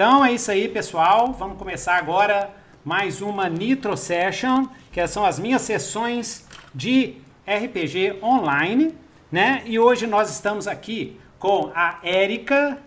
Então 0.00 0.24
é 0.24 0.32
isso 0.32 0.50
aí, 0.50 0.66
pessoal. 0.66 1.30
Vamos 1.30 1.58
começar 1.58 1.98
agora 1.98 2.48
mais 2.82 3.20
uma 3.20 3.50
Nitro 3.50 3.98
Session, 3.98 4.64
que 4.90 5.06
são 5.06 5.26
as 5.26 5.38
minhas 5.38 5.60
sessões 5.60 6.48
de 6.74 7.16
RPG 7.46 8.18
online, 8.22 8.94
né? 9.30 9.62
E 9.66 9.78
hoje 9.78 10.06
nós 10.06 10.30
estamos 10.30 10.66
aqui 10.66 11.20
com 11.38 11.70
a 11.74 11.98
Érica, 12.02 12.78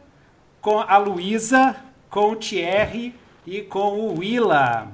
com 0.59 0.79
a 0.79 0.97
Luísa, 0.97 1.75
com 2.09 2.31
o 2.31 2.35
Thierry 2.35 3.13
e 3.45 3.61
com 3.61 3.91
o 3.91 4.17
Willa. 4.17 4.87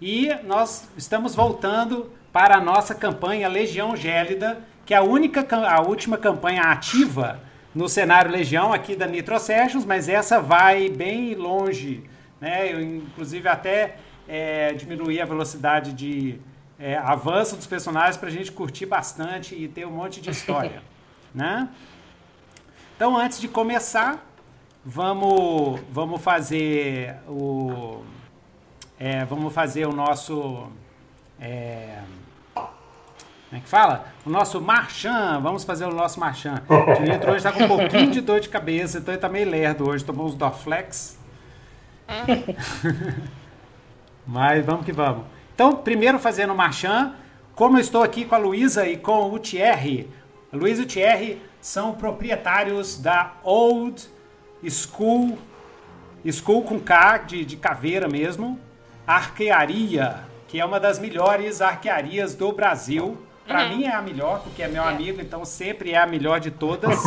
E 0.00 0.30
nós 0.44 0.88
estamos 0.96 1.34
voltando 1.34 2.10
para 2.32 2.56
a 2.56 2.60
nossa 2.60 2.94
campanha 2.94 3.48
Legião 3.48 3.94
Gélida, 3.94 4.62
que 4.86 4.94
é 4.94 4.96
a 4.96 5.02
única 5.02 5.46
a 5.54 5.82
última 5.82 6.16
campanha 6.16 6.62
ativa 6.62 7.38
no 7.76 7.90
cenário 7.90 8.30
Legião 8.30 8.72
aqui 8.72 8.96
da 8.96 9.06
Nitro 9.06 9.38
Sessions, 9.38 9.84
mas 9.84 10.08
essa 10.08 10.40
vai 10.40 10.88
bem 10.88 11.34
longe, 11.34 12.02
né? 12.40 12.72
Eu 12.72 12.80
inclusive 12.80 13.46
até 13.46 13.98
é, 14.26 14.72
diminuí 14.72 15.20
a 15.20 15.26
velocidade 15.26 15.92
de 15.92 16.40
é, 16.78 16.96
avanço 16.96 17.54
dos 17.54 17.66
personagens 17.66 18.16
para 18.16 18.30
a 18.30 18.32
gente 18.32 18.50
curtir 18.50 18.86
bastante 18.86 19.54
e 19.54 19.68
ter 19.68 19.86
um 19.86 19.90
monte 19.90 20.22
de 20.22 20.30
história, 20.30 20.82
né? 21.34 21.68
Então, 22.96 23.14
antes 23.14 23.38
de 23.38 23.46
começar, 23.46 24.26
vamos 24.82 25.78
vamos 25.92 26.22
fazer 26.22 27.16
o 27.28 28.02
é, 28.98 29.22
vamos 29.26 29.52
fazer 29.52 29.86
o 29.86 29.92
nosso 29.92 30.66
é, 31.38 31.98
como 33.56 33.58
é 33.58 33.60
que 33.60 33.68
fala? 33.68 34.06
O 34.24 34.30
nosso 34.30 34.60
marchand. 34.60 35.40
Vamos 35.40 35.64
fazer 35.64 35.86
o 35.86 35.94
nosso 35.94 36.20
marchand. 36.20 36.62
O 36.68 36.94
Dimitro 36.94 37.30
hoje 37.30 37.38
está 37.38 37.52
com 37.52 37.64
um 37.64 37.68
pouquinho 37.68 38.10
de 38.10 38.20
dor 38.20 38.40
de 38.40 38.48
cabeça, 38.48 38.98
então 38.98 39.12
ele 39.12 39.18
está 39.18 39.28
meio 39.28 39.48
lerdo 39.48 39.88
hoje. 39.88 40.04
Tomou 40.04 40.26
uns 40.26 40.34
Dorflex. 40.34 41.18
Mas 44.26 44.64
vamos 44.64 44.84
que 44.84 44.92
vamos. 44.92 45.24
Então, 45.54 45.76
primeiro 45.76 46.18
fazendo 46.18 46.52
o 46.52 46.56
marchand. 46.56 47.14
Como 47.54 47.78
eu 47.78 47.80
estou 47.80 48.02
aqui 48.02 48.26
com 48.26 48.34
a 48.34 48.38
Luísa 48.38 48.86
e 48.86 48.98
com 48.98 49.32
o 49.32 49.38
Thierry. 49.38 50.10
A 50.52 50.56
Luísa 50.56 50.82
e 50.82 50.84
o 50.84 50.88
Thierry 50.88 51.40
são 51.58 51.94
proprietários 51.94 52.98
da 52.98 53.32
Old 53.42 54.06
School, 54.68 55.38
School 56.30 56.62
com 56.62 56.78
K, 56.78 57.18
de, 57.18 57.44
de 57.46 57.56
caveira 57.56 58.06
mesmo, 58.06 58.60
Arquearia, 59.06 60.24
que 60.46 60.60
é 60.60 60.64
uma 60.64 60.78
das 60.78 60.98
melhores 60.98 61.62
arquearias 61.62 62.34
do 62.34 62.52
Brasil. 62.52 63.25
Para 63.46 63.62
uhum. 63.62 63.76
mim 63.76 63.84
é 63.84 63.94
a 63.94 64.02
melhor, 64.02 64.40
porque 64.40 64.62
é 64.62 64.68
meu 64.68 64.82
é. 64.82 64.88
amigo, 64.88 65.20
então 65.20 65.44
sempre 65.44 65.92
é 65.92 65.98
a 65.98 66.06
melhor 66.06 66.40
de 66.40 66.50
todas. 66.50 67.04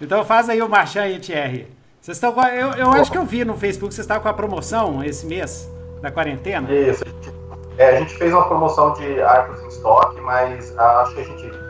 então 0.00 0.24
faz 0.24 0.48
aí 0.48 0.60
o 0.60 0.68
marchand 0.68 1.02
aí, 1.02 1.18
Thierry. 1.18 1.68
Vocês 2.00 2.16
estão 2.16 2.34
eu, 2.48 2.72
eu 2.72 2.90
acho 2.90 3.10
que 3.10 3.16
eu 3.16 3.24
vi 3.24 3.44
no 3.44 3.56
Facebook, 3.56 3.94
vocês 3.94 4.04
estavam 4.04 4.22
com 4.22 4.28
a 4.28 4.34
promoção 4.34 5.02
esse 5.02 5.24
mês 5.26 5.70
da 6.02 6.10
quarentena. 6.10 6.70
Isso, 6.70 7.02
a 7.04 7.08
gente, 7.08 7.34
é, 7.78 7.96
a 7.96 8.00
gente 8.00 8.14
fez 8.16 8.32
uma 8.32 8.46
promoção 8.46 8.92
de 8.94 9.22
arcos 9.22 9.62
em 9.62 9.68
estoque, 9.68 10.20
mas 10.20 10.76
acho 10.76 11.14
que 11.14 11.20
a 11.20 11.24
gente 11.24 11.64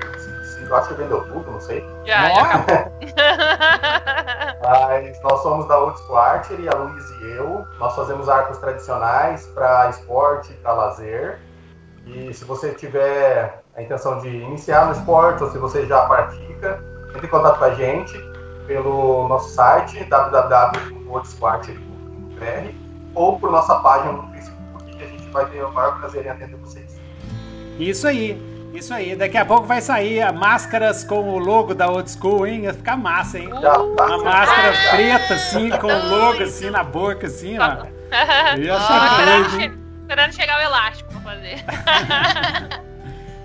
eu 0.69 0.77
acho 0.77 0.89
que 0.89 0.95
vendeu 0.95 1.25
tudo, 1.29 1.51
não 1.51 1.61
sei. 1.61 1.85
Já, 2.05 2.29
já 2.31 2.65
Mas 4.63 5.23
nós 5.23 5.43
somos 5.43 5.69
da 5.69 5.79
Old 5.79 6.01
Quarter 6.03 6.59
e 6.61 6.69
a 6.69 6.75
Luiz 6.75 7.11
e 7.11 7.31
eu. 7.33 7.67
Nós 7.79 7.95
fazemos 7.95 8.29
arcos 8.29 8.59
tradicionais 8.59 9.47
para 9.49 9.91
esporte, 9.91 10.53
para 10.55 10.73
lazer. 10.73 11.39
E 12.07 12.35
se 12.35 12.45
você 12.45 12.73
tiver 12.73 13.63
a 13.77 13.83
intenção 13.83 14.21
de 14.21 14.29
iniciar 14.29 14.87
no 14.87 14.93
esporte 14.93 15.43
ou 15.43 15.51
se 15.51 15.59
você 15.59 15.85
já 15.87 16.07
pratica, 16.07 16.81
entre 17.11 17.27
em 17.27 17.31
contato 17.31 17.59
com 17.59 17.65
a 17.65 17.75
gente 17.75 18.17
pelo 18.67 19.29
nosso 19.29 19.55
site 19.55 20.03
www.wordsquart.br 20.05 22.75
ou 23.15 23.39
por 23.39 23.51
nossa 23.51 23.77
página 23.77 24.13
no 24.13 24.31
Facebook 24.33 24.97
que 24.97 25.03
a 25.03 25.07
gente 25.07 25.29
vai 25.31 25.47
ter 25.47 25.63
o 25.63 25.73
maior 25.73 25.99
prazer 25.99 26.27
em 26.27 26.31
atender 26.31 26.57
vocês. 26.57 27.01
Isso 27.79 28.07
aí. 28.07 28.55
Isso 28.75 28.93
aí, 28.93 29.15
daqui 29.15 29.39
a 29.39 29.45
pouco 29.45 29.69
vai 29.69 29.81
sair 29.81 30.33
máscaras 30.33 31.05
com 31.05 31.31
o 31.31 31.39
logo 31.39 31.75
da 31.75 31.89
Old 31.89 32.11
School, 32.11 32.45
hein? 32.45 32.65
Vai 32.65 32.73
ficar 32.73 32.97
massa, 32.97 33.39
hein? 33.39 33.49
Uma 33.53 34.19
máscara 34.19 34.73
preta, 34.91 35.35
assim, 35.35 35.71
com 35.71 35.87
o 35.87 36.09
logo, 36.09 36.43
assim, 36.43 36.71
na 36.71 36.83
boca, 36.83 37.29
assim, 37.29 37.57
ó. 37.57 37.87
Eu 38.57 38.75
achei 38.75 39.71
Esperando 40.05 40.35
chegar 40.35 40.59
o 40.59 40.63
elástico 40.63 41.11
pra 41.11 41.21
fazer. 41.23 41.65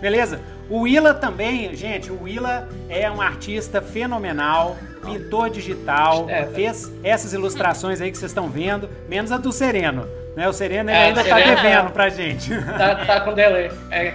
Beleza? 0.01 0.41
O 0.69 0.81
Willa 0.81 1.13
também, 1.13 1.73
gente, 1.73 2.11
o 2.11 2.23
Willa 2.23 2.67
é 2.89 3.09
um 3.09 3.21
artista 3.21 3.81
fenomenal, 3.81 4.77
pintor 5.03 5.49
digital, 5.49 6.29
é, 6.29 6.45
fez 6.47 6.91
essas 7.01 7.31
ilustrações 7.31 8.01
aí 8.01 8.11
que 8.11 8.17
vocês 8.17 8.29
estão 8.29 8.49
vendo, 8.49 8.89
menos 9.07 9.31
a 9.31 9.37
do 9.37 9.53
Sereno. 9.53 10.05
Né? 10.35 10.47
O 10.49 10.53
Sereno 10.53 10.89
é, 10.89 11.05
ainda 11.05 11.21
está 11.21 11.37
devendo 11.37 11.91
pra 11.91 12.09
gente. 12.09 12.53
Tá, 12.77 12.95
tá 13.05 13.21
com 13.21 13.33
delay. 13.33 13.71
É. 13.89 14.13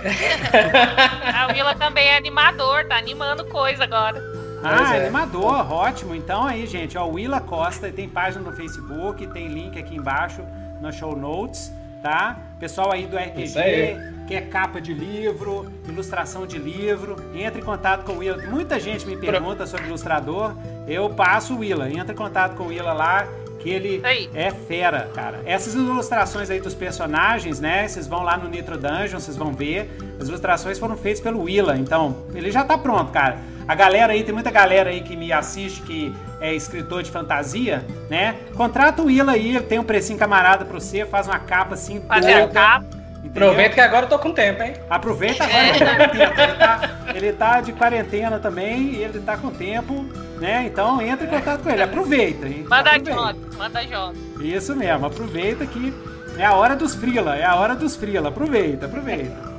A 1.35 1.49
Willa 1.49 1.75
também 1.75 2.07
é 2.09 2.17
animador, 2.19 2.85
tá 2.85 2.99
animando 2.99 3.47
coisa 3.47 3.85
agora. 3.85 4.23
Ah, 4.63 4.97
é. 4.97 5.03
animador, 5.03 5.73
ótimo. 5.73 6.15
Então 6.15 6.47
aí, 6.47 6.67
gente, 6.67 6.97
ó, 6.97 7.07
Willa 7.07 7.41
Costa 7.41 7.91
tem 7.91 8.09
página 8.09 8.45
no 8.45 8.55
Facebook, 8.55 9.27
tem 9.29 9.49
link 9.49 9.79
aqui 9.79 9.97
embaixo 9.97 10.43
no 10.81 10.93
show 10.93 11.17
notes, 11.17 11.73
tá? 12.05 12.37
Pessoal 12.61 12.93
aí 12.93 13.07
do 13.07 13.17
RPG, 13.17 14.27
que 14.29 14.35
é 14.35 14.43
capa 14.43 14.79
de 14.79 14.93
livro, 14.93 15.73
ilustração 15.89 16.47
de 16.47 16.59
livro, 16.59 17.17
entre 17.35 17.63
em 17.63 17.65
contato 17.65 18.05
com 18.05 18.13
o 18.13 18.19
Willa. 18.19 18.47
Muita 18.47 18.79
gente 18.79 19.07
me 19.07 19.17
pergunta 19.17 19.67
sobre 19.67 19.87
ilustrador, 19.87 20.55
eu 20.87 21.09
passo 21.09 21.55
o 21.55 21.61
Willa, 21.61 21.91
entra 21.91 22.13
em 22.13 22.17
contato 22.17 22.57
com 22.57 22.65
o 22.65 22.67
Willa 22.67 22.93
lá 22.93 23.27
ele 23.71 24.03
é 24.35 24.51
fera, 24.51 25.11
cara. 25.15 25.41
Essas 25.47 25.75
ilustrações 25.75 26.51
aí 26.51 26.61
dos 26.61 26.75
personagens, 26.75 27.61
né? 27.61 27.89
Vocês 27.89 28.07
vão 28.07 28.23
lá 28.23 28.37
no 28.37 28.49
Nitro 28.49 28.77
Dungeon, 28.77 29.19
vocês 29.19 29.37
vão 29.37 29.53
ver. 29.53 29.91
As 30.21 30.29
ilustrações 30.29 30.79
foram 30.79 30.97
feitas 30.97 31.21
pelo 31.21 31.43
Willa, 31.43 31.77
então 31.77 32.25
ele 32.35 32.51
já 32.51 32.65
tá 32.65 32.77
pronto, 32.77 33.11
cara. 33.13 33.39
A 33.67 33.75
galera 33.75 34.13
aí, 34.13 34.23
tem 34.23 34.35
muita 34.35 34.51
galera 34.51 34.91
aí 34.91 35.01
que 35.01 35.17
me 35.17 35.33
assiste 35.33 35.81
que 35.83 36.15
é 36.41 36.55
escritor 36.55 37.03
de 37.03 37.11
fantasia, 37.11 37.85
né? 38.11 38.37
Contrata 38.55 39.01
o 39.01 39.07
Willa 39.07 39.33
aí, 39.33 39.59
tem 39.63 39.79
um 39.79 39.85
precinho 39.85 40.19
camarada 40.19 40.65
pra 40.65 40.79
você, 40.79 41.07
faz 41.07 41.27
uma 41.27 41.39
capa 41.39 41.75
assim. 41.75 42.01
Fazer 42.07 42.35
a 42.35 42.49
capa. 42.49 43.04
Entendeu? 43.35 43.49
Aproveita 43.51 43.75
que 43.75 43.81
agora 43.81 44.05
eu 44.05 44.09
tô 44.09 44.19
com 44.19 44.33
tempo, 44.33 44.63
hein? 44.63 44.75
Aproveita 44.89 45.45
agora 45.45 45.73
que 45.73 45.83
eu 45.83 45.87
tô 45.87 45.95
com 45.95 46.19
tempo. 46.19 46.41
Ele 46.41 46.57
tá, 46.57 46.91
ele 47.15 47.33
tá 47.33 47.61
de 47.61 47.73
quarentena 47.73 48.39
também 48.39 48.93
e 48.93 49.03
ele 49.03 49.19
tá 49.21 49.37
com 49.37 49.51
tempo 49.51 50.07
né? 50.39 50.67
Então 50.67 51.01
entra 51.01 51.27
em 51.27 51.31
contato 51.31 51.63
com 51.63 51.71
ele, 51.71 51.83
aproveita, 51.83 52.47
hein? 52.47 52.67
Manda 52.69 52.99
job, 52.99 53.39
manda 53.57 53.85
job. 53.85 54.19
Isso 54.41 54.75
mesmo, 54.77 55.07
aproveita 55.07 55.65
que 55.67 55.95
é 56.37 56.45
a 56.45 56.55
hora 56.55 56.77
dos 56.77 56.95
frila, 56.95 57.37
é 57.37 57.45
a 57.45 57.55
hora 57.55 57.75
dos 57.75 57.97
frila, 57.97 58.29
aproveita, 58.29 58.87
aproveita. 58.87 59.55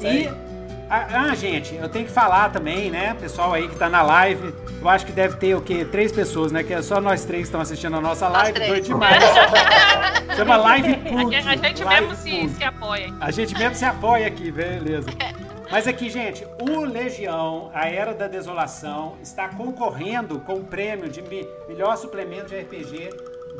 E 0.00 0.30
ah, 0.90 1.34
gente, 1.34 1.74
eu 1.74 1.88
tenho 1.88 2.06
que 2.06 2.10
falar 2.10 2.50
também, 2.50 2.90
né? 2.90 3.14
Pessoal 3.20 3.52
aí 3.52 3.68
que 3.68 3.76
tá 3.76 3.88
na 3.88 4.02
live, 4.02 4.54
eu 4.80 4.88
acho 4.88 5.04
que 5.04 5.12
deve 5.12 5.36
ter 5.36 5.54
o 5.54 5.60
quê? 5.60 5.84
Três 5.84 6.10
pessoas, 6.10 6.50
né? 6.50 6.62
Que 6.62 6.72
é 6.72 6.82
só 6.82 7.00
nós 7.00 7.24
três 7.24 7.42
que 7.42 7.48
estão 7.48 7.60
assistindo 7.60 7.96
a 7.96 8.00
nossa 8.00 8.28
live. 8.28 8.58
Doido 8.58 8.84
demais. 8.84 9.22
Chama 10.36 10.56
Live 10.56 10.96
Cult. 10.96 11.34
A 11.34 11.40
gente 11.40 11.84
live 11.84 12.06
mesmo 12.06 12.16
se, 12.16 12.48
se 12.48 12.64
apoia. 12.64 13.12
A 13.20 13.30
gente 13.30 13.58
mesmo 13.58 13.74
se 13.74 13.84
apoia 13.84 14.26
aqui, 14.26 14.50
beleza. 14.50 15.08
Mas 15.70 15.86
aqui, 15.86 16.08
gente, 16.08 16.46
o 16.62 16.80
Legião, 16.80 17.70
a 17.74 17.88
Era 17.88 18.14
da 18.14 18.26
Desolação, 18.26 19.16
está 19.22 19.48
concorrendo 19.48 20.40
com 20.40 20.54
o 20.54 20.64
prêmio 20.64 21.10
de 21.10 21.22
melhor 21.68 21.96
suplemento 21.96 22.46
de 22.46 22.58
RPG 22.58 23.10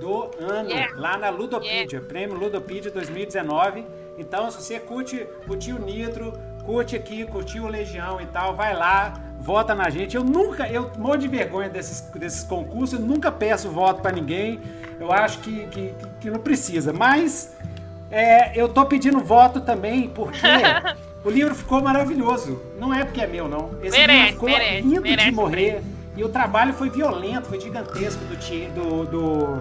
do 0.01 0.31
ano, 0.41 0.71
yeah. 0.71 0.95
lá 0.97 1.19
na 1.19 1.29
Ludopedia, 1.29 1.85
yeah. 1.99 2.09
prêmio 2.09 2.37
Ludopedia 2.37 2.91
2019. 2.91 3.85
Então, 4.17 4.51
se 4.51 4.63
você 4.63 4.81
curte, 4.81 5.27
o 5.47 5.79
Nitro, 5.79 6.33
curte 6.69 6.95
aqui, 6.95 7.25
curtiu 7.25 7.65
o 7.65 7.69
Legião 7.69 8.21
e 8.21 8.27
tal, 8.27 8.55
vai 8.55 8.75
lá, 8.75 9.15
vota 9.41 9.75
na 9.75 9.89
gente. 9.89 10.15
Eu 10.15 10.23
nunca, 10.23 10.69
eu 10.69 10.91
morro 10.99 11.17
de 11.17 11.27
vergonha 11.27 11.67
desses, 11.67 12.03
desses 12.15 12.45
concursos, 12.45 13.01
eu 13.01 13.07
nunca 13.07 13.33
peço 13.33 13.71
voto 13.71 14.03
para 14.03 14.13
ninguém. 14.13 14.61
Eu 15.01 15.11
acho 15.11 15.39
que, 15.39 15.67
que, 15.69 15.95
que 16.21 16.31
não 16.31 16.41
precisa, 16.41 16.93
mas 16.93 17.57
é, 18.11 18.53
eu 18.55 18.69
tô 18.69 18.85
pedindo 18.85 19.19
voto 19.19 19.63
também 19.63 20.11
porque 20.11 20.39
O 21.25 21.31
livro 21.31 21.55
ficou 21.55 21.83
maravilhoso. 21.83 22.63
Não 22.79 22.93
é 22.95 23.03
porque 23.03 23.23
é 23.23 23.27
meu, 23.27 23.49
não. 23.49 23.71
Esse 23.83 23.99
merece, 23.99 24.19
livro 24.19 24.33
ficou 24.33 24.49
merece, 24.49 24.83
lindo 24.83 25.03
merece, 25.03 25.31
de 25.31 25.35
morrer. 25.35 25.83
E 26.17 26.23
o 26.23 26.29
trabalho 26.29 26.75
foi 26.75 26.91
violento, 26.91 27.49
foi 27.49 27.61
gigantesco 27.61 28.23
do 28.25 28.37
do 28.75 29.05
do, 29.07 29.59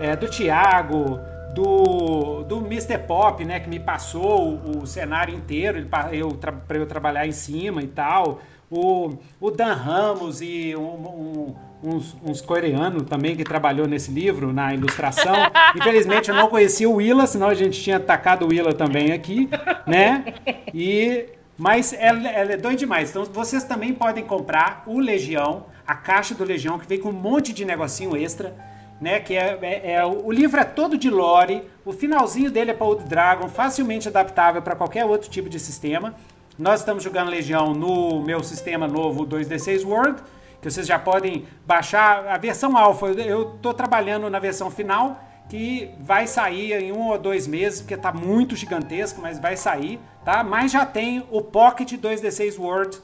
é, 0.00 0.16
do 0.16 0.28
Thiago, 0.28 1.20
do, 1.56 2.44
do 2.44 2.58
Mr. 2.58 2.98
Pop, 2.98 3.42
né, 3.42 3.58
que 3.58 3.68
me 3.68 3.80
passou 3.80 4.52
o, 4.52 4.82
o 4.82 4.86
cenário 4.86 5.34
inteiro, 5.34 5.78
ele, 5.78 5.88
eu, 6.12 6.28
para 6.28 6.76
eu 6.76 6.86
trabalhar 6.86 7.26
em 7.26 7.32
cima 7.32 7.82
e 7.82 7.86
tal. 7.86 8.40
O, 8.70 9.16
o 9.40 9.50
Dan 9.50 9.72
Ramos 9.72 10.42
e 10.42 10.76
um, 10.76 10.82
um 10.82 11.54
uns, 11.82 12.16
uns 12.24 12.40
coreanos 12.40 13.04
também 13.04 13.36
que 13.36 13.44
trabalhou 13.44 13.86
nesse 13.86 14.10
livro, 14.10 14.52
na 14.52 14.74
ilustração. 14.74 15.34
Infelizmente 15.76 16.30
eu 16.30 16.34
não 16.34 16.48
conhecia 16.48 16.88
o 16.88 16.94
Willa, 16.94 17.26
senão 17.26 17.48
a 17.48 17.54
gente 17.54 17.80
tinha 17.80 17.98
atacado 17.98 18.44
o 18.44 18.48
Willa 18.48 18.72
também 18.72 19.12
aqui, 19.12 19.48
né? 19.86 20.34
E 20.74 21.26
mas 21.56 21.92
ela, 21.92 22.28
ela 22.28 22.52
é 22.52 22.56
doida 22.56 22.76
demais. 22.76 23.10
Então 23.10 23.24
vocês 23.24 23.62
também 23.64 23.94
podem 23.94 24.24
comprar 24.24 24.82
o 24.86 24.98
Legião 24.98 25.66
a 25.86 25.94
caixa 25.94 26.34
do 26.34 26.44
Legião, 26.44 26.78
que 26.78 26.86
vem 26.86 26.98
com 26.98 27.10
um 27.10 27.12
monte 27.12 27.52
de 27.52 27.64
negocinho 27.64 28.16
extra, 28.16 28.54
né? 29.00 29.20
Que 29.20 29.34
é, 29.34 29.58
é, 29.62 29.92
é 29.92 30.04
o 30.04 30.30
livro 30.30 30.60
é 30.60 30.64
todo 30.64 30.96
de 30.96 31.10
lore, 31.10 31.64
o 31.84 31.92
finalzinho 31.92 32.50
dele 32.50 32.70
é 32.70 32.74
para 32.74 32.86
Old 32.86 33.04
Dragon, 33.04 33.48
facilmente 33.48 34.08
adaptável 34.08 34.62
para 34.62 34.74
qualquer 34.74 35.04
outro 35.04 35.30
tipo 35.30 35.48
de 35.48 35.58
sistema. 35.58 36.14
Nós 36.58 36.80
estamos 36.80 37.04
jogando 37.04 37.28
Legião 37.28 37.74
no 37.74 38.22
meu 38.22 38.42
sistema 38.42 38.88
novo 38.88 39.26
2D6 39.26 39.84
World, 39.84 40.22
que 40.60 40.70
vocês 40.70 40.86
já 40.86 40.98
podem 40.98 41.44
baixar 41.66 42.26
a 42.26 42.38
versão 42.38 42.76
alfa. 42.76 43.08
Eu 43.08 43.56
estou 43.56 43.74
trabalhando 43.74 44.30
na 44.30 44.38
versão 44.38 44.70
final, 44.70 45.20
que 45.48 45.90
vai 46.00 46.26
sair 46.26 46.72
em 46.72 46.92
um 46.92 47.08
ou 47.08 47.18
dois 47.18 47.46
meses, 47.46 47.80
porque 47.80 47.94
está 47.94 48.12
muito 48.12 48.56
gigantesco, 48.56 49.20
mas 49.20 49.38
vai 49.38 49.56
sair, 49.56 50.00
tá? 50.24 50.42
Mas 50.42 50.72
já 50.72 50.84
tem 50.84 51.24
o 51.30 51.42
Pocket 51.42 51.92
2D6 51.92 52.58
World, 52.58 52.98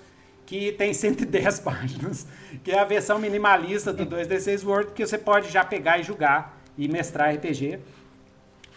que 0.47 0.73
tem 0.73 0.93
110 0.93 1.61
páginas, 1.61 2.27
que 2.63 2.71
é 2.71 2.79
a 2.79 2.85
versão 2.85 3.19
minimalista 3.19 3.93
do 3.93 4.05
2D6 4.05 4.65
World, 4.65 4.93
que 4.93 5.07
você 5.07 5.19
pode 5.19 5.51
já 5.51 5.65
pegar 5.65 5.99
e 5.99 6.03
jogar 6.03 6.61
e 6.77 6.89
mestrar 6.89 7.35
RPG, 7.35 7.79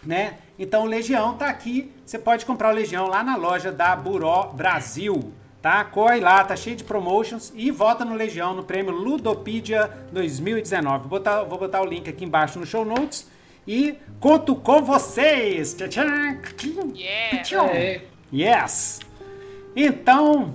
né? 0.02 0.38
Então 0.58 0.84
o 0.84 0.86
Legião 0.86 1.36
tá 1.36 1.48
aqui, 1.48 1.92
você 2.04 2.18
pode 2.18 2.46
comprar 2.46 2.70
o 2.70 2.74
Legião 2.74 3.08
lá 3.08 3.22
na 3.22 3.36
loja 3.36 3.72
da 3.72 3.94
Buró 3.94 4.52
Brasil, 4.54 5.32
tá? 5.60 5.84
Corre 5.84 6.20
lá, 6.20 6.44
tá 6.44 6.56
cheio 6.56 6.76
de 6.76 6.84
promotions 6.84 7.52
e 7.54 7.70
vota 7.70 8.04
no 8.04 8.14
Legião 8.14 8.54
no 8.54 8.64
prêmio 8.64 8.92
Ludopedia 8.92 9.90
2019. 10.12 11.00
Vou 11.00 11.08
botar, 11.08 11.42
vou 11.42 11.58
botar 11.58 11.82
o 11.82 11.86
link 11.86 12.08
aqui 12.08 12.24
embaixo 12.24 12.58
no 12.58 12.66
show 12.66 12.84
notes 12.84 13.28
e 13.66 13.96
conto 14.20 14.54
com 14.54 14.82
vocês. 14.82 15.74
Yeah. 16.94 17.38
Yes. 18.32 19.00
Então, 19.74 20.54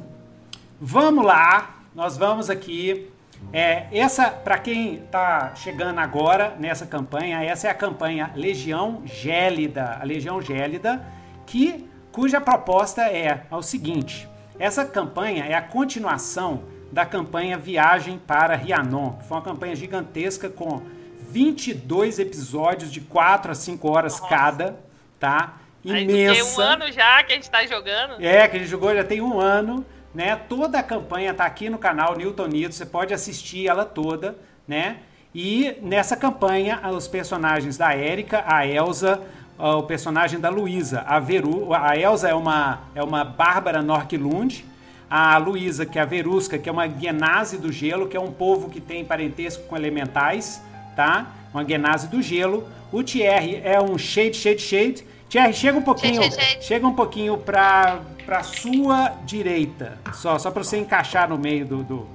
vamos 0.81 1.23
lá. 1.23 1.75
Nós 1.93 2.17
vamos 2.17 2.49
aqui. 2.49 3.11
É, 3.53 3.87
essa, 3.91 4.29
para 4.29 4.57
quem 4.57 4.95
está 4.95 5.53
chegando 5.55 5.99
agora 5.99 6.55
nessa 6.59 6.85
campanha, 6.85 7.43
essa 7.43 7.67
é 7.67 7.71
a 7.71 7.75
campanha 7.75 8.31
Legião 8.35 9.01
Gélida, 9.05 9.97
a 9.99 10.03
Legião 10.03 10.41
Gélida, 10.41 11.05
que 11.45 11.87
cuja 12.11 12.41
proposta 12.41 13.03
é, 13.03 13.45
é 13.49 13.55
o 13.55 13.61
seguinte: 13.61 14.27
essa 14.59 14.85
campanha 14.85 15.45
é 15.45 15.53
a 15.53 15.61
continuação 15.61 16.63
da 16.91 17.05
campanha 17.05 17.57
Viagem 17.57 18.17
para 18.17 18.55
Rianon, 18.55 19.13
que 19.13 19.25
foi 19.25 19.37
uma 19.37 19.43
campanha 19.43 19.75
gigantesca 19.75 20.49
com 20.49 20.81
22 21.29 22.19
episódios 22.19 22.91
de 22.91 23.01
4 23.01 23.51
a 23.51 23.55
5 23.55 23.89
horas 23.89 24.19
Nossa. 24.19 24.35
cada, 24.35 24.79
tá? 25.19 25.57
Imensa. 25.83 26.33
tem 26.33 26.43
um 26.43 26.59
ano 26.59 26.91
já 26.91 27.23
que 27.23 27.31
a 27.31 27.35
gente 27.35 27.49
tá 27.49 27.65
jogando. 27.65 28.23
É, 28.23 28.47
que 28.47 28.57
a 28.57 28.59
gente 28.59 28.69
jogou 28.69 28.93
já 28.93 29.03
tem 29.03 29.19
um 29.19 29.39
ano, 29.39 29.83
né? 30.13 30.35
Toda 30.35 30.79
a 30.79 30.83
campanha 30.83 31.33
tá 31.33 31.45
aqui 31.45 31.69
no 31.69 31.77
canal 31.77 32.15
Newton 32.15 32.47
Nido, 32.47 32.73
você 32.73 32.85
pode 32.85 33.13
assistir 33.13 33.67
ela 33.67 33.85
toda, 33.85 34.35
né? 34.67 34.97
E 35.33 35.77
nessa 35.81 36.17
campanha, 36.17 36.81
os 36.91 37.07
personagens 37.07 37.77
da 37.77 37.93
Érica, 37.93 38.43
a 38.45 38.67
Elsa, 38.67 39.21
o 39.57 39.83
personagem 39.83 40.39
da 40.39 40.49
Luísa, 40.49 41.01
a 41.07 41.19
Veru, 41.19 41.73
a 41.73 41.95
Elsa 41.95 42.27
é 42.27 42.33
uma 42.33 42.81
é 42.93 43.01
uma 43.03 43.23
Bárbara 43.23 43.81
Norquilund, 43.81 44.65
a 45.09 45.37
Luísa, 45.37 45.85
que 45.85 45.99
é 45.99 46.01
a 46.01 46.05
Verusca, 46.05 46.57
que 46.57 46.67
é 46.67 46.71
uma 46.71 46.87
Genasi 46.87 47.57
do 47.57 47.71
gelo, 47.71 48.07
que 48.07 48.17
é 48.17 48.19
um 48.19 48.31
povo 48.31 48.69
que 48.69 48.79
tem 48.79 49.05
parentesco 49.05 49.63
com 49.67 49.75
elementais, 49.75 50.61
tá? 50.95 51.27
Uma 51.53 51.65
Genasi 51.65 52.07
do 52.07 52.21
gelo. 52.21 52.67
O 52.91 53.03
Thierry 53.03 53.61
é 53.63 53.79
um 53.81 53.97
Shade, 53.97 54.35
Shade, 54.37 54.61
Shade. 54.61 55.05
Thierry, 55.31 55.53
chega 55.53 55.77
um 55.77 55.81
pouquinho, 55.81 56.21
Shade, 56.21 56.35
shade, 56.35 56.47
shade. 56.51 56.65
chega 56.65 56.85
um 56.87 56.93
pouquinho 56.93 57.37
pra, 57.37 57.99
pra 58.25 58.43
sua 58.43 59.13
direita, 59.23 59.97
só, 60.13 60.37
só 60.37 60.51
pra 60.51 60.61
você 60.63 60.77
encaixar 60.77 61.29
no 61.29 61.37
meio 61.37 61.65
do... 61.65 61.83
do, 61.83 62.07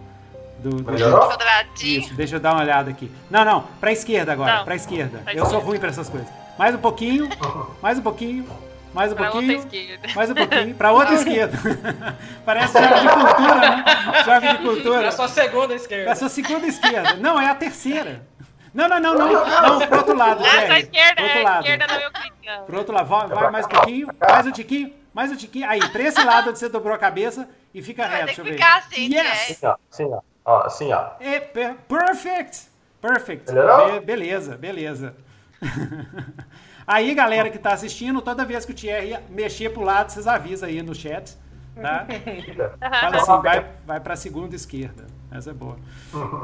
do, 0.62 0.70
do-. 0.82 0.94
Isso, 1.82 2.12
deixa 2.14 2.36
eu 2.36 2.40
dar 2.40 2.52
uma 2.52 2.62
olhada 2.62 2.90
aqui. 2.90 3.10
Não, 3.30 3.42
não, 3.44 3.64
pra 3.80 3.90
esquerda 3.90 4.32
agora, 4.32 4.56
Não, 4.58 4.64
pra 4.66 4.74
esquerda. 4.76 5.18
pra 5.24 5.32
eu 5.34 5.46
sou 5.46 5.60
ruim 5.60 5.78
pra 5.78 5.88
essas 5.88 6.08
coisas. 6.10 6.28
Mais 6.58 6.74
um 6.74 6.78
pouquinho, 6.78 7.28
mais 7.82 7.98
um 7.98 8.02
pouquinho, 8.02 8.46
mais 8.92 9.12
um 9.12 9.14
Pra 9.14 9.26
outra 9.32 9.40
pouquinho. 9.40 9.58
esquerda. 9.60 10.08
Mais 10.14 10.30
um 10.30 10.34
pouquinho, 10.34 10.74
pra 10.74 10.92
outra 10.92 11.14
esquerda. 11.14 11.58
Parece 12.44 12.72
chave 12.74 13.00
de 13.00 13.08
cultura, 13.08 13.60
né? 13.70 13.84
Chave 14.24 14.48
de 14.48 14.58
cultura. 14.58 15.06
É 15.06 15.10
só 15.10 15.26
segunda 15.28 15.74
esquerda. 15.74 16.08
É 16.10 16.12
a 16.12 16.16
sua 16.16 16.28
segunda 16.28 16.66
esquerda. 16.66 17.14
Não, 17.16 17.40
é 17.40 17.48
a 17.48 17.54
terceira. 17.54 18.22
Não, 18.76 18.88
não, 18.88 19.00
não, 19.00 19.14
não. 19.14 19.78
Não, 19.78 19.86
pro 19.88 19.96
outro 19.98 20.16
lado, 20.16 20.44
Essa 20.44 20.60
Jerry. 20.60 20.80
esquerda, 20.82 21.14
Pro 21.14 21.24
outro 21.24 21.38
é, 21.38 21.42
lado. 21.42 21.60
esquerda 21.64 21.86
não 21.86 22.00
eu 22.00 22.10
clicando. 22.12 22.64
Pro 22.66 22.78
outro 22.78 22.94
lado. 22.94 23.06
Vai, 23.08 23.26
vai 23.28 23.50
mais 23.50 23.66
um 23.66 23.68
pouquinho. 23.70 24.08
Mais 24.20 24.46
um 24.46 24.50
tiquinho. 24.52 24.92
Mais 25.14 25.32
um 25.32 25.36
tiquinho. 25.36 25.68
Aí, 25.68 25.88
pra 25.88 26.02
esse 26.02 26.22
lado 26.22 26.50
onde 26.50 26.58
você 26.58 26.68
dobrou 26.68 26.94
a 26.94 26.98
cabeça 26.98 27.48
e 27.72 27.82
fica 27.82 28.06
Vai 28.06 28.20
reto. 28.24 28.26
ter 28.26 28.26
Deixa 28.26 28.40
eu 28.42 28.44
que 28.44 28.50
ver. 28.50 28.56
ficar 28.58 28.76
assim, 28.78 29.14
Yes! 29.14 29.50
Assim, 29.50 29.66
ó. 29.66 29.76
Assim, 29.90 30.04
ó. 30.12 30.20
Ó, 30.44 30.58
assim, 30.66 30.92
ó. 30.92 31.06
É, 31.18 31.40
per- 31.40 31.74
perfect! 31.88 32.66
Perfect. 33.00 33.50
Melhorou? 33.52 33.92
Be- 33.92 34.00
beleza, 34.00 34.56
beleza. 34.56 35.14
aí, 36.86 37.14
galera 37.14 37.50
que 37.50 37.58
tá 37.58 37.72
assistindo, 37.72 38.20
toda 38.20 38.44
vez 38.44 38.64
que 38.64 38.72
o 38.72 38.74
Thierry 38.74 39.16
mexer 39.30 39.70
pro 39.70 39.82
lado, 39.82 40.10
vocês 40.10 40.26
avisam 40.26 40.68
aí 40.68 40.82
no 40.82 40.94
chat, 40.94 41.36
tá? 41.80 42.06
Fala 43.00 43.16
assim, 43.16 43.42
vai, 43.42 43.66
vai 43.86 44.00
pra 44.00 44.16
segunda 44.16 44.54
esquerda. 44.54 45.06
Essa 45.36 45.50
é 45.50 45.54
boa. 45.54 45.76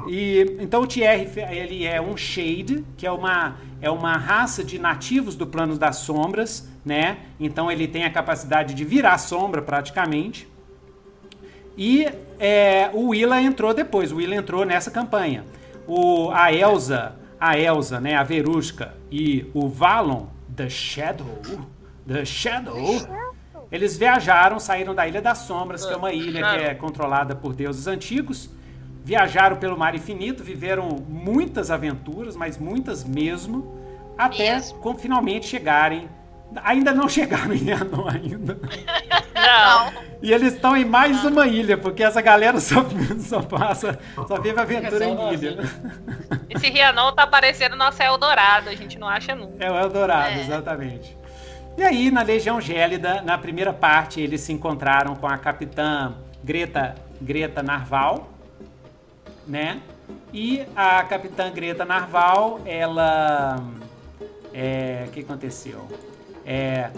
E, 0.06 0.58
então 0.60 0.82
o 0.82 0.86
Thierry, 0.86 1.30
ele 1.50 1.86
é 1.86 2.00
um 2.00 2.16
Shade, 2.16 2.84
que 2.96 3.06
é 3.06 3.10
uma, 3.10 3.56
é 3.80 3.90
uma 3.90 4.16
raça 4.16 4.62
de 4.62 4.78
nativos 4.78 5.34
do 5.34 5.46
plano 5.46 5.78
das 5.78 5.96
sombras, 5.96 6.68
né? 6.84 7.18
Então 7.40 7.70
ele 7.70 7.88
tem 7.88 8.04
a 8.04 8.10
capacidade 8.10 8.74
de 8.74 8.84
virar 8.84 9.16
sombra 9.16 9.62
praticamente. 9.62 10.46
E 11.76 12.06
é, 12.38 12.90
o 12.92 13.08
Willa 13.08 13.40
entrou 13.40 13.72
depois, 13.72 14.12
o 14.12 14.16
Willa 14.16 14.34
entrou 14.34 14.66
nessa 14.66 14.90
campanha. 14.90 15.44
O, 15.86 16.30
a 16.30 16.52
Elsa, 16.52 17.16
a 17.40 17.58
Elsa, 17.58 17.98
né, 17.98 18.14
a 18.14 18.22
Verusca 18.22 18.94
e 19.10 19.50
o 19.54 19.68
Valon, 19.68 20.26
The 20.54 20.68
Shadow, 20.68 21.40
The 22.06 22.24
Shadow, 22.26 22.76
eles 23.70 23.96
viajaram, 23.96 24.60
saíram 24.60 24.94
da 24.94 25.08
Ilha 25.08 25.22
das 25.22 25.38
Sombras, 25.38 25.86
que 25.86 25.92
é 25.94 25.96
uma 25.96 26.12
ilha 26.12 26.40
que 26.40 26.62
é 26.62 26.74
controlada 26.74 27.34
por 27.34 27.54
deuses 27.54 27.86
antigos. 27.86 28.50
Viajaram 29.04 29.56
pelo 29.56 29.76
mar 29.76 29.94
infinito, 29.94 30.44
viveram 30.44 30.88
muitas 31.08 31.70
aventuras, 31.70 32.36
mas 32.36 32.56
muitas 32.56 33.02
mesmo, 33.04 33.74
até 34.16 34.54
Mesmo. 34.54 34.78
com- 34.78 34.96
finalmente 34.96 35.46
chegarem. 35.46 36.08
Ainda 36.62 36.92
não 36.92 37.08
chegaram 37.08 37.52
em 37.54 37.72
Anon 37.72 38.08
ainda. 38.08 38.58
Não. 39.34 39.92
E 40.22 40.32
eles 40.32 40.52
estão 40.52 40.76
em 40.76 40.84
mais 40.84 41.24
uma 41.24 41.46
ilha, 41.48 41.76
porque 41.76 42.02
essa 42.04 42.20
galera 42.20 42.60
só, 42.60 42.84
só 43.18 43.42
passa, 43.42 43.98
só 44.28 44.40
vive 44.40 44.60
aventura 44.60 45.04
em 45.04 45.32
ilha. 45.34 45.50
ilha. 45.50 45.70
Esse 46.48 46.68
Rianon 46.70 47.12
tá 47.12 47.26
parecendo 47.26 47.74
nosso 47.74 48.00
Eldorado, 48.02 48.68
a 48.68 48.74
gente 48.74 48.98
não 48.98 49.08
acha 49.08 49.34
nunca. 49.34 49.64
É 49.64 49.70
o 49.70 49.76
Eldorado, 49.78 50.28
É. 50.38 50.40
exatamente. 50.42 51.16
E 51.76 51.82
aí, 51.82 52.10
na 52.10 52.22
Legião 52.22 52.60
Gélida, 52.60 53.22
na 53.22 53.38
primeira 53.38 53.72
parte, 53.72 54.20
eles 54.20 54.42
se 54.42 54.52
encontraram 54.52 55.16
com 55.16 55.26
a 55.26 55.38
capitã 55.38 56.14
Greta, 56.44 56.94
Greta 57.20 57.62
Narval, 57.62 58.28
né? 59.46 59.80
E 60.32 60.62
a 60.74 61.02
capitã 61.04 61.50
Greta 61.50 61.84
Narval, 61.84 62.60
ela. 62.64 63.62
É, 64.52 65.04
o 65.08 65.10
que 65.10 65.20
aconteceu? 65.20 65.86
É, 66.44 66.90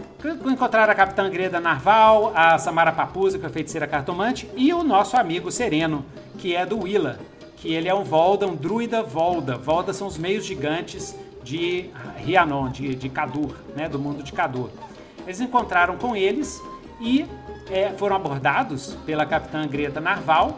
encontraram 0.46 0.92
a 0.92 0.94
capitã 0.94 1.28
Greta 1.28 1.60
Narval, 1.60 2.32
a 2.34 2.58
Samara 2.58 2.92
Papuza, 2.92 3.38
que 3.38 3.44
é 3.44 3.48
a 3.48 3.52
feiticeira 3.52 3.86
cartomante, 3.86 4.48
e 4.56 4.72
o 4.72 4.82
nosso 4.82 5.16
amigo 5.16 5.50
Sereno, 5.50 6.04
que 6.38 6.54
é 6.56 6.64
do 6.64 6.80
Willa, 6.80 7.18
que 7.56 7.72
ele 7.72 7.88
é 7.88 7.94
um 7.94 8.04
Volda, 8.04 8.46
um 8.46 8.54
druida 8.54 9.02
Volda. 9.02 9.56
Volda 9.56 9.92
são 9.92 10.06
os 10.06 10.16
meios 10.16 10.44
gigantes 10.44 11.14
de 11.42 11.90
Rianon, 12.16 12.70
de, 12.70 12.94
de 12.94 13.08
Kadur, 13.08 13.54
né, 13.76 13.88
do 13.88 13.98
mundo 13.98 14.22
de 14.22 14.32
Kadur. 14.32 14.70
Eles 15.26 15.40
encontraram 15.40 15.96
com 15.96 16.16
eles 16.16 16.60
e 17.00 17.26
é, 17.70 17.90
foram 17.90 18.16
abordados 18.16 18.96
pela 19.04 19.26
capitã 19.26 19.66
Greta 19.66 20.00
Narval, 20.00 20.56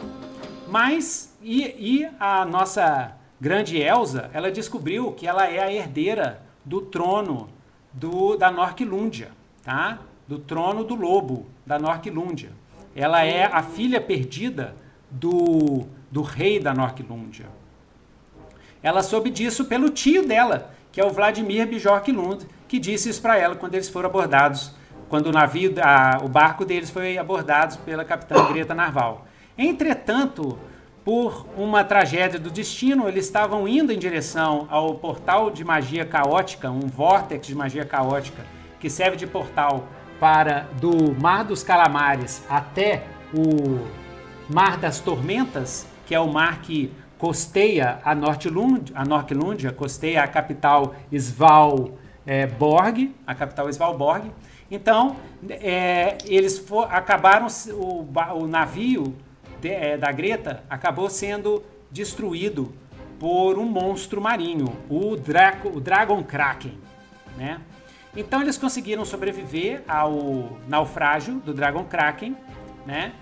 mas 0.67 1.26
e, 1.41 1.63
e 2.01 2.09
a 2.19 2.45
nossa 2.45 3.11
grande 3.39 3.77
Elsa, 3.77 4.29
ela 4.33 4.51
descobriu 4.51 5.11
que 5.11 5.27
ela 5.27 5.47
é 5.47 5.59
a 5.59 5.71
herdeira 5.71 6.41
do 6.65 6.81
trono 6.81 7.49
do, 7.93 8.35
da 8.35 8.51
Norquilúndia, 8.51 9.29
tá? 9.63 9.99
Do 10.27 10.39
trono 10.39 10.83
do 10.83 10.95
lobo 10.95 11.45
da 11.65 11.79
Norquilúndia. 11.79 12.51
Ela 12.95 13.23
é 13.23 13.43
a 13.45 13.61
filha 13.61 14.01
perdida 14.01 14.75
do, 15.09 15.85
do 16.11 16.21
rei 16.21 16.59
da 16.59 16.73
Norquilúndia. 16.73 17.45
Ela 18.81 19.01
soube 19.03 19.29
disso 19.29 19.65
pelo 19.65 19.89
tio 19.89 20.27
dela, 20.27 20.71
que 20.91 20.99
é 20.99 21.05
o 21.05 21.09
Vladimir 21.11 21.67
Bjork 21.67 22.11
Lund, 22.11 22.45
que 22.67 22.79
disse 22.79 23.09
isso 23.09 23.21
para 23.21 23.37
ela 23.37 23.55
quando 23.55 23.75
eles 23.75 23.89
foram 23.89 24.09
abordados, 24.09 24.71
quando 25.09 25.27
o 25.27 25.31
navio, 25.31 25.73
a- 25.81 26.19
o 26.23 26.27
barco 26.27 26.65
deles 26.65 26.89
foi 26.89 27.17
abordado 27.17 27.77
pela 27.79 28.03
capitã 28.03 28.47
Greta 28.51 28.73
Narval. 28.73 29.25
Entretanto, 29.57 30.57
por 31.07 31.45
uma 31.55 31.85
tragédia 31.85 32.37
do 32.37 32.49
destino, 32.49 33.07
eles 33.07 33.23
estavam 33.23 33.65
indo 33.65 33.93
em 33.93 33.97
direção 33.97 34.67
ao 34.69 34.95
portal 34.95 35.49
de 35.49 35.63
magia 35.63 36.03
caótica, 36.03 36.69
um 36.69 36.81
vórtex 36.81 37.47
de 37.47 37.55
magia 37.55 37.85
caótica, 37.85 38.43
que 38.77 38.89
serve 38.89 39.15
de 39.15 39.25
portal 39.25 39.87
para 40.19 40.67
do 40.81 41.15
Mar 41.17 41.45
dos 41.45 41.63
Calamares 41.63 42.43
até 42.49 43.05
o 43.33 43.79
Mar 44.53 44.75
das 44.75 44.99
Tormentas, 44.99 45.87
que 46.05 46.13
é 46.13 46.19
o 46.19 46.27
mar 46.27 46.59
que 46.59 46.91
costeia 47.17 47.99
a 48.03 48.13
Nortlund, 48.13 48.91
a 48.93 49.05
Norklundia, 49.05 49.71
costeia 49.71 50.21
a 50.23 50.27
capital 50.27 50.93
Svalborg, 51.09 51.95
a 53.25 53.33
capital 53.33 53.69
Svalborg. 53.69 54.29
Então, 54.69 55.15
é, 55.49 56.17
eles 56.25 56.59
for, 56.59 56.85
acabaram, 56.91 57.47
o, 57.71 58.05
o 58.41 58.45
navio 58.45 59.15
é, 59.69 59.97
da 59.97 60.11
Greta 60.11 60.63
acabou 60.69 61.09
sendo 61.09 61.63
destruído 61.91 62.73
por 63.19 63.57
um 63.57 63.65
monstro 63.65 64.21
marinho, 64.21 64.75
o, 64.89 65.15
Draco, 65.15 65.69
o 65.69 65.79
Dragon 65.79 66.23
Kraken, 66.23 66.77
né? 67.35 67.61
Então 68.15 68.41
eles 68.41 68.57
conseguiram 68.57 69.05
sobreviver 69.05 69.83
ao 69.87 70.57
naufrágio 70.67 71.35
do 71.35 71.53
Dragon 71.53 71.83
Kraken, 71.83 72.35
né? 72.85 73.13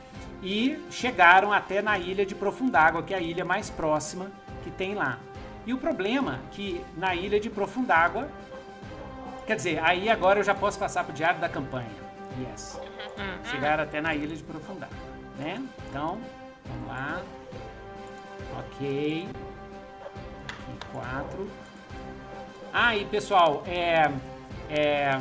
E 0.41 0.79
chegaram 0.91 1.51
até 1.51 1.81
na 1.81 1.97
ilha 1.97 2.25
de 2.25 2.35
Profundágua, 2.35 3.03
que 3.03 3.13
é 3.13 3.17
a 3.17 3.21
ilha 3.21 3.43
mais 3.43 3.69
próxima 3.69 4.31
que 4.63 4.71
tem 4.71 4.93
lá. 4.93 5.17
E 5.65 5.73
o 5.73 5.77
problema 5.77 6.35
é 6.35 6.51
que 6.51 6.81
na 6.97 7.15
ilha 7.15 7.39
de 7.39 7.49
Profundágua, 7.49 8.29
quer 9.47 9.55
dizer, 9.55 9.79
aí 9.83 10.09
agora 10.09 10.39
eu 10.39 10.43
já 10.43 10.53
posso 10.53 10.77
passar 10.77 11.03
para 11.03 11.11
o 11.11 11.15
diário 11.15 11.39
da 11.39 11.49
campanha. 11.49 11.89
Yes. 12.51 12.79
Uhum. 13.17 13.43
Chegaram 13.49 13.83
até 13.83 14.01
na 14.01 14.13
ilha 14.13 14.35
de 14.35 14.43
Profundágua, 14.43 14.97
né? 15.37 15.61
Então, 15.89 16.19
lá. 16.87 17.21
Ok. 18.59 19.27
Aqui, 20.01 20.87
quatro. 20.91 21.49
Ah, 22.73 22.95
e 22.95 23.05
pessoal, 23.05 23.63
é 23.67 24.11
é. 24.69 25.19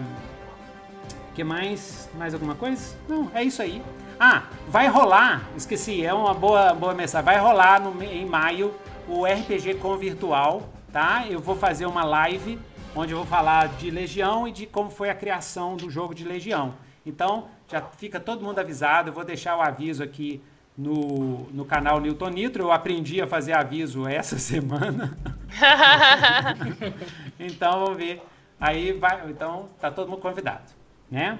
que 1.34 1.44
mais? 1.44 2.08
Mais 2.14 2.34
alguma 2.34 2.54
coisa? 2.54 2.96
Não, 3.08 3.30
é 3.34 3.42
isso 3.42 3.62
aí. 3.62 3.82
Ah, 4.18 4.44
vai 4.68 4.86
rolar, 4.86 5.42
esqueci, 5.56 6.04
é 6.04 6.14
uma 6.14 6.32
boa, 6.32 6.72
boa 6.72 6.94
mensagem. 6.94 7.24
Vai 7.24 7.38
rolar 7.38 7.80
no, 7.80 8.02
em 8.02 8.24
maio 8.24 8.72
o 9.08 9.24
RPG 9.24 9.74
com 9.74 9.96
virtual, 9.96 10.62
tá? 10.92 11.26
Eu 11.28 11.40
vou 11.40 11.56
fazer 11.56 11.86
uma 11.86 12.04
live 12.04 12.58
onde 12.94 13.12
eu 13.12 13.18
vou 13.18 13.26
falar 13.26 13.68
de 13.68 13.90
Legião 13.90 14.46
e 14.46 14.52
de 14.52 14.66
como 14.66 14.88
foi 14.88 15.10
a 15.10 15.14
criação 15.14 15.76
do 15.76 15.90
jogo 15.90 16.14
de 16.14 16.24
Legião. 16.24 16.74
Então, 17.04 17.48
já 17.68 17.82
fica 17.82 18.20
todo 18.20 18.42
mundo 18.42 18.60
avisado. 18.60 19.10
Eu 19.10 19.12
vou 19.12 19.24
deixar 19.24 19.56
o 19.56 19.60
aviso 19.60 20.02
aqui 20.02 20.40
no, 20.76 21.48
no 21.52 21.64
canal 21.64 22.00
Newton 22.00 22.30
Nitro. 22.30 22.64
Eu 22.64 22.72
aprendi 22.72 23.20
a 23.20 23.26
fazer 23.26 23.52
aviso 23.52 24.06
essa 24.06 24.38
semana. 24.40 25.16
então, 27.38 27.84
vamos 27.84 27.96
ver 27.96 28.22
Aí 28.60 28.92
vai, 28.92 29.28
então 29.28 29.68
tá 29.80 29.90
todo 29.90 30.08
mundo 30.08 30.20
convidado, 30.20 30.62
né? 31.10 31.38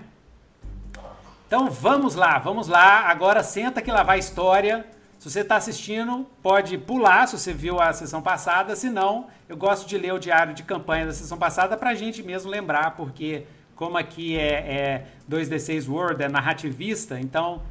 Então 1.46 1.70
vamos 1.70 2.14
lá, 2.14 2.38
vamos 2.38 2.68
lá. 2.68 3.08
Agora 3.08 3.42
senta 3.42 3.80
que 3.80 3.90
lá 3.90 4.02
vai 4.02 4.16
a 4.16 4.18
história. 4.18 4.86
Se 5.18 5.30
você 5.30 5.40
está 5.40 5.56
assistindo, 5.56 6.26
pode 6.42 6.76
pular 6.76 7.26
se 7.26 7.38
você 7.38 7.52
viu 7.52 7.80
a 7.80 7.94
sessão 7.94 8.20
passada. 8.20 8.76
Se 8.76 8.90
não, 8.90 9.28
eu 9.48 9.56
gosto 9.56 9.88
de 9.88 9.96
ler 9.96 10.12
o 10.12 10.18
diário 10.18 10.52
de 10.52 10.62
campanha 10.64 11.06
da 11.06 11.14
sessão 11.14 11.38
passada 11.38 11.78
para 11.78 11.90
a 11.90 11.94
gente 11.94 12.22
mesmo 12.22 12.50
lembrar, 12.50 12.90
porque 12.90 13.46
como 13.74 13.96
aqui 13.96 14.38
é, 14.38 14.52
é 14.52 15.06
2D6 15.30 15.88
Word, 15.88 16.22
é 16.22 16.28
narrativista, 16.28 17.18
então 17.18 17.62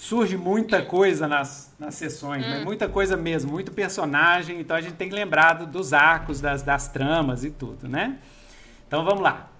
surge 0.00 0.34
muita 0.34 0.80
coisa 0.80 1.28
nas, 1.28 1.74
nas 1.78 1.94
sessões, 1.94 2.42
hum. 2.42 2.64
muita 2.64 2.88
coisa 2.88 3.18
mesmo, 3.18 3.52
muito 3.52 3.70
personagem, 3.70 4.58
então 4.58 4.74
a 4.74 4.80
gente 4.80 4.94
tem 4.94 5.10
que 5.10 5.14
lembrar 5.14 5.52
dos 5.66 5.92
arcos, 5.92 6.40
das, 6.40 6.62
das 6.62 6.88
tramas 6.88 7.44
e 7.44 7.50
tudo, 7.50 7.86
né? 7.86 8.16
Então 8.88 9.04
vamos 9.04 9.20
lá. 9.20 9.50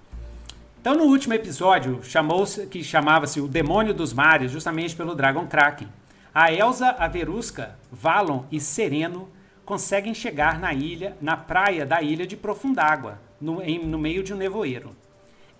Então 0.80 0.94
no 0.94 1.04
último 1.04 1.34
episódio, 1.34 2.02
chamou 2.02 2.46
que 2.70 2.82
chamava-se 2.82 3.38
O 3.38 3.46
Demônio 3.46 3.92
dos 3.92 4.14
Mares, 4.14 4.50
justamente 4.50 4.96
pelo 4.96 5.14
Dragon 5.14 5.46
Kraken. 5.46 5.88
A 6.34 6.50
Elsa, 6.50 6.96
a 6.98 7.06
Verusca, 7.06 7.76
Valon 7.92 8.44
e 8.50 8.58
Sereno 8.58 9.28
conseguem 9.62 10.14
chegar 10.14 10.58
na 10.58 10.72
ilha, 10.72 11.18
na 11.20 11.36
praia 11.36 11.84
da 11.84 12.00
ilha 12.00 12.26
de 12.26 12.34
Profundágua, 12.34 13.18
no, 13.38 13.60
em, 13.60 13.84
no 13.84 13.98
meio 13.98 14.22
de 14.22 14.32
um 14.32 14.38
nevoeiro. 14.38 14.96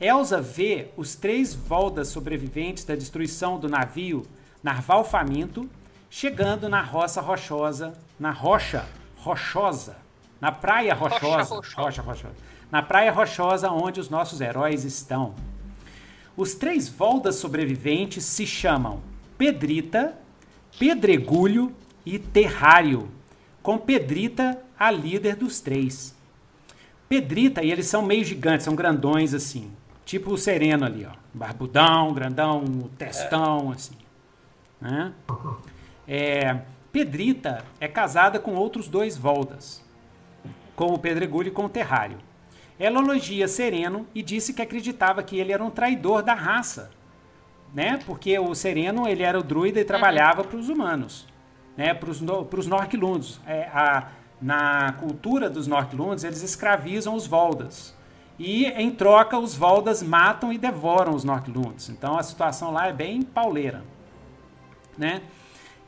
Elsa 0.00 0.40
vê 0.40 0.88
os 0.96 1.14
três 1.14 1.54
Voldas 1.54 2.08
sobreviventes 2.08 2.82
da 2.82 2.96
destruição 2.96 3.60
do 3.60 3.68
navio 3.68 4.26
Narval 4.62 5.04
Faminto 5.04 5.68
chegando 6.08 6.68
na 6.68 6.82
roça 6.82 7.20
rochosa, 7.20 7.94
na 8.18 8.30
rocha 8.30 8.84
rochosa, 9.16 9.96
na 10.40 10.50
praia 10.50 10.94
rochosa, 10.94 11.54
rocha, 11.54 11.80
rocha 11.80 12.02
rochosa 12.02 12.50
na 12.70 12.82
praia 12.82 13.10
rochosa 13.10 13.70
onde 13.70 14.00
os 14.00 14.08
nossos 14.08 14.40
heróis 14.40 14.84
estão. 14.84 15.34
Os 16.36 16.54
três 16.54 16.88
voldas 16.88 17.36
sobreviventes 17.36 18.24
se 18.24 18.46
chamam 18.46 19.00
Pedrita, 19.36 20.16
Pedregulho 20.78 21.74
e 22.06 22.18
Terrário, 22.18 23.10
com 23.62 23.76
Pedrita 23.76 24.58
a 24.78 24.90
líder 24.90 25.36
dos 25.36 25.60
três. 25.60 26.14
Pedrita, 27.08 27.62
e 27.62 27.72
eles 27.72 27.86
são 27.86 28.02
meio 28.02 28.24
gigantes, 28.24 28.64
são 28.64 28.76
grandões 28.76 29.34
assim, 29.34 29.70
tipo 30.04 30.32
o 30.32 30.38
Sereno 30.38 30.84
ali, 30.84 31.04
ó, 31.04 31.12
barbudão, 31.34 32.14
grandão, 32.14 32.64
testão, 32.96 33.72
assim. 33.72 33.96
Né? 34.80 35.12
É, 36.08 36.60
Pedrita 36.92 37.64
é 37.78 37.86
casada 37.86 38.38
com 38.38 38.54
outros 38.54 38.88
dois 38.88 39.16
Voldas, 39.16 39.84
com 40.74 40.86
o 40.86 40.98
Pedregulho 40.98 41.48
e 41.48 41.52
com 41.52 41.66
o 41.66 41.68
Terrário. 41.68 42.18
Ela 42.78 43.00
elogia 43.00 43.46
Sereno 43.46 44.06
e 44.14 44.22
disse 44.22 44.54
que 44.54 44.62
acreditava 44.62 45.22
que 45.22 45.38
ele 45.38 45.52
era 45.52 45.62
um 45.62 45.70
traidor 45.70 46.22
da 46.22 46.32
raça, 46.32 46.90
né? 47.74 47.98
Porque 48.06 48.38
o 48.38 48.54
Sereno 48.54 49.06
ele 49.06 49.22
era 49.22 49.38
o 49.38 49.42
druida 49.42 49.78
e 49.78 49.84
trabalhava 49.84 50.42
para 50.42 50.56
os 50.56 50.68
humanos, 50.68 51.28
né? 51.76 51.92
Para 51.92 52.10
os 52.10 52.66
Norquilundos. 52.66 53.40
É, 53.46 53.64
a, 53.72 54.08
na 54.40 54.94
cultura 54.94 55.50
dos 55.50 55.66
Norquilundos 55.66 56.24
eles 56.24 56.42
escravizam 56.42 57.14
os 57.14 57.26
Voldas 57.26 57.94
e 58.38 58.64
em 58.64 58.90
troca 58.90 59.38
os 59.38 59.54
Voldas 59.54 60.02
matam 60.02 60.50
e 60.50 60.56
devoram 60.56 61.14
os 61.14 61.22
Norquilundos. 61.22 61.90
Então 61.90 62.18
a 62.18 62.22
situação 62.22 62.72
lá 62.72 62.88
é 62.88 62.92
bem 62.92 63.22
pauleira, 63.22 63.84
né? 64.96 65.22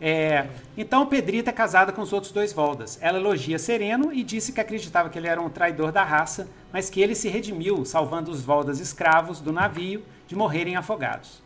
É, 0.05 0.49
então 0.77 1.07
Pedrita 1.07 1.51
é 1.51 1.53
casada 1.53 1.93
com 1.93 2.03
os 2.03 2.13
outros 2.13 2.33
dois 2.33 2.53
Voldas. 2.53 2.99
Ela 3.01 3.19
elogia 3.19 3.57
Sereno 3.57 4.13
e 4.13 4.25
disse 4.25 4.53
que 4.53 4.61
acreditava 4.61 5.09
que 5.09 5.17
ele 5.17 5.29
era 5.29 5.41
um 5.41 5.49
traidor 5.49 5.93
da 5.93 6.03
raça, 6.03 6.49
mas 6.73 6.91
que 6.91 7.01
ele 7.01 7.15
se 7.15 7.29
redimiu, 7.29 7.85
salvando 7.85 8.31
os 8.31 8.43
Voldas 8.43 8.81
escravos 8.81 9.41
do 9.41 9.53
navio 9.53 10.03
de 10.27 10.35
morrerem 10.35 10.75
afogados. 10.75 11.41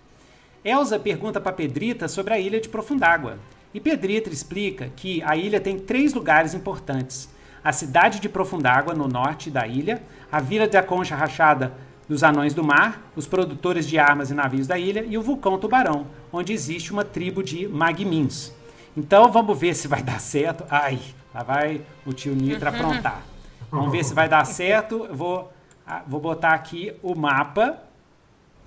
Elsa 0.64 0.98
pergunta 0.98 1.38
para 1.38 1.52
Pedrita 1.52 2.08
sobre 2.08 2.32
a 2.32 2.40
ilha 2.40 2.58
de 2.58 2.68
Profundágua. 2.68 3.38
E 3.74 3.78
Pedrita 3.78 4.30
explica 4.30 4.90
que 4.96 5.22
a 5.22 5.36
ilha 5.36 5.60
tem 5.60 5.78
três 5.78 6.14
lugares 6.14 6.54
importantes: 6.54 7.28
a 7.62 7.72
cidade 7.72 8.20
de 8.20 8.28
Profundágua, 8.28 8.94
no 8.94 9.06
norte 9.06 9.50
da 9.50 9.66
ilha, 9.66 10.02
a 10.32 10.40
vila 10.40 10.66
da 10.66 10.82
Concha 10.82 11.14
Rachada 11.14 11.74
dos 12.08 12.22
Anões 12.22 12.54
do 12.54 12.62
Mar, 12.62 13.10
os 13.16 13.26
produtores 13.26 13.86
de 13.86 13.98
armas 13.98 14.30
e 14.30 14.34
navios 14.34 14.66
da 14.66 14.78
ilha 14.78 15.04
e 15.04 15.18
o 15.18 15.22
vulcão 15.22 15.58
Tubarão, 15.58 16.06
onde 16.32 16.52
existe 16.52 16.92
uma 16.92 17.04
tribo 17.04 17.42
de 17.42 17.66
Magmins. 17.68 18.52
Então 18.96 19.30
vamos 19.30 19.58
ver 19.58 19.74
se 19.74 19.88
vai 19.88 20.02
dar 20.02 20.20
certo. 20.20 20.64
Ai, 20.70 20.98
lá 21.34 21.42
vai 21.42 21.82
o 22.06 22.12
tio 22.12 22.34
Nitra 22.34 22.70
aprontar. 22.70 23.22
Vamos 23.70 23.92
ver 23.92 24.04
se 24.04 24.14
vai 24.14 24.28
dar 24.28 24.44
certo. 24.46 25.06
Eu 25.08 25.14
vou, 25.14 25.52
ah, 25.86 26.02
vou 26.06 26.20
botar 26.20 26.52
aqui 26.52 26.94
o 27.02 27.14
mapa. 27.14 27.78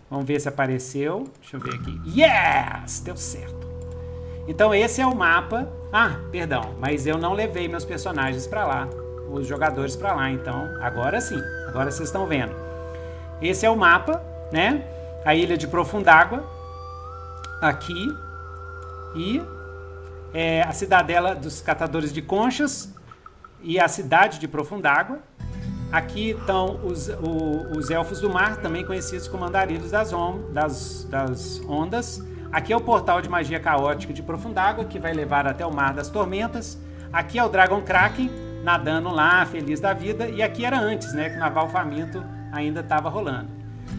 Vamos 0.09 0.25
ver 0.25 0.39
se 0.39 0.49
apareceu. 0.49 1.27
Deixa 1.39 1.57
eu 1.57 1.59
ver 1.59 1.73
aqui. 1.75 1.99
Yes! 2.05 2.99
Deu 2.99 3.17
certo. 3.17 3.67
Então 4.47 4.73
esse 4.73 5.01
é 5.01 5.05
o 5.05 5.15
mapa. 5.15 5.67
Ah, 5.91 6.19
perdão, 6.31 6.75
mas 6.79 7.07
eu 7.07 7.17
não 7.17 7.33
levei 7.33 7.67
meus 7.67 7.85
personagens 7.85 8.45
para 8.45 8.65
lá, 8.65 8.87
os 9.31 9.47
jogadores 9.47 9.95
para 9.95 10.13
lá. 10.13 10.29
Então 10.29 10.69
agora 10.81 11.19
sim, 11.21 11.39
agora 11.67 11.89
vocês 11.89 12.09
estão 12.09 12.27
vendo. 12.27 12.68
Esse 13.41 13.65
é 13.65 13.69
o 13.69 13.75
mapa, 13.75 14.21
né? 14.51 14.83
A 15.25 15.33
ilha 15.35 15.57
de 15.57 15.67
Profundágua, 15.67 16.43
aqui, 17.61 18.07
e 19.15 19.41
é, 20.33 20.61
a 20.63 20.71
cidadela 20.71 21.33
dos 21.35 21.61
catadores 21.61 22.13
de 22.13 22.21
conchas 22.21 22.93
e 23.61 23.79
a 23.79 23.87
cidade 23.87 24.39
de 24.39 24.47
Profundágua. 24.47 25.19
Aqui 25.91 26.31
estão 26.31 26.79
os, 26.85 27.09
o, 27.09 27.77
os 27.77 27.89
elfos 27.89 28.21
do 28.21 28.29
mar, 28.29 28.57
também 28.57 28.85
conhecidos 28.85 29.27
como 29.27 29.45
andarilhos 29.45 29.91
das, 29.91 30.13
on, 30.13 30.51
das, 30.51 31.05
das 31.05 31.61
ondas. 31.67 32.23
Aqui 32.51 32.73
é 32.73 32.77
o 32.77 32.81
portal 32.81 33.21
de 33.21 33.29
magia 33.29 33.59
caótica 33.59 34.13
de 34.13 34.21
Profundágua, 34.21 34.85
que 34.85 34.99
vai 34.99 35.13
levar 35.13 35.47
até 35.47 35.65
o 35.65 35.73
mar 35.73 35.93
das 35.93 36.09
tormentas. 36.09 36.77
Aqui 37.11 37.39
é 37.39 37.43
o 37.43 37.49
Dragon 37.49 37.81
Kraken, 37.81 38.29
nadando 38.63 39.09
lá, 39.09 39.45
feliz 39.45 39.79
da 39.79 39.93
vida. 39.93 40.27
E 40.27 40.43
aqui 40.43 40.63
era 40.63 40.79
antes, 40.79 41.13
né? 41.13 41.29
Que 41.29 41.37
o 41.37 41.39
Naval 41.39 41.69
Faminto 41.69 42.23
ainda 42.51 42.81
estava 42.81 43.09
rolando. 43.09 43.49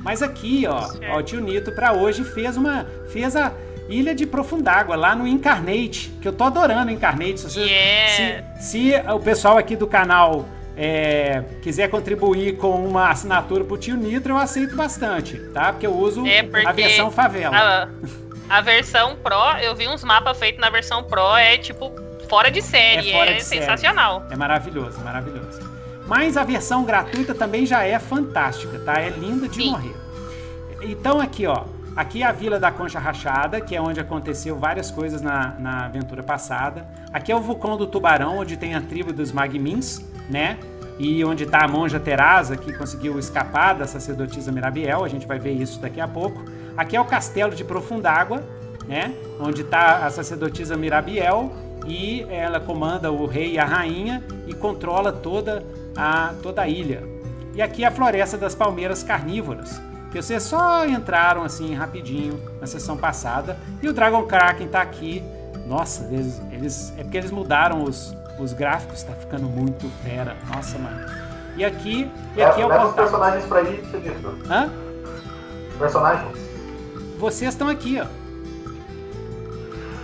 Mas 0.03 0.23
aqui, 0.23 0.67
ó, 0.67 0.89
ó 1.13 1.19
o 1.19 1.23
tio 1.23 1.41
Nito 1.41 1.73
para 1.73 1.93
hoje 1.93 2.25
fez 2.25 2.57
uma 2.57 2.87
fez 3.13 3.37
a 3.37 3.53
Ilha 3.89 4.15
de 4.15 4.25
Profundágua 4.25 4.95
lá 4.95 5.17
no 5.17 5.27
Incarnate, 5.27 6.11
que 6.23 6.29
eu 6.29 6.33
tô 6.33 6.45
adorando 6.45 6.91
Incarnate. 6.91 7.41
Se, 7.41 7.61
yeah. 7.61 8.45
se, 8.57 8.71
se 8.71 8.93
o 9.13 9.19
pessoal 9.19 9.59
aqui 9.59 9.75
do 9.75 9.87
canal 9.87 10.47
é, 10.77 11.43
quiser 11.61 11.91
contribuir 11.91 12.57
com 12.57 12.87
uma 12.87 13.11
assinatura 13.11 13.65
pro 13.65 13.77
tio 13.77 13.97
Nitro, 13.97 14.33
eu 14.33 14.39
aceito 14.39 14.77
bastante, 14.77 15.37
tá? 15.53 15.73
Porque 15.73 15.87
eu 15.87 15.95
uso 15.95 16.25
é 16.27 16.43
porque 16.43 16.67
a 16.67 16.73
versão 16.73 17.11
favela. 17.11 17.57
A, 18.49 18.59
a, 18.59 18.61
versão 18.61 19.17
Pro, 19.17 19.59
eu 19.61 19.75
vi 19.75 19.89
uns 19.89 20.05
mapas 20.05 20.39
feitos 20.39 20.61
na 20.61 20.71
versão 20.71 21.03
Pro, 21.03 21.37
é 21.37 21.59
tipo 21.59 21.93
fora 22.29 22.51
de 22.51 22.63
série, 22.63 23.11
É 23.11 23.17
é, 23.17 23.35
de 23.35 23.43
série. 23.43 23.61
sensacional. 23.61 24.25
É 24.31 24.37
maravilhoso, 24.37 25.01
maravilhoso. 25.01 25.70
Mas 26.11 26.37
a 26.37 26.43
versão 26.43 26.85
gratuita 26.85 27.33
também 27.33 27.65
já 27.65 27.85
é 27.85 27.97
fantástica, 27.97 28.81
tá? 28.81 28.95
É 28.95 29.11
linda 29.11 29.47
de 29.47 29.63
Sim. 29.63 29.71
morrer. 29.71 29.95
Então 30.83 31.21
aqui, 31.21 31.47
ó. 31.47 31.63
Aqui 31.95 32.25
é 32.25 32.27
a 32.27 32.33
Vila 32.33 32.59
da 32.59 32.73
Concha 32.73 32.99
Rachada, 32.99 33.61
que 33.61 33.77
é 33.77 33.81
onde 33.81 34.01
aconteceu 34.01 34.59
várias 34.59 34.91
coisas 34.91 35.23
na, 35.23 35.55
na 35.57 35.85
aventura 35.85 36.21
passada. 36.21 36.85
Aqui 37.13 37.31
é 37.31 37.37
o 37.37 37.41
vulcão 37.41 37.77
do 37.77 37.87
Tubarão, 37.87 38.39
onde 38.39 38.57
tem 38.57 38.75
a 38.75 38.81
tribo 38.81 39.13
dos 39.13 39.31
Magmins, 39.31 40.05
né? 40.29 40.59
E 40.99 41.25
onde 41.25 41.47
tá 41.47 41.65
a 41.65 41.69
monja 41.69 42.01
Terasa, 42.01 42.57
que 42.57 42.73
conseguiu 42.73 43.17
escapar 43.17 43.77
da 43.77 43.87
sacerdotisa 43.87 44.51
Mirabiel. 44.51 45.05
A 45.05 45.09
gente 45.09 45.29
vai 45.29 45.39
ver 45.39 45.53
isso 45.53 45.79
daqui 45.79 46.01
a 46.01 46.09
pouco. 46.09 46.43
Aqui 46.77 46.97
é 46.97 47.01
o 47.01 47.05
castelo 47.05 47.55
de 47.55 47.63
Profundágua, 47.63 48.43
né? 48.85 49.15
Onde 49.39 49.63
tá 49.63 50.05
a 50.05 50.11
sacerdotisa 50.11 50.77
Mirabiel 50.77 51.53
e 51.87 52.27
ela 52.29 52.59
comanda 52.59 53.13
o 53.13 53.27
rei 53.27 53.53
e 53.53 53.59
a 53.61 53.65
rainha 53.65 54.25
e 54.49 54.53
controla 54.53 55.13
toda 55.13 55.65
a, 55.97 56.33
toda 56.43 56.63
a 56.63 56.69
ilha. 56.69 57.03
E 57.55 57.61
aqui 57.63 57.85
é 57.85 57.87
a 57.89 57.91
Floresta 57.91 58.37
das 58.39 58.55
Palmeiras 58.55 59.03
Carnívoras, 59.03 59.81
que 60.13 60.21
vocês 60.23 60.43
só 60.43 60.87
entraram 60.87 61.43
assim 61.43 61.75
rapidinho 61.75 62.41
na 62.61 62.67
sessão 62.67 62.97
passada. 62.97 63.57
E 63.83 63.89
o 63.89 63.93
Dragon 63.93 64.25
Kraken 64.25 64.69
tá 64.69 64.81
aqui. 64.83 65.23
Nossa, 65.67 66.05
eles, 66.13 66.41
eles- 66.53 66.93
é 66.99 67.03
porque 67.03 67.17
eles 67.19 67.31
mudaram 67.31 67.85
os, 67.85 68.17
os 68.39 68.53
gráficos, 68.53 69.03
tá 69.03 69.13
ficando 69.13 69.45
muito 69.49 69.89
fera. 70.05 70.37
Nossa, 70.53 70.79
mano. 70.79 71.07
E 71.57 71.65
aqui, 71.65 72.11
e 72.37 72.43
aqui 72.43 72.61
é 72.63 72.65
o 72.65 72.69
Leva 72.69 72.87
os 72.87 72.93
portal. 72.95 73.05
personagens 73.05 73.45
pra 73.47 73.59
aí, 73.59 73.83
Felipe. 73.91 74.27
Hã? 74.49 74.71
Personagens. 75.79 76.39
Vocês 77.19 77.53
estão 77.53 77.69
aqui, 77.69 78.01
ó. 78.01 78.07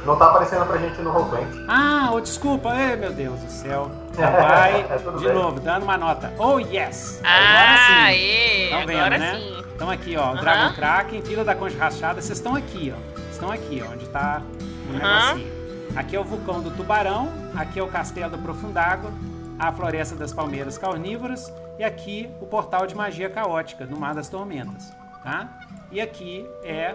Não 0.05 0.17
tá 0.17 0.27
aparecendo 0.27 0.67
pra 0.67 0.77
gente 0.79 1.01
no 1.03 1.13
Roll20. 1.13 1.65
Ah, 1.69 2.11
oh, 2.13 2.21
desculpa. 2.21 2.71
Ai, 2.71 2.97
meu 2.97 3.13
Deus 3.13 3.41
do 3.41 3.51
céu. 3.51 3.91
Então 4.17 4.33
vai 4.33 4.81
É, 4.91 5.19
de 5.19 5.25
bem. 5.25 5.35
novo, 5.35 5.61
dando 5.61 5.83
uma 5.83 5.97
nota. 5.99 6.33
Oh, 6.39 6.59
yes! 6.59 7.21
Ah, 7.23 7.37
Agora 7.37 7.79
sim. 7.87 7.93
aê, 8.07 8.65
Estão 8.65 8.87
vendo, 8.87 8.99
agora 8.99 9.19
né? 9.19 9.35
sim. 9.39 9.65
Estão 9.73 9.91
aqui, 9.91 10.17
ó. 10.17 10.23
Aham. 10.25 10.41
Dragon 10.41 10.75
Kraken, 10.75 11.21
Vila 11.21 11.45
da 11.45 11.55
Concha 11.55 11.77
Rachada. 11.79 12.21
Vocês 12.23 12.39
estão 12.39 12.55
aqui, 12.55 12.95
ó. 12.97 13.21
Estão 13.31 13.51
aqui, 13.51 13.83
ó. 13.87 13.93
Onde 13.93 14.09
tá 14.09 14.43
o 14.91 14.97
Aham. 14.97 15.35
negocinho. 15.35 15.57
Aqui 15.97 16.17
é 16.17 16.21
o 16.21 16.25
vulcão 16.25 16.63
do 16.63 16.71
Tubarão. 16.71 17.31
Aqui 17.55 17.79
é 17.79 17.83
o 17.83 17.89
castelo 17.89 18.31
do 18.31 18.39
Profundágua. 18.39 19.11
A 19.59 19.71
floresta 19.73 20.15
das 20.17 20.33
palmeiras 20.33 20.79
carnívoras. 20.79 21.53
E 21.79 21.85
aqui 21.85 22.31
o 22.41 22.47
portal 22.47 22.87
de 22.87 22.95
magia 22.95 23.29
caótica, 23.29 23.85
no 23.85 23.99
Mar 23.99 24.15
das 24.15 24.29
Tormentas. 24.31 24.93
Tá? 25.23 25.49
E 25.93 26.01
aqui 26.01 26.47
é 26.65 26.95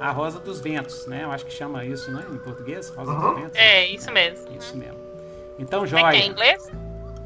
a 0.00 0.10
Rosa 0.12 0.38
dos 0.38 0.60
Ventos, 0.60 1.06
né? 1.08 1.24
Eu 1.24 1.32
acho 1.32 1.44
que 1.44 1.52
chama 1.52 1.84
isso, 1.84 2.10
né? 2.12 2.24
Em 2.30 2.38
português? 2.38 2.88
Rosa 2.90 3.12
Uhum. 3.12 3.20
dos 3.20 3.34
Ventos. 3.40 3.58
É, 3.58 3.86
isso 3.86 4.10
mesmo. 4.12 4.46
Isso 4.56 4.76
mesmo. 4.76 4.99
Então, 5.60 5.84
Como 5.84 5.98
é 5.98 6.00
que 6.00 6.06
é 6.06 6.18
em 6.18 6.22
joia. 6.22 6.26
inglês? 6.32 6.70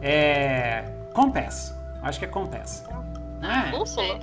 É. 0.02 0.84
Compass. 1.14 1.74
Acho 2.02 2.18
que 2.18 2.24
é 2.26 2.28
Compass. 2.28 2.84
Não 3.40 3.50
é? 3.50 3.70
Bússola? 3.70 4.18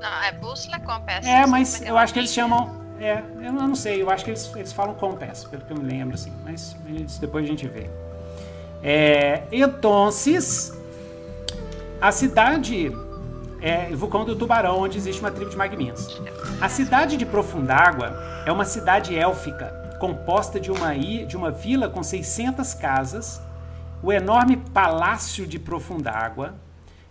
Não, 0.00 0.22
é 0.22 0.32
bússola 0.32 0.78
compass. 0.80 1.26
É, 1.26 1.46
mas 1.46 1.76
como 1.76 1.88
é 1.88 1.90
eu 1.90 1.96
acho 1.98 2.12
que 2.12 2.18
eles 2.18 2.32
chamam. 2.32 2.84
É, 3.00 3.22
eu 3.40 3.52
não 3.52 3.74
sei, 3.74 4.02
eu 4.02 4.10
acho 4.10 4.22
que 4.24 4.30
eles, 4.30 4.54
eles 4.54 4.72
falam 4.72 4.94
Compass, 4.94 5.44
pelo 5.44 5.64
que 5.64 5.72
eu 5.72 5.78
me 5.78 5.84
lembro, 5.84 6.14
assim. 6.14 6.32
Mas 6.44 6.76
isso 6.86 7.20
depois 7.20 7.44
a 7.44 7.48
gente 7.48 7.66
vê. 7.66 7.88
É, 8.82 9.44
então, 9.50 10.08
a 12.00 12.12
cidade 12.12 12.92
é 13.62 13.88
o 13.90 13.96
vulcão 13.96 14.26
do 14.26 14.36
Tubarão, 14.36 14.78
onde 14.80 14.98
existe 14.98 15.20
uma 15.20 15.30
tribo 15.30 15.50
de 15.50 15.56
magmins. 15.56 16.20
A 16.60 16.68
cidade 16.68 17.16
de 17.16 17.24
Profundágua 17.24 18.14
é 18.44 18.52
uma 18.52 18.66
cidade 18.66 19.16
élfica, 19.18 19.74
composta 20.04 20.60
de 20.60 20.70
uma, 20.70 20.94
i- 20.94 21.24
de 21.24 21.34
uma 21.34 21.50
vila 21.50 21.88
com 21.88 22.02
600 22.02 22.74
casas, 22.74 23.40
o 24.02 24.12
enorme 24.12 24.58
palácio 24.58 25.46
de 25.46 25.58
Profundágua, 25.58 26.54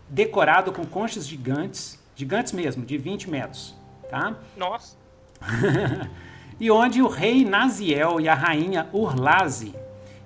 decorado 0.07 0.71
com 0.71 0.85
conchas 0.85 1.27
gigantes, 1.27 2.00
gigantes 2.15 2.51
mesmo, 2.53 2.86
de 2.86 2.95
20 2.99 3.32
metros, 3.32 3.75
tá? 4.12 4.36
Nossa. 4.56 4.95
e 6.60 6.69
onde 6.69 7.01
o 7.01 7.08
rei 7.08 7.43
Naziel 7.43 8.21
e 8.21 8.29
a 8.29 8.36
rainha 8.36 8.88
Urlazi 8.93 9.73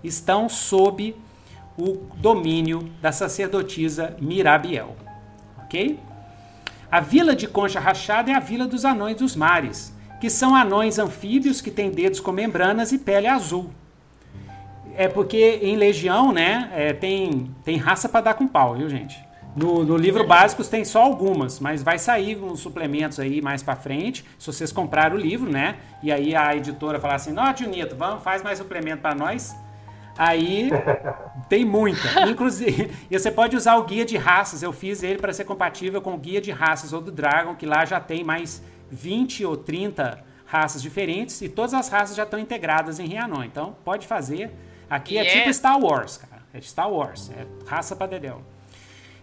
estão 0.03 0.49
sob 0.49 1.15
o 1.77 2.05
domínio 2.17 2.91
da 3.01 3.13
sacerdotisa 3.13 4.13
Mirabiel, 4.19 4.93
ok? 5.63 5.97
A 6.91 6.99
vila 6.99 7.33
de 7.33 7.47
Concha 7.47 7.79
Rachada 7.79 8.29
é 8.29 8.35
a 8.35 8.39
vila 8.41 8.67
dos 8.67 8.83
anões 8.83 9.15
dos 9.15 9.37
mares, 9.37 9.93
que 10.19 10.29
são 10.29 10.55
anões 10.55 10.97
anfíbios 10.99 11.61
que 11.61 11.71
têm 11.71 11.91
dedos 11.91 12.19
com 12.19 12.31
membranas 12.31 12.91
e 12.91 12.97
pele 12.97 13.27
azul. 13.27 13.69
É 14.95 15.07
porque 15.07 15.59
em 15.61 15.75
Legião, 15.75 16.31
né, 16.31 16.71
é, 16.73 16.93
tem, 16.93 17.51
tem 17.63 17.77
raça 17.77 18.09
para 18.09 18.21
dar 18.21 18.33
com 18.33 18.47
pau, 18.47 18.75
viu, 18.75 18.89
gente? 18.89 19.27
No, 19.55 19.83
no 19.83 19.97
livro 19.97 20.23
básico 20.23 20.63
tem 20.63 20.85
só 20.85 21.01
algumas, 21.01 21.59
mas 21.59 21.81
vai 21.81 21.97
sair 21.97 22.37
uns 22.37 22.59
suplementos 22.59 23.19
aí 23.19 23.41
mais 23.41 23.63
para 23.63 23.75
frente, 23.75 24.23
se 24.37 24.45
vocês 24.45 24.71
comprarem 24.71 25.17
o 25.17 25.19
livro, 25.19 25.51
né? 25.51 25.77
E 26.03 26.11
aí 26.11 26.35
a 26.35 26.55
editora 26.55 26.99
falar 26.99 27.15
assim, 27.15 27.35
ó, 27.35 27.51
tio 27.53 27.67
Nito, 27.67 27.95
vamos, 27.95 28.23
faz 28.23 28.43
mais 28.43 28.59
suplemento 28.59 29.01
para 29.01 29.15
nós. 29.15 29.55
Aí 30.15 30.69
tem 31.49 31.65
muita. 31.65 32.29
Inclusive, 32.29 32.91
e 33.09 33.17
você 33.17 33.31
pode 33.31 33.55
usar 33.55 33.77
o 33.77 33.83
guia 33.83 34.05
de 34.05 34.15
raças. 34.15 34.61
Eu 34.61 34.71
fiz 34.71 35.01
ele 35.01 35.17
para 35.17 35.33
ser 35.33 35.45
compatível 35.45 36.03
com 36.03 36.13
o 36.13 36.17
guia 36.17 36.39
de 36.39 36.51
raças 36.51 36.93
ou 36.93 37.01
do 37.01 37.11
Dragon, 37.11 37.55
que 37.55 37.65
lá 37.65 37.83
já 37.83 37.99
tem 37.99 38.23
mais 38.23 38.63
20 38.91 39.45
ou 39.45 39.57
30 39.57 40.23
raças 40.45 40.81
diferentes 40.81 41.41
e 41.41 41.49
todas 41.49 41.73
as 41.73 41.89
raças 41.89 42.15
já 42.15 42.23
estão 42.23 42.39
integradas 42.39 42.99
em 42.99 43.07
Rianon. 43.07 43.43
Então 43.43 43.75
pode 43.83 44.07
fazer. 44.07 44.51
Aqui 44.89 45.17
é 45.17 45.23
E 45.23 45.27
é- 45.27 45.31
tipo 45.39 45.53
Star 45.53 45.79
Wars, 45.79 46.17
cara. 46.17 46.41
É 46.53 46.61
Star 46.61 46.89
Wars. 46.91 47.29
É 47.31 47.45
raça 47.65 47.95
pra 47.95 48.07
dedéu. 48.07 48.41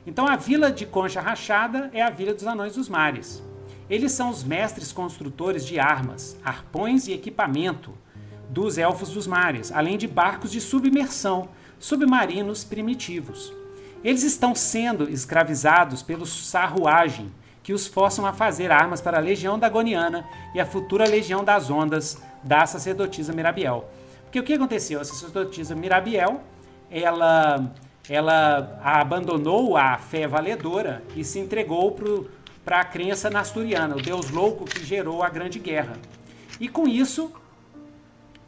Então 0.07 0.27
a 0.27 0.37
vila 0.37 0.70
de 0.70 0.85
Concha 0.85 1.20
Rachada 1.20 1.90
é 1.94 2.03
a 2.03 2.11
vila 2.11 2.35
dos 2.35 2.46
anões 2.46 2.74
dos 2.74 2.88
mares. 2.88 3.42
Eles 3.88 4.12
são 4.12 4.29
os 4.31 4.44
mestres 4.44 4.92
construtores 4.92 5.66
de 5.66 5.79
armas, 5.79 6.38
arpões 6.44 7.07
e 7.07 7.12
equipamento 7.12 7.94
dos 8.50 8.77
elfos 8.79 9.11
dos 9.11 9.27
mares, 9.27 9.72
além 9.72 9.96
de 9.96 10.07
barcos 10.07 10.50
de 10.53 10.61
submersão, 10.61 11.48
submarinos 11.79 12.64
primitivos. 12.64 13.53
Eles 14.03 14.22
estão 14.22 14.55
sendo 14.55 15.09
escravizados 15.09 16.03
pelo 16.03 16.27
sarruagem, 16.27 17.33
que 17.64 17.72
os 17.72 17.87
forçam 17.87 18.27
a 18.27 18.33
fazer 18.33 18.70
armas 18.70 19.00
para 19.00 19.16
a 19.16 19.20
Legião 19.20 19.59
Dagoniana 19.59 20.29
e 20.55 20.61
a 20.61 20.66
futura 20.66 21.09
Legião 21.09 21.42
das 21.42 21.70
Ondas 21.70 22.22
da 22.42 22.66
sacerdotisa 22.66 23.33
Mirabiel. 23.33 23.88
Porque 24.24 24.38
o 24.38 24.42
que 24.42 24.53
aconteceu? 24.53 25.00
A 25.00 25.05
sacerdotisa 25.05 25.74
Mirabiel, 25.74 26.42
ela, 26.90 27.72
ela 28.07 28.79
abandonou 28.85 29.79
a 29.79 29.96
fé 29.96 30.29
valedora 30.29 31.03
e 31.16 31.24
se 31.24 31.38
entregou 31.38 31.96
para 32.62 32.81
a 32.81 32.85
crença 32.85 33.31
nasturiana, 33.31 33.96
o 33.96 34.03
deus 34.03 34.29
louco 34.29 34.66
que 34.66 34.85
gerou 34.85 35.22
a 35.22 35.31
Grande 35.31 35.59
Guerra. 35.59 35.96
E 36.61 36.68
com 36.68 36.87
isso, 36.87 37.33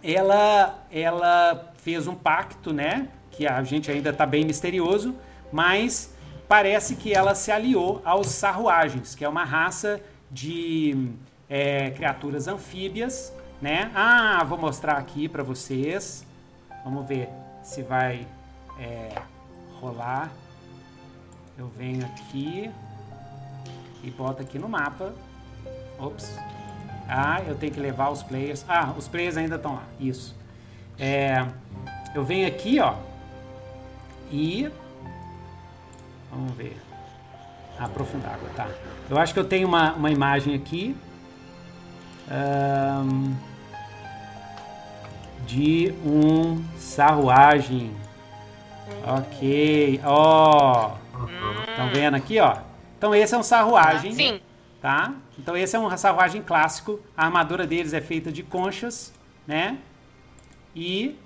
ela, 0.05 0.87
ela 0.93 1.73
fez 1.79 2.07
um 2.07 2.15
pacto, 2.15 2.71
né? 2.71 3.09
Que 3.31 3.47
a 3.47 3.63
gente 3.63 3.91
ainda 3.91 4.11
está 4.11 4.27
bem 4.27 4.45
misterioso, 4.45 5.15
mas 5.51 6.15
parece 6.49 6.97
que 6.97 7.13
ela 7.13 7.35
se 7.35 7.51
aliou 7.51 8.01
aos 8.05 8.29
sarruagens, 8.29 9.15
que 9.15 9.25
é 9.25 9.29
uma 9.29 9.45
raça 9.45 10.01
de 10.31 11.11
é, 11.49 11.91
criaturas 11.91 12.49
anfíbias, 12.49 13.33
né? 13.61 13.91
Ah, 13.95 14.43
vou 14.45 14.59
mostrar 14.59 14.97
aqui 14.99 15.29
para 15.29 15.43
vocês. 15.43 16.27
Vamos 16.85 17.07
ver 17.07 17.29
se 17.63 17.83
vai 17.83 18.27
é, 18.79 19.09
rolar. 19.81 20.31
Eu 21.59 21.69
venho 21.69 22.05
aqui 22.05 22.71
e 24.03 24.11
boto 24.11 24.43
aqui 24.43 24.59
no 24.59 24.69
mapa. 24.69 25.13
Ops. 25.99 26.39
Ah, 27.09 27.41
eu 27.47 27.55
tenho 27.55 27.73
que 27.73 27.81
levar 27.81 28.11
os 28.11 28.23
players. 28.23 28.65
Ah, 28.69 28.93
os 28.97 29.09
players 29.09 29.37
ainda 29.37 29.57
estão 29.57 29.75
lá. 29.75 29.85
Isso. 29.99 30.37
É, 30.99 31.47
eu 32.15 32.25
venho 32.25 32.47
aqui, 32.47 32.81
ó. 32.81 32.95
E. 34.31 34.71
Vamos 36.37 36.53
ver. 36.55 36.77
Aprofundar 37.79 38.35
água, 38.35 38.51
tá. 38.55 38.69
Eu 39.09 39.17
acho 39.19 39.33
que 39.33 39.41
eu 39.41 39.45
tenho 39.45 39.67
uma, 39.67 39.95
uma 39.95 40.11
imagem 40.11 40.55
aqui. 40.55 40.95
ahn, 42.31 43.35
de 45.47 45.95
um 46.05 46.63
sarruagem. 46.77 47.97
Ok. 49.07 50.01
Ó. 50.05 50.93
Estão 51.69 51.89
vendo 51.91 52.15
aqui, 52.17 52.39
ó? 52.39 52.59
Então 52.99 53.15
esse 53.15 53.35
é 53.35 53.39
um 53.39 53.43
sarruagem 53.43 54.13
Sim. 54.13 54.41
tá? 54.81 55.15
Então 55.39 55.57
esse 55.57 55.75
é 55.75 55.79
um 55.79 55.97
sarruagem 55.97 56.43
clássico. 56.43 57.01
A 57.17 57.25
armadura 57.25 57.67
deles 57.67 57.95
é 57.95 58.01
feita 58.01 58.31
de 58.31 58.43
conchas, 58.43 59.15
né? 59.47 59.79
E 60.75 61.19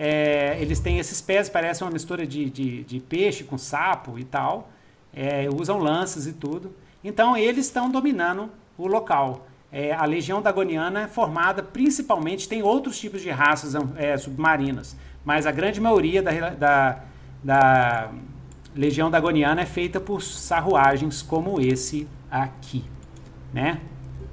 é, 0.00 0.56
eles 0.60 0.78
têm 0.78 1.00
esses 1.00 1.20
pés, 1.20 1.48
parece 1.48 1.82
uma 1.82 1.90
mistura 1.90 2.24
de, 2.24 2.48
de, 2.48 2.84
de 2.84 3.00
peixe 3.00 3.42
com 3.42 3.58
sapo 3.58 4.16
e 4.16 4.22
tal. 4.22 4.70
É, 5.12 5.48
usam 5.50 5.78
lanças 5.78 6.28
e 6.28 6.32
tudo. 6.32 6.72
Então 7.02 7.36
eles 7.36 7.66
estão 7.66 7.90
dominando 7.90 8.48
o 8.78 8.86
local. 8.86 9.48
É, 9.72 9.92
a 9.92 10.04
Legião 10.04 10.40
Dagoniana 10.40 11.02
é 11.02 11.08
formada 11.08 11.64
principalmente, 11.64 12.48
tem 12.48 12.62
outros 12.62 12.98
tipos 12.98 13.20
de 13.20 13.28
raças 13.28 13.74
é, 13.96 14.16
submarinas, 14.16 14.96
mas 15.24 15.46
a 15.46 15.50
grande 15.50 15.80
maioria 15.80 16.22
da, 16.22 16.50
da, 16.50 17.04
da 17.42 18.10
Legião 18.74 19.10
Dagoniana 19.10 19.62
é 19.62 19.66
feita 19.66 20.00
por 20.00 20.22
sarruagens 20.22 21.22
como 21.22 21.60
esse 21.60 22.08
aqui, 22.30 22.84
né? 23.52 23.80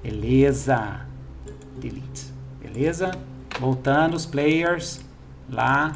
Beleza. 0.04 1.02
Delete. 1.78 2.32
Beleza? 2.62 3.12
Voltando 3.60 4.14
os 4.14 4.26
players 4.26 5.05
lá 5.50 5.96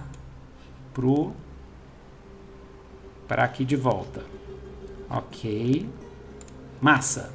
pro 0.93 1.31
para 3.27 3.43
aqui 3.43 3.63
de 3.63 3.75
volta. 3.75 4.23
Ok. 5.09 5.87
Massa. 6.81 7.31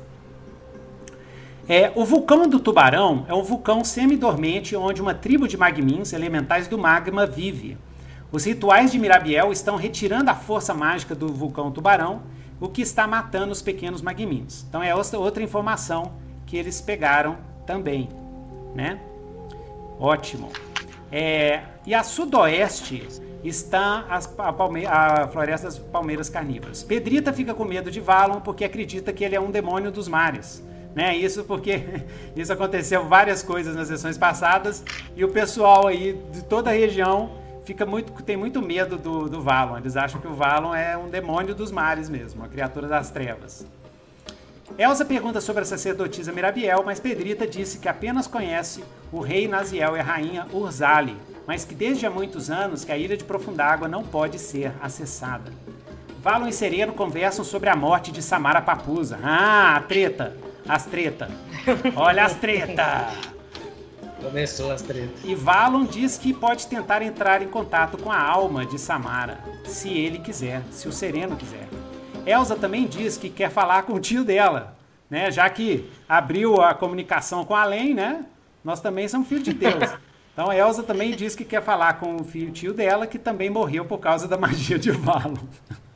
É, 1.68 1.92
o 1.94 2.05
vulcão 2.05 2.48
do 2.48 2.61
Tubarão 2.61 3.24
é 3.29 3.33
um 3.33 3.42
vulcão 3.42 3.83
semi-dormente 3.83 4.77
onde 4.77 5.00
uma 5.00 5.14
tribo 5.14 5.48
de 5.48 5.57
magmins 5.57 6.12
elementais 6.12 6.68
do 6.68 6.77
magma 6.77 7.27
vive. 7.27 7.79
Os 8.31 8.44
rituais 8.44 8.90
de 8.90 8.98
Mirabiel 8.98 9.53
estão 9.53 9.77
retirando 9.77 10.31
a 10.31 10.35
força 10.35 10.74
mágica 10.74 11.14
do 11.14 11.29
vulcão 11.29 11.70
Tubarão, 11.70 12.22
o 12.61 12.68
que 12.68 12.83
está 12.83 13.07
matando 13.07 13.53
os 13.53 13.62
pequenos 13.62 14.03
magmins. 14.03 14.66
Então 14.68 14.83
é 14.83 14.94
outra 14.94 15.42
informação 15.42 16.12
que 16.44 16.57
eles 16.57 16.81
pegaram 16.81 17.38
também, 17.64 18.09
né? 18.74 19.00
Ótimo. 19.98 20.50
É, 21.16 21.62
e 21.87 21.94
a 21.94 22.03
sudoeste 22.03 23.07
está 23.44 24.05
as, 24.11 24.27
a, 24.37 24.53
palme, 24.53 24.85
a, 24.85 25.29
floresta 25.29 25.68
das 25.68 25.79
palmeiras 25.79 26.29
carnívoras. 26.29 26.83
Pedrita 26.83 27.33
fica 27.33 27.55
com 27.55 27.64
medo 27.64 27.88
de 27.88 28.00
Valon 28.00 28.40
porque 28.40 28.64
acredita 28.64 29.12
que 29.12 29.22
ele 29.22 29.37
é 29.37 29.40
um 29.40 29.53
demônio 29.53 29.92
dos 29.92 30.09
mares. 30.09 30.61
Né? 30.92 31.16
Isso 31.16 31.44
porque 31.44 32.03
isso 32.35 32.53
aconteceu 32.53 33.07
várias 33.07 33.44
coisas 33.44 33.77
nas 33.77 33.87
sessões 33.87 34.18
passadas 34.18 34.83
e 35.14 35.24
o 35.24 35.29
pessoal 35.29 35.87
aí 35.87 36.20
de 36.33 36.42
toda 36.42 36.70
a 36.70 36.72
região 36.72 37.31
fica 37.64 37.87
muito, 37.87 38.12
tem 38.24 38.37
muito 38.37 38.61
medo 38.61 38.98
do, 38.98 39.29
do 39.29 39.40
Valon. 39.40 39.79
Eles 39.79 39.96
acham 39.96 40.20
que 40.20 40.27
o 40.27 40.35
Valon 40.35 40.74
é 40.74 40.96
um 40.96 41.09
demônio 41.09 41.55
dos 41.55 41.70
mares 41.70 42.09
mesmo, 42.09 42.42
uma 42.42 42.48
criatura 42.48 42.88
das 42.88 43.12
trevas. 43.12 43.64
Elsa 44.79 45.05
pergunta 45.05 45.40
sobre 45.40 45.62
a 45.62 45.64
sacerdotisa 45.64 46.33
Mirabiel, 46.33 46.83
mas 46.85 46.98
Pedrita 46.98 47.46
disse 47.46 47.79
que 47.79 47.88
apenas 47.88 48.27
conhece 48.27 48.83
o 49.12 49.20
rei 49.20 49.46
Naziel 49.46 49.96
e 49.96 50.00
a 50.00 50.03
rainha 50.03 50.46
Urzali, 50.53 51.16
mas 51.46 51.64
que 51.64 51.74
desde 51.74 52.07
há 52.07 52.11
muitos 52.11 52.50
anos 52.50 52.85
que 52.85 52.90
a 52.90 52.98
ilha 52.98 53.16
de 53.16 53.24
Profundágua 53.24 53.87
não 53.87 54.03
pode 54.03 54.38
ser 54.38 54.72
acessada. 54.83 55.53
Valon 56.20 56.48
e 56.48 56.53
Sereno 56.53 56.94
conversam 56.94 57.44
sobre 57.44 57.68
a 57.68 57.77
morte 57.77 58.11
de 58.11 58.22
Samara 58.22 58.62
Papusa. 58.62 59.18
Ah, 59.22 59.77
a 59.77 59.81
treta! 59.81 60.37
As 60.66 60.87
treta! 60.87 61.29
Olha 61.94 62.24
as 62.24 62.35
treta! 62.35 63.09
Começou 64.24 64.72
as 64.72 64.81
tretas. 64.81 65.22
E 65.22 65.35
Valon 65.35 65.85
diz 65.85 66.16
que 66.16 66.33
pode 66.33 66.66
tentar 66.66 67.03
entrar 67.03 67.42
em 67.42 67.48
contato 67.48 67.98
com 67.98 68.11
a 68.11 68.18
alma 68.18 68.64
de 68.64 68.79
Samara, 68.79 69.38
se 69.66 69.90
ele 69.90 70.18
quiser, 70.18 70.62
se 70.70 70.88
o 70.88 70.92
Sereno 70.92 71.37
quiser. 71.37 71.68
Elsa 72.26 72.56
também 72.56 72.87
diz 72.87 73.16
que 73.16 73.28
quer 73.28 73.50
falar 73.50 73.82
com 73.82 73.94
o 73.94 74.00
tio 74.00 74.24
dela, 74.24 74.76
né? 75.08 75.30
Já 75.30 75.48
que 75.50 75.90
abriu 76.08 76.60
a 76.60 76.74
comunicação 76.74 77.44
com 77.44 77.54
além, 77.54 77.94
né? 77.94 78.24
Nós 78.64 78.80
também 78.80 79.06
somos 79.08 79.28
filhos 79.28 79.44
de 79.44 79.52
Deus. 79.52 79.74
Então 80.34 80.50
a 80.50 80.56
Elsa 80.56 80.82
também 80.82 81.14
diz 81.14 81.37
que 81.37 81.44
quer 81.44 81.62
falar 81.62 82.00
com 82.00 82.16
o 82.16 82.24
filho 82.24 82.50
tio 82.50 82.74
dela, 82.74 83.06
que 83.06 83.20
também 83.20 83.48
morreu 83.48 83.84
por 83.84 83.98
causa 83.98 84.26
da 84.26 84.37
magia 84.37 84.76
de 84.76 84.90
Valon. 84.90 85.37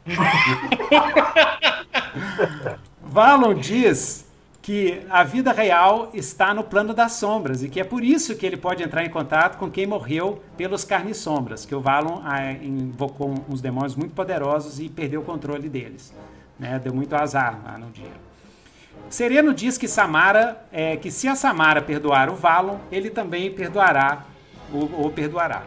Valon 3.03 3.55
diz 3.55 4.28
que 4.69 5.01
a 5.09 5.25
vida 5.25 5.51
real 5.51 6.11
está 6.13 6.53
no 6.53 6.63
plano 6.63 6.93
das 6.93 7.13
sombras 7.13 7.63
e 7.63 7.71
que 7.71 7.81
é 7.81 7.85
por 7.85 8.05
isso 8.05 8.37
que 8.37 8.45
ele 8.45 8.59
pode 8.59 8.83
entrar 8.83 9.03
em 9.03 9.09
contato 9.09 9.57
com 9.57 9.71
quem 9.71 9.87
morreu 9.87 10.43
pelos 10.59 10.85
carnes 10.85 11.17
sombras, 11.17 11.65
que 11.65 11.75
o 11.75 11.81
Valon 11.81 12.21
ah, 12.23 12.53
invocou 12.53 13.35
uns 13.49 13.63
demônios 13.63 13.97
muito 13.97 14.15
poderosos 14.15 14.79
e 14.79 14.91
perdeu 14.91 15.23
o 15.23 15.25
controle 15.25 15.71
deles. 15.71 16.13
Né? 16.59 16.79
Deu 16.85 16.93
muito 16.93 17.17
azar 17.17 17.59
lá 17.65 17.79
no 17.79 17.91
dia. 17.91 18.13
Sereno 19.09 19.55
diz 19.55 19.79
que 19.79 19.89
Samara, 19.89 20.63
é, 20.71 20.99
que 20.99 21.11
se 21.11 21.27
a 21.27 21.35
Samara 21.35 21.81
perdoar 21.81 22.29
o 22.29 22.35
Valon, 22.35 22.77
ele 22.93 23.09
também 23.09 23.51
perdoará 23.51 24.27
ou, 24.71 25.11
perdoará. 25.11 25.63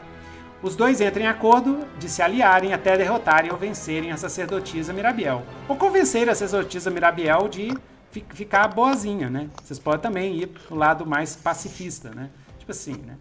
Os 0.62 0.76
dois 0.76 1.02
entram 1.02 1.24
em 1.24 1.28
acordo 1.28 1.88
de 1.98 2.08
se 2.08 2.22
aliarem 2.22 2.72
até 2.72 2.96
derrotarem 2.96 3.52
ou 3.52 3.58
vencerem 3.58 4.12
a 4.12 4.18
sacerdotisa 4.18 4.94
Mirabiel. 4.94 5.42
Ou 5.68 5.76
convencer 5.76 6.30
a 6.30 6.36
sacerdotisa 6.36 6.92
Mirabiel 6.92 7.50
de 7.50 7.74
ficar 8.12 8.68
boazinha, 8.68 9.30
né? 9.30 9.50
Vocês 9.64 9.80
podem 9.80 10.02
também 10.02 10.36
ir 10.36 10.48
pro 10.48 10.76
lado 10.76 11.06
mais 11.06 11.36
pacifista, 11.36 12.10
né? 12.10 12.30
Tipo 12.60 12.72
assim, 12.72 12.94
né? 12.94 13.16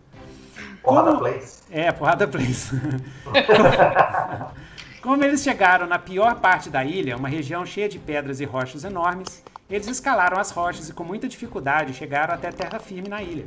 Porrada 0.82 1.16
Place. 1.16 1.62
É, 1.70 1.92
porrada 1.92 2.26
Place. 2.26 2.74
Como 5.02 5.24
eles 5.24 5.42
chegaram 5.42 5.86
na 5.86 5.98
pior 5.98 6.40
parte 6.40 6.68
da 6.68 6.84
ilha, 6.84 7.16
uma 7.16 7.28
região 7.28 7.64
cheia 7.64 7.88
de 7.88 7.98
pedras 7.98 8.40
e 8.40 8.44
rochas 8.44 8.84
enormes, 8.84 9.42
eles 9.70 9.86
escalaram 9.86 10.38
as 10.38 10.50
rochas 10.50 10.88
e 10.88 10.92
com 10.92 11.04
muita 11.04 11.28
dificuldade 11.28 11.94
chegaram 11.94 12.34
até 12.34 12.50
terra 12.50 12.78
firme 12.78 13.08
na 13.08 13.22
ilha. 13.22 13.46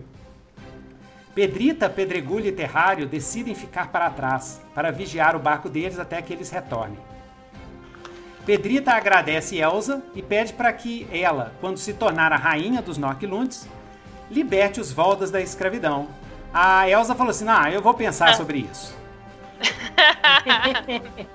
Pedrita, 1.35 1.89
Pedregulho 1.89 2.47
e 2.47 2.51
Terrário 2.51 3.07
decidem 3.07 3.55
ficar 3.55 3.91
para 3.91 4.09
trás, 4.09 4.61
para 4.73 4.91
vigiar 4.91 5.35
o 5.35 5.39
barco 5.39 5.67
deles 5.67 5.99
até 5.99 6.21
que 6.21 6.31
eles 6.31 6.49
retornem. 6.49 6.97
Pedrita 8.45 8.91
agradece 8.91 9.57
Elsa 9.57 10.03
e 10.13 10.21
pede 10.21 10.51
para 10.53 10.71
que 10.73 11.07
ela, 11.11 11.53
quando 11.61 11.77
se 11.77 11.93
tornar 11.93 12.33
a 12.33 12.37
rainha 12.37 12.81
dos 12.81 12.97
Norquilundes, 12.97 13.67
liberte 14.29 14.81
os 14.81 14.91
Voldas 14.91 15.31
da 15.31 15.39
escravidão. 15.39 16.09
A 16.53 16.89
Elsa 16.89 17.15
falou 17.15 17.31
assim: 17.31 17.45
Ah, 17.47 17.71
eu 17.71 17.81
vou 17.81 17.93
pensar 17.93 18.31
ah. 18.31 18.33
sobre 18.33 18.67
isso. 18.69 18.93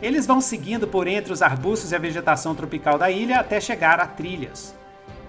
Eles 0.00 0.24
vão 0.24 0.40
seguindo 0.40 0.86
por 0.86 1.08
entre 1.08 1.32
os 1.32 1.42
arbustos 1.42 1.90
e 1.90 1.96
a 1.96 1.98
vegetação 1.98 2.54
tropical 2.54 2.96
da 2.96 3.10
ilha 3.10 3.40
até 3.40 3.60
chegar 3.60 3.98
a 3.98 4.06
trilhas. 4.06 4.76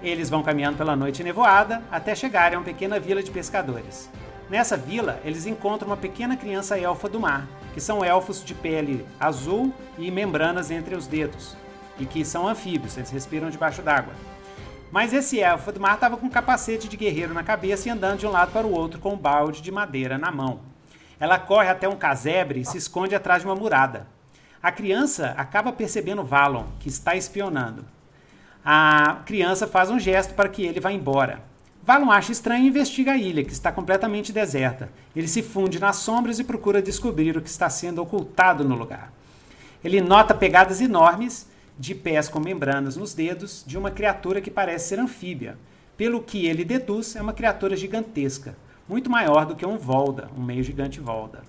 Eles 0.04 0.30
vão 0.30 0.44
caminhando 0.44 0.78
pela 0.78 0.96
noite 0.96 1.24
nevoada 1.24 1.82
até 1.92 2.14
chegarem 2.14 2.56
a 2.56 2.60
uma 2.60 2.66
pequena 2.66 3.00
vila 3.00 3.24
de 3.24 3.32
pescadores. 3.32 4.08
Nessa 4.48 4.78
vila, 4.78 5.20
eles 5.26 5.48
encontram 5.48 5.90
uma 5.90 5.98
pequena 5.98 6.38
criança 6.38 6.80
elfa 6.80 7.10
do 7.10 7.20
mar, 7.20 7.48
que 7.80 7.86
são 7.86 8.04
elfos 8.04 8.44
de 8.44 8.54
pele 8.54 9.08
azul 9.18 9.74
e 9.98 10.12
membranas 10.12 10.70
entre 10.70 10.96
os 10.96 11.08
dedos, 11.08 11.56
e 11.98 12.06
que 12.06 12.26
são 12.26 12.46
anfíbios, 12.46 12.98
eles 12.98 13.10
respiram 13.10 13.50
debaixo 13.50 13.82
d'água. 13.82 14.14
Mas 14.92 15.14
esse 15.14 15.40
elfo 15.40 15.72
do 15.72 15.80
mar 15.80 15.94
estava 15.94 16.18
com 16.18 16.26
um 16.26 16.30
capacete 16.30 16.90
de 16.90 16.98
guerreiro 16.98 17.34
na 17.34 17.42
cabeça 17.42 17.88
e 17.88 17.92
andando 17.92 18.20
de 18.20 18.28
um 18.28 18.32
lado 18.32 18.52
para 18.52 18.68
o 18.68 18.74
outro 18.74 19.00
com 19.00 19.14
um 19.14 19.18
balde 19.18 19.62
de 19.62 19.72
madeira 19.72 20.18
na 20.18 20.30
mão. 20.30 20.60
Ela 21.18 21.40
corre 21.40 21.70
até 21.70 21.88
um 21.88 21.96
casebre 21.96 22.60
e 22.60 22.66
se 22.66 22.78
esconde 22.78 23.16
atrás 23.16 23.44
de 23.44 23.48
uma 23.48 23.56
murada. 23.56 24.08
A 24.62 24.74
criança 24.74 25.34
acaba 25.38 25.72
percebendo 25.72 26.26
Valon, 26.26 26.66
que 26.82 26.90
está 26.90 27.16
espionando. 27.16 27.86
A 28.66 29.22
criança 29.26 29.66
faz 29.66 29.90
um 29.90 29.98
gesto 29.98 30.34
para 30.34 30.50
que 30.50 30.66
ele 30.66 30.82
vá 30.82 30.92
embora. 30.92 31.44
Valon 31.90 32.12
acha 32.12 32.32
estranho 32.32 32.66
e 32.66 32.68
investiga 32.68 33.14
a 33.14 33.18
ilha, 33.18 33.44
que 33.44 33.52
está 33.52 33.72
completamente 33.72 34.32
deserta. 34.32 34.92
Ele 35.16 35.28
se 35.28 35.42
funde 35.42 35.80
nas 35.80 35.96
sombras 35.96 36.38
e 36.38 36.44
procura 36.44 36.84
descobrir 36.84 37.36
o 37.36 37.42
que 37.42 37.50
está 37.50 37.68
sendo 37.68 38.00
ocultado 38.00 38.64
no 38.64 38.76
lugar. 38.76 39.12
Ele 39.84 40.00
nota 40.00 40.36
pegadas 40.36 40.82
enormes 40.82 41.48
de 41.80 41.96
pés 41.96 42.30
com 42.30 42.40
membranas 42.40 42.96
nos 42.96 43.16
dedos 43.16 43.64
de 43.66 43.76
uma 43.76 43.90
criatura 43.90 44.40
que 44.40 44.52
parece 44.52 44.90
ser 44.90 45.00
anfíbia. 45.00 45.58
Pelo 45.98 46.22
que 46.22 46.46
ele 46.46 46.64
deduz, 46.64 47.16
é 47.16 47.24
uma 47.24 47.34
criatura 47.34 47.76
gigantesca, 47.76 48.56
muito 48.88 49.10
maior 49.10 49.48
do 49.48 49.56
que 49.56 49.66
um 49.66 49.80
Volda, 49.80 50.30
um 50.38 50.44
meio 50.44 50.62
gigante 50.62 51.00
Volda. 51.00 51.42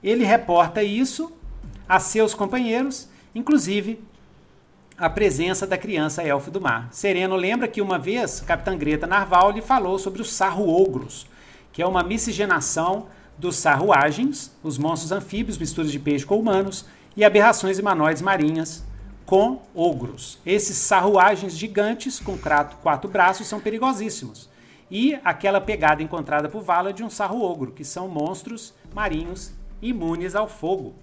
Ele 0.00 0.22
reporta 0.22 0.80
isso 0.80 1.32
a 1.88 1.98
seus 1.98 2.34
companheiros, 2.34 3.08
inclusive 3.34 4.00
a 5.00 5.08
presença 5.08 5.66
da 5.66 5.78
criança 5.78 6.22
elfo 6.22 6.50
do 6.50 6.60
mar. 6.60 6.90
Sereno 6.92 7.34
lembra 7.34 7.66
que 7.66 7.80
uma 7.80 7.98
vez 7.98 8.40
Capitã 8.40 8.76
Greta 8.76 9.06
Narval 9.06 9.50
lhe 9.50 9.62
falou 9.62 9.98
sobre 9.98 10.20
os 10.20 10.30
sarro-ogros, 10.30 11.26
que 11.72 11.80
é 11.80 11.86
uma 11.86 12.02
miscigenação 12.02 13.06
dos 13.38 13.56
sarruagens, 13.56 14.54
os 14.62 14.76
monstros 14.76 15.10
anfíbios, 15.10 15.56
misturas 15.56 15.90
de 15.90 15.98
peixe 15.98 16.26
com 16.26 16.38
humanos, 16.38 16.84
e 17.16 17.24
aberrações 17.24 17.78
humanoides 17.78 18.20
marinhas 18.20 18.84
com 19.24 19.62
ogros. 19.74 20.38
Esses 20.44 20.76
sarruagens 20.76 21.56
gigantes 21.56 22.20
com 22.20 22.36
quatro 22.82 23.08
braços 23.08 23.46
são 23.46 23.58
perigosíssimos. 23.58 24.50
E 24.90 25.18
aquela 25.24 25.62
pegada 25.62 26.02
encontrada 26.02 26.46
por 26.46 26.60
Vala 26.60 26.92
de 26.92 27.02
um 27.02 27.08
sarro-ogro, 27.08 27.72
que 27.72 27.86
são 27.86 28.06
monstros 28.06 28.74
marinhos 28.94 29.50
imunes 29.80 30.34
ao 30.34 30.46
fogo. 30.46 30.94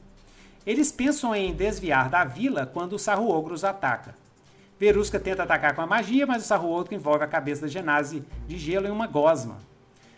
Eles 0.68 0.92
pensam 0.92 1.34
em 1.34 1.54
desviar 1.54 2.10
da 2.10 2.26
vila 2.26 2.66
quando 2.66 2.92
o 2.92 3.00
Sarro 3.00 3.42
os 3.54 3.64
ataca. 3.64 4.14
Verusca 4.78 5.18
tenta 5.18 5.44
atacar 5.44 5.74
com 5.74 5.82
a 5.82 5.88
magia, 5.88 6.28
mas 6.28 6.44
o 6.44 6.46
Sarro 6.46 6.86
envolve 6.92 7.24
a 7.24 7.28
cabeça 7.28 7.62
da 7.62 7.68
Genasi 7.70 8.22
de 8.46 8.58
gelo 8.58 8.86
em 8.86 8.92
uma 8.92 9.08
gosma. 9.08 9.60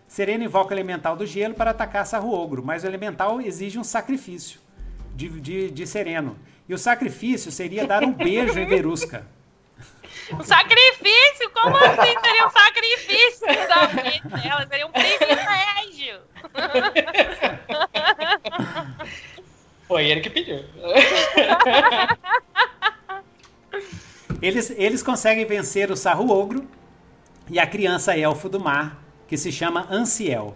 Serena 0.07 0.43
invoca 0.43 0.71
o 0.71 0.73
elemental 0.73 1.15
do 1.15 1.23
gelo 1.23 1.53
para 1.53 1.69
atacar 1.69 2.03
Sarro 2.07 2.63
mas 2.63 2.83
o 2.83 2.87
elemental 2.87 3.39
exige 3.39 3.77
um 3.77 3.83
sacrifício 3.83 4.59
de, 5.15 5.29
de, 5.39 5.69
de 5.69 5.85
Sereno. 5.85 6.35
E 6.67 6.73
o 6.73 6.79
sacrifício 6.79 7.51
seria 7.51 7.85
dar 7.85 8.03
um 8.03 8.11
beijo 8.11 8.57
em 8.57 8.65
Verusca. 8.65 9.27
Um 10.33 10.43
sacrifício? 10.43 11.47
Como 11.53 11.77
assim 11.77 12.19
seria 12.23 12.47
um 12.47 12.49
sacrifício? 12.49 13.47
Ela 14.43 14.67
seria 14.67 14.87
um 14.87 14.91
privilégio. 14.91 16.21
Foi 19.89 20.05
ele 20.05 20.21
que 20.21 20.29
pediu. 20.29 20.63
Eles, 24.41 24.69
eles 24.77 25.03
conseguem 25.03 25.45
vencer 25.45 25.91
o 25.91 25.97
sarro 25.97 26.31
ogro 26.31 26.65
e 27.49 27.59
a 27.59 27.67
criança 27.67 28.17
elfo 28.17 28.47
do 28.47 28.57
mar, 28.57 29.03
que 29.27 29.37
se 29.37 29.51
chama 29.51 29.85
Anciel. 29.91 30.55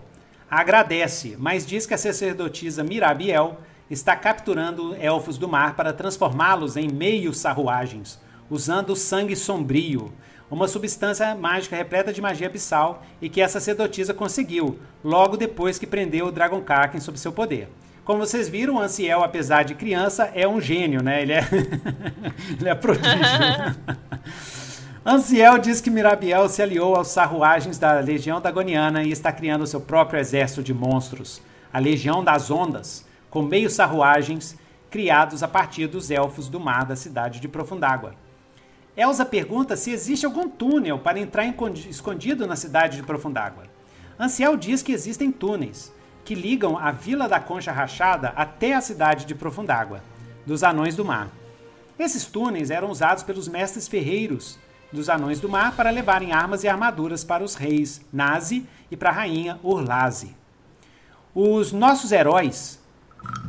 Agradece, 0.49 1.35
mas 1.37 1.65
diz 1.65 1.85
que 1.85 1.93
a 1.93 1.97
sacerdotisa 1.97 2.81
Mirabiel 2.81 3.57
está 3.89 4.15
capturando 4.15 4.95
elfos 4.95 5.37
do 5.37 5.49
mar 5.49 5.75
para 5.75 5.91
transformá-los 5.91 6.77
em 6.77 6.87
meio 6.87 7.33
sarruagens, 7.33 8.21
usando 8.49 8.95
sangue 8.95 9.35
sombrio, 9.35 10.13
uma 10.49 10.69
substância 10.69 11.35
mágica 11.35 11.75
repleta 11.75 12.13
de 12.13 12.21
magia 12.21 12.47
abissal 12.47 13.03
e 13.21 13.27
que 13.27 13.41
essa 13.41 13.59
sacerdotisa 13.59 14.13
conseguiu, 14.13 14.79
logo 15.03 15.35
depois 15.35 15.77
que 15.77 15.85
prendeu 15.85 16.27
o 16.27 16.31
Dragon 16.31 16.61
Karken 16.61 17.01
sob 17.01 17.19
seu 17.19 17.33
poder. 17.33 17.67
Como 18.05 18.19
vocês 18.19 18.49
viram, 18.49 18.75
o 18.75 18.79
Anciel, 18.79 19.23
apesar 19.23 19.63
de 19.63 19.75
criança, 19.75 20.29
é 20.35 20.45
um 20.45 20.59
gênio, 20.59 21.01
né? 21.01 21.21
Ele 21.21 21.31
é, 21.31 21.47
ele 22.59 22.69
é 22.69 22.75
prodígio. 22.75 23.13
Anciel 25.05 25.57
diz 25.57 25.79
que 25.79 25.89
Mirabiel 25.89 26.47
se 26.49 26.61
aliou 26.61 26.95
aos 26.95 27.09
sarruagens 27.09 27.77
da 27.77 27.99
Legião 27.99 28.41
Dagoniana 28.41 29.03
e 29.03 29.11
está 29.11 29.31
criando 29.31 29.67
seu 29.67 29.79
próprio 29.81 30.19
exército 30.19 30.61
de 30.63 30.73
monstros, 30.73 31.41
a 31.71 31.79
Legião 31.79 32.23
das 32.23 32.49
Ondas, 32.51 33.05
com 33.29 33.41
meios 33.41 33.73
sarruagens 33.73 34.57
criados 34.89 35.41
a 35.41 35.47
partir 35.47 35.87
dos 35.87 36.11
elfos 36.11 36.47
do 36.47 36.59
mar 36.59 36.85
da 36.85 36.95
cidade 36.95 37.39
de 37.39 37.47
Profundágua. 37.47 38.15
Elsa 38.95 39.25
pergunta 39.25 39.75
se 39.75 39.91
existe 39.91 40.25
algum 40.25 40.47
túnel 40.47 40.99
para 40.99 41.19
entrar 41.19 41.45
escondido 41.89 42.45
na 42.45 42.55
cidade 42.55 42.97
de 42.97 43.03
Profundágua. 43.03 43.63
Anciel 44.19 44.55
diz 44.55 44.83
que 44.83 44.91
existem 44.91 45.31
túneis, 45.31 45.91
que 46.23 46.35
ligam 46.35 46.77
a 46.77 46.91
Vila 46.91 47.27
da 47.27 47.39
Concha 47.39 47.71
Rachada 47.71 48.33
até 48.35 48.73
a 48.73 48.81
cidade 48.81 49.25
de 49.25 49.35
Profundágua, 49.35 50.01
dos 50.45 50.63
Anões 50.63 50.95
do 50.95 51.03
Mar. 51.03 51.27
Esses 51.97 52.25
túneis 52.25 52.71
eram 52.71 52.89
usados 52.89 53.23
pelos 53.23 53.47
mestres 53.47 53.87
ferreiros 53.87 54.57
dos 54.91 55.09
Anões 55.09 55.39
do 55.39 55.49
Mar 55.49 55.75
para 55.75 55.89
levarem 55.89 56.31
armas 56.31 56.63
e 56.63 56.67
armaduras 56.67 57.23
para 57.23 57.43
os 57.43 57.55
reis 57.55 58.01
Nazi 58.11 58.65
e 58.89 58.95
para 58.95 59.09
a 59.09 59.13
rainha 59.13 59.59
Urlazi. 59.63 60.35
Os 61.35 61.71
nossos 61.71 62.11
heróis 62.11 62.79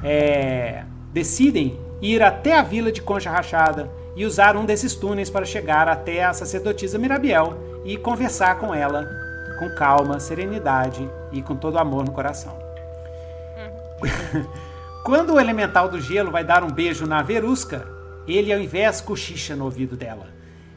é, 0.02 0.84
decidem 1.12 1.78
ir 2.00 2.22
até 2.22 2.58
a 2.58 2.62
vila 2.62 2.90
de 2.90 3.02
Concha 3.02 3.30
Rachada 3.30 3.90
e 4.16 4.24
usar 4.24 4.56
um 4.56 4.64
desses 4.64 4.94
túneis 4.94 5.28
para 5.28 5.44
chegar 5.44 5.88
até 5.88 6.24
a 6.24 6.32
sacerdotisa 6.32 6.98
Mirabiel 6.98 7.82
e 7.84 7.96
conversar 7.96 8.58
com 8.58 8.74
ela 8.74 9.06
com 9.58 9.70
calma, 9.70 10.18
serenidade 10.18 11.08
e 11.32 11.42
com 11.42 11.56
todo 11.56 11.78
amor 11.78 12.04
no 12.04 12.12
coração. 12.12 12.63
Quando 15.04 15.34
o 15.34 15.40
elemental 15.40 15.88
do 15.88 16.00
gelo 16.00 16.30
vai 16.30 16.42
dar 16.44 16.64
um 16.64 16.70
beijo 16.70 17.06
na 17.06 17.22
Verusca, 17.22 17.86
ele 18.26 18.52
ao 18.52 18.58
invés 18.58 19.00
cochicha 19.00 19.54
no 19.54 19.64
ouvido 19.64 19.96
dela. 19.96 20.28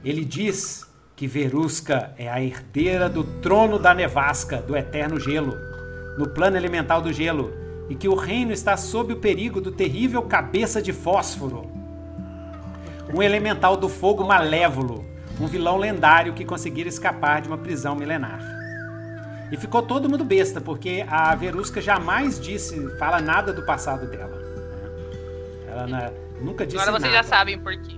Ele 0.04 0.26
diz 0.26 0.86
que 1.16 1.28
Verusca 1.28 2.12
é 2.18 2.30
a 2.30 2.42
herdeira 2.42 3.10
do 3.10 3.24
trono 3.24 3.80
da 3.80 3.94
nevasca, 3.94 4.58
do 4.58 4.76
eterno 4.76 5.20
gelo, 5.20 5.58
no 6.18 6.28
plano 6.30 6.58
elemental 6.58 7.02
do 7.02 7.12
gelo, 7.12 7.54
e 7.90 7.96
que 7.96 8.08
o 8.08 8.16
reino 8.16 8.52
está 8.52 8.76
sob 8.76 9.14
o 9.14 9.18
perigo 9.18 9.62
do 9.62 9.72
terrível 9.72 10.22
cabeça 10.24 10.82
de 10.82 10.92
fósforo. 10.92 11.72
Um 13.14 13.22
elemental 13.22 13.78
do 13.78 13.88
fogo 13.88 14.26
malévolo, 14.26 15.06
um 15.40 15.48
vilão 15.48 15.78
lendário 15.78 16.34
que 16.34 16.44
conseguira 16.44 16.90
escapar 16.90 17.42
de 17.42 17.48
uma 17.48 17.58
prisão 17.58 17.96
milenar. 17.96 18.57
E 19.52 19.58
ficou 19.58 19.82
todo 19.82 20.10
mundo 20.10 20.24
besta, 20.26 20.60
porque 20.60 21.06
a 21.10 21.34
Verusca 21.36 21.80
jamais 21.80 22.40
disse, 22.40 22.90
fala 22.98 23.22
nada 23.22 23.54
do 23.54 23.64
passado 23.64 24.06
dela. 24.08 24.36
Né? 24.36 25.68
Ela 25.70 25.88
na, 25.88 26.12
nunca 26.42 26.66
disse 26.66 26.78
Agora 26.82 27.00
vocês 27.00 27.12
nada. 27.14 27.24
já 27.24 27.30
sabem 27.30 27.58
por 27.60 27.74
quê. 27.78 27.96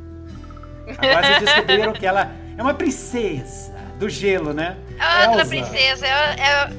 Agora 0.98 1.24
vocês 1.26 1.40
descobriram 1.40 1.94
que 1.94 2.06
ela 2.06 2.32
é 2.58 2.62
uma 2.62 2.74
princesa 2.74 3.74
do 3.98 4.08
gelo, 4.10 4.54
né? 4.54 4.78
É 5.00 5.28
outra 5.28 5.42
Elsa. 5.42 5.50
princesa, 5.50 6.06
é, 6.06 6.36
é 6.40 6.70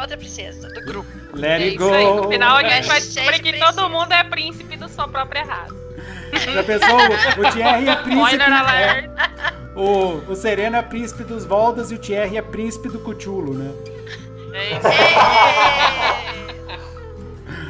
outra 0.00 0.16
princesa 0.16 0.68
do 0.68 0.80
grupo. 0.84 1.08
Let 1.32 1.60
É 1.60 1.64
it 1.64 1.76
isso 1.76 1.92
aí. 1.92 2.04
No 2.04 2.22
go. 2.22 2.28
final 2.30 2.56
a 2.56 2.68
gente 2.68 2.86
vai 2.88 3.00
descobrir 3.00 3.38
que 3.40 3.58
todo 3.58 3.88
mundo 3.90 4.12
é 4.12 4.24
príncipe 4.24 4.76
do 4.76 4.88
sua 4.88 5.08
própria 5.08 5.44
raça. 5.44 5.74
Já 6.32 6.62
pensou? 6.62 6.98
O, 6.98 7.50
Thierry 7.52 7.88
é 7.88 7.96
príncipe. 7.96 8.42
É, 8.42 9.10
o, 9.74 10.30
o 10.30 10.34
Sereno 10.34 10.76
é 10.76 10.82
príncipe 10.82 11.24
dos 11.24 11.44
Voldas 11.44 11.90
e 11.90 11.94
o 11.94 11.98
Thierry 11.98 12.36
é 12.36 12.42
príncipe 12.42 12.88
do 12.88 12.98
Cuchulo, 13.00 13.54
né? 13.54 13.70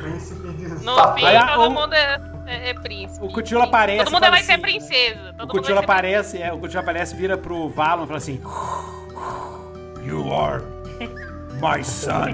Príncipe 0.02 0.48
de 0.54 0.68
No 0.84 1.14
fim, 1.14 1.24
Olha, 1.24 1.46
todo 1.54 1.68
o- 1.68 1.70
mundo 1.70 1.94
é, 1.94 2.20
é, 2.46 2.70
é 2.70 2.74
príncipe. 2.74 3.24
O 3.24 3.28
Cuchulo 3.32 3.62
aparece. 3.62 4.04
Todo 4.04 4.14
mundo 4.14 4.30
vai 4.30 4.42
ser 4.42 4.52
assim- 4.52 4.62
princesa. 4.62 5.30
O 5.34 5.46
Todo 5.46 5.54
vai 5.54 5.64
ser 5.64 5.78
aparece, 5.78 6.42
é, 6.42 6.52
o 6.52 6.58
Cuchulo 6.58 6.80
aparece, 6.80 7.14
vira 7.16 7.36
pro 7.36 7.68
Valon 7.68 8.04
e 8.04 8.06
fala 8.06 8.18
assim: 8.18 8.40
You 10.04 10.32
are 10.32 10.62
my 11.60 11.82
son. 11.84 12.30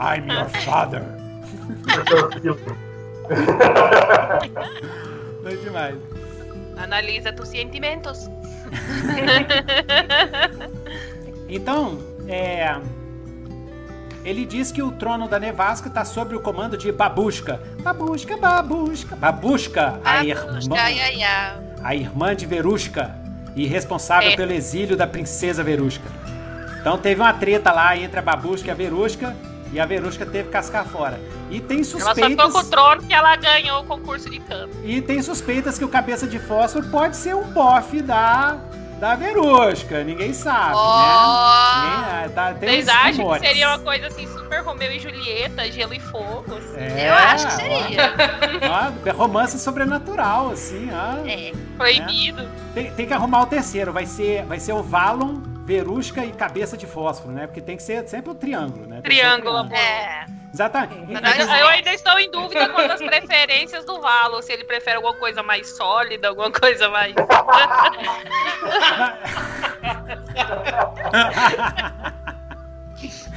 I'm 0.00 0.30
your 0.32 0.48
father. 0.64 1.00
Não 5.42 5.50
é 5.50 5.56
demais. 5.56 5.96
Analisa 6.76 7.32
tus 7.32 7.48
sentimentos. 7.48 8.28
Então, 11.52 11.98
é. 12.28 12.76
Ele 14.24 14.44
diz 14.44 14.70
que 14.70 14.82
o 14.82 14.90
trono 14.92 15.26
da 15.28 15.38
nevasca 15.40 15.88
está 15.88 16.04
sob 16.04 16.34
o 16.36 16.40
comando 16.40 16.76
de 16.76 16.92
Babushka. 16.92 17.60
Babushka, 17.82 18.36
Babushka. 18.36 19.16
Babushka, 19.16 20.00
a 20.04 20.24
irmã, 20.24 20.76
a 21.82 21.94
irmã 21.94 22.36
de 22.36 22.44
Verushka 22.46 23.14
e 23.56 23.66
responsável 23.66 24.30
É. 24.30 24.36
pelo 24.36 24.52
exílio 24.52 24.96
da 24.96 25.06
princesa 25.06 25.62
Verushka. 25.64 26.04
Então 26.80 26.98
teve 26.98 27.20
uma 27.20 27.32
treta 27.32 27.72
lá 27.72 27.96
entre 27.96 28.18
a 28.18 28.22
Babushka 28.22 28.68
e 28.68 28.70
a 28.70 28.74
Verushka 28.74 29.34
e 29.72 29.80
a 29.80 29.86
Verushka 29.86 30.26
teve 30.26 30.44
que 30.44 30.50
cascar 30.50 30.84
fora. 30.84 31.18
E 31.50 31.58
tem 31.60 31.78
Ela 31.78 31.84
só 31.86 31.98
suspeitas 31.98 32.30
ficou 32.30 32.50
com 32.50 32.58
o 32.58 32.70
trono 32.70 33.02
que 33.02 33.14
ela 33.14 33.34
ganhou 33.36 33.80
o 33.82 33.84
concurso 33.84 34.28
de 34.28 34.38
canto. 34.40 34.76
e 34.84 35.00
tem 35.00 35.22
suspeitas 35.22 35.78
que 35.78 35.84
o 35.84 35.88
cabeça 35.88 36.26
de 36.26 36.38
fósforo 36.38 36.86
pode 36.88 37.16
ser 37.16 37.34
um 37.34 37.44
bofe 37.52 38.02
da 38.02 38.58
da 39.00 39.14
Verushka, 39.14 40.04
ninguém 40.04 40.32
sabe, 40.34 40.74
Ó. 40.76 41.80
né? 41.80 42.12
Ninguém- 42.20 42.34
tá- 42.34 42.54
tem 42.54 42.68
Vocês 42.68 42.88
acham 42.88 43.32
que 43.32 43.46
seria 43.46 43.68
uma 43.68 43.78
coisa 43.78 44.06
assim, 44.08 44.26
super 44.26 44.60
Romeu 44.62 44.92
e 44.92 44.98
Julieta, 45.00 45.70
gelo 45.72 45.94
e 45.94 45.98
fogo? 46.00 46.44
assim? 46.56 46.76
É, 46.76 47.08
Eu 47.08 47.14
acho 47.14 47.46
que 47.46 47.52
seria. 47.54 48.14
ó, 48.70 49.10
ó, 49.10 49.12
romance 49.16 49.58
sobrenatural, 49.58 50.50
assim, 50.50 50.88
ó. 50.92 51.26
É. 51.26 51.52
Proibido. 51.76 52.46
Tem, 52.74 52.90
tem 52.92 53.06
que 53.06 53.14
arrumar 53.14 53.40
o 53.42 53.46
terceiro, 53.46 53.92
vai 53.92 54.04
ser, 54.06 54.44
vai 54.44 54.60
ser 54.60 54.72
o 54.74 54.82
Valon, 54.82 55.40
Verusca 55.64 56.24
e 56.24 56.32
cabeça 56.32 56.76
de 56.76 56.84
fósforo, 56.86 57.32
né? 57.32 57.46
Porque 57.46 57.60
tem 57.60 57.76
que 57.76 57.82
ser 57.82 58.06
sempre 58.08 58.30
o 58.30 58.34
triângulo, 58.34 58.86
né? 58.86 59.00
Triângulo, 59.02 59.56
amor. 59.56 59.72
É. 59.72 60.26
Exatamente. 60.52 61.12
Mas 61.12 61.48
Eu, 61.60 61.68
ainda 61.68 61.92
estou 61.92 62.18
em 62.18 62.30
dúvida 62.30 62.68
quanto 62.70 62.92
às 62.92 63.00
preferências 63.00 63.84
do 63.84 64.00
Valo, 64.00 64.42
se 64.42 64.52
ele 64.52 64.64
prefere 64.64 64.96
alguma 64.96 65.14
coisa 65.14 65.42
mais 65.42 65.76
sólida, 65.76 66.28
alguma 66.28 66.50
coisa 66.50 66.88
mais. 66.88 67.14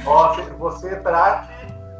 Ó, 0.06 0.34
você 0.58 0.96
trate 1.00 1.48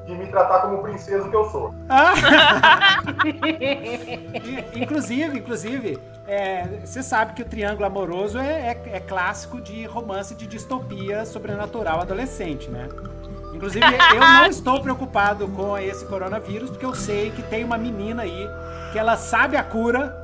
de 0.06 0.14
me 0.14 0.26
tratar 0.26 0.60
como 0.60 0.82
princesa 0.82 1.26
que 1.30 1.34
eu 1.36 1.48
sou. 1.50 1.74
Inclusive, 4.74 5.38
inclusive, 5.38 5.98
é, 6.26 6.64
você 6.84 7.02
sabe 7.02 7.32
que 7.32 7.40
o 7.40 7.44
triângulo 7.46 7.86
amoroso 7.86 8.38
é, 8.38 8.72
é- 8.72 8.82
é 8.96 9.00
clássico 9.00 9.58
de 9.62 9.86
romance 9.86 10.34
de 10.34 10.46
distopia 10.46 11.24
sobrenatural 11.24 12.02
adolescente, 12.02 12.68
né? 12.70 12.86
Inclusive, 13.64 13.84
eu 14.14 14.20
não 14.20 14.46
estou 14.50 14.80
preocupado 14.82 15.48
com 15.48 15.76
esse 15.78 16.04
coronavírus, 16.06 16.70
porque 16.70 16.84
eu 16.84 16.94
sei 16.94 17.30
que 17.30 17.42
tem 17.42 17.64
uma 17.64 17.78
menina 17.78 18.22
aí 18.22 18.48
que 18.92 18.98
ela 18.98 19.16
sabe 19.16 19.56
a 19.56 19.62
cura. 19.64 20.14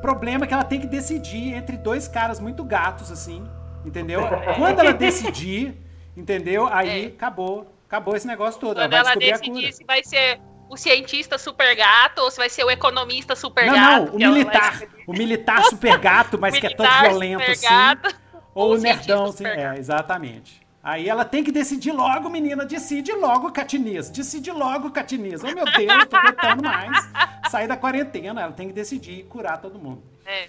Problema 0.00 0.44
é 0.44 0.46
que 0.46 0.54
ela 0.54 0.64
tem 0.64 0.80
que 0.80 0.86
decidir 0.86 1.54
entre 1.54 1.76
dois 1.76 2.06
caras 2.06 2.38
muito 2.38 2.62
gatos, 2.62 3.10
assim, 3.10 3.48
entendeu? 3.84 4.20
Quando 4.56 4.78
ela 4.80 4.92
decidir, 4.92 5.76
entendeu? 6.16 6.68
Aí 6.70 7.04
É. 7.04 7.06
acabou. 7.08 7.70
Acabou 7.86 8.14
esse 8.16 8.26
negócio 8.26 8.60
todo. 8.60 8.76
Quando 8.76 8.90
vai 8.90 9.00
ela 9.00 9.14
descobrir 9.16 9.32
a 9.32 9.38
cura. 9.38 9.52
decidir 9.52 9.72
se 9.72 9.84
vai 9.84 10.02
ser 10.04 10.40
o 10.68 10.76
cientista 10.76 11.38
super 11.38 11.74
gato 11.76 12.20
ou 12.20 12.30
se 12.30 12.38
vai 12.38 12.48
ser 12.48 12.64
o 12.64 12.70
economista 12.70 13.36
super 13.36 13.66
Não, 13.66 13.74
gato. 13.74 14.04
não, 14.06 14.14
o 14.14 14.22
ela 14.22 14.32
vai 14.34 14.44
militar. 14.44 14.72
escolher. 14.74 15.04
O 15.06 15.12
militar 15.12 15.64
super 15.64 15.98
gato, 15.98 16.38
mas 16.38 16.58
que 16.58 16.66
é 16.66 16.70
todo 16.70 16.86
Militar 16.86 17.02
violento 17.08 17.40
super 17.40 17.52
assim. 17.52 17.66
gato, 17.68 18.16
Ou 18.54 18.68
ou 18.70 18.74
o 18.74 18.78
nerdão, 18.78 19.24
assim. 19.26 19.46
É, 19.46 19.74
exatamente. 19.78 20.63
Aí 20.84 21.08
ela 21.08 21.24
tem 21.24 21.42
que 21.42 21.50
decidir 21.50 21.92
logo, 21.92 22.28
menina. 22.28 22.66
Decide 22.66 23.10
logo, 23.12 23.50
Catinês. 23.50 24.10
Decide 24.10 24.50
logo, 24.50 24.90
Catinês. 24.90 25.42
Oh, 25.42 25.46
meu 25.46 25.64
Deus, 25.64 26.04
tô 26.10 26.16
aguentando 26.16 26.62
mais. 26.62 27.08
Sair 27.50 27.66
da 27.66 27.74
quarentena. 27.74 28.42
Ela 28.42 28.52
tem 28.52 28.68
que 28.68 28.74
decidir 28.74 29.20
e 29.20 29.22
curar 29.22 29.56
todo 29.56 29.78
mundo. 29.78 30.02
É. 30.26 30.48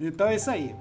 Então 0.00 0.26
é 0.26 0.34
isso 0.34 0.50
aí. 0.50 0.74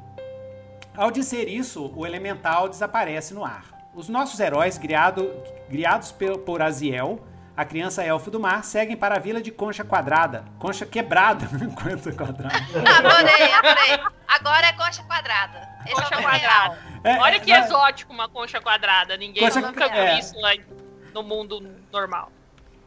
Ao 0.98 1.12
dizer 1.12 1.48
isso, 1.48 1.94
o 1.96 2.08
elemental 2.08 2.68
desaparece 2.68 3.36
no 3.36 3.46
ar. 3.46 3.66
Os 3.94 4.10
nossos 4.10 4.40
heróis, 4.40 4.80
criado, 4.80 5.32
criados 5.70 6.12
por 6.44 6.62
Aziel, 6.64 7.24
a 7.56 7.64
criança 7.64 8.04
elfo 8.04 8.32
do 8.32 8.40
mar, 8.40 8.64
seguem 8.64 8.98
para 8.98 9.16
a 9.16 9.20
vila 9.20 9.42
de 9.42 9.52
Concha 9.52 9.84
Quadrada. 9.84 10.44
Concha 10.58 10.88
quebrada. 10.88 11.46
Concha 11.76 12.12
quadrada. 12.14 12.56
Adorei, 12.98 13.54
adorei. 13.54 14.00
Agora 14.28 14.66
é 14.66 14.74
concha 14.74 15.04
quadrada. 15.04 15.71
Esse 15.86 15.96
Concha 15.96 16.16
é 16.16 16.18
o 16.18 16.22
nome 16.22 16.40
quadrada. 16.40 16.78
É, 17.04 17.18
Olha 17.20 17.40
que 17.40 17.52
é, 17.52 17.60
exótico 17.60 18.14
uma 18.14 18.30
concha 18.30 18.62
quadrada. 18.62 19.18
Ninguém 19.18 19.44
Concha- 19.44 19.62
nunca 19.62 19.88
viu 19.88 20.02
é. 20.02 20.20
isso 20.20 20.40
lá 20.40 20.52
no 21.14 21.24
mundo 21.24 21.62
normal. 21.92 22.32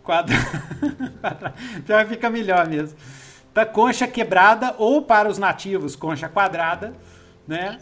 Quadra... 0.03 0.35
Já 1.87 2.05
fica 2.07 2.29
melhor 2.31 2.67
mesmo. 2.69 2.97
Da 3.53 3.65
concha 3.65 4.07
quebrada 4.07 4.75
ou 4.79 5.03
para 5.03 5.29
os 5.29 5.39
nativos, 5.39 5.95
concha 5.97 6.29
quadrada, 6.29 6.93
né? 7.47 7.79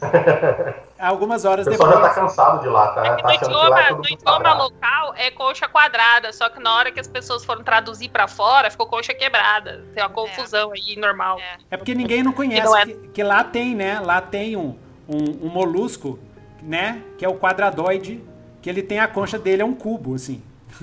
Algumas 0.98 1.44
O 1.44 1.48
horas 1.50 1.66
pessoal 1.66 1.88
já 1.90 1.94
tá 1.96 2.08
depois. 2.08 2.14
cansado 2.20 2.60
de 2.60 2.68
lá, 2.68 2.88
tá? 2.92 3.06
É 3.06 3.16
Tá 3.16 3.22
no 3.22 3.28
achando 3.28 3.38
que 3.48 3.54
lá 3.54 3.64
idioma, 3.64 3.80
é 3.80 3.88
tudo 3.88 4.02
no 4.02 4.08
idioma 4.08 4.52
local 4.54 5.14
é 5.16 5.30
concha 5.30 5.68
quadrada, 5.68 6.32
só 6.32 6.48
que 6.48 6.60
na 6.60 6.74
hora 6.76 6.92
que 6.92 7.00
as 7.00 7.08
pessoas 7.08 7.44
foram 7.44 7.62
traduzir 7.64 8.08
pra 8.10 8.28
fora, 8.28 8.70
ficou 8.70 8.86
concha 8.86 9.12
quebrada. 9.14 9.84
Tem 9.94 10.02
uma 10.02 10.10
confusão 10.10 10.72
aí 10.72 10.94
normal. 10.96 11.38
É. 11.40 11.56
É 11.72 11.76
porque 11.76 11.94
ninguém 11.94 12.22
não 12.22 12.32
conhece 12.32 12.60
Que 12.62 12.66
não 12.68 12.76
é- 12.76 12.86
que, 12.86 12.94
que 13.08 13.22
lá 13.22 13.42
tem, 13.42 13.74
né? 13.74 13.98
Lá 14.00 14.20
tem 14.20 14.56
um, 14.56 14.78
um, 15.08 15.46
um 15.46 15.48
molusco, 15.48 16.18
né? 16.62 17.02
Que 17.18 17.24
é 17.24 17.28
o 17.28 17.34
quadradoide, 17.36 18.22
que 18.60 18.68
ele 18.68 18.82
tem 18.82 19.00
a 19.00 19.08
concha 19.08 19.38
dele, 19.38 19.62
é 19.62 19.64
um 19.64 19.74
cubo, 19.74 20.14
assim. 20.14 20.42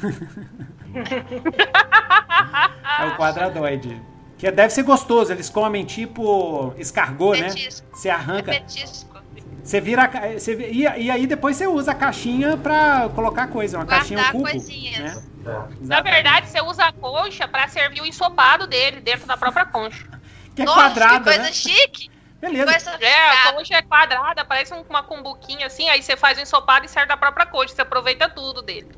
é 3.00 3.06
o 3.06 3.18
quadradoide. 3.18 4.02
Que 4.38 4.50
deve 4.52 4.72
ser 4.74 4.84
gostoso, 4.84 5.34
eles 5.34 5.50
comem 5.50 5.84
tipo 5.84 6.74
escargot, 6.78 7.40
né? 7.40 7.50
Petisco. 7.50 7.88
Você 7.92 8.10
arranca, 8.10 8.52
Petisco. 8.54 9.22
você 9.62 9.82
vira. 9.82 10.10
Você, 10.38 10.56
e, 10.72 10.84
e 10.84 11.12
aí 11.12 11.28
depois 11.28 11.58
você 11.58 11.68
usa 11.68 11.92
a 11.92 11.96
caixinha 11.96 12.56
pra 12.56 13.10
colocar 13.14 13.48
coisa, 13.48 13.78
uma 13.78 13.84
Guardar 13.84 14.00
caixinha 14.00 14.22
um 14.22 14.32
cubo. 14.32 14.44
coisinhas. 14.50 15.16
Né? 15.16 15.24
É. 15.46 15.62
Na 15.82 16.02
verdade, 16.02 16.48
você 16.48 16.62
usa 16.62 16.86
a 16.86 16.94
concha 16.94 17.48
pra 17.50 17.68
servir 17.68 18.02
o 18.02 18.06
ensopado 18.06 18.66
dele 18.66 19.02
dentro 19.02 19.28
da 19.28 19.36
própria 19.36 19.66
concha. 19.66 20.08
Que 20.56 20.62
é 20.62 20.66
Nossa, 20.66 20.80
quadrada, 20.80 21.18
que 21.18 21.24
coisa 21.24 21.42
né? 21.42 21.52
chique. 21.52 22.09
Beleza. 22.42 22.72
Coisa 22.72 22.90
É, 22.92 22.94
a 22.94 22.98
sofisticada. 23.32 23.58
concha 23.58 23.76
é 23.76 23.82
quadrada, 23.82 24.46
parece 24.46 24.74
um- 24.74 24.84
uma 24.90 25.04
cumbuquinha 25.04 25.68
assim, 25.68 25.90
aí 25.90 26.02
você 26.02 26.16
faz 26.16 26.38
o 26.38 26.42
ensopado 26.42 26.86
e 26.86 26.90
serve 26.90 27.08
da 27.10 27.18
própria 27.18 27.46
concha, 27.46 27.76
você 27.76 27.82
aproveita 27.82 28.30
tudo 28.30 28.62
dele. 28.62 28.90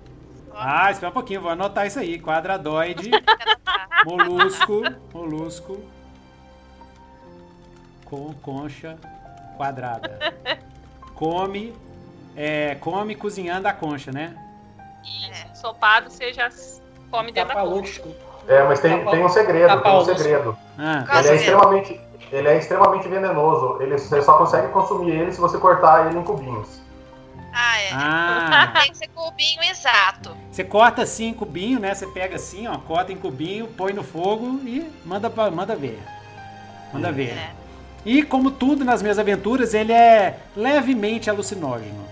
Ah, 0.54 0.92
espera 0.92 1.10
um 1.10 1.14
pouquinho, 1.14 1.42
vou 1.42 1.50
anotar 1.50 1.88
isso 1.88 1.98
aí. 2.00 2.20
Quadradoide, 2.20 3.10
molusco, 4.06 4.84
molusco, 5.14 5.82
com 8.06 8.34
concha 8.36 8.98
quadrada. 9.58 10.34
Come, 11.16 11.74
é, 12.36 12.76
come 12.76 13.16
cozinhando 13.16 13.68
a 13.68 13.74
concha, 13.74 14.12
né? 14.12 14.36
E 15.04 15.26
É. 15.32 15.52
ensopado 15.52 16.10
você 16.10 16.34
já 16.34 16.50
come 17.10 17.32
dentro 17.32 17.54
da 17.56 17.62
concha. 17.62 18.02
É, 18.48 18.64
mas 18.64 18.80
tem, 18.80 19.06
tem 19.06 19.24
um 19.24 19.30
segredo, 19.30 19.68
Tapa 19.68 19.84
tem 19.84 19.94
um 19.94 20.06
segredo. 20.06 20.58
Ah, 20.78 21.20
Ele 21.20 21.28
é 21.30 21.36
extremamente, 21.36 22.02
ele 22.32 22.48
é 22.48 22.58
extremamente 22.58 23.08
venenoso. 23.08 23.82
Ele, 23.82 23.98
você 23.98 24.22
só 24.22 24.38
consegue 24.38 24.70
consumir 24.70 25.12
ele 25.12 25.32
se 25.32 25.40
você 25.40 25.58
cortar 25.58 26.08
ele 26.08 26.18
em 26.18 26.24
cubinhos. 26.24 26.80
Ah, 27.54 27.82
é. 27.82 27.90
ah, 27.92 28.74
Tem 28.82 28.92
que 28.92 28.98
ser 28.98 29.10
cubinho 29.10 29.62
exato. 29.70 30.36
você 30.50 30.64
corta 30.64 31.02
assim 31.02 31.28
em 31.28 31.34
cubinho, 31.34 31.80
né? 31.80 31.94
Você 31.94 32.08
pega 32.08 32.38
assim, 32.38 32.68
ó, 32.68 32.78
corta 32.78 33.12
em 33.12 33.18
cubinho, 33.18 33.68
põe 33.68 33.92
no 33.92 34.04
fogo 34.04 34.62
e 34.64 34.90
manda, 35.06 35.30
pra, 35.30 35.52
manda 35.52 35.76
ver. 35.76 36.02
Manda 36.94 37.12
ver. 37.12 37.32
É. 37.32 37.52
E 38.06 38.24
como 38.24 38.50
tudo 38.50 38.86
nas 38.86 39.02
minhas 39.02 39.20
aventuras, 39.20 39.74
ele 39.74 39.92
é 39.92 40.40
levemente 40.56 41.30
alucinógeno. 41.30 42.06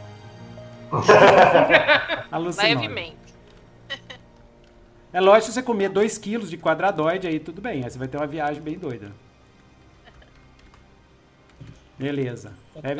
alucinógeno. 2.29 2.81
Levemente. 2.81 3.17
É 5.11 5.19
lógico, 5.19 5.47
se 5.47 5.53
você 5.53 5.63
comer 5.63 5.89
2 5.89 6.17
quilos 6.19 6.49
de 6.49 6.57
quadradoide, 6.57 7.27
aí 7.27 7.39
tudo 7.39 7.61
bem. 7.61 7.83
Aí 7.83 7.89
você 7.89 7.97
vai 7.97 8.07
ter 8.07 8.17
uma 8.17 8.27
viagem 8.27 8.61
bem 8.61 8.77
doida. 8.77 9.11
Beleza. 11.99 12.53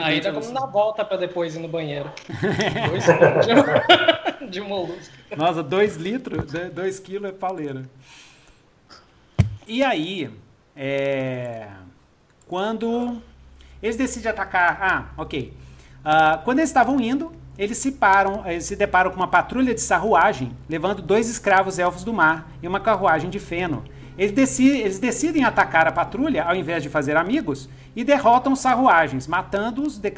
Aí 0.03 0.19
dá 0.19 0.33
como 0.33 0.51
dar 0.51 0.65
volta 0.65 1.05
pra 1.05 1.15
depois 1.15 1.55
ir 1.55 1.59
no 1.59 1.69
banheiro. 1.69 2.11
Dois 2.89 3.05
quilos 3.05 4.39
de, 4.41 4.47
de 4.49 4.61
molusco. 4.61 5.15
Nossa, 5.37 5.63
2 5.63 5.95
litros, 5.95 6.51
2 6.51 6.99
quilos 6.99 7.29
é 7.29 7.33
pauleira. 7.33 7.89
E 9.65 9.81
aí, 9.81 10.29
é, 10.75 11.69
quando 12.45 13.21
eles 13.81 13.95
decidem 13.95 14.31
atacar... 14.31 14.77
Ah, 14.81 15.05
ok. 15.15 15.53
Ah, 16.03 16.41
quando 16.43 16.59
eles 16.59 16.69
estavam 16.69 16.99
indo, 16.99 17.31
eles 17.57 17.77
se, 17.77 17.93
param, 17.93 18.45
eles 18.45 18.65
se 18.65 18.75
deparam 18.75 19.11
com 19.11 19.17
uma 19.17 19.27
patrulha 19.27 19.73
de 19.73 19.81
sarruagem, 19.81 20.51
levando 20.67 21.01
dois 21.01 21.29
escravos 21.29 21.79
elfos 21.79 22.03
do 22.03 22.13
mar 22.13 22.51
e 22.61 22.67
uma 22.67 22.79
carruagem 22.79 23.29
de 23.29 23.39
feno. 23.39 23.83
Eles 24.19 24.33
decidem, 24.33 24.81
eles 24.81 24.99
decidem 24.99 25.45
atacar 25.45 25.87
a 25.87 25.93
patrulha 25.93 26.43
ao 26.43 26.53
invés 26.53 26.83
de 26.83 26.89
fazer 26.89 27.15
amigos 27.15 27.69
e 27.95 28.03
derrotam 28.03 28.51
os 28.51 28.59
sarruagens, 28.59 29.25
matando-os, 29.27 29.97
de- 29.97 30.11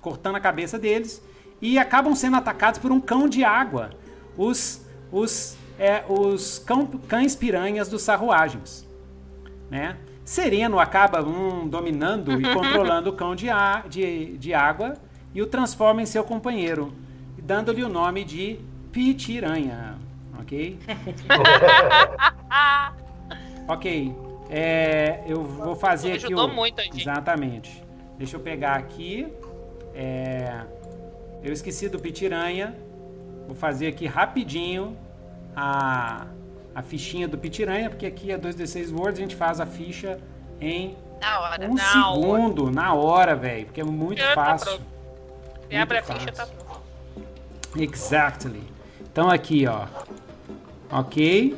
cortando 0.00 0.36
a 0.36 0.40
cabeça 0.40 0.78
deles 0.78 1.20
e 1.60 1.80
acabam 1.80 2.14
sendo 2.14 2.36
atacados 2.36 2.78
por 2.78 2.92
um 2.92 3.00
cão 3.00 3.28
de 3.28 3.42
água, 3.42 3.90
os, 4.38 4.86
os, 5.10 5.56
é, 5.80 6.04
os 6.08 6.60
cão- 6.60 6.86
cães 7.08 7.34
piranhas 7.34 7.88
dos 7.88 8.02
sarruagens. 8.02 8.86
Né? 9.68 9.96
Sereno 10.24 10.78
acaba 10.78 11.24
hum, 11.26 11.66
dominando 11.66 12.40
e 12.40 12.54
controlando 12.54 13.10
o 13.10 13.12
cão 13.14 13.34
de, 13.34 13.50
a- 13.50 13.82
de, 13.88 14.36
de 14.38 14.54
água 14.54 14.94
e 15.34 15.42
o 15.42 15.46
transforma 15.48 16.00
em 16.02 16.06
seu 16.06 16.22
companheiro, 16.22 16.92
dando-lhe 17.42 17.82
o 17.82 17.88
nome 17.88 18.22
de 18.22 18.60
Pitiranha. 18.92 19.95
Ok? 20.40 20.78
ok. 23.68 24.14
É, 24.48 25.22
eu 25.26 25.42
vou 25.42 25.74
fazer 25.74 26.12
aqui 26.12 26.26
Ajudou 26.26 26.48
o... 26.48 26.54
muito 26.54 26.80
gente. 26.82 27.00
Exatamente. 27.00 27.82
Deixa 28.16 28.36
eu 28.36 28.40
pegar 28.40 28.74
aqui. 28.74 29.32
É, 29.94 30.60
eu 31.42 31.52
esqueci 31.52 31.88
do 31.88 31.98
Pitiranha. 31.98 32.74
Vou 33.46 33.54
fazer 33.54 33.88
aqui 33.88 34.06
rapidinho 34.06 34.96
a, 35.54 36.26
a 36.74 36.82
fichinha 36.82 37.28
do 37.28 37.38
Pitiranha, 37.38 37.88
porque 37.88 38.06
aqui 38.06 38.30
é 38.30 38.38
2D6 38.38 38.92
Words, 38.92 39.18
a 39.18 39.22
gente 39.22 39.36
faz 39.36 39.60
a 39.60 39.66
ficha 39.66 40.18
em 40.60 40.96
Na 41.20 41.40
hora. 41.40 41.70
um 41.70 41.74
Na 41.74 41.84
segundo, 41.84 42.70
na 42.70 42.94
hora, 42.94 43.34
velho. 43.34 43.66
Porque 43.66 43.80
é 43.80 43.84
muito 43.84 44.18
Já 44.18 44.34
tá 44.34 44.36
fácil. 44.44 44.80
Você 45.68 45.76
abre 45.76 45.98
a 45.98 46.02
ficha, 46.02 46.32
tá 46.32 46.46
pronto. 46.46 46.80
Exactly. 47.76 48.62
Então 49.00 49.30
aqui, 49.30 49.66
ó. 49.66 49.86
Ok. 50.90 51.56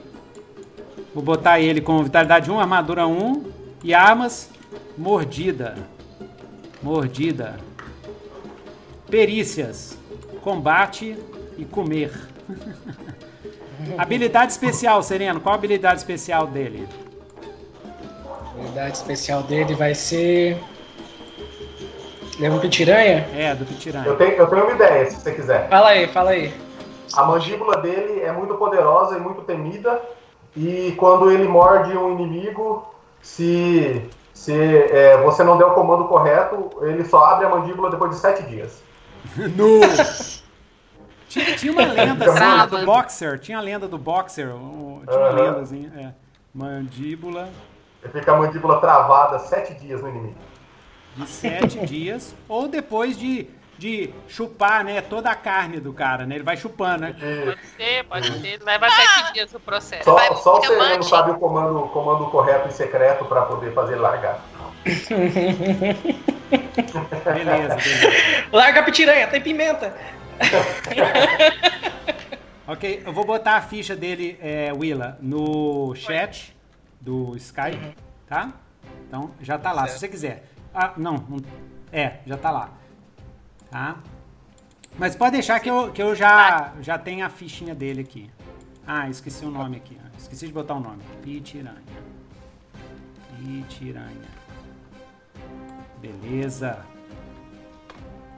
Vou 1.15 1.23
botar 1.23 1.61
ele 1.61 1.81
com 1.81 2.03
vitalidade 2.03 2.51
1, 2.51 2.61
armadura 2.61 3.07
1 3.07 3.45
e 3.83 3.95
armas 3.95 4.51
mordida. 4.97 5.77
Mordida. 6.83 7.57
Perícias. 9.11 9.99
Combate 10.43 11.17
e 11.57 11.65
comer. 11.65 12.13
habilidade 13.99 14.53
especial, 14.53 15.03
Sereno. 15.03 15.41
Qual 15.41 15.53
a 15.55 15.59
habilidade 15.59 15.99
especial 16.01 16.47
dele? 16.47 16.87
A 18.25 18.51
habilidade 18.51 18.97
especial 18.97 19.43
dele 19.43 19.75
vai 19.75 19.95
ser. 19.95 20.59
Leva 22.39 22.57
um 22.57 22.61
pitiranha? 22.61 23.27
É, 23.35 23.53
do 23.55 23.63
Eu 23.63 23.67
Pitiranha. 23.67 24.15
tenho, 24.15 24.33
eu 24.33 24.47
tenho 24.47 24.65
uma 24.65 24.73
ideia, 24.73 25.11
se 25.11 25.17
você 25.17 25.33
quiser. 25.35 25.69
Fala 25.69 25.89
aí, 25.89 26.07
fala 26.07 26.31
aí. 26.31 26.53
A 27.15 27.25
mandíbula 27.25 27.77
dele 27.79 28.21
é 28.21 28.33
muito 28.33 28.55
poderosa 28.55 29.17
e 29.17 29.21
muito 29.21 29.43
temida. 29.43 30.01
E 30.57 30.95
quando 30.97 31.31
ele 31.31 31.47
morde 31.47 31.97
um 31.97 32.13
inimigo, 32.13 32.87
se, 33.23 34.03
se 34.35 34.53
é, 34.55 35.17
você 35.23 35.45
não 35.45 35.57
der 35.57 35.67
o 35.67 35.75
comando 35.75 36.05
correto, 36.05 36.71
ele 36.83 37.05
só 37.05 37.25
abre 37.25 37.47
a 37.47 37.49
mandíbula 37.51 37.91
depois 37.91 38.11
de 38.13 38.17
sete 38.19 38.43
dias. 38.45 38.83
No! 39.57 39.81
Tinha, 41.29 41.57
tinha 41.57 41.73
uma 41.73 41.85
lenda 41.85 42.25
assim, 42.25 42.77
do 42.77 42.87
boxer. 42.87 43.39
Tinha 43.39 43.59
a 43.59 43.61
lenda 43.61 43.87
do 43.87 43.99
boxer. 43.99 44.47
Tinha 44.49 44.57
uma 44.57 45.03
Aham. 45.29 45.41
lenda 45.43 45.61
assim. 45.61 45.91
É. 45.95 46.13
Mandíbula 46.55 47.51
Ele 48.03 48.13
fica 48.13 48.33
a 48.33 48.39
mandíbula 48.39 48.81
travada 48.81 49.39
sete 49.39 49.75
dias 49.75 50.01
no 50.01 50.09
inimigo. 50.09 50.35
de 51.17 51.27
sete 51.29 51.85
dias. 51.85 52.35
Ou 52.49 52.67
depois 52.67 53.19
de, 53.19 53.47
de 53.79 54.13
chupar, 54.29 54.83
né? 54.85 55.01
Toda 55.01 55.31
a 55.31 55.35
carne 55.37 55.79
do 55.81 55.93
cara, 55.93 56.27
né? 56.27 56.35
Ele 56.35 56.45
vai 56.45 56.57
chupando, 56.57 57.03
né? 57.03 57.15
E 57.19 57.45
Pode 57.47 57.67
ser, 57.77 58.05
pode 58.05 58.41
ser. 58.41 58.63
Leva 58.65 58.91
sete 58.91 59.33
dias 59.35 59.55
o 59.55 59.61
processo. 59.61 60.05
só, 60.05 60.15
vai 60.15 60.35
só 60.35 60.59
o 60.59 60.63
Sereno 60.65 61.03
sabe 61.05 61.31
o 61.31 61.39
comando, 61.39 61.79
o 61.85 61.89
comando 61.89 62.27
correto 62.27 62.69
e 62.69 62.73
secreto 62.73 63.25
para 63.25 63.43
poder 63.43 63.73
fazer 63.73 63.97
largar. 63.97 64.41
Beleza, 66.49 67.77
beleza. 67.77 68.49
Larga 68.53 68.81
a 68.81 68.83
pitiranha, 68.83 69.27
tem 69.29 69.41
pimenta. 69.41 69.95
Ok, 72.71 73.03
eu 73.07 73.15
vou 73.15 73.25
botar 73.25 73.55
a 73.57 73.63
ficha 73.63 73.97
dele, 73.97 74.39
é, 74.43 74.71
Willa, 74.75 75.17
no 75.23 75.95
chat 75.95 76.55
do 77.01 77.35
Skype, 77.39 77.97
tá? 78.27 78.51
Então, 79.07 79.31
já 79.41 79.57
tá 79.57 79.73
lá, 79.73 79.87
se 79.87 79.99
você 79.99 80.07
quiser. 80.07 80.45
Ah, 80.75 80.93
não, 80.99 81.15
não- 81.15 81.39
é, 81.91 82.17
já 82.27 82.37
tá 82.37 82.51
lá. 82.51 82.69
Tá? 83.71 83.97
Mas 84.99 85.15
pode 85.15 85.33
deixar 85.33 85.61
que 85.61 85.71
eu, 85.71 85.93
que 85.93 86.03
eu 86.03 86.15
já, 86.15 86.73
já 86.81 86.99
tenho 86.99 87.25
a 87.25 87.29
fichinha 87.29 87.75
dele 87.75 88.01
aqui. 88.01 88.31
Ah, 88.87 89.09
esqueci 89.09 89.45
o 89.45 89.51
nome 89.51 89.77
aqui. 89.77 89.97
Esqueci 90.19 90.47
de 90.47 90.53
botar 90.53 90.75
o 90.75 90.81
nome. 90.81 91.03
Pitiranha. 91.23 91.77
Pitiranha. 93.37 94.29
Beleza. 96.01 96.85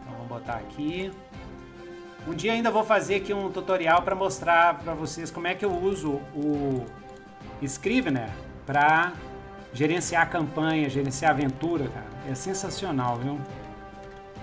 Então 0.02 0.12
vamos 0.14 0.28
botar 0.28 0.54
aqui. 0.54 1.10
Um 2.28 2.34
dia 2.34 2.52
ainda 2.52 2.70
vou 2.70 2.84
fazer 2.84 3.16
aqui 3.16 3.32
um 3.32 3.50
tutorial 3.50 4.02
para 4.02 4.14
mostrar 4.14 4.78
para 4.80 4.92
vocês 4.92 5.30
como 5.30 5.46
é 5.46 5.54
que 5.54 5.64
eu 5.64 5.72
uso 5.72 6.20
o 6.34 6.84
Scrivener 7.62 8.28
para 8.66 9.12
gerenciar 9.72 10.28
campanha, 10.28 10.90
gerenciar 10.90 11.30
aventura, 11.30 11.88
cara. 11.88 12.06
É 12.28 12.34
sensacional, 12.34 13.16
viu? 13.16 13.40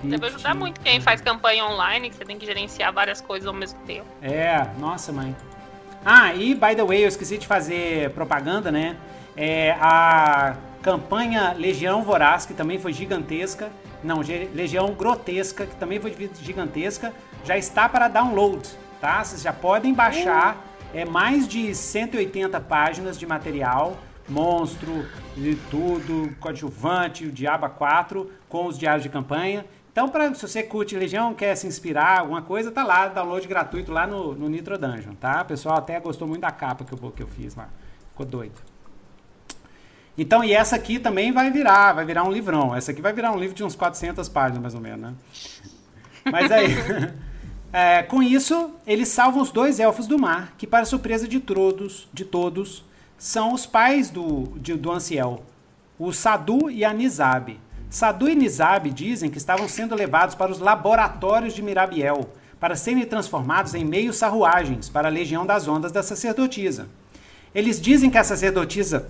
Deve 0.04 0.28
ajudar 0.28 0.56
muito 0.56 0.80
quem 0.82 1.02
faz 1.02 1.22
campanha 1.22 1.66
online, 1.66 2.10
que 2.10 2.16
você 2.16 2.26
tem 2.26 2.38
que 2.38 2.46
gerenciar 2.46 2.94
várias 2.94 3.20
coisas 3.20 3.48
ao 3.48 3.54
mesmo 3.54 3.80
tempo. 3.80 4.06
É, 4.22 4.68
nossa 4.80 5.12
mãe. 5.12 5.36
Ah, 6.06 6.34
e 6.34 6.54
by 6.54 6.76
the 6.76 6.84
way, 6.84 7.04
eu 7.04 7.08
esqueci 7.08 7.38
de 7.38 7.48
fazer 7.48 8.12
propaganda, 8.12 8.72
né? 8.72 8.96
É, 9.36 9.72
a 9.80 10.56
campanha 10.82 11.54
Legião 11.54 12.04
Voraz, 12.04 12.46
que 12.46 12.54
também 12.54 12.80
foi 12.80 12.94
gigantesca. 12.94 13.70
Não, 14.04 14.22
Legião 14.54 14.94
Grotesca, 14.94 15.66
que 15.66 15.76
também 15.76 16.00
foi 16.00 16.16
gigantesca, 16.42 17.12
já 17.44 17.58
está 17.58 17.90
para 17.90 18.08
download, 18.08 18.70
tá? 19.02 19.24
Vocês 19.24 19.42
já 19.42 19.52
podem 19.52 19.94
baixar. 19.94 20.64
É 20.94 21.04
mais 21.04 21.48
de 21.48 21.76
180 21.76 22.62
páginas 22.62 23.20
de 23.20 23.26
material 23.26 23.98
monstro 24.30 25.06
e 25.36 25.56
tudo, 25.70 26.36
coadjuvante, 26.40 27.26
o 27.26 27.32
Diaba 27.32 27.70
4 27.70 28.30
com 28.50 28.66
os 28.66 28.78
diários 28.78 29.04
de 29.04 29.10
campanha. 29.10 29.66
Então, 29.98 30.08
pra, 30.08 30.32
se 30.32 30.48
você 30.48 30.62
curte 30.62 30.96
Legião, 30.96 31.34
quer 31.34 31.56
se 31.56 31.66
inspirar, 31.66 32.20
alguma 32.20 32.44
coisa, 32.44 32.72
tá 32.72 32.84
lá, 32.84 33.08
download 33.08 33.48
gratuito 33.48 33.92
lá 33.92 34.06
no, 34.06 34.36
no 34.36 34.48
Nitro 34.48 34.78
Dungeon, 34.78 35.16
tá? 35.16 35.42
O 35.42 35.46
pessoal 35.46 35.76
até 35.76 36.00
gostou 36.00 36.28
muito 36.28 36.42
da 36.42 36.52
capa 36.52 36.86
que 36.86 36.94
eu, 36.94 37.12
que 37.12 37.24
eu 37.24 37.28
fiz 37.28 37.56
lá. 37.56 37.68
Ficou 38.12 38.24
doido. 38.24 38.62
Então, 40.16 40.44
e 40.44 40.54
essa 40.54 40.76
aqui 40.76 41.00
também 41.00 41.32
vai 41.32 41.50
virar, 41.50 41.94
vai 41.94 42.06
virar 42.06 42.24
um 42.26 42.32
livrão. 42.32 42.76
Essa 42.76 42.92
aqui 42.92 43.02
vai 43.02 43.12
virar 43.12 43.32
um 43.32 43.40
livro 43.40 43.56
de 43.56 43.64
uns 43.64 43.76
400 43.76 44.30
páginas, 44.30 44.62
mais 44.62 44.76
ou 44.76 44.82
menos, 44.82 45.00
né? 45.00 45.16
Mas 46.32 46.52
aí, 46.52 46.76
é, 47.74 48.04
com 48.04 48.22
isso, 48.22 48.76
eles 48.86 49.08
salvam 49.08 49.42
os 49.42 49.50
dois 49.50 49.80
elfos 49.80 50.06
do 50.06 50.20
mar, 50.20 50.54
que 50.60 50.68
para 50.68 50.86
surpresa 50.86 51.28
de 51.28 51.40
todos, 51.40 52.08
de 52.14 52.24
todos, 52.24 52.86
são 53.18 53.52
os 53.52 53.66
pais 53.66 54.12
do, 54.12 54.44
de, 54.58 54.76
do 54.76 54.92
Anciel, 54.92 55.44
o 55.98 56.14
Sadu 56.14 56.70
e 56.70 56.86
a 56.86 56.94
Nizab. 56.94 57.60
Sadu 57.90 58.28
e 58.28 58.36
Nizab 58.36 58.90
dizem 58.92 59.30
que 59.30 59.38
estavam 59.38 59.68
sendo 59.68 59.96
levados 59.96 60.36
para 60.36 60.52
os 60.52 60.60
laboratórios 60.60 61.54
de 61.54 61.62
Mirabiel 61.62 62.30
para 62.60 62.76
serem 62.76 63.06
transformados 63.06 63.74
em 63.74 63.86
meios 63.86 64.18
sarruagens 64.18 64.90
para 64.90 65.08
a 65.08 65.12
legião 65.12 65.46
das 65.46 65.68
ondas 65.70 65.92
da 65.92 66.04
sacerdotisa. 66.04 66.88
Eles 67.56 67.80
dizem 67.80 68.10
que 68.10 68.18
a 68.18 68.24
sacerdotisa 68.26 69.08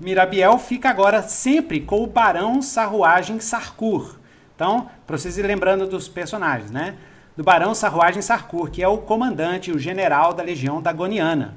Mirabiel 0.00 0.58
fica 0.58 0.90
agora 0.90 1.22
sempre 1.22 1.80
com 1.80 2.02
o 2.02 2.06
barão 2.06 2.60
sarruagem 2.60 3.38
Sarkur. 3.38 4.16
Então, 4.56 4.90
para 5.06 5.16
vocês 5.16 5.38
ir 5.38 5.46
lembrando 5.46 5.86
dos 5.86 6.08
personagens, 6.08 6.70
né? 6.70 6.96
Do 7.36 7.44
barão 7.44 7.74
sarruagem 7.74 8.22
Sarkur, 8.22 8.70
que 8.70 8.82
é 8.82 8.88
o 8.88 8.98
comandante, 8.98 9.70
o 9.70 9.78
general 9.78 10.32
da 10.32 10.42
legião 10.42 10.82
dagoniana 10.82 11.54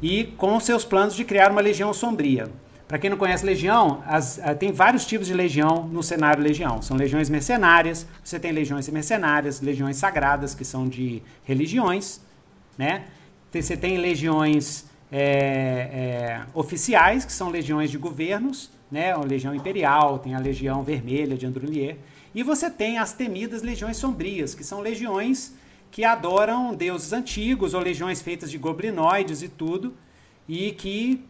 e 0.00 0.24
com 0.24 0.58
seus 0.58 0.84
planos 0.84 1.14
de 1.14 1.24
criar 1.24 1.52
uma 1.52 1.60
legião 1.60 1.92
sombria. 1.94 2.48
Para 2.92 2.98
quem 2.98 3.08
não 3.08 3.16
conhece 3.16 3.46
legião, 3.46 4.02
as, 4.06 4.36
uh, 4.36 4.54
tem 4.54 4.70
vários 4.70 5.06
tipos 5.06 5.26
de 5.26 5.32
legião 5.32 5.88
no 5.88 6.02
cenário 6.02 6.42
legião. 6.42 6.82
São 6.82 6.94
legiões 6.94 7.30
mercenárias, 7.30 8.06
você 8.22 8.38
tem 8.38 8.52
legiões 8.52 8.86
mercenárias, 8.90 9.62
legiões 9.62 9.96
sagradas, 9.96 10.54
que 10.54 10.62
são 10.62 10.86
de 10.86 11.22
religiões, 11.42 12.20
né? 12.76 13.04
Você 13.50 13.78
tem 13.78 13.96
legiões 13.96 14.84
é, 15.10 15.22
é, 15.22 16.42
oficiais, 16.52 17.24
que 17.24 17.32
são 17.32 17.48
legiões 17.48 17.90
de 17.90 17.96
governos, 17.96 18.70
né? 18.90 19.12
A 19.12 19.20
legião 19.20 19.54
imperial, 19.54 20.18
tem 20.18 20.34
a 20.34 20.38
legião 20.38 20.82
vermelha 20.82 21.34
de 21.34 21.46
Andrulier. 21.46 21.96
E 22.34 22.42
você 22.42 22.68
tem 22.68 22.98
as 22.98 23.14
temidas 23.14 23.62
legiões 23.62 23.96
sombrias, 23.96 24.54
que 24.54 24.62
são 24.62 24.82
legiões 24.82 25.54
que 25.90 26.04
adoram 26.04 26.74
deuses 26.74 27.14
antigos 27.14 27.72
ou 27.72 27.80
legiões 27.80 28.20
feitas 28.20 28.50
de 28.50 28.58
goblinoides 28.58 29.40
e 29.40 29.48
tudo, 29.48 29.94
e 30.46 30.72
que 30.72 31.24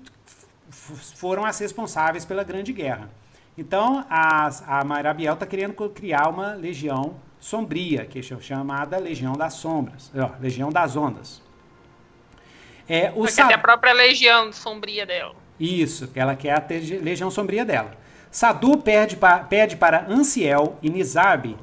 foram 0.72 1.44
as 1.44 1.58
responsáveis 1.58 2.24
pela 2.24 2.42
Grande 2.42 2.72
Guerra. 2.72 3.10
Então, 3.56 4.04
a, 4.08 4.48
a 4.66 4.84
Marabiel 4.84 5.34
está 5.34 5.46
querendo 5.46 5.74
criar 5.90 6.28
uma 6.28 6.54
legião 6.54 7.16
sombria, 7.38 8.06
que 8.06 8.18
é 8.18 8.22
chamada 8.22 8.96
Legião 8.98 9.34
das 9.34 9.54
Sombras, 9.54 10.10
ó, 10.16 10.30
Legião 10.40 10.70
das 10.70 10.96
Ondas. 10.96 11.42
É, 12.88 13.12
o 13.14 13.26
Sa... 13.28 13.46
a 13.46 13.58
própria 13.58 13.92
legião 13.92 14.52
sombria 14.52 15.06
dela. 15.06 15.34
Isso, 15.58 16.10
ela 16.14 16.34
quer 16.34 16.52
a 16.52 16.64
legião 17.02 17.30
sombria 17.30 17.64
dela. 17.64 17.92
Sadu 18.30 18.78
pede, 18.78 19.16
pa, 19.16 19.38
pede 19.40 19.76
para 19.76 20.06
Anciel 20.08 20.78
e 20.82 20.88
Nizab 20.88 21.56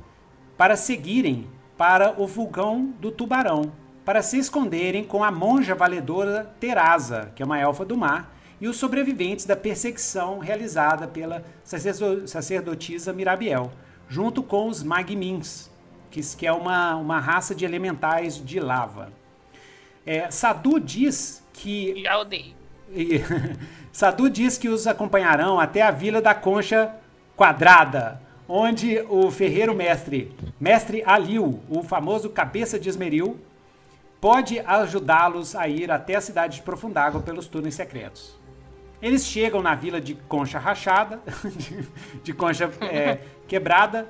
para 0.57 0.76
seguirem 0.76 1.47
para 1.78 2.14
o 2.22 2.28
vulcão 2.28 2.93
do 2.99 3.12
Tubarão, 3.12 3.72
para 4.05 4.22
se 4.22 4.38
esconderem 4.38 5.03
com 5.03 5.24
a 5.24 5.32
monja 5.32 5.74
valedora 5.74 6.53
Terasa, 6.60 7.32
que 7.36 7.41
é 7.41 7.45
uma 7.45 7.60
elfa 7.60 7.86
do 7.86 7.97
mar, 7.97 8.36
e 8.62 8.68
os 8.68 8.78
sobreviventes 8.78 9.45
da 9.45 9.55
perseguição 9.55 10.39
realizada 10.39 11.07
pela 11.07 11.43
sacerdotisa 11.64 13.14
Mirabiel, 13.14 13.72
junto 14.07 14.43
com 14.43 14.68
os 14.68 14.84
Magmins, 14.84 15.70
que, 16.12 16.45
é 16.45 16.51
uma, 16.51 16.95
uma 16.95 17.20
raça 17.20 17.55
de 17.55 17.64
elementais 17.64 18.43
de 18.43 18.60
lava. 18.60 19.12
É, 20.05 20.30
Sadu 20.32 20.80
diz 20.80 21.43
que. 21.53 22.03
Sadu 23.91 24.30
diz 24.30 24.57
que 24.57 24.70
os 24.70 24.88
acompanharão 24.88 25.60
até 25.60 25.82
a 25.82 25.91
vila 25.91 26.22
da 26.22 26.34
Concha 26.34 26.95
Quadrada, 27.38 28.22
onde 28.47 28.99
o 29.10 29.30
ferreiro 29.30 29.76
mestre, 29.76 30.36
mestre 30.60 31.03
Aliu, 31.05 31.62
o 31.70 31.84
famoso 31.84 32.30
cabeça 32.30 32.80
de 32.80 32.89
esmeril, 32.89 33.39
pode 34.20 34.60
ajudá-los 34.60 35.55
a 35.55 35.68
ir 35.68 35.91
até 35.91 36.16
a 36.16 36.22
cidade 36.22 36.57
de 36.57 36.64
Profundágua 36.64 37.22
pelos 37.22 37.47
túneis 37.47 37.76
secretos. 37.76 38.38
Eles 39.01 39.25
chegam 39.25 39.61
na 39.61 39.75
vila 39.75 40.01
de 40.01 40.13
Concha 40.13 40.59
Rachada, 40.59 41.19
de, 41.45 41.87
de 42.23 42.33
Concha 42.33 42.69
é, 42.81 43.19
Quebrada 43.47 44.07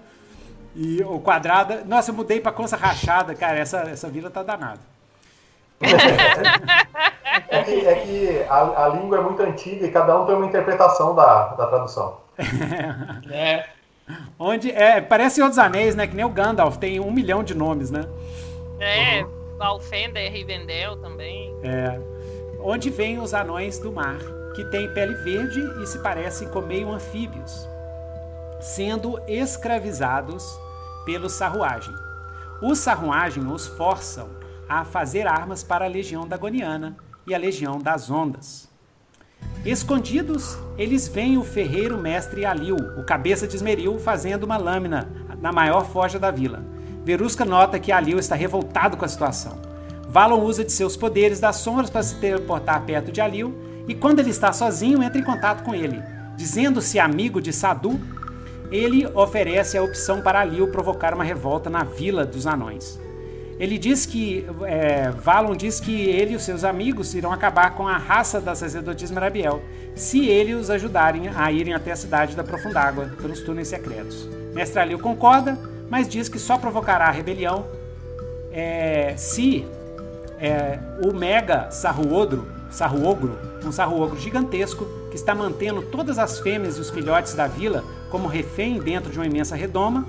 e 0.75 1.03
ou 1.03 1.19
quadrada. 1.19 1.83
Nossa, 1.85 2.11
eu 2.11 2.15
mudei 2.15 2.39
para 2.39 2.51
Concha 2.51 2.75
Rachada, 2.75 3.35
cara. 3.35 3.59
Essa, 3.59 3.81
essa 3.81 4.09
vila 4.09 4.29
tá 4.29 4.41
danada. 4.41 4.79
é 7.49 7.63
que, 7.63 7.87
é 7.87 7.95
que 7.95 8.45
a, 8.49 8.85
a, 8.85 8.87
língua 8.89 9.19
é 9.19 9.21
muito 9.21 9.41
antiga 9.41 9.85
e 9.85 9.91
cada 9.91 10.19
um 10.19 10.25
tem 10.25 10.35
uma 10.35 10.45
interpretação 10.45 11.15
da, 11.15 11.49
da 11.49 11.67
tradução. 11.67 12.17
é. 13.31 13.65
Onde 14.37 14.71
é, 14.71 14.99
parece 14.99 15.41
outros 15.41 15.59
anéis, 15.59 15.95
né? 15.95 16.07
Que 16.07 16.15
nem 16.15 16.25
o 16.25 16.29
Gandalf, 16.29 16.77
tem 16.77 16.99
um 16.99 17.11
milhão 17.11 17.43
de 17.43 17.53
nomes, 17.53 17.91
né? 17.91 18.01
É, 18.79 19.23
uhum. 19.23 19.57
Valfender, 19.57 20.31
Rivendell 20.31 20.97
também. 20.97 21.53
É. 21.63 21.99
Onde 22.61 22.89
vêm 22.89 23.19
os 23.19 23.33
anões 23.33 23.77
do 23.77 23.91
mar, 23.91 24.17
que 24.56 24.64
têm 24.66 24.93
pele 24.93 25.16
verde 25.16 25.62
e 25.82 25.88
se 25.88 26.00
parecem 26.00 26.47
com 26.47 26.62
meio 26.62 26.91
anfíbios, 26.91 27.68
sendo 28.60 29.20
escravizados 29.28 30.43
pelo 31.06 31.30
sarruagem. 31.30 31.93
Os 32.62 32.80
sarruagem 32.80 33.45
os 33.47 33.68
forçam 33.68 34.30
a 34.68 34.84
fazer 34.84 35.26
armas 35.26 35.64
para 35.64 35.86
a 35.86 35.89
legião 35.89 36.28
dagoniana 36.28 36.97
e 37.26 37.34
a 37.34 37.38
legião 37.38 37.80
das 37.80 38.10
ondas. 38.10 38.70
Escondidos, 39.66 40.58
eles 40.78 41.08
veem 41.08 41.38
o 41.38 41.43
ferreiro 41.43 41.97
mestre 41.97 42.45
Alil, 42.45 42.78
o 42.97 43.04
cabeça 43.04 43.47
de 43.47 43.56
esmeril, 43.56 44.00
fazendo 44.00 44.43
uma 44.43 44.58
lâmina 44.58 45.10
na 45.41 45.52
maior 45.52 45.86
forja 45.86 46.20
da 46.20 46.32
vila. 46.32 46.64
Verusca 47.04 47.43
nota 47.43 47.80
que 47.80 47.91
Alil 47.91 48.20
está 48.20 48.36
revoltado 48.36 48.95
com 48.97 49.06
a 49.06 49.08
situação. 49.08 49.58
Valon 50.08 50.41
usa 50.43 50.64
de 50.64 50.72
seus 50.72 50.97
poderes 50.97 51.39
das 51.39 51.58
sombras 51.58 51.89
para 51.89 52.04
se 52.04 52.16
teleportar 52.16 52.84
perto 52.84 53.12
de 53.12 53.22
Alil 53.22 53.54
e 53.89 53.95
quando 53.95 54.19
ele 54.19 54.29
está 54.29 54.53
sozinho 54.53 55.01
entra 55.01 55.19
em 55.19 55.23
contato 55.23 55.63
com 55.63 55.73
ele. 55.73 55.99
Dizendo-se 56.37 56.99
amigo 56.99 57.41
de 57.41 57.51
Sadu, 57.51 57.99
ele 58.71 59.07
oferece 59.07 59.79
a 59.79 59.81
opção 59.81 60.21
para 60.21 60.41
Alil 60.41 60.67
provocar 60.67 61.11
uma 61.11 61.23
revolta 61.23 61.71
na 61.71 61.83
vila 61.83 62.23
dos 62.23 62.45
anões. 62.45 62.99
Ele 63.59 63.79
diz 63.79 64.05
que, 64.05 64.45
é, 64.63 65.09
Valon 65.09 65.55
diz 65.55 65.79
que 65.79 66.07
ele 66.07 66.33
e 66.33 66.35
os 66.35 66.43
seus 66.43 66.63
amigos 66.63 67.15
irão 67.15 67.33
acabar 67.33 67.71
com 67.71 67.87
a 67.87 67.97
raça 67.97 68.39
da 68.39 68.53
sacerdotisa 68.53 69.11
Marabiel, 69.11 69.59
se 69.95 70.27
ele 70.27 70.53
os 70.53 70.69
ajudarem 70.69 71.27
a 71.27 71.51
irem 71.51 71.73
até 71.73 71.91
a 71.91 71.95
cidade 71.95 72.35
da 72.35 72.43
Profundágua, 72.43 73.11
pelos 73.19 73.41
túneis 73.41 73.69
secretos. 73.69 74.29
Mestre 74.53 74.79
Alil 74.79 74.99
concorda, 74.99 75.57
mas 75.89 76.07
diz 76.07 76.29
que 76.29 76.37
só 76.37 76.59
provocará 76.59 77.07
a 77.07 77.11
rebelião 77.11 77.65
é, 78.51 79.15
se 79.17 79.65
é, 80.39 80.77
o 81.03 81.11
Mega 81.11 81.71
Sarruodro, 81.71 82.47
Sarruogro, 82.69 83.49
um 83.68 83.72
Sarruogro 83.72 84.20
gigantesco 84.20 84.86
que 85.10 85.16
está 85.16 85.36
mantendo 85.36 85.82
todas 85.82 86.18
as 86.18 86.39
fêmeas 86.39 86.78
e 86.78 86.82
os 86.82 86.89
filhotes 86.89 87.34
da 87.34 87.47
vila 87.47 87.84
como 88.10 88.28
refém 88.28 88.80
dentro 88.80 89.12
de 89.12 89.18
uma 89.18 89.26
imensa 89.26 89.55
redoma, 89.55 90.07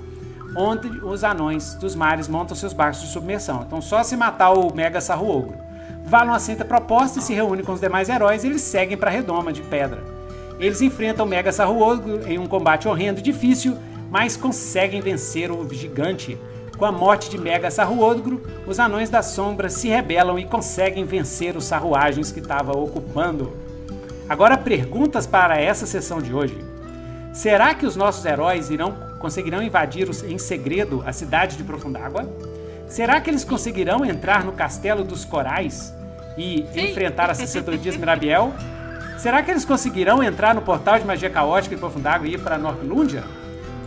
onde 0.55 0.87
os 1.03 1.23
anões 1.23 1.75
dos 1.75 1.95
mares 1.95 2.27
montam 2.27 2.55
seus 2.55 2.73
barcos 2.73 3.01
de 3.01 3.07
submersão. 3.07 3.63
Então, 3.65 3.81
só 3.81 4.03
se 4.03 4.17
matar 4.17 4.51
o 4.51 4.73
Mega 4.73 4.99
Sarruogro. 4.99 5.55
Valon 6.05 6.33
aceita 6.33 6.63
a 6.63 6.67
proposta 6.67 7.19
e 7.19 7.21
se 7.21 7.33
reúne 7.33 7.63
com 7.63 7.73
os 7.73 7.79
demais 7.79 8.09
heróis 8.09 8.43
e 8.43 8.47
eles 8.47 8.61
seguem 8.61 8.97
para 8.97 9.09
a 9.09 9.13
redoma 9.13 9.53
de 9.53 9.61
pedra. 9.61 10.03
Eles 10.59 10.81
enfrentam 10.81 11.25
Mega 11.25 11.51
Sarruogo 11.51 12.27
em 12.27 12.37
um 12.37 12.47
combate 12.47 12.87
horrendo 12.87 13.19
e 13.19 13.23
difícil, 13.23 13.77
mas 14.09 14.35
conseguem 14.35 15.01
vencer 15.01 15.49
o 15.51 15.67
gigante. 15.73 16.37
Com 16.81 16.85
a 16.87 16.91
morte 16.91 17.29
de 17.29 17.37
Mega 17.37 17.69
Sarruogro, 17.69 18.41
os 18.65 18.79
Anões 18.79 19.07
da 19.07 19.21
Sombra 19.21 19.69
se 19.69 19.87
rebelam 19.87 20.39
e 20.39 20.45
conseguem 20.45 21.05
vencer 21.05 21.55
os 21.55 21.65
sarruagens 21.65 22.31
que 22.31 22.39
estava 22.39 22.71
ocupando. 22.75 23.55
Agora 24.27 24.57
perguntas 24.57 25.27
para 25.27 25.61
essa 25.61 25.85
sessão 25.85 26.19
de 26.19 26.33
hoje. 26.33 26.57
Será 27.33 27.75
que 27.75 27.85
os 27.85 27.95
nossos 27.95 28.25
heróis 28.25 28.71
irão 28.71 28.95
conseguirão 29.19 29.61
invadir 29.61 30.09
os- 30.09 30.23
em 30.23 30.39
segredo 30.39 31.03
a 31.05 31.13
cidade 31.13 31.55
de 31.55 31.63
Profundágua? 31.63 32.27
Será 32.87 33.21
que 33.21 33.29
eles 33.29 33.43
conseguirão 33.43 34.03
entrar 34.03 34.43
no 34.43 34.51
Castelo 34.51 35.03
dos 35.03 35.23
Corais 35.23 35.93
e 36.35 36.61
enfrentar 36.75 37.29
a 37.29 37.35
Sacerdotisa 37.35 37.99
Mirabiel? 37.99 38.55
Será 39.19 39.43
que 39.43 39.51
eles 39.51 39.65
conseguirão 39.65 40.23
entrar 40.23 40.55
no 40.55 40.63
portal 40.63 40.97
de 40.97 41.05
magia 41.05 41.29
caótica 41.29 41.75
de 41.75 41.79
Profundágua 41.79 42.27
e 42.27 42.33
ir 42.33 42.39
para 42.39 42.57
Norlúndia? 42.57 43.23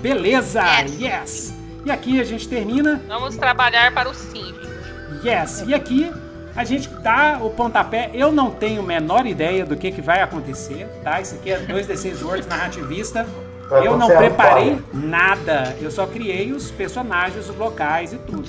Beleza! 0.01 0.63
Yes. 0.83 1.01
yes! 1.01 1.64
E 1.85 1.91
aqui 1.91 2.21
a 2.21 2.25
gente 2.25 2.49
termina 2.49 3.03
Vamos 3.07 3.37
trabalhar 3.37 3.93
para 3.93 4.09
o 4.09 4.15
sim, 4.15 4.55
gente. 4.55 5.29
Yes. 5.29 5.65
E 5.67 5.75
aqui 5.75 6.11
a 6.57 6.65
gente 6.65 6.89
dá 6.89 7.39
o 7.41 7.51
pontapé. 7.51 8.11
Eu 8.15 8.33
não 8.33 8.51
tenho 8.51 8.81
a 8.81 8.85
menor 8.85 9.27
ideia 9.27 9.67
do 9.67 9.77
que, 9.77 9.91
que 9.91 10.01
vai 10.01 10.23
acontecer, 10.23 10.87
tá? 11.03 11.21
Isso 11.21 11.35
aqui 11.35 11.51
é 11.51 11.59
2D6 11.59 12.23
Words 12.23 12.47
narrativista. 12.47 13.27
Vai 13.69 13.87
Eu 13.87 13.97
não 13.97 14.07
preparei 14.07 14.79
nada. 14.93 15.77
Eu 15.81 15.91
só 15.91 16.07
criei 16.07 16.53
os 16.53 16.71
personagens, 16.71 17.49
os 17.49 17.57
locais 17.57 18.13
e 18.13 18.17
tudo. 18.19 18.49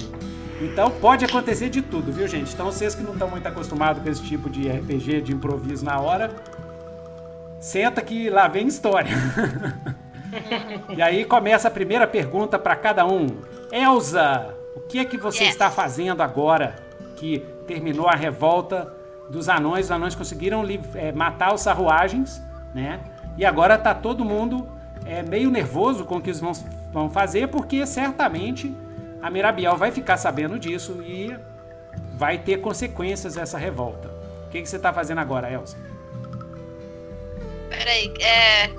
Então 0.62 0.90
pode 0.90 1.26
acontecer 1.26 1.70
de 1.70 1.82
tudo, 1.82 2.12
viu, 2.12 2.28
gente? 2.28 2.54
Então 2.54 2.68
vocês 2.68 2.96
que 2.96 3.04
não 3.04 3.14
estão 3.14 3.30
muito 3.30 3.46
acostumados 3.48 4.02
com 4.02 4.10
esse 4.10 4.24
tipo 4.24 4.50
de 4.50 4.70
RPG 4.70 5.22
de 5.22 5.34
improviso 5.34 5.84
na 5.84 6.00
hora, 6.00 6.32
senta 7.60 8.02
que 8.02 8.30
lá 8.30 8.48
vem 8.48 8.68
história. 8.68 9.12
e 10.90 11.02
aí 11.02 11.26
começa 11.26 11.68
a 11.68 11.72
primeira 11.72 12.08
pergunta 12.08 12.58
para 12.60 12.76
cada 12.76 13.06
um. 13.06 13.28
Elza, 13.72 14.54
o 14.76 14.82
que 14.82 15.00
é 15.00 15.06
que 15.06 15.18
você 15.18 15.44
Yes. 15.44 15.54
está 15.54 15.70
fazendo 15.72 16.22
agora 16.22 16.76
que 17.16 17.40
terminou 17.68 18.08
a 18.08 18.16
revolta 18.16 18.94
dos 19.30 19.50
anões? 19.50 19.86
Os 19.86 19.92
anões 19.92 20.16
conseguiram 20.16 20.64
eh, 20.96 21.12
matar 21.12 21.54
os 21.54 21.62
sarruagens, 21.62 22.42
né? 22.74 23.00
E 23.38 23.46
agora 23.46 23.78
tá 23.78 23.94
todo 23.94 24.24
mundo 24.24 24.68
eh, 25.06 25.24
meio 25.24 25.50
nervoso 25.52 26.06
com 26.06 26.18
o 26.18 26.22
que 26.22 26.30
eles 26.30 26.40
vão, 26.40 26.54
vão 26.92 27.10
fazer, 27.10 27.48
porque 27.48 27.86
certamente 27.86 28.76
a 29.22 29.30
Mirabiel 29.30 29.76
vai 29.76 29.92
ficar 29.92 30.18
sabendo 30.18 30.58
disso 30.60 31.02
e 31.04 31.36
vai 32.14 32.38
ter 32.38 32.58
consequências 32.58 33.36
essa 33.38 33.58
revolta. 33.58 34.10
O 34.46 34.50
que, 34.50 34.62
que 34.62 34.70
você 34.70 34.78
está 34.78 34.94
fazendo 34.94 35.20
agora, 35.20 35.52
Elza? 35.52 35.76
Peraí, 37.70 38.14
é. 38.22 38.70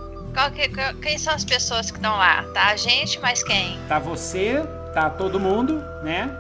Que, 0.55 0.68
quem 1.01 1.16
são 1.16 1.32
as 1.32 1.47
pessoas 1.47 1.91
que 1.91 1.97
estão 1.97 2.14
lá? 2.14 2.43
Tá 2.53 2.68
a 2.68 2.76
gente, 2.76 3.18
mas 3.20 3.43
quem? 3.43 3.80
Tá 3.89 3.99
você, 3.99 4.62
tá 4.93 5.09
todo 5.09 5.41
mundo, 5.41 5.82
né? 6.03 6.30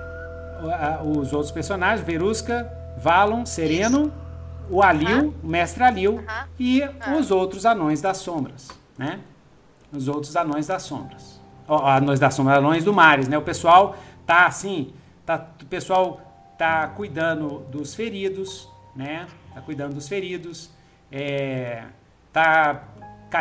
Os 1.02 1.32
outros 1.32 1.50
personagens, 1.50 2.06
Verusca, 2.06 2.70
Valon, 2.98 3.46
Sereno, 3.46 4.12
o 4.70 4.82
Alil, 4.82 5.34
o 5.42 5.46
Mestre 5.46 5.82
Alil 5.82 6.22
e 6.58 6.82
os 7.18 7.30
outros 7.30 7.64
anões 7.64 8.02
das 8.02 8.18
sombras, 8.18 8.68
né? 8.98 9.20
Os 9.90 10.08
outros 10.08 10.36
anões 10.36 10.66
das 10.66 10.82
sombras. 10.82 11.40
Ó, 11.66 11.86
anões 11.86 12.20
das 12.20 12.34
sombras, 12.34 12.58
anões 12.58 12.84
do 12.84 12.92
mares, 12.92 13.28
né? 13.28 13.38
O 13.38 13.42
pessoal 13.42 13.96
tá 14.26 14.46
assim, 14.46 14.92
tá, 15.24 15.46
o 15.62 15.66
pessoal 15.66 16.20
tá 16.58 16.86
cuidando 16.88 17.60
dos 17.70 17.94
feridos, 17.94 18.68
né? 18.94 19.26
Tá 19.54 19.60
cuidando 19.62 19.94
dos 19.94 20.06
feridos, 20.06 20.70
é, 21.10 21.84
tá 22.30 22.82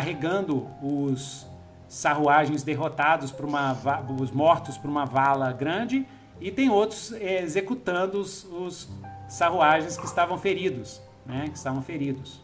carregando 0.00 0.68
os 0.82 1.46
sarruagens 1.88 2.62
derrotados 2.62 3.32
para 3.32 3.46
uma 3.46 3.74
os 4.20 4.30
mortos 4.30 4.76
para 4.76 4.90
uma 4.90 5.06
vala 5.06 5.50
grande 5.52 6.06
e 6.38 6.50
tem 6.50 6.68
outros 6.68 7.12
é, 7.14 7.40
executando 7.42 8.20
os, 8.20 8.44
os 8.44 8.88
sarruagens 9.26 9.96
que 9.96 10.04
estavam 10.04 10.36
feridos, 10.36 11.00
né? 11.24 11.46
Que 11.48 11.56
estavam 11.56 11.80
feridos. 11.80 12.42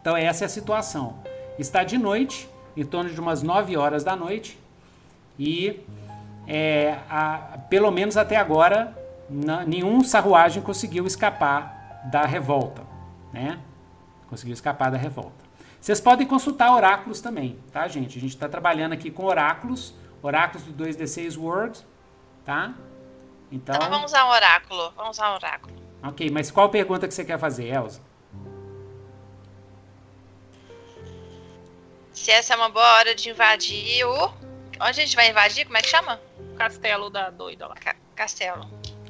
Então 0.00 0.16
essa 0.16 0.44
é 0.44 0.46
a 0.46 0.48
situação. 0.48 1.18
Está 1.60 1.84
de 1.84 1.96
noite, 1.96 2.48
em 2.76 2.84
torno 2.84 3.08
de 3.08 3.20
umas 3.20 3.40
9 3.40 3.76
horas 3.76 4.02
da 4.02 4.16
noite, 4.16 4.58
e 5.38 5.78
é, 6.44 6.98
a- 7.08 7.58
pelo 7.70 7.92
menos 7.92 8.16
até 8.16 8.34
agora 8.34 8.96
na- 9.30 9.64
nenhum 9.64 10.02
sarruagem 10.02 10.60
conseguiu 10.60 11.06
escapar 11.06 12.02
da 12.10 12.24
revolta, 12.24 12.82
né? 13.32 13.60
Conseguiu 14.28 14.54
escapar 14.54 14.90
da 14.90 14.98
revolta. 14.98 15.37
Vocês 15.80 16.00
podem 16.00 16.26
consultar 16.26 16.74
oráculos 16.74 17.20
também, 17.20 17.58
tá, 17.72 17.86
gente? 17.88 18.18
A 18.18 18.20
gente 18.20 18.34
está 18.34 18.48
trabalhando 18.48 18.92
aqui 18.92 19.10
com 19.10 19.24
oráculos, 19.24 19.94
oráculos 20.22 20.64
do 20.64 20.84
2D6 20.84 21.36
Words, 21.38 21.86
tá? 22.44 22.74
Então, 23.50 23.74
Então 23.76 23.88
vamos 23.88 24.10
usar 24.12 24.24
um 24.26 24.30
oráculo. 24.30 24.92
Vamos 24.96 25.16
usar 25.16 25.30
um 25.32 25.34
oráculo. 25.36 25.74
ok, 26.02 26.30
mas 26.30 26.50
qual 26.50 26.68
pergunta 26.68 27.06
que 27.08 27.14
você 27.14 27.24
quer 27.24 27.38
fazer, 27.38 27.66
Elza? 27.72 28.00
Se 32.12 32.30
essa 32.30 32.54
é 32.54 32.56
uma 32.56 32.68
boa 32.68 32.94
hora 32.96 33.14
de 33.14 33.30
invadir 33.30 34.04
o. 34.04 34.24
Onde 34.80 34.90
a 34.90 34.92
gente 34.92 35.16
vai 35.16 35.30
invadir? 35.30 35.64
Como 35.64 35.76
é 35.76 35.80
que 35.82 35.88
chama? 35.88 36.20
O 36.52 36.56
castelo 36.56 37.10
da 37.10 37.30
doida 37.30 37.66
lá. 37.66 37.74
Ca- 37.76 37.96
Castelo. 38.14 38.66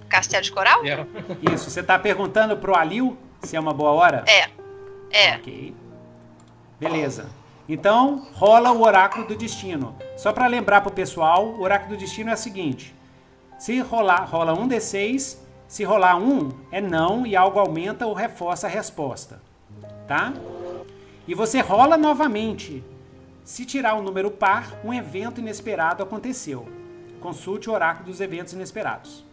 Castelo 0.08 0.42
de 0.42 0.52
Coral? 0.52 0.84
É. 0.84 1.06
Isso, 1.52 1.70
você 1.70 1.80
está 1.80 1.98
perguntando 1.98 2.56
pro 2.58 2.74
Alil 2.76 3.18
se 3.42 3.56
é 3.56 3.60
uma 3.60 3.72
boa 3.72 3.90
hora? 3.92 4.24
É. 4.26 4.50
É. 5.10 5.36
Ok. 5.36 5.74
Beleza. 6.78 7.26
Então, 7.68 8.26
rola 8.32 8.72
o 8.72 8.82
oráculo 8.82 9.26
do 9.26 9.36
destino. 9.36 9.94
Só 10.16 10.32
para 10.32 10.46
lembrar 10.46 10.80
pro 10.80 10.92
pessoal, 10.92 11.46
o 11.46 11.60
oráculo 11.60 11.96
do 11.96 12.00
destino 12.00 12.30
é 12.30 12.34
o 12.34 12.36
seguinte: 12.36 12.94
se 13.58 13.78
rolar, 13.80 14.24
rola 14.24 14.54
um 14.54 14.68
D6, 14.68 15.36
se 15.66 15.84
rolar 15.84 16.16
um, 16.16 16.50
é 16.72 16.80
não 16.80 17.26
e 17.26 17.36
algo 17.36 17.58
aumenta 17.58 18.06
ou 18.06 18.14
reforça 18.14 18.66
a 18.66 18.70
resposta. 18.70 19.42
Tá? 20.06 20.32
E 21.26 21.34
você 21.34 21.60
rola 21.60 21.98
novamente. 21.98 22.82
Se 23.44 23.64
tirar 23.64 23.94
um 23.94 24.02
número 24.02 24.30
par, 24.30 24.78
um 24.84 24.92
evento 24.92 25.40
inesperado 25.40 26.02
aconteceu. 26.02 26.66
Consulte 27.20 27.68
o 27.68 27.72
oráculo 27.72 28.06
dos 28.06 28.20
eventos 28.20 28.52
inesperados. 28.52 29.24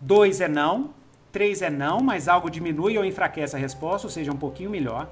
2 0.00 0.40
é 0.40 0.48
não, 0.48 0.90
3 1.32 1.62
é 1.62 1.70
não, 1.70 2.00
mas 2.00 2.28
algo 2.28 2.50
diminui 2.50 2.96
ou 2.98 3.04
enfraquece 3.04 3.54
a 3.54 3.58
resposta, 3.58 4.06
ou 4.06 4.10
seja, 4.10 4.32
um 4.32 4.36
pouquinho 4.36 4.70
melhor. 4.70 5.08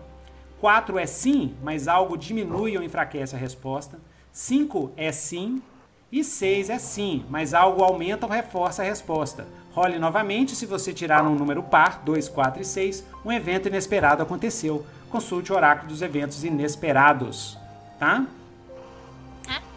4 0.64 0.98
é 0.98 1.04
sim, 1.04 1.54
mas 1.62 1.88
algo 1.88 2.16
diminui 2.16 2.74
ou 2.74 2.82
enfraquece 2.82 3.36
a 3.36 3.38
resposta. 3.38 3.98
5 4.32 4.92
é 4.96 5.12
sim. 5.12 5.62
E 6.10 6.24
6 6.24 6.70
é 6.70 6.78
sim, 6.78 7.22
mas 7.28 7.52
algo 7.52 7.84
aumenta 7.84 8.24
ou 8.24 8.32
reforça 8.32 8.80
a 8.80 8.84
resposta. 8.86 9.46
Role 9.74 9.98
novamente, 9.98 10.56
se 10.56 10.64
você 10.64 10.94
tirar 10.94 11.22
um 11.22 11.34
número 11.34 11.62
par, 11.62 12.00
2, 12.02 12.30
4 12.30 12.62
e 12.62 12.64
6, 12.64 13.04
um 13.26 13.30
evento 13.30 13.68
inesperado 13.68 14.22
aconteceu. 14.22 14.86
Consulte 15.10 15.52
o 15.52 15.54
oráculo 15.54 15.88
dos 15.88 16.00
eventos 16.00 16.44
inesperados. 16.44 17.58
Tá? 17.98 18.26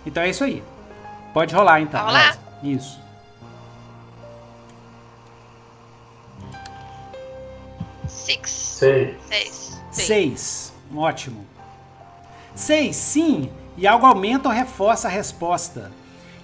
Então 0.06 0.24
é 0.24 0.30
isso 0.30 0.46
aí. 0.46 0.64
Pode 1.34 1.54
rolar 1.54 1.82
então. 1.82 2.02
Vai 2.02 2.14
rolar? 2.14 2.40
Elza. 2.64 2.78
Isso. 2.78 3.00
Six. 8.08 8.50
Sei. 8.50 9.18
Seis. 9.28 9.82
Seis. 9.92 10.76
Ótimo. 10.96 11.46
Seis, 12.56 12.96
sim. 12.96 13.50
E 13.76 13.88
algo 13.88 14.06
aumenta 14.06 14.50
ou 14.50 14.56
reforça 14.56 15.08
a 15.08 15.12
resposta. 15.12 15.92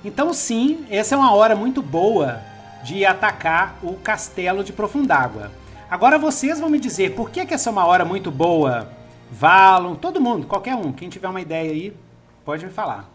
Então, 0.06 0.34
sim, 0.34 0.86
essa 0.90 1.16
é 1.16 1.18
uma 1.18 1.34
hora 1.34 1.56
muito 1.56 1.82
boa 1.82 2.42
de 2.84 3.06
atacar 3.06 3.76
o 3.82 3.96
castelo 3.96 4.64
de 4.64 4.74
Profundágua. 4.74 5.52
Agora 5.90 6.20
vocês 6.20 6.60
vão 6.60 6.70
me 6.70 6.80
dizer 6.80 7.16
por 7.16 7.30
que, 7.30 7.46
que 7.46 7.54
essa 7.54 7.70
é 7.70 7.72
uma 7.72 7.86
hora 7.86 8.04
muito 8.04 8.30
boa. 8.30 8.90
Valon, 9.32 9.96
todo 9.96 10.22
mundo, 10.22 10.46
qualquer 10.46 10.76
um, 10.76 10.92
quem 10.92 11.10
tiver 11.10 11.28
uma 11.30 11.42
ideia 11.42 11.72
aí, 11.72 11.98
pode 12.44 12.66
me 12.66 12.72
falar. 12.72 13.06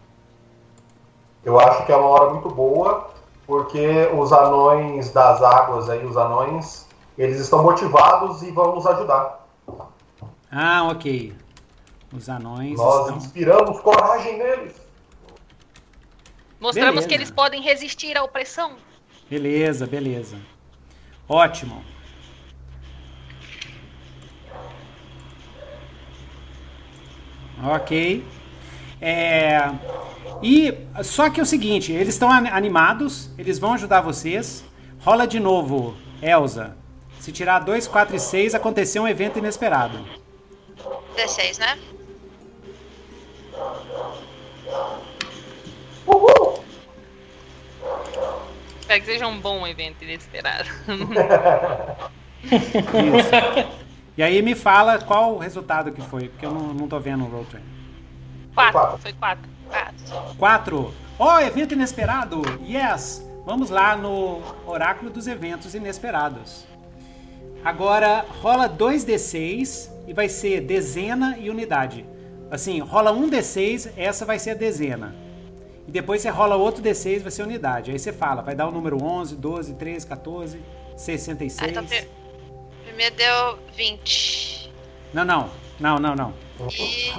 Eu 1.45 1.59
acho 1.59 1.85
que 1.85 1.91
é 1.91 1.95
uma 1.95 2.09
hora 2.09 2.31
muito 2.31 2.49
boa, 2.49 3.09
porque 3.45 4.09
os 4.17 4.33
anões 4.33 5.11
das 5.11 5.41
águas 5.41 5.89
aí, 5.89 6.05
os 6.05 6.17
anões, 6.17 6.85
eles 7.17 7.39
estão 7.39 7.63
motivados 7.63 8.41
e 8.41 8.51
vão 8.51 8.75
nos 8.75 8.85
ajudar. 8.85 9.38
Ah, 10.51 10.83
ok. 10.87 11.33
Os 12.11 12.27
anões 12.27 12.77
Nós 12.77 13.01
estão... 13.01 13.17
inspiramos 13.17 13.79
coragem 13.81 14.37
neles. 14.37 14.73
Mostramos 16.59 16.91
Beleza. 16.91 17.07
que 17.07 17.13
eles 17.13 17.31
podem 17.31 17.61
resistir 17.61 18.17
à 18.17 18.23
opressão. 18.23 18.75
Beleza, 19.29 19.85
beleza. 19.85 20.37
Ótimo. 21.27 21.83
Ok. 27.63 28.23
É, 29.01 29.69
e 30.41 30.73
só 31.03 31.29
que 31.29 31.39
é 31.39 31.43
o 31.43 31.45
seguinte, 31.45 31.91
eles 31.91 32.09
estão 32.09 32.29
an- 32.31 32.49
animados, 32.51 33.29
eles 33.37 33.59
vão 33.59 33.73
ajudar 33.73 34.01
vocês. 34.01 34.63
Rola 35.01 35.25
de 35.27 35.39
novo, 35.39 35.95
Elsa. 36.21 36.75
Se 37.19 37.31
tirar 37.31 37.59
2, 37.59 37.87
4 37.87 38.15
e 38.15 38.19
6, 38.19 38.55
aconteceu 38.55 39.03
um 39.03 39.07
evento 39.07 39.39
inesperado. 39.39 39.99
16, 41.19 41.57
né? 41.57 41.77
Espero 48.79 48.99
que 49.01 49.05
seja 49.05 49.27
um 49.27 49.39
bom 49.39 49.67
evento 49.67 50.03
inesperado. 50.03 50.69
Isso. 52.43 53.79
E 54.17 54.23
aí 54.23 54.41
me 54.41 54.53
fala 54.53 54.99
qual 54.99 55.35
o 55.35 55.37
resultado 55.37 55.93
que 55.93 56.01
foi, 56.01 56.27
porque 56.27 56.45
eu 56.45 56.51
não, 56.51 56.73
não 56.73 56.89
tô 56.89 56.99
vendo 56.99 57.23
o 57.23 57.27
Roll 57.29 57.45
Train. 57.45 57.63
Quatro, 58.53 58.97
foi 58.97 59.13
quatro. 59.13 59.49
4. 59.69 60.35
4. 60.37 60.93
Ó, 61.17 61.39
evento 61.39 61.73
inesperado! 61.73 62.41
Yes! 62.61 63.25
Vamos 63.45 63.69
lá 63.69 63.95
no 63.95 64.41
oráculo 64.67 65.09
dos 65.09 65.25
eventos 65.25 65.73
inesperados. 65.73 66.67
Agora 67.63 68.25
rola 68.41 68.69
2d6 68.69 69.89
e 70.07 70.13
vai 70.13 70.29
ser 70.29 70.61
dezena 70.61 71.37
e 71.39 71.49
unidade. 71.49 72.05
Assim, 72.49 72.79
rola 72.79 73.11
um 73.11 73.29
d6, 73.29 73.91
essa 73.95 74.25
vai 74.25 74.39
ser 74.39 74.51
a 74.51 74.55
dezena. 74.55 75.15
E 75.87 75.91
depois 75.91 76.21
você 76.21 76.29
rola 76.29 76.55
outro 76.55 76.81
d6, 76.83 77.21
vai 77.21 77.31
ser 77.31 77.43
unidade. 77.43 77.91
Aí 77.91 77.99
você 77.99 78.11
fala, 78.13 78.41
vai 78.41 78.55
dar 78.55 78.67
o 78.67 78.71
número 78.71 79.03
11, 79.03 79.35
12, 79.35 79.73
13, 79.75 80.07
14, 80.07 80.59
66. 80.97 81.61
Ah, 81.61 81.69
então 81.71 81.85
pri- 81.85 82.07
primeiro 82.85 83.15
deu 83.15 83.59
20. 83.75 84.71
Não, 85.13 85.25
não. 85.25 85.49
Não, 85.79 85.97
não, 85.99 86.15
não. 86.15 86.33
E 86.71 87.11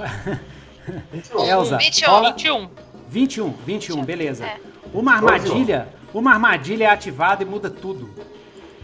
21. 1.13 1.45
Elza, 1.45 1.77
21. 1.77 2.09
rola 2.09 2.31
21. 2.33 2.69
21, 3.09 3.51
21, 3.65 4.03
beleza. 4.05 4.45
É. 4.45 4.57
Uma 4.93 5.13
armadilha, 5.15 5.87
uma 6.13 6.31
armadilha 6.33 6.85
é 6.85 6.87
ativada 6.87 7.43
e 7.43 7.45
muda 7.45 7.69
tudo. 7.69 8.09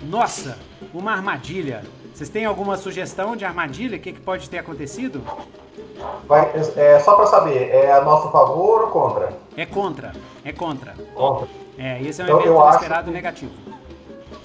Nossa, 0.01 0.57
uma 0.93 1.11
armadilha. 1.11 1.83
Vocês 2.13 2.29
têm 2.29 2.45
alguma 2.45 2.77
sugestão 2.77 3.35
de 3.35 3.45
armadilha? 3.45 3.97
O 3.97 3.99
que, 3.99 4.13
que 4.13 4.19
pode 4.21 4.49
ter 4.49 4.57
acontecido? 4.59 5.23
Vai, 6.27 6.51
é, 6.75 6.99
só 6.99 7.15
pra 7.15 7.25
saber, 7.27 7.69
é 7.69 7.91
a 7.91 8.01
nosso 8.01 8.31
favor 8.31 8.83
ou 8.83 8.87
contra? 8.91 9.33
É 9.55 9.65
contra, 9.65 10.13
é 10.43 10.51
contra. 10.51 10.93
Contra. 11.13 11.47
É, 11.77 12.01
esse 12.01 12.21
é 12.21 12.25
um 12.25 12.27
Eu- 12.29 12.39
evento 12.41 12.61
inesperado 12.61 13.05
que- 13.07 13.11
negativo. 13.13 13.51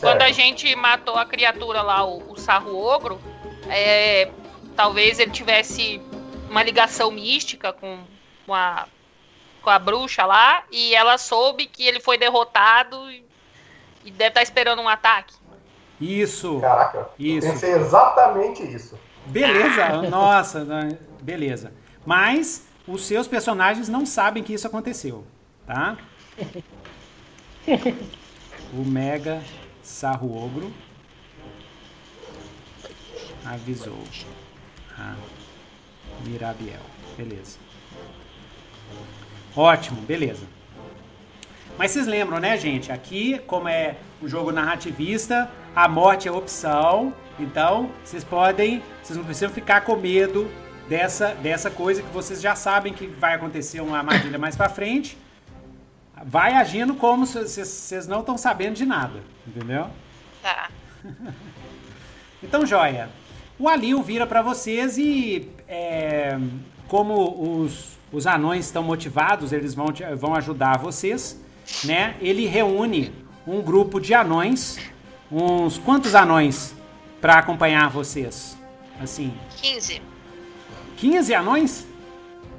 Quando 0.01 0.19
Certo. 0.19 0.23
a 0.23 0.33
gente 0.33 0.75
matou 0.77 1.17
a 1.17 1.25
criatura 1.25 1.81
lá, 1.81 2.05
o, 2.05 2.33
o 2.33 2.37
sarro 2.37 2.77
ogro, 2.77 3.21
é, 3.69 4.31
talvez 4.75 5.19
ele 5.19 5.31
tivesse 5.31 6.01
uma 6.51 6.63
ligação 6.63 7.11
mística 7.11 7.73
com, 7.73 7.99
com, 8.45 8.53
a, 8.55 8.87
com 9.63 9.71
a 9.71 9.79
bruxa 9.79 10.27
lá, 10.27 10.65
e 10.73 10.95
ela 10.95 11.17
soube 11.19 11.67
que 11.67 11.87
ele 11.87 12.01
foi 12.01 12.19
derrotado 12.19 13.11
e, 13.11 13.25
e 14.05 14.11
deve 14.11 14.29
estar 14.31 14.43
esperando 14.43 14.83
um 14.83 14.89
ataque. 14.89 15.35
Isso, 16.03 16.59
Caraca, 16.61 17.09
Isso. 17.19 17.47
pensei 17.49 17.73
exatamente 17.75 18.63
isso. 18.63 18.99
beleza, 19.27 20.03
nossa, 20.11 20.65
né, 20.65 20.99
beleza. 21.23 21.73
Mas 22.05 22.67
os 22.89 23.07
seus 23.07 23.29
personagens 23.29 23.89
não 23.89 24.05
sabem 24.05 24.43
que 24.43 24.53
isso 24.53 24.67
aconteceu, 24.67 25.25
tá? 25.67 25.97
O 28.75 28.85
Mega 28.85 29.43
Sarro 29.83 30.35
Ogro 30.45 30.73
avisou 33.45 33.99
a 34.99 35.15
Mirabiel. 36.27 36.81
Beleza. 37.17 37.59
Ótimo, 39.55 40.01
beleza. 40.03 40.47
Mas 41.77 41.91
vocês 41.91 42.07
lembram, 42.07 42.39
né, 42.41 42.57
gente? 42.57 42.91
Aqui, 42.91 43.39
como 43.47 43.69
é 43.69 43.97
um 44.23 44.29
jogo 44.29 44.51
narrativista, 44.53 45.51
a 45.75 45.89
morte 45.89 46.29
é 46.29 46.33
opção. 46.33 47.13
Então, 47.39 47.91
vocês 48.05 48.23
podem, 48.25 48.83
vocês 49.03 49.17
não 49.17 49.25
precisam 49.25 49.51
ficar 49.51 49.81
com 49.83 49.97
medo 49.97 50.51
dessa, 50.89 51.29
dessa 51.35 51.71
coisa 51.71 52.03
que 52.03 52.11
vocês 52.13 52.41
já 52.41 52.55
sabem 52.55 52.93
que 52.93 53.07
vai 53.07 53.35
acontecer 53.35 53.81
uma 53.81 53.99
armadilha 53.99 54.39
mais 54.39 54.55
pra 54.57 54.69
frente. 54.69 55.17
Vai 56.25 56.55
agindo 56.55 56.95
como 56.95 57.27
se 57.27 57.41
vocês, 57.43 58.07
não 58.07 58.21
estão 58.21 58.39
sabendo 58.39 58.75
de 58.75 58.85
nada, 58.87 59.21
entendeu? 59.47 59.87
Tá. 60.43 60.69
Então, 62.43 62.67
joia. 62.67 63.09
O 63.59 63.69
Alil 63.69 64.03
vira 64.03 64.27
pra 64.27 64.43
vocês 64.43 64.99
e, 64.99 65.49
é, 65.69 66.37
como 66.89 67.61
os, 67.61 67.97
os 68.11 68.27
anões 68.27 68.67
estão 68.67 68.83
motivados, 68.83 69.53
eles 69.53 69.75
vão, 69.75 69.93
te- 69.93 70.05
vão 70.17 70.35
ajudar 70.35 70.77
vocês, 70.79 71.41
né? 71.85 72.17
Ele 72.21 72.47
reúne 72.47 73.13
um 73.47 73.63
grupo 73.63 74.01
de 74.01 74.13
anões, 74.13 74.77
uns 75.33 75.79
quantos 75.79 76.15
anões 76.15 76.75
pra 77.21 77.39
acompanhar 77.39 77.89
vocês? 77.89 78.57
Assim, 79.01 79.35
15. 79.57 80.03
15 80.97 81.35
anões? 81.35 81.87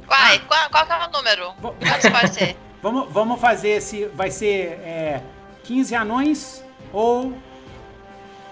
Uai, 0.09 0.39
qual, 0.47 0.69
qual 0.69 0.85
que 0.85 0.91
é 0.91 1.07
o 1.07 1.11
número? 1.11 1.53
Quantos 1.61 2.09
pode 2.09 2.33
ser? 2.33 2.57
Vamos, 2.83 3.09
vamos 3.13 3.39
fazer 3.39 3.69
esse. 3.69 4.07
Vai 4.07 4.29
ser 4.29 4.71
é, 4.83 5.21
15 5.63 5.95
anões 5.95 6.61
ou. 6.91 7.33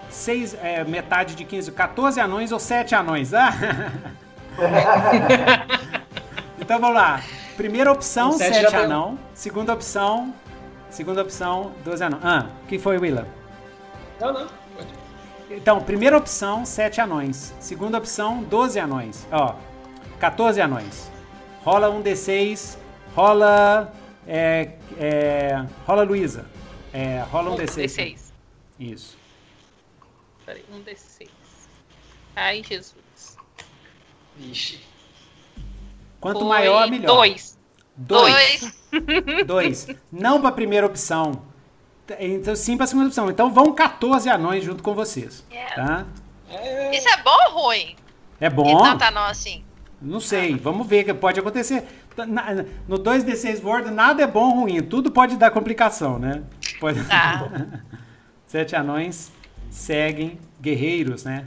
Seis, 0.08 0.56
é, 0.62 0.82
metade 0.84 1.34
de 1.34 1.44
15, 1.44 1.70
14 1.72 2.18
anões 2.18 2.50
ou 2.50 2.58
7 2.58 2.94
anões. 2.94 3.34
Ah? 3.34 3.52
então 6.58 6.80
vamos 6.80 6.96
lá. 6.96 7.20
Primeira 7.58 7.92
opção, 7.92 8.30
Com 8.30 8.38
sete 8.38 8.54
7 8.54 8.62
já 8.62 8.70
deu. 8.70 8.84
anão. 8.86 9.18
Segunda 9.34 9.74
opção, 9.74 10.34
segunda 10.88 11.20
opção, 11.20 11.72
12 11.84 12.04
anões. 12.04 12.24
Ah, 12.24 12.46
o 12.64 12.66
que 12.66 12.78
foi, 12.78 12.96
Willa? 12.96 13.28
Não, 14.22 14.32
não. 14.32 14.48
Pode. 14.76 14.88
Então, 15.50 15.82
primeira 15.82 16.16
opção, 16.16 16.64
7 16.64 17.00
anões. 17.00 17.52
Segunda 17.58 17.98
opção, 17.98 18.44
12 18.44 18.78
anões. 18.78 19.26
Ó, 19.32 19.56
14 20.20 20.60
anões. 20.60 21.10
Rola 21.64 21.90
um 21.90 22.00
D6, 22.00 22.78
rola. 23.16 23.92
É, 24.26 24.74
é, 24.96 25.66
rola 25.84 26.04
Luísa. 26.04 26.46
É, 26.92 27.24
rola 27.32 27.50
um 27.50 27.54
Um 27.54 27.56
D6. 27.56 27.84
D6. 27.84 28.18
Isso. 28.78 29.18
Peraí, 30.46 30.64
um 30.72 30.80
D6. 30.82 31.28
Ai, 32.36 32.62
Jesus. 32.62 33.36
Vixe. 34.36 34.80
Quanto 36.20 36.38
Foi 36.38 36.48
maior, 36.48 36.88
melhor. 36.88 37.06
Dois. 37.06 37.58
Dois. 37.96 38.72
Dois. 39.44 39.88
Não 40.12 40.40
para 40.40 40.50
a 40.50 40.52
primeira 40.52 40.86
opção. 40.86 41.42
Então, 42.20 42.54
sim 42.56 42.76
para 42.76 42.84
a 42.84 42.86
segunda 42.86 43.06
opção. 43.08 43.30
Então 43.30 43.50
vão 43.52 43.72
14 43.72 44.28
anões 44.28 44.64
junto 44.64 44.82
com 44.82 44.94
vocês. 44.94 45.44
Tá? 45.74 46.06
É, 46.50 46.96
Isso 46.96 47.08
é 47.08 47.16
bom 47.22 47.36
ou 47.50 47.62
ruim? 47.64 47.96
É 48.40 48.46
E 48.46 48.50
bom? 48.50 48.82
tanta 48.82 49.10
não 49.10 49.24
assim. 49.24 49.64
Não 50.00 50.20
sei. 50.20 50.56
Vamos 50.56 50.86
ver 50.86 51.02
o 51.02 51.04
que 51.06 51.14
pode 51.14 51.38
acontecer. 51.40 51.84
Na- 52.16 52.64
No 52.88 52.98
2D6 52.98 53.62
World, 53.64 53.90
nada 53.90 54.22
é 54.22 54.26
bom 54.26 54.50
ou 54.50 54.60
ruim. 54.62 54.82
Tudo 54.82 55.10
pode 55.10 55.36
dar 55.36 55.50
complicação, 55.50 56.18
né? 56.18 56.42
Pode... 56.80 57.02
Tá. 57.04 57.48
Sete 58.46 58.74
anões 58.76 59.30
seguem. 59.70 60.38
Guerreiros, 60.60 61.24
né? 61.24 61.46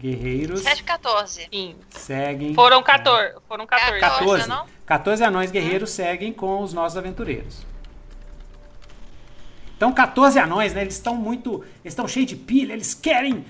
Guerreiros 0.00 0.62
7, 0.62 0.82
14. 0.82 1.48
Sim. 1.52 1.76
seguem. 1.90 2.54
Foram 2.54 2.82
14. 2.82 3.34
Foram 3.46 3.66
14. 3.66 4.00
14. 4.00 4.24
14. 4.24 4.48
não? 4.48 4.66
14 4.86 5.22
anões 5.24 5.50
guerreiros 5.52 5.90
seguem 5.90 6.32
com 6.32 6.60
os 6.60 6.72
nossos 6.72 6.96
aventureiros. 6.98 7.64
Então, 9.82 9.92
14 9.92 10.38
anões, 10.38 10.72
né? 10.72 10.82
Eles 10.82 10.94
estão 10.94 11.16
muito. 11.16 11.54
Eles 11.82 11.92
estão 11.92 12.06
cheios 12.06 12.28
de 12.28 12.36
pilha, 12.36 12.72
eles 12.72 12.94
querem 12.94 13.44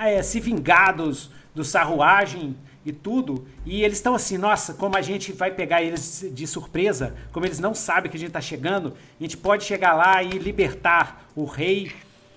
é, 0.00 0.20
se 0.20 0.40
vingar 0.40 0.96
dos, 0.96 1.30
do 1.54 1.62
sarruagem 1.62 2.56
e 2.84 2.90
tudo. 2.90 3.46
E 3.64 3.84
eles 3.84 3.98
estão 3.98 4.12
assim, 4.12 4.36
nossa, 4.36 4.74
como 4.74 4.96
a 4.96 5.00
gente 5.00 5.30
vai 5.30 5.52
pegar 5.52 5.84
eles 5.84 6.28
de 6.32 6.44
surpresa, 6.44 7.14
como 7.30 7.46
eles 7.46 7.60
não 7.60 7.72
sabem 7.72 8.10
que 8.10 8.16
a 8.16 8.18
gente 8.18 8.30
está 8.30 8.40
chegando, 8.40 8.94
a 9.20 9.22
gente 9.22 9.36
pode 9.36 9.62
chegar 9.62 9.92
lá 9.92 10.24
e 10.24 10.30
libertar 10.30 11.24
o 11.36 11.44
rei. 11.44 11.92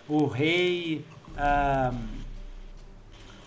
O 0.08 0.28
rei. 0.28 1.04
ah, 1.36 1.92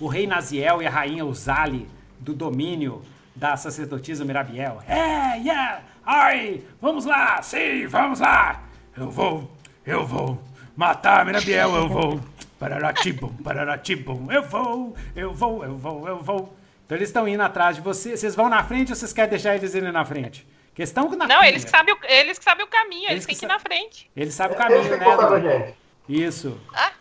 o 0.00 0.08
rei 0.08 0.26
Naziel 0.26 0.82
e 0.82 0.86
a 0.88 0.90
rainha 0.90 1.24
Uzali 1.24 1.86
do 2.18 2.34
domínio 2.34 3.02
da 3.36 3.56
sacerdotisa 3.56 4.24
Mirabiel. 4.24 4.82
É, 4.88 5.38
yeah, 5.38 5.80
ai, 6.04 6.64
vamos 6.80 7.04
lá, 7.04 7.40
sim, 7.40 7.86
vamos 7.86 8.18
lá. 8.18 8.64
Eu 8.96 9.08
vou, 9.08 9.48
eu 9.86 10.06
vou 10.06 10.42
matar 10.76 11.20
a 11.20 11.24
Mirabiel, 11.24 11.74
eu 11.74 11.88
vou. 11.88 12.20
Pararatibum, 12.58 13.28
pararatibum, 13.42 14.30
eu 14.30 14.42
vou, 14.42 14.94
eu 15.16 15.32
vou, 15.34 15.64
eu 15.64 15.76
vou, 15.76 16.08
eu 16.08 16.22
vou. 16.22 16.56
Então 16.86 16.96
eles 16.96 17.08
estão 17.08 17.26
indo 17.26 17.42
atrás 17.42 17.74
de 17.76 17.82
você. 17.82 18.16
Vocês 18.16 18.34
vão 18.36 18.48
na 18.48 18.62
frente 18.62 18.90
ou 18.90 18.96
vocês 18.96 19.12
querem 19.12 19.30
deixar 19.30 19.56
eles 19.56 19.74
irem 19.74 19.90
na 19.90 20.04
frente? 20.04 20.46
Questão 20.74 21.08
na 21.10 21.26
Não, 21.26 21.42
eles 21.44 21.64
que 21.64 21.70
sabem 21.70 21.92
o, 21.92 21.98
eles 22.04 22.38
que 22.38 22.44
sabem 22.44 22.64
o 22.64 22.68
caminho, 22.68 23.10
Eles 23.10 23.10
eles, 23.10 23.26
que 23.26 23.32
têm 23.32 23.38
que 23.40 23.44
ir 23.44 23.48
na 23.48 23.58
frente. 23.58 24.10
Eles 24.16 24.34
sabem 24.34 24.56
o 24.56 24.58
caminho, 24.58 24.82
que 24.84 24.96
né? 24.96 25.74
gente. 26.08 26.22
Isso. 26.22 26.58
Ah, 26.74 26.92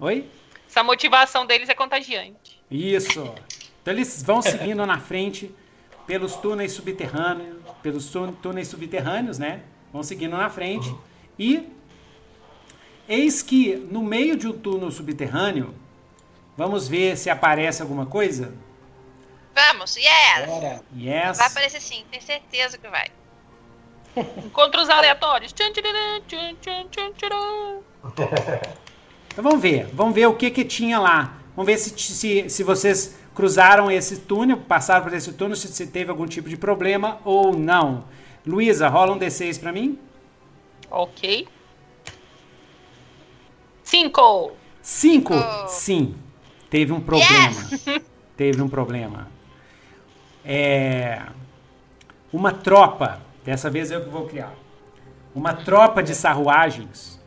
Oi? 0.00 0.28
Essa 0.68 0.82
motivação 0.82 1.46
deles 1.46 1.68
é 1.68 1.74
contagiante. 1.74 2.60
Isso. 2.70 3.32
Então 3.82 3.94
eles 3.94 4.22
vão 4.22 4.42
seguindo 4.42 4.84
na 4.84 4.98
frente 4.98 5.54
pelos 6.06 6.34
túneis 6.36 6.72
subterrâneos, 6.72 7.58
pelos 7.82 8.06
tú- 8.10 8.32
túneis 8.42 8.68
subterrâneos, 8.68 9.38
né? 9.38 9.60
Vão 9.92 10.02
seguindo 10.02 10.36
na 10.36 10.50
frente 10.50 10.92
e 11.38 11.68
eis 13.08 13.42
que 13.42 13.76
no 13.90 14.02
meio 14.02 14.36
de 14.36 14.48
um 14.48 14.52
túnel 14.52 14.90
subterrâneo, 14.90 15.74
vamos 16.56 16.88
ver 16.88 17.16
se 17.16 17.30
aparece 17.30 17.82
alguma 17.82 18.06
coisa? 18.06 18.52
Vamos, 19.54 19.96
yes! 19.96 20.46
Bora. 20.46 20.82
Yes. 20.96 21.38
Vai 21.38 21.46
aparecer 21.46 21.80
sim, 21.80 22.04
tenho 22.10 22.22
certeza 22.22 22.76
que 22.76 22.88
vai. 22.88 23.08
Aleatórios. 24.92 25.52
Tchan, 25.52 25.72
tchan, 25.72 27.12
tcharam. 27.16 27.82
Então 29.28 29.44
vamos 29.44 29.60
ver, 29.60 29.86
vamos 29.92 30.14
ver 30.14 30.26
o 30.26 30.34
que 30.34 30.50
que 30.50 30.64
tinha 30.64 30.98
lá. 30.98 31.38
Vamos 31.54 31.66
ver 31.66 31.78
se, 31.78 31.90
se, 31.98 32.48
se 32.48 32.62
vocês 32.62 33.18
cruzaram 33.34 33.90
esse 33.90 34.18
túnel, 34.20 34.58
passaram 34.58 35.04
por 35.04 35.12
esse 35.12 35.32
túnel, 35.32 35.56
se, 35.56 35.68
se 35.68 35.86
teve 35.86 36.10
algum 36.10 36.26
tipo 36.26 36.48
de 36.48 36.56
problema 36.56 37.20
ou 37.24 37.56
não. 37.56 38.04
Luísa, 38.46 38.88
rola 38.88 39.12
um 39.12 39.18
D6 39.18 39.60
pra 39.60 39.72
mim. 39.72 39.98
Ok. 40.90 41.46
Cinco. 43.86 44.52
Cinco. 44.82 45.32
Oh. 45.32 45.68
Sim, 45.68 46.16
teve 46.68 46.92
um 46.92 47.00
problema. 47.00 47.60
Teve 48.36 48.60
um 48.60 48.68
problema. 48.68 49.28
É, 50.44 51.22
uma 52.30 52.52
tropa, 52.52 53.22
dessa 53.42 53.70
vez 53.70 53.90
eu 53.90 54.02
que 54.02 54.10
vou 54.10 54.26
criar. 54.26 54.52
Uma 55.34 55.54
tropa 55.54 56.02
de 56.02 56.14
sarruagens. 56.14 57.18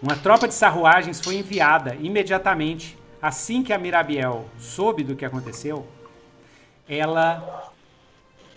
Uma 0.00 0.14
tropa 0.14 0.46
de 0.46 0.54
sarruagens 0.54 1.20
foi 1.20 1.36
enviada 1.36 1.96
imediatamente 1.96 2.96
assim 3.20 3.64
que 3.64 3.72
a 3.72 3.78
Mirabiel 3.78 4.44
soube 4.58 5.02
do 5.02 5.16
que 5.16 5.24
aconteceu. 5.24 5.84
Ela 6.88 7.72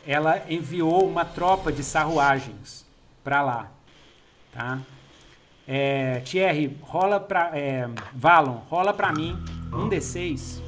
ela 0.05 0.43
enviou 0.47 1.07
uma 1.07 1.26
tropa 1.26 1.72
de 1.72 1.84
sarruagens 1.84 2.86
para 3.24 3.41
lá, 3.41 3.72
tá? 4.53 4.80
É, 5.72 6.22
Thierry, 6.26 6.76
rola 6.82 7.20
pra. 7.20 7.51
É, 7.53 7.88
Valon, 8.15 8.57
rola 8.70 8.91
pra 8.91 9.11
mim 9.13 9.38
um 9.72 9.88
D6. 9.88 10.59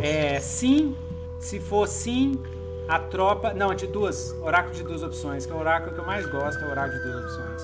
É, 0.00 0.38
sim, 0.38 0.96
se 1.40 1.58
for 1.58 1.88
sim, 1.88 2.40
a 2.88 3.00
tropa. 3.00 3.52
Não, 3.52 3.74
de 3.74 3.88
duas. 3.88 4.30
Oráculo 4.42 4.74
de 4.74 4.84
duas 4.84 5.02
opções, 5.02 5.44
que 5.44 5.50
é 5.52 5.54
o 5.56 5.58
oráculo 5.58 5.92
que 5.92 6.00
eu 6.00 6.06
mais 6.06 6.24
gosto, 6.26 6.62
é 6.62 6.66
o 6.68 6.70
oráculo 6.70 6.96
de 7.02 7.10
duas 7.10 7.24
opções. 7.24 7.62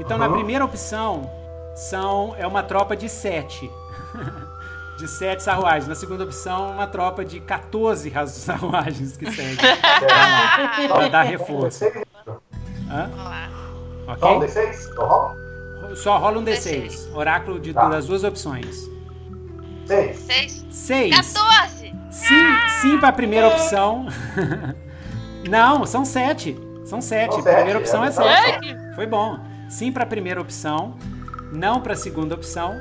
Então, 0.00 0.18
na 0.18 0.26
Uhum. 0.26 0.34
primeira 0.34 0.64
opção, 0.64 1.30
são, 1.76 2.34
é 2.36 2.46
uma 2.46 2.62
tropa 2.64 2.96
de 2.96 3.08
sete. 3.08 3.70
de 4.98 5.06
sete 5.06 5.42
sarruagens. 5.44 5.86
Na 5.86 5.94
segunda 5.94 6.24
opção, 6.24 6.72
uma 6.72 6.86
tropa 6.88 7.24
de 7.24 7.38
14 7.38 8.08
ras- 8.08 8.30
sarruagens 8.32 9.16
que 9.16 9.30
segue. 9.30 9.56
pra 10.88 11.08
dar 11.08 11.22
reforço. 11.22 11.84
Hã? 12.90 13.08
Lá. 14.08 14.16
Só 14.16 14.32
um 14.32 14.36
Ok? 14.38 14.48
D6? 14.48 14.90
Então 14.92 15.06
rola? 15.06 15.36
Só 15.94 16.18
rola 16.18 16.38
um 16.38 16.44
D6. 16.44 16.86
D6. 16.88 17.14
Oráculo 17.14 17.60
de, 17.60 17.72
Tá. 17.72 17.88
das 17.88 18.06
duas 18.06 18.24
opções. 18.24 18.88
Seis. 19.86 20.16
Seis. 20.18 20.66
6. 20.70 21.14
14! 21.16 21.94
Sim, 22.10 22.56
sim 22.80 22.98
para 22.98 23.08
a 23.08 23.12
primeira 23.12 23.48
opção. 23.48 24.06
Não, 25.48 25.86
são 25.86 26.04
sete. 26.04 26.58
São 26.84 27.00
sete. 27.00 27.30
São 27.32 27.40
A 27.40 27.42
primeira 27.44 27.66
sete, 27.66 27.76
opção 27.78 28.04
é 28.04 28.08
é 28.08 28.10
sete. 28.10 28.60
verdade. 28.66 28.94
Foi 28.94 29.06
bom. 29.06 29.38
Sim 29.68 29.92
para 29.92 30.04
a 30.04 30.06
primeira 30.06 30.40
opção, 30.40 30.96
não 31.52 31.80
para 31.80 31.92
a 31.92 31.96
segunda 31.96 32.34
opção. 32.34 32.74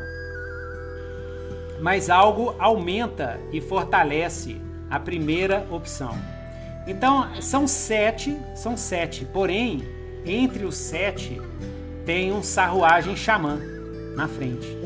Mas 1.81 2.09
algo 2.09 2.55
aumenta 2.57 3.39
e 3.51 3.61
fortalece 3.61 4.59
a 4.89 4.99
primeira 4.99 5.67
opção. 5.69 6.17
Então, 6.87 7.27
são 7.41 7.67
sete, 7.67 8.37
são 8.55 8.75
sete. 8.77 9.25
Porém, 9.25 9.85
entre 10.31 10.65
os 10.65 10.75
sete 10.75 11.41
tem 12.05 12.31
um 12.31 12.41
sarruagem 12.43 13.15
xamã 13.15 13.59
na 14.15 14.27
frente. 14.27 14.77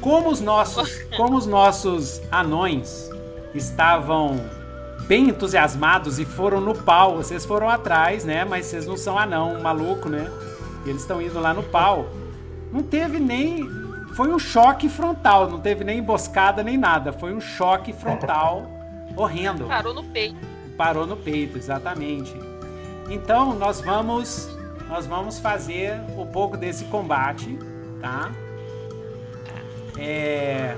Como 0.00 0.30
os 0.30 0.40
nossos, 0.40 0.98
como 1.16 1.36
os 1.36 1.46
nossos 1.46 2.20
anões 2.30 3.10
estavam 3.54 4.36
bem 5.06 5.28
entusiasmados 5.28 6.18
e 6.18 6.24
foram 6.24 6.60
no 6.60 6.74
pau, 6.74 7.16
vocês 7.16 7.44
foram 7.44 7.68
atrás, 7.68 8.24
né? 8.24 8.44
Mas 8.44 8.66
vocês 8.66 8.86
não 8.86 8.96
são 8.96 9.18
anão, 9.18 9.60
maluco, 9.60 10.08
né? 10.08 10.30
E 10.86 10.90
eles 10.90 11.02
estão 11.02 11.20
indo 11.20 11.38
lá 11.38 11.52
no 11.52 11.62
pau. 11.62 12.08
Não 12.72 12.82
teve 12.82 13.18
nem. 13.18 13.68
Foi 14.14 14.28
um 14.28 14.38
choque 14.38 14.88
frontal, 14.88 15.48
não 15.48 15.60
teve 15.60 15.84
nem 15.84 15.98
emboscada 15.98 16.62
nem 16.62 16.76
nada. 16.76 17.12
Foi 17.12 17.32
um 17.32 17.40
choque 17.40 17.92
frontal 17.92 18.66
horrendo 19.16 19.64
Parou 19.66 19.94
no 19.94 20.04
peito. 20.04 20.36
parou 20.76 21.06
no 21.06 21.16
peito, 21.16 21.58
exatamente. 21.58 22.34
Então 23.10 23.52
nós 23.58 23.80
vamos 23.80 24.48
nós 24.88 25.06
vamos 25.06 25.38
fazer 25.38 26.00
um 26.16 26.26
pouco 26.26 26.56
desse 26.56 26.84
combate, 26.86 27.58
tá? 28.00 28.32
É, 29.98 30.76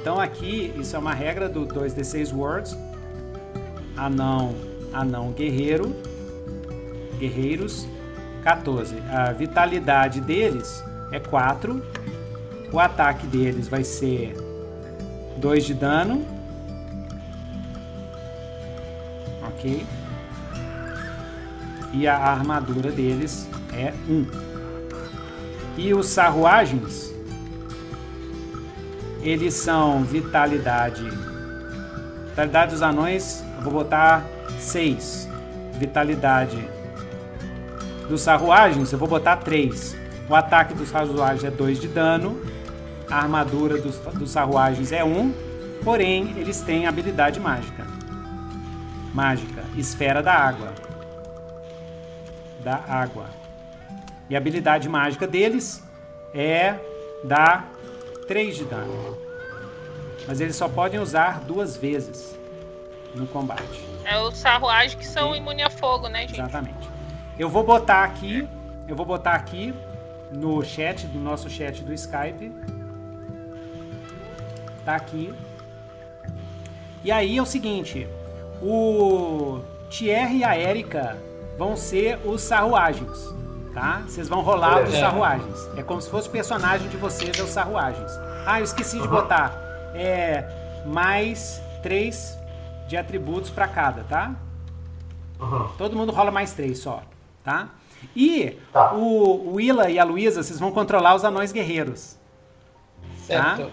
então 0.00 0.20
aqui 0.20 0.74
isso 0.78 0.96
é 0.96 0.98
uma 0.98 1.14
regra 1.14 1.48
do 1.48 1.66
2d6 1.66 2.34
words. 2.34 2.76
Anão, 3.96 4.54
anão 4.92 5.30
guerreiro, 5.32 5.94
guerreiros 7.18 7.86
14. 8.42 8.96
A 9.10 9.32
vitalidade 9.32 10.20
deles 10.20 10.84
é 11.10 11.20
4. 11.20 11.82
O 12.72 12.78
ataque 12.78 13.26
deles 13.26 13.68
vai 13.68 13.84
ser 13.84 14.34
2 15.38 15.64
de 15.64 15.74
dano. 15.74 16.24
Ok? 19.48 19.86
E 21.94 22.06
a 22.06 22.16
armadura 22.16 22.90
deles 22.90 23.48
é 23.72 23.94
1. 24.08 24.26
E 25.76 25.94
os 25.94 26.08
sarruagens, 26.08 27.14
eles 29.22 29.54
são 29.54 30.02
vitalidade. 30.02 31.08
Vitalidade 32.28 32.72
dos 32.72 32.82
anões, 32.82 33.44
eu 33.56 33.62
vou 33.62 33.72
botar 33.72 34.24
6. 34.58 35.28
Vitalidade 35.78 36.68
dos 38.08 38.20
sarruagens, 38.20 38.92
eu 38.92 38.98
vou 38.98 39.08
botar 39.08 39.36
3. 39.36 39.96
O 40.28 40.34
ataque 40.34 40.74
dos 40.74 40.88
sarruagens 40.88 41.44
é 41.44 41.50
2 41.50 41.80
de 41.80 41.88
dano. 41.88 42.40
A 43.08 43.18
armadura 43.18 43.80
dos, 43.80 43.98
dos 43.98 44.30
sarruagens 44.30 44.90
é 44.90 45.04
1. 45.04 45.32
Porém, 45.84 46.34
eles 46.36 46.60
têm 46.60 46.86
habilidade 46.86 47.38
mágica 47.38 47.84
mágica, 49.14 49.62
esfera 49.76 50.20
da 50.20 50.34
água. 50.34 50.74
Da 52.64 52.82
água. 52.88 53.26
E 54.28 54.34
a 54.34 54.38
habilidade 54.38 54.88
mágica 54.88 55.26
deles 55.26 55.84
é 56.34 56.74
dar 57.22 57.70
3 58.26 58.56
de 58.56 58.64
dano. 58.64 59.18
Mas 60.26 60.40
eles 60.40 60.56
só 60.56 60.68
podem 60.68 60.98
usar 60.98 61.40
duas 61.40 61.76
vezes 61.76 62.34
no 63.14 63.26
combate. 63.26 63.84
É 64.04 64.18
os 64.18 64.38
sarruagens 64.38 64.94
que 64.94 65.06
são 65.06 65.36
imunes 65.36 65.66
a 65.66 65.70
fogo, 65.70 66.08
né, 66.08 66.22
gente? 66.22 66.40
Exatamente. 66.40 66.88
Eu 67.38 67.48
vou 67.48 67.62
botar 67.62 68.02
aqui, 68.04 68.48
eu 68.88 68.96
vou 68.96 69.04
botar 69.04 69.34
aqui 69.34 69.74
no 70.32 70.62
chat, 70.64 71.06
do 71.06 71.18
nosso 71.18 71.50
chat 71.50 71.82
do 71.82 71.92
Skype. 71.92 72.50
Tá 74.84 74.96
aqui. 74.96 75.34
E 77.02 77.12
aí 77.12 77.36
é 77.36 77.42
o 77.42 77.46
seguinte, 77.46 78.08
o 78.62 79.60
Thierry 79.90 80.38
e 80.38 80.44
a 80.44 80.58
Erika 80.58 81.18
vão 81.58 81.76
ser 81.76 82.18
os 82.24 82.42
sarruagens, 82.42 83.32
tá? 83.72 84.02
Vocês 84.06 84.28
vão 84.28 84.40
rolar 84.40 84.78
os 84.78 84.84
Beleza. 84.86 85.00
sarruagens. 85.00 85.68
É 85.76 85.82
como 85.82 86.00
se 86.00 86.10
fosse 86.10 86.28
o 86.28 86.30
personagem 86.32 86.88
de 86.88 86.96
vocês, 86.96 87.38
é 87.38 87.42
os 87.42 87.50
sarruagens. 87.50 88.10
Ah, 88.46 88.60
eu 88.60 88.64
esqueci 88.64 89.00
de 89.00 89.08
botar. 89.08 89.52
É 89.94 90.82
mais 90.86 91.60
três 91.82 92.36
de 92.88 92.96
atributos 92.96 93.50
pra 93.50 93.66
cada, 93.68 94.02
tá? 94.04 94.34
Uhum. 95.40 95.68
Todo 95.78 95.96
mundo 95.96 96.12
rola 96.12 96.30
mais 96.30 96.52
três 96.52 96.78
só, 96.78 97.02
tá? 97.42 97.68
E 98.14 98.58
Tá. 98.72 98.92
o, 98.92 99.48
o 99.50 99.54
Willa 99.54 99.88
e 99.88 99.98
a 99.98 100.04
Luísa, 100.04 100.42
vocês 100.42 100.58
vão 100.60 100.70
controlar 100.72 101.14
os 101.14 101.24
anões 101.24 101.52
guerreiros, 101.52 102.16
Certo. 103.26 103.70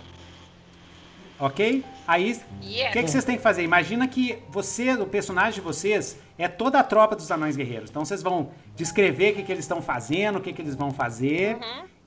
ok? 1.40 1.84
Aí, 2.12 2.34
o 2.34 2.66
Yeah. 2.66 2.92
que, 2.92 3.04
que 3.04 3.10
vocês 3.10 3.24
têm 3.24 3.38
que 3.38 3.42
fazer? 3.42 3.64
Imagina 3.64 4.06
que 4.06 4.38
você, 4.50 4.92
o 4.96 5.06
personagem 5.06 5.54
de 5.54 5.62
vocês, 5.62 6.20
é 6.38 6.46
toda 6.48 6.78
a 6.78 6.84
tropa 6.84 7.16
dos 7.16 7.32
anões 7.32 7.56
guerreiros. 7.56 7.90
Então 7.90 8.04
vocês 8.04 8.22
vão 8.22 8.50
descrever 8.76 9.32
o 9.32 9.36
que, 9.38 9.44
que 9.44 9.52
eles 9.52 9.64
estão 9.64 9.82
fazendo, 9.82 10.38
o 10.38 10.42
que, 10.42 10.52
que 10.52 10.62
eles 10.62 10.76
vão 10.76 10.92
fazer. 10.92 11.58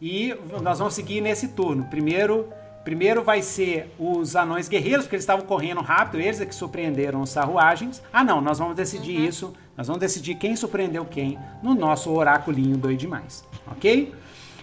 E 0.02 0.36
nós 0.62 0.78
vamos 0.78 0.92
seguir 0.92 1.22
nesse 1.22 1.48
turno. 1.48 1.84
Primeiro, 1.84 2.50
primeiro 2.84 3.22
vai 3.24 3.40
ser 3.40 3.90
os 3.98 4.36
anões 4.36 4.68
guerreiros, 4.68 5.06
porque 5.06 5.16
eles 5.16 5.22
estavam 5.22 5.46
correndo 5.46 5.80
rápido, 5.80 6.20
eles 6.20 6.38
é 6.38 6.44
que 6.44 6.54
surpreenderam 6.54 7.22
os 7.22 7.30
sarruagens. 7.30 8.02
Ah, 8.12 8.22
não, 8.22 8.42
nós 8.42 8.58
vamos 8.58 8.76
decidir 8.76 9.18
isso. 9.18 9.54
Nós 9.74 9.86
vamos 9.86 10.00
decidir 10.00 10.34
quem 10.34 10.54
surpreendeu 10.54 11.06
quem 11.06 11.38
no 11.62 11.74
nosso 11.74 12.12
oráculinho 12.12 12.76
doido 12.76 12.98
demais. 12.98 13.42
Ok? 13.66 14.14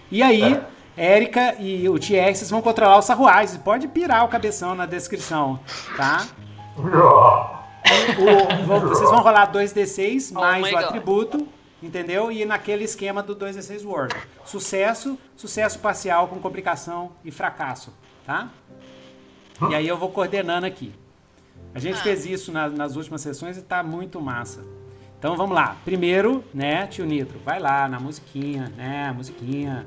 E 0.08 0.22
aí, 0.22 0.60
Érica 0.96 1.54
e 1.58 1.88
o 1.88 1.98
vocês 1.98 2.50
vão 2.50 2.60
controlar 2.62 2.98
os 2.98 3.04
sarruagens. 3.04 3.56
Pode 3.58 3.88
pirar 3.88 4.24
o 4.24 4.28
cabeção 4.28 4.74
na 4.74 4.86
descrição, 4.86 5.58
tá? 5.96 6.26
O- 8.18 8.64
vão- 8.66 8.80
vocês 8.80 9.10
vão 9.10 9.20
rolar 9.20 9.50
2d6 9.52 10.32
Oh 10.34 10.40
mais 10.40 10.62
my 10.62 10.68
o 10.70 10.72
God. 10.72 10.84
atributo. 10.84 11.48
entendeu? 11.82 12.30
E 12.30 12.44
naquele 12.44 12.84
esquema 12.84 13.22
do 13.24 13.34
2D6 13.34 13.84
World. 13.84 14.14
Sucesso, 14.44 15.18
sucesso 15.36 15.80
parcial 15.80 16.28
com 16.28 16.38
complicação 16.38 17.10
e 17.24 17.30
fracasso, 17.32 17.92
tá? 18.24 18.48
E 19.68 19.74
aí 19.74 19.88
eu 19.88 19.96
vou 19.98 20.08
coordenando 20.10 20.64
aqui. 20.64 20.94
A 21.74 21.80
gente 21.80 21.98
Ah. 21.98 22.02
fez 22.02 22.24
isso 22.24 22.52
na- 22.52 22.68
nas 22.68 22.94
últimas 22.94 23.20
sessões 23.20 23.56
e 23.58 23.62
tá 23.62 23.82
muito 23.82 24.20
massa. 24.20 24.60
Então 25.18 25.36
vamos 25.36 25.54
lá. 25.56 25.76
Primeiro, 25.84 26.44
né, 26.54 26.86
tio 26.86 27.04
Nitro, 27.04 27.40
vai 27.44 27.58
lá 27.58 27.88
na 27.88 27.98
musiquinha, 27.98 28.72
né, 28.76 29.12
musiquinha. 29.16 29.84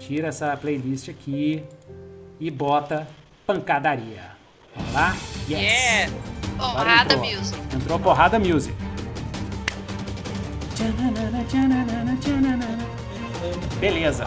Tira 0.00 0.28
essa 0.28 0.56
playlist 0.56 1.10
aqui 1.10 1.62
e 2.40 2.50
bota 2.50 3.06
pancadaria. 3.46 4.30
Vamos 4.74 4.92
lá? 4.94 5.16
Yeah. 5.48 6.10
Porrada 6.56 7.14
entrou. 7.14 7.30
music. 7.30 7.60
Entrou 7.76 8.00
porrada 8.00 8.38
music. 8.38 8.74
Beleza. 13.78 14.24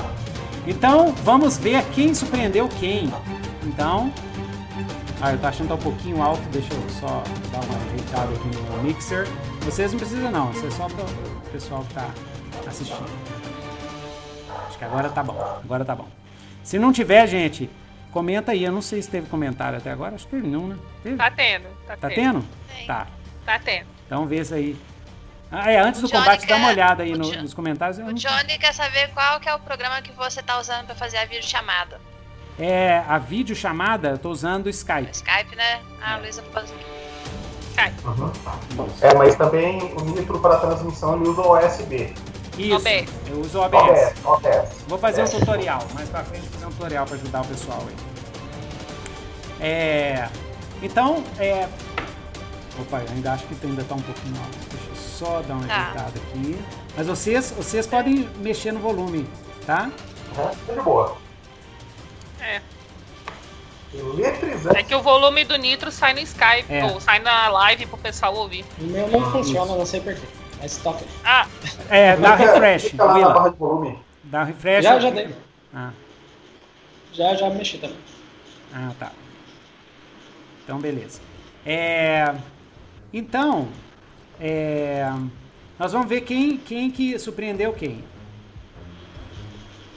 Então, 0.68 1.12
vamos 1.24 1.58
ver 1.58 1.84
quem 1.90 2.14
surpreendeu 2.14 2.70
quem. 2.80 3.12
Então, 3.64 4.14
ah, 5.20 5.32
eu 5.32 5.40
tô 5.40 5.48
achando 5.48 5.64
que 5.64 5.68
tá 5.70 5.76
um 5.76 5.92
pouquinho 5.92 6.22
alto, 6.22 6.42
deixa 6.52 6.74
eu 6.74 6.90
só 6.90 7.24
dar 7.52 7.64
uma 7.66 7.78
ajeitada 7.86 8.32
aqui 8.34 8.48
no 8.48 8.84
mixer. 8.84 9.28
Vocês 9.62 9.92
não 9.92 10.00
precisam 10.00 10.32
não, 10.32 10.52
isso 10.52 10.68
é 10.68 10.72
só 10.72 10.88
para 10.88 11.04
o 11.04 11.52
pessoal 11.52 11.84
que 11.84 11.94
tá 11.96 12.10
assistindo. 12.68 13.33
Que 14.84 14.90
agora 14.90 15.10
tá 15.10 15.24
bom, 15.24 15.60
agora 15.64 15.86
tá 15.86 15.96
bom. 15.96 16.08
Se 16.64 16.78
não 16.78 16.92
tiver, 16.92 17.26
gente, 17.28 17.70
comenta 18.12 18.52
aí. 18.52 18.64
Eu 18.64 18.72
não 18.72 18.82
sei 18.82 19.02
se 19.02 19.10
teve 19.10 19.28
comentário 19.30 19.78
até 19.78 19.92
agora, 19.92 20.16
acho 20.16 20.26
que 20.26 20.32
teve 20.36 20.48
não, 20.48 20.68
né? 20.68 20.78
Teve? 21.02 21.16
Tá 21.18 21.32
tendo. 21.32 21.64
Tá, 21.88 21.98
Tá 21.98 22.10
tendo. 22.10 22.16
tendo? 22.16 22.46
Tem. 22.76 22.86
Tá. 22.88 23.08
Tá 23.46 23.60
tendo. 23.60 23.88
Então 24.06 24.26
vê 24.26 24.40
isso 24.42 24.54
aí. 24.54 24.78
Ah, 25.52 25.72
é, 25.72 25.78
antes 25.80 26.00
O 26.00 26.04
do 26.04 26.10
Johnny 26.10 26.24
combate, 26.24 26.48
dá 26.48 26.56
uma 26.56 26.68
quer- 26.68 26.74
olhada 26.74 27.04
aí 27.04 27.12
no- 27.16 27.24
Jo- 27.24 27.42
nos 27.42 27.54
comentários. 27.54 28.00
Eu 28.00 28.06
O 28.06 28.08
não- 28.08 28.16
Johnny 28.16 28.58
quer 28.58 28.74
saber 28.74 29.10
qual 29.14 29.40
que 29.40 29.48
é 29.48 29.54
o 29.56 29.60
programa 29.60 30.02
que 30.02 30.12
você 30.14 30.42
tá 30.42 30.60
usando 30.60 30.86
pra 30.88 30.96
fazer 30.96 31.18
a 31.18 31.26
videochamada. 31.26 32.00
É, 32.60 33.04
a 33.08 33.18
videochamada, 33.20 34.10
eu 34.10 34.18
tô 34.18 34.30
usando 34.32 34.66
o 34.66 34.70
Skype. 34.70 35.10
Skype, 35.12 35.56
né? 35.56 35.80
Ah, 36.02 36.16
a 36.16 36.18
Luísa 36.18 36.44
faz 36.52 36.72
aqui. 36.72 36.86
Uhum. 38.06 38.32
É, 39.02 39.14
mas 39.16 39.36
também 39.36 39.80
o 39.96 40.02
Nitro 40.06 40.40
para 40.40 40.58
transmissão 40.58 41.16
ele 41.20 41.28
usa 41.30 41.42
o 41.42 41.58
USB. 41.58 42.14
Isso, 42.58 42.76
OBS. 42.76 43.10
eu 43.28 43.40
uso 43.40 43.58
o 43.60 43.62
OBS. 43.64 43.80
OBS, 43.82 44.14
OBS. 44.26 44.70
Vou 44.88 44.98
fazer 45.00 45.22
um 45.22 45.26
É. 45.26 45.30
tutorial, 45.30 45.88
mais 45.94 46.10
pra 46.10 46.24
frente 46.24 46.48
fazer 46.50 46.66
um 46.66 46.72
tutorial 46.72 47.06
pra 47.06 47.16
ajudar 47.16 47.42
o 47.42 47.46
pessoal 47.48 47.84
aí. 47.88 47.96
É, 49.60 50.30
então, 50.82 51.24
é... 51.40 51.68
Opa, 52.80 53.00
eu 53.00 53.10
ainda 53.14 53.34
acho 53.34 53.46
que 53.46 53.56
ainda 53.66 53.84
tá 53.84 53.96
um 53.96 54.02
pouquinho 54.02 54.36
alto. 54.38 54.58
Deixa 54.72 54.90
eu 54.90 54.96
só 54.96 55.42
dar 55.42 55.54
uma 55.56 55.68
Tá. 55.68 55.76
ajeitada 55.76 56.14
aqui. 56.20 56.60
Mas 56.98 57.08
vocês, 57.08 57.52
vocês 57.52 57.86
podem 57.88 58.28
mexer 58.38 58.72
no 58.72 58.80
volume, 58.80 59.28
tá? 59.66 59.92
Uhum. 60.36 60.76
De 60.76 60.82
boa. 60.82 61.18
É. 62.42 62.62
Eletrizante. 63.94 64.78
É 64.78 64.84
que 64.84 64.96
o 64.96 65.02
volume 65.04 65.44
do 65.46 65.56
Nitro 65.56 65.92
sai 65.92 66.14
no 66.14 66.20
Skype, 66.20 66.66
É. 66.68 66.84
ou 66.86 67.00
sai 67.00 67.20
na 67.20 67.48
live 67.50 67.86
pro 67.86 67.98
pessoal 67.98 68.36
ouvir. 68.36 68.66
O 68.80 68.84
meu 68.86 69.08
não 69.08 69.32
funciona, 69.32 69.76
não 69.76 69.86
sei 69.86 70.02
porquê. 70.02 70.26
Mas 70.64 70.78
toca. 70.78 71.06
Ah, 71.26 71.46
É, 71.90 72.16
dá 72.16 72.36
refresh, 72.36 72.84
Fica 72.84 73.04
lá 73.04 73.20
na 73.20 73.30
barra 73.32 73.50
de 73.50 73.58
volume. 73.58 74.00
Dá 74.24 74.46
refresh. 74.46 74.86
Já, 74.86 74.98
já 74.98 75.10
dei. 75.10 75.36
Ah. 75.74 75.92
Já, 77.12 77.36
já 77.36 77.50
mexi 77.50 77.78
também. 77.80 77.98
Ah, 78.74 78.94
tá. 78.98 79.12
Então, 80.64 80.80
beleza. 80.80 81.20
É, 81.66 82.34
então, 83.12 83.68
é, 84.40 85.06
nós 85.78 85.92
vamos 85.92 86.08
ver 86.08 86.22
quem, 86.22 86.58
quem 86.58 86.90
que 86.90 87.20
surpreendeu 87.20 87.74
quem. 87.74 88.02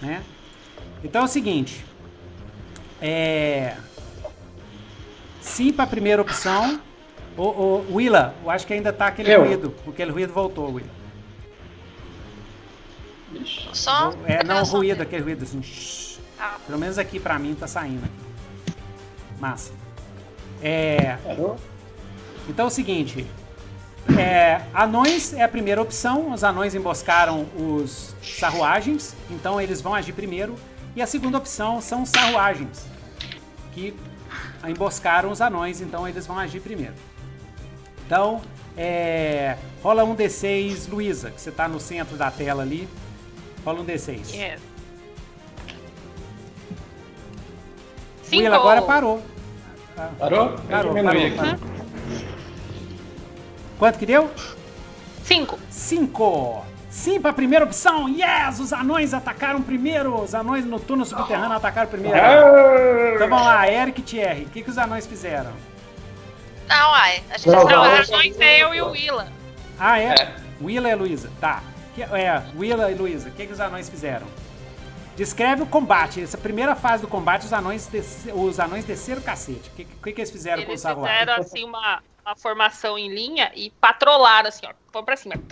Né? 0.03 0.21
Então 1.05 1.23
é 1.23 1.25
o 1.27 1.29
seguinte. 1.29 1.85
É, 3.01 3.77
sim 5.41 5.73
para 5.73 5.85
a 5.85 5.89
primeira 5.89 6.21
opção. 6.21 6.81
O, 7.37 7.43
o 7.43 7.95
Willa, 7.95 8.35
eu 8.43 8.51
acho 8.51 8.67
que 8.67 8.73
ainda 8.73 8.93
tá 8.93 9.09
aquele 9.09 9.33
Eu. 9.33 9.45
ruído. 9.45 9.75
Aquele 9.87 10.11
ruído 10.11 10.33
voltou, 10.33 10.73
Willa. 10.73 10.89
Som? 13.73 14.15
É, 14.27 14.43
não, 14.43 14.65
ruído, 14.65 15.03
aquele 15.03 15.23
ruído 15.23 15.43
assim. 15.43 15.61
Ah. 16.39 16.57
Pelo 16.67 16.79
menos 16.79 16.99
aqui 16.99 17.21
pra 17.21 17.39
mim 17.39 17.55
tá 17.55 17.67
saindo. 17.67 18.09
Massa. 19.39 19.73
É, 20.63 21.19
então 22.49 22.65
é 22.65 22.69
o 22.69 22.71
seguinte. 22.71 23.27
É, 24.19 24.63
anões 24.73 25.35
é 25.35 25.43
a 25.43 25.49
primeira 25.49 25.83
opção. 25.83 26.33
Os 26.33 26.43
anões 26.45 26.75
emboscaram 26.75 27.47
os 27.59 28.15
sarruagens, 28.23 29.15
então 29.31 29.61
eles 29.61 29.81
vão 29.81 29.95
agir 29.95 30.13
primeiro. 30.13 30.55
E 30.95 31.03
a 31.03 31.07
segunda 31.07 31.37
opção 31.37 31.81
são 31.83 32.03
os 32.03 32.09
sarruagens, 32.09 32.87
que 33.73 33.95
emboscaram 34.67 35.31
os 35.31 35.43
anões, 35.43 35.83
então 35.83 36.09
eles 36.09 36.27
vão 36.27 36.39
agir 36.39 36.61
primeiro. 36.61 36.95
Então, 38.07 38.41
é, 38.77 39.57
rola 39.83 40.05
um 40.05 40.15
D6, 40.15 40.89
Luísa, 40.89 41.31
que 41.33 41.41
você 41.41 41.51
tá 41.51 41.67
no 41.67 41.81
centro 41.81 42.17
da 42.17 42.31
tela 42.31 42.63
ali. 42.63 42.89
Rola 43.65 43.81
um 43.81 43.85
D6. 43.85 44.33
yes. 44.33 44.61
Willa 48.31 48.57
agora 48.57 48.83
parou. 48.83 49.23
Parou? 50.19 50.57
Parou, 50.69 50.95
parou, 50.95 51.11
aqui. 51.11 51.31
parou. 51.37 51.59
Quanto 53.79 53.99
que 53.99 54.07
deu? 54.07 54.31
Cinco. 55.23 55.59
5. 55.71 56.67
Sim 56.91 57.21
para 57.21 57.31
a 57.31 57.35
primeira 57.35 57.65
opção. 57.65 58.09
Yes! 58.09 58.59
Os 58.59 58.73
anões 58.73 59.13
atacaram 59.13 59.61
primeiro. 59.61 60.23
Os 60.23 60.35
anões 60.35 60.65
no 60.65 60.81
túnel 60.81 61.05
subterrâneo 61.05 61.57
atacaram 61.57 61.89
primeiro. 61.89 62.17
Então 62.17 63.29
vamos 63.29 63.45
lá, 63.45 63.71
Eric 63.71 64.01
e 64.01 64.05
Thierry. 64.05 64.45
O 64.45 64.49
que, 64.49 64.63
que 64.63 64.71
os 64.71 64.79
anões 64.79 65.07
fizeram? 65.07 65.53
Não, 66.69 66.95
ai. 66.95 67.23
A 67.31 67.37
gente 67.39 67.49
Não, 67.49 67.65
Não, 67.65 67.83
as 67.83 68.09
dois 68.09 68.41
é 68.41 68.63
eu 68.63 68.75
e 68.75 68.81
o 68.83 68.91
Willa. 68.91 69.29
Ah, 69.79 69.99
é? 70.01 70.15
É. 70.15 70.35
Willa 70.61 70.89
e 70.91 70.95
Luísa. 70.95 71.31
Tá. 71.41 71.63
Que- 71.95 72.03
É, 72.03 72.43
Willa 72.57 72.91
e 72.91 72.95
Luísa. 72.95 73.29
O 73.29 73.33
que, 73.33 73.47
que 73.47 73.53
os 73.53 73.61
anões 73.61 73.89
fizeram? 73.89 74.27
Descreve 75.17 75.63
o 75.63 75.67
combate. 75.67 76.23
Essa 76.23 76.37
primeira 76.37 76.75
fase 76.77 77.03
do 77.03 77.09
combate, 77.09 77.47
os 77.47 77.53
anões, 77.53 77.87
desce- 77.87 78.31
os 78.33 78.59
anões 78.61 78.85
desceram 78.85 79.21
o 79.21 79.25
cacete. 79.25 79.71
O 79.71 79.73
que, 79.77 79.85
que, 79.85 80.13
que 80.13 80.21
eles 80.21 80.31
fizeram 80.31 80.63
com 80.63 80.71
Eles 80.71 80.81
os 80.81 80.83
Saguar? 80.83 81.11
fizeram 81.11 81.35
assim 81.35 81.65
uma, 81.65 82.03
uma 82.25 82.37
formação 82.37 82.99
em 82.99 83.09
linha 83.15 83.51
e 83.55 83.71
patrolaram 83.81 84.49
assim, 84.49 84.67
ó. 84.67 84.73
Vamos 84.93 85.07
pra 85.07 85.17
cima. 85.17 85.35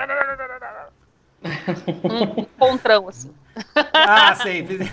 Um 1.45 2.41
encontrão 2.43 3.09
assim. 3.09 3.31
Ah, 3.93 4.35
sei. 4.35 4.67
Fiz- 4.67 4.91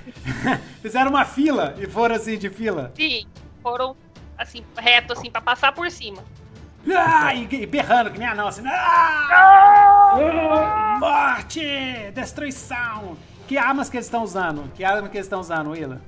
Fizeram 0.81 1.09
uma 1.09 1.23
fila 1.25 1.75
e 1.77 1.87
foram 1.87 2.15
assim 2.15 2.37
de 2.37 2.49
fila. 2.49 2.91
Sim, 2.95 3.25
foram 3.63 3.95
assim, 4.41 4.63
reto 4.77 5.13
assim, 5.13 5.29
pra 5.31 5.41
passar 5.41 5.71
por 5.71 5.89
cima. 5.91 6.23
Ah, 6.95 7.33
e, 7.35 7.47
e 7.51 7.65
berrando, 7.67 8.09
que 8.11 8.17
nem 8.17 8.27
anão, 8.27 8.47
assim. 8.47 8.63
Ah! 8.65 10.15
Morte! 10.99 12.11
Destruição! 12.13 13.17
Que 13.47 13.57
armas 13.57 13.89
que 13.89 13.97
eles 13.97 14.05
estão 14.07 14.23
usando? 14.23 14.63
Que 14.75 14.83
armas 14.83 15.09
que 15.11 15.17
eles 15.17 15.25
estão 15.27 15.39
usando, 15.39 15.71
Willa? 15.71 16.01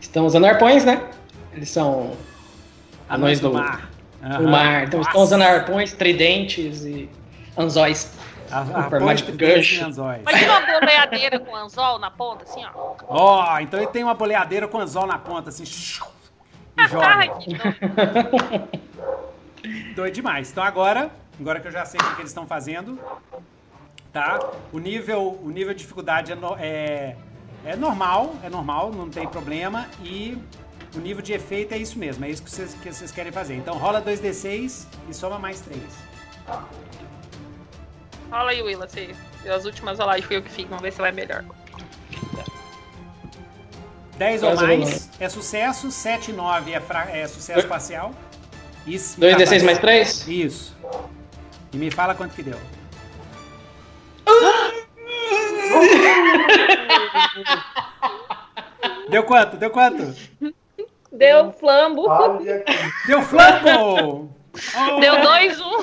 Estão 0.00 0.26
usando 0.26 0.46
arpões, 0.46 0.84
né? 0.84 1.08
Eles 1.52 1.70
são 1.70 2.16
anões 3.08 3.40
do, 3.40 3.52
mar. 3.52 3.88
do 4.20 4.26
Aham. 4.26 4.50
mar. 4.50 4.84
Então 4.84 4.98
Nossa. 4.98 5.10
estão 5.10 5.22
usando 5.22 5.42
arpões, 5.42 5.92
tridentes 5.92 6.84
e 6.84 7.10
anzóis. 7.56 8.12
A- 8.50 8.60
Arpões, 8.60 9.20
de 9.20 9.32
tridentes 9.32 9.56
gancho. 9.56 9.74
e 9.74 9.80
anzóis. 9.84 10.20
Imagina 10.22 10.58
uma 10.58 10.80
boleadeira 10.80 11.38
com 11.40 11.54
anzol 11.56 11.98
na 11.98 12.10
ponta, 12.10 12.44
assim, 12.44 12.64
ó. 12.74 12.94
Ó, 13.08 13.58
então 13.60 13.78
ele 13.80 13.88
tem 13.90 14.02
uma 14.04 14.14
boleadeira 14.14 14.66
com 14.68 14.78
anzol 14.78 15.06
na 15.06 15.18
ponta, 15.18 15.48
assim. 15.50 15.64
Joga. 16.86 17.28
que 17.38 17.50
nojo. 17.52 18.68
Doido 19.96 20.14
demais. 20.14 20.50
Então 20.50 20.62
agora, 20.62 21.10
agora 21.40 21.58
que 21.60 21.66
eu 21.66 21.72
já 21.72 21.84
sei 21.84 21.98
o 22.00 22.04
que, 22.14 22.20
eles 22.22 22.30
estão 22.30 22.46
fazendo, 22.46 22.98
tá? 24.12 24.38
O 24.72 24.78
nível, 24.78 25.38
o 25.42 25.50
nível 25.50 25.74
de 25.74 25.80
dificuldade 25.80 26.30
é, 26.32 26.34
no- 26.36 26.56
é, 26.58 27.16
é 27.64 27.74
normal, 27.76 28.36
é 28.42 28.48
normal, 28.48 28.92
não 28.92 29.10
tem 29.10 29.26
problema. 29.26 29.86
E 30.02 30.38
o 30.94 30.98
nível 31.00 31.22
de 31.22 31.32
efeito 31.32 31.74
é 31.74 31.78
isso 31.78 31.98
mesmo, 31.98 32.24
é 32.24 32.30
isso 32.30 32.42
que 32.42 32.50
vocês, 32.50 32.74
que 32.74 32.92
vocês 32.92 33.10
querem 33.10 33.32
fazer. 33.32 33.54
Então 33.56 33.76
rola 33.76 34.00
2d6 34.00 34.86
e 35.08 35.14
soma 35.14 35.38
mais 35.38 35.60
3. 35.60 35.82
Rola 38.30 38.50
aí, 38.50 38.62
Willa, 38.62 38.88
se 38.88 39.14
as 39.52 39.64
últimas 39.64 39.98
rolagens 39.98 40.24
foi 40.26 40.36
eu 40.36 40.42
que 40.42 40.50
fiz, 40.50 40.66
vamos 40.66 40.82
ver 40.82 40.92
se 40.92 41.00
vai 41.00 41.10
melhor. 41.12 41.44
10 44.18 44.42
ou 44.42 44.56
mais 44.56 45.08
é 45.20 45.28
sucesso, 45.28 45.90
7 45.90 46.30
e 46.30 46.34
9 46.34 46.72
é, 46.72 46.80
fra- 46.80 47.08
é 47.10 47.26
sucesso 47.28 47.66
parcial. 47.68 48.12
Isso. 48.86 49.20
2d6 49.20 49.62
mais 49.64 49.78
3? 49.78 50.28
Isso. 50.28 50.76
E 51.72 51.76
me 51.76 51.90
fala 51.90 52.14
quanto 52.14 52.34
que 52.34 52.42
deu. 52.42 52.58
Deu 59.08 59.22
quanto? 59.22 59.56
Deu 59.56 59.70
quanto? 59.70 60.14
Deu 61.12 61.52
flambo. 61.52 62.06
Deu 63.06 63.22
flambo! 63.22 64.30
Oh, 64.76 64.98
Deu 65.00 65.20
dois, 65.22 65.60
um. 65.60 65.78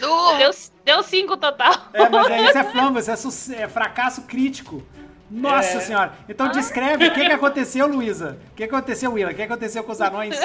Du, 0.00 0.36
Deu, 0.38 0.50
Deu 0.84 1.02
cinco 1.02 1.36
total. 1.36 1.74
É, 1.92 2.08
mas 2.08 2.26
aí 2.28 2.46
isso 2.46 2.58
é 2.58 2.64
flamba, 2.64 3.00
isso 3.00 3.10
é, 3.10 3.16
su- 3.16 3.54
é 3.54 3.68
fracasso 3.68 4.22
crítico. 4.22 4.82
Nossa 5.30 5.78
É. 5.78 5.80
senhora. 5.80 6.12
Então 6.28 6.48
descreve 6.50 7.08
o 7.08 7.12
que, 7.14 7.24
que 7.26 7.32
aconteceu, 7.32 7.86
Luísa. 7.86 8.38
O 8.52 8.54
que 8.54 8.64
aconteceu, 8.64 9.12
Willa? 9.12 9.32
O 9.32 9.34
que 9.34 9.42
aconteceu 9.42 9.82
com 9.82 9.92
os 9.92 10.00
anões? 10.00 10.38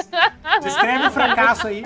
Descreve 0.64 1.08
o 1.08 1.12
fracasso 1.12 1.68
aí. 1.68 1.84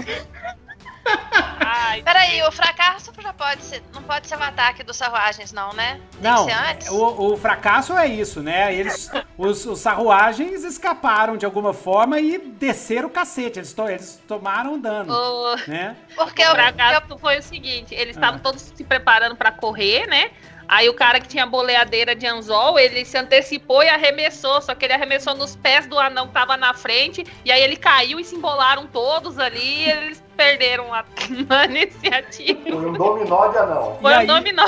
Ai, 1.60 2.02
Peraí, 2.02 2.42
o 2.44 2.52
fracasso 2.52 3.12
já 3.22 3.32
pode 3.34 3.64
ser. 3.64 3.84
Não 3.94 4.02
pode 4.02 4.28
ser 4.28 4.38
um 4.38 4.44
ataque 4.44 4.84
dos 4.84 4.98
sarruagens, 4.98 5.52
não, 5.52 5.72
né? 5.74 6.00
Tem 6.20 6.32
Não, 6.32 6.46
que 6.46 6.52
ser 6.52 6.58
antes? 6.72 6.90
o, 6.90 7.34
o 7.34 7.38
fracasso 7.38 7.96
é 7.98 8.08
isso, 8.08 8.42
né? 8.42 8.74
Eles, 8.74 9.12
os, 9.38 9.66
os 9.66 9.80
sarruagens 9.80 10.64
escaparam 10.64 11.38
de 11.38 11.46
alguma 11.46 11.74
forma 11.74 12.20
e 12.20 12.38
desceram 12.40 13.08
o 13.08 13.12
cacete. 13.12 13.60
Eles, 13.60 13.74
to- 13.74 13.88
eles 13.88 14.22
tomaram 14.28 14.80
dano, 14.80 15.14
o, 15.14 15.56
né? 15.68 15.96
Porque 16.16 16.42
o 16.44 16.46
eu, 16.48 16.56
fracasso 16.56 17.18
foi 17.20 17.38
o 17.40 17.44
seguinte: 17.44 17.94
eles 17.94 18.16
estavam 18.16 18.40
Ah. 18.40 18.44
todos 18.44 18.62
se 18.62 18.84
preparando 18.84 19.36
pra 19.36 19.52
correr, 19.52 20.08
né? 20.08 20.32
Aí 20.68 20.90
o 20.90 20.94
cara 20.94 21.20
que 21.20 21.28
tinha 21.28 21.46
boleadeira 21.46 22.16
de 22.16 22.26
anzol, 22.26 22.80
ele 22.80 23.06
se 23.06 23.18
antecipou 23.18 23.84
e 23.84 23.90
arremessou, 23.90 24.62
só 24.62 24.74
que 24.74 24.86
ele 24.86 24.94
arremessou 24.94 25.36
nos 25.36 25.56
pés 25.56 25.86
do 25.88 25.98
anão 26.00 26.28
que 26.28 26.34
tava 26.34 26.58
na 26.58 26.74
frente, 26.74 27.24
e 27.46 27.52
aí 27.52 27.62
ele 27.62 27.76
caiu 27.76 28.20
e 28.20 28.24
se 28.24 28.36
embolaram 28.36 28.88
todos 28.88 29.38
ali, 29.38 29.84
e 29.86 29.90
eles 29.90 30.24
perderam 30.36 30.94
a, 30.94 31.06
a 31.50 31.66
iniciativa. 31.66 32.62
Foi 32.64 32.86
um 32.86 32.94
dominó 32.94 33.48
de 33.48 33.58
anão. 33.58 33.98
Foi 34.02 34.12
E 34.12 34.16
um 34.16 34.20
aí- 34.20 34.28
dominó. 34.28 34.66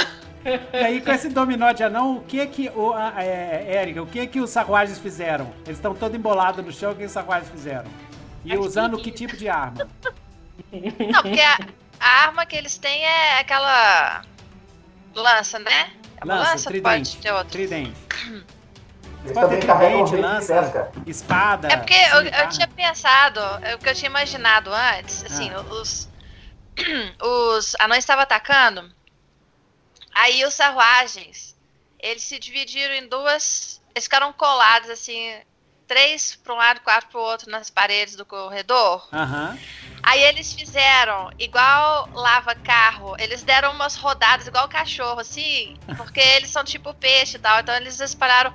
E 0.72 0.78
aí, 0.78 1.02
com 1.02 1.12
esse 1.12 1.28
dominó 1.28 1.72
de 1.74 1.84
anão, 1.84 2.18
o 2.18 2.22
que 2.22 2.46
que, 2.48 2.72
o, 2.74 2.94
a, 2.94 3.14
é, 3.22 3.66
Érica, 3.76 4.02
o 4.02 4.06
que 4.08 4.26
que 4.28 4.40
os 4.40 4.50
sarruagens 4.50 4.98
fizeram? 4.98 5.52
Eles 5.66 5.78
estão 5.78 5.94
todos 5.94 6.16
embolados 6.18 6.64
no 6.64 6.72
chão, 6.72 6.92
o 6.94 6.96
que 6.96 7.04
os 7.04 7.12
sarruagens 7.12 7.50
fizeram? 7.52 7.90
E 8.46 8.54
Acho 8.54 8.62
usando 8.62 8.96
que- 8.98 9.06
que 9.06 9.12
tipo 9.12 9.36
de 9.36 9.50
arma? 9.50 9.86
Não, 10.72 11.22
porque 11.22 11.42
a, 11.42 11.58
a 12.00 12.10
arma 12.28 12.46
que 12.46 12.56
eles 12.56 12.78
têm 12.78 13.04
é 13.04 13.40
aquela 13.40 14.22
lança, 15.22 15.60
né? 15.60 15.92
É 16.20 16.24
uma 16.26 16.36
Lança, 16.36 16.52
lança? 16.52 16.70
tridente. 16.70 17.10
Pode 17.12 17.18
ter 17.24 17.32
outra. 17.32 17.50
Tridente. 17.50 17.98
Eles 19.24 19.34
Pode 19.34 19.50
ter 19.50 19.66
tridente, 19.66 20.16
lança, 20.16 20.62
pesca. 20.64 20.92
espada. 21.06 21.68
É 21.72 21.78
porque 21.78 21.94
eu, 21.94 22.22
eu 22.22 22.50
tinha 22.50 22.68
pensado, 22.68 23.40
é 23.62 23.76
o 23.76 23.78
que 23.80 23.90
eu 23.90 23.96
tinha 23.96 24.10
imaginado 24.10 24.72
antes, 24.74 25.24
assim, 25.26 25.50
Ah. 25.54 25.62
os, 25.62 26.08
os 27.22 27.76
anões 27.80 28.00
estavam 28.00 28.24
atacando, 28.24 28.90
aí 30.14 30.46
os 30.46 30.54
sarruagens, 30.54 31.56
eles 32.00 32.24
se 32.24 32.40
dividiram 32.40 32.94
em 32.96 33.08
duas, 33.08 33.82
eles 33.94 34.06
ficaram 34.06 34.32
colados, 34.34 34.90
assim, 34.90 35.36
três 35.88 36.36
para 36.44 36.54
um 36.54 36.58
lado, 36.58 36.82
quatro 36.82 37.10
para 37.10 37.20
o 37.20 37.24
outro 37.24 37.50
nas 37.50 37.70
paredes 37.70 38.16
do 38.16 38.26
corredor. 38.26 39.08
Aham. 39.14 39.58
Aí 40.04 40.22
eles 40.24 40.54
fizeram 40.54 41.30
igual 41.40 42.08
lava 42.14 42.54
carro, 42.56 43.16
eles 43.20 43.44
deram 43.44 43.72
umas 43.72 43.96
rodadas 43.96 44.48
igual 44.48 44.68
cachorro, 44.70 45.20
assim, 45.20 45.76
porque 45.98 46.20
eles 46.20 46.50
são 46.50 46.64
tipo 46.64 46.94
peixe 46.94 47.38
e 47.38 47.40
tal, 47.40 47.60
então 47.60 47.76
eles 47.76 48.00
espalharam 48.00 48.54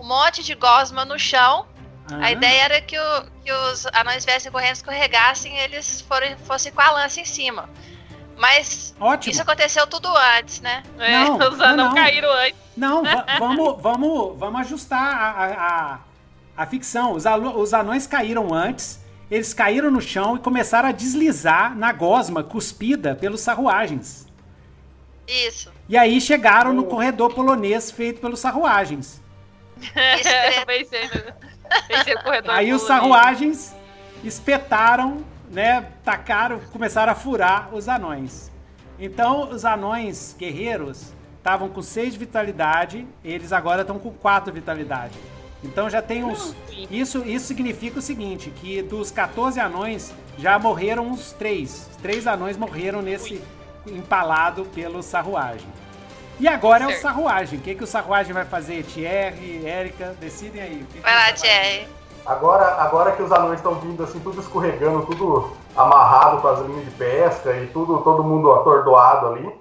um 0.00 0.06
monte 0.06 0.42
de 0.42 0.54
gosma 0.54 1.04
no 1.04 1.18
chão. 1.18 1.66
A 2.10 2.14
aham. 2.16 2.30
ideia 2.30 2.62
era 2.64 2.80
que, 2.82 2.98
o- 2.98 3.30
que 3.42 3.50
os 3.52 3.86
anões 3.86 4.24
viessem 4.24 4.52
correndo, 4.52 4.74
escorregassem 4.76 5.56
e 5.56 5.60
eles 5.60 6.02
forem, 6.02 6.36
fossem 6.38 6.70
com 6.72 6.80
a 6.82 6.90
lança 6.90 7.20
em 7.20 7.24
cima. 7.24 7.68
Mas 8.36 8.94
Ótimo. 9.00 9.32
isso 9.32 9.42
aconteceu 9.42 9.86
tudo 9.86 10.08
antes, 10.38 10.60
né? 10.60 10.82
É, 10.98 11.12
Não, 11.24 11.36
os 11.48 11.60
anãos 11.60 11.76
não, 11.76 11.88
não. 11.88 11.94
caíram 11.94 12.30
antes. 12.30 12.58
Não, 12.76 13.02
va- 13.04 13.24
vamos, 13.38 13.80
vamos, 13.82 14.38
vamos 14.38 14.60
ajustar 14.62 15.14
a, 15.14 15.30
a, 15.30 15.92
a- 15.94 15.98
a 16.56 16.66
ficção. 16.66 17.12
Os, 17.12 17.24
os 17.56 17.74
anões 17.74 18.06
caíram 18.06 18.52
antes, 18.52 19.00
eles 19.30 19.54
caíram 19.54 19.90
no 19.90 20.00
chão 20.00 20.36
e 20.36 20.38
começaram 20.38 20.88
a 20.88 20.92
deslizar 20.92 21.76
na 21.76 21.92
gosma 21.92 22.42
cuspida 22.42 23.14
pelos 23.14 23.40
sarruagens. 23.40 24.26
Isso. 25.26 25.72
E 25.88 25.96
aí 25.96 26.20
chegaram 26.20 26.72
no 26.72 26.84
corredor 26.84 27.34
polonês 27.34 27.90
feito 27.90 28.20
pelos 28.20 28.40
sarruagens. 28.40 29.22
Discreto. 29.76 30.66
Venceu, 30.66 31.34
venceu 31.88 32.18
o 32.18 32.22
corredor. 32.22 32.54
Aí 32.54 32.72
os 32.72 32.82
sarruagens 32.82 33.74
espetaram, 34.22 35.24
né? 35.50 35.86
Tacaram, 36.04 36.60
começaram 36.72 37.12
a 37.12 37.14
furar 37.14 37.74
os 37.74 37.88
anões. 37.88 38.50
Então 38.98 39.50
os 39.50 39.64
anões 39.64 40.36
guerreiros 40.38 41.12
estavam 41.38 41.68
com 41.68 41.82
6 41.82 42.14
de 42.14 42.18
vitalidade, 42.18 43.06
eles 43.22 43.52
agora 43.52 43.82
estão 43.82 43.98
com 43.98 44.10
4 44.10 44.52
de 44.52 44.60
vitalidade. 44.60 45.14
Então 45.64 45.88
já 45.88 46.02
tem 46.02 46.22
uns. 46.22 46.54
Isso, 46.90 47.24
isso 47.24 47.46
significa 47.46 47.98
o 47.98 48.02
seguinte: 48.02 48.50
que 48.50 48.82
dos 48.82 49.10
14 49.10 49.58
anões 49.58 50.12
já 50.38 50.58
morreram 50.58 51.06
uns 51.06 51.32
3. 51.32 51.90
Três 52.02 52.26
anões 52.26 52.56
morreram 52.56 53.00
nesse 53.00 53.42
empalado 53.86 54.64
pelo 54.66 55.02
sarruagem. 55.02 55.66
E 56.38 56.46
agora 56.48 56.84
é 56.84 56.88
o 56.88 57.00
sarruagem. 57.00 57.58
O 57.58 57.62
que, 57.62 57.74
que 57.74 57.84
o 57.84 57.86
sarruagem 57.86 58.32
vai 58.32 58.44
fazer? 58.44 58.84
Thierry, 58.84 59.64
Érica, 59.64 60.14
decidem 60.20 60.60
aí. 60.60 60.82
O 60.82 60.86
que 60.86 60.98
que 60.98 61.00
Vai 61.00 61.12
o 61.12 61.16
lá, 61.16 61.32
Thierry. 61.32 61.88
Agora, 62.26 62.64
agora 62.82 63.12
que 63.12 63.22
os 63.22 63.30
anões 63.30 63.58
estão 63.58 63.74
vindo 63.76 64.02
assim, 64.02 64.18
tudo 64.18 64.40
escorregando, 64.40 65.06
tudo 65.06 65.52
amarrado 65.76 66.40
com 66.40 66.48
as 66.48 66.60
linhas 66.60 66.84
de 66.84 66.90
pesca 66.92 67.54
e 67.56 67.66
tudo, 67.68 67.98
todo 67.98 68.24
mundo 68.24 68.50
atordoado 68.52 69.26
ali, 69.26 69.54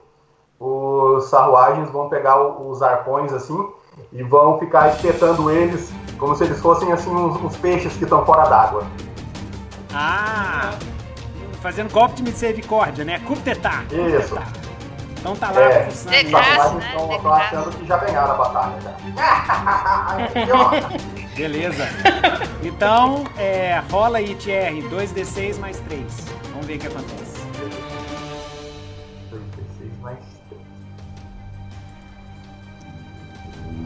os 0.60 1.26
sarruagens 1.26 1.90
vão 1.92 2.08
pegar 2.08 2.42
os 2.42 2.82
arpões 2.82 3.34
assim 3.34 3.58
e 4.12 4.24
vão 4.24 4.60
ficar 4.60 4.90
espetando 4.90 5.50
eles 5.50 5.92
como 6.18 6.36
se 6.36 6.44
eles 6.46 6.60
fossem 6.62 6.92
assim 6.92 7.10
uns, 7.10 7.36
uns 7.42 7.58
peixes 7.58 7.94
que 7.98 8.04
estão 8.04 8.26
fora 8.26 8.48
d'água. 8.50 8.86
Ah! 9.94 10.72
Fazendo 11.62 11.92
golpe 11.92 12.16
de 12.16 12.24
misericórdia, 12.24 13.04
né? 13.06 13.20
Coup 13.20 13.38
Isso. 13.38 14.38
Então 15.20 15.36
tá 15.36 15.52
lá 15.52 15.62
É. 15.62 15.84
fuçando. 15.86 16.16
De 16.16 16.24
graça, 16.24 16.46
sarruagens 16.56 16.84
né? 16.84 16.90
estão 16.90 17.16
estão 17.16 17.34
achando 17.34 17.78
que 17.78 17.86
já 17.86 17.98
ganharam 17.98 18.32
a 18.32 18.36
batalha. 18.36 18.76
Já. 20.46 21.14
Beleza. 21.36 21.88
Então, 22.62 23.24
é, 23.38 23.82
rola 23.92 24.20
aí, 24.20 24.36
Thierry. 24.36 24.82
2d6 24.84 25.60
mais 25.60 25.80
3. 25.82 26.04
Vamos 26.52 26.68
ver 26.68 26.76
o 26.76 26.80
que 26.80 26.88
acontece. 26.88 27.23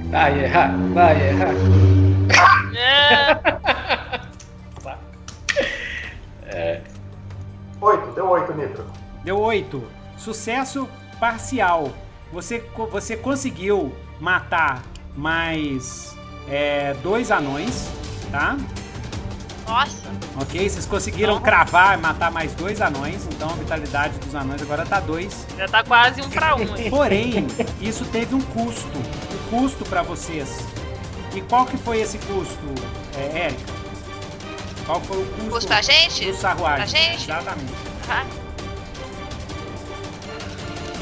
Vai 0.10 0.44
errar, 0.44 0.76
vai 0.94 1.30
errar. 1.30 1.54
É, 6.50 6.82
Oito, 7.80 8.08
deu 8.14 8.28
oito, 8.30 8.54
Nitro. 8.54 8.86
Deu 9.24 9.40
8. 9.40 9.84
Sucesso 10.18 10.90
parcial. 11.20 11.92
Você, 12.32 12.64
você 12.92 13.16
conseguiu 13.16 13.94
matar 14.20 14.82
mais 15.16 16.18
é, 16.50 16.94
dois 16.96 17.30
anões, 17.32 17.92
tá? 18.32 18.58
Nossa, 19.68 20.08
Ok? 20.40 20.70
Vocês 20.70 20.86
conseguiram 20.86 21.40
cravar 21.42 21.98
e 21.98 22.02
matar 22.02 22.32
mais 22.32 22.54
dois 22.54 22.80
anões. 22.82 23.26
Então 23.26 23.50
a 23.50 23.54
vitalidade 23.54 24.18
dos 24.20 24.34
anões 24.36 24.62
agora 24.62 24.86
tá 24.86 25.00
2. 25.00 25.46
já 25.58 25.68
tá 25.68 25.84
quase 25.84 26.22
um 26.22 26.30
pra 26.30 26.56
um. 26.56 26.62
hein? 26.78 26.90
Porém, 26.90 27.48
isso 27.82 28.06
teve 28.06 28.34
um 28.36 28.42
custo. 28.42 28.98
Um 28.98 29.50
custo 29.50 29.84
pra 29.86 30.02
vocês. 30.04 30.60
E 31.36 31.42
qual 31.42 31.66
que 31.66 31.76
foi 31.78 32.00
esse 32.00 32.18
custo, 32.20 32.58
é, 33.18 33.46
Érica? 33.46 33.74
Qual 34.86 35.02
foi 35.02 35.18
o 35.22 35.26
custo 35.26 35.50
custo 35.52 35.68
pra 35.68 35.82
gente? 35.82 36.26
do 36.32 36.34
sarruagem? 36.38 36.78
Pra 36.78 36.86
gente? 36.86 37.24
Exatamente. 37.24 37.74
Ah, 38.10 38.26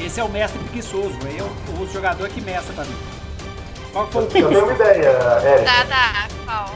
Esse 0.00 0.20
é 0.20 0.24
o 0.24 0.28
mestre 0.28 0.58
preguiçoso. 0.58 1.16
É 1.26 1.40
eu, 1.40 1.46
o 1.80 1.88
jogador 1.92 2.28
que 2.28 2.40
mestra 2.40 2.72
pra 2.74 2.84
mim. 2.84 2.96
Qual 3.92 4.06
que 4.06 4.12
foi 4.12 4.22
o 4.22 4.24
Eu 4.24 4.30
tenho 4.30 4.48
custo? 4.48 4.64
uma 4.64 4.72
ideia, 4.74 5.08
Érica. 5.08 5.64
Tá, 5.64 5.84
tá. 5.84 6.28
Qual? 6.44 6.74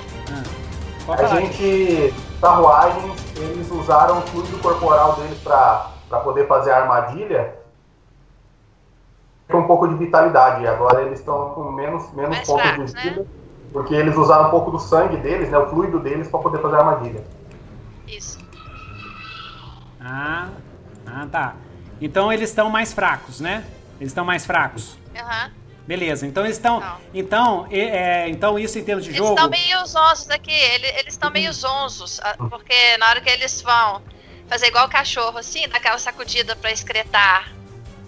Pode 1.06 1.22
A 1.22 1.28
falar. 1.28 1.40
gente, 1.40 2.14
sarruagens, 2.40 3.36
eles 3.36 3.70
usaram 3.70 4.18
o 4.18 4.22
fluido 4.22 4.58
corporal 4.58 5.16
deles 5.16 5.38
para 5.38 6.20
poder 6.22 6.46
fazer 6.46 6.70
a 6.70 6.78
armadilha 6.82 7.54
com 9.50 9.58
um 9.58 9.66
pouco 9.66 9.88
de 9.88 9.94
vitalidade. 9.96 10.66
Agora 10.66 11.02
eles 11.02 11.18
estão 11.18 11.50
com 11.50 11.72
menos, 11.72 12.12
menos 12.12 12.30
Mais 12.30 12.46
pontos 12.46 12.94
de 12.94 13.00
vida, 13.02 13.26
porque 13.72 13.94
eles 13.94 14.16
usaram 14.16 14.46
um 14.48 14.50
pouco 14.50 14.70
do 14.70 14.78
sangue 14.78 15.16
deles, 15.16 15.50
né, 15.50 15.58
o 15.58 15.68
fluido 15.68 15.98
deles, 15.98 16.28
para 16.28 16.40
poder 16.40 16.60
fazer 16.60 16.76
a 16.76 16.78
armadilha. 16.80 17.24
Isso. 18.06 18.38
Ah, 20.00 20.48
ah, 21.06 21.26
tá. 21.30 21.54
Então 22.00 22.32
eles 22.32 22.48
estão 22.50 22.70
mais 22.70 22.92
fracos, 22.92 23.40
né? 23.40 23.64
Eles 24.00 24.10
estão 24.12 24.24
mais 24.24 24.46
fracos. 24.46 24.98
Aham. 25.14 25.50
Beleza, 25.86 26.26
então 26.26 26.44
eles 26.44 26.56
estão. 26.56 26.82
Então, 27.12 27.66
é, 27.70 28.28
então 28.28 28.58
isso 28.58 28.78
em 28.78 28.84
termos 28.84 29.04
de 29.04 29.10
Eles 29.10 29.18
jogo. 29.18 29.30
estão 29.34 29.48
meio 29.50 29.84
zonzos 29.86 30.30
aqui. 30.30 30.52
ele- 30.52 30.86
Eles 30.86 31.14
estão 31.14 31.30
meio 31.30 31.52
zonzos. 31.52 32.20
Porque 32.48 32.96
na 32.98 33.08
hora 33.08 33.20
que 33.20 33.28
eles 33.28 33.60
vão 33.62 34.00
fazer 34.48 34.66
igual 34.66 34.86
o 34.86 34.90
cachorro, 34.90 35.38
assim, 35.38 35.66
dar 35.68 35.78
aquela 35.78 35.98
sacudida 35.98 36.54
pra 36.54 36.70
excretar 36.70 37.50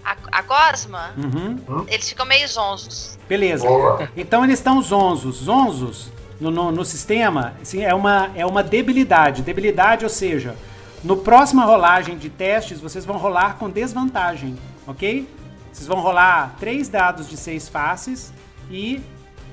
a, 0.05 0.17
a 0.31 0.43
gosma, 0.43 1.13
Uhum, 1.17 1.85
eles 1.89 2.09
ficam 2.09 2.27
meio 2.27 2.47
zonzos. 2.47 3.19
beleza. 3.29 3.67
Boa. 3.67 4.09
Então 4.17 4.45
eles 4.45 4.59
estão 4.59 4.81
zonzos. 4.83 5.37
Zonzos 5.37 6.09
no, 6.41 6.51
no, 6.51 6.71
no 6.73 6.85
sistema 6.85 7.55
assim, 7.63 7.83
é, 7.85 7.95
uma, 7.95 8.31
é 8.37 8.45
uma 8.47 8.63
debilidade. 8.63 9.43
Debilidade, 9.43 10.05
ou 10.05 10.11
seja, 10.11 10.57
no 11.03 11.17
próxima 11.17 11.65
rolagem 11.65 12.17
de 12.17 12.29
testes, 12.29 12.81
vocês 12.81 13.05
vão 13.05 13.17
rolar 13.17 13.57
com 13.59 13.69
desvantagem, 13.71 14.57
ok? 14.87 15.29
Vocês 15.73 15.87
vão 15.87 16.01
rolar 16.01 16.55
três 16.61 16.89
dados 16.89 17.29
de 17.29 17.37
seis 17.37 17.69
faces 17.69 18.33
e 18.71 19.03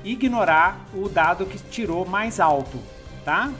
ignorar 0.04 0.78
o 0.94 1.08
dado 1.08 1.46
que 1.46 1.58
tirou 1.58 2.06
mais 2.06 2.38
alto, 2.40 2.78
tá? 3.24 3.50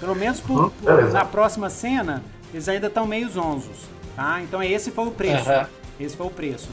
Pelo 0.00 0.14
menos 0.14 0.40
por, 0.40 0.64
Uhum, 0.64 0.70
por- 0.70 1.12
na 1.12 1.24
próxima 1.24 1.68
cena, 1.70 2.22
eles 2.52 2.68
ainda 2.68 2.86
estão 2.86 3.06
meio 3.06 3.28
zonzos, 3.28 3.78
tá? 4.14 4.40
Então 4.42 4.62
esse 4.62 4.90
foi 4.90 5.06
o 5.06 5.10
preço. 5.10 5.48
Aham. 5.50 5.66
Esse 5.98 6.16
foi 6.16 6.26
o 6.26 6.30
preço. 6.30 6.68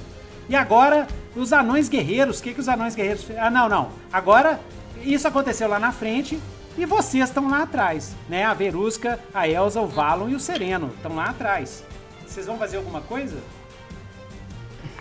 E 0.48 0.56
agora, 0.56 1.08
os 1.36 1.52
anões 1.52 1.90
guerreiros, 1.90 2.40
o 2.40 2.44
que, 2.44 2.54
que 2.54 2.60
os 2.60 2.68
anões 2.70 2.94
guerreiros 2.94 3.26
Ah, 3.38 3.50
não, 3.50 3.68
não. 3.68 3.90
Agora, 4.14 4.60
isso 5.04 5.28
aconteceu 5.28 5.68
lá 5.68 5.80
na 5.80 5.92
frente 5.92 6.40
e 6.78 6.86
vocês 6.86 7.24
estão 7.30 7.50
lá 7.50 7.64
atrás, 7.64 8.16
né? 8.30 8.44
A 8.46 8.54
Verusca, 8.54 9.20
a 9.34 9.48
Elsa, 9.48 9.82
o 9.82 9.88
Valon 9.88 10.30
e 10.30 10.36
o 10.36 10.40
Sereno 10.40 10.92
estão 10.96 11.16
lá 11.16 11.26
atrás. 11.30 11.84
Vocês 12.28 12.46
vão 12.46 12.58
fazer 12.60 12.78
alguma 12.78 13.02
coisa? 13.02 13.38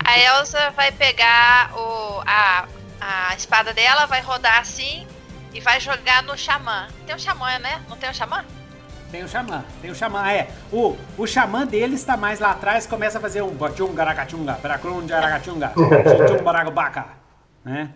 A 0.05 0.18
Elsa 0.18 0.70
vai 0.70 0.92
pegar 0.92 1.70
o, 1.76 2.22
a, 2.26 2.66
a 3.00 3.34
espada 3.34 3.72
dela, 3.72 4.07
vai 4.07 4.20
rodar 4.20 4.59
assim 4.61 5.07
e 5.52 5.61
vai 5.61 5.80
jogar 5.80 6.22
no 6.22 6.36
xamã. 6.36 6.88
Tem 7.07 7.14
um 7.14 7.18
xamã, 7.18 7.59
né? 7.59 7.82
Não 7.88 7.96
tem 7.96 8.11
um 8.11 8.14
xamã? 8.14 8.44
Tem 9.11 9.22
o 9.22 9.28
xamã, 9.28 9.64
tem 9.80 9.90
o 9.90 9.94
xamã. 9.94 10.22
Ah, 10.24 10.32
é, 10.32 10.48
o, 10.72 10.96
o 11.16 11.26
xamã 11.26 11.64
deles 11.64 12.00
está 12.00 12.16
mais 12.16 12.40
lá 12.40 12.50
atrás, 12.50 12.86
começa 12.86 13.18
a 13.18 13.20
fazer 13.20 13.42
um 13.42 13.50
bachunga, 13.55 14.02
aracachunga, 14.02 14.55
bracrunja, 14.61 15.16
aracachunga, 15.16 15.72
chumbaragabaca, 16.28 17.07
né? 17.64 17.90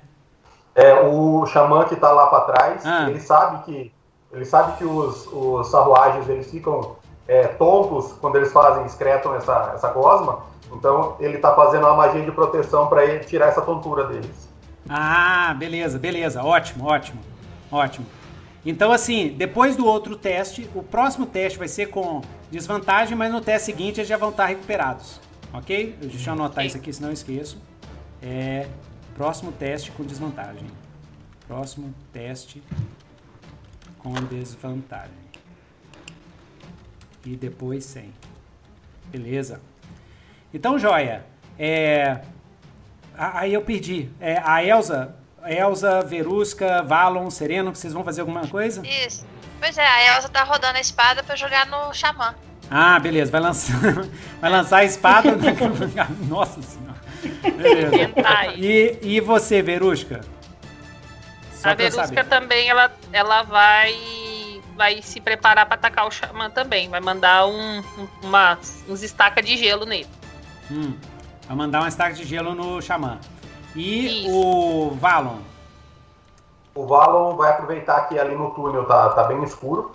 É, 0.77 0.95
o 0.95 1.45
xamã 1.47 1.85
que 1.87 1.97
tá 1.97 2.13
lá 2.13 2.29
para 2.29 2.41
trás, 2.53 2.87
Ah. 2.87 3.07
ele 3.11 3.21
sabe 3.21 3.65
que 3.65 3.93
ele 4.31 4.45
sabe 4.45 4.77
que 4.77 4.85
os, 4.85 5.27
os 5.27 5.71
sarruagens 5.71 6.29
eles 6.29 6.49
ficam 6.51 6.97
é, 7.27 7.49
tontos 7.49 8.13
quando 8.21 8.37
eles 8.37 8.53
fazem, 8.53 8.85
excretam 8.87 9.35
essa, 9.35 9.73
essa 9.75 9.89
gosma. 9.91 10.41
Então 10.73 11.17
ele 11.21 11.39
tá 11.39 11.55
fazendo 11.55 11.87
uma 11.87 11.95
magia 11.95 12.23
de 12.23 12.31
proteção 12.31 12.89
para 12.89 13.19
tirar 13.21 13.47
essa 13.47 13.63
tontura 13.63 14.07
deles. 14.07 14.49
Ah, 14.89 15.55
beleza, 15.59 15.99
beleza. 15.99 16.43
Ótimo, 16.43 16.87
ótimo, 16.87 17.21
ótimo. 17.71 18.07
Então, 18.65 18.93
assim, 18.93 19.35
depois 19.37 19.77
do 19.77 19.87
outro 19.87 20.17
teste, 20.17 20.69
o 20.75 20.83
próximo 20.83 21.25
teste 21.27 21.59
vai 21.59 21.69
ser 21.69 21.87
com 21.87 22.21
desvantagem, 22.51 23.17
mas 23.17 23.33
no 23.33 23.41
teste 23.41 23.67
seguinte 23.67 24.01
eles 24.01 24.09
já 24.09 24.17
vão 24.17 24.31
estar 24.31 24.47
recuperados. 24.47 25.21
Ok? 25.53 25.97
Deixa 26.01 26.31
eu 26.31 26.35
anotar 26.35 26.67
isso 26.67 26.77
aqui, 26.77 26.93
senão 26.93 27.09
eu 27.09 27.15
esqueço. 27.15 27.59
É. 28.23 28.69
Próximo 29.15 29.53
teste 29.53 29.91
com 29.91 30.05
desvantagem. 30.05 30.67
Próximo 31.47 31.93
teste 32.13 32.63
com 33.99 34.13
desvantagem. 34.13 35.17
E 37.25 37.35
depois 37.37 37.85
sem. 37.85 38.13
Beleza. 39.07 39.61
Então, 40.53 40.79
joia. 40.79 41.25
É. 41.59 42.19
Aí 43.17 43.53
eu 43.53 43.63
perdi. 43.63 44.09
É, 44.21 44.41
a 44.45 44.63
Elsa, 44.65 45.15
Elsa, 45.45 46.03
Verusca, 46.03 46.83
Valon, 46.83 47.29
Sereno, 47.31 47.75
vocês 47.75 47.93
vão 47.93 48.05
fazer 48.05 48.21
alguma 48.21 48.47
coisa? 48.47 48.87
Isso. 48.87 49.27
Pois 49.61 49.77
é, 49.77 49.85
a 49.87 50.17
Elsa 50.17 50.29
tá 50.29 50.45
rodando 50.45 50.79
a 50.79 50.81
espada 50.81 51.23
pra 51.23 51.35
jogar 51.35 51.67
no 51.67 51.93
xamã. 51.93 52.35
Ah, 52.71 52.99
beleza. 53.01 53.31
Vai 53.33 53.41
lançar, 53.41 53.77
vai 54.41 54.51
lançar 54.51 54.79
a 54.79 54.85
espada. 54.85 55.31
Nossa 56.29 56.63
senhora. 56.63 56.99
Beleza. 57.43 58.55
E, 58.57 58.99
e 59.03 59.21
você, 59.21 59.61
Verusca? 59.63 60.21
Só 61.55 61.71
a 61.71 61.75
Verusca 61.75 62.23
também, 62.25 62.69
ela, 62.69 62.93
ela 63.13 63.43
vai 63.43 63.97
vai 64.77 65.03
se 65.03 65.21
preparar 65.21 65.67
pra 65.67 65.75
atacar 65.75 66.07
o 66.07 66.11
Xamã 66.13 66.49
também. 66.49 66.89
Vai 66.89 67.01
mandar 67.01 67.47
um, 67.47 67.79
um- 67.81 68.09
uma, 68.23 68.57
uns 68.89 69.03
estacas 69.03 69.45
de 69.45 69.57
gelo 69.57 69.85
nele. 69.85 70.07
Hum, 70.71 70.95
vai 71.47 71.57
mandar 71.57 71.81
uma 71.81 71.89
estaca 71.89 72.15
de 72.15 72.25
gelo 72.25 72.55
no 72.55 72.81
Xamã. 72.83 73.19
E 73.75 74.25
Isso. 74.27 74.31
o 74.37 74.91
Valon? 75.01 75.39
O 76.75 76.87
Valon 76.87 77.37
vai 77.37 77.51
aproveitar 77.51 78.09
que 78.09 78.19
ali 78.19 78.35
no 78.35 78.51
túnel 78.51 78.85
tá, 78.85 79.11
tá 79.11 79.25
bem 79.25 79.43
escuro 79.43 79.93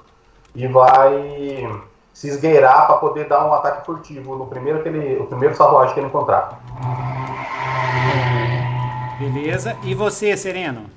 e 0.56 0.68
vai 0.68 1.68
se 2.14 2.28
esgueirar 2.28 2.88
para 2.88 2.98
poder 2.98 3.28
dar 3.28 3.46
um 3.48 3.54
ataque 3.54 3.86
furtivo 3.86 4.36
no 4.36 4.46
primeiro 4.48 4.84
que 4.84 4.90
ele, 4.90 5.18
o 5.18 5.26
primeiro 5.28 5.56
sarruagem 5.56 5.94
que 5.94 6.00
ele 6.00 6.08
encontrar. 6.08 6.60
Beleza. 9.20 9.78
E 9.84 9.94
você, 9.96 10.36
Sereno? 10.36 10.90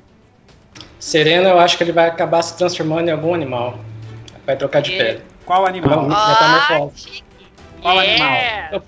Sereno, 0.98 1.48
eu 1.48 1.58
acho 1.60 1.76
que 1.76 1.84
ele 1.84 1.92
vai 1.92 2.08
acabar 2.08 2.42
se 2.42 2.56
transformando 2.56 3.08
em 3.08 3.12
algum 3.12 3.34
animal. 3.34 3.74
Vai 4.44 4.56
trocar 4.56 4.80
de 4.82 4.92
E- 4.92 4.98
pele. 4.98 5.22
Qual 5.44 5.64
animal? 5.64 6.02
Metamorfose. 6.08 6.98
chique. 6.98 7.24
Qual 7.80 8.02
Yeah! 8.02 8.82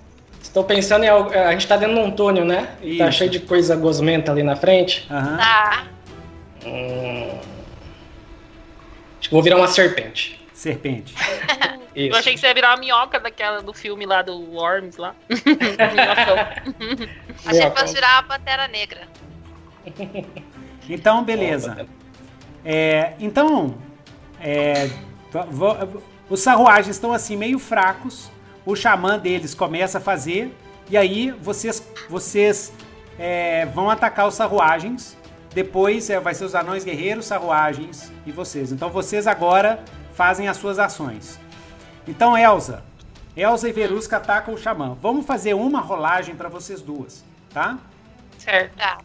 Estou 0.58 0.64
pensando 0.64 1.04
em 1.04 1.08
algo. 1.08 1.30
A 1.32 1.52
gente 1.52 1.68
tá 1.68 1.76
dentro 1.76 1.94
de 1.94 2.00
um 2.00 2.10
túnel, 2.10 2.44
né? 2.44 2.76
E 2.82 2.98
tá 2.98 3.12
cheio 3.12 3.30
de 3.30 3.38
coisa 3.38 3.76
gosmenta 3.76 4.32
ali 4.32 4.42
na 4.42 4.56
frente. 4.56 5.06
Aham. 5.08 5.36
Tá. 5.36 5.86
Hum... 6.66 7.38
Acho 9.20 9.28
que 9.28 9.30
vou 9.30 9.40
virar 9.40 9.56
uma 9.56 9.68
serpente. 9.68 10.44
Serpente. 10.52 11.14
Isso. 11.94 12.12
Eu 12.12 12.16
achei 12.16 12.34
que 12.34 12.40
você 12.40 12.48
ia 12.48 12.54
virar 12.54 12.70
uma 12.70 12.78
minhoca 12.78 13.20
daquela 13.20 13.62
do 13.62 13.72
filme 13.72 14.04
lá 14.04 14.20
do 14.22 14.36
Worms 14.52 14.96
lá. 14.96 15.14
Minhocão. 15.30 17.06
Achei 17.46 17.70
que 17.70 17.80
fosse 17.80 17.94
virar 17.94 18.14
uma 18.14 18.22
pantera 18.24 18.66
negra. 18.66 19.02
Então, 20.88 21.22
beleza. 21.22 21.86
É, 22.64 23.12
então, 23.20 23.76
é, 24.40 24.90
os 26.28 26.40
sarruagens 26.40 26.96
estão 26.96 27.12
assim 27.12 27.36
meio 27.36 27.60
fracos. 27.60 28.30
O 28.64 28.74
xamã 28.76 29.18
deles 29.18 29.54
começa 29.54 29.98
a 29.98 30.00
fazer 30.00 30.54
e 30.90 30.96
aí 30.96 31.30
vocês 31.30 31.82
vocês 32.08 32.72
é, 33.18 33.66
vão 33.66 33.90
atacar 33.90 34.26
os 34.28 34.34
sarruagens. 34.34 35.16
Depois 35.54 36.08
é, 36.10 36.20
vai 36.20 36.34
ser 36.34 36.44
os 36.44 36.54
anões 36.54 36.84
guerreiros, 36.84 37.26
sarruagens 37.26 38.12
e 38.26 38.30
vocês. 38.32 38.70
Então 38.70 38.90
vocês 38.90 39.26
agora 39.26 39.82
fazem 40.14 40.48
as 40.48 40.56
suas 40.56 40.78
ações. 40.78 41.38
Então, 42.06 42.36
Elsa, 42.36 42.82
Elsa 43.36 43.68
e 43.68 43.72
Verusca 43.72 44.16
atacam 44.18 44.54
o 44.54 44.58
xamã. 44.58 44.96
Vamos 45.00 45.24
fazer 45.26 45.54
uma 45.54 45.80
rolagem 45.80 46.34
para 46.34 46.48
vocês 46.48 46.80
duas, 46.80 47.24
tá? 47.52 47.78
certo. 48.38 48.76
Tá. 48.76 48.98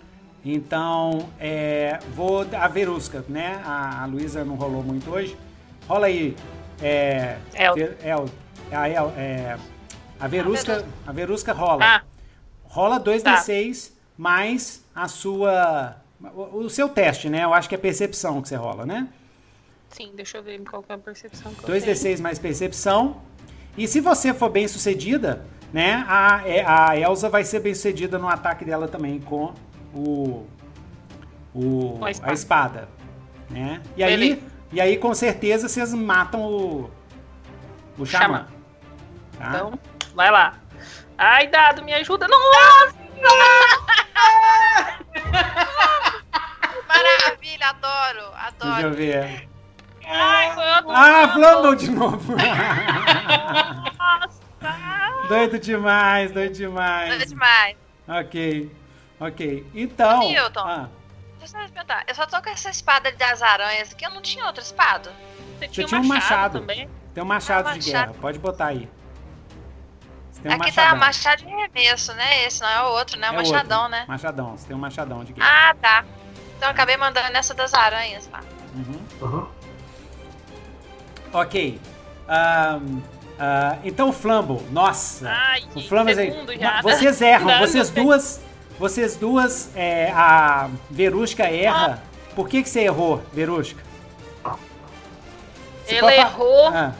Então, 0.45 1.30
é, 1.39 1.99
vou 2.16 2.45
a 2.54 2.68
Verusca, 2.68 3.24
né? 3.30 3.62
A, 3.66 4.04
a 4.04 4.06
Luísa 4.06 4.43
não 4.43 4.56
rolou 4.56 4.84
muito 4.84 5.10
hoje. 5.10 5.38
Rola 5.88 6.08
aí. 6.08 6.36
É, 6.82 7.38
El. 7.54 7.78
El- 8.04 8.26
a, 8.74 8.89
El- 8.89 9.13
é, 9.17 9.57
a 10.19 10.28
Verusca, 10.28 10.86
a 11.05 11.11
Verusca 11.11 11.53
rola. 11.53 11.84
Ah, 11.85 12.02
Rola 12.65 12.99
2d6 12.99 13.88
Tá. 13.89 13.93
mais 14.18 14.84
a 14.95 15.07
sua 15.07 15.98
o, 16.22 16.57
o 16.60 16.69
seu 16.69 16.89
teste, 16.89 17.30
né? 17.30 17.43
Eu 17.43 17.53
acho 17.53 17.68
que 17.69 17.76
é 17.76 17.77
percepção 17.77 18.41
que 18.41 18.48
você 18.48 18.56
rola, 18.56 18.85
né? 18.85 19.07
sim, 19.89 20.11
deixa 20.15 20.38
eu 20.39 20.43
ver 20.43 20.60
qual 20.64 20.84
é 20.89 20.93
a 20.93 20.98
percepção 20.98 21.53
que 21.53 21.64
eu 21.69 21.80
tenho. 21.80 21.93
2d6 21.95 22.19
mais 22.19 22.39
percepção. 22.39 23.18
E 23.77 23.88
se 23.88 23.99
você 23.99 24.34
for 24.34 24.49
bem 24.49 24.68
sucedida, 24.68 25.45
né? 25.72 26.03
A, 26.07 26.41
é- 26.48 26.65
a 26.65 26.98
Elsa 26.98 27.30
vai 27.30 27.43
ser 27.43 27.60
bem 27.60 27.76
sucedida 27.76 28.18
no 28.18 28.27
ataque 28.27 28.65
dela 28.65 28.88
também 28.88 29.19
com 29.19 29.53
o, 29.93 30.48
o 31.53 31.98
Com 31.99 32.06
a 32.06 32.07
a, 32.07 32.11
espada. 32.11 32.34
espada. 32.34 32.89
né? 33.52 33.81
E 33.95 34.03
aí, 34.03 34.43
e 34.72 34.81
aí 34.81 34.98
com 34.98 35.14
certeza 35.14 35.68
vocês 35.69 35.93
matam 35.93 36.41
o 36.41 36.89
o 37.98 38.06
xamã. 38.06 38.23
Xamã. 38.26 38.48
Tá? 39.44 39.49
Então, 39.49 39.80
vai 40.15 40.32
lá. 40.32 40.53
Ai, 41.18 41.48
dado, 41.48 41.84
me 41.84 41.94
ajuda. 41.94 42.28
Nossa! 42.28 42.95
Maravilha, 46.88 47.68
adoro, 47.70 48.32
Deixa 48.60 48.68
eu 48.68 48.72
adoro. 48.74 48.94
ver. 48.94 49.49
Ai, 50.06 50.53
foi 50.53 50.72
outro. 50.74 50.91
Ah, 50.91 51.30
Flamble 51.34 51.76
de 51.78 51.91
novo. 51.91 52.34
Nossa! 53.98 54.44
doido 55.28 55.60
demais, 55.60 56.32
doido 56.32 56.48
Adoro 56.52 56.57
demais. 56.57 57.30
demais. 57.30 57.78
Ok, 58.07 58.72
ok. 59.20 59.68
Então. 59.74 60.20
Milton. 60.20 60.60
ah, 60.68 60.88
Deixa 61.40 61.57
eu 61.57 61.65
te 61.65 61.72
perguntar, 61.74 62.03
eu 62.07 62.15
só 62.15 62.26
tô 62.26 62.41
com 62.41 62.49
essa 62.49 62.70
espada 62.70 63.11
das 63.11 63.41
aranhas 63.41 63.91
aqui, 63.94 64.06
eu 64.06 64.11
não 64.11 64.22
tinha 64.22 64.45
outra 64.45 64.64
espada. 64.64 65.11
Você 65.60 65.68
tinha 65.68 65.86
tinha 65.88 65.99
um 65.99 66.03
machado. 66.06 66.32
machado 66.32 66.60
também? 66.61 66.90
tem 67.14 67.24
um 67.24 67.28
machado 67.28 67.68
Ah, 67.70 67.74
de 67.74 67.80
machado. 67.80 68.07
guerra. 68.11 68.22
Pode 68.22 68.40
botar 68.40 68.68
aí. 68.68 68.90
Tem 70.44 70.52
um 70.52 70.56
aqui 70.56 70.72
tá 70.74 70.82
machadão. 70.82 70.99
machado 70.99 71.45
de 71.45 71.49
remesso, 71.49 72.14
né? 72.14 72.45
Esse 72.45 72.61
não 72.61 72.70
é 72.70 72.84
o 72.84 72.88
outro, 72.91 73.18
né? 73.18 73.28
É 73.28 73.32
O 73.32 73.36
machadão, 73.36 73.84
outro. 73.84 73.91
né? 73.91 74.06
Machadão, 74.07 74.57
você 74.57 74.68
tem 74.68 74.76
um 74.76 74.80
machadão 74.80 75.24
de 75.24 75.32
guerra. 75.34 75.49
Ah, 75.49 75.76
tá. 75.82 76.06
Então 76.57 76.68
eu 76.68 76.72
acabei 76.72 76.98
mandando 76.98 77.32
nessa 77.32 77.53
das 77.53 77.74
aranhas 77.74 78.30
lá. 78.32 78.41
Uhum. 78.76 79.02
Uhum. 79.22 79.48
Ok. 81.32 81.80
Ahn, 82.28 83.02
ah, 83.40 83.78
então 83.84 84.10
o 84.10 84.14
Flamble, 84.14 84.61
nossa. 84.70 85.30
Ai, 85.30 85.64
o 85.74 85.82
Flamble 85.82 86.14
segundo 86.14 86.53
já. 86.57 86.82
Vocês 86.82 87.22
erram, 87.22 87.45
Não, 87.48 87.60
vocês 87.60 87.91
não 87.91 88.03
duas. 88.03 88.41
Vocês 88.78 89.15
duas, 89.15 89.72
é, 89.76 90.11
a 90.11 90.70
Verusca 90.90 91.44
erra. 91.44 92.02
Por 92.36 92.49
que, 92.49 92.64
que 92.64 92.70
você 92.70 92.82
errou, 92.82 93.22
Verusca? 93.32 93.82
Você 95.86 95.95
Ela 95.95 96.14
errou. 96.14 96.68
Ah, 96.68 96.94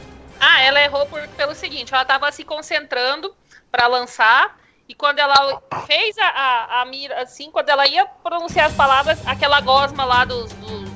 Ah, 0.46 0.60
ela 0.62 0.80
errou 0.80 1.06
por- 1.06 1.26
pelo 1.28 1.54
seguinte, 1.54 1.94
ela 1.94 2.04
tava 2.04 2.30
se 2.32 2.44
concentrando 2.44 3.34
pra 3.72 3.86
lançar 3.86 4.56
E 4.86 4.94
quando 4.94 5.18
ela 5.18 5.62
fez 5.86 6.14
a, 6.18 6.26
a, 6.26 6.82
a 6.82 6.84
mira, 6.84 7.22
assim, 7.22 7.50
quando 7.50 7.70
ela 7.70 7.86
ia 7.86 8.04
pronunciar 8.22 8.66
as 8.66 8.74
palavras, 8.74 9.18
aquela 9.26 9.58
gosma 9.62 10.04
lá 10.04 10.26
dos, 10.26 10.52
dos, 10.52 10.90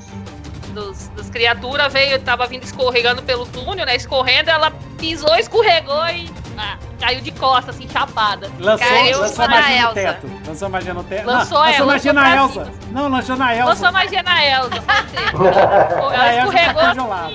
dos- 0.74 1.08
das 1.16 1.30
criaturas 1.30 1.90
veio, 1.90 2.20
tava 2.20 2.46
vindo 2.46 2.64
escorregando 2.64 3.22
pelo 3.22 3.46
túnel, 3.46 3.86
né? 3.86 3.96
Escorrendo, 3.96 4.50
ela 4.50 4.70
pisou, 4.98 5.34
escorregou 5.36 6.06
e 6.08 6.30
ah, 6.58 6.76
caiu 7.00 7.22
de 7.22 7.30
costas, 7.32 7.76
assim, 7.76 7.88
chapada. 7.88 8.50
Lançou, 8.58 8.86
Caiu 8.86 9.20
lançou 9.20 9.48
na 9.48 9.54
magia 9.54 9.74
no 9.80 9.88
Elsa. 9.88 9.94
teto. 9.94 10.26
Lançou 10.48 10.68
magia 10.68 10.94
no 10.94 11.04
teto. 11.04 11.26
Lançou 11.26 11.58
não, 11.58 11.64
ela, 11.66 11.70
lançou 11.70 11.86
magia 11.86 12.12
lançou 12.12 12.12
na 12.12 12.36
Elsa. 12.36 12.64
cima. 12.66 12.78
Não, 12.92 13.08
lançou 13.08 13.36
na 13.36 13.54
Elsa. 13.54 13.64
Lançou 13.70 13.92
magia 13.92 14.22
na 14.22 14.44
Elsa, 14.44 14.70
Ela 15.32 16.12
tá 16.12 16.34
escorregou. 16.36 16.82
congelada. 16.88 17.34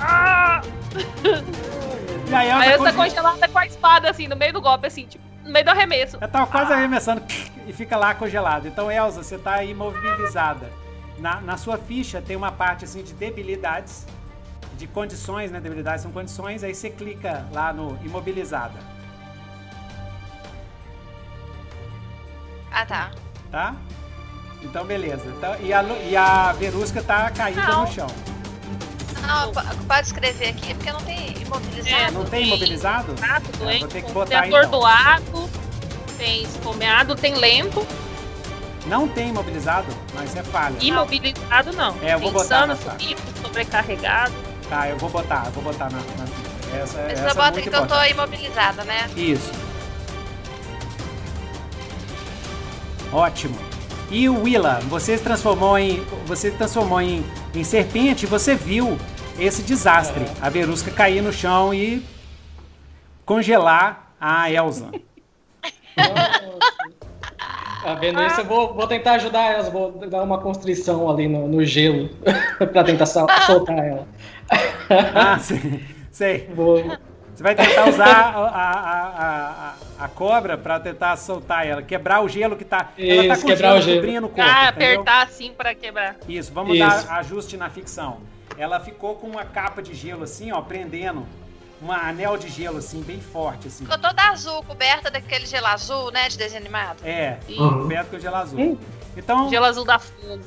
Ah! 0.00 0.60
E 2.30 2.34
a 2.34 2.44
Elsa, 2.44 2.58
A 2.58 2.66
Elsa 2.68 2.92
conge- 2.92 3.08
congelada 3.10 3.48
com 3.48 3.58
a 3.58 3.66
espada, 3.66 4.10
assim, 4.10 4.28
no 4.28 4.36
meio 4.36 4.52
do 4.52 4.60
golpe, 4.60 4.86
assim, 4.86 5.06
tipo, 5.06 5.24
no 5.44 5.50
meio 5.50 5.64
do 5.64 5.70
arremesso. 5.70 6.16
Ela 6.20 6.28
tava 6.28 6.46
quase 6.46 6.72
arremessando 6.72 7.22
e 7.66 7.72
fica 7.72 7.96
lá 7.96 8.14
congelada. 8.14 8.68
Então, 8.68 8.90
Elsa, 8.90 9.22
você 9.22 9.38
tá 9.38 9.54
aí 9.54 9.70
imobilizada. 9.70 10.70
Na, 11.18 11.40
na 11.40 11.56
sua 11.56 11.76
ficha 11.78 12.20
tem 12.22 12.36
uma 12.36 12.52
parte 12.52 12.84
assim 12.84 13.02
de 13.02 13.12
debilidades, 13.12 14.06
de 14.76 14.86
condições, 14.86 15.50
né? 15.50 15.58
Debilidades 15.58 16.02
são 16.02 16.12
condições. 16.12 16.62
Aí 16.62 16.74
você 16.74 16.90
clica 16.90 17.44
lá 17.52 17.72
no 17.72 17.98
imobilizada, 18.04 18.78
Ah, 22.70 22.86
tá. 22.86 23.10
tá? 23.50 23.74
Então, 24.62 24.84
beleza. 24.84 25.24
Então, 25.36 25.56
e, 25.60 25.72
a, 25.72 25.82
e 25.82 26.16
a 26.16 26.52
Verusca 26.52 27.02
tá 27.02 27.30
caída 27.30 27.62
Não. 27.66 27.84
no 27.84 27.90
chão. 27.92 28.06
Não, 29.26 29.52
po- 29.52 29.84
pode 29.86 30.06
escrever 30.06 30.48
aqui, 30.48 30.74
porque 30.74 30.92
não 30.92 31.00
tem 31.00 31.34
imobilizado. 31.42 31.94
É, 32.02 32.10
Não 32.10 32.24
tem 32.24 32.30
tem. 32.40 32.46
imobilizado? 32.48 33.14
É, 33.22 33.58
doente, 33.58 33.78
vou 33.80 33.88
ter 33.88 34.00
que 34.00 34.04
tem 34.06 34.14
botar, 34.14 34.46
então. 34.46 34.58
atordoado, 34.58 35.50
tem 36.16 36.42
esfomeado, 36.42 37.14
tem 37.16 37.34
lento. 37.34 37.86
Não 38.86 39.06
tem 39.08 39.28
imobilizado, 39.28 39.86
mas 40.14 40.34
é 40.34 40.42
falha. 40.42 40.76
Imobilizado 40.80 41.72
não. 41.74 41.94
É, 42.02 42.14
eu 42.14 42.18
vou 42.20 42.30
tem 42.30 42.42
botar 42.42 42.66
insano, 42.66 42.76
sumido, 42.76 43.20
sobrecarregado. 43.42 44.32
Tá, 44.68 44.88
eu 44.88 44.96
vou 44.98 45.10
botar, 45.10 45.42
eu 45.46 45.52
vou 45.52 45.62
botar 45.62 45.90
na, 45.90 45.98
na 45.98 46.26
ficha. 46.26 46.76
Essa, 46.76 46.98
Mas 47.02 47.12
essa 47.12 47.28
é 47.30 47.34
bota 47.34 47.52
muito 47.52 47.70
que 47.70 47.76
eu 47.76 47.86
tô 47.86 48.02
imobilizada, 48.04 48.84
né? 48.84 49.08
Isso. 49.16 49.50
Ótimo. 53.12 53.58
E 54.10 54.28
o 54.28 54.42
Willa, 54.42 54.80
você 54.88 55.16
se 55.18 55.22
transformou 55.22 55.78
em. 55.78 56.02
Você 56.26 56.50
se 56.50 56.56
transformou 56.56 57.00
em, 57.00 57.22
em 57.54 57.62
serpente, 57.64 58.24
você 58.26 58.54
viu 58.54 58.96
esse 59.38 59.62
desastre. 59.62 60.24
A 60.40 60.48
Verusca 60.48 60.90
cair 60.90 61.22
no 61.22 61.32
chão 61.32 61.74
e 61.74 62.02
congelar 63.24 64.12
a 64.20 64.50
Elsa. 64.50 64.90
Tá 67.82 67.94
vendo 67.94 68.20
isso? 68.22 68.40
Eu 68.40 68.44
vou, 68.44 68.74
vou 68.74 68.86
tentar 68.86 69.12
ajudar 69.12 69.52
elas, 69.52 69.68
vou 69.70 69.92
dar 69.92 70.22
uma 70.22 70.38
constrição 70.38 71.08
ali 71.08 71.28
no, 71.28 71.48
no 71.48 71.64
gelo 71.64 72.10
pra 72.72 72.84
tentar 72.84 73.06
sol- 73.06 73.28
soltar 73.46 73.78
ela. 73.78 74.06
Ah, 75.14 75.38
sei. 75.40 75.84
sei. 76.10 76.50
Vou, 76.54 76.82
Você 77.34 77.42
vai 77.42 77.54
tentar 77.54 77.88
usar 77.88 78.06
a, 78.06 78.40
a, 78.40 78.72
a, 78.72 79.70
a, 79.70 79.74
a 79.98 80.06
cobra 80.08 80.56
pra 80.56 80.78
tentar 80.78 81.16
soltar 81.16 81.66
ela, 81.66 81.82
quebrar 81.82 82.22
o 82.22 82.28
gelo 82.28 82.56
que 82.56 82.64
tá. 82.64 82.90
ela 82.96 83.28
tá 83.28 83.32
Isso, 83.34 83.42
com 83.42 83.48
quebrar 83.48 83.70
o 83.70 83.80
gelo 83.80 83.82
gelo. 83.82 83.96
cobrindo 84.00 84.26
o 84.26 84.30
corpo. 84.30 84.42
ah, 84.50 84.68
entendeu? 84.68 85.00
apertar 85.00 85.22
assim 85.26 85.52
pra 85.52 85.74
quebrar. 85.74 86.16
Isso, 86.28 86.52
vamos 86.52 86.76
Isso. 86.78 86.86
dar 87.06 87.16
ajuste 87.18 87.56
na 87.56 87.68
ficção. 87.68 88.18
Ela 88.56 88.78
ficou 88.80 89.16
com 89.16 89.26
uma 89.28 89.44
capa 89.44 89.82
de 89.82 89.94
gelo 89.94 90.24
assim, 90.24 90.52
ó, 90.52 90.60
prendendo 90.60 91.26
um 91.82 91.92
anel 91.92 92.36
de 92.36 92.48
gelo 92.48 92.78
assim, 92.78 93.00
bem 93.02 93.20
forte 93.20 93.68
assim. 93.68 93.84
Ficou 93.84 93.98
toda 93.98 94.22
azul, 94.30 94.62
coberta 94.64 95.10
daquele 95.10 95.46
gelo 95.46 95.66
azul, 95.66 96.10
né? 96.10 96.28
De 96.28 96.36
desenho 96.38 96.60
animado. 96.60 96.98
É, 97.04 97.38
Uhum. 97.48 97.82
coberto 97.82 98.10
com 98.10 98.18
gelo 98.18 98.36
azul. 98.36 98.58
Hum. 98.60 98.78
Então, 99.16 99.48
gelo 99.48 99.64
azul 99.64 99.84
da 99.84 99.98
fogo. 99.98 100.40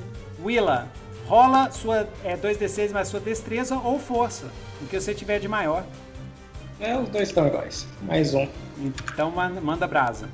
Willa, 0.43 0.87
rola 1.27 1.71
sua 1.71 2.07
é, 2.23 2.35
2d6 2.35 2.91
mais 2.91 3.07
sua 3.07 3.19
destreza 3.19 3.75
ou 3.77 3.97
força, 3.99 4.49
o 4.81 4.85
que 4.87 4.99
você 4.99 5.13
tiver 5.13 5.39
de 5.39 5.47
maior. 5.47 5.83
É, 6.81 6.97
os 6.97 7.09
dois 7.09 7.29
estão 7.29 7.47
iguais. 7.47 7.87
Mais 8.01 8.33
um. 8.33 8.47
Então 9.13 9.31
man- 9.31 9.61
manda 9.61 9.87
brasa. 9.87 10.27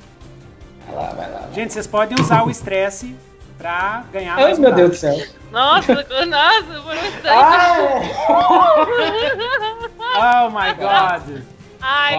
Vai 0.86 0.95
lá, 0.95 1.10
vai 1.11 1.32
lá. 1.32 1.48
Gente, 1.53 1.74
vocês 1.74 1.86
podem 1.86 2.18
usar 2.19 2.44
o 2.44 2.49
estresse 2.49 3.15
pra 3.57 4.03
ganhar 4.11 4.36
Ai, 4.38 4.44
mais 4.44 4.60
meu 4.60 4.74
Deus 4.74 4.91
do 4.91 4.95
céu. 4.95 5.15
Nossa, 5.52 5.94
nossa, 6.26 6.82
por 6.82 6.95
um 6.95 7.06
instante. 7.07 8.14
Oh 10.19 10.49
my 10.49 10.74
god. 10.76 11.44
Ai. 11.82 12.15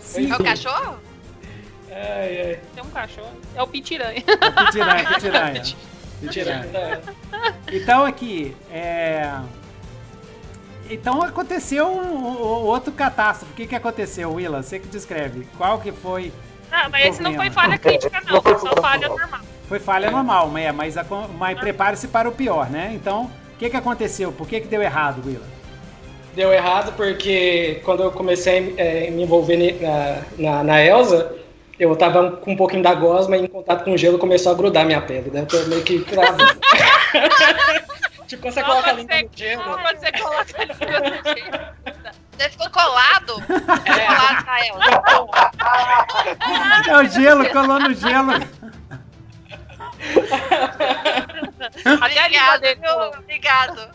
Sim. 0.00 0.30
É 0.30 0.34
o 0.36 0.44
cachorro? 0.44 0.96
Ai, 1.90 2.40
ai. 2.40 2.60
tem 2.74 2.84
um 2.84 2.90
cachorro. 2.90 3.32
É 3.54 3.62
o 3.62 3.66
pitiranha. 3.66 4.22
Pitiranha, 4.66 5.08
pitiranha. 5.08 5.62
Pitiranha. 6.20 7.00
Então 7.72 8.04
aqui, 8.04 8.54
é... 8.70 9.30
Então 10.90 11.22
aconteceu 11.22 11.86
um, 11.86 12.16
um- 12.16 12.66
outro 12.66 12.92
catástrofe. 12.92 13.52
O 13.52 13.56
que, 13.56 13.66
que 13.66 13.76
aconteceu, 13.76 14.32
Willa? 14.34 14.62
Você 14.62 14.78
que 14.80 14.88
descreve. 14.88 15.46
Qual 15.56 15.78
que 15.78 15.92
foi? 15.92 16.32
Não, 16.70 16.90
mas 16.90 17.06
esse 17.06 17.22
não 17.22 17.34
foi 17.34 17.50
falha 17.50 17.78
crítica, 17.78 18.20
não. 18.26 18.42
Foi 18.42 18.58
só 18.58 18.74
falha 18.80 19.08
normal. 19.08 19.40
Foi 19.68 19.78
falha 19.78 20.10
normal, 20.10 20.48
mas, 20.48 20.64
é, 20.66 20.72
mas, 20.72 20.94
mas 21.38 21.58
prepare-se 21.58 22.08
para 22.08 22.28
o 22.28 22.32
pior, 22.32 22.68
né? 22.68 22.90
Então, 22.92 23.30
o 23.54 23.58
que, 23.58 23.70
que 23.70 23.76
aconteceu? 23.76 24.32
Por 24.32 24.48
que, 24.48 24.60
que 24.60 24.66
deu 24.66 24.82
errado, 24.82 25.22
Willa? 25.24 25.46
Deu 26.34 26.52
errado 26.52 26.92
porque 26.96 27.80
quando 27.84 28.02
eu 28.02 28.10
comecei 28.10 28.74
a 28.78 28.82
eh, 28.82 29.10
me 29.10 29.22
envolver 29.22 29.56
na, 29.80 30.22
na, 30.38 30.64
na 30.64 30.84
Elsa, 30.84 31.34
eu 31.78 31.94
tava 31.96 32.32
com 32.32 32.52
um 32.52 32.56
pouquinho 32.56 32.82
da 32.82 32.94
gosma 32.94 33.36
e 33.36 33.44
em 33.44 33.46
contato 33.46 33.84
com 33.84 33.92
o 33.92 33.98
gelo 33.98 34.18
começou 34.18 34.52
a 34.52 34.54
grudar 34.54 34.84
minha 34.84 35.00
pele. 35.00 35.30
Daí 35.30 35.42
eu 35.42 35.46
tô 35.46 35.58
meio 35.66 35.82
que 35.82 36.00
cravando. 36.04 36.44
tipo, 38.30 38.42
quando 38.42 38.54
você 38.54 38.62
coloca 38.62 38.90
a 38.90 38.92
língua 38.92 39.22
no 39.22 39.30
gelo. 39.36 39.62
quando 39.64 39.98
você 39.98 40.12
coloca 40.12 40.54
a 40.56 40.64
língua 40.64 41.00
no 41.00 41.22
gelo. 41.24 41.60
Você 42.38 42.48
ficou 42.50 42.70
colado? 42.70 43.34
É. 43.84 44.06
Colado 44.06 44.44
na 44.46 44.60
Elsa. 44.66 45.02
É 46.90 46.96
o 46.96 47.04
gelo, 47.08 47.50
colou 47.50 47.80
no 47.80 47.92
gelo. 47.94 48.32
Obrigado? 52.02 53.18
Obrigado. 53.18 53.90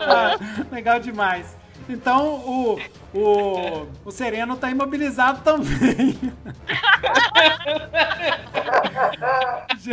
Ah, 0.00 0.36
legal 0.70 1.00
demais. 1.00 1.56
Então, 1.88 2.26
o, 2.36 2.80
o, 3.12 3.88
o 4.04 4.10
Sereno 4.12 4.56
tá 4.56 4.70
imobilizado 4.70 5.40
também. 5.42 6.16
Ju- 9.78 9.90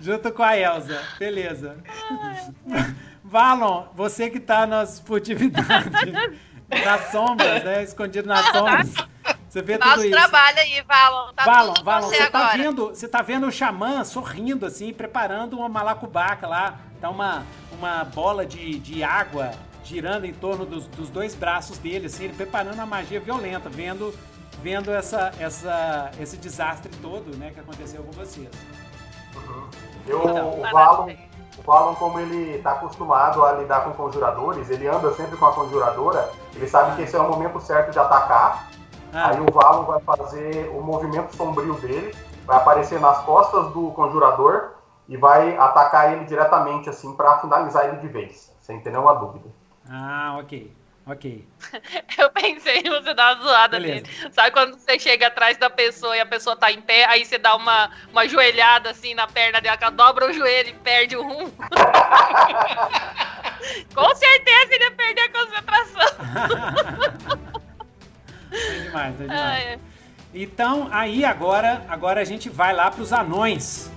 Junto 0.00 0.32
com 0.32 0.42
a 0.42 0.56
Elsa. 0.56 1.02
Beleza. 1.18 1.76
Valon, 3.30 3.86
você 3.94 4.28
que 4.28 4.40
tá 4.40 4.66
nas 4.66 4.98
furtividades, 4.98 6.12
nas 6.84 7.12
sombras, 7.12 7.62
né? 7.62 7.84
Escondido 7.84 8.26
nas 8.26 8.44
sombras. 8.46 8.92
Você 9.48 9.62
vê 9.62 9.78
tudo 9.78 9.88
Nosso 9.88 10.02
isso. 10.02 10.10
trabalho 10.10 10.58
aí, 10.58 10.82
Valon. 10.82 11.32
Tá 11.32 11.44
Valon, 11.44 11.74
tudo 11.74 11.84
Valon, 11.84 12.08
você 12.08 12.16
você 12.16 12.30
tá 12.30 12.52
vendo, 12.56 12.88
você 12.88 13.08
tá 13.08 13.22
vendo 13.22 13.46
o 13.46 13.52
xamã 13.52 14.02
sorrindo 14.02 14.66
assim, 14.66 14.92
preparando 14.92 15.56
uma 15.56 15.68
malacubaca 15.68 16.48
lá, 16.48 16.78
tá 17.00 17.08
uma, 17.08 17.44
uma 17.72 18.02
bola 18.02 18.44
de, 18.44 18.80
de 18.80 19.04
água 19.04 19.52
girando 19.84 20.24
em 20.24 20.34
torno 20.34 20.66
dos, 20.66 20.88
dos 20.88 21.08
dois 21.08 21.32
braços 21.32 21.78
dele, 21.78 22.06
assim, 22.06 22.24
ele 22.24 22.34
preparando 22.34 22.74
uma 22.74 22.86
magia 22.86 23.20
violenta, 23.20 23.68
vendo 23.68 24.12
vendo 24.60 24.90
essa, 24.90 25.32
essa, 25.38 26.10
esse 26.20 26.36
desastre 26.36 26.90
todo, 27.00 27.36
né, 27.36 27.50
que 27.54 27.60
aconteceu 27.60 28.02
com 28.02 28.12
vocês. 28.12 28.48
Eu, 30.06 30.22
Então, 30.28 30.58
o 30.58 30.62
Valon, 30.62 31.14
o 31.60 31.66
Valon, 31.66 31.94
como 31.94 32.18
ele 32.18 32.56
está 32.56 32.72
acostumado 32.72 33.44
a 33.44 33.52
lidar 33.52 33.84
com 33.84 33.92
conjuradores, 33.92 34.70
ele 34.70 34.88
anda 34.88 35.12
sempre 35.12 35.36
com 35.36 35.46
a 35.46 35.52
conjuradora, 35.52 36.30
ele 36.54 36.66
sabe 36.66 36.96
que 36.96 37.02
esse 37.02 37.14
é 37.14 37.18
o 37.20 37.28
momento 37.28 37.60
certo 37.60 37.90
de 37.90 37.98
atacar. 37.98 38.68
Ah, 39.12 39.30
Aí 39.30 39.40
o 39.40 39.52
Valon 39.52 39.84
vai 39.84 40.00
fazer 40.00 40.70
o 40.74 40.80
movimento 40.80 41.34
sombrio 41.36 41.74
dele, 41.74 42.14
vai 42.46 42.56
aparecer 42.56 43.00
nas 43.00 43.18
costas 43.24 43.72
do 43.72 43.90
conjurador 43.90 44.70
e 45.08 45.16
vai 45.16 45.56
atacar 45.56 46.12
ele 46.12 46.24
diretamente, 46.24 46.88
assim, 46.88 47.14
para 47.14 47.38
finalizar 47.38 47.86
ele 47.86 47.96
de 47.96 48.08
vez, 48.08 48.54
sem 48.60 48.80
ter 48.80 48.90
nenhuma 48.90 49.14
dúvida. 49.14 49.48
ah, 49.88 50.38
ok, 50.40 50.72
ok. 51.06 51.46
Eu 52.18 52.30
pensei 52.30 52.78
em 52.78 52.88
você 52.88 53.14
dar 53.14 53.34
uma 53.36 53.42
zoada 53.42 53.80
Beleza. 53.80 54.06
nele. 54.06 54.32
Sabe 54.32 54.50
quando 54.50 54.76
você 54.76 54.98
chega 54.98 55.26
atrás 55.26 55.56
da 55.58 55.70
pessoa 55.70 56.16
e 56.16 56.20
a 56.20 56.26
pessoa 56.26 56.56
tá 56.56 56.70
em 56.70 56.80
pé, 56.80 57.04
aí 57.06 57.24
você 57.24 57.38
dá 57.38 57.54
uma, 57.56 57.90
uma 58.10 58.28
joelhada 58.28 58.90
assim 58.90 59.14
na 59.14 59.26
perna 59.26 59.60
dela, 59.60 59.78
ela 59.80 59.90
dobra 59.90 60.26
o 60.26 60.32
joelho 60.32 60.70
e 60.70 60.74
perde 60.74 61.16
o 61.16 61.22
rumo? 61.22 61.52
Com 63.94 64.14
certeza 64.14 64.74
ele 64.74 64.84
ia 64.84 64.90
perder 64.92 65.20
a 65.20 65.32
concentração. 65.32 66.16
é 68.52 68.82
demais, 68.82 69.14
é 69.14 69.22
demais. 69.22 69.40
Ai, 69.40 69.68
ai. 69.72 69.80
Então, 70.32 70.88
aí 70.92 71.24
agora, 71.24 71.84
agora 71.88 72.20
a 72.20 72.24
gente 72.24 72.48
vai 72.48 72.72
lá 72.72 72.90
para 72.90 73.02
os 73.02 73.12
anões. 73.12 73.90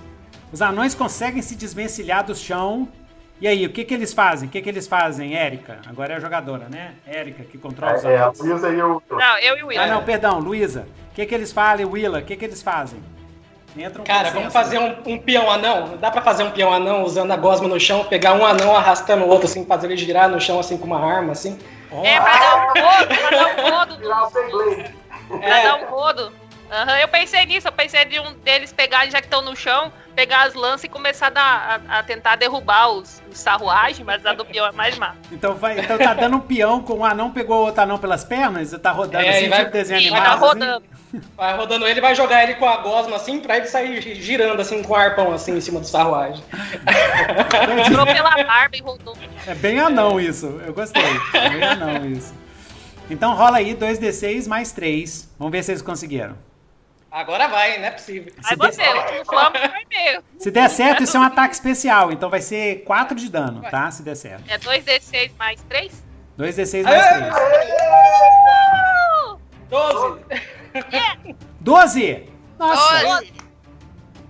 Os 0.52 0.60
anões 0.60 0.94
conseguem 0.94 1.42
se 1.42 1.54
desvencilhar 1.54 2.24
do 2.24 2.34
chão. 2.34 2.88
E 3.40 3.48
aí, 3.48 3.66
o 3.66 3.70
que, 3.70 3.84
que 3.84 3.92
eles 3.92 4.12
fazem? 4.12 4.48
O 4.48 4.50
que, 4.50 4.62
que 4.62 4.68
eles 4.68 4.86
fazem, 4.86 5.34
Érica? 5.36 5.78
Agora 5.86 6.14
é 6.14 6.16
a 6.16 6.20
jogadora, 6.20 6.66
né? 6.70 6.94
Érica, 7.06 7.42
que 7.44 7.58
controla 7.58 7.96
os 7.96 8.04
É, 8.04 8.14
é. 8.14 8.26
Luísa 8.26 8.70
e 8.70 8.80
o. 8.80 9.02
Não, 9.10 9.38
eu 9.38 9.56
e 9.58 9.62
o 9.62 9.64
Ah, 9.64 9.68
William. 9.68 9.86
não, 9.88 10.02
perdão, 10.04 10.38
Luísa. 10.38 10.86
que, 11.14 11.26
que 11.26 11.34
eles 11.34 11.52
fazem, 11.52 11.84
Willa? 11.84 12.20
O 12.20 12.22
que, 12.22 12.36
que 12.36 12.44
eles 12.44 12.62
fazem? 12.62 13.00
Entra 13.76 14.00
um 14.00 14.04
Cara, 14.04 14.30
vamos 14.30 14.52
fazer 14.52 14.78
um, 14.78 14.94
um, 15.04 15.18
peão 15.18 15.50
anão? 15.50 15.96
Dá 16.00 16.08
pra 16.08 16.22
fazer 16.22 16.44
um 16.44 16.50
peão 16.52 16.72
anão 16.72 17.02
usando 17.02 17.32
a 17.32 17.36
gosma 17.36 17.66
no 17.66 17.78
chão, 17.80 18.04
pegar 18.04 18.34
um 18.34 18.46
anão 18.46 18.74
arrastando 18.76 19.24
o 19.24 19.28
outro, 19.28 19.46
assim, 19.46 19.66
fazer 19.66 19.88
ele 19.88 19.96
girar 19.96 20.28
no 20.28 20.40
chão, 20.40 20.60
assim, 20.60 20.78
com 20.78 20.86
uma 20.86 21.04
arma, 21.04 21.32
assim? 21.32 21.58
Oh. 21.90 22.04
É, 22.04 22.20
pra 22.20 22.38
dar 22.38 22.56
um 22.56 22.82
rodo, 22.86 23.14
pra 23.16 23.30
dar 23.30 23.46
um 23.46 23.70
rodo. 23.70 23.96
Do... 23.96 25.40
pra 25.40 25.62
dar 25.62 25.76
um 25.76 25.86
rodo. 25.90 26.32
Uhum, 26.70 26.96
eu 26.96 27.08
pensei 27.08 27.44
nisso, 27.46 27.68
eu 27.68 27.72
pensei 27.72 28.04
de 28.04 28.18
um 28.18 28.32
deles 28.44 28.72
pegarem, 28.72 29.10
já 29.10 29.20
que 29.20 29.26
estão 29.26 29.42
no 29.42 29.54
chão, 29.54 29.92
pegar 30.14 30.44
as 30.44 30.54
lanças 30.54 30.84
e 30.84 30.88
começar 30.88 31.26
a, 31.26 31.30
dar, 31.30 31.82
a, 31.88 31.98
a 31.98 32.02
tentar 32.02 32.36
derrubar 32.36 32.88
os, 32.88 33.22
os 33.30 33.38
sarruagens, 33.38 34.04
mas 34.04 34.24
a 34.24 34.32
do 34.32 34.44
peão 34.44 34.66
é 34.66 34.72
mais 34.72 34.98
má. 34.98 35.14
Então, 35.30 35.54
vai, 35.54 35.78
então 35.78 35.98
tá 35.98 36.14
dando 36.14 36.36
um 36.36 36.40
peão 36.40 36.80
com 36.80 36.98
um 36.98 37.04
anão, 37.04 37.30
pegou 37.30 37.58
o 37.58 37.66
outro 37.66 37.82
anão 37.82 37.98
pelas 37.98 38.24
pernas 38.24 38.72
e 38.72 38.78
tá 38.78 38.92
rodando 38.92 39.24
é, 39.24 39.36
assim, 39.36 39.48
vai, 39.48 39.58
tipo 39.60 39.72
desenho 39.72 40.00
animado. 40.00 40.22
Vai 40.22 40.30
tá 40.30 40.34
rodando. 40.36 40.76
Assim. 40.76 40.94
Vai 41.36 41.56
rodando 41.56 41.86
ele, 41.86 42.00
vai 42.00 42.12
jogar 42.12 42.42
ele 42.42 42.54
com 42.54 42.68
a 42.68 42.78
gosma 42.78 43.14
assim, 43.14 43.38
pra 43.38 43.56
ele 43.56 43.66
sair 43.66 44.00
girando 44.20 44.60
assim 44.60 44.82
com 44.82 44.94
o 44.94 44.96
arpão 44.96 45.32
assim 45.32 45.56
em 45.56 45.60
cima 45.60 45.78
do 45.78 45.86
sarruagem. 45.86 46.42
Entrou 47.86 48.04
pela 48.04 48.30
barba 48.30 48.76
e 48.76 48.80
rodou. 48.80 49.16
É 49.46 49.54
bem 49.54 49.78
anão 49.78 50.18
isso, 50.18 50.60
eu 50.66 50.74
gostei. 50.74 51.04
É 51.32 51.50
bem 51.50 51.62
anão 51.62 52.04
isso. 52.04 52.34
Então 53.08 53.32
rola 53.34 53.58
aí 53.58 53.76
2d6 53.76 54.48
mais 54.48 54.72
3. 54.72 55.28
Vamos 55.38 55.52
ver 55.52 55.62
se 55.62 55.70
eles 55.70 55.82
conseguiram. 55.82 56.36
Agora 57.14 57.46
vai, 57.46 57.78
não 57.78 57.84
é 57.84 57.90
possível. 57.92 58.32
Aí 58.44 58.56
você, 58.56 58.82
o 58.82 58.96
último 58.96 59.24
flamengo 59.24 59.68
foi 59.68 59.86
meu. 59.88 60.24
Se 60.36 60.50
der 60.50 60.68
certo, 60.68 61.04
isso 61.04 61.16
é 61.16 61.20
um 61.20 61.22
ataque 61.22 61.54
especial. 61.54 62.10
Então 62.10 62.28
vai 62.28 62.40
ser 62.40 62.82
4 62.82 63.16
de 63.16 63.30
dano, 63.30 63.62
tá? 63.70 63.88
Se 63.92 64.02
der 64.02 64.16
certo. 64.16 64.50
É 64.50 64.58
2d6 64.58 65.30
mais 65.38 65.62
3? 65.62 66.04
2d6 66.36 66.82
mais 66.82 67.06
3. 67.06 67.34
12. 69.70 70.24
12! 71.60 72.28
Nossa! 72.58 73.04
12. 73.04 73.32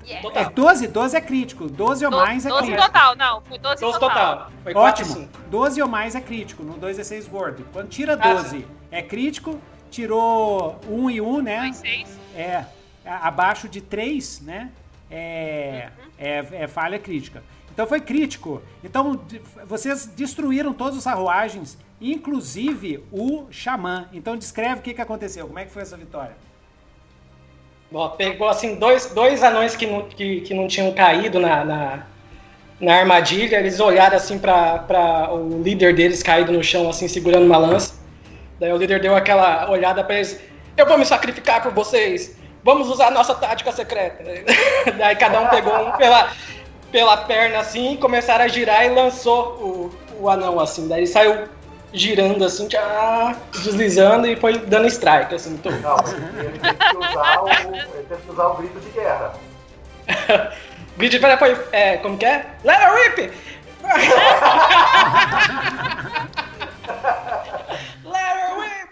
Yeah. 0.07 0.41
É 0.41 0.51
12? 0.51 0.87
12 0.89 1.17
é 1.17 1.21
crítico. 1.23 1.67
12 1.67 2.05
ou 2.05 2.11
do, 2.11 2.19
mais 2.19 2.45
é 2.45 2.51
12 2.51 2.67
crítico. 2.67 2.83
12 2.83 2.93
total, 2.93 3.17
não. 3.17 3.41
Foi 3.41 3.59
12, 3.59 3.81
12 3.81 3.99
total. 3.99 4.11
total. 4.11 4.53
Foi 4.63 4.75
Ótimo. 4.75 5.29
12 5.49 5.81
ou 5.81 5.89
mais 5.89 6.15
é 6.15 6.21
crítico 6.21 6.63
no 6.63 6.75
2d6 6.75 7.31
gordo. 7.31 7.67
Quando 7.73 7.89
tira 7.89 8.15
12 8.15 8.67
ah, 8.69 8.75
é 8.91 9.01
crítico, 9.01 9.59
tirou 9.91 10.79
1 10.87 11.11
e 11.11 11.21
1, 11.23 11.41
né? 11.41 11.61
2, 11.61 11.77
6. 11.77 12.24
É, 12.35 12.65
abaixo 13.05 13.69
de 13.69 13.81
3, 13.81 14.41
né? 14.41 14.71
É, 15.11 15.91
uhum. 15.99 16.11
é, 16.19 16.47
é 16.63 16.67
falha 16.67 16.99
crítica. 16.99 17.43
Então 17.73 17.87
foi 17.87 18.01
crítico. 18.01 18.63
Então 18.83 19.21
vocês 19.67 20.07
destruíram 20.07 20.73
todas 20.73 20.99
as 20.99 21.05
carruagens, 21.05 21.77
inclusive 22.01 23.05
o 23.11 23.47
xamã. 23.51 24.09
Então 24.13 24.37
descreve 24.37 24.81
o 24.81 24.83
que, 24.83 24.95
que 24.95 25.01
aconteceu. 25.01 25.47
Como 25.47 25.59
é 25.59 25.65
que 25.65 25.73
foi 25.73 25.83
essa 25.83 25.97
vitória? 25.97 26.37
Bom, 27.91 28.11
pegou 28.11 28.49
assim 28.49 28.77
dois, 28.77 29.13
dois 29.13 29.43
anões 29.43 29.77
que 29.77 29.87
não, 29.87 30.03
que, 30.03 30.41
que 30.41 30.55
não 30.55 30.67
tinham 30.69 30.93
caído 30.93 31.39
na, 31.41 31.65
na, 31.65 32.07
na 32.81 32.95
armadilha. 32.95 33.57
Eles 33.57 33.81
olharam 33.81 34.17
assim 34.17 34.39
para 34.39 35.33
o 35.33 35.63
líder 35.63 35.95
deles 35.95 36.23
caído 36.23 36.53
no 36.53 36.63
chão, 36.63 36.89
assim 36.89 37.09
segurando 37.09 37.47
uma 37.47 37.59
lança. 37.59 37.95
Daí 38.59 38.73
o 38.73 38.77
líder 38.77 39.01
deu 39.01 39.17
aquela 39.17 39.69
olhada 39.69 40.03
para 40.05 40.17
eles: 40.17 40.41
Eu 40.77 40.87
vou 40.87 40.99
me 40.99 41.07
sacrificar 41.07 41.63
por 41.63 41.73
vocês. 41.73 42.37
Vamos 42.65 42.89
usar 42.89 43.07
a 43.09 43.11
nossa 43.11 43.35
tática 43.35 43.73
secreta. 43.73 44.25
Daí 44.97 45.17
cada 45.17 45.41
um 45.41 45.49
pegou 45.49 45.89
um 45.89 45.93
pela, 45.93 46.33
pela 46.91 47.19
perna 47.19 47.59
assim, 47.59 47.97
começaram 47.97 48.45
a 48.45 48.49
girar 48.49 48.87
e 48.87 48.89
lançou 48.89 49.53
o, 49.61 49.95
o 50.21 50.29
anão 50.29 50.59
assim. 50.59 50.89
Daí 50.89 51.07
saiu 51.07 51.47
girando 51.93 52.45
assim, 52.45 52.67
tchá, 52.67 53.37
deslizando 53.53 54.27
e 54.27 54.35
foi 54.35 54.59
dando 54.59 54.89
strike, 54.89 55.33
assim. 55.35 55.57
Tô. 55.59 55.71
Não, 55.71 55.97
ele 56.41 56.59
teve 56.59 56.75
que 56.75 56.97
usar 56.97 57.41
o, 57.41 57.49
ele 57.49 58.07
teve 58.09 58.23
que 58.23 58.31
usar 58.31 58.47
o 58.47 58.57
grito 58.57 58.81
de 58.81 58.91
guerra. 58.91 59.33
grito 60.97 61.13
de 61.13 61.19
guerra 61.19 61.39
foi, 61.39 61.57
é, 61.71 61.99
como 61.99 62.19
que 62.19 62.27
é? 62.27 62.47
Let 62.65 62.81
her 62.81 62.95
rip! 62.95 63.33
Let 68.05 68.37
her 68.39 68.61
rip! 68.61 68.89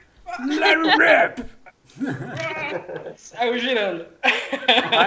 Let 0.60 0.76
her 0.76 0.98
rip! 0.98 1.61
Saiu 3.16 3.58
girando. 3.58 4.06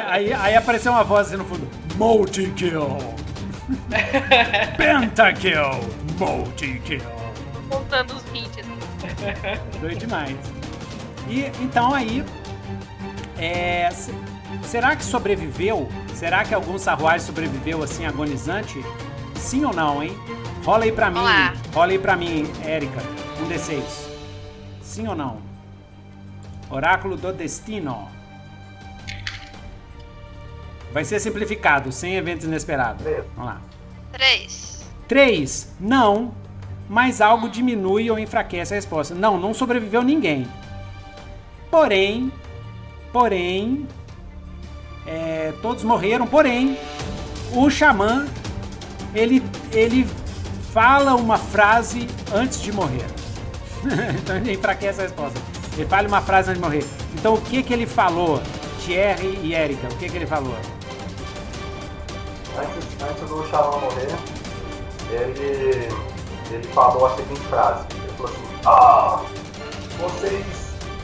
Aí, 0.07 0.31
aí, 0.33 0.55
apareceu 0.55 0.91
uma 0.91 1.03
voz 1.03 1.27
assim 1.27 1.37
no 1.37 1.45
fundo: 1.45 1.67
Multi-kill! 1.95 2.97
Pentakill! 4.77 5.79
Multi-kill! 6.17 7.01
Contando 7.69 8.13
os 8.15 8.23
hits. 8.33 8.65
Doido 9.81 9.99
demais. 9.99 10.37
E 11.27 11.45
então 11.61 11.93
aí. 11.93 12.23
É, 13.37 13.89
será 14.63 14.95
que 14.95 15.03
sobreviveu? 15.03 15.89
Será 16.13 16.45
que 16.45 16.53
algum 16.53 16.77
sarruagem 16.77 17.19
sobreviveu 17.25 17.83
assim 17.83 18.05
agonizante? 18.05 18.81
Sim 19.35 19.65
ou 19.65 19.73
não, 19.73 20.01
hein? 20.01 20.17
Rola 20.63 20.85
aí 20.85 20.91
pra 20.91 21.09
mim. 21.09 21.19
Olá. 21.19 21.53
Rola 21.73 21.91
aí 21.91 21.99
pra 21.99 22.15
mim, 22.15 22.49
Érica. 22.63 23.01
Um 23.41 23.49
D6. 23.49 23.83
Sim 24.81 25.07
ou 25.07 25.15
não? 25.15 25.44
Oráculo 26.69 27.15
do 27.15 27.31
Destino. 27.31 28.09
Vai 30.91 31.03
ser 31.03 31.19
simplificado, 31.19 31.91
sem 31.91 32.15
eventos 32.15 32.45
inesperados. 32.45 33.03
Vamos 33.35 33.51
lá. 33.51 33.61
Três. 34.11 34.85
Três. 35.07 35.73
Não. 35.79 36.33
Mas 36.87 37.19
algo 37.19 37.49
diminui 37.49 38.09
ou 38.09 38.17
enfraquece 38.17 38.73
a 38.73 38.75
resposta. 38.75 39.13
Não, 39.13 39.39
não 39.39 39.53
sobreviveu 39.53 40.01
ninguém. 40.03 40.47
Porém, 41.69 42.31
porém, 43.11 43.87
é, 45.05 45.53
todos 45.61 45.83
morreram. 45.83 46.25
Porém, 46.27 46.77
o 47.51 47.69
xamã 47.69 48.25
ele 49.13 49.43
ele 49.71 50.07
fala 50.71 51.15
uma 51.15 51.37
frase 51.37 52.07
antes 52.33 52.61
de 52.61 52.71
morrer. 52.71 53.05
então 54.21 54.37
ele 54.37 54.53
enfraquece 54.53 55.01
a 55.01 55.03
resposta. 55.03 55.39
Ele 55.77 55.85
fala 55.85 56.07
uma 56.07 56.21
frase 56.21 56.49
antes 56.49 56.61
de 56.61 56.67
morrer. 56.67 56.85
Então 57.13 57.33
o 57.33 57.41
que 57.41 57.61
que 57.61 57.73
ele 57.73 57.85
falou, 57.85 58.41
Thierry 58.79 59.39
e 59.43 59.53
Erika? 59.53 59.87
O 59.87 59.97
que 59.97 60.09
que 60.09 60.15
ele 60.15 60.25
falou? 60.25 60.55
Antes, 62.57 62.87
antes 63.01 63.29
do 63.29 63.45
Xamã 63.49 63.77
morrer, 63.79 64.15
ele, 65.11 65.89
ele 66.51 66.67
falou 66.73 67.05
a 67.07 67.15
seguinte 67.15 67.41
frase. 67.41 67.85
Ele 67.93 68.13
falou 68.15 68.31
assim, 68.31 68.45
ah, 68.65 69.21
vocês 69.99 70.45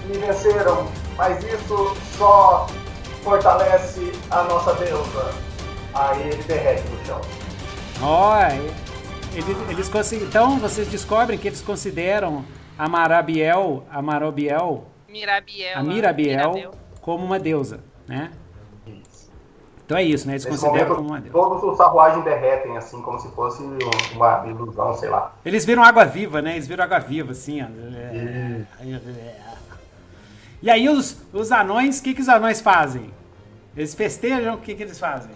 me 0.07 0.18
venceram, 0.18 0.88
mas 1.18 1.43
isso 1.43 1.93
só 2.18 2.68
fortalece 3.23 4.11
a 4.30 4.43
nossa 4.43 4.73
deusa. 4.76 5.34
Aí 5.93 6.30
ele 6.30 6.43
derrete 6.43 6.88
no 6.88 7.06
chão. 7.06 7.22
Olha, 8.02 8.53
eles, 9.34 9.57
eles 9.69 10.14
então 10.14 10.57
vocês 10.60 10.88
descobrem 10.88 11.38
que 11.38 11.49
eles 11.49 11.61
consideram 11.61 12.45
a 12.81 12.89
Marabiel, 12.89 13.85
a 13.91 14.01
Marobiel, 14.01 14.87
Mirabiel, 15.07 15.77
a 15.77 15.83
Mirabiel 15.83 16.71
como 16.99 17.23
uma 17.23 17.37
deusa, 17.37 17.83
né? 18.07 18.31
Então 19.85 19.95
é 19.95 20.03
isso, 20.03 20.25
né? 20.25 20.33
Eles 20.33 20.45
Nesse 20.45 20.59
consideram 20.65 20.95
como 20.95 21.09
uma 21.09 21.19
deusa. 21.19 21.31
Todos 21.31 21.63
os 21.63 21.77
sarruagens 21.77 22.23
derretem, 22.23 22.75
assim, 22.75 22.99
como 23.03 23.19
se 23.19 23.29
fosse 23.35 23.61
uma 24.15 24.47
ilusão, 24.47 24.95
sei 24.95 25.09
lá. 25.09 25.31
Eles 25.45 25.63
viram 25.63 25.83
água 25.83 26.05
viva, 26.05 26.41
né? 26.41 26.53
Eles 26.53 26.67
viram 26.67 26.83
água 26.83 26.97
viva, 26.97 27.33
assim, 27.33 27.61
ó. 27.61 27.67
E 30.59 30.67
aí 30.67 30.89
os, 30.89 31.21
os 31.31 31.51
anões, 31.51 31.99
o 31.99 32.03
que, 32.03 32.15
que 32.15 32.21
os 32.21 32.29
anões 32.29 32.61
fazem? 32.61 33.13
Eles 33.77 33.93
festejam, 33.93 34.55
o 34.55 34.57
que, 34.57 34.73
que 34.73 34.81
eles 34.81 34.99
fazem? 34.99 35.35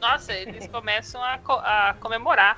Nossa, 0.00 0.32
eles 0.32 0.66
começam 0.68 1.22
a, 1.22 1.36
co 1.36 1.52
a 1.52 1.94
comemorar. 2.00 2.56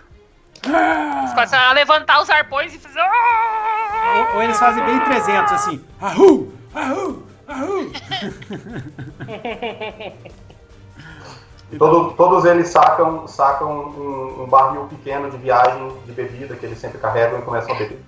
Eles 0.65 1.31
começam 1.31 1.59
a 1.59 1.73
levantar 1.73 2.21
os 2.21 2.31
arpões 2.31 2.75
e 2.75 2.79
fazer. 2.79 3.01
Ou, 3.01 4.37
ou 4.37 4.43
eles 4.43 4.59
fazem 4.59 4.85
bem 4.85 5.01
300, 5.01 5.53
assim. 5.53 5.85
Ahu! 6.01 6.53
Ahu! 6.75 7.27
Ahu! 7.49 7.93
Todo, 11.77 12.13
todos 12.13 12.47
eles 12.47 12.69
sacam, 12.69 13.27
sacam 13.27 13.71
um, 13.71 14.45
um, 14.45 14.47
barril 14.47 14.87
pequeno 14.87 15.31
de 15.31 15.37
viagem 15.37 15.93
de 16.07 16.13
bebida 16.13 16.57
que 16.57 16.65
eles 16.65 16.79
sempre 16.79 16.99
carregam 16.99 17.41
e 17.41 17.43
começam 17.43 17.75
a 17.75 17.79
beber. 17.79 18.01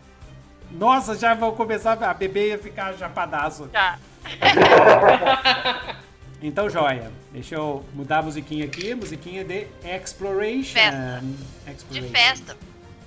Nossa, 0.71 1.15
já 1.15 1.35
vão 1.35 1.53
começar 1.53 2.03
a 2.03 2.15
beber 2.15 2.55
e 2.55 2.59
ficar 2.59 2.95
chapadaço. 2.95 3.69
Já. 3.71 3.99
Então, 6.43 6.71
joia. 6.71 7.11
Deixa 7.33 7.55
eu 7.55 7.85
mudar 7.95 8.19
a 8.19 8.23
musiquinha 8.23 8.65
aqui. 8.65 8.95
Musiquinha 8.95 9.45
de 9.45 9.67
Exploration. 9.85 10.73
Festa. 10.73 11.25
Exploration. 11.67 12.07
De 12.07 12.19
festa. 12.19 12.57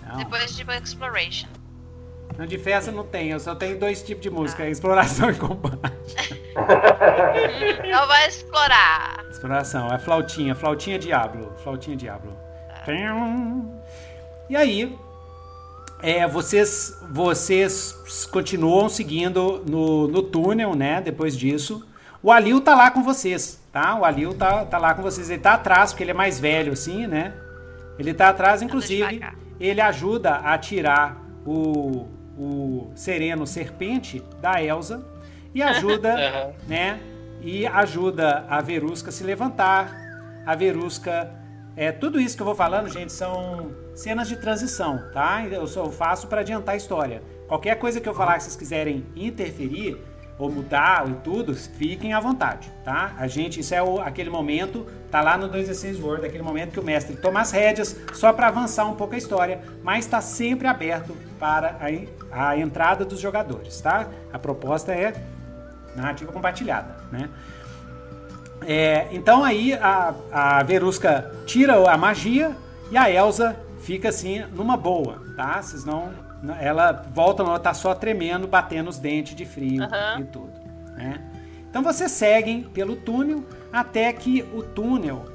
Não. 0.07 0.17
Depois 0.17 0.55
de 0.55 0.63
Exploration. 0.63 1.47
Não, 2.37 2.45
de 2.45 2.57
festa 2.57 2.91
não 2.91 3.05
tem. 3.05 3.29
Eu 3.29 3.39
só 3.39 3.55
tenho 3.55 3.79
dois 3.79 4.01
tipos 4.01 4.23
de 4.23 4.29
música. 4.29 4.63
Ah. 4.63 4.69
Exploração 4.69 5.29
e 5.29 5.35
combate. 5.35 5.77
Então 7.85 8.07
vai 8.07 8.27
explorar. 8.27 9.25
Exploração. 9.29 9.91
É 9.91 9.97
flautinha. 9.99 10.53
Flautinha 10.55 10.99
Diablo. 10.99 11.51
Flautinha 11.63 11.97
Diablo. 11.97 12.35
Ah. 12.69 12.85
E 14.49 14.55
aí... 14.55 14.97
É, 16.01 16.27
vocês, 16.27 17.01
vocês 17.11 17.93
continuam 18.29 18.89
seguindo 18.89 19.63
no, 19.65 20.05
no 20.09 20.21
túnel, 20.21 20.75
né? 20.75 20.99
Depois 20.99 21.37
disso. 21.37 21.87
O 22.23 22.31
Alil 22.31 22.61
tá 22.61 22.73
lá 22.73 22.89
com 22.89 23.03
vocês, 23.03 23.61
tá? 23.69 23.99
O 23.99 24.05
Alil 24.05 24.33
tá, 24.33 24.63
tá 24.63 24.77
lá 24.77 24.93
com 24.93 25.01
vocês. 25.01 25.29
Ele 25.29 25.41
tá 25.41 25.55
atrás, 25.55 25.91
porque 25.91 26.05
ele 26.05 26.11
é 26.11 26.13
mais 26.13 26.39
velho, 26.39 26.71
assim, 26.71 27.05
né? 27.05 27.33
Ele 27.99 28.13
tá 28.13 28.29
atrás, 28.29 28.61
inclusive, 28.61 29.21
ele 29.59 29.81
ajuda 29.81 30.35
a 30.35 30.57
tirar 30.57 31.21
o, 31.45 32.07
o 32.37 32.91
Sereno 32.95 33.45
Serpente 33.45 34.23
da 34.41 34.63
Elsa 34.63 35.05
e 35.53 35.61
ajuda, 35.61 36.55
né? 36.65 37.01
E 37.41 37.67
ajuda 37.67 38.45
a 38.49 38.61
Verusca 38.61 39.09
a 39.09 39.11
se 39.11 39.25
levantar. 39.25 39.93
A 40.45 40.55
Verusca. 40.55 41.29
É, 41.75 41.91
tudo 41.91 42.21
isso 42.21 42.37
que 42.37 42.41
eu 42.41 42.45
vou 42.45 42.55
falando, 42.55 42.87
gente, 42.87 43.11
são 43.11 43.71
cenas 43.93 44.29
de 44.29 44.37
transição, 44.37 45.09
tá? 45.11 45.45
Eu 45.45 45.67
só 45.67 45.89
faço 45.89 46.27
para 46.27 46.39
adiantar 46.39 46.75
a 46.75 46.77
história. 46.77 47.21
Qualquer 47.49 47.75
coisa 47.77 47.99
que 47.99 48.07
eu 48.07 48.13
falar 48.13 48.37
que 48.37 48.43
vocês 48.43 48.55
quiserem 48.55 49.05
interferir 49.13 49.99
ou 50.43 50.51
mudar 50.51 51.07
e 51.09 51.13
tudo, 51.23 51.55
fiquem 51.55 52.13
à 52.13 52.19
vontade, 52.19 52.69
tá? 52.83 53.13
A 53.17 53.27
gente, 53.27 53.61
isso 53.61 53.73
é 53.73 53.81
o, 53.81 54.01
aquele 54.01 54.29
momento, 54.29 54.85
tá 55.09 55.21
lá 55.21 55.37
no 55.37 55.47
216 55.47 56.03
Word, 56.03 56.25
aquele 56.25 56.43
momento 56.43 56.71
que 56.73 56.79
o 56.81 56.83
mestre 56.83 57.15
toma 57.15 57.39
as 57.39 57.51
rédeas 57.51 57.97
só 58.11 58.33
para 58.33 58.49
avançar 58.49 58.83
um 58.85 58.95
pouco 58.95 59.15
a 59.15 59.17
história, 59.17 59.61
mas 59.81 60.03
está 60.03 60.19
sempre 60.19 60.67
aberto 60.67 61.15
para 61.39 61.77
a, 62.29 62.49
a 62.49 62.57
entrada 62.57 63.05
dos 63.05 63.21
jogadores, 63.21 63.79
tá? 63.79 64.09
A 64.33 64.37
proposta 64.37 64.91
é 64.91 65.13
narrativa 65.95 66.29
compartilhada, 66.33 66.97
né? 67.09 67.29
É, 68.65 69.07
então 69.11 69.45
aí 69.45 69.73
a, 69.73 70.13
a 70.29 70.63
Verusca 70.63 71.33
tira 71.45 71.89
a 71.89 71.97
magia 71.97 72.53
e 72.91 72.97
a 72.97 73.09
Elsa 73.09 73.55
fica 73.79 74.09
assim 74.09 74.43
numa 74.51 74.75
boa, 74.75 75.21
tá? 75.37 75.61
Vocês 75.61 75.85
não, 75.85 76.11
ela 76.59 76.91
volta, 77.13 77.43
ela 77.43 77.59
tá 77.59 77.73
só 77.73 77.93
tremendo, 77.95 78.47
batendo 78.47 78.89
os 78.89 78.99
dentes 78.99 79.35
de 79.35 79.45
frio 79.45 79.83
Aham. 79.83 80.19
e 80.19 80.23
tudo, 80.25 80.51
né? 80.95 81.21
Então 81.69 81.81
vocês 81.81 82.11
seguem 82.11 82.63
pelo 82.63 82.95
túnel 82.95 83.43
até 83.71 84.11
que 84.13 84.43
o 84.53 84.61
túnel 84.61 85.25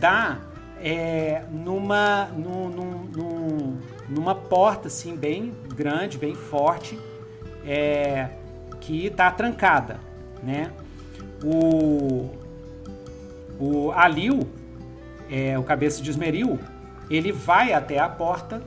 dá 0.00 0.38
é, 0.80 1.42
numa, 1.50 2.26
num- 2.36 2.68
num- 2.68 3.04
num- 3.16 3.78
numa 4.08 4.34
porta 4.34 4.88
assim 4.88 5.16
bem 5.16 5.54
grande, 5.74 6.18
bem 6.18 6.34
forte, 6.34 6.98
é, 7.64 8.28
que 8.80 9.08
tá 9.10 9.30
trancada, 9.30 9.98
né? 10.42 10.70
O, 11.42 12.30
o 13.58 13.92
Alil, 13.92 14.40
é, 15.30 15.58
o 15.58 15.62
cabeça 15.62 16.02
de 16.02 16.10
esmeril, 16.10 16.58
ele 17.08 17.32
vai 17.32 17.72
até 17.72 17.98
a 17.98 18.08
porta 18.08 18.60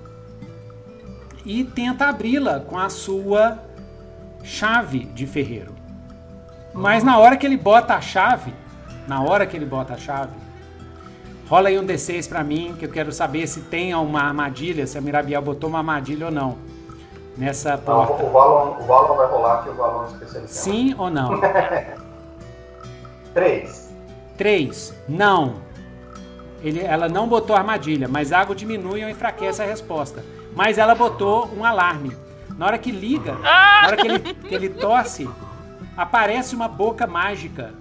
e 1.47 1.63
tenta 1.63 2.07
abri-la 2.07 2.59
com 2.59 2.77
a 2.77 2.89
sua 2.89 3.57
chave 4.43 5.05
de 5.05 5.25
ferreiro. 5.25 5.73
Mas 6.73 7.05
na 7.05 7.17
hora 7.17 7.37
que 7.37 7.45
ele 7.45 7.55
bota 7.55 7.95
a 7.95 8.01
chave, 8.01 8.53
na 9.07 9.21
hora 9.23 9.47
que 9.47 9.55
ele 9.55 9.65
bota 9.65 9.93
a 9.93 9.97
chave, 9.97 10.33
rola 11.49 11.69
aí 11.69 11.79
um 11.79 11.85
D6 11.85 12.27
pra 12.27 12.43
mim, 12.43 12.75
que 12.77 12.85
eu 12.85 12.91
quero 12.91 13.13
saber 13.13 13.47
se 13.47 13.61
tem 13.61 13.95
uma 13.95 14.21
armadilha, 14.21 14.85
se 14.85 14.97
a 14.97 15.01
Mirabiel 15.01 15.41
botou 15.41 15.69
uma 15.69 15.79
armadilha 15.79 16.25
ou 16.25 16.31
não 16.31 16.57
nessa 17.37 17.77
Não, 17.77 17.77
porta. 17.77 18.25
o 18.25 18.29
Valon, 18.29 18.77
o 18.81 18.83
Valon 18.85 19.15
vai 19.15 19.27
rolar 19.27 19.63
que 19.63 19.69
o 19.69 19.73
Valon 19.73 20.03
é 20.03 20.07
especialista. 20.07 20.53
Sim 20.53 20.95
ou 20.97 21.09
não? 21.09 21.39
Três. 23.33 23.89
3. 24.37 24.93
Não. 25.07 25.55
Ele, 26.61 26.81
ela 26.81 27.07
não 27.07 27.25
botou 27.25 27.55
armadilha, 27.55 28.07
mas 28.09 28.33
água 28.33 28.53
diminui 28.53 29.01
ou 29.01 29.09
enfraquece 29.09 29.61
a 29.61 29.65
resposta. 29.65 30.25
Mas 30.57 30.79
ela 30.79 30.95
botou 30.95 31.47
um 31.55 31.63
alarme. 31.63 32.17
Na 32.57 32.65
hora 32.65 32.79
que 32.79 32.91
liga, 32.91 33.33
na 33.35 33.83
hora 33.85 33.95
que 33.95 34.07
ele, 34.07 34.19
que 34.33 34.55
ele 34.55 34.69
tosse, 34.69 35.29
aparece 35.95 36.55
uma 36.55 36.67
boca 36.67 37.05
mágica 37.05 37.75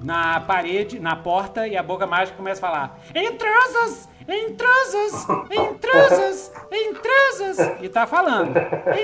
na 0.00 0.38
parede, 0.38 1.00
na 1.00 1.16
porta, 1.16 1.66
e 1.66 1.76
a 1.76 1.82
boca 1.82 2.06
mágica 2.06 2.36
começa 2.36 2.64
a 2.64 2.70
falar: 2.70 2.98
Intrusos! 3.12 4.08
Intrusos! 4.28 5.26
Intrusos! 5.50 6.52
Intrusos! 6.70 7.82
E 7.82 7.88
tá 7.88 8.06
falando: 8.06 8.54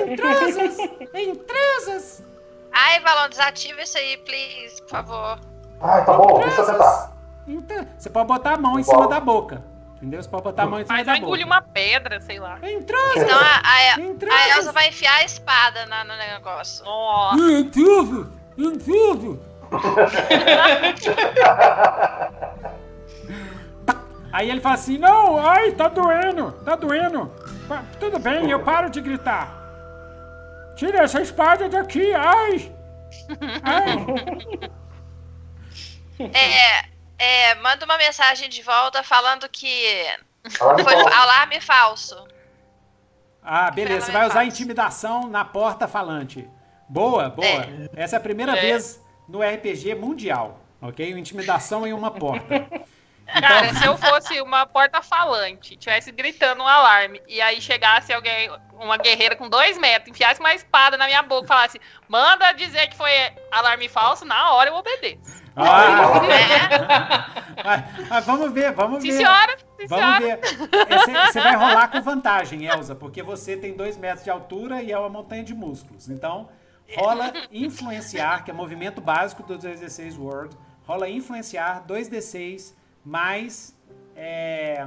Intrusos! 0.07 0.79
Intrusos! 1.13 2.23
Ai, 2.71 3.01
Valon, 3.01 3.29
desativa 3.29 3.83
isso 3.83 3.99
aí, 3.99 4.19
please, 4.19 4.81
por 4.83 4.91
favor. 4.91 5.41
Ai, 5.81 6.05
tá 6.05 6.13
bom, 6.13 6.39
deixa 6.39 6.61
eu 6.61 6.67
tentar. 6.67 7.13
Então, 7.49 7.87
você 7.99 8.09
pode 8.09 8.29
botar 8.29 8.53
a 8.53 8.57
mão 8.57 8.79
em 8.79 8.85
cima 8.85 9.09
da 9.09 9.19
boca. 9.19 9.65
Entendeu? 10.01 10.23
Você 10.23 10.29
pode 10.31 10.45
botar 10.45 10.63
a 10.63 10.67
mão 10.67 10.81
em 10.81 10.85
cima 10.87 11.05
Mas 11.05 11.19
engolir 11.19 11.45
uma 11.45 11.61
pedra, 11.61 12.21
sei 12.23 12.39
lá. 12.41 12.59
Intrusos! 12.63 13.13
Senão 13.13 13.39
a, 13.39 13.61
a, 13.63 13.95
a 14.35 14.57
Elsa 14.57 14.73
vai 14.73 14.89
enfiar 14.89 15.15
a 15.17 15.25
espada 15.25 15.85
na- 15.85 16.05
no 16.05 16.17
negócio. 16.17 16.83
Nossa. 16.87 17.37
Intrusos! 17.37 18.27
Intrusos! 18.57 19.39
Aí 24.33 24.49
ele 24.51 24.61
fala 24.61 24.75
assim: 24.75 24.97
Não, 24.99 25.39
ai, 25.45 25.73
tá 25.73 25.89
doendo, 25.89 26.53
tá 26.65 26.77
doendo. 26.77 27.31
Tudo 27.99 28.19
bem, 28.19 28.51
eu 28.51 28.61
paro 28.63 28.89
de 28.91 29.01
gritar. 29.01 29.57
Tira 30.77 31.03
essa 31.03 31.21
espada 31.21 31.69
daqui, 31.69 32.13
ai! 32.15 32.73
Ai! 33.63 34.71
É, 36.33 36.90
é, 37.21 37.55
manda 37.57 37.85
uma 37.85 37.99
mensagem 37.99 38.49
de 38.49 38.63
volta 38.63 39.03
falando 39.03 39.49
que 39.49 40.07
Alarme 40.59 40.83
foi 40.85 40.95
falso. 40.95 41.15
alarme 41.15 41.61
falso. 41.61 42.29
Ah, 43.43 43.71
beleza, 43.71 44.07
você 44.07 44.13
vai 44.13 44.27
usar 44.27 44.45
intimidação 44.45 45.29
na 45.29 45.45
porta 45.45 45.87
falante. 45.89 46.49
Boa, 46.89 47.29
boa. 47.31 47.67
Essa 47.95 48.17
é 48.17 48.19
a 48.19 48.21
primeira 48.21 48.57
É. 48.57 48.61
vez 48.61 49.01
no 49.29 49.41
RPG 49.43 49.95
mundial, 49.95 50.61
ok? 50.83 51.11
Intimidação 51.13 51.87
em 51.87 51.93
uma 51.93 52.11
porta. 52.11 52.67
Cara, 53.41 53.73
se 53.75 53.85
eu 53.85 53.97
fosse 53.97 54.41
uma 54.41 54.67
porta 54.67 55.01
falante, 55.01 55.77
tivesse 55.77 56.11
gritando 56.11 56.65
um 56.65 56.67
alarme, 56.67 57.23
e 57.29 57.41
aí 57.41 57.61
chegasse 57.63 58.13
alguém, 58.13 58.51
uma 58.73 58.97
guerreira 58.97 59.37
com 59.37 59.49
dois 59.49 59.79
metros, 59.79 60.11
enfiasse 60.11 60.41
uma 60.41 60.53
espada 60.53 60.97
na 60.97 61.07
minha 61.07 61.23
boca 61.23 61.45
e 61.45 61.49
falasse, 61.49 61.81
manda 62.09 62.51
dizer 62.53 62.89
que 62.89 62.97
foi 62.97 63.13
alarme 63.53 63.89
falso, 63.89 64.25
na 64.25 64.51
hora 64.51 64.71
eu 64.71 64.75
obedeço. 64.75 65.41
Ah, 65.63 67.27
É, 67.63 68.05
mas 68.09 68.25
vamos 68.25 68.53
ver, 68.53 68.73
vamos 68.73 69.03
Sim, 69.03 69.09
ver. 69.11 69.17
senhora, 69.19 69.57
sim, 69.79 69.87
Vamos 69.87 70.17
senhora. 70.17 70.21
ver. 70.41 70.41
É, 70.89 70.99
Você 70.99 71.13
você 71.33 71.41
vai 71.41 71.57
rolar 71.57 71.89
com 71.89 72.01
vantagem, 72.01 72.65
Elza, 72.67 72.95
porque 72.95 73.23
você 73.23 73.57
tem 73.57 73.75
dois 73.75 73.97
metros 73.99 74.25
de 74.25 74.31
altura 74.31 74.83
e 74.83 74.91
é 74.91 74.99
uma 74.99 75.11
montanha 75.11 75.45
de 75.45 75.55
músculos. 75.55 76.09
Então, 76.09 76.49
rola 76.97 77.33
influenciar, 77.53 78.45
que 78.45 78.51
é 78.51 78.55
movimento 78.55 79.01
básico 79.01 79.43
do 79.43 79.59
2D6 79.59 80.19
World. 80.19 80.57
Rola 80.87 81.09
influenciar 81.09 81.85
2D6 81.87 82.73
mais 83.05 83.77
é, 84.17 84.87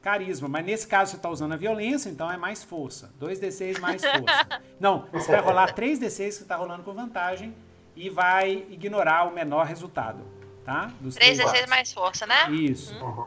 carisma. 0.00 0.48
Mas 0.48 0.64
nesse 0.64 0.86
caso 0.86 1.10
você 1.10 1.16
está 1.16 1.28
usando 1.28 1.52
a 1.52 1.56
violência, 1.56 2.08
então 2.10 2.30
é 2.30 2.36
mais 2.36 2.62
força. 2.62 3.12
2D6 3.20 3.80
mais 3.80 4.02
força. 4.04 4.62
Não, 4.78 5.06
você 5.12 5.32
vai 5.32 5.40
rolar 5.40 5.74
3D6 5.74 6.16
que 6.36 6.42
está 6.42 6.54
rolando 6.56 6.84
com 6.84 6.92
vantagem 6.94 7.54
e 7.96 8.08
vai 8.10 8.50
ignorar 8.70 9.24
o 9.28 9.32
menor 9.32 9.66
resultado. 9.66 10.24
Tá? 10.64 10.90
Dos 11.00 11.14
3 11.14 11.36
três 11.36 11.40
a 11.40 11.42
6 11.44 11.52
lados. 11.54 11.70
mais 11.70 11.92
força, 11.92 12.26
né? 12.26 12.50
Isso. 12.50 12.94
Uhum. 13.04 13.26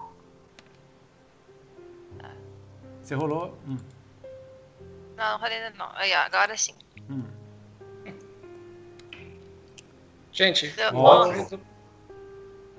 Você 3.01 3.15
rolou. 3.15 3.57
Hum, 3.67 3.77
Não, 5.15 5.31
não 5.33 5.37
rolei 5.39 5.57
ainda 5.57 5.77
não. 5.77 5.89
Aí, 5.95 6.11
ó, 6.13 6.19
agora 6.19 6.57
sim. 6.57 6.73
hum. 7.09 7.23
Gente, 10.31 10.67
Deu 10.69 10.91
Ó. 10.95 11.25
11. 11.27 11.59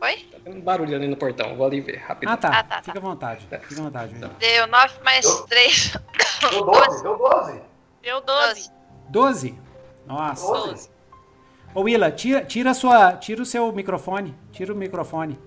Oi? 0.00 0.28
tá 0.30 0.38
tendo 0.44 0.56
um 0.58 0.60
barulho 0.60 0.94
ali 0.94 1.08
no 1.08 1.16
portão. 1.16 1.56
Vou 1.56 1.66
ali 1.66 1.80
ver, 1.80 1.96
rápido. 1.96 2.28
Ah, 2.28 2.36
tá. 2.36 2.48
Ah, 2.50 2.62
tá, 2.62 2.76
tá. 2.76 2.82
Fica 2.82 2.98
à 2.98 3.02
vontade. 3.02 3.46
Fica 3.46 3.80
à 3.80 3.84
vontade. 3.84 4.14
Vini. 4.14 4.28
Deu 4.38 4.66
9 4.68 5.02
mais 5.02 5.24
Eu- 5.24 5.42
3. 5.46 5.92
Deu 6.50 6.64
12, 6.64 7.02
deu 7.02 7.18
12. 7.18 7.62
Deu 8.02 8.20
12. 8.20 8.70
12. 9.08 9.58
Nossa. 10.06 10.46
12. 10.46 10.90
Ô, 11.78 11.82
Willa, 11.82 12.10
tira, 12.10 12.44
tira, 12.44 12.74
sua, 12.74 13.12
tira 13.12 13.40
o 13.40 13.46
seu 13.46 13.70
microfone. 13.72 14.34
Tira 14.50 14.72
o 14.72 14.76
microfone. 14.76 15.38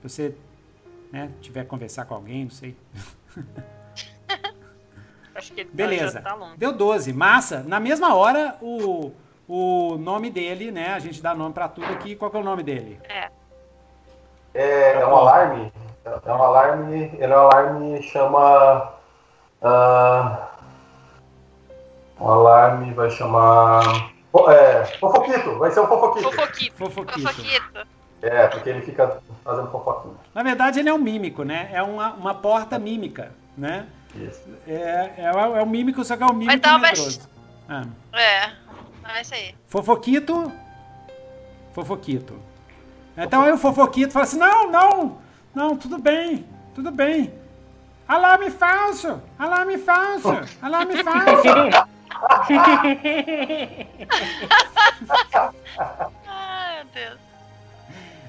Se 0.00 0.08
você 0.08 0.34
né, 1.10 1.32
tiver 1.40 1.64
que 1.64 1.68
conversar 1.68 2.04
com 2.04 2.14
alguém, 2.14 2.44
não 2.44 2.50
sei. 2.52 2.76
Acho 5.34 5.52
que 5.52 5.62
ele 5.62 5.70
tá- 5.70 5.74
Beleza. 5.74 6.12
já 6.12 6.22
tá 6.22 6.34
longe. 6.34 6.56
Deu 6.56 6.72
12. 6.72 7.12
Massa. 7.12 7.64
Na 7.66 7.80
mesma 7.80 8.14
hora, 8.14 8.56
o, 8.62 9.10
o 9.48 9.96
nome 9.98 10.30
dele, 10.30 10.70
né? 10.70 10.92
A 10.92 11.00
gente 11.00 11.20
dá 11.20 11.34
nome 11.34 11.54
pra 11.54 11.66
tudo 11.66 11.86
aqui. 11.92 12.14
Qual 12.14 12.30
que 12.30 12.36
é 12.36 12.40
o 12.40 12.44
nome 12.44 12.62
dele? 12.62 13.00
É. 13.08 13.28
É, 14.54 14.92
é 14.92 15.04
um 15.04 15.16
alarme. 15.16 15.72
É 16.04 16.32
um 16.32 16.40
alarme. 16.42 17.10
Ele 17.18 17.32
é 17.32 17.36
um 17.36 17.40
alarme 17.40 18.00
chama. 18.04 18.92
ah, 19.60 20.50
um 22.20 22.28
alarme 22.28 22.94
vai 22.94 23.10
chamar. 23.10 24.19
É, 24.50 24.84
fofoquito, 24.98 25.58
vai 25.58 25.70
ser 25.70 25.80
um 25.80 25.86
fofoquito. 25.86 26.30
Fofoquito. 26.30 26.76
Fofoquito. 26.76 27.20
Fofoquito. 27.20 27.86
É, 28.22 28.46
porque 28.48 28.68
ele 28.68 28.82
fica 28.82 29.18
fazendo 29.42 29.70
fofoquinha. 29.70 30.14
Na 30.34 30.42
verdade, 30.42 30.78
ele 30.78 30.88
é 30.88 30.94
um 30.94 30.98
mímico, 30.98 31.42
né? 31.42 31.70
É 31.72 31.82
uma, 31.82 32.12
uma 32.12 32.34
porta 32.34 32.78
mímica, 32.78 33.32
né? 33.56 33.86
Isso. 34.14 34.42
É, 34.68 35.10
é, 35.18 35.24
é 35.24 35.62
um 35.62 35.66
mímico, 35.66 36.04
só 36.04 36.16
que 36.16 36.22
é 36.22 36.26
um 36.26 36.32
mímico 36.32 36.52
Então, 36.52 36.78
mas- 36.78 36.98
medroso. 36.98 37.28
Ah. 37.68 37.84
É. 38.12 38.46
Não, 39.02 39.10
é 39.10 39.20
isso 39.22 39.34
aí. 39.34 39.54
Fofoquito. 39.66 40.52
Fofoquito. 41.72 42.34
Então 43.16 43.42
aí 43.42 43.52
o 43.52 43.58
fofoquito 43.58 44.12
fala 44.12 44.24
assim: 44.24 44.38
não, 44.38 44.70
não, 44.70 45.18
não, 45.54 45.76
tudo 45.76 45.98
bem, 45.98 46.46
tudo 46.74 46.90
bem. 46.90 47.32
Alarme 48.08 48.50
falso! 48.50 49.20
Alarme 49.38 49.78
falso! 49.78 50.28
Alarme 50.60 50.96
falso! 51.04 51.88
Ai, 56.26 56.76
meu 56.76 56.86
Deus. 56.92 57.20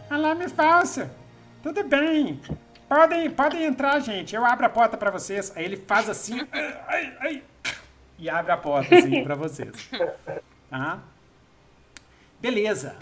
Alarme 0.09 0.49
falso! 0.49 1.09
Tudo 1.63 1.83
bem. 1.83 2.41
Podem, 2.87 3.29
podem 3.29 3.65
entrar, 3.65 3.99
gente. 3.99 4.35
Eu 4.35 4.45
abro 4.45 4.65
a 4.65 4.69
porta 4.69 4.97
pra 4.97 5.11
vocês. 5.11 5.51
Aí 5.55 5.63
ele 5.63 5.77
faz 5.77 6.09
assim. 6.09 6.39
ai, 6.87 7.15
ai, 7.19 7.43
e 8.17 8.29
abre 8.29 8.51
a 8.51 8.57
porta 8.57 8.95
assim 8.95 9.23
pra 9.23 9.35
vocês. 9.35 9.89
Tá? 10.69 10.99
Beleza. 12.39 12.95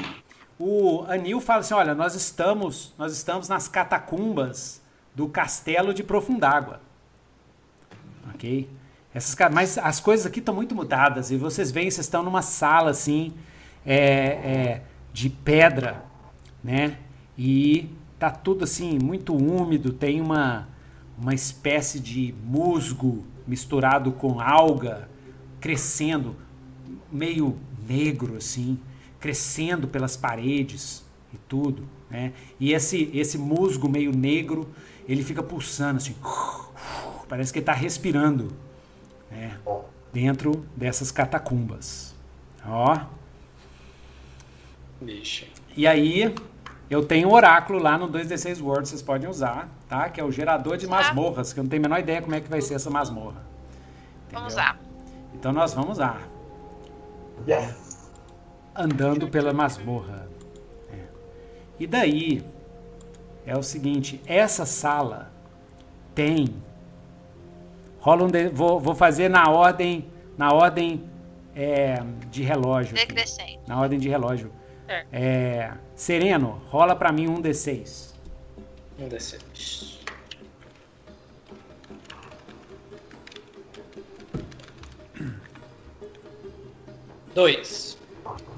O 0.58 1.06
Anil 1.08 1.40
fala 1.42 1.60
assim: 1.60 1.74
olha, 1.74 1.94
nós 1.94 2.16
estamos, 2.16 2.94
nós 2.98 3.14
estamos 3.14 3.48
nas 3.48 3.68
catacumbas 3.68 4.82
do 5.14 5.28
castelo 5.28 5.94
de 5.94 6.04
Profundágua. 6.04 6.82
Ok? 8.34 8.70
Essas, 9.14 9.36
mas 9.52 9.78
as 9.78 10.00
coisas 10.00 10.26
aqui 10.26 10.40
estão 10.40 10.54
muito 10.54 10.76
mudadas. 10.76 11.32
E 11.32 11.38
vocês 11.38 11.72
veem, 11.72 11.90
vocês 11.90 12.06
estão 12.06 12.24
numa 12.24 12.42
sala 12.42 12.92
assim, 12.92 13.34
é, 13.86 13.96
é, 13.96 14.84
de 15.12 15.30
pedra, 15.30 16.06
né? 16.64 16.98
E 17.38 17.90
tá 18.20 18.30
tudo 18.30 18.64
assim, 18.64 19.00
muito 19.00 19.36
úmido. 19.36 19.92
Tem 19.94 20.22
uma, 20.22 20.68
uma 21.18 21.34
espécie 21.34 22.00
de 22.00 22.36
musgo 22.44 23.26
misturado 23.48 24.12
com 24.12 24.40
alga 24.40 25.10
crescendo, 25.60 26.36
meio 27.12 27.58
negro 27.88 28.38
assim, 28.38 28.80
crescendo 29.20 29.88
pelas 29.88 30.16
paredes 30.16 31.04
e 31.34 31.38
tudo, 31.48 31.84
né? 32.10 32.34
E 32.60 32.74
esse, 32.74 33.10
esse 33.14 33.38
musgo 33.38 33.90
meio 33.90 34.12
negro, 34.16 34.70
ele 35.08 35.24
fica 35.24 35.42
pulsando 35.42 35.98
assim, 35.98 36.16
parece 37.28 37.52
que 37.52 37.60
ele 37.60 37.64
está 37.64 37.74
respirando, 37.74 38.54
né? 39.32 39.58
Dentro 40.12 40.66
dessas 40.76 41.12
catacumbas, 41.12 42.16
ó. 42.66 42.98
Vixe. 45.02 45.48
E 45.78 45.88
aí, 45.88 46.34
eu 46.90 47.06
tenho 47.06 47.30
um 47.30 47.34
oráculo 47.34 47.80
lá 47.80 47.98
no 47.98 48.08
2D6 48.10 48.62
World, 48.62 48.90
vocês 48.90 49.02
podem 49.02 49.30
usar, 49.30 49.70
tá? 49.88 50.10
Que 50.10 50.20
é 50.20 50.24
o 50.24 50.32
gerador 50.32 50.76
de 50.78 50.88
masmorras, 50.88 51.54
que 51.54 51.60
eu 51.60 51.64
não 51.64 51.70
tenho 51.70 51.82
a 51.84 51.88
menor 51.88 52.00
ideia 52.00 52.22
como 52.22 52.36
é 52.36 52.42
que 52.42 52.50
vai 52.50 52.62
ser 52.62 52.74
essa 52.74 52.90
masmorra. 52.90 53.42
Vamos 54.32 54.54
Entendeu? 54.54 54.74
lá. 54.74 54.78
Então 55.34 55.54
nós 55.54 55.74
vamos 55.74 56.00
lá, 56.00 56.20
Yes. 57.48 58.10
andando 58.76 59.28
pela 59.30 59.54
masmorra. 59.54 60.28
É. 60.92 60.98
E 61.80 61.88
daí, 61.88 62.44
é 63.46 63.56
o 63.58 63.64
seguinte, 63.64 64.20
essa 64.26 64.66
sala 64.66 65.32
tem... 66.16 66.54
Rola 68.02 68.24
um 68.24 68.28
de- 68.28 68.50
vou, 68.50 68.80
vou 68.80 68.96
fazer 68.96 69.30
na 69.30 69.50
ordem, 69.50 70.08
na 70.38 70.54
ordem 70.54 71.04
é, 71.56 72.02
de 72.30 72.44
relógio. 72.44 72.96
aqui. 72.96 73.06
Decrescente. 73.08 73.60
Na 73.68 73.80
ordem 73.80 74.00
de 74.00 74.08
relógio. 74.10 74.52
É. 74.88 75.06
É, 75.12 75.72
Sereno, 75.96 76.62
rola 76.70 76.96
pra 76.96 77.12
mim 77.12 77.28
um 77.28 77.42
D6. 77.42 78.14
Um 79.00 79.08
D6. 79.08 80.00
Dois. 87.34 87.98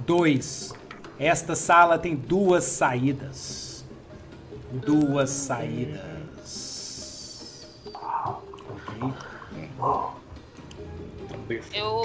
Dois. 0.06 0.74
Esta 1.20 1.56
sala 1.56 1.98
tem 2.00 2.16
duas 2.16 2.64
saídas. 2.64 3.84
Duas 4.72 5.30
saídas. 5.30 6.02
Ok? 7.94 9.14
Eu-. 11.74 12.04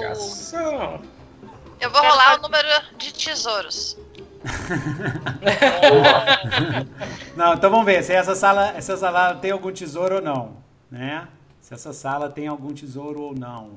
Eu 1.79 1.91
vou 1.91 2.01
rolar 2.01 2.39
o 2.39 2.41
número 2.41 2.67
de 2.97 3.13
tesouros. 3.13 3.95
Não, 7.35 7.53
então 7.53 7.69
vamos 7.69 7.85
ver 7.85 8.03
se 8.03 8.13
essa 8.13 8.33
sala, 8.33 8.69
essa 8.69 8.97
sala 8.97 9.35
tem 9.35 9.51
algum 9.51 9.71
tesouro 9.71 10.15
ou 10.15 10.21
não, 10.21 10.57
né? 10.89 11.27
Se 11.61 11.73
essa 11.73 11.93
sala 11.93 12.29
tem 12.29 12.47
algum 12.47 12.73
tesouro 12.73 13.21
ou 13.21 13.35
não. 13.35 13.71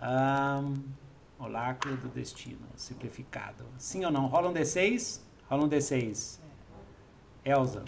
Ahn, 0.00 0.74
oráculo 1.38 1.96
do 1.96 2.08
destino, 2.08 2.66
simplificado. 2.76 3.64
Sim 3.78 4.04
ou 4.04 4.10
não? 4.10 4.26
Rola 4.26 4.50
um 4.50 4.52
D6? 4.52 5.20
Rola 5.48 5.64
um 5.64 5.68
D6. 5.68 6.38
Elza. 7.44 7.84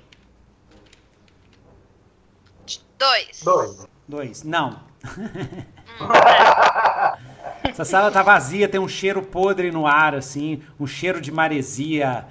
Dois. 2.99 3.43
Dois. 3.43 3.87
Dois. 4.09 4.43
Não. 4.43 4.81
Essa 7.69 7.85
sala 7.85 8.11
tá 8.11 8.23
vazia, 8.23 8.69
tem 8.69 8.81
um 8.81 8.89
cheiro 8.89 9.23
podre 9.23 9.71
no 9.71 9.87
ar, 9.87 10.15
assim, 10.15 10.63
um 10.79 10.87
cheiro 10.87 11.21
de 11.21 11.33
maresia 11.33 12.25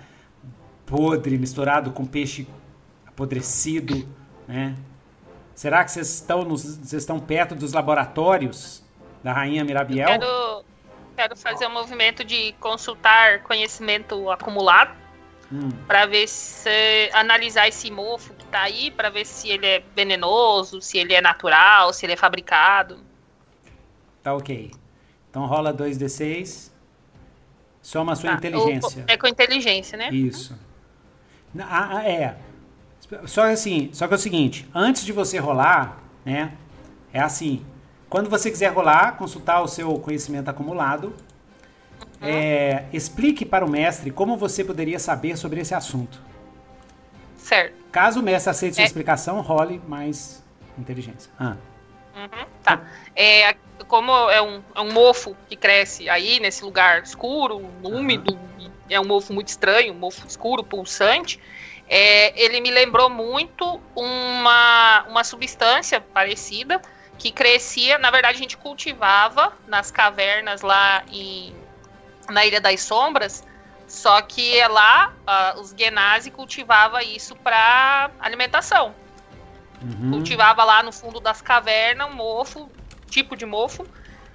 podre 0.85 1.38
misturado 1.38 1.91
com 1.91 2.06
peixe 2.06 2.47
apodrecido, 3.06 4.07
né? 4.47 4.76
Será 5.53 5.84
que 5.84 5.91
vocês 5.91 6.15
estão, 6.15 6.43
nos, 6.43 6.64
vocês 6.64 7.03
estão 7.03 7.19
perto 7.19 7.56
dos 7.56 7.73
laboratórios 7.73 8.84
da 9.23 9.31
Rainha 9.31 9.64
Mirabiel? 9.64 10.07
Quero, 10.07 10.65
quero 11.15 11.38
fazer 11.38 11.68
um 11.68 11.73
movimento 11.73 12.23
de 12.23 12.53
consultar 12.60 13.41
conhecimento 13.43 14.30
acumulado 14.30 15.05
Hum, 15.51 15.69
para 15.88 16.05
ver 16.07 16.27
se 16.27 17.09
analisar 17.13 17.67
esse 17.67 17.91
mofo 17.91 18.34
que 18.34 18.45
tá 18.47 18.61
aí, 18.61 18.89
para 18.89 19.09
ver 19.09 19.26
se 19.26 19.49
ele 19.49 19.65
é 19.65 19.84
venenoso, 19.95 20.81
se 20.81 20.97
ele 20.97 21.13
é 21.13 21.22
natural, 21.22 21.93
se 21.93 22.05
ele 22.05 22.13
é 22.13 22.17
fabricado. 22.17 22.99
tá 24.23 24.34
ok. 24.34 24.72
Então 25.30 25.45
rola 25.45 25.72
2d6. 25.72 26.72
Soma 27.81 28.13
a 28.13 28.15
sua 28.15 28.30
Tá, 28.31 28.35
inteligência. 28.38 29.05
o- 29.07 29.11
É 29.11 29.17
com 29.17 29.27
inteligência, 29.27 29.95
né? 29.97 30.09
Isso. 30.11 30.57
Ah, 31.59 32.03
é. 32.03 32.35
Só 33.27 33.43
assim, 33.43 33.89
só 33.93 34.07
que 34.07 34.13
é 34.13 34.17
o 34.17 34.19
seguinte, 34.19 34.67
antes 34.73 35.05
de 35.05 35.11
você 35.11 35.38
rolar, 35.38 35.99
né? 36.26 36.53
É 37.13 37.19
assim, 37.19 37.63
quando 38.09 38.30
você 38.30 38.49
quiser 38.49 38.73
rolar, 38.73 39.15
consultar 39.17 39.61
o 39.61 39.67
seu 39.67 39.99
conhecimento 39.99 40.49
acumulado, 40.49 41.15
é, 42.27 42.85
explique 42.93 43.45
para 43.45 43.65
o 43.65 43.69
mestre 43.69 44.11
como 44.11 44.38
você 44.38 44.64
poderia 44.64 44.99
saber 44.99 45.38
sobre 45.38 45.60
esse 45.61 45.73
assunto. 45.73 46.22
Certo. 47.38 47.76
Caso 47.91 48.19
o 48.19 48.23
mestre 48.23 48.49
aceite 48.49 48.76
sua 48.76 48.84
É. 48.84 48.85
explicação, 48.88 49.39
role 49.41 49.81
mais 49.88 50.43
inteligência. 50.77 51.31
Ah, 51.39 51.56
Uhum, 52.15 52.45
tá. 52.64 52.81
É, 53.14 53.56
como 53.89 54.11
é 54.30 54.41
um, 54.41 54.64
é 54.73 54.80
um 54.80 54.91
mofo 54.93 55.35
que 55.49 55.56
cresce 55.57 56.10
aí 56.10 56.39
nesse 56.39 56.64
lugar 56.64 57.03
escuro, 57.03 57.69
úmido, 57.84 58.39
e 58.89 58.93
é 58.93 58.99
um 59.02 59.06
mofo 59.06 59.34
muito 59.34 59.49
estranho, 59.49 59.91
um 59.91 59.97
mofo 59.97 60.26
escuro, 60.26 60.64
pulsante, 60.64 61.41
é, 61.89 62.41
ele 62.41 62.61
me 62.61 62.72
lembrou 62.72 63.10
muito 63.10 63.81
uma, 63.93 65.03
uma 65.10 65.23
substância 65.26 65.99
parecida 65.99 66.81
que 67.18 67.31
crescia, 67.31 67.97
na 67.97 68.10
verdade 68.10 68.38
a 68.38 68.41
gente 68.41 68.57
cultivava 68.57 69.53
nas 69.68 69.91
cavernas 69.91 70.61
lá 70.61 71.03
em, 71.11 71.53
na 72.30 72.45
Ilha 72.45 72.61
das 72.61 72.81
Sombras, 72.81 73.43
só 73.88 74.22
que 74.22 74.57
é 74.57 74.68
lá 74.68 75.14
ah, 75.26 75.56
os 75.60 75.73
Genasi 75.77 76.31
cultivava 76.31 77.03
isso 77.03 77.35
para 77.35 78.10
alimentação 78.19 78.93
uhum. 79.85 80.11
cultivava 80.11 80.64
lá 80.64 80.81
no 80.81 80.91
fundo 80.91 81.19
das 81.19 81.41
cavernas 81.41 82.10
um 82.10 82.14
mofo, 82.14 82.69
tipo 83.10 83.35
de 83.35 83.45
mofo. 83.45 83.85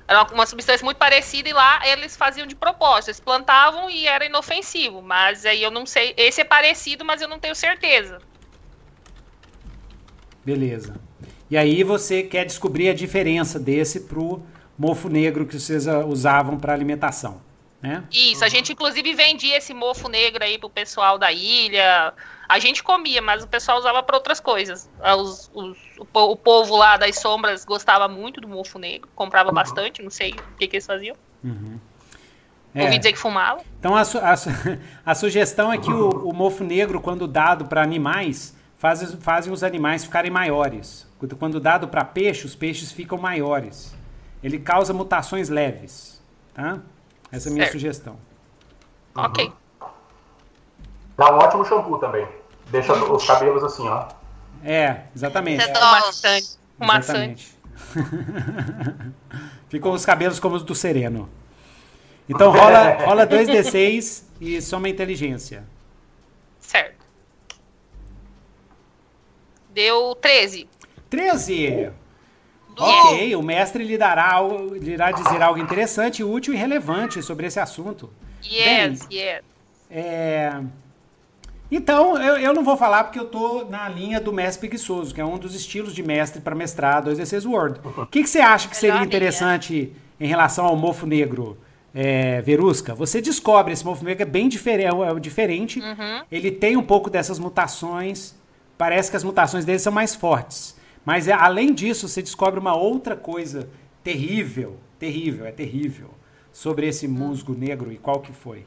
Era 0.07 0.25
uma 0.33 0.47
substância 0.47 0.85
muito 0.85 0.97
parecida 0.97 1.49
e 1.49 1.53
lá 1.53 1.81
eles 1.87 2.17
faziam 2.17 2.47
de 2.47 2.57
propósito. 2.57 3.11
Eles 3.11 3.21
plantavam 3.21 3.89
e 3.89 4.07
era 4.07 4.27
inofensivo. 4.27 5.01
Mas 5.01 5.47
aí 5.47 5.63
eu 5.63 5.71
não 5.71 5.87
sei. 5.87 6.15
Esse 6.17 6.41
é 6.41 6.45
parecido, 6.45 7.05
mas 7.05 7.23
eu 7.23 7.29
não 7.29 7.39
tenho 7.39 7.55
certeza. 7.55 8.19
Beleza. 10.45 10.97
E 11.49 11.57
aí 11.57 11.85
você 11.85 12.25
quer 12.25 12.45
descobrir 12.45 12.89
a 12.89 12.95
diferença 12.95 13.59
desse 13.59 14.01
pro 14.01 14.43
mofo 14.77 15.09
negro 15.09 15.47
que 15.47 15.59
vocês 15.59 15.87
ah, 15.87 16.05
usavam 16.05 16.59
para 16.59 16.73
alimentação, 16.73 17.41
né? 17.83 18.05
Isso, 18.13 18.45
a 18.45 18.49
gente 18.49 18.73
inclusive 18.73 19.15
vendia 19.15 19.57
esse 19.57 19.73
mofo 19.73 20.09
negro 20.09 20.45
aí 20.45 20.59
pro 20.59 20.69
pessoal 20.69 21.19
da 21.19 21.33
ilha. 21.33 22.13
A 22.49 22.59
gente 22.59 22.83
comia, 22.83 23.23
mas 23.23 23.43
o 23.45 23.49
pessoal 23.49 23.79
usava 23.79 24.03
para 24.03 24.17
outras 24.17 24.39
coisas. 24.41 24.91
Ah, 25.01 25.17
os- 25.17 25.51
os- 25.55 25.79
o, 25.99 26.05
po- 26.05 26.31
o 26.33 26.37
povo 26.37 26.77
lá 26.77 26.97
das 26.97 27.19
sombras 27.19 27.65
gostava 27.65 28.07
muito 28.09 28.41
do 28.41 28.49
mofo 28.49 28.79
negro, 28.79 29.09
comprava 29.15 29.51
bastante, 29.53 30.03
não 30.03 30.11
sei 30.11 30.33
o 30.33 30.57
que, 30.59 30.67
que 30.67 30.77
eles 30.77 30.87
faziam. 30.87 31.17
É. 32.75 32.83
Ouvi 32.85 32.99
dizer 32.99 33.13
que 33.13 33.19
fumavam. 33.19 33.65
Então 33.79 33.97
a, 33.97 34.05
su- 34.05 34.19
a 34.19 34.37
su- 34.37 34.51
a 35.05 35.15
sugestão 35.15 35.73
é 35.73 35.79
que 35.79 35.91
o, 35.91 36.09
o 36.29 36.33
mofo 36.33 36.63
negro, 36.63 37.01
quando 37.01 37.27
dado 37.27 37.65
para 37.67 37.83
animais, 37.83 38.57
faz, 38.79 39.15
fazem 39.21 39.53
os 39.53 39.65
animais 39.65 40.05
ficarem 40.05 40.31
maiores. 40.31 41.09
Quando- 41.19 41.37
Quando 41.37 41.61
dado 41.61 41.89
para 41.89 42.05
peixe, 42.05 42.47
os 42.47 42.55
peixes 42.55 42.93
ficam 42.93 43.19
maiores. 43.19 43.95
Ele 44.43 44.59
causa 44.59 44.93
mutações 44.93 45.49
leves, 45.49 46.23
tá? 46.55 46.79
Essa 47.33 47.49
é 47.49 47.51
a 47.51 47.53
minha 47.53 47.65
Certo. 47.65 47.73
sugestão. 47.73 48.17
Ok. 49.15 49.53
Dá 51.17 51.33
um 51.33 51.39
ótimo 51.39 51.65
shampoo 51.65 51.99
também. 51.99 52.27
Deixa 52.71 52.93
os 52.93 53.27
cabelos 53.27 53.63
assim, 53.63 53.89
ó. 53.89 54.09
É, 54.65 55.05
exatamente. 55.15 55.65
Sedosos. 55.65 56.23
Maçante. 56.23 56.59
Um 56.81 56.87
maçante. 56.87 57.57
Exatamente. 57.97 59.15
Ficam 59.69 59.93
os 59.93 60.05
cabelos 60.05 60.41
como 60.41 60.57
os 60.57 60.63
do 60.63 60.75
Sereno. 60.75 61.29
Então 62.29 62.51
rola, 62.51 62.91
rola 63.05 63.27
2d6 63.27 64.25
e 64.41 64.61
soma 64.63 64.89
inteligência. 64.89 65.65
Certo. 66.59 67.05
Deu 69.71 70.15
13. 70.17 70.69
13. 71.09 71.93
Ok, 72.79 73.35
o 73.37 73.43
mestre 73.43 73.85
lhe 73.85 73.99
dará, 73.99 74.33
algo- 74.33 74.75
lhe 74.75 74.93
irá 74.93 75.11
dizer 75.13 75.43
algo 75.43 75.59
interessante, 75.61 76.23
útil 76.25 76.55
e 76.55 76.57
relevante 76.57 77.23
sobre 77.23 77.47
esse 77.47 77.59
assunto. 77.61 78.11
Yes, 78.43 79.07
yes. 79.11 79.41
É, 79.91 80.53
Então, 81.71 82.17
eu, 82.21 82.37
eu 82.39 82.53
não 82.53 82.65
vou 82.65 82.77
falar 82.77 83.05
porque 83.05 83.19
eu 83.19 83.27
tô 83.27 83.65
na 83.65 83.89
linha 83.89 84.21
do 84.21 84.33
mestre 84.33 84.61
preguiçoso, 84.69 85.15
que 85.15 85.21
é 85.21 85.25
um 85.25 85.39
dos 85.39 85.55
estilos 85.55 85.95
de 85.95 86.03
mestre 86.03 86.41
para 86.41 86.55
mestrado 86.55 87.11
2D6 87.11 87.47
Word. 87.47 87.81
O 87.97 88.07
que, 88.07 88.23
que 88.23 88.29
você 88.31 88.41
acha 88.41 88.69
que 88.69 88.77
seria 88.77 88.95
interessante 89.05 89.93
em 90.19 90.27
relação 90.27 90.65
ao 90.65 90.75
mofo 90.75 91.07
negro, 91.07 91.57
é, 91.95 92.41
Verusca? 92.43 92.93
Você 92.95 93.21
descobre 93.21 93.73
esse 93.73 93.85
mofo 93.85 94.03
negro 94.05 94.17
que 94.17 94.23
é 94.25 94.27
bem 94.27 94.49
difere- 94.49 94.83
é, 94.85 94.89
é 94.89 95.21
diferente. 95.21 95.81
Ele 96.31 96.51
tem 96.51 96.77
um 96.77 96.83
pouco 96.83 97.09
dessas 97.09 97.39
mutações. 97.39 98.35
Parece 98.77 99.11
que 99.11 99.17
as 99.17 99.23
mutações 99.25 99.65
dele 99.65 99.79
são 99.79 99.93
mais 99.93 100.15
fortes. 100.15 100.75
Mas 101.05 101.29
é, 101.29 101.33
além 101.33 101.73
disso, 101.73 102.09
você 102.09 102.23
descobre 102.23 102.61
uma 102.61 102.75
outra 102.75 103.17
coisa 103.17 103.69
terrível, 104.03 104.79
terrível, 104.99 105.47
é 105.47 105.53
terrível, 105.53 106.11
sobre 106.53 106.87
esse 106.87 107.09
musgo 107.09 107.55
negro 107.55 107.93
e 107.93 107.97
qual 107.97 108.21
que 108.21 108.33
foi. 108.33 108.67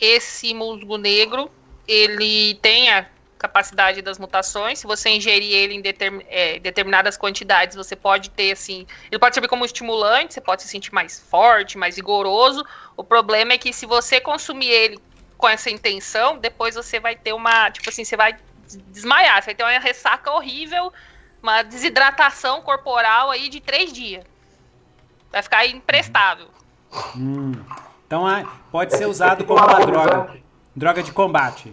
Esse 0.00 0.54
musgo 0.54 0.96
negro, 0.96 1.50
ele 1.86 2.54
tem 2.56 2.90
a 2.90 3.06
capacidade 3.38 4.02
das 4.02 4.18
mutações. 4.18 4.78
Se 4.78 4.86
você 4.86 5.08
ingerir 5.10 5.52
ele 5.52 5.74
em 5.74 5.80
determin- 5.80 6.24
é, 6.28 6.58
determinadas 6.58 7.16
quantidades, 7.16 7.76
você 7.76 7.96
pode 7.96 8.30
ter, 8.30 8.52
assim... 8.52 8.86
Ele 9.10 9.18
pode 9.18 9.34
servir 9.34 9.48
como 9.48 9.64
estimulante, 9.64 10.34
você 10.34 10.40
pode 10.40 10.62
se 10.62 10.68
sentir 10.68 10.92
mais 10.92 11.20
forte, 11.20 11.78
mais 11.78 11.96
vigoroso. 11.96 12.64
O 12.96 13.04
problema 13.04 13.52
é 13.52 13.58
que 13.58 13.72
se 13.72 13.86
você 13.86 14.20
consumir 14.20 14.68
ele 14.68 14.98
com 15.38 15.48
essa 15.48 15.70
intenção, 15.70 16.38
depois 16.38 16.74
você 16.74 17.00
vai 17.00 17.16
ter 17.16 17.32
uma... 17.32 17.70
Tipo 17.70 17.88
assim, 17.88 18.04
você 18.04 18.16
vai 18.16 18.36
desmaiar. 18.78 19.42
Você 19.42 19.46
vai 19.46 19.54
ter 19.54 19.62
uma 19.64 19.78
ressaca 19.78 20.30
horrível, 20.32 20.92
uma 21.42 21.62
desidratação 21.62 22.60
corporal 22.62 23.30
aí 23.30 23.48
de 23.48 23.60
três 23.60 23.92
dias. 23.92 24.24
Vai 25.30 25.42
ficar 25.42 25.66
imprestável. 25.66 26.48
Hum. 27.16 27.52
Então 28.06 28.26
ah, 28.26 28.44
pode 28.72 28.96
ser 28.96 29.04
É 29.04 29.06
usado 29.06 29.44
como 29.44 29.60
uma 29.60 29.86
droga. 29.86 30.40
Droga 30.74 31.02
de 31.02 31.12
combate. 31.12 31.72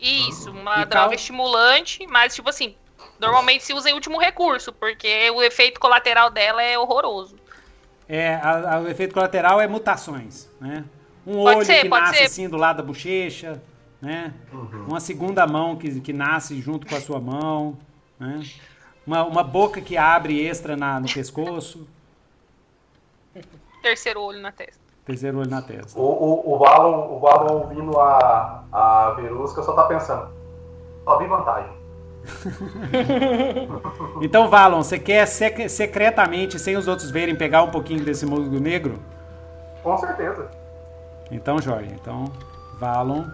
Isso, 0.00 0.50
uma 0.50 0.82
E 0.82 0.84
droga 0.84 1.14
estimulante, 1.14 2.06
mas 2.06 2.34
tipo 2.34 2.48
assim, 2.48 2.76
normalmente 3.18 3.64
se 3.64 3.72
usa 3.74 3.90
em 3.90 3.94
último 3.94 4.18
recurso, 4.18 4.72
porque 4.72 5.30
o 5.30 5.42
efeito 5.42 5.80
colateral 5.80 6.30
dela 6.30 6.62
é 6.62 6.78
horroroso. 6.78 7.36
É, 8.08 8.34
a- 8.36 8.76
a- 8.76 8.80
o 8.80 8.88
efeito 8.88 9.12
colateral 9.12 9.60
é 9.60 9.66
mutações, 9.66 10.48
né? 10.60 10.84
Um 11.26 11.42
Pode 11.42 11.56
olho 11.58 11.66
ser, 11.66 11.82
que 11.82 11.88
nasce 11.88 12.18
ser. 12.18 12.24
assim 12.24 12.48
do 12.48 12.56
lado 12.56 12.76
da 12.78 12.82
bochecha, 12.82 13.60
né? 14.00 14.32
Uma 14.86 15.00
segunda 15.00 15.46
mão 15.46 15.76
que, 15.76 16.00
que 16.00 16.12
nasce 16.12 16.60
junto 16.60 16.86
com 16.86 16.94
a 16.94 17.00
sua 17.00 17.20
mão, 17.20 17.76
né? 18.18 18.40
Uma, 19.06 19.24
uma 19.24 19.42
boca 19.42 19.80
que 19.80 19.96
abre 19.96 20.44
extra 20.46 20.76
na, 20.76 21.00
no 21.00 21.12
pescoço, 21.12 21.86
Terceiro 23.82 24.20
olho 24.20 24.40
na 24.40 24.50
testa. 24.52 24.80
terceiro 25.06 25.38
olho 25.38 25.48
na 25.48 25.62
testa. 25.62 25.98
O, 25.98 26.02
o, 26.04 26.54
o, 26.54 26.58
Valon, 26.58 27.16
o 27.16 27.20
Valon 27.20 27.60
ouvindo 27.62 27.98
a, 27.98 28.64
a 28.72 29.10
Verusca 29.12 29.62
só 29.62 29.72
tá 29.72 29.84
pensando. 29.84 30.28
Só 31.04 31.18
vi 31.18 31.26
vantagem. 31.26 31.72
Então, 34.20 34.48
Valon, 34.48 34.82
você 34.82 34.98
quer 34.98 35.24
sec- 35.26 35.68
secretamente, 35.70 36.58
sem 36.58 36.76
os 36.76 36.88
outros 36.88 37.10
verem, 37.10 37.34
pegar 37.36 37.62
um 37.62 37.70
pouquinho 37.70 38.04
desse 38.04 38.26
musgo 38.26 38.58
negro? 38.58 38.98
Com 39.82 39.96
certeza. 39.96 40.50
Então, 41.30 41.60
joia. 41.60 41.86
Então, 41.94 42.24
Valon 42.78 43.24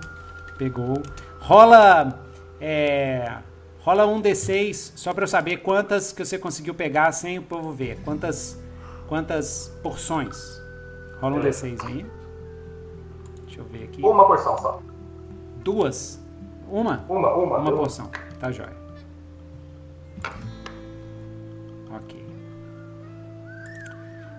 pegou. 0.56 1.02
Rola. 1.40 2.20
É, 2.60 3.38
rola 3.80 4.06
um 4.06 4.22
D6, 4.22 4.92
só 4.96 5.12
pra 5.12 5.24
eu 5.24 5.28
saber 5.28 5.58
quantas 5.58 6.12
que 6.12 6.24
você 6.24 6.38
conseguiu 6.38 6.74
pegar 6.74 7.12
sem 7.12 7.38
o 7.38 7.42
povo 7.42 7.72
ver. 7.72 7.98
Quantas, 8.04 8.58
quantas 9.08 9.72
porções. 9.82 10.62
Rola 11.20 11.36
um 11.36 11.40
D6 11.40 11.84
aí. 11.86 12.06
Deixa 13.44 13.60
eu 13.60 13.64
ver 13.64 13.84
aqui. 13.84 14.02
Uma 14.02 14.26
porção 14.26 14.56
só. 14.58 14.80
Duas. 15.62 16.20
Uma? 16.68 17.04
Uma, 17.08 17.34
uma. 17.34 17.58
Uma 17.58 17.72
porção. 17.72 18.10
Tá 18.40 18.50
jóia. 18.50 18.76
Ok. 21.94 22.26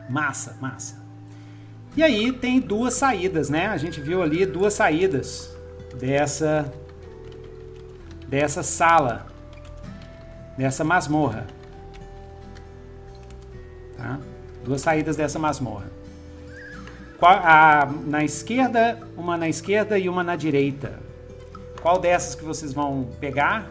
Massa, 0.10 0.58
massa. 0.60 1.04
E 1.96 2.04
aí 2.04 2.32
tem 2.34 2.60
duas 2.60 2.96
saídas, 2.96 3.50
né? 3.50 3.68
A 3.68 3.78
gente 3.78 4.02
viu 4.02 4.22
ali 4.22 4.46
duas 4.46 4.74
saídas 4.74 5.55
dessa 6.00 6.72
dessa 8.28 8.64
sala, 8.64 9.28
dessa 10.58 10.84
masmorra. 10.84 11.46
Tá? 13.98 14.20
Duas 14.64 14.82
saídas 14.82 15.16
dessa 15.16 15.38
masmorra. 15.38 15.86
Qual- 17.20 17.40
a- 17.44 17.88
na 18.06 18.24
esquerda, 18.24 19.00
uma 19.16 19.38
na 19.38 19.48
esquerda 19.48 19.98
e 19.98 20.10
uma 20.10 20.24
na 20.24 20.36
direita. 20.36 21.00
Qual 21.82 22.00
dessas 22.00 22.34
que 22.36 22.44
vocês 22.44 22.74
vão 22.74 23.08
pegar? 23.20 23.68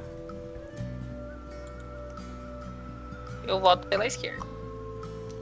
Eu 3.47 3.61
voto 3.61 3.87
pela 3.89 4.07
esquerda. 4.07 4.47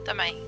Também. 0.03 0.43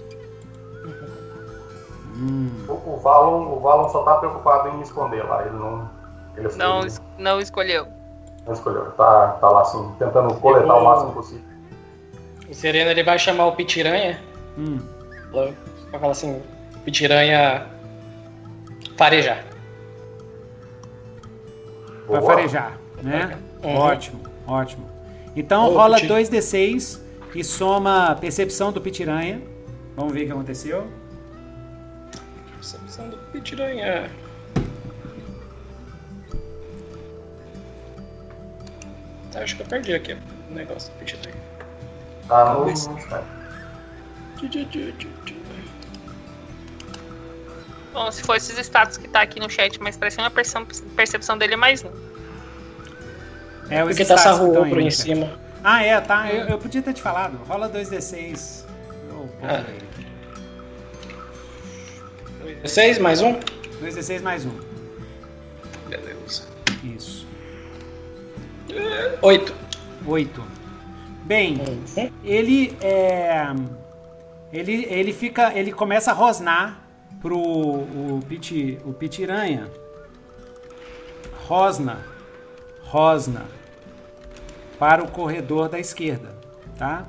O, 2.67 2.73
o, 2.73 2.99
Valon, 3.01 3.55
o 3.57 3.59
Valon 3.59 3.89
só 3.89 4.03
tá 4.03 4.15
preocupado 4.17 4.69
em 4.69 4.81
esconder 4.81 5.23
lá. 5.23 5.45
Ele 5.45 5.55
não. 5.55 5.89
Ele, 6.37 6.49
Não, 6.55 6.81
não 7.17 7.39
escolheu. 7.39 7.87
não 8.45 8.53
escolheu. 8.53 8.91
Tá, 8.91 9.27
tá 9.39 9.49
lá 9.49 9.61
assim, 9.61 9.91
tentando 9.97 10.33
coletar 10.35 10.75
o 10.75 10.83
máximo 10.83 11.13
possível. 11.13 11.43
O 12.49 12.53
Sereno 12.53 12.91
ele 12.91 13.03
vai 13.03 13.17
chamar 13.17 13.45
o 13.47 13.55
Pitiranha. 13.55 14.19
Hum, 14.57 14.79
Vai 15.31 15.99
falar 15.99 16.11
assim: 16.11 16.41
Pitiranha 16.83 17.65
farejar. 18.97 19.43
Pra 22.07 22.19
Boa. 22.19 22.31
farejar, 22.31 22.77
né? 23.01 23.37
Uhum. 23.63 23.75
Ótimo, 23.77 24.21
ótimo. 24.47 24.85
Então 25.35 25.73
rola 25.73 25.95
Piti- 25.95 26.07
2d6 26.07 26.99
e 27.33 27.43
soma 27.43 28.11
a 28.11 28.15
percepção 28.15 28.71
do 28.71 28.79
pitiranha. 28.79 29.41
Vamos 29.95 30.13
ver 30.13 30.23
o 30.23 30.25
que 30.27 30.31
aconteceu. 30.31 30.87
Percepção 32.53 33.09
do 33.09 33.17
Pitiranha. 33.31 34.09
Tá, 39.35 39.41
Acho 39.41 39.55
que 39.57 39.61
eu 39.61 39.65
perdi 39.65 39.93
aqui 39.93 40.13
o 40.49 40.53
negócio 40.53 40.91
do 40.93 40.99
Pitiranha. 40.99 41.35
Tá 42.27 42.53
no. 42.53 42.65
Bom, 47.93 48.11
se 48.11 48.23
for 48.23 48.35
esses 48.35 48.57
status 48.57 48.97
que 48.97 49.07
tá 49.07 49.21
aqui 49.21 49.39
no 49.39 49.49
chat, 49.49 49.79
mas 49.81 49.95
parece 49.97 50.17
uma 50.19 50.31
percepção, 50.31 50.65
percepção 50.95 51.37
dele 51.37 51.53
é 51.53 51.57
mais 51.57 51.83
um. 51.83 51.91
É, 53.69 53.83
os 53.83 53.89
Porque 53.89 54.05
tá 54.05 54.15
estão 54.15 54.49
ogro 54.51 54.75
aí, 54.75 54.81
em 54.81 54.85
né? 54.85 54.89
cima. 54.91 55.39
Ah, 55.63 55.83
é, 55.83 55.99
tá. 55.99 56.31
Eu, 56.31 56.45
eu 56.47 56.57
podia 56.57 56.81
ter 56.81 56.93
te 56.93 57.01
falado. 57.01 57.37
Rola 57.45 57.69
2d6. 57.69 58.65
Oh, 59.11 59.25
Ah. 59.43 59.63
aí. 62.43 62.55
16 62.61 62.99
mais 62.99 63.21
um? 63.21 63.33
2d6 63.81 64.21
mais 64.21 64.45
um. 64.45 64.51
Beleza. 65.89 66.43
Isso. 66.83 67.14
8. 69.21 69.53
8. 70.05 70.43
Bem, 71.23 71.57
ele 72.23 72.75
é. 72.81 73.45
Ele, 74.53 74.85
ele 74.85 75.13
fica. 75.13 75.51
Ele 75.57 75.71
começa 75.71 76.11
a 76.11 76.13
rosnar 76.13 76.81
pro 77.21 77.37
o, 77.37 78.19
piti, 78.27 78.77
o 78.85 78.93
pitiranha. 78.93 79.67
Rosna. 81.47 81.99
Rosna. 82.83 83.45
Para 84.77 85.03
o 85.03 85.09
corredor 85.09 85.67
da 85.69 85.79
esquerda. 85.79 86.35
Tá? 86.77 87.05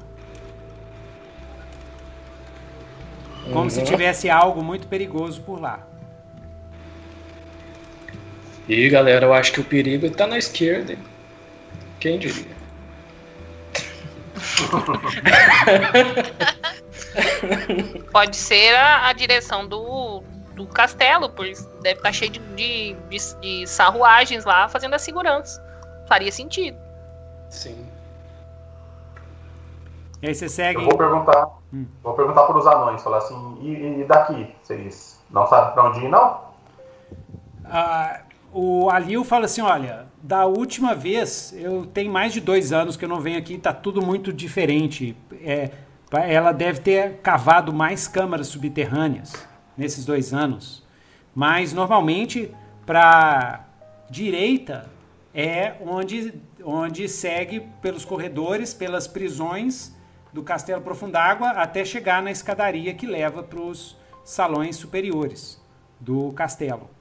Como 3.53 3.71
se 3.71 3.81
Uhum. 3.81 3.85
tivesse 3.85 4.29
algo 4.31 4.63
muito 4.63 4.87
perigoso 4.89 5.41
por 5.43 5.61
lá. 5.61 5.87
E 8.69 8.89
galera, 8.89 9.27
eu 9.27 9.33
acho 9.35 9.53
que 9.53 9.61
o 9.61 9.65
perigo 9.65 10.11
tá 10.11 10.27
na 10.27 10.37
esquerda. 10.39 10.97
Quem 12.07 12.21
diria? 12.21 12.55
Pode 18.13 18.37
ser 18.37 18.77
a, 18.77 19.09
a 19.09 19.13
direção 19.13 19.67
do, 19.67 20.23
do 20.55 20.69
castelo, 20.69 21.29
pois 21.31 21.67
deve 21.83 21.97
estar 21.97 22.13
cheio 22.13 22.31
de, 22.31 22.39
de, 22.39 22.95
de, 23.09 23.41
de 23.41 23.67
sarruagens 23.67 24.45
lá 24.45 24.69
fazendo 24.69 24.95
a 24.95 25.01
segurança. 25.01 25.61
Faria 26.07 26.31
sentido. 26.31 26.79
Sim. 27.51 27.85
E 30.23 30.29
aí 30.29 30.35
você 30.35 30.49
segue. 30.49 30.79
Eu 30.81 30.85
vou 30.85 30.97
perguntar, 30.97 31.49
Hum. 31.73 31.87
vou 32.05 32.15
perguntar 32.15 32.45
para 32.45 32.57
os 32.57 32.67
anões, 32.69 33.03
falar 33.03 33.19
assim, 33.19 33.59
e, 33.63 34.03
e 34.03 34.05
daqui? 34.05 34.55
Vocês 34.63 35.21
não 35.29 35.45
sabem 35.49 35.75
para 35.75 35.89
onde 35.89 36.05
ir, 36.05 36.09
não? 36.09 36.41
Ah, 37.65 38.21
o 38.59 38.89
Alil 38.89 39.23
fala 39.23 39.45
assim: 39.45 39.61
olha, 39.61 40.07
da 40.23 40.47
última 40.47 40.95
vez, 40.95 41.55
eu 41.59 41.85
tenho 41.85 42.11
mais 42.11 42.33
de 42.33 42.41
dois 42.41 42.73
anos 42.73 42.97
que 42.97 43.05
eu 43.05 43.09
não 43.09 43.21
venho 43.21 43.39
aqui, 43.39 43.59
tá 43.59 43.71
tudo 43.71 44.01
muito 44.01 44.33
diferente. 44.33 45.15
É, 45.43 45.71
ela 46.11 46.53
deve 46.53 46.81
ter 46.81 47.19
cavado 47.19 47.71
mais 47.71 48.09
câmaras 48.09 48.47
subterrâneas 48.47 49.47
nesses 49.77 50.07
dois 50.07 50.33
anos. 50.33 50.83
Mas 51.35 51.75
normalmente, 51.75 52.51
para 52.87 53.67
direita, 54.09 54.89
é 55.35 55.75
onde, 55.87 56.33
onde 56.65 57.07
segue 57.11 57.61
pelos 57.83 58.07
corredores, 58.07 58.73
pelas 58.73 59.07
prisões 59.07 59.95
do 60.33 60.43
Castelo 60.43 60.81
Profundágua 60.81 61.51
até 61.51 61.85
chegar 61.85 62.23
na 62.23 62.31
escadaria 62.31 62.95
que 62.95 63.07
leva 63.07 63.43
para 63.43 63.61
os 63.61 63.99
salões 64.25 64.77
superiores 64.77 65.61
do 66.01 66.33
castelo 66.33 66.96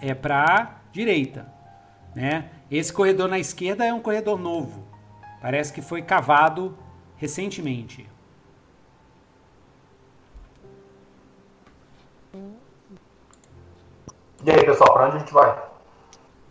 é 0.00 0.14
para 0.14 0.80
direita, 0.92 1.52
né? 2.14 2.50
Esse 2.70 2.92
corredor 2.92 3.28
na 3.28 3.38
esquerda 3.38 3.84
é 3.84 3.92
um 3.92 4.00
corredor 4.00 4.38
novo. 4.38 4.86
Parece 5.40 5.72
que 5.72 5.82
foi 5.82 6.02
cavado 6.02 6.76
recentemente. 7.16 8.08
E 14.42 14.50
aí, 14.50 14.64
pessoal, 14.64 14.92
para 14.94 15.06
onde 15.06 15.16
a 15.16 15.18
gente 15.18 15.32
vai? 15.32 15.50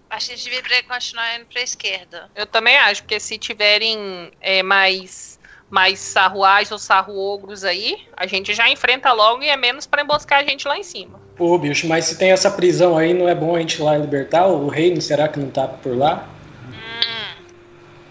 Acho 0.09 0.27
que 0.27 0.33
a 0.33 0.37
gente 0.37 0.61
devia 0.61 0.83
continuar 0.83 1.35
indo 1.35 1.45
pra 1.45 1.61
esquerda. 1.61 2.29
Eu 2.35 2.45
também 2.45 2.77
acho, 2.77 3.01
porque 3.03 3.19
se 3.19 3.37
tiverem 3.37 4.31
é, 4.41 4.61
mais, 4.61 5.39
mais 5.69 5.99
sarruais 5.99 6.71
ou 6.71 6.77
sarruogros 6.77 7.63
aí, 7.63 8.07
a 8.15 8.27
gente 8.27 8.53
já 8.53 8.69
enfrenta 8.69 9.11
logo 9.11 9.43
e 9.43 9.49
é 9.49 9.57
menos 9.57 9.87
para 9.87 10.01
emboscar 10.01 10.39
a 10.39 10.43
gente 10.43 10.67
lá 10.67 10.77
em 10.77 10.83
cima. 10.83 11.18
Pô, 11.39 11.57
bicho, 11.57 11.87
mas 11.87 12.03
se 12.03 12.17
tem 12.17 12.33
essa 12.33 12.51
prisão 12.51 12.97
aí, 12.97 13.13
não 13.13 13.29
é 13.29 13.33
bom 13.33 13.55
a 13.55 13.59
gente 13.61 13.75
ir 13.75 13.81
lá 13.81 13.95
libertar 13.95 14.45
o 14.47 14.67
reino? 14.67 15.01
Será 15.01 15.25
que 15.29 15.39
não 15.39 15.49
tá 15.49 15.69
por 15.69 15.97
lá? 15.97 16.27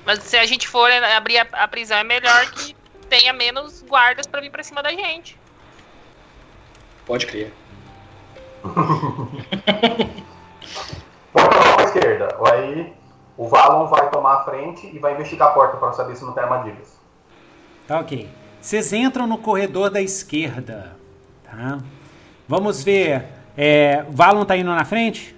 Mas 0.07 0.21
se 0.21 0.39
a 0.39 0.47
gente 0.47 0.67
for 0.67 0.91
abrir 0.91 1.37
a, 1.37 1.47
a 1.53 1.69
prisão, 1.69 1.99
é 1.99 2.05
melhor 2.05 2.51
que 2.53 2.75
tenha 3.11 3.35
menos 3.35 3.83
guardas 3.83 4.27
para 4.27 4.41
vir 4.41 4.51
para 4.51 4.63
cima 4.63 4.83
da 4.83 4.91
gente. 4.91 5.39
Pode 7.05 7.27
crer. 7.27 7.53
Vamos 8.63 9.37
para 11.35 11.83
a 11.83 11.85
esquerda. 11.85 12.39
Aí 12.51 12.95
o 13.37 13.47
Valon 13.47 13.89
vai 13.89 14.09
tomar 14.09 14.37
a 14.37 14.45
frente 14.45 14.87
e 14.87 14.99
vai 14.99 15.13
investigar 15.13 15.49
a 15.49 15.53
porta 15.53 15.77
para 15.77 15.93
saber 15.93 16.17
se 16.17 16.25
não 16.25 16.33
tem 16.33 16.45
armadilhas. 16.45 16.99
Tá 17.87 18.01
ok. 18.01 18.27
Vocês 18.59 18.91
entram 18.95 19.27
no 19.27 19.37
corredor 19.37 19.91
da 19.91 20.01
esquerda, 20.01 20.97
tá? 21.45 21.79
Vamos 22.49 22.83
ver. 22.83 23.27
É, 23.57 24.05
Valon 24.09 24.45
tá 24.45 24.57
indo 24.57 24.71
na 24.71 24.85
frente? 24.85 25.37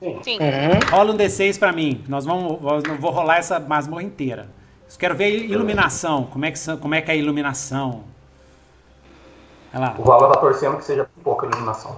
Sim. 0.00 0.18
Sim. 0.22 0.38
Uhum. 0.38 0.90
Rola 0.90 1.12
um 1.12 1.16
D6 1.16 1.58
pra 1.58 1.72
mim. 1.72 2.02
Nós 2.08 2.24
vamos, 2.24 2.58
vou 2.98 3.10
rolar 3.10 3.36
essa 3.36 3.60
masmorra 3.60 4.02
inteira. 4.02 4.48
Eu 4.90 4.98
quero 4.98 5.14
ver 5.14 5.24
a 5.24 5.28
iluminação. 5.28 6.24
Como 6.24 6.46
é 6.46 6.50
que, 6.50 6.58
como 6.80 6.94
é, 6.94 7.02
que 7.02 7.10
é 7.10 7.14
a 7.14 7.16
iluminação? 7.16 8.04
Olha 9.74 9.80
lá. 9.80 9.94
O 9.98 10.02
Valon 10.02 10.32
tá 10.32 10.40
torcendo 10.40 10.78
que 10.78 10.84
seja 10.84 11.06
pouca 11.22 11.46
iluminação. 11.46 11.96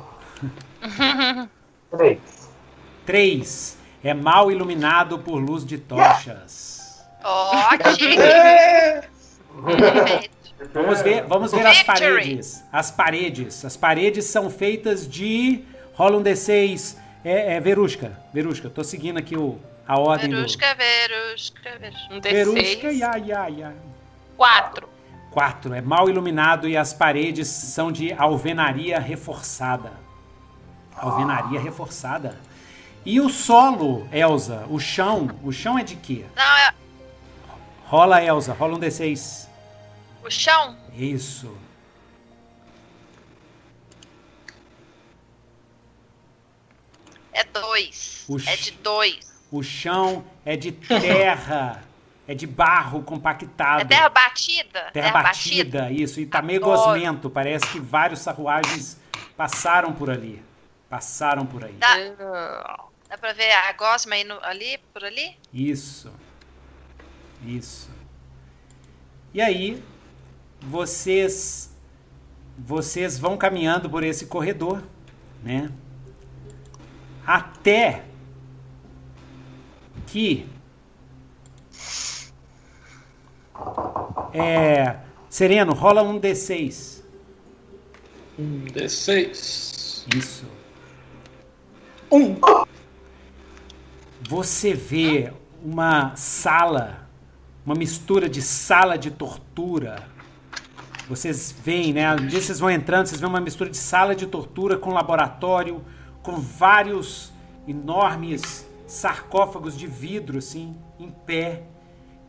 Três. 1.90 2.18
3. 3.06 3.78
É 4.02 4.12
mal 4.12 4.50
iluminado 4.50 5.20
por 5.20 5.36
luz 5.36 5.64
de 5.64 5.78
tochas. 5.78 7.00
Ótimo! 7.22 8.20
Vamos 10.72 11.02
ver, 11.02 11.24
vamos 11.26 11.52
ver 11.52 11.66
as 11.66 11.82
paredes. 11.82 12.64
As 12.72 12.90
paredes. 12.90 13.64
As 13.64 13.76
paredes 13.76 14.24
são 14.26 14.50
feitas 14.50 15.08
de. 15.08 15.64
Rola 15.94 16.16
um 16.16 16.22
D6. 16.22 16.96
É, 17.24 17.54
é 17.54 17.60
Verusca. 17.60 18.18
Verusca, 18.32 18.70
tô 18.70 18.82
seguindo 18.82 19.18
aqui 19.18 19.36
o, 19.36 19.58
a 19.86 19.98
ordem 19.98 20.30
Verusca, 20.30 20.74
verusca, 20.74 21.78
verusca. 21.78 22.14
Um 22.14 22.20
do. 22.20 22.28
Verusca, 22.28 22.88
D6. 22.88 22.92
ia, 22.92 23.18
ia, 23.18 23.50
ia. 23.50 23.76
Quatro. 24.36 24.88
4. 25.30 25.74
É 25.74 25.80
mal 25.80 26.08
iluminado 26.08 26.68
e 26.68 26.76
as 26.76 26.92
paredes 26.92 27.48
são 27.48 27.90
de 27.90 28.12
alvenaria 28.12 28.98
reforçada. 28.98 29.92
Alvenaria 30.94 31.58
reforçada. 31.58 32.38
E 33.04 33.20
o 33.20 33.28
solo, 33.28 34.06
Elsa, 34.12 34.64
o 34.68 34.78
chão, 34.78 35.30
o 35.42 35.50
chão 35.50 35.78
é 35.78 35.82
de 35.82 35.96
quê? 35.96 36.24
Não, 36.36 36.58
é 36.58 36.72
Rola, 37.86 38.24
Elsa, 38.24 38.52
rola 38.52 38.76
um 38.76 38.80
D6. 38.80 39.48
O 40.24 40.30
chão. 40.30 40.76
Isso. 40.94 41.56
É 47.32 47.44
dois. 47.44 48.24
O 48.28 48.36
É 48.46 48.56
de 48.56 48.70
dois. 48.72 49.32
O 49.50 49.62
chão 49.62 50.24
é 50.44 50.56
de 50.56 50.72
terra, 50.72 51.82
é 52.26 52.34
de 52.34 52.46
barro 52.46 53.02
compactado. 53.02 53.82
É 53.82 53.84
terra 53.84 54.08
batida? 54.08 54.90
Terra 54.92 55.22
batida, 55.22 55.90
isso. 55.90 56.20
E 56.20 56.26
tá 56.26 56.40
meio 56.42 56.62
Adoro. 56.62 56.78
gosmento. 56.92 57.30
Parece 57.30 57.66
que 57.68 57.80
vários 57.80 58.20
sarruagens 58.20 58.98
passaram 59.36 59.92
por 59.92 60.10
ali. 60.10 60.42
Passaram 60.88 61.46
por 61.46 61.64
aí. 61.64 61.72
Dá, 61.74 61.96
dá 63.08 63.18
pra 63.18 63.32
ver 63.32 63.50
a 63.50 63.72
gosma 63.72 64.14
aí 64.14 64.24
no- 64.24 64.42
ali, 64.42 64.78
por 64.92 65.04
ali? 65.04 65.36
Isso. 65.52 66.12
Isso. 67.44 67.90
E 69.34 69.40
aí, 69.40 69.82
vocês 70.62 71.70
vocês 72.56 73.18
vão 73.18 73.36
caminhando 73.36 73.88
por 73.88 74.04
esse 74.04 74.26
corredor, 74.26 74.82
né? 75.42 75.70
Até 77.26 78.04
que 80.06 80.46
é, 84.32 84.96
Sereno, 85.28 85.72
rola 85.72 86.02
um 86.02 86.18
D6. 86.20 87.02
Um 88.38 88.64
D6. 88.66 90.06
Isso. 90.16 90.46
Um. 92.10 92.36
Você 94.28 94.74
vê 94.74 95.32
uma 95.62 96.16
sala, 96.16 97.08
uma 97.64 97.74
mistura 97.74 98.28
de 98.28 98.42
sala 98.42 98.96
de 98.96 99.10
tortura. 99.10 100.11
Vocês 101.12 101.54
veem, 101.62 101.92
né? 101.92 102.10
Um 102.14 102.26
dia 102.26 102.40
vocês 102.40 102.58
vão 102.58 102.70
entrando, 102.70 103.06
vocês 103.06 103.20
veem 103.20 103.30
uma 103.30 103.40
mistura 103.40 103.68
de 103.68 103.76
sala 103.76 104.14
de 104.14 104.26
tortura 104.26 104.78
com 104.78 104.94
laboratório, 104.94 105.84
com 106.22 106.40
vários 106.40 107.30
enormes 107.68 108.66
sarcófagos 108.86 109.76
de 109.76 109.86
vidro, 109.86 110.38
assim, 110.38 110.74
em 110.98 111.10
pé. 111.10 111.64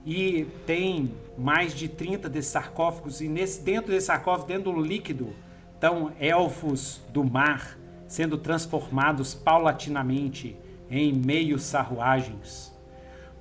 E 0.06 0.46
tem 0.66 1.16
mais 1.38 1.74
de 1.74 1.88
30 1.88 2.28
desses 2.28 2.52
sarcófagos, 2.52 3.22
e 3.22 3.30
nesse, 3.30 3.62
dentro 3.62 3.90
desse 3.90 4.08
sarcófago, 4.08 4.50
dentro 4.50 4.74
do 4.74 4.82
líquido, 4.82 5.34
estão 5.74 6.12
elfos 6.20 7.00
do 7.14 7.24
mar 7.24 7.78
sendo 8.06 8.38
transformados 8.38 9.34
paulatinamente 9.34 10.58
em 10.92 11.14
meio 11.14 11.58
sarruagens. 11.58 12.74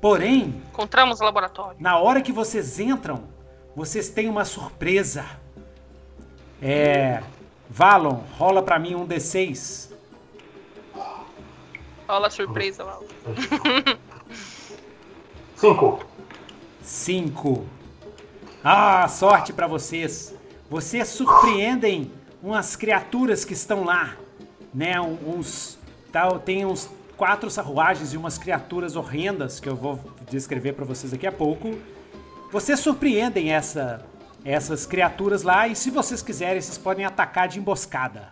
Porém, 0.01 0.63
encontramos 0.71 1.21
o 1.21 1.25
laboratório. 1.25 1.77
na 1.81 1.99
hora 1.99 2.23
que 2.23 2.31
vocês 2.31 2.79
entram, 2.79 3.25
vocês 3.75 4.11
têm 4.11 4.29
uma 4.29 4.45
surpresa. 4.45 5.25
É. 6.61 7.23
Valon, 7.69 8.21
rola 8.37 8.63
pra 8.63 8.79
mim 8.79 8.95
um 8.95 9.07
D6. 9.07 9.91
Olha 12.07 12.27
a 12.27 12.31
surpresa 12.31 12.85
lá. 12.85 12.99
Cinco. 15.57 16.05
5. 16.83 17.67
Ah, 18.63 19.09
sorte 19.09 19.53
pra 19.53 19.67
vocês. 19.67 20.35
Vocês 20.69 21.09
surpreendem 21.09 22.13
umas 22.43 22.77
criaturas 22.77 23.45
que 23.45 23.53
estão 23.55 23.85
lá, 23.85 24.17
né? 24.75 25.01
Uns 25.01 25.79
tal, 26.11 26.39
tem 26.39 26.67
uns 26.67 26.91
quatro 27.17 27.49
sarruagens 27.49 28.13
e 28.13 28.17
umas 28.17 28.37
criaturas 28.37 28.97
horrendas 28.97 29.61
que 29.61 29.69
eu 29.69 29.77
vou 29.77 29.99
descrever 30.31 30.73
pra 30.75 30.85
vocês 30.85 31.13
daqui 31.13 31.27
a 31.27 31.33
pouco. 31.33 31.79
Vocês 32.53 32.79
surpreendem 32.79 33.53
essa 33.53 34.05
essas 34.45 34.85
criaturas 34.85 35.43
lá 35.43 35.69
e 35.69 35.77
se 35.77 35.91
vocês 35.91 36.21
quiserem, 36.21 36.61
vocês 36.61 36.77
podem 36.77 37.05
atacar 37.05 37.49
de 37.49 37.59
emboscada, 37.59 38.29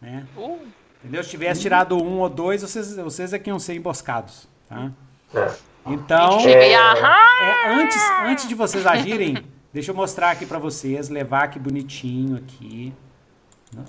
né? 0.00 0.26
Uh, 0.36 0.66
Entendeu? 0.98 1.22
Se 1.22 1.30
tivesse 1.30 1.60
tirado 1.60 1.96
um 2.02 2.18
ou 2.18 2.28
dois, 2.28 2.62
vocês, 2.62 2.96
vocês 2.96 3.32
é 3.32 3.38
que 3.38 3.50
iam 3.50 3.58
ser 3.58 3.74
emboscados, 3.74 4.48
tá? 4.68 4.90
Certo. 5.30 5.62
Então, 5.86 6.38
aham. 6.38 7.08
é, 7.42 7.74
antes, 7.74 8.02
antes 8.24 8.48
de 8.48 8.54
vocês 8.54 8.86
agirem, 8.86 9.44
deixa 9.72 9.90
eu 9.90 9.94
mostrar 9.94 10.30
aqui 10.30 10.46
pra 10.46 10.58
vocês, 10.58 11.10
levar 11.10 11.44
aqui 11.44 11.58
bonitinho 11.58 12.36
aqui, 12.36 12.92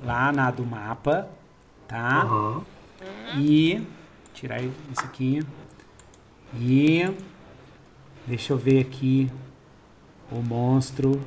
lá 0.03 0.31
na 0.31 0.51
do 0.51 0.65
mapa, 0.65 1.27
tá? 1.87 2.25
Uhum. 2.25 2.63
E 3.37 3.87
tirar 4.33 4.61
isso 4.61 5.03
aqui. 5.03 5.41
E 6.53 7.09
deixa 8.27 8.51
eu 8.51 8.57
ver 8.57 8.81
aqui 8.81 9.31
o 10.31 10.41
monstro. 10.41 11.21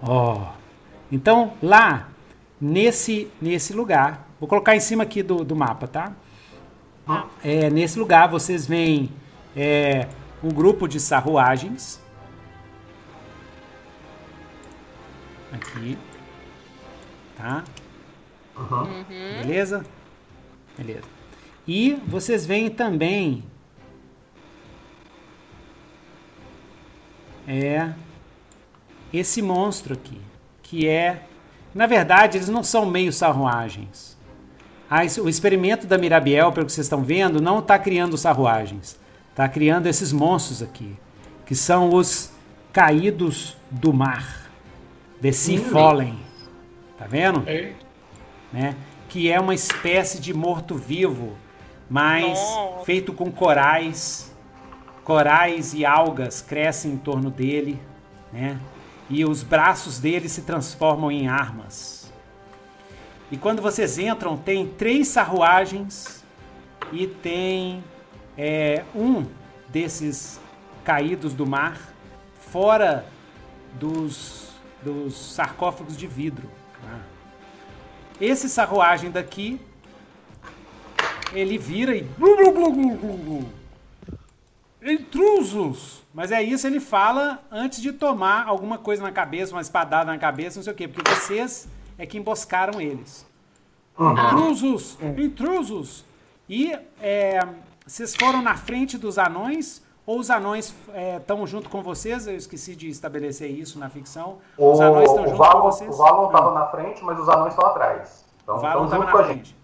Ó. 0.00 0.52
Então, 1.10 1.54
lá 1.62 2.08
nesse 2.60 3.30
nesse 3.40 3.72
lugar, 3.72 4.26
vou 4.38 4.48
colocar 4.48 4.76
em 4.76 4.80
cima 4.80 5.02
aqui 5.02 5.22
do, 5.22 5.44
do 5.44 5.56
mapa, 5.56 5.86
tá? 5.86 6.12
É, 7.42 7.68
nesse 7.68 7.98
lugar 7.98 8.28
vocês 8.28 8.66
veem 8.66 9.10
é, 9.56 10.08
um 10.42 10.48
grupo 10.48 10.86
de 10.86 11.00
sarruagens. 11.00 12.00
Aqui. 15.52 15.98
Tá? 17.36 17.64
Uhum. 18.56 19.02
Beleza? 19.42 19.84
Beleza. 20.78 21.04
E 21.66 21.94
vocês 22.06 22.46
veem 22.46 22.70
também. 22.70 23.44
É. 27.46 27.92
Esse 29.12 29.42
monstro 29.42 29.94
aqui. 29.94 30.20
Que 30.62 30.88
é. 30.88 31.22
Na 31.74 31.86
verdade, 31.86 32.38
eles 32.38 32.48
não 32.48 32.62
são 32.62 32.86
meio 32.86 33.12
sarruagens. 33.12 34.16
O 35.22 35.28
experimento 35.28 35.86
da 35.86 35.96
Mirabiel, 35.96 36.52
pelo 36.52 36.66
que 36.66 36.72
vocês 36.72 36.86
estão 36.86 37.02
vendo, 37.02 37.40
não 37.40 37.60
está 37.60 37.78
criando 37.78 38.16
sarruagens. 38.18 38.98
Está 39.30 39.48
criando 39.48 39.86
esses 39.86 40.12
monstros 40.12 40.62
aqui. 40.62 40.96
Que 41.46 41.54
são 41.54 41.94
os 41.94 42.30
caídos 42.72 43.56
do 43.70 43.92
mar. 43.92 44.50
The 45.20 45.32
Sea 45.32 45.60
Fallen. 45.60 46.18
Tá 46.98 47.06
vendo? 47.06 47.42
É. 47.48 47.72
né? 48.52 48.76
Que 49.08 49.30
é 49.30 49.40
uma 49.40 49.54
espécie 49.54 50.20
de 50.20 50.32
morto-vivo, 50.32 51.36
mas 51.88 52.38
Nossa. 52.38 52.84
feito 52.84 53.12
com 53.12 53.30
corais. 53.30 54.32
Corais 55.04 55.74
e 55.74 55.84
algas 55.84 56.40
crescem 56.42 56.92
em 56.92 56.96
torno 56.96 57.30
dele, 57.30 57.80
né? 58.32 58.58
E 59.12 59.26
os 59.26 59.42
braços 59.42 59.98
dele 59.98 60.26
se 60.26 60.40
transformam 60.40 61.12
em 61.12 61.28
armas. 61.28 62.10
E 63.30 63.36
quando 63.36 63.60
vocês 63.60 63.98
entram, 63.98 64.38
tem 64.38 64.66
três 64.66 65.08
sarruagens 65.08 66.24
e 66.90 67.06
tem 67.06 67.84
é, 68.38 68.84
um 68.94 69.26
desses 69.68 70.40
caídos 70.82 71.34
do 71.34 71.46
mar 71.46 71.78
fora 72.50 73.04
dos, 73.74 74.48
dos 74.82 75.34
sarcófagos 75.34 75.94
de 75.94 76.06
vidro. 76.06 76.48
tá? 76.80 76.98
Esse 78.18 78.48
sarruagem 78.48 79.10
daqui, 79.10 79.60
ele 81.34 81.58
vira 81.58 81.94
e. 81.94 82.06
Intrusos! 84.84 86.02
Mas 86.12 86.30
é 86.32 86.42
isso, 86.42 86.66
ele 86.66 86.80
fala 86.80 87.42
antes 87.50 87.80
de 87.80 87.92
tomar 87.92 88.46
alguma 88.46 88.76
coisa 88.78 89.02
na 89.02 89.12
cabeça, 89.12 89.54
uma 89.54 89.60
espadada 89.60 90.04
na 90.12 90.18
cabeça, 90.18 90.58
não 90.58 90.64
sei 90.64 90.72
o 90.72 90.76
quê, 90.76 90.86
porque 90.88 91.10
vocês 91.14 91.68
é 91.96 92.04
que 92.04 92.18
emboscaram 92.18 92.80
eles. 92.80 93.26
Intrusos! 93.98 94.98
Intrusos! 95.16 96.04
E 96.48 96.76
é, 97.00 97.40
vocês 97.86 98.14
foram 98.16 98.42
na 98.42 98.56
frente 98.56 98.98
dos 98.98 99.16
anões 99.18 99.82
ou 100.04 100.18
os 100.18 100.28
anões 100.30 100.74
estão 101.18 101.46
junto 101.46 101.68
com 101.68 101.82
vocês? 101.82 102.26
Eu 102.26 102.34
esqueci 102.36 102.74
de 102.74 102.88
estabelecer 102.88 103.48
isso 103.50 103.78
na 103.78 103.88
ficção. 103.88 104.38
O, 104.58 104.72
Os 104.72 104.80
anões 104.80 105.08
estão 105.08 105.24
junto 105.24 105.36
com 105.36 105.44
Valon 105.44 105.62
vocês? 105.62 105.94
o 105.94 105.96
Valon 105.98 106.26
estava 106.26 106.54
na 106.54 106.66
frente, 106.66 107.02
mas 107.04 107.18
os 107.20 107.28
anões 107.28 107.54
estão 107.54 107.68
atrás. 107.70 108.24
Então, 108.42 108.56
O 108.56 108.58
Valon 108.58 108.84
estão 108.84 109.02
estava 109.02 109.04
na 109.04 109.12
com 109.12 109.18
a 109.18 109.34
gente. 109.34 109.56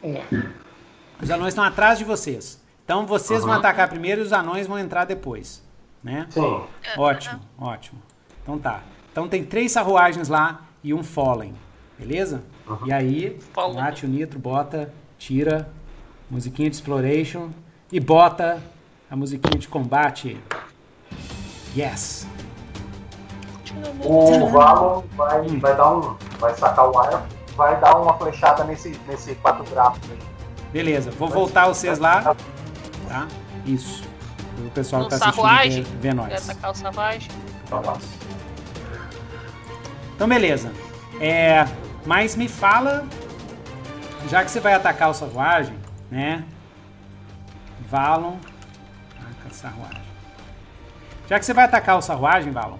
frente. 0.00 0.52
Os 1.22 1.30
anões 1.30 1.48
estão 1.48 1.64
atrás 1.64 1.98
de 1.98 2.04
vocês. 2.04 2.61
Então 2.84 3.06
vocês 3.06 3.42
vão 3.42 3.54
atacar 3.54 3.88
primeiro 3.88 4.20
e 4.20 4.24
os 4.24 4.32
anões 4.32 4.66
vão 4.66 4.78
entrar 4.78 5.04
depois. 5.04 5.62
Né? 6.02 6.26
Sim. 6.30 6.62
Ótimo, 6.96 7.40
ótimo. 7.58 8.02
Então 8.42 8.58
tá. 8.58 8.82
Então 9.10 9.28
tem 9.28 9.44
três 9.44 9.72
sarruagens 9.72 10.28
lá 10.28 10.62
e 10.82 10.92
um 10.92 11.02
Fallen. 11.02 11.54
Beleza? 11.98 12.42
E 12.84 12.92
aí, 12.92 13.38
Fallen. 13.52 13.76
Nath, 13.76 14.02
o 14.02 14.06
Nitro, 14.06 14.38
bota, 14.38 14.92
tira, 15.18 15.70
musiquinha 16.28 16.68
de 16.68 16.76
exploration 16.76 17.50
e 17.90 18.00
bota 18.00 18.60
a 19.10 19.14
musiquinha 19.14 19.58
de 19.58 19.68
combate. 19.68 20.40
Yes! 21.76 22.26
O 24.04 24.48
Valon 24.48 25.04
vai, 25.16 25.46
vai 25.58 25.76
dar 25.76 25.94
um. 25.94 26.16
Vai 26.38 26.54
sacar 26.54 26.90
o 26.90 26.98
arco, 26.98 27.26
vai 27.56 27.78
dar 27.80 27.96
uma 27.96 28.14
flechada 28.14 28.64
nesse, 28.64 28.98
nesse 29.06 29.34
quatro 29.36 29.64
braços 29.70 30.02
aí. 30.10 30.18
Beleza, 30.72 31.10
vou 31.12 31.28
voltar 31.28 31.68
vocês 31.68 31.98
lá, 31.98 32.34
tá? 33.12 33.28
Isso. 33.66 34.02
O 34.66 34.70
pessoal 34.70 35.02
No 35.02 35.08
que 35.08 35.18
tá 35.18 35.26
assistindo 35.26 35.42
sarruagem? 35.44 35.82
ver, 35.82 35.90
ver 35.96 36.00
Quer 36.08 36.14
nós. 36.14 36.50
atacar 36.50 36.70
o 36.70 36.74
savage? 36.74 37.28
Então, 40.14 40.28
beleza. 40.28 40.72
É, 41.20 41.66
mas 42.06 42.34
me 42.36 42.48
fala, 42.48 43.06
já 44.28 44.44
que 44.44 44.50
você 44.50 44.60
vai 44.60 44.74
atacar 44.74 45.10
o 45.10 45.14
sarruagem, 45.14 45.76
né? 46.10 46.44
Valon. 47.88 48.36
Ataca 49.20 49.54
sarruagem. 49.54 50.02
Já 51.28 51.38
que 51.38 51.44
você 51.44 51.52
vai 51.54 51.64
atacar 51.64 51.98
o 51.98 52.02
sarruagem, 52.02 52.50
Valon, 52.52 52.78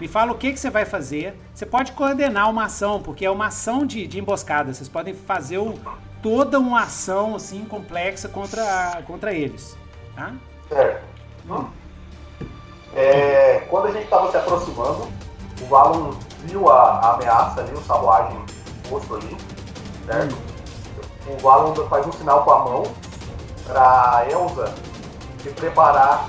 me 0.00 0.08
fala 0.08 0.32
o 0.32 0.38
que, 0.38 0.52
que 0.52 0.58
você 0.60 0.70
vai 0.70 0.84
fazer. 0.84 1.38
Você 1.54 1.64
pode 1.66 1.92
coordenar 1.92 2.48
uma 2.50 2.64
ação, 2.64 3.02
porque 3.02 3.24
é 3.24 3.30
uma 3.30 3.46
ação 3.46 3.86
de, 3.86 4.06
de 4.06 4.18
emboscada. 4.18 4.72
Vocês 4.72 4.88
podem 4.88 5.14
fazer 5.14 5.58
o- 5.58 5.78
toda 6.26 6.58
uma 6.58 6.82
ação 6.82 7.36
assim 7.36 7.64
complexa 7.64 8.28
contra, 8.28 9.00
contra 9.06 9.32
eles. 9.32 9.78
Tá? 10.16 10.32
Certo. 10.68 11.04
Hum. 11.48 11.68
É, 12.96 13.64
quando 13.70 13.86
a 13.86 13.92
gente 13.92 14.06
estava 14.06 14.28
se 14.32 14.36
aproximando, 14.36 15.06
o 15.60 15.66
Valon 15.66 16.10
viu 16.40 16.68
a, 16.68 16.98
a 16.98 17.14
ameaça 17.14 17.60
ali, 17.60 17.72
o 17.72 17.80
sarruagem 17.84 18.44
posto 18.90 19.14
ali, 19.14 19.36
certo? 20.04 20.36
O 21.28 21.40
Valon 21.40 21.72
faz 21.88 22.04
um 22.04 22.12
sinal 22.12 22.42
com 22.42 22.50
a 22.50 22.58
mão 22.64 22.82
para 23.64 24.26
Elsa 24.28 24.74
se 25.44 25.50
preparar 25.50 26.28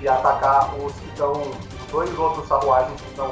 e 0.00 0.08
atacar 0.08 0.74
os 0.76 0.92
que 0.94 1.08
estão, 1.08 1.30
os 1.34 1.92
dois 1.92 2.18
outros 2.18 2.48
sarruagens 2.48 3.00
que 3.00 3.08
estão 3.10 3.30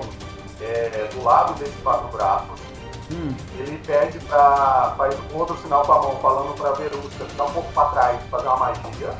é, 0.61 1.09
do 1.13 1.25
lado 1.25 1.55
desses 1.55 1.75
quatro 1.83 2.07
braços. 2.17 2.68
Hum, 3.11 3.35
Ele 3.59 3.79
pede 3.87 4.19
para 4.21 4.95
faz 4.97 5.17
um 5.33 5.39
outro 5.39 5.57
sinal 5.59 5.83
com 5.83 5.93
a 5.93 6.03
mão, 6.03 6.17
falando 6.17 6.55
para 6.55 6.73
Verusca 6.73 7.25
ficar 7.25 7.45
um 7.45 7.53
pouco 7.53 7.73
para 7.73 7.89
trás, 7.91 8.21
fazer 8.31 8.47
uma 8.47 8.57
magia. 8.57 9.15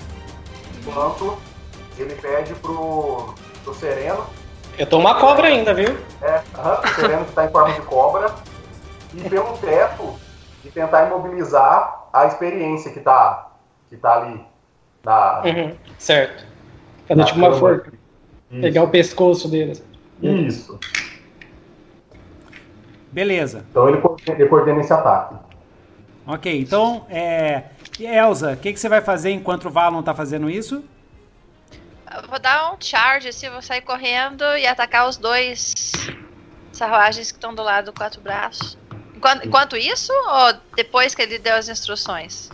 Enquanto 0.79 1.39
ele 1.97 2.15
pede 2.15 2.55
pro, 2.57 3.35
pro 3.65 3.75
Sereno, 3.75 4.25
Eu 4.79 4.87
tô 4.87 4.99
uma 4.99 5.19
cobra 5.19 5.49
ainda, 5.49 5.73
viu? 5.75 5.99
é, 6.23 6.43
aham, 6.57 6.81
o 6.85 6.89
Sereno 6.95 7.25
que 7.25 7.31
está 7.31 7.45
em 7.47 7.51
forma 7.51 7.75
de 7.75 7.81
cobra, 7.83 8.35
e 9.15 9.29
pelo 9.29 9.57
teto 9.59 10.15
e 10.65 10.71
tentar 10.71 11.07
imobilizar 11.07 12.09
a 12.13 12.27
experiência 12.27 12.93
que 12.93 13.01
tá, 13.01 13.53
que 13.89 13.97
tá 13.97 14.17
ali 14.21 14.45
na. 15.05 15.43
Uhum, 15.45 15.75
certo. 15.99 16.47
Fazer 17.09 17.25
tipo 17.25 17.39
uma 17.39 17.53
forca. 17.55 17.93
Pegar 18.51 18.83
o 18.83 18.89
pescoço 18.89 19.49
deles. 19.49 19.83
Isso. 20.23 20.79
Beleza. 23.19 23.65
Então 23.71 23.89
ele, 23.89 24.01
coordena- 24.01 24.39
ele 24.39 24.49
coordena 24.49 24.81
esse 24.81 24.93
ataque. 24.93 25.35
Ok, 26.25 26.61
então, 26.61 27.05
é... 27.11 27.65
E 27.99 28.07
Elza, 28.07 28.53
o 28.53 28.57
que, 28.57 28.73
que 28.73 28.79
você 28.79 28.89
vai 28.89 29.01
fazer 29.01 29.31
enquanto 29.31 29.65
o 29.65 29.71
Valon 29.71 30.03
tá 30.03 30.15
fazendo 30.15 30.49
isso? 30.49 30.85
Eu 32.15 32.29
vou 32.29 32.39
dar 32.39 32.73
um 32.73 32.77
charge, 32.79 33.29
assim, 33.29 33.51
vou 33.51 33.61
sair 33.61 33.81
correndo 33.81 34.45
e 34.57 34.67
atacar 34.67 35.09
os 35.09 35.17
dois 35.17 35.83
sarruagens 36.71 37.33
que 37.33 37.39
estão 37.39 37.53
do 37.55 37.63
lado 37.63 37.87
do 37.87 37.93
quatro 37.93 38.21
braços. 38.21 38.79
Enquanto, 39.17 39.47
enquanto 39.47 39.77
isso, 39.77 40.13
ou 40.13 40.53
depois 40.77 41.13
que 41.13 41.23
ele 41.23 41.41
deu 41.41 41.57
as 41.57 41.69
instruções? 41.69 42.51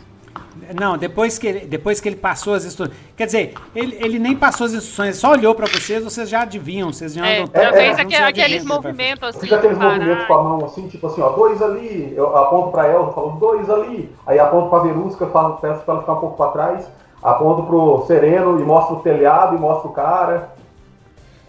Não, 0.73 0.97
depois 0.97 1.39
que 1.39 1.47
ele, 1.47 1.61
depois 1.67 2.01
que 2.01 2.09
ele 2.09 2.17
passou 2.17 2.55
as 2.55 2.65
instruções. 2.65 2.97
Quer 3.17 3.27
dizer, 3.27 3.55
ele, 3.75 3.97
ele 4.01 4.19
nem 4.19 4.35
passou 4.37 4.67
as 4.67 4.73
instruções, 4.73 5.09
ele 5.11 5.17
só 5.17 5.33
olhou 5.33 5.55
pra 5.55 5.67
vocês, 5.67 6.03
vocês 6.05 6.29
já 6.29 6.43
adivinham, 6.43 6.93
vocês 6.93 7.13
já 7.15 7.27
É, 7.27 7.43
andam 7.43 7.53
já 7.63 7.69
é, 7.69 7.73
fez 7.73 7.83
é, 7.83 7.87
juntos, 7.89 8.01
aque- 8.01 8.17
já 8.17 8.29
aqueles 8.29 8.65
o 8.65 8.69
movimentos 8.69 9.29
assim. 9.29 9.41
Fica 9.41 9.57
aqueles 9.57 9.79
parar. 9.79 9.95
movimentos 9.95 10.27
com 10.27 10.35
a 10.35 10.43
mão 10.43 10.65
assim, 10.65 10.89
tipo 10.89 11.07
assim, 11.07 11.21
ó, 11.21 11.31
dois 11.31 11.61
ali, 11.63 12.13
eu 12.17 12.37
aponto 12.37 12.71
pra 12.71 12.87
ela, 12.87 13.13
falo 13.13 13.33
dois 13.33 13.69
ali, 13.69 14.11
aí 14.27 14.39
aponto 14.39 14.71
pra 14.71 14.79
Verusca, 14.81 15.27
falo, 15.27 15.57
peço 15.59 15.81
pra 15.83 15.95
ela 15.95 16.01
ficar 16.03 16.13
um 16.15 16.21
pouco 16.21 16.37
pra 16.37 16.49
trás, 16.49 16.87
aponto 17.23 17.63
pro 17.65 18.05
Sereno 18.07 18.61
e 18.61 18.63
mostro 18.63 18.97
o 18.97 19.01
telhado 19.01 19.57
e 19.57 19.59
mostro 19.59 19.91
o 19.91 19.93
cara. 19.93 20.53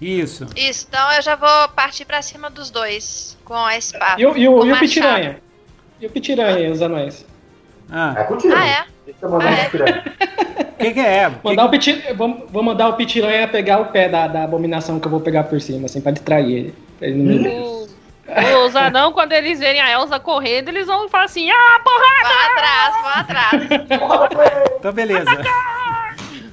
Isso. 0.01 0.45
Isso, 0.55 0.85
então 0.89 1.11
eu 1.13 1.21
já 1.21 1.35
vou 1.35 1.69
partir 1.75 2.03
pra 2.05 2.21
cima 2.21 2.49
dos 2.49 2.69
dois 2.69 3.37
com 3.45 3.53
a 3.55 3.77
espada. 3.77 4.21
E 4.21 4.25
o, 4.25 4.37
e 4.37 4.47
o, 4.47 4.59
com 4.59 4.65
e 4.65 4.73
o 4.73 4.79
pitiranha? 4.79 5.39
E 6.01 6.05
o 6.05 6.09
pitiranha, 6.09 6.69
os 6.71 6.81
anões? 6.81 7.25
Ah, 7.89 8.13
É 8.17 8.23
contigo. 8.25 8.53
Ah, 8.55 8.67
é? 8.67 8.85
Deixa 9.05 9.19
eu 9.25 9.29
mandar 9.29 9.47
Ah, 9.47 9.51
um 9.51 9.53
é? 9.55 9.69
pirâmide. 9.69 9.99
o 9.99 10.93
que, 10.93 10.99
é? 10.99 11.27
O 11.27 11.31
que 11.31 11.37
Mandar 11.43 11.65
o 11.65 11.69
piti... 11.69 12.13
vou, 12.15 12.47
vou 12.49 12.63
mandar 12.63 12.89
o 12.89 12.93
pitiranha 12.93 13.47
pegar 13.47 13.79
o 13.79 13.85
pé 13.87 14.09
da, 14.09 14.27
da 14.27 14.43
abominação 14.43 14.99
que 14.99 15.07
eu 15.07 15.11
vou 15.11 15.19
pegar 15.21 15.43
por 15.45 15.59
cima, 15.61 15.85
assim, 15.85 16.01
pra 16.01 16.11
distrair 16.11 16.51
ele. 16.51 16.75
Pra 16.97 17.07
ele 17.07 17.17
não 17.17 17.25
me. 17.41 17.49
O- 17.49 18.65
Os 18.65 18.75
anão, 18.75 19.11
quando 19.13 19.33
eles 19.33 19.59
verem 19.59 19.79
a 19.81 19.91
Elsa 19.91 20.19
correndo, 20.19 20.69
eles 20.69 20.87
vão 20.87 21.07
falar 21.07 21.25
assim: 21.25 21.49
ah, 21.51 21.79
porra! 21.83 22.05
Vão 22.23 23.11
atrás, 23.21 23.89
vão 23.99 24.11
atrás. 24.23 24.69
Então, 24.79 24.91
beleza. 24.93 25.25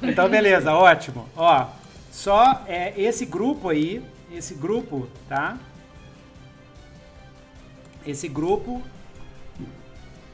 Então, 0.02 0.28
beleza, 0.28 0.74
ótimo. 0.74 1.26
Ó, 1.36 1.64
só 2.10 2.62
é, 2.68 2.92
esse 2.96 3.24
grupo 3.24 3.70
aí, 3.70 4.02
esse 4.34 4.52
grupo, 4.54 5.08
tá? 5.28 5.56
Esse 8.06 8.28
grupo, 8.28 8.82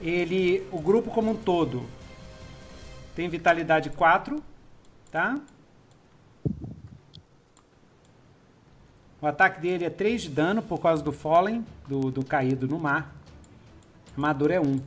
ele, 0.02 0.66
o 0.72 0.80
grupo 0.80 1.10
como 1.10 1.30
um 1.32 1.34
todo, 1.36 1.84
tem 3.18 3.28
vitalidade 3.28 3.90
4, 3.90 4.40
tá? 5.10 5.40
O 9.20 9.26
ataque 9.26 9.60
dele 9.60 9.84
é 9.84 9.90
3 9.90 10.22
de 10.22 10.28
dano 10.28 10.62
por 10.62 10.78
causa 10.78 11.02
do 11.02 11.10
Fallen, 11.10 11.66
do, 11.88 12.12
do 12.12 12.24
caído 12.24 12.68
no 12.68 12.78
mar. 12.78 13.12
Armadura 14.12 14.54
é 14.54 14.60
1. 14.60 14.80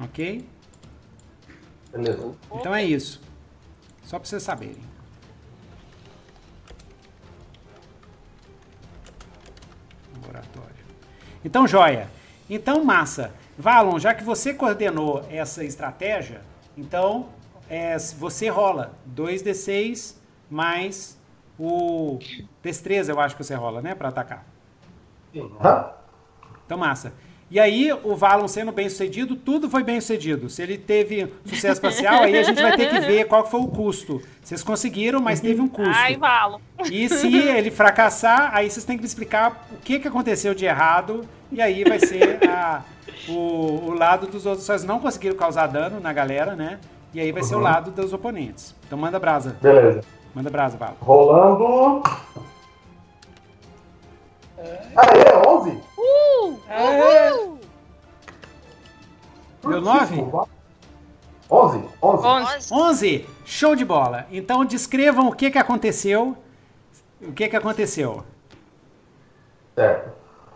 Ok? 0.00 0.44
Beleza. 1.92 2.34
Então 2.54 2.74
é 2.74 2.84
isso. 2.84 3.22
Só 4.02 4.18
pra 4.18 4.28
vocês 4.28 4.42
saberem. 4.42 4.82
Laboratório. 10.12 10.84
Então, 11.44 11.68
joia. 11.68 12.10
Então, 12.50 12.84
massa. 12.84 13.32
Valon, 13.58 13.98
já 13.98 14.12
que 14.14 14.24
você 14.24 14.52
coordenou 14.54 15.24
essa 15.30 15.64
estratégia, 15.64 16.40
então 16.76 17.28
é, 17.68 17.96
você 17.98 18.48
rola 18.48 18.94
2d6 19.14 20.16
mais 20.50 21.16
o 21.58 22.18
destreza, 22.62 23.12
eu 23.12 23.20
acho 23.20 23.36
que 23.36 23.44
você 23.44 23.54
rola, 23.54 23.80
né? 23.80 23.94
Pra 23.94 24.08
atacar. 24.08 24.44
Então, 26.66 26.78
massa. 26.78 27.12
E 27.50 27.60
aí, 27.60 27.92
o 28.02 28.16
Valon 28.16 28.48
sendo 28.48 28.72
bem 28.72 28.88
sucedido, 28.88 29.36
tudo 29.36 29.70
foi 29.70 29.84
bem 29.84 30.00
sucedido. 30.00 30.48
Se 30.48 30.62
ele 30.62 30.76
teve 30.78 31.32
sucesso 31.44 31.74
espacial, 31.74 32.22
aí 32.22 32.36
a 32.36 32.42
gente 32.42 32.60
vai 32.60 32.74
ter 32.76 32.88
que 32.88 32.98
ver 33.00 33.26
qual 33.28 33.48
foi 33.48 33.60
o 33.60 33.68
custo. 33.68 34.20
Vocês 34.42 34.62
conseguiram, 34.62 35.20
mas 35.20 35.40
teve 35.40 35.60
um 35.60 35.68
custo. 35.68 35.92
Ai, 35.94 36.16
Valo. 36.16 36.60
E 36.90 37.08
se 37.08 37.36
ele 37.36 37.70
fracassar, 37.70 38.50
aí 38.52 38.68
vocês 38.68 38.84
têm 38.84 38.96
que 38.96 39.02
me 39.02 39.06
explicar 39.06 39.68
o 39.72 39.76
que, 39.76 40.00
que 40.00 40.08
aconteceu 40.08 40.54
de 40.54 40.64
errado. 40.64 41.28
E 41.52 41.60
aí 41.62 41.84
vai 41.84 42.00
ser 42.00 42.40
a- 42.48 42.82
o, 43.28 43.86
o 43.86 43.94
lado 43.94 44.26
dos 44.26 44.46
outros. 44.46 44.64
Vocês 44.66 44.84
não 44.84 44.98
conseguiram 44.98 45.36
causar 45.36 45.66
dano 45.66 46.00
na 46.00 46.12
galera, 46.12 46.54
né? 46.54 46.78
E 47.12 47.20
aí 47.20 47.30
vai 47.32 47.42
ser 47.42 47.54
o 47.54 47.58
Uhum. 47.58 47.64
lado 47.64 47.90
dos 47.90 48.12
oponentes. 48.12 48.74
Então 48.86 48.98
manda 48.98 49.18
brasa. 49.18 49.56
Beleza. 49.60 50.00
Manda 50.34 50.50
brasa, 50.50 50.76
Valon. 50.76 50.94
Rolando. 51.00 52.02
Ah, 54.96 55.06
é 55.16 55.48
11? 55.48 55.80
Uhul! 55.98 57.58
Deu 59.62 59.80
nove? 59.80 60.16
11? 61.50 61.84
11. 62.02 62.26
Onze. 62.26 62.74
11! 62.74 63.26
Show 63.44 63.76
de 63.76 63.84
bola! 63.84 64.26
Então 64.30 64.64
descrevam 64.64 65.28
o 65.28 65.32
que, 65.32 65.50
que 65.50 65.58
aconteceu. 65.58 66.36
O 67.20 67.32
que, 67.32 67.48
que 67.48 67.56
aconteceu? 67.56 68.24
Certo. 69.74 70.12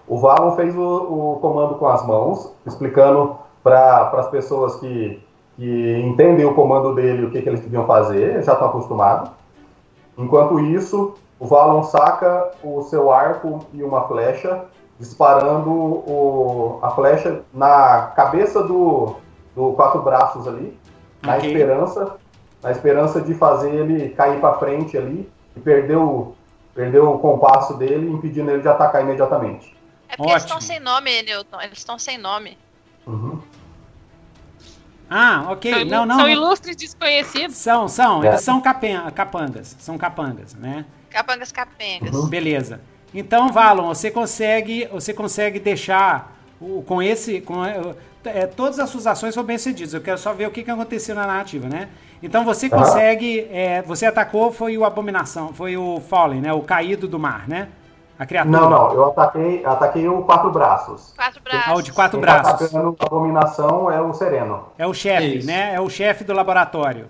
O 0.09 0.19
Valon 0.19 0.53
fez 0.53 0.75
o, 0.75 0.81
o 0.81 1.39
comando 1.41 1.75
com 1.75 1.87
as 1.87 2.05
mãos, 2.07 2.51
explicando 2.67 3.37
para 3.63 4.11
as 4.15 4.29
pessoas 4.29 4.77
que, 4.77 5.23
que 5.57 6.03
entendem 6.05 6.47
o 6.47 6.55
comando 6.55 6.95
dele 6.95 7.27
o 7.27 7.31
que, 7.31 7.43
que 7.43 7.49
eles 7.49 7.61
deviam 7.61 7.85
fazer, 7.87 8.43
já 8.43 8.55
estão 8.55 8.69
acostumados. 8.69 9.31
Enquanto 10.17 10.59
isso, 10.61 11.15
o 11.39 11.47
Valon 11.47 11.83
saca 11.83 12.51
o 12.65 12.83
seu 12.85 13.13
arco 13.13 13.61
e 13.75 13.83
uma 13.83 14.09
flecha, 14.09 14.65
disparando 14.99 15.71
o, 15.71 16.79
a 16.83 16.91
flecha 16.91 17.43
na 17.53 18.13
cabeça 18.17 18.63
do, 18.63 19.15
do 19.55 19.73
quatro 19.75 20.03
braços 20.03 20.49
ali, 20.49 20.77
na 21.23 21.37
esperança, 21.37 22.17
na 22.63 22.71
esperança 22.73 23.21
de 23.21 23.35
fazer 23.35 23.71
ele 23.71 24.09
cair 24.11 24.41
para 24.41 24.55
frente 24.55 24.97
ali 24.97 25.31
e 25.55 25.61
perder 25.61 25.97
o, 25.97 26.33
perder 26.75 27.01
o 27.01 27.19
compasso 27.19 27.75
dele, 27.75 28.11
impedindo 28.11 28.51
ele 28.51 28.63
de 28.63 28.69
atacar 28.69 29.03
imediatamente. 29.03 29.78
É 30.09 30.17
porque 30.17 30.33
eles 30.33 30.43
estão 30.43 30.57
Ótimo. 30.57 30.73
sem 30.73 30.81
nome, 30.81 31.23
Newton. 31.23 31.61
Eles 31.61 31.79
estão 31.79 31.99
sem 31.99 32.17
nome. 32.19 32.57
Uhum. 33.07 33.41
Ah, 35.11 35.47
ok. 35.51 35.73
São, 35.73 35.85
Não, 35.87 36.07
não. 36.07 36.17
são 36.17 36.29
ilustres 36.29 36.77
desconhecidos. 36.77 37.57
São, 37.57 37.89
são. 37.89 38.23
É. 38.23 38.29
Eles 38.29 38.43
são 38.43 38.61
capen- 38.61 39.11
capangas. 39.15 39.77
São 39.79 39.97
capangas, 39.97 40.55
né? 40.55 40.85
Capangas 41.11 41.51
capengas. 41.51 42.15
Uhum. 42.15 42.29
Beleza. 42.29 42.81
Então, 43.15 43.51
Valon, 43.51 43.89
você 43.89 44.11
consegue, 44.11 44.87
você 44.93 45.15
consegue 45.15 45.59
deixar 45.59 46.37
o, 46.61 46.83
com 46.83 47.03
esse, 47.03 47.41
com 47.41 47.65
é, 47.65 47.81
é, 48.25 48.47
todas 48.47 48.79
as 48.79 48.91
suas 48.91 49.07
ações 49.07 49.35
foram 49.35 49.47
bem 49.47 49.57
sucedidas. 49.57 49.95
Eu 49.95 50.03
quero 50.03 50.19
só 50.19 50.35
ver 50.35 50.47
o 50.47 50.51
que, 50.51 50.63
que 50.63 50.71
aconteceu 50.71 51.15
na 51.15 51.27
narrativa, 51.27 51.69
né? 51.69 51.89
Então 52.23 52.45
você 52.45 52.69
consegue, 52.69 53.49
é, 53.51 53.81
você 53.81 54.05
atacou 54.05 54.53
foi 54.53 54.77
o 54.77 54.85
abominação, 54.85 55.55
foi 55.55 55.77
o 55.79 56.01
Fallen, 56.01 56.43
né? 56.43 56.53
O 56.53 56.61
caído 56.61 57.09
do 57.09 57.19
mar, 57.19 57.49
né? 57.49 57.69
A 58.19 58.27
criatura. 58.27 58.59
Não, 58.61 58.69
não, 58.69 58.93
eu 58.95 59.05
ataquei, 59.07 59.65
ataquei 59.65 60.09
o 60.09 60.23
quatro 60.23 60.51
braços. 60.51 61.13
Quatro 61.17 61.41
Ah, 61.47 61.57
o 61.59 61.65
braços. 61.65 61.85
de 61.85 61.93
quatro 61.93 62.19
Quem 62.19 62.27
tá 62.27 62.41
braços. 62.43 62.63
atacando 62.67 62.97
a 62.99 63.07
abominação 63.07 63.91
é 63.91 64.01
o 64.01 64.13
Sereno. 64.13 64.65
É 64.77 64.87
o 64.87 64.93
chefe, 64.93 65.39
Isso. 65.39 65.47
né? 65.47 65.75
É 65.75 65.81
o 65.81 65.89
chefe 65.89 66.25
do 66.25 66.33
laboratório. 66.33 67.07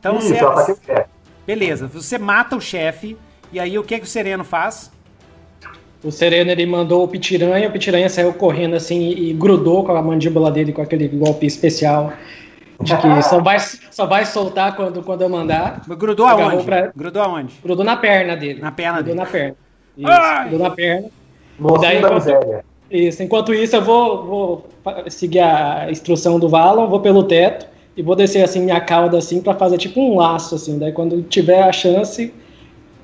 Então 0.00 0.16
Isso, 0.18 0.28
você, 0.28 0.42
eu 0.42 0.50
ataquei 0.50 0.74
o 0.74 0.78
chefe. 0.84 1.08
beleza. 1.46 1.86
Você 1.86 2.18
mata 2.18 2.56
o 2.56 2.60
chefe 2.60 3.16
e 3.52 3.60
aí 3.60 3.78
o 3.78 3.84
que 3.84 3.98
que 3.98 4.04
o 4.04 4.08
Sereno 4.08 4.42
faz? 4.44 4.90
O 6.02 6.10
Sereno 6.10 6.50
ele 6.50 6.64
mandou 6.66 7.04
o 7.04 7.08
Pitiranha, 7.08 7.68
o 7.68 7.72
Pitiranha 7.72 8.08
saiu 8.08 8.32
correndo 8.32 8.74
assim 8.76 9.10
e 9.10 9.32
grudou 9.32 9.84
com 9.84 9.96
a 9.96 10.02
mandíbula 10.02 10.50
dele 10.50 10.72
com 10.72 10.80
aquele 10.82 11.08
golpe 11.08 11.44
especial 11.46 12.12
de 12.80 12.96
que 12.96 13.22
só 13.22 13.40
vai, 13.40 13.58
só 13.60 14.06
vai 14.06 14.24
soltar 14.24 14.74
quando, 14.76 15.02
quando 15.02 15.22
eu 15.22 15.28
mandar. 15.28 15.82
Grudou 15.88 16.26
aonde? 16.26 16.64
pra- 16.64 16.92
Grudou 16.96 17.22
aonde? 17.22 17.54
Grudou 17.62 17.84
na 17.84 17.96
perna 17.96 18.36
dele. 18.36 18.60
Na 18.60 18.70
perna 18.72 18.94
grudou 19.02 19.14
dele. 19.14 19.24
na 19.24 19.30
perna. 19.30 19.56
Isso, 19.98 20.10
Ai! 20.10 20.54
na 20.56 20.70
perna. 20.70 21.08
Mocinho 21.58 21.80
daí, 21.80 22.00
da 22.00 22.08
enquanto- 22.08 22.14
miséria. 22.14 22.64
Isso. 22.90 23.22
Enquanto 23.22 23.52
isso, 23.52 23.76
eu 23.76 23.82
vou, 23.82 24.24
vou 24.24 24.66
seguir 25.10 25.40
a 25.40 25.90
instrução 25.90 26.38
do 26.38 26.48
Valon, 26.48 26.88
vou 26.88 27.00
pelo 27.00 27.22
teto 27.24 27.66
e 27.96 28.02
vou 28.02 28.14
descer 28.16 28.42
assim 28.42 28.60
minha 28.62 28.80
cauda 28.80 29.18
assim 29.18 29.42
para 29.42 29.54
fazer 29.54 29.76
tipo 29.76 30.00
um 30.00 30.16
laço 30.16 30.54
assim. 30.54 30.78
Daí 30.78 30.92
quando 30.92 31.20
tiver 31.22 31.62
a 31.62 31.72
chance 31.72 32.32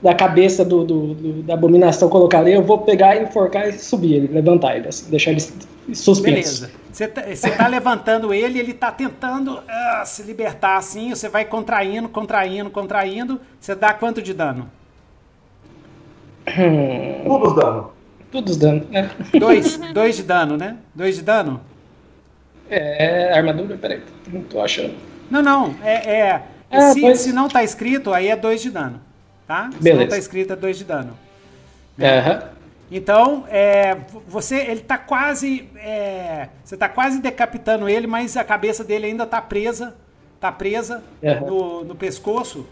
da 0.00 0.14
cabeça 0.14 0.64
do, 0.64 0.84
do- 0.84 1.14
do- 1.14 1.42
da 1.42 1.54
abominação 1.54 2.08
colocar 2.08 2.38
ali, 2.40 2.52
eu 2.52 2.62
vou 2.62 2.78
pegar, 2.78 3.20
enforcar 3.20 3.68
e 3.68 3.72
subir 3.78 4.14
ele, 4.14 4.28
levantar 4.28 4.76
ele, 4.76 4.88
assim, 4.88 5.10
deixar 5.10 5.30
ele 5.32 5.40
suspenso. 5.94 6.22
Beleza. 6.22 6.70
Você 6.92 7.08
tá, 7.08 7.22
tá 7.56 7.66
levantando 7.66 8.32
ele, 8.32 8.58
ele 8.58 8.72
tá 8.72 8.90
tentando 8.92 9.60
ah, 9.68 10.02
se 10.06 10.22
libertar 10.22 10.76
assim, 10.76 11.10
você 11.10 11.28
vai 11.28 11.44
contraindo, 11.44 12.08
contraindo, 12.08 12.70
contraindo. 12.70 13.40
Você 13.60 13.74
dá 13.74 13.92
quanto 13.92 14.22
de 14.22 14.32
dano? 14.32 14.70
Tudo 17.24 17.46
os 17.46 17.54
danos. 17.56 17.86
Tudo 18.30 18.50
os 18.50 18.56
danos, 18.56 18.88
né? 18.90 19.10
Dois, 19.38 19.76
dois 19.92 20.16
de 20.16 20.22
dano, 20.22 20.56
né? 20.56 20.76
Dois 20.94 21.16
de 21.16 21.22
dano? 21.22 21.60
É, 22.68 23.32
armadura, 23.36 23.76
peraí, 23.76 24.02
não 24.32 24.42
tô 24.42 24.60
achando. 24.60 24.94
Não, 25.30 25.42
não. 25.42 25.74
É, 25.82 26.10
é- 26.10 26.42
Ah, 26.70 26.92
se, 26.92 27.00
pois. 27.00 27.20
se 27.20 27.32
não 27.32 27.48
tá 27.48 27.62
escrito, 27.62 28.12
aí 28.12 28.28
é 28.28 28.36
dois 28.36 28.60
de 28.60 28.70
dano. 28.70 29.00
Tá? 29.46 29.68
Se 29.70 29.76
não 29.76 29.82
Beleza. 29.82 30.10
tá 30.10 30.18
escrito, 30.18 30.52
é 30.52 30.56
dois 30.56 30.76
de 30.78 30.84
dano. 30.84 31.16
Aham. 32.00 32.42
Então, 32.90 33.44
é, 33.48 33.96
você, 34.26 34.56
ele 34.56 34.80
tá 34.80 34.98
quase, 34.98 35.68
é, 35.76 36.48
você 36.64 36.76
tá 36.76 36.88
quase 36.88 37.20
decapitando 37.20 37.88
ele, 37.88 38.06
mas 38.06 38.36
a 38.36 38.44
cabeça 38.44 38.82
dele 38.84 39.06
ainda 39.06 39.26
tá 39.26 39.40
presa, 39.40 39.94
tá 40.40 40.50
presa 40.52 41.02
no, 41.46 41.84
no 41.84 41.94
pescoço. 41.94 42.66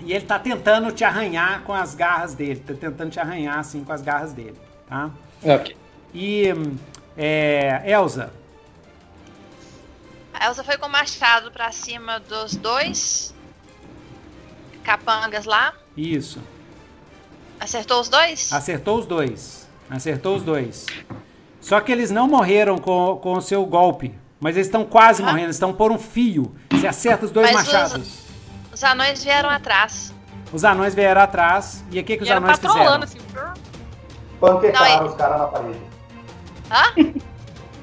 E 0.00 0.12
ele 0.12 0.24
tá 0.24 0.38
tentando 0.38 0.92
te 0.92 1.04
arranhar 1.04 1.62
com 1.62 1.72
as 1.74 1.94
garras 1.94 2.34
dele, 2.34 2.60
tá 2.60 2.72
tentando 2.74 3.10
te 3.10 3.18
arranhar 3.18 3.58
assim 3.58 3.82
com 3.84 3.92
as 3.92 4.00
garras 4.00 4.32
dele, 4.32 4.56
tá? 4.88 5.10
Ok. 5.42 5.76
E 6.14 6.44
é, 7.16 7.82
Elsa, 7.84 8.32
A 10.32 10.46
Elsa 10.46 10.62
foi 10.62 10.78
com 10.78 10.86
o 10.86 10.90
machado 10.90 11.50
pra 11.50 11.72
cima 11.72 12.20
dos 12.20 12.54
dois 12.54 13.34
capangas 14.84 15.44
lá. 15.44 15.74
isso, 15.96 16.40
Acertou 17.60 18.00
os 18.00 18.08
dois? 18.08 18.52
acertou 18.52 18.98
os 19.00 19.06
dois, 19.06 19.68
acertou 19.90 20.36
os 20.36 20.42
dois. 20.44 20.86
Só 21.60 21.80
que 21.80 21.90
eles 21.90 22.10
não 22.10 22.28
morreram 22.28 22.78
com, 22.78 23.18
com 23.20 23.32
o 23.34 23.40
seu 23.42 23.66
golpe, 23.66 24.14
mas 24.38 24.54
eles 24.56 24.68
estão 24.68 24.84
quase 24.84 25.22
Ah. 25.22 25.26
morrendo, 25.26 25.46
eles 25.46 25.56
estão 25.56 25.74
por 25.74 25.90
um 25.90 25.98
fio. 25.98 26.54
Você 26.70 26.86
acerta 26.86 27.24
os 27.26 27.32
dois 27.32 27.50
Mas 27.52 27.66
os- 27.66 27.72
machados. 27.72 27.96
Os 28.06 28.27
anões 28.84 29.22
vieram 29.24 29.48
atrás. 29.50 30.14
Os 30.52 30.64
anões 30.64 30.94
vieram 30.94 31.20
atrás. 31.20 31.84
E 31.90 32.00
o 32.00 32.04
que, 32.04 32.16
que 32.16 32.22
os 32.22 32.28
era 32.28 32.38
anões 32.38 32.58
fizeram? 32.58 33.02
assim. 33.02 33.18
Panquecaram 34.40 34.96
Não, 35.00 35.06
os 35.06 35.14
caras 35.14 35.38
na 35.38 35.46
parede. 35.46 35.80
Hã? 36.70 37.14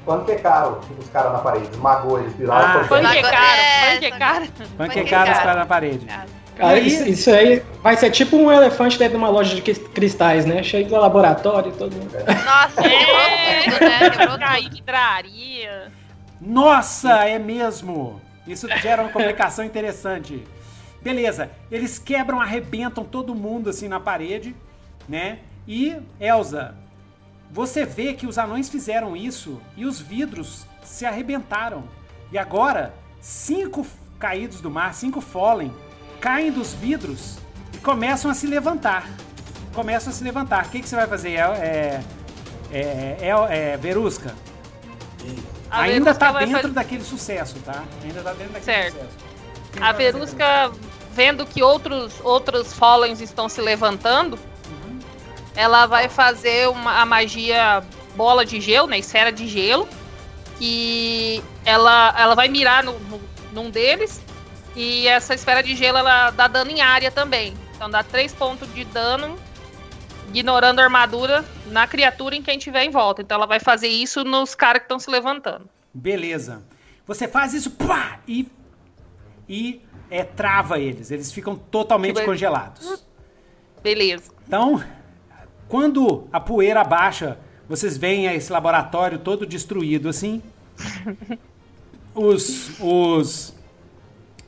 Panquecaram 0.04 0.80
os 0.98 1.08
caras 1.10 1.32
na 1.32 1.38
parede. 1.40 1.68
Esmagou 1.70 2.20
eles, 2.20 2.32
viraram 2.34 2.80
Ah. 2.80 2.84
panqueca. 2.84 3.08
Panquecaram, 3.08 3.36
É, 3.60 3.94
panquecaram. 3.94 4.46
Panquecaram 4.78 5.32
os 5.32 5.38
caras 5.38 5.56
na 5.56 5.66
parede. 5.66 6.06
Cara, 6.56 6.72
aí- 6.72 6.86
isso, 6.86 7.06
isso 7.06 7.30
aí 7.30 7.62
vai 7.82 7.96
ser 7.96 8.10
tipo 8.10 8.34
um 8.36 8.50
elefante 8.50 8.98
dentro 8.98 9.18
de 9.18 9.22
uma 9.22 9.28
loja 9.28 9.54
de 9.54 9.60
cris- 9.60 9.78
cristais, 9.92 10.46
né? 10.46 10.62
Cheio 10.62 10.86
de 10.86 10.92
laboratório 10.94 11.70
e 11.70 11.76
todo 11.76 11.92
mundo. 11.94 12.10
Nossa, 12.14 12.80
É. 12.86 13.60
quebrou 13.60 13.78
tudo, 13.78 13.84
né? 13.84 14.10
Quebrou 14.10 14.70
vidraria. 14.70 15.92
Nossa, 16.40 17.10
é 17.28 17.38
mesmo! 17.38 18.20
Isso 18.46 18.66
gera 18.80 19.02
uma 19.02 19.10
complicação 19.10 19.64
interessante. 19.64 20.42
Beleza, 21.02 21.50
eles 21.70 21.98
quebram, 21.98 22.40
arrebentam 22.40 23.04
todo 23.04 23.34
mundo 23.34 23.70
assim 23.70 23.88
na 23.88 24.00
parede, 24.00 24.54
né? 25.08 25.38
E, 25.68 25.96
Elsa, 26.20 26.74
você 27.50 27.84
vê 27.84 28.12
que 28.14 28.26
os 28.26 28.38
anões 28.38 28.68
fizeram 28.68 29.16
isso 29.16 29.60
e 29.76 29.84
os 29.84 30.00
vidros 30.00 30.66
se 30.82 31.04
arrebentaram. 31.06 31.84
E 32.32 32.38
agora, 32.38 32.92
cinco 33.20 33.86
caídos 34.18 34.60
do 34.60 34.70
mar, 34.70 34.94
cinco 34.94 35.20
Fallen, 35.20 35.72
caem 36.20 36.50
dos 36.50 36.72
vidros 36.74 37.38
e 37.72 37.78
começam 37.78 38.30
a 38.30 38.34
se 38.34 38.46
levantar. 38.46 39.08
Começam 39.74 40.10
a 40.10 40.14
se 40.14 40.24
levantar. 40.24 40.66
O 40.66 40.68
que, 40.70 40.80
que 40.80 40.88
você 40.88 40.96
vai 40.96 41.06
fazer, 41.06 41.32
é, 41.34 42.00
é, 42.72 43.16
El- 43.20 43.46
é, 43.46 43.76
Verusca? 43.76 44.34
A 45.70 45.82
Ainda 45.82 46.12
Verusca 46.12 46.14
tá 46.14 46.38
dentro 46.38 46.56
fazer- 46.62 46.74
daquele 46.74 47.04
sucesso, 47.04 47.56
tá? 47.64 47.84
Ainda 48.02 48.22
tá 48.22 48.32
dentro 48.32 48.52
daquele 48.54 48.64
Certo. 48.64 48.92
sucesso. 48.94 49.25
A 49.80 49.92
Verusca, 49.92 50.70
vendo 51.12 51.44
que 51.46 51.62
outros, 51.62 52.14
outros 52.22 52.72
Fallens 52.72 53.20
estão 53.20 53.48
se 53.48 53.60
levantando, 53.60 54.38
ela 55.54 55.86
vai 55.86 56.08
fazer 56.08 56.68
uma, 56.68 57.00
a 57.00 57.06
magia 57.06 57.82
bola 58.14 58.44
de 58.44 58.60
gelo, 58.60 58.86
né? 58.86 58.98
Esfera 58.98 59.30
de 59.32 59.46
gelo. 59.46 59.88
Que 60.58 61.42
ela, 61.64 62.14
ela 62.18 62.34
vai 62.34 62.48
mirar 62.48 62.82
no, 62.82 62.98
no- 63.00 63.20
num 63.52 63.70
deles. 63.70 64.20
E 64.74 65.06
essa 65.06 65.34
esfera 65.34 65.62
de 65.62 65.74
gelo 65.74 65.98
ela 65.98 66.30
dá 66.30 66.46
dano 66.48 66.70
em 66.70 66.80
área 66.80 67.10
também. 67.10 67.54
Então 67.74 67.90
dá 67.90 68.02
3 68.02 68.32
pontos 68.34 68.72
de 68.74 68.84
dano, 68.84 69.38
ignorando 70.32 70.80
a 70.80 70.84
armadura 70.84 71.44
na 71.66 71.86
criatura 71.86 72.34
em 72.34 72.42
quem 72.42 72.58
tiver 72.58 72.84
em 72.84 72.90
volta. 72.90 73.20
Então 73.22 73.36
ela 73.36 73.46
vai 73.46 73.60
fazer 73.60 73.88
isso 73.88 74.24
nos 74.24 74.54
caras 74.54 74.80
que 74.80 74.84
estão 74.86 74.98
se 74.98 75.10
levantando. 75.10 75.68
Beleza. 75.92 76.62
Você 77.06 77.28
faz 77.28 77.54
isso, 77.54 77.70
pá, 77.70 78.18
e, 78.26 78.48
e 79.48 79.80
é, 80.10 80.22
trava 80.24 80.78
eles. 80.78 81.10
Eles 81.10 81.32
ficam 81.32 81.56
totalmente 81.56 82.14
congelados. 82.24 83.04
Beleza. 83.82 84.30
Então, 84.46 84.82
quando 85.68 86.28
a 86.32 86.38
poeira 86.40 86.82
baixa, 86.84 87.38
vocês 87.68 87.96
veem 87.96 88.26
esse 88.26 88.52
laboratório 88.52 89.18
todo 89.18 89.46
destruído 89.46 90.08
assim. 90.08 90.42
Os, 92.14 92.70
os 92.80 93.54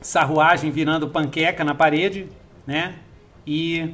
sarruagem 0.01 0.71
virando 0.71 1.07
panqueca 1.07 1.63
na 1.63 1.75
parede, 1.75 2.27
né? 2.65 2.95
E 3.45 3.93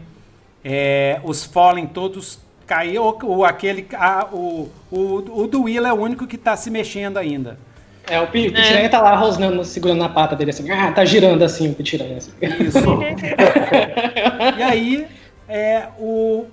é, 0.64 1.20
os 1.26 1.44
Fallen 1.44 1.86
todos 1.86 2.40
caíram. 2.66 3.04
O, 3.04 3.38
o- 3.40 3.44
aquele, 3.44 3.86
a- 3.94 4.30
o, 4.32 4.70
o, 4.90 5.42
o 5.44 5.48
do 5.48 5.64
Will 5.64 5.86
é 5.86 5.92
o 5.92 5.98
único 5.98 6.26
que 6.26 6.38
tá 6.38 6.56
se 6.56 6.72
mexendo 6.72 7.18
ainda. 7.18 7.60
É, 8.08 8.20
o 8.20 8.28
pi- 8.28 8.52
Pitiranha 8.52 8.90
tá 8.90 9.02
lá 9.02 9.16
rosnando, 9.16 9.64
segurando 9.66 10.00
na 10.00 10.10
pata 10.10 10.36
dele 10.36 10.52
assim. 10.52 10.70
Ah, 10.70 10.92
tá 10.92 11.04
girando 11.06 11.44
assim 11.44 11.72
o 11.72 11.76
Pitiranha. 11.76 12.18
Assim. 12.18 12.32
Isso. 12.60 12.80
e 14.58 14.64
aí, 14.64 15.08
é, 15.48 15.88
o, 15.98 16.46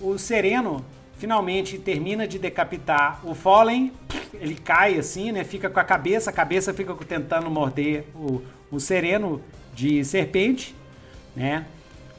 o 0.00 0.18
Sereno 0.18 0.84
finalmente 1.16 1.78
termina 1.78 2.26
de 2.26 2.38
decapitar 2.38 3.20
o 3.24 3.34
Fallen. 3.34 3.92
Ele 4.34 4.54
cai 4.54 4.98
assim, 4.98 5.32
né? 5.32 5.44
Fica 5.44 5.68
com 5.68 5.78
a 5.80 5.84
cabeça, 5.84 6.30
a 6.30 6.32
cabeça 6.32 6.72
fica 6.72 6.94
tentando 7.06 7.50
morder 7.50 8.06
o, 8.14 8.40
o 8.70 8.80
Sereno 8.80 9.40
de 9.74 10.04
serpente, 10.04 10.74
né? 11.34 11.64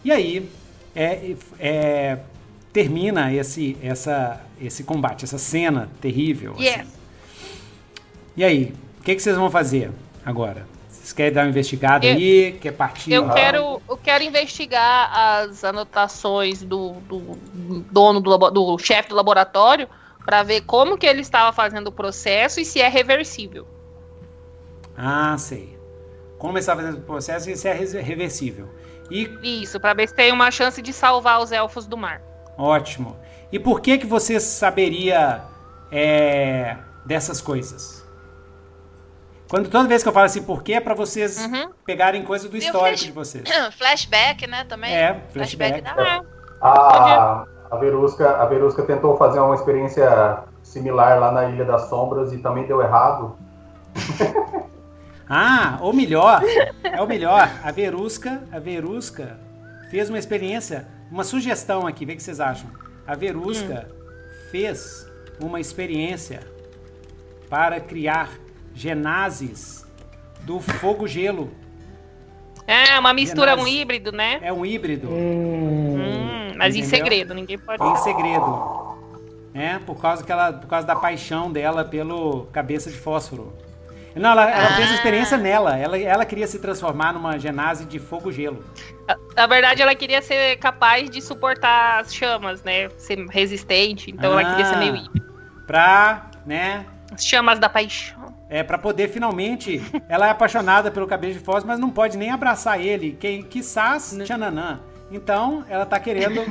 E 0.03 0.11
aí, 0.11 0.49
é, 0.95 1.35
é, 1.59 2.17
termina 2.71 3.33
esse, 3.33 3.77
essa, 3.81 4.41
esse 4.61 4.83
combate, 4.83 5.23
essa 5.23 5.37
cena 5.37 5.89
terrível. 6.01 6.53
assim. 6.53 6.87
E 8.35 8.43
aí, 8.43 8.73
o 8.99 9.03
que, 9.03 9.15
que 9.15 9.21
vocês 9.21 9.35
vão 9.37 9.49
fazer 9.49 9.91
agora? 10.25 10.65
Vocês 10.89 11.11
querem 11.13 11.33
dar 11.33 11.41
uma 11.43 11.49
investigada 11.49 12.05
Eu- 12.05 12.13
aí? 12.15 12.57
Quer 12.61 12.71
partir? 12.71 13.11
Eu 13.13 13.29
quero, 13.31 13.81
eu 13.89 13.97
quero 13.97 14.23
investigar 14.23 15.11
as 15.13 15.63
anotações 15.63 16.63
do, 16.63 16.93
do 17.01 17.37
dono 17.91 18.19
do, 18.21 18.37
do 18.49 18.77
chefe 18.79 19.09
do 19.09 19.15
laboratório 19.15 19.87
para 20.25 20.41
ver 20.43 20.61
como 20.61 20.97
que 20.97 21.05
ele 21.05 21.21
estava 21.21 21.51
fazendo 21.51 21.87
o 21.87 21.91
processo 21.91 22.59
e 22.61 22.65
se 22.65 22.79
é 22.79 22.87
reversível. 22.87 23.67
Ah, 24.95 25.35
sei. 25.37 25.77
Como 26.37 26.57
está 26.57 26.75
fazendo 26.75 26.97
o 26.97 27.01
processo, 27.01 27.49
isso 27.49 27.67
é 27.67 27.73
res- 27.73 27.93
reversível. 27.93 28.69
E 29.11 29.29
Isso, 29.61 29.79
para 29.79 29.93
ver 29.93 30.07
se 30.07 30.15
tem 30.15 30.31
uma 30.31 30.49
chance 30.49 30.81
de 30.81 30.93
salvar 30.93 31.41
os 31.41 31.51
elfos 31.51 31.85
do 31.85 31.97
mar. 31.97 32.21
ótimo. 32.57 33.15
E 33.51 33.59
por 33.59 33.81
que 33.81 33.99
que 33.99 34.05
você 34.07 34.39
saberia 34.39 35.43
é, 35.91 36.75
dessas 37.05 37.39
coisas? 37.39 38.02
Quando 39.53 39.69
toda 39.69 39.87
vez 39.87 40.01
que 40.01 40.09
eu 40.09 40.13
falo 40.13 40.25
assim, 40.25 40.41
por 40.41 40.63
quê? 40.63 40.73
É 40.73 40.79
pra 40.79 40.95
vocês 40.95 41.37
Uhum. 41.45 41.69
pegarem 41.85 42.23
coisa 42.23 42.49
do 42.49 42.55
E 42.55 42.59
histórico 42.59 42.87
flash- 42.87 43.01
de 43.03 43.11
vocês. 43.11 43.43
Flashback, 43.77 44.47
né, 44.47 44.63
também. 44.63 44.91
É, 44.91 45.21
flashback. 45.29 45.83
Ah, 45.85 46.23
A, 46.59 47.45
a, 47.69 47.77
Verusca, 47.77 48.31
a 48.37 48.45
Verusca 48.47 48.81
tentou 48.81 49.15
fazer 49.15 49.39
uma 49.39 49.53
experiência 49.53 50.39
similar 50.63 51.19
lá 51.19 51.31
na 51.31 51.49
Ilha 51.51 51.65
das 51.65 51.87
Sombras 51.87 52.33
e 52.33 52.39
também 52.39 52.65
deu 52.65 52.81
errado. 52.81 53.37
Ah, 55.29 55.77
ou 55.81 55.93
melhor, 55.93 56.41
é 56.83 57.01
o 57.01 57.07
melhor. 57.07 57.49
A 57.63 57.71
Verusca, 57.71 58.43
a 58.51 58.59
Verusca 58.59 59.39
fez 59.89 60.09
uma 60.09 60.17
experiência, 60.19 60.85
uma 61.09 61.23
sugestão 61.23 61.87
aqui, 61.87 62.05
vê 62.05 62.13
o 62.13 62.15
que 62.17 62.21
vocês 62.23 62.39
acham. 62.41 62.69
A 63.07 63.15
Verusca 63.15 63.87
fez 64.51 65.07
uma 65.39 65.59
experiência 65.61 66.41
para 67.49 67.79
criar 67.79 68.31
genases 68.73 69.85
do 70.41 70.59
fogo-gelo. 70.59 71.51
é 72.67 72.97
uma 72.99 73.13
mistura, 73.13 73.53
um 73.53 73.57
Genásio. 73.59 73.73
híbrido, 73.81 74.11
né? 74.11 74.39
É 74.41 74.51
um 74.53 74.65
híbrido 74.65 75.09
Hum, 75.09 75.95
Hum, 75.97 76.53
mas 76.57 76.75
em 76.75 76.79
Entendeu? 76.79 76.97
segredo, 76.99 77.33
ninguém 77.33 77.57
pode. 77.57 77.83
em 77.83 77.95
segredo. 77.97 78.93
Né? 79.53 79.79
Por 79.85 79.99
causa 80.01 80.23
que 80.23 80.31
ela, 80.31 80.51
por 80.53 80.67
causa 80.67 80.87
da 80.87 80.95
paixão 80.95 81.51
dela 81.51 81.85
pelo 81.85 82.47
cabeça 82.51 82.89
de 82.89 82.97
fósforo. 82.97 83.53
Não, 84.15 84.31
ela, 84.31 84.49
ela 84.49 84.75
fez 84.75 84.89
a 84.89 84.91
Ah. 84.91 84.95
experiência 84.95 85.37
nela. 85.37 85.75
Ela, 85.77 85.97
ela 85.99 86.25
queria 86.25 86.45
se 86.47 86.59
transformar 86.59 87.13
numa 87.13 87.37
genase 87.39 87.85
de 87.85 87.97
fogo-gelo. 87.99 88.63
Na 89.35 89.47
verdade, 89.47 89.81
ela 89.81 89.95
queria 89.95 90.21
ser 90.21 90.57
capaz 90.57 91.09
de 91.09 91.19
suportar 91.21 91.99
as 92.01 92.13
chamas, 92.13 92.63
né? 92.63 92.89
Ser 92.97 93.25
resistente. 93.27 94.11
Então 94.11 94.31
ela 94.39 94.51
queria 94.51 94.65
ser 94.65 94.77
meio 94.77 94.93
Ah. 94.93 94.97
híbrido. 94.97 95.33
Pra, 95.67 96.29
né, 96.45 96.85
As 97.11 97.25
chamas 97.25 97.57
da 97.59 97.69
paixão. 97.69 98.22
É 98.53 98.61
para 98.61 98.77
poder 98.77 99.09
finalmente. 99.09 99.81
Ela 100.07 100.27
é 100.27 100.29
apaixonada 100.29 100.91
pelo 100.91 101.07
cabelo 101.07 101.33
de 101.33 101.39
fósforo, 101.39 101.69
mas 101.69 101.79
não 101.79 101.89
pode 101.89 102.19
nem 102.19 102.29
abraçar 102.29 102.79
ele. 102.79 103.17
Quem 103.19 103.41
quizás 103.41 104.15
Tchananã. 104.15 104.79
Então, 105.11 105.65
ela 105.67 105.87
tá 105.87 105.99
querendo 105.99 106.41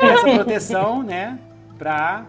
essa 0.00 0.28
proteção, 0.34 1.04
né? 1.04 1.38
Pra, 1.78 2.26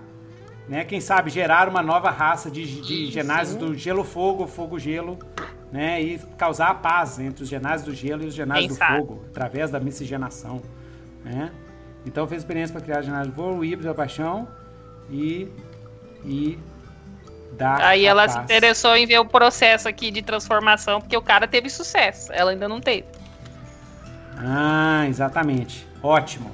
né, 0.69 0.83
quem 0.85 1.01
sabe, 1.01 1.31
gerar 1.31 1.67
uma 1.67 1.81
nova 1.81 2.11
raça 2.11 2.51
de, 2.51 2.79
de 2.81 3.07
genásios 3.07 3.57
do 3.57 3.75
gelo-fogo, 3.75 4.45
fogo-gelo, 4.45 5.17
né? 5.71 5.99
E 5.99 6.19
causar 6.37 6.69
a 6.69 6.75
paz 6.75 7.17
entre 7.17 7.41
os 7.41 7.49
genásios 7.49 7.85
do 7.85 7.93
gelo 7.95 8.21
e 8.23 8.27
os 8.27 8.35
genásios 8.35 8.67
do 8.67 8.75
sabe? 8.75 8.99
fogo, 8.99 9.25
através 9.31 9.71
da 9.71 9.79
miscigenação, 9.79 10.61
né? 11.25 11.51
Então, 12.05 12.27
fez 12.27 12.43
experiência 12.43 12.71
para 12.71 12.83
criar 12.83 13.01
genásios 13.01 13.33
do 13.33 13.35
fogo, 13.35 13.61
o 13.61 13.65
híbrido 13.65 13.87
da 13.87 13.95
paixão 13.95 14.47
e. 15.09 15.47
e 16.23 16.59
dar 17.53 17.81
Aí 17.81 18.07
a 18.07 18.11
ela 18.11 18.27
se 18.27 18.37
interessou 18.39 18.95
em 18.95 19.05
ver 19.05 19.19
o 19.19 19.25
processo 19.25 19.87
aqui 19.87 20.11
de 20.11 20.21
transformação, 20.21 20.99
porque 20.99 21.15
o 21.15 21.21
cara 21.21 21.47
teve 21.47 21.69
sucesso. 21.69 22.31
Ela 22.33 22.51
ainda 22.51 22.67
não 22.67 22.81
teve. 22.81 23.05
Ah, 24.37 25.05
exatamente. 25.07 25.87
Ótimo. 26.01 26.51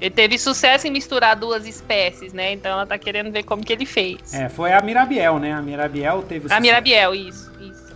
Ele 0.00 0.10
teve 0.10 0.36
sucesso 0.38 0.86
em 0.86 0.90
misturar 0.90 1.36
duas 1.36 1.66
espécies, 1.66 2.32
né? 2.32 2.52
Então 2.52 2.72
ela 2.72 2.86
tá 2.86 2.98
querendo 2.98 3.30
ver 3.30 3.44
como 3.44 3.64
que 3.64 3.72
ele 3.72 3.86
fez. 3.86 4.34
É, 4.34 4.48
foi 4.48 4.72
a 4.72 4.80
Mirabiel, 4.80 5.38
né? 5.38 5.52
A 5.52 5.62
Mirabiel 5.62 6.22
teve 6.22 6.40
A 6.46 6.48
sucesso 6.48 6.60
Mirabiel, 6.62 7.14
isso, 7.14 7.52
isso. 7.60 7.92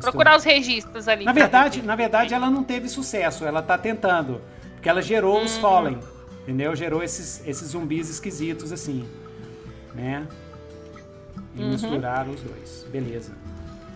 Procurar 0.00 0.36
os 0.36 0.44
registros 0.44 1.06
ali. 1.08 1.24
Na 1.24 1.32
verdade, 1.32 1.80
ver. 1.80 1.86
na 1.86 1.94
verdade, 1.96 2.32
ela 2.34 2.48
não 2.50 2.64
teve 2.64 2.88
sucesso. 2.88 3.44
Ela 3.44 3.60
tá 3.62 3.76
tentando. 3.76 4.40
Porque 4.74 4.88
ela 4.88 5.02
gerou 5.02 5.40
Hum. 5.40 5.44
os 5.44 5.56
Fallen. 5.58 5.98
Entendeu? 6.42 6.74
Gerou 6.76 7.02
esses, 7.02 7.42
esses 7.46 7.68
zumbis 7.70 8.08
esquisitos, 8.10 8.72
assim. 8.72 9.08
Né? 9.94 10.26
E 11.56 11.62
Uhum. 11.62 11.70
misturaram 11.70 12.32
os 12.32 12.40
dois. 12.40 12.86
Beleza. 12.90 13.32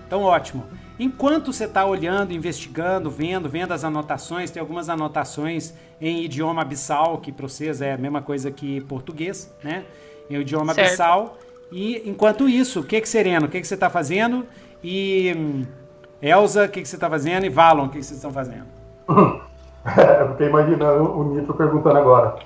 Então, 0.06 0.22
ótimo. 0.22 0.64
Enquanto 0.98 1.52
você 1.52 1.64
está 1.64 1.84
olhando, 1.84 2.32
investigando, 2.32 3.10
vendo, 3.10 3.48
vendo 3.48 3.72
as 3.72 3.84
anotações, 3.84 4.50
tem 4.50 4.60
algumas 4.60 4.88
anotações 4.88 5.74
em 6.00 6.24
idioma 6.24 6.62
abissal, 6.62 7.18
que 7.18 7.30
para 7.30 7.46
vocês 7.48 7.80
é 7.82 7.92
a 7.92 7.98
mesma 7.98 8.22
coisa 8.22 8.50
que 8.50 8.80
português, 8.82 9.52
né? 9.62 9.84
Em 10.30 10.36
idioma 10.40 10.72
Certo. 10.74 10.86
abissal. 10.88 11.38
E 11.70 12.02
enquanto 12.08 12.48
isso, 12.48 12.80
o 12.80 12.84
que 12.84 13.00
que 13.00 13.08
Sereno, 13.08 13.46
o 13.46 13.48
que 13.48 13.60
que 13.60 13.66
você 13.66 13.74
está 13.74 13.90
fazendo? 13.90 14.46
E 14.82 15.34
hum, 15.36 15.64
Elsa, 16.22 16.64
o 16.64 16.68
que 16.68 16.80
que 16.82 16.88
você 16.88 16.96
está 16.96 17.10
fazendo? 17.10 17.44
E 17.44 17.48
Valon, 17.50 17.84
o 17.84 17.88
que 17.90 17.98
que 17.98 18.04
vocês 18.04 18.16
estão 18.16 18.32
fazendo? 18.32 18.66
Eu 20.20 20.30
fiquei 20.32 20.48
imaginando 20.48 21.04
o 21.18 21.34
Nitro 21.34 21.54
perguntando 21.54 21.98
agora. 21.98 22.36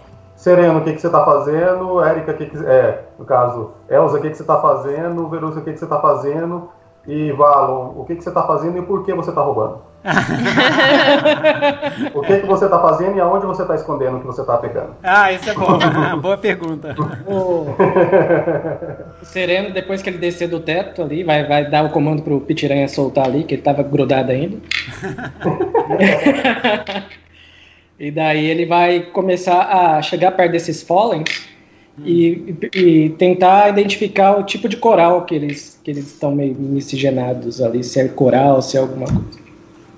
Sereno, 0.43 0.81
o 0.81 0.83
que, 0.83 0.95
que 0.95 1.01
você 1.01 1.07
está 1.07 1.25
fazendo? 1.25 2.03
Érica, 2.03 2.33
o 2.33 2.35
que, 2.35 2.47
que 2.47 2.57
é, 2.67 3.05
no 3.17 3.25
caso, 3.25 3.75
Elza, 3.89 4.19
o 4.19 4.21
que, 4.21 4.29
que 4.29 4.37
você 4.37 4.43
está 4.43 4.61
fazendo? 4.61 5.29
Verusca, 5.29 5.61
o 5.61 5.63
que, 5.63 5.73
que 5.73 5.79
você 5.79 5.85
está 5.85 6.01
fazendo? 6.01 6.69
E 7.07 7.31
Valon, 7.31 7.93
o 7.97 8.05
que, 8.05 8.17
que 8.17 8.25
você 8.25 8.29
está 8.29 8.43
fazendo 8.43 8.77
e 8.77 8.83
por 8.83 9.05
que 9.05 9.15
você 9.15 9.31
está 9.31 9.41
roubando? 9.41 9.83
o 12.13 12.23
que, 12.23 12.41
que 12.41 12.47
você 12.47 12.65
está 12.65 12.81
fazendo 12.81 13.17
e 13.17 13.21
aonde 13.21 13.47
você 13.47 13.63
está 13.63 13.77
escondendo 13.77 14.17
o 14.17 14.21
que 14.21 14.27
você 14.27 14.41
está 14.41 14.59
pegando? 14.59 14.97
Ah, 15.05 15.31
isso 15.31 15.49
é 15.49 15.55
bom. 15.55 15.79
Boa 16.21 16.37
pergunta. 16.37 16.93
O... 17.25 17.69
o 19.23 19.25
Sereno, 19.25 19.73
depois 19.73 20.03
que 20.03 20.11
ele 20.11 20.19
descer 20.19 20.49
do 20.49 20.59
teto 20.59 21.03
ali, 21.03 21.23
vai, 21.23 21.47
vai 21.47 21.71
dar 21.71 21.85
o 21.85 21.91
comando 21.91 22.21
pro 22.21 22.41
Pitiranha 22.41 22.89
soltar 22.89 23.27
ali, 23.27 23.45
que 23.45 23.55
ele 23.55 23.63
tava 23.63 23.85
grudado 23.85 24.33
ainda. 24.33 24.59
e 27.99 28.11
daí 28.11 28.47
ele 28.47 28.67
vai 28.67 29.01
começar 29.01 29.63
a 29.63 30.03
chegar 30.03 30.33
perto 30.33 30.53
desses 30.53 30.83
Fallen 30.83 31.25
e, 32.05 32.57
e, 32.75 33.11
tentar 33.11 33.69
identificar 33.69 34.39
o 34.39 34.45
tipo 34.45 34.69
de 34.69 34.77
coral 34.77 35.25
que 35.25 35.35
eles 35.35 35.81
que 35.85 35.91
eles 35.91 36.07
estão 36.07 36.35
meio 36.35 36.55
miscigenados 36.55 37.61
ali, 37.61 37.85
se 37.85 38.01
é 38.01 38.09
coral, 38.09 38.63
se 38.63 38.77
é 38.77 38.81
alguma 38.81 39.07
coisa. 39.07 39.39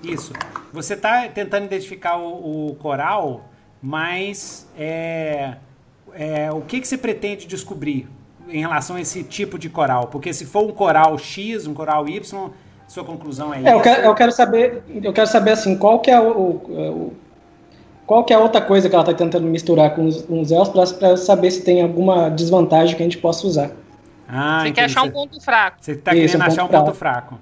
Isso. 0.03 0.33
Você 0.73 0.95
está 0.95 1.29
tentando 1.29 1.67
identificar 1.67 2.17
o, 2.17 2.71
o, 2.71 2.75
coral, 2.77 3.45
mas 3.81 4.67
é, 4.77 5.55
é, 6.15 6.51
o 6.51 6.63
que, 6.63 6.81
que 6.81 6.89
você 6.89 6.99
pretende 6.99 7.47
descobrir 7.47 8.09
em 8.49 8.61
relação 8.61 8.97
a 8.97 9.01
esse 9.01 9.23
tipo 9.23 9.59
de 9.59 9.69
coral? 9.69 10.09
Porque 10.09 10.33
se 10.33 10.45
for 10.45 10.65
um 10.65 10.73
coral 10.73 11.17
X, 11.17 11.67
um 11.67 11.75
coral 11.75 12.09
Y, 12.09 12.51
sua 12.89 13.05
conclusão 13.05 13.55
é, 13.55 13.59
é 13.59 13.61
isso? 13.61 13.69
Eu 13.71 13.81
quero, 13.81 14.03
eu 14.03 14.15
quero, 14.15 14.33
saber, 14.33 14.83
eu 15.03 15.13
quero 15.13 15.29
saber 15.29 15.53
assim, 15.53 15.77
qual 15.77 16.01
que 16.01 16.11
é 16.11 16.21
o, 16.21 16.33
o 16.33 17.13
qual 18.07 18.25
que 18.25 18.33
é 18.33 18.37
a 18.37 18.41
outra 18.41 18.61
coisa 18.61 18.89
que 18.89 18.95
ela 18.95 19.03
está 19.03 19.15
tentando 19.15 19.47
misturar 19.47 19.95
com 19.95 20.07
os, 20.07 20.23
com 20.23 20.41
os 20.41 20.53
elfos 20.53 20.93
para 20.93 21.17
saber 21.17 21.51
se 21.51 21.65
tem 21.65 21.83
alguma 21.83 22.29
desvantagem 22.29 22.97
que 22.97 23.03
a 23.03 23.07
gente 23.07 23.19
possa 23.19 23.47
usar. 23.47 23.71
Ah, 24.29 24.63
você 24.63 24.73
quer 24.73 24.85
achar 24.85 25.03
um 25.03 25.11
ponto 25.11 25.41
fraco. 25.41 25.79
Você 25.81 25.93
está 25.93 26.13
querendo 26.13 26.41
um 26.41 26.45
achar 26.45 26.65
um 26.65 26.69
ponto 26.69 26.95
fraco. 26.95 27.39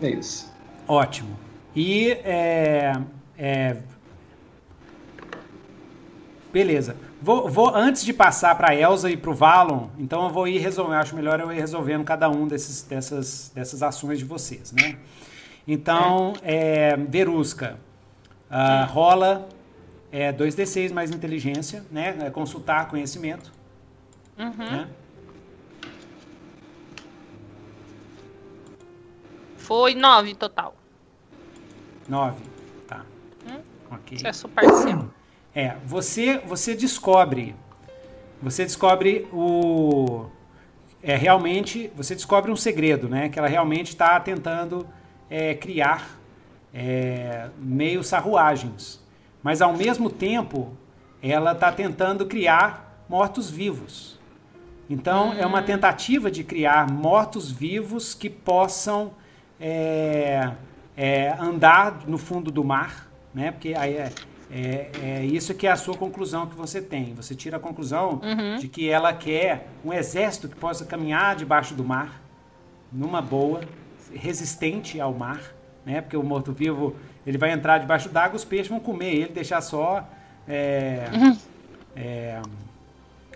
É 0.00 0.10
isso. 0.10 0.50
Ótimo. 0.86 1.36
E 1.74 2.12
é, 2.24 2.92
é, 3.38 3.76
beleza. 6.52 6.96
Vou, 7.20 7.48
vou, 7.48 7.74
antes 7.74 8.04
de 8.04 8.12
passar 8.12 8.56
para 8.56 8.70
a 8.70 8.74
Elsa 8.76 9.10
e 9.10 9.16
para 9.16 9.30
o 9.30 9.34
Valon, 9.34 9.88
então 9.98 10.24
eu 10.24 10.30
vou 10.30 10.46
ir 10.46 10.58
resolvendo. 10.58 11.00
Acho 11.00 11.16
melhor 11.16 11.40
eu 11.40 11.52
ir 11.52 11.58
resolvendo 11.58 12.04
cada 12.04 12.30
um 12.30 12.46
desses, 12.46 12.82
dessas, 12.82 13.50
dessas 13.54 13.82
ações 13.82 14.18
de 14.18 14.24
vocês, 14.24 14.72
né? 14.72 14.96
Então, 15.66 16.32
é, 16.42 16.96
Verusca, 16.96 17.76
uh, 18.50 18.90
rola 18.90 19.46
é 20.10 20.32
2d6 20.32 20.92
mais 20.92 21.10
inteligência, 21.10 21.84
né? 21.90 22.16
É 22.22 22.30
consultar 22.30 22.88
conhecimento. 22.88 23.52
Uhum. 24.38 24.50
Né? 24.56 24.88
Foi 29.56 29.94
nove 29.94 30.34
total. 30.34 30.74
Nove, 32.08 32.42
tá. 32.86 33.04
Hum? 33.46 33.60
Ok. 33.90 34.18
É 34.24 34.32
sua 34.32 34.48
parceiro. 34.48 35.12
É, 35.54 35.76
você, 35.84 36.38
você 36.38 36.74
descobre, 36.74 37.54
você 38.40 38.64
descobre 38.64 39.26
o, 39.32 40.26
é 41.02 41.16
realmente, 41.16 41.90
você 41.94 42.14
descobre 42.14 42.50
um 42.50 42.56
segredo, 42.56 43.08
né? 43.08 43.28
Que 43.28 43.38
ela 43.38 43.48
realmente 43.48 43.88
está 43.88 44.18
tentando 44.20 44.88
é, 45.28 45.54
criar 45.54 46.18
é, 46.72 47.50
meio 47.58 48.02
sarruagens 48.02 49.00
mas 49.42 49.60
ao 49.62 49.76
mesmo 49.76 50.10
tempo 50.10 50.76
ela 51.22 51.52
está 51.52 51.72
tentando 51.72 52.26
criar 52.26 53.04
mortos-vivos. 53.08 54.18
Então 54.88 55.32
é 55.32 55.44
uma 55.44 55.62
tentativa 55.62 56.30
de 56.30 56.42
criar 56.42 56.90
mortos-vivos 56.90 58.14
que 58.14 58.30
possam 58.30 59.12
é, 59.60 60.52
é, 60.96 61.34
andar 61.38 62.06
no 62.06 62.16
fundo 62.16 62.50
do 62.50 62.64
mar, 62.64 63.08
né? 63.34 63.50
Porque 63.50 63.74
aí 63.74 63.96
é, 63.96 64.12
é, 64.50 64.90
é, 65.02 65.24
isso 65.24 65.54
que 65.54 65.66
é 65.66 65.70
a 65.70 65.76
sua 65.76 65.96
conclusão 65.96 66.46
que 66.46 66.56
você 66.56 66.80
tem. 66.80 67.12
Você 67.14 67.34
tira 67.34 67.58
a 67.58 67.60
conclusão 67.60 68.20
uhum. 68.22 68.56
de 68.58 68.66
que 68.66 68.88
ela 68.88 69.12
quer 69.12 69.68
um 69.84 69.92
exército 69.92 70.48
que 70.48 70.56
possa 70.56 70.84
caminhar 70.84 71.36
debaixo 71.36 71.74
do 71.74 71.84
mar, 71.84 72.22
numa 72.90 73.20
boa, 73.20 73.60
resistente 74.14 74.98
ao 74.98 75.12
mar, 75.12 75.40
né? 75.84 76.00
Porque 76.00 76.16
o 76.16 76.22
morto-vivo 76.22 76.96
ele 77.26 77.38
vai 77.38 77.50
entrar 77.52 77.78
debaixo 77.78 78.08
d'água, 78.08 78.36
os 78.36 78.44
peixes 78.44 78.68
vão 78.68 78.80
comer 78.80 79.14
ele, 79.14 79.28
deixar 79.28 79.60
só 79.60 80.08
é, 80.48 81.04
uhum. 81.12 81.36
é, 81.94 82.40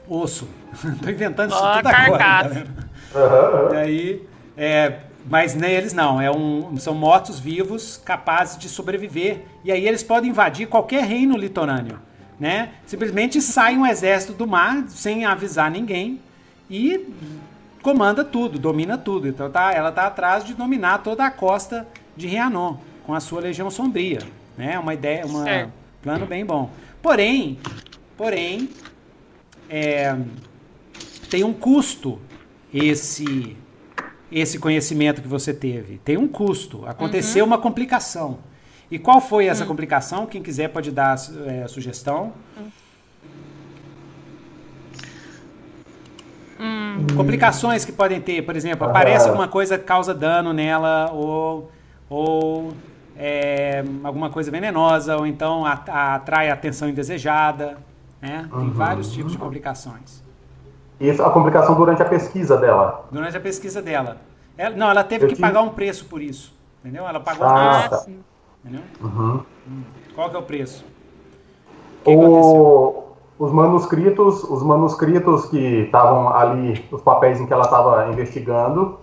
osso. 0.09 0.49
Tô 1.03 1.11
inventando 1.11 1.51
isso 1.51 1.63
oh, 1.63 1.77
tudo 1.77 1.89
agora. 1.89 2.67
Uhum. 3.15 3.75
E 3.75 3.77
aí, 3.77 4.29
é, 4.57 5.01
mas 5.29 5.55
neles 5.55 5.93
não, 5.93 6.21
é 6.21 6.31
um, 6.31 6.77
são 6.79 6.95
mortos 6.95 7.39
vivos 7.39 8.01
capazes 8.05 8.59
de 8.59 8.69
sobreviver. 8.69 9.43
E 9.65 9.71
aí 9.71 9.87
eles 9.87 10.03
podem 10.03 10.31
invadir 10.31 10.67
qualquer 10.67 11.05
reino 11.05 11.37
litorâneo. 11.37 11.99
Né? 12.41 12.71
Simplesmente 12.87 13.41
sai 13.41 13.77
um 13.77 13.87
exército 13.87 14.33
do 14.33 14.47
mar 14.47 14.85
sem 14.89 15.25
avisar 15.25 15.71
ninguém 15.71 16.21
e 16.69 17.09
comanda 17.83 18.25
tudo, 18.25 18.59
domina 18.59 18.99
tudo. 18.99 19.29
Então 19.29 19.51
tá, 19.51 19.73
ela 19.73 19.91
está 19.91 20.07
atrás 20.07 20.45
de 20.45 20.55
dominar 20.55 20.99
toda 20.99 21.25
a 21.25 21.31
costa 21.31 21.87
de 22.17 22.27
Rianon 22.27 22.77
com 23.05 23.15
a 23.15 23.21
sua 23.21 23.41
Legião 23.41 23.71
Sombria. 23.71 24.21
Né? 24.57 24.79
Uma 24.79 24.95
ideia, 24.95 25.27
um 25.27 25.71
plano 26.03 26.27
bem 26.27 26.45
bom. 26.45 26.71
Porém, 27.01 27.59
porém, 28.17 28.69
é, 29.69 30.17
tem 31.31 31.45
um 31.45 31.53
custo 31.53 32.19
esse 32.73 33.57
esse 34.31 34.59
conhecimento 34.59 35.21
que 35.21 35.29
você 35.29 35.53
teve. 35.53 35.99
Tem 35.99 36.17
um 36.17 36.27
custo. 36.27 36.87
Aconteceu 36.87 37.45
uhum. 37.45 37.51
uma 37.51 37.59
complicação. 37.59 38.39
E 38.91 38.99
qual 38.99 39.21
foi 39.21 39.47
essa 39.47 39.63
uhum. 39.63 39.69
complicação? 39.69 40.27
Quem 40.27 40.43
quiser 40.43 40.69
pode 40.69 40.91
dar 40.91 41.17
é, 41.47 41.69
sugestão. 41.69 42.33
Uhum. 46.59 47.07
Complicações 47.17 47.85
que 47.85 47.93
podem 47.93 48.21
ter, 48.21 48.43
por 48.43 48.57
exemplo, 48.57 48.87
aparece 48.87 49.27
alguma 49.27 49.49
coisa 49.49 49.77
que 49.77 49.85
causa 49.85 50.15
dano 50.15 50.53
nela 50.53 51.11
ou, 51.13 51.71
ou 52.09 52.73
é, 53.17 53.85
alguma 54.03 54.31
coisa 54.31 54.51
venenosa, 54.51 55.17
ou 55.17 55.27
então 55.27 55.65
atrai 55.67 56.51
atenção 56.51 56.89
indesejada. 56.89 57.79
Né? 58.21 58.49
Tem 58.51 58.59
uhum. 58.61 58.71
vários 58.71 59.13
tipos 59.13 59.33
de 59.33 59.39
complicações. 59.39 60.23
Isso, 61.01 61.23
a 61.23 61.31
complicação 61.31 61.75
durante 61.75 62.01
a 62.03 62.05
pesquisa 62.05 62.57
dela? 62.57 63.07
Durante 63.11 63.37
a 63.37 63.41
pesquisa 63.41 63.83
dela. 63.83 64.19
Ela, 64.57 64.77
não, 64.77 64.91
ela 64.91 65.03
teve 65.03 65.25
Eu 65.25 65.29
que 65.29 65.35
tive... 65.35 65.47
pagar 65.47 65.63
um 65.63 65.71
preço 65.71 66.05
por 66.05 66.23
isso. 66.23 66.55
Entendeu? 66.81 67.07
Ela 67.07 67.19
pagou 67.19 67.45
ah, 67.45 67.53
um 67.53 67.89
preço. 67.89 68.05
Tá. 68.07 68.13
Entendeu? 68.65 68.83
Uhum. 69.01 69.41
Hum. 69.69 69.83
Qual 70.15 70.31
que 70.31 70.37
é 70.37 70.39
o 70.39 70.43
preço? 70.43 70.85
O 72.05 72.13
o... 72.13 73.13
Os 73.39 73.51
manuscritos, 73.51 74.45
os 74.45 74.63
manuscritos 74.63 75.47
que 75.47 75.57
estavam 75.57 76.29
ali, 76.29 76.85
os 76.93 77.03
papéis 77.03 77.41
em 77.41 77.47
que 77.47 77.53
ela 77.53 77.65
estava 77.65 78.09
investigando, 78.09 79.01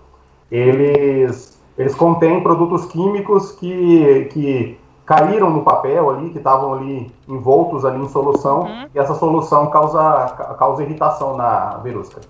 eles 0.50 1.59
eles 1.80 1.94
contêm 1.94 2.42
produtos 2.42 2.84
químicos 2.84 3.52
que, 3.52 4.28
que 4.32 4.78
caíram 5.06 5.48
no 5.48 5.62
papel 5.62 6.10
ali, 6.10 6.28
que 6.28 6.36
estavam 6.36 6.74
ali 6.74 7.10
envoltos 7.26 7.86
ali 7.86 8.04
em 8.04 8.08
solução, 8.10 8.64
uhum. 8.64 8.86
e 8.94 8.98
essa 8.98 9.14
solução 9.14 9.70
causa, 9.70 10.26
causa 10.58 10.82
irritação 10.82 11.38
na 11.38 11.78
verusca. 11.78 12.20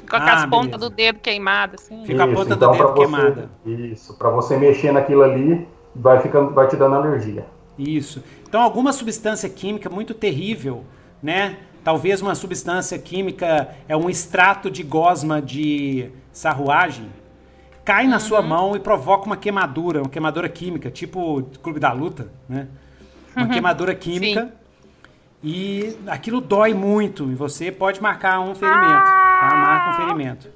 Fica 0.00 0.20
com 0.20 0.26
ah, 0.26 0.34
as 0.34 0.44
pontas 0.44 0.78
do 0.78 0.90
dedo 0.90 1.18
queimadas, 1.18 1.80
assim. 1.82 2.04
Fica 2.04 2.24
isso, 2.26 2.32
a 2.32 2.36
ponta 2.36 2.54
então, 2.54 2.72
do 2.72 2.76
dedo 2.76 2.88
você, 2.88 2.94
queimada. 2.94 3.50
Isso, 3.64 4.14
para 4.18 4.28
você 4.28 4.58
mexer 4.58 4.92
naquilo 4.92 5.22
ali, 5.22 5.66
vai, 5.94 6.20
ficando, 6.20 6.52
vai 6.52 6.68
te 6.68 6.76
dando 6.76 6.94
alergia. 6.94 7.46
Isso. 7.78 8.22
Então, 8.46 8.60
alguma 8.60 8.92
substância 8.92 9.48
química 9.48 9.88
muito 9.88 10.12
terrível, 10.12 10.84
né? 11.22 11.56
Talvez 11.82 12.20
uma 12.20 12.34
substância 12.34 12.98
química, 12.98 13.70
é 13.88 13.96
um 13.96 14.10
extrato 14.10 14.70
de 14.70 14.82
gosma 14.82 15.40
de 15.40 16.10
sarruagem, 16.32 17.08
cai 17.86 18.08
na 18.08 18.18
sua 18.18 18.40
uhum. 18.40 18.48
mão 18.48 18.76
e 18.76 18.80
provoca 18.80 19.26
uma 19.26 19.36
queimadura, 19.36 20.00
uma 20.02 20.08
queimadura 20.08 20.48
química, 20.48 20.90
tipo 20.90 21.44
Clube 21.62 21.78
da 21.78 21.92
Luta, 21.92 22.32
né? 22.48 22.66
Uma 23.34 23.46
uhum. 23.46 23.52
queimadura 23.52 23.94
química. 23.94 24.42
Sim. 24.42 24.52
E 25.44 25.96
aquilo 26.08 26.40
dói 26.40 26.74
muito 26.74 27.30
e 27.30 27.34
você 27.36 27.70
pode 27.70 28.02
marcar 28.02 28.40
um 28.40 28.54
ferimento, 28.54 29.04
tá? 29.04 29.50
Marca 29.54 29.90
um 29.90 30.04
ferimento. 30.04 30.48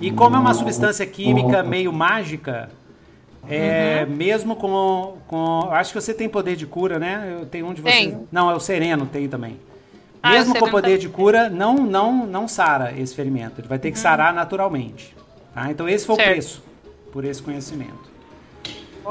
E 0.00 0.12
como 0.12 0.36
é 0.36 0.38
uma 0.38 0.54
substância 0.54 1.04
química 1.04 1.62
meio 1.62 1.92
mágica, 1.92 2.70
é, 3.48 4.06
uhum. 4.08 4.14
mesmo 4.14 4.54
com, 4.54 5.18
com. 5.26 5.68
Acho 5.72 5.92
que 5.92 6.00
você 6.00 6.14
tem 6.14 6.28
poder 6.28 6.54
de 6.54 6.66
cura, 6.66 7.00
né? 7.00 7.38
Eu 7.40 7.46
tenho 7.46 7.66
um 7.66 7.74
de 7.74 7.82
vocês. 7.82 8.12
Tem. 8.12 8.28
Não, 8.30 8.48
é 8.48 8.54
o 8.54 8.60
Sereno, 8.60 9.06
tem 9.06 9.28
também. 9.28 9.58
Ah, 10.22 10.30
mesmo 10.32 10.54
com 10.54 10.70
poder 10.70 10.98
de 10.98 11.08
cura, 11.08 11.48
não, 11.48 11.74
não, 11.74 12.26
não 12.26 12.46
sara 12.46 12.92
esse 12.96 13.14
ferimento. 13.14 13.60
Ele 13.60 13.66
vai 13.66 13.78
ter 13.78 13.90
que 13.90 13.96
uhum. 13.96 14.02
sarar 14.02 14.32
naturalmente. 14.32 15.18
Tá? 15.54 15.70
Então 15.70 15.88
esse 15.88 16.06
foi 16.06 16.16
certo. 16.16 16.28
o 16.28 16.32
preço 16.32 16.62
por 17.12 17.24
esse 17.24 17.42
conhecimento. 17.42 18.10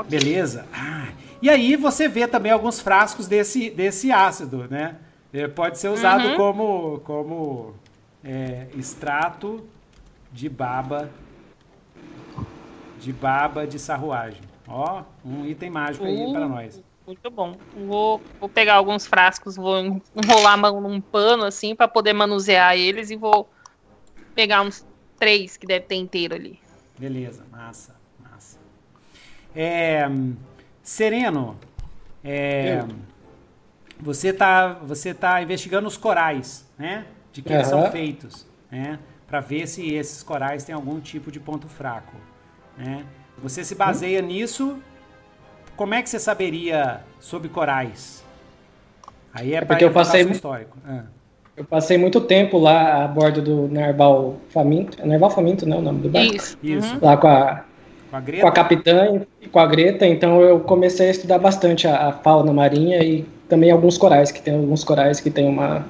Beleza? 0.08 0.66
Ah, 0.74 1.08
E 1.42 1.50
aí 1.50 1.76
você 1.76 2.08
vê 2.08 2.28
também 2.28 2.52
alguns 2.52 2.80
frascos 2.80 3.28
desse, 3.28 3.70
desse 3.70 4.12
ácido, 4.12 4.68
né? 4.70 4.98
É, 5.34 5.48
pode 5.48 5.78
ser 5.80 5.90
usado 5.90 6.30
Uhum. 6.30 6.36
como, 6.36 7.00
como 7.06 7.74
é, 8.24 8.68
extrato 8.78 9.64
de 10.32 10.50
baba 10.50 11.10
de 13.00 13.14
baba 13.14 13.66
de 13.66 13.80
sarruagem. 13.80 14.42
Ó, 14.68 15.04
um 15.26 15.46
item 15.46 15.70
mágico 15.70 16.06
aí 16.06 16.26
Uh. 16.26 16.34
para 16.34 16.48
nós. 16.48 16.82
Muito 17.08 17.32
bom. 17.32 17.56
Vou, 17.88 18.22
vou 18.40 18.50
pegar 18.50 18.76
alguns 18.76 19.08
frascos, 19.08 19.56
vou 19.56 19.78
enrolar 20.16 20.54
a 20.54 20.58
mão 20.58 20.80
num 20.82 21.02
pano 21.02 21.44
assim 21.44 21.74
pra 21.76 21.88
poder 21.88 22.14
manusear 22.14 22.76
eles 22.78 23.10
e 23.10 23.16
vou 23.16 23.50
pegar 24.36 24.62
uns 24.62 24.86
três 25.20 25.58
que 25.58 25.68
deve 25.68 25.86
ter 25.86 25.96
inteiro 25.96 26.34
ali. 26.36 26.60
Beleza, 26.98 27.46
massa, 27.52 27.96
massa. 28.20 28.58
É, 29.56 30.08
Sereno, 30.82 31.58
é, 32.24 32.84
você 34.00 34.32
tá, 34.34 34.74
você 34.74 35.14
tá 35.14 35.42
investigando 35.42 35.88
os 35.88 35.98
corais, 35.98 36.66
né? 36.78 37.06
De 37.32 37.42
que 37.42 37.54
eles 37.54 37.68
são 37.68 37.92
feitos, 37.92 38.46
né? 38.72 39.00
Para 39.28 39.40
ver 39.40 39.68
se 39.68 39.94
esses 39.94 40.24
corais 40.24 40.64
têm 40.64 40.74
algum 40.74 41.00
tipo 41.00 41.32
de 41.32 41.40
ponto 41.40 41.68
fraco, 41.68 42.16
né? 42.78 43.06
Você 43.38 43.64
se 43.64 43.76
baseia 43.76 44.22
nisso. 44.22 44.82
Como 45.76 45.94
é 45.94 46.02
que 46.02 46.10
você 46.10 46.20
saberia 46.20 47.02
sobre 47.20 47.48
corais? 47.48 48.24
Aí 49.34 49.54
é, 49.54 49.58
É 49.58 49.60
para 49.60 49.68
porque 49.68 49.86
eu 49.86 49.92
passei- 49.94 50.24
histórico. 50.30 50.78
Ah, 50.84 51.06
Eu 51.60 51.66
passei 51.66 51.98
muito 51.98 52.22
tempo 52.22 52.58
lá 52.58 53.04
a 53.04 53.08
bordo 53.10 53.42
do 53.42 53.68
Narval 53.68 54.38
Faminto. 54.48 54.98
É 55.02 55.06
Narval 55.06 55.30
Faminto, 55.30 55.68
não 55.68 55.76
é 55.76 55.80
o 55.82 55.84
nome 55.84 56.00
do 56.00 56.10
barco? 56.10 56.34
Isso. 56.34 56.58
Isso. 56.64 56.94
Uhum. 56.94 57.00
Lá 57.02 57.18
com 57.18 57.28
a, 57.28 57.64
com 58.10 58.16
a 58.16 58.22
com 58.22 58.48
a 58.48 58.52
capitã 58.54 59.22
e 59.42 59.48
com 59.50 59.60
a 59.60 59.68
Greta, 59.68 60.08
então 60.08 60.42
eu 60.42 60.62
comecei 60.62 61.10
a 61.10 61.12
estudar 61.12 61.38
bastante 61.38 61.86
a, 61.86 62.08
a 62.08 62.14
fauna 62.14 62.54
marinha 62.54 63.04
e 63.04 63.26
também 63.50 63.72
alguns 63.72 63.98
corais, 63.98 64.32
que 64.32 64.42
tem 64.42 64.56
alguns 64.56 64.86
corais 64.86 65.20
que 65.20 65.30
tem 65.30 65.50
uma 65.50 65.86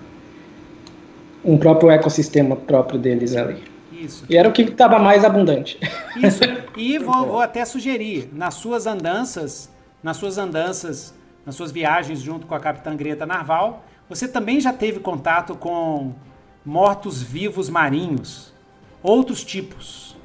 um 1.45 1.55
próprio 1.55 1.91
ecossistema 1.91 2.55
próprio 2.55 2.99
deles 2.99 3.35
ali. 3.35 3.61
Isso. 3.91 4.25
E 4.27 4.37
era 4.37 4.49
o 4.49 4.51
que 4.51 4.63
estava 4.63 4.97
mais 4.97 5.23
abundante. 5.23 5.79
Isso. 6.17 6.41
E 6.77 6.97
vou, 6.97 7.25
vou 7.25 7.41
até 7.41 7.65
sugerir, 7.65 8.29
nas 8.31 8.53
suas 8.53 8.87
andanças, 8.87 9.69
nas 10.01 10.15
suas 10.15 10.37
andanças, 10.37 11.13
nas 11.45 11.53
suas 11.53 11.73
viagens 11.73 12.21
junto 12.21 12.47
com 12.47 12.55
a 12.55 12.59
Capitã 12.59 12.95
Greta 12.95 13.25
Narval, 13.25 13.83
você 14.09 14.27
também 14.27 14.59
já 14.59 14.73
teve 14.73 14.99
contato 14.99 15.55
com 15.55 16.13
mortos-vivos 16.65 17.69
marinhos, 17.69 18.53
outros 19.03 19.43
tipos, 19.43 20.15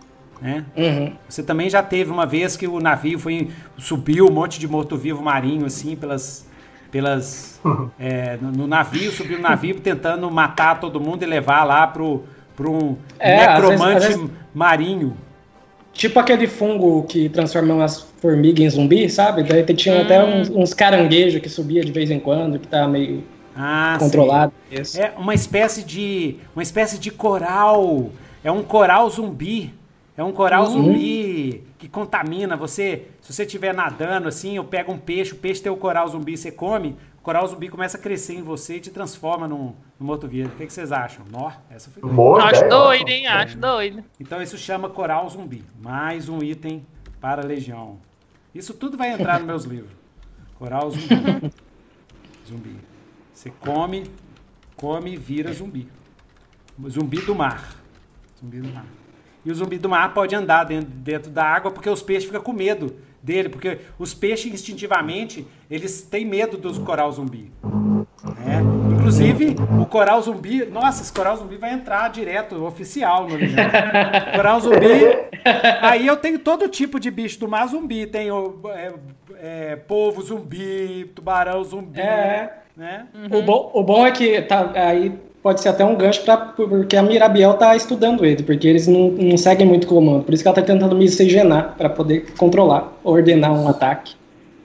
né? 0.40 0.64
Uhum. 0.76 1.12
Você 1.28 1.42
também 1.42 1.68
já 1.70 1.82
teve 1.82 2.10
uma 2.10 2.26
vez 2.26 2.56
que 2.56 2.66
o 2.66 2.80
navio 2.80 3.18
foi 3.18 3.50
subiu 3.78 4.26
um 4.28 4.32
monte 4.32 4.58
de 4.58 4.66
morto-vivo 4.68 5.22
marinho 5.22 5.66
assim 5.66 5.94
pelas 5.96 6.46
pelas 6.90 7.60
é, 7.98 8.36
no, 8.40 8.50
no 8.52 8.66
navio 8.66 9.10
subiu 9.10 9.36
no 9.36 9.42
navio 9.42 9.80
tentando 9.80 10.30
matar 10.30 10.78
todo 10.80 11.00
mundo 11.00 11.22
e 11.22 11.26
levar 11.26 11.64
lá 11.64 11.86
pro 11.86 12.24
pro 12.56 12.70
um 12.72 12.96
É, 13.18 13.44
às 13.46 13.60
vezes- 13.60 13.70
necromante 13.70 14.06
às 14.06 14.14
vezes- 14.16 14.30
marinho. 14.54 15.16
Tipo 15.92 16.18
aquele 16.18 16.46
fungo 16.48 17.04
que 17.04 17.28
transforma 17.28 17.84
as 17.84 18.00
formigas 18.20 18.60
em 18.64 18.68
zumbi, 18.70 19.08
sabe? 19.08 19.44
Daí 19.44 19.62
tinha 19.74 20.02
até 20.02 20.22
uns, 20.24 20.50
uns 20.50 20.74
caranguejos 20.74 21.40
que 21.40 21.48
subia 21.48 21.84
de 21.84 21.92
vez 21.92 22.10
em 22.10 22.18
quando, 22.18 22.58
que 22.58 22.66
tava 22.66 22.88
meio 22.88 23.22
Ah, 23.56 23.96
controlado. 23.98 24.52
Isso. 24.70 25.00
É 25.00 25.14
uma 25.16 25.34
espécie 25.34 25.84
de 25.84 26.36
uma 26.54 26.62
espécie 26.62 26.98
de 26.98 27.10
coral. 27.10 28.10
É 28.42 28.50
um 28.50 28.62
coral 28.62 29.08
zumbi. 29.08 29.72
É 30.16 30.22
um 30.22 30.32
coral 30.32 30.66
zumbi 30.66 31.64
que 31.78 31.88
contamina. 31.88 32.56
Você, 32.56 33.08
se 33.20 33.32
você 33.32 33.42
estiver 33.42 33.74
nadando 33.74 34.28
assim, 34.28 34.56
eu 34.56 34.64
pego 34.64 34.92
um 34.92 34.98
peixe, 34.98 35.32
o 35.32 35.36
peixe 35.36 35.60
tem 35.60 35.72
o 35.72 35.76
coral 35.76 36.06
zumbi, 36.06 36.36
você 36.36 36.52
come, 36.52 36.96
o 37.18 37.22
coral 37.22 37.46
zumbi 37.48 37.68
começa 37.68 37.96
a 37.96 38.00
crescer 38.00 38.34
em 38.34 38.42
você 38.42 38.76
e 38.76 38.80
te 38.80 38.90
transforma 38.90 39.48
num, 39.48 39.74
num 39.98 40.08
outro 40.08 40.28
vírus. 40.28 40.52
O 40.52 40.56
que, 40.56 40.66
que 40.66 40.72
vocês 40.72 40.92
acham? 40.92 41.24
Nó, 41.30 41.50
essa 41.68 41.90
foi. 41.90 42.08
Boa 42.08 42.44
Acho 42.44 42.64
ideia, 42.64 42.68
doido, 42.68 43.08
hein? 43.08 43.26
Acho 43.26 43.58
doido. 43.58 44.04
Então 44.20 44.40
isso 44.40 44.56
chama 44.56 44.88
coral 44.88 45.28
zumbi. 45.28 45.64
Mais 45.80 46.28
um 46.28 46.38
item 46.38 46.86
para 47.20 47.42
a 47.42 47.44
legião. 47.44 47.98
Isso 48.54 48.72
tudo 48.72 48.96
vai 48.96 49.10
entrar 49.12 49.38
nos 49.38 49.46
meus 49.46 49.64
livros. 49.64 49.92
Coral 50.58 50.90
zumbi. 50.90 51.52
zumbi. 52.46 52.93
Você 53.34 53.50
come, 53.60 54.04
come 54.76 55.12
e 55.12 55.16
vira 55.16 55.52
zumbi. 55.52 55.88
Zumbi 56.88 57.20
do 57.20 57.34
mar. 57.34 57.76
Zumbi 58.40 58.60
do 58.60 58.72
mar. 58.72 58.86
E 59.44 59.50
o 59.50 59.54
zumbi 59.54 59.76
do 59.76 59.88
mar 59.88 60.14
pode 60.14 60.34
andar 60.34 60.64
dentro, 60.64 60.88
dentro 60.88 61.30
da 61.30 61.44
água 61.44 61.70
porque 61.70 61.90
os 61.90 62.00
peixes 62.00 62.24
ficam 62.24 62.40
com 62.40 62.52
medo 62.52 62.96
dele, 63.22 63.48
porque 63.48 63.78
os 63.98 64.14
peixes 64.14 64.52
instintivamente 64.52 65.46
eles 65.70 66.02
têm 66.02 66.24
medo 66.24 66.56
dos 66.56 66.78
coral 66.78 67.10
zumbi. 67.12 67.52
né? 67.62 68.62
Inclusive, 68.92 69.56
o 69.78 69.84
coral 69.84 70.22
zumbi, 70.22 70.64
nossa, 70.64 71.02
esse 71.02 71.12
coral 71.12 71.36
zumbi 71.36 71.56
vai 71.56 71.74
entrar 71.74 72.08
direto, 72.08 72.64
oficial 72.64 73.28
no. 73.28 73.36
Coral 74.34 74.60
zumbi. 74.60 74.86
Aí 75.82 76.06
eu 76.06 76.16
tenho 76.16 76.38
todo 76.38 76.68
tipo 76.68 76.98
de 76.98 77.10
bicho 77.10 77.38
do 77.38 77.46
mar 77.46 77.66
zumbi. 77.66 78.06
Tenho 78.06 78.60
é, 78.68 78.94
é, 79.36 79.76
polvo 79.76 80.22
zumbi, 80.22 81.04
tubarão 81.14 81.62
zumbi. 81.62 82.00
É. 82.00 82.63
Né? 82.76 83.06
O, 83.32 83.42
bom, 83.42 83.70
o 83.72 83.82
bom 83.82 84.06
é 84.06 84.10
que 84.10 84.42
tá, 84.42 84.72
aí 84.74 85.16
pode 85.42 85.60
ser 85.60 85.68
até 85.68 85.84
um 85.84 85.94
gancho 85.96 86.22
pra, 86.24 86.36
porque 86.36 86.96
a 86.96 87.02
Mirabiel 87.02 87.54
tá 87.54 87.76
estudando 87.76 88.24
ele, 88.24 88.42
porque 88.42 88.66
eles 88.66 88.88
não, 88.88 89.10
não 89.10 89.36
seguem 89.36 89.66
muito 89.66 89.86
comando. 89.86 90.24
Por 90.24 90.34
isso 90.34 90.42
que 90.42 90.48
ela 90.48 90.54
tá 90.56 90.62
tentando 90.62 90.96
miscigenar 90.96 91.76
para 91.76 91.88
poder 91.88 92.32
controlar, 92.36 92.92
ordenar 93.04 93.52
um 93.52 93.68
ataque. 93.68 94.16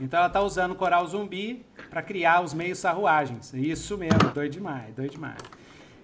Então 0.02 0.20
ela 0.20 0.30
tá 0.30 0.42
usando 0.42 0.74
coral 0.74 1.06
zumbi 1.06 1.64
para 1.90 2.02
criar 2.02 2.42
os 2.42 2.54
meios 2.54 2.80
sarruagens. 2.80 3.54
Isso 3.54 3.98
mesmo, 3.98 4.32
doido 4.34 4.54
demais, 4.54 4.86
doido 4.96 5.12
demais. 5.12 5.38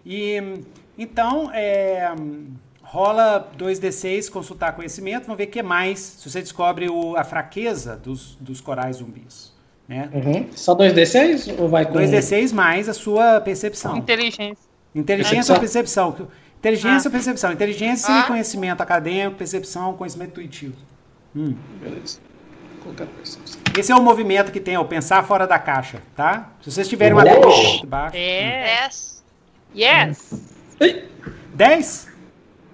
E 0.05 0.59
então 0.97 1.49
é, 1.53 2.13
rola 2.83 3.49
2d6, 3.57 4.29
consultar 4.29 4.75
conhecimento, 4.75 5.23
vamos 5.23 5.37
ver 5.37 5.45
o 5.45 5.47
que 5.51 5.63
mais, 5.63 5.99
se 5.99 6.29
você 6.29 6.41
descobre 6.41 6.89
o- 6.89 7.15
a 7.15 7.23
fraqueza 7.23 7.95
dos, 7.95 8.35
dos 8.39 8.59
corais 8.61 8.97
zumbis. 8.97 9.54
Né? 9.87 10.09
Uhum. 10.13 10.47
Só 10.51 10.75
2D6 10.75 11.55
ou 11.59 11.69
vai 11.69 11.85
com 11.85 11.93
2d6 11.93 12.51
mais 12.51 12.89
a 12.89 12.93
sua 12.93 13.39
percepção. 13.41 13.97
Inteligência. 13.97 14.57
Inteligência 14.95 15.53
ou 15.53 15.59
percepção? 15.59 16.15
Inteligência 16.59 17.07
ou 17.07 17.11
percepção? 17.11 17.51
Inteligência 17.51 18.13
Ah. 18.13 18.21
e 18.21 18.23
conhecimento 18.27 18.81
acadêmico, 18.81 19.37
percepção, 19.37 19.93
conhecimento 19.93 20.29
intuitivo. 20.31 20.75
Beleza. 21.35 22.19
Colocar 22.81 23.05
percepção. 23.05 23.61
Esse 23.77 23.91
é 23.91 23.95
o 23.95 24.01
movimento 24.01 24.51
que 24.51 24.59
tem, 24.59 24.75
ó, 24.77 24.83
pensar 24.83 25.23
fora 25.23 25.45
da 25.45 25.59
caixa, 25.59 26.01
tá? 26.15 26.51
Se 26.61 26.71
vocês 26.71 26.87
tiverem 26.87 27.13
uma 27.13 27.23
Uou! 27.23 27.33
tendência 27.41 27.69
muito 27.69 27.87
baixa. 27.87 28.17
É. 28.17 28.85
Yes. 28.85 29.23
Yes. 29.75 30.55
10? 31.53 32.07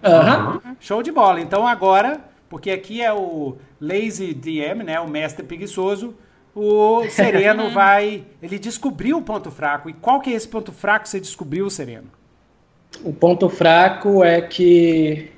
Aham. 0.04 0.62
Show 0.80 1.04
de 1.04 1.12
bola. 1.12 1.42
Então 1.42 1.68
agora, 1.68 2.22
porque 2.50 2.72
aqui 2.72 3.02
é 3.02 3.12
o 3.12 3.58
Lazy 3.80 4.34
DM, 4.34 4.84
né? 4.84 5.00
O 5.00 5.08
mestre 5.10 5.44
preguiçoso. 5.46 6.16
O 6.56 7.04
Sereno 7.10 7.70
vai. 7.74 8.24
Ele 8.42 8.60
descobriu 8.60 9.18
o 9.18 9.22
ponto 9.22 9.50
fraco. 9.52 9.90
E 9.90 9.94
qual 9.94 10.20
que 10.20 10.32
é 10.32 10.34
esse 10.34 10.48
ponto 10.48 10.72
fraco 10.72 11.04
que 11.04 11.10
você 11.10 11.20
descobriu, 11.20 11.70
Sereno? 11.70 12.08
O 13.04 13.14
ponto 13.14 13.48
fraco 13.50 14.24
é 14.24 14.42
que. 14.42 15.32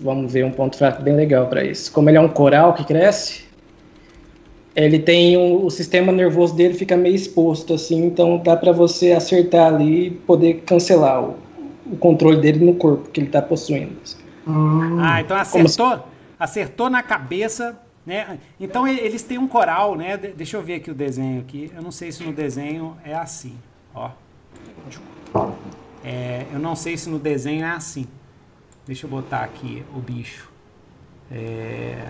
Vamos 0.00 0.30
ver 0.32 0.44
um 0.44 0.50
ponto 0.50 0.76
fraco 0.76 1.02
bem 1.02 1.16
legal 1.16 1.46
para 1.46 1.64
isso. 1.64 1.90
Como 1.90 2.10
ele 2.10 2.18
é 2.18 2.20
um 2.20 2.28
coral 2.28 2.74
que 2.74 2.84
cresce, 2.84 3.46
ele 4.74 4.98
tem 4.98 5.38
um- 5.38 5.64
o 5.64 5.70
sistema 5.70 6.12
nervoso 6.12 6.54
dele 6.54 6.74
fica 6.74 6.96
meio 6.98 7.14
exposto 7.14 7.72
assim, 7.72 8.04
então 8.04 8.36
dá 8.36 8.54
para 8.54 8.72
você 8.72 9.12
acertar 9.12 9.72
ali 9.72 10.08
e 10.08 10.10
poder 10.10 10.62
cancelar 10.66 11.22
o, 11.24 11.36
o 11.90 11.96
controle 11.96 12.38
dele 12.42 12.62
no 12.62 12.74
corpo 12.74 13.08
que 13.08 13.20
ele 13.20 13.28
está 13.28 13.40
possuindo. 13.40 13.96
Hum, 14.46 14.98
Ah, 15.00 15.22
então 15.22 15.34
acertou, 15.34 15.98
acertou 16.38 16.90
na 16.90 17.02
cabeça, 17.02 17.74
né? 18.06 18.38
Então 18.60 18.86
eles 18.86 19.22
têm 19.22 19.36
um 19.36 19.48
coral, 19.48 19.96
né? 19.96 20.16
De- 20.16 20.28
deixa 20.32 20.56
eu 20.56 20.62
ver 20.62 20.74
aqui 20.76 20.90
o 20.90 20.94
desenho 20.94 21.40
aqui. 21.40 21.70
Eu 21.74 21.82
não 21.82 21.90
sei 21.90 22.12
se 22.12 22.22
no 22.24 22.32
desenho 22.32 22.96
é 23.04 23.12
assim, 23.14 23.58
ó. 23.94 24.10
É, 26.04 26.46
eu 26.52 26.58
não 26.60 26.76
sei 26.76 26.96
se 26.96 27.08
no 27.10 27.18
desenho 27.18 27.64
é 27.64 27.70
assim. 27.70 28.06
Deixa 28.86 29.06
eu 29.06 29.10
botar 29.10 29.40
aqui 29.42 29.82
o 29.94 29.98
bicho. 29.98 30.48
É... 31.32 32.08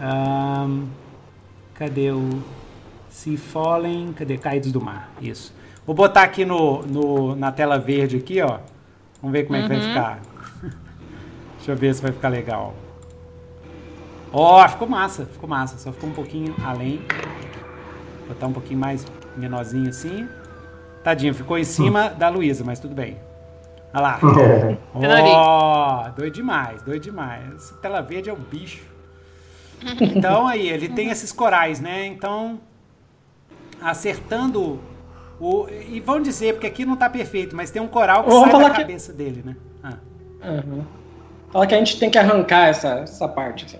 Ahn, 0.00 0.86
cadê 1.74 2.10
o 2.10 2.42
Sea 3.10 3.38
Fallen? 3.38 4.12
Cadê? 4.12 4.36
Caídos 4.38 4.72
do 4.72 4.80
Mar. 4.80 5.10
Isso. 5.20 5.54
Vou 5.86 5.94
botar 5.94 6.22
aqui 6.22 6.44
no, 6.44 6.82
no- 6.82 7.36
na 7.36 7.52
tela 7.52 7.78
verde 7.78 8.16
aqui, 8.16 8.40
ó. 8.40 8.58
Vamos 9.20 9.32
ver 9.32 9.44
como 9.44 9.56
é 9.56 9.62
que 9.62 9.68
vai 9.68 9.80
ficar. 9.80 10.20
Deixa 11.64 11.72
eu 11.72 11.76
ver 11.76 11.94
se 11.94 12.02
vai 12.02 12.12
ficar 12.12 12.28
legal. 12.28 12.74
Ó, 14.30 14.68
ficou 14.68 14.86
massa, 14.86 15.24
ficou 15.24 15.48
massa. 15.48 15.78
Só 15.78 15.90
ficou 15.94 16.10
um 16.10 16.12
pouquinho 16.12 16.54
além. 16.62 16.98
Vou 18.18 18.28
botar 18.28 18.48
um 18.48 18.52
pouquinho 18.52 18.78
mais 18.78 19.06
menorzinho 19.34 19.88
assim. 19.88 20.28
Tadinho, 21.02 21.32
ficou 21.32 21.56
em 21.56 21.64
cima 21.64 22.10
da 22.10 22.28
Luísa, 22.28 22.62
mas 22.64 22.78
tudo 22.78 22.94
bem. 22.94 23.16
Olha 23.94 24.02
lá. 24.02 24.18
Ó, 25.32 26.10
doido 26.10 26.34
demais, 26.34 26.82
doido 26.82 27.02
demais. 27.02 27.54
Essa 27.54 27.74
tela 27.76 28.02
verde 28.02 28.28
é 28.28 28.32
o 28.34 28.36
bicho. 28.36 28.84
Então 30.02 30.46
aí, 30.46 30.68
ele 30.68 30.90
tem 30.90 31.08
esses 31.08 31.32
corais, 31.32 31.80
né? 31.80 32.04
Então, 32.04 32.60
acertando 33.80 34.78
o. 35.40 35.66
E 35.88 35.98
vão 36.00 36.20
dizer, 36.20 36.52
porque 36.52 36.66
aqui 36.66 36.84
não 36.84 36.94
tá 36.94 37.08
perfeito, 37.08 37.56
mas 37.56 37.70
tem 37.70 37.80
um 37.80 37.88
coral 37.88 38.24
que 38.24 38.30
sai 38.32 38.44
da 38.44 38.50
falar 38.50 38.70
que- 38.72 38.80
cabeça 38.82 39.14
dele, 39.14 39.42
né? 39.42 39.56
Ah. 39.82 39.94
Uhum. 40.46 40.84
Fala 41.54 41.68
que 41.68 41.74
a 41.76 41.78
gente 41.78 42.00
tem 42.00 42.10
que 42.10 42.18
arrancar 42.18 42.66
essa, 42.66 42.98
essa 42.98 43.28
parte. 43.28 43.64
Assim. 43.64 43.78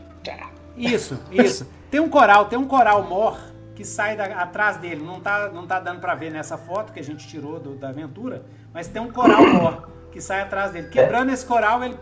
Isso, 0.76 1.20
isso. 1.32 1.68
Tem 1.90 1.98
um 2.00 2.08
coral, 2.08 2.44
tem 2.46 2.56
um 2.56 2.66
coral 2.68 3.02
mor 3.02 3.36
que 3.74 3.84
sai 3.84 4.16
da- 4.16 4.26
atrás 4.26 4.76
dele. 4.76 5.04
Não 5.04 5.18
tá, 5.20 5.48
não 5.48 5.66
tá 5.66 5.80
dando 5.80 6.00
pra 6.00 6.14
ver 6.14 6.30
nessa 6.30 6.56
foto 6.56 6.92
que 6.92 7.00
a 7.00 7.02
gente 7.02 7.26
tirou 7.26 7.58
do- 7.58 7.74
da 7.74 7.88
aventura, 7.88 8.44
mas 8.72 8.86
tem 8.86 9.02
um 9.02 9.10
coral 9.10 9.44
mor 9.52 9.88
que 10.12 10.20
sai 10.20 10.40
atrás 10.42 10.70
dele. 10.70 10.86
Quebrando 10.86 11.32
esse 11.32 11.44
coral, 11.44 11.82
ele 11.82 11.96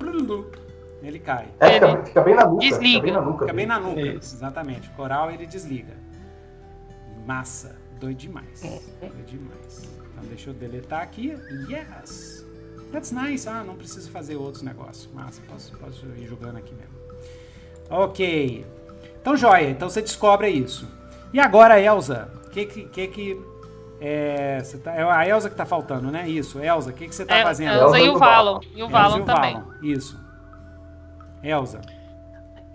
ele 1.02 1.18
cai. 1.18 1.48
É, 1.58 1.80
fica, 1.80 2.04
fica 2.04 2.20
bem 2.22 2.34
na 2.34 2.44
nuca. 2.44 2.60
desliga. 2.60 2.92
Fica 2.92 3.02
bem 3.02 3.12
na 3.12 3.20
nuca. 3.22 3.38
Fica 3.40 3.52
bem 3.54 3.66
na 3.66 3.80
nuca. 3.80 4.00
Exatamente. 4.00 4.88
O 4.90 4.92
coral 4.92 5.30
ele 5.30 5.46
desliga. 5.46 5.94
Massa. 7.26 7.76
Doido 7.98 8.18
demais. 8.18 8.60
Doido 9.00 9.24
demais. 9.26 9.82
Então 10.12 10.24
deixa 10.28 10.50
eu 10.50 10.54
deletar 10.54 11.00
aqui. 11.00 11.34
Yes! 11.68 12.41
That's 12.92 13.10
nice. 13.10 13.48
Ah, 13.48 13.64
não 13.64 13.74
preciso 13.74 14.10
fazer 14.10 14.36
outros 14.36 14.62
negócios. 14.62 15.08
Massa, 15.12 15.40
posso, 15.48 15.72
posso 15.78 16.04
ir 16.18 16.26
jogando 16.26 16.58
aqui 16.58 16.74
mesmo. 16.74 16.94
Ok. 17.90 18.66
Então, 19.20 19.36
joia. 19.36 19.70
Então 19.70 19.88
você 19.88 20.02
descobre 20.02 20.48
isso. 20.50 20.86
E 21.32 21.40
agora, 21.40 21.80
Elza? 21.80 22.30
O 22.46 22.50
que 22.50 22.66
que. 22.66 22.84
que, 22.84 23.08
que 23.08 23.40
é, 24.00 24.58
você 24.62 24.78
tá- 24.78 24.94
é 24.94 25.02
a 25.02 25.26
Elza 25.26 25.48
que 25.48 25.56
tá 25.56 25.64
faltando, 25.64 26.10
né? 26.10 26.28
Isso. 26.28 26.58
Elza, 26.58 26.90
o 26.90 26.92
que, 26.92 27.06
que 27.08 27.14
você 27.14 27.24
tá 27.24 27.36
É, 27.36 27.42
fazendo? 27.42 27.72
Elza 27.74 27.98
e 27.98 28.08
o 28.08 28.18
Valon. 28.18 28.60
E 28.74 28.82
o 28.82 28.88
Valon 28.88 29.24
também. 29.24 29.54
Valon. 29.54 29.72
Isso. 29.82 30.20
Elza. 31.42 31.80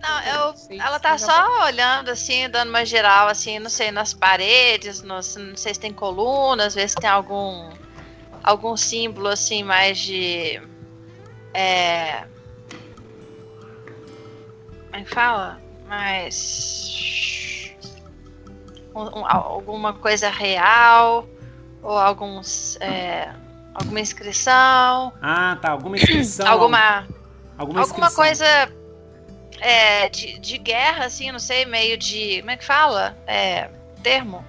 Não, 0.02 0.22
eu, 0.22 0.54
ela 0.80 1.00
tá 1.00 1.18
só 1.18 1.66
olhando 1.66 2.10
assim, 2.10 2.48
dando 2.50 2.70
uma 2.70 2.86
geral 2.86 3.28
assim, 3.28 3.60
não 3.60 3.70
sei, 3.70 3.92
nas 3.92 4.14
paredes, 4.14 5.02
nos- 5.02 5.36
não 5.36 5.56
sei 5.58 5.74
se 5.74 5.80
tem 5.80 5.92
colunas, 5.92 6.76
ver 6.76 6.88
se 6.88 6.96
tem 6.96 7.10
algum 7.10 7.70
algum 8.48 8.78
símbolo 8.78 9.28
assim 9.28 9.62
mais 9.62 9.98
de 9.98 10.62
é 11.54 12.24
como 14.86 14.96
é 14.96 15.04
que 15.04 15.10
fala? 15.10 15.62
Mais 15.88 17.74
um- 18.96 19.20
um- 19.20 19.26
alguma 19.28 19.94
coisa 19.94 20.30
real 20.30 21.28
ou 21.84 21.98
alguns 21.98 22.78
é, 22.80 23.30
alguma 23.74 24.00
inscrição, 24.00 25.12
Ah, 25.22 25.58
tá. 25.62 25.72
Alguma 25.72 25.98
inscrição. 25.98 26.48
alguma 26.48 27.06
alguma, 27.58 27.82
alguma 27.82 28.12
coisa 28.12 28.46
é, 29.60 30.08
de, 30.10 30.40
de 30.40 30.58
guerra, 30.58 31.06
assim, 31.06 31.32
não 31.32 31.40
sei, 31.40 31.66
meio 31.66 31.98
de. 31.98 32.40
Como 32.40 32.52
é 32.52 32.58
que 32.58 32.64
fala? 32.66 33.18
É, 33.28 33.70
termo. 34.04 34.44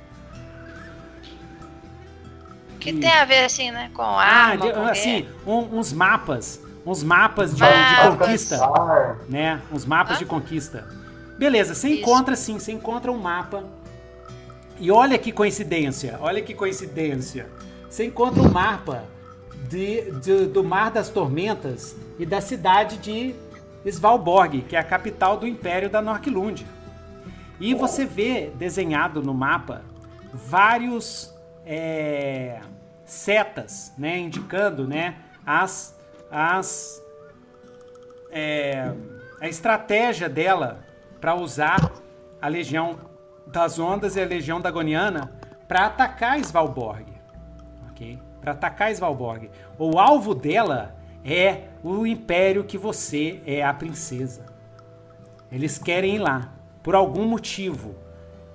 Que 2.78 2.92
tem 2.92 3.10
a 3.10 3.24
ver, 3.24 3.44
assim, 3.44 3.70
né? 3.70 3.90
Com 3.94 4.02
Ah, 4.02 4.22
arma, 4.22 4.66
de- 4.66 4.72
com 4.72 4.82
assim, 4.86 5.28
um- 5.46 5.78
uns 5.78 5.92
mapas. 5.92 6.60
Uns 6.86 7.02
mapas 7.02 7.54
de, 7.54 7.62
Ah, 7.64 8.08
de 8.10 8.16
conquista. 8.18 8.58
Né? 9.28 9.60
Uns 9.70 9.84
mapas 9.84 10.16
Hã? 10.16 10.18
de 10.20 10.24
conquista. 10.24 10.88
Beleza, 11.36 11.74
você 11.74 11.88
Isso. 11.88 12.00
encontra 12.00 12.34
sim, 12.36 12.58
você 12.58 12.72
encontra 12.72 13.12
um 13.12 13.18
mapa. 13.18 13.64
E 14.80 14.90
olha 14.90 15.18
que 15.18 15.32
coincidência, 15.32 16.16
olha 16.20 16.40
que 16.40 16.54
coincidência. 16.54 17.46
Você 17.90 18.04
encontra 18.06 18.40
um 18.42 18.48
mapa 18.50 19.04
de, 19.68 20.10
de- 20.20 20.46
do 20.46 20.62
Mar 20.64 20.90
das 20.90 21.08
Tormentas 21.10 21.96
e 22.18 22.24
da 22.24 22.40
cidade 22.40 22.96
de 22.98 23.34
Svalborg, 23.84 24.62
que 24.62 24.76
é 24.76 24.78
a 24.78 24.84
capital 24.84 25.36
do 25.36 25.46
Império 25.46 25.90
da 25.90 26.00
Norquilund. 26.00 26.64
E 27.60 27.74
você 27.74 28.04
vê 28.06 28.50
desenhado 28.54 29.20
no 29.22 29.34
mapa 29.34 29.82
vários 30.32 31.34
é, 31.70 32.60
setas, 33.04 33.92
né, 33.98 34.18
indicando, 34.18 34.88
né, 34.88 35.16
as, 35.44 35.94
as 36.30 37.04
é, 38.30 38.90
a 39.38 39.48
estratégia 39.48 40.30
dela 40.30 40.80
para 41.20 41.34
usar 41.34 41.92
a 42.40 42.48
Legião 42.48 42.98
das 43.46 43.78
Ondas 43.78 44.16
e 44.16 44.20
a 44.20 44.24
Legião 44.24 44.60
Dagoniana 44.60 45.30
para 45.66 45.86
atacar 45.86 46.38
Svalborg. 46.40 47.06
Ok? 47.90 48.18
Para 48.40 48.52
atacar 48.52 48.90
Svalborg. 48.90 49.50
O 49.78 49.98
alvo 49.98 50.34
dela 50.34 50.96
é 51.24 51.64
o 51.82 52.06
império 52.06 52.64
que 52.64 52.78
você 52.78 53.42
é 53.44 53.62
a 53.62 53.74
princesa. 53.74 54.46
Eles 55.52 55.78
querem 55.78 56.16
ir 56.16 56.18
lá 56.18 56.52
por 56.82 56.94
algum 56.94 57.26
motivo 57.26 57.94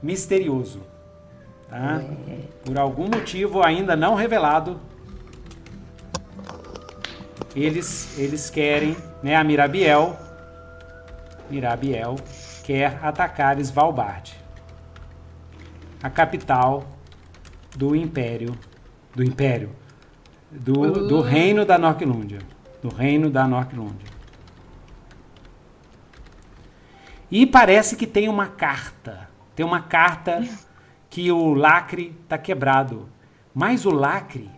misterioso. 0.02 0.93
Tá? 1.74 2.04
Por 2.64 2.78
algum 2.78 3.06
motivo 3.06 3.64
ainda 3.64 3.96
não 3.96 4.14
revelado, 4.14 4.80
eles, 7.56 8.16
eles 8.16 8.48
querem, 8.48 8.96
né, 9.24 9.36
a 9.36 9.44
Mirabiel, 9.44 10.16
Mirabiel 11.50 12.16
quer 12.64 13.00
atacar 13.04 13.60
Svalbard, 13.60 14.36
a 16.04 16.12
capital 16.12 16.86
do 17.76 17.96
Império, 17.96 18.56
do 19.16 19.24
Império, 19.24 19.72
do, 20.52 21.08
do 21.08 21.22
reino 21.22 21.66
da 21.66 21.80
Norquilândia, 21.80 22.38
do 22.84 22.90
reino 22.90 23.32
da 23.32 23.48
Norquilândia. 23.48 24.14
E 27.32 27.48
parece 27.48 27.96
que 27.96 28.06
tem 28.06 28.30
uma 28.30 28.46
carta, 28.46 29.28
tem 29.56 29.66
uma 29.66 29.82
carta 29.82 30.40
que 31.14 31.32
o 31.32 31.54
lacre 31.54 32.12
tá 32.28 32.40
quebrado, 32.40 33.08
mas 33.54 33.86
o 33.86 33.92
lacre, 33.92 34.50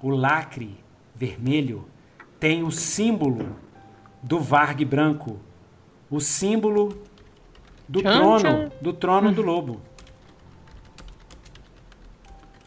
o 0.00 0.08
lacre 0.08 0.78
vermelho 1.16 1.84
tem 2.38 2.62
o 2.62 2.70
símbolo 2.70 3.56
do 4.22 4.38
Varg 4.38 4.84
branco, 4.84 5.40
o 6.08 6.20
símbolo 6.20 6.96
do 7.88 8.00
Tchan, 8.00 8.18
trono, 8.18 8.38
tchan. 8.38 8.72
do 8.80 8.92
trono 8.92 9.32
do 9.32 9.42
lobo, 9.42 9.80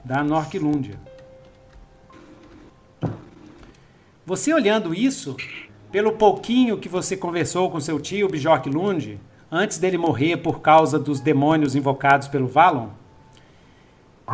da 0.03 0.21
Norquilúndia. 0.21 0.99
Você 4.25 4.53
olhando 4.53 4.93
isso, 4.93 5.37
pelo 5.89 6.11
pouquinho 6.11 6.77
que 6.77 6.89
você 6.89 7.15
conversou 7.15 7.71
com 7.71 7.79
seu 7.79 8.01
tio 8.01 8.27
Bjork 8.27 8.69
Lund, 8.69 9.17
antes 9.49 9.77
dele 9.77 9.97
morrer 9.97 10.35
por 10.35 10.59
causa 10.59 10.99
dos 10.99 11.21
demônios 11.21 11.73
invocados 11.73 12.27
pelo 12.27 12.47
Valon, 12.47 12.89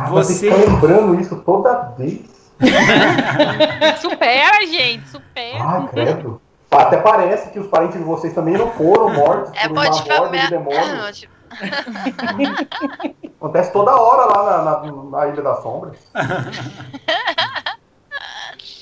Ah, 0.02 0.08
Você- 0.10 0.50
fica 0.50 0.56
lembrando 0.56 1.20
isso 1.20 1.36
toda 1.42 1.74
vez. 1.98 2.20
Supera, 4.00 4.66
gente, 4.66 5.08
supera. 5.08 5.62
Ai, 5.64 5.88
credo. 5.88 6.40
Até 6.70 6.98
parece 6.98 7.50
que 7.50 7.58
os 7.58 7.66
parentes 7.66 7.98
de 7.98 8.04
vocês 8.04 8.32
também 8.34 8.54
não 8.56 8.70
foram 8.72 9.12
mortos 9.12 9.52
É 9.56 9.62
por 9.66 9.72
uma 9.72 9.82
horde 9.86 10.02
de 10.04 10.08
modificar. 10.18 10.48
demônios. 10.50 11.28
Acontece 13.40 13.72
toda 13.72 13.90
hora 13.96 14.26
lá 14.26 14.62
na, 14.62 14.62
na- 14.92 15.02
na 15.18 15.26
Ilha 15.28 15.42
das 15.42 15.62
Sombras. 15.62 15.96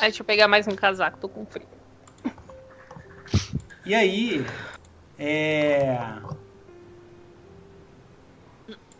Aí, 0.00 0.08
deixa 0.10 0.20
eu 0.22 0.26
pegar 0.26 0.46
mais 0.48 0.66
um 0.68 0.74
casaco, 0.76 1.18
tô 1.18 1.28
com 1.28 1.44
frio. 1.46 1.66
E 3.86 3.94
aí, 3.94 4.44
é. 5.18 5.98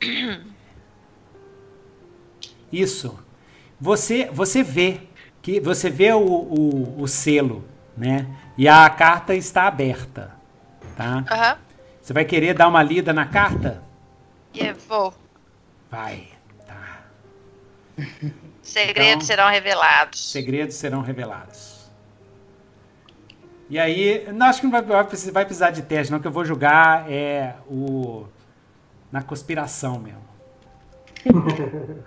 Isso. 2.72 3.18
Você, 3.80 4.28
você 4.32 4.62
vê 4.62 5.00
que 5.40 5.60
você 5.60 5.88
vê 5.88 6.12
o, 6.12 6.20
o, 6.20 7.02
o 7.02 7.08
selo, 7.08 7.64
né? 7.96 8.26
E 8.56 8.68
a 8.68 8.88
carta 8.90 9.34
está 9.34 9.66
aberta, 9.66 10.32
tá? 10.96 11.24
Aham. 11.30 11.58
Você 12.02 12.12
vai 12.12 12.24
querer 12.24 12.54
dar 12.54 12.68
uma 12.68 12.82
lida 12.82 13.12
na 13.12 13.26
carta? 13.26 13.82
Eu 14.54 14.74
vou. 14.88 15.14
Vai. 15.90 16.28
Tá. 16.66 17.00
Segredos 18.62 19.12
Então- 19.12 19.20
serão 19.26 19.48
revelados. 19.48 20.30
Segredos 20.30 20.76
serão 20.76 21.00
revelados. 21.02 21.78
E 23.70 23.78
aí, 23.78 24.26
não 24.32 24.46
acho 24.46 24.60
que 24.60 24.66
não 24.66 24.70
vai, 24.72 24.82
vai 24.82 25.04
precisar- 25.04 25.70
de 25.70 25.82
teste, 25.82 26.10
não, 26.10 26.18
que 26.20 26.26
eu 26.26 26.32
vou 26.32 26.44
jogar 26.44 27.10
é 27.10 27.54
o 27.68 28.26
na 29.12 29.22
conspiração 29.22 29.98
mesmo. 29.98 30.27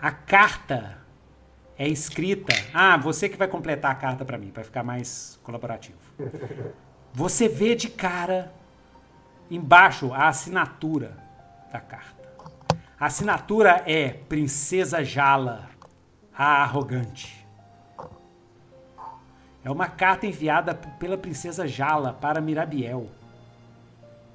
A 0.02 0.11
carta 0.11 0.98
é 1.77 1.88
escrita. 1.88 2.53
Ah, 2.73 2.98
você 2.98 3.27
que 3.27 3.38
vai 3.38 3.48
completar 3.48 3.91
a 3.91 3.95
carta 3.95 4.23
para 4.23 4.38
mim, 4.38 4.52
para 4.52 4.64
ficar 4.64 4.84
mais 4.84 5.39
colaborativo. 5.43 5.98
Você 7.14 7.48
vê 7.48 7.76
de 7.76 7.89
cara 7.89 8.53
embaixo 9.49 10.14
a 10.14 10.27
assinatura 10.27 11.18
da 11.72 11.80
carta. 11.80 12.22
A 12.99 13.07
assinatura 13.07 13.84
é 13.85 14.10
Princesa 14.10 15.03
Jala, 15.03 15.69
a 16.38 16.61
arrogante. 16.61 17.45
É 19.64 19.69
uma 19.69 19.88
carta 19.88 20.26
enviada 20.26 20.73
pela 20.73 21.18
princesa 21.18 21.68
Jala 21.68 22.14
para 22.14 22.41
Mirabiel. 22.41 23.10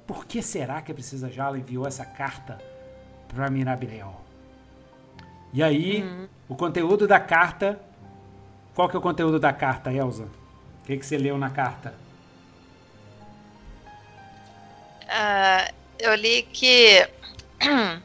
Por 0.05 0.25
que 0.25 0.41
será 0.41 0.81
que 0.81 0.91
a 0.91 0.95
princesa 0.95 1.29
Jala 1.29 1.57
enviou 1.57 1.87
essa 1.87 2.05
carta 2.05 2.57
para 3.27 3.49
Mirabiel? 3.49 4.26
E 5.53 5.63
aí, 5.63 6.27
o 6.47 6.55
conteúdo 6.55 7.07
da 7.07 7.19
carta. 7.19 7.79
Qual 8.75 8.87
que 8.87 8.95
é 8.95 8.99
o 8.99 9.01
conteúdo 9.01 9.39
da 9.39 9.51
carta, 9.51 9.91
Elsa? 9.91 10.23
O 10.23 10.85
que, 10.85 10.97
que 10.97 11.05
você 11.05 11.17
leu 11.17 11.37
na 11.37 11.49
carta? 11.49 11.95
Ah, 15.09 15.71
eu 15.99 16.13
li 16.15 16.43
que, 16.43 17.07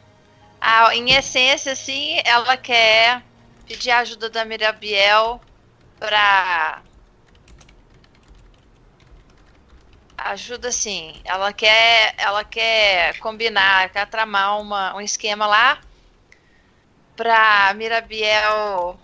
ah, 0.59 0.95
em 0.95 1.11
essência, 1.11 1.73
assim, 1.73 2.19
ela 2.25 2.57
quer 2.57 3.21
pedir 3.67 3.91
ajuda 3.91 4.29
da 4.29 4.43
Mirabiel 4.45 5.39
pra. 5.99 6.81
Ajuda 10.17 10.69
assim, 10.69 11.19
ela 11.25 11.51
quer, 11.51 12.15
ela 12.17 12.45
quer 12.45 13.19
combinar, 13.19 13.89
quer 13.89 14.07
tramar 14.07 14.59
uma, 14.59 14.95
um 14.95 15.01
esquema 15.01 15.45
lá 15.45 15.79
pra 17.15 17.73
Mirabiel. 17.75 18.99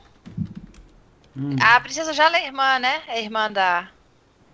Hum. 1.35 1.55
A 1.61 1.79
princesa 1.79 2.13
já 2.13 2.35
é 2.37 2.45
irmã, 2.45 2.79
né? 2.79 3.01
É 3.07 3.21
irmã 3.21 3.51
da. 3.51 3.89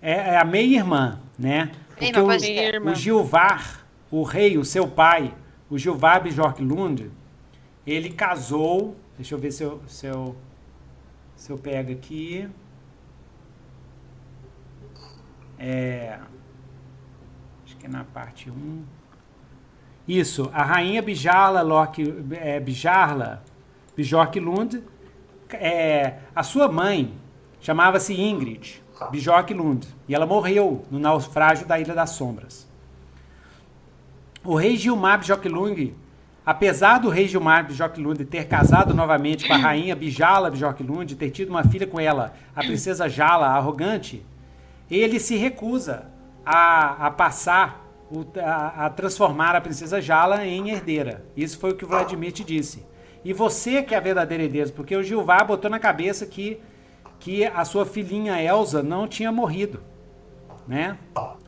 É, 0.01 0.11
é 0.11 0.37
a 0.37 0.45
meia-irmã, 0.45 1.19
né? 1.37 1.71
Porque 1.87 2.11
Meia-irmã, 2.11 2.33
o. 2.33 2.45
Irmã. 2.45 2.91
o 2.91 2.95
Gilvar, 2.95 3.85
o 4.11 4.23
rei, 4.23 4.57
o 4.57 4.65
seu 4.65 4.87
pai, 4.87 5.33
o 5.69 5.77
Gilvar 5.77 6.21
Bjork 6.21 6.61
Lund, 6.61 7.11
ele 7.85 8.09
casou. 8.11 8.95
Deixa 9.17 9.33
eu 9.33 9.39
ver 9.39 9.51
se 9.51 9.63
eu, 9.63 9.81
se 9.87 10.05
eu, 10.05 10.35
se 11.35 11.51
eu 11.51 11.57
pego 11.57 11.91
aqui. 11.91 12.49
É, 15.57 16.19
acho 17.65 17.77
que 17.77 17.85
é 17.85 17.89
na 17.89 18.03
parte 18.03 18.51
1. 18.51 18.83
Isso, 20.07 20.49
a 20.53 20.63
rainha 20.63 21.01
Bijarla, 21.01 21.61
Lork, 21.61 22.01
é, 22.31 22.59
Bijarla 22.59 23.43
é, 25.53 26.17
a 26.35 26.43
sua 26.43 26.71
mãe 26.71 27.13
chamava-se 27.59 28.13
Ingrid 28.13 28.83
Bjork 29.11 29.53
Lund 29.53 29.87
e 30.07 30.15
ela 30.15 30.25
morreu 30.25 30.85
no 30.89 30.99
naufrágio 30.99 31.65
da 31.65 31.79
Ilha 31.79 31.93
das 31.93 32.11
Sombras. 32.11 32.67
O 34.43 34.55
rei 34.55 34.77
Gilmar 34.77 35.19
Bjork 35.19 35.47
Lund, 35.49 35.93
apesar 36.45 36.99
do 36.99 37.09
rei 37.09 37.27
Gilmar 37.27 37.65
Bjork 37.65 37.99
Lund 37.99 38.23
ter 38.25 38.47
casado 38.47 38.93
novamente 38.93 39.47
com 39.47 39.53
a 39.53 39.57
rainha 39.57 39.95
Bijala 39.95 40.51
Bjork 40.51 40.81
Lund 40.83 41.11
e 41.11 41.15
ter 41.15 41.31
tido 41.31 41.49
uma 41.49 41.63
filha 41.63 41.87
com 41.87 41.99
ela, 41.99 42.33
a 42.55 42.61
princesa 42.61 43.09
Jala, 43.09 43.47
arrogante, 43.47 44.25
ele 44.89 45.19
se 45.19 45.35
recusa 45.35 46.05
a, 46.45 47.07
a 47.07 47.11
passar, 47.11 47.84
o- 48.11 48.25
a, 48.39 48.85
a 48.85 48.89
transformar 48.89 49.55
a 49.55 49.61
princesa 49.61 50.01
Jala 50.01 50.45
em 50.45 50.69
herdeira. 50.69 51.23
Isso 51.35 51.57
foi 51.59 51.71
o 51.71 51.75
que 51.75 51.85
o 51.85 51.87
Vladimir 51.87 52.31
te 52.31 52.43
disse. 52.43 52.85
E 53.23 53.33
você 53.33 53.81
que 53.81 53.93
é 53.95 53.97
a 53.97 54.01
verdadeira 54.01 54.43
herdeira, 54.43 54.69
porque 54.69 54.95
o 54.95 55.03
Gilvar 55.03 55.45
botou 55.47 55.69
na 55.69 55.79
cabeça 55.79 56.25
que, 56.25 56.59
que 57.19 57.43
a 57.45 57.65
sua 57.65 57.85
filhinha 57.85 58.41
Elsa 58.41 58.83
não 58.83 59.07
tinha 59.07 59.31
morrido. 59.31 59.81
Né? 60.67 60.97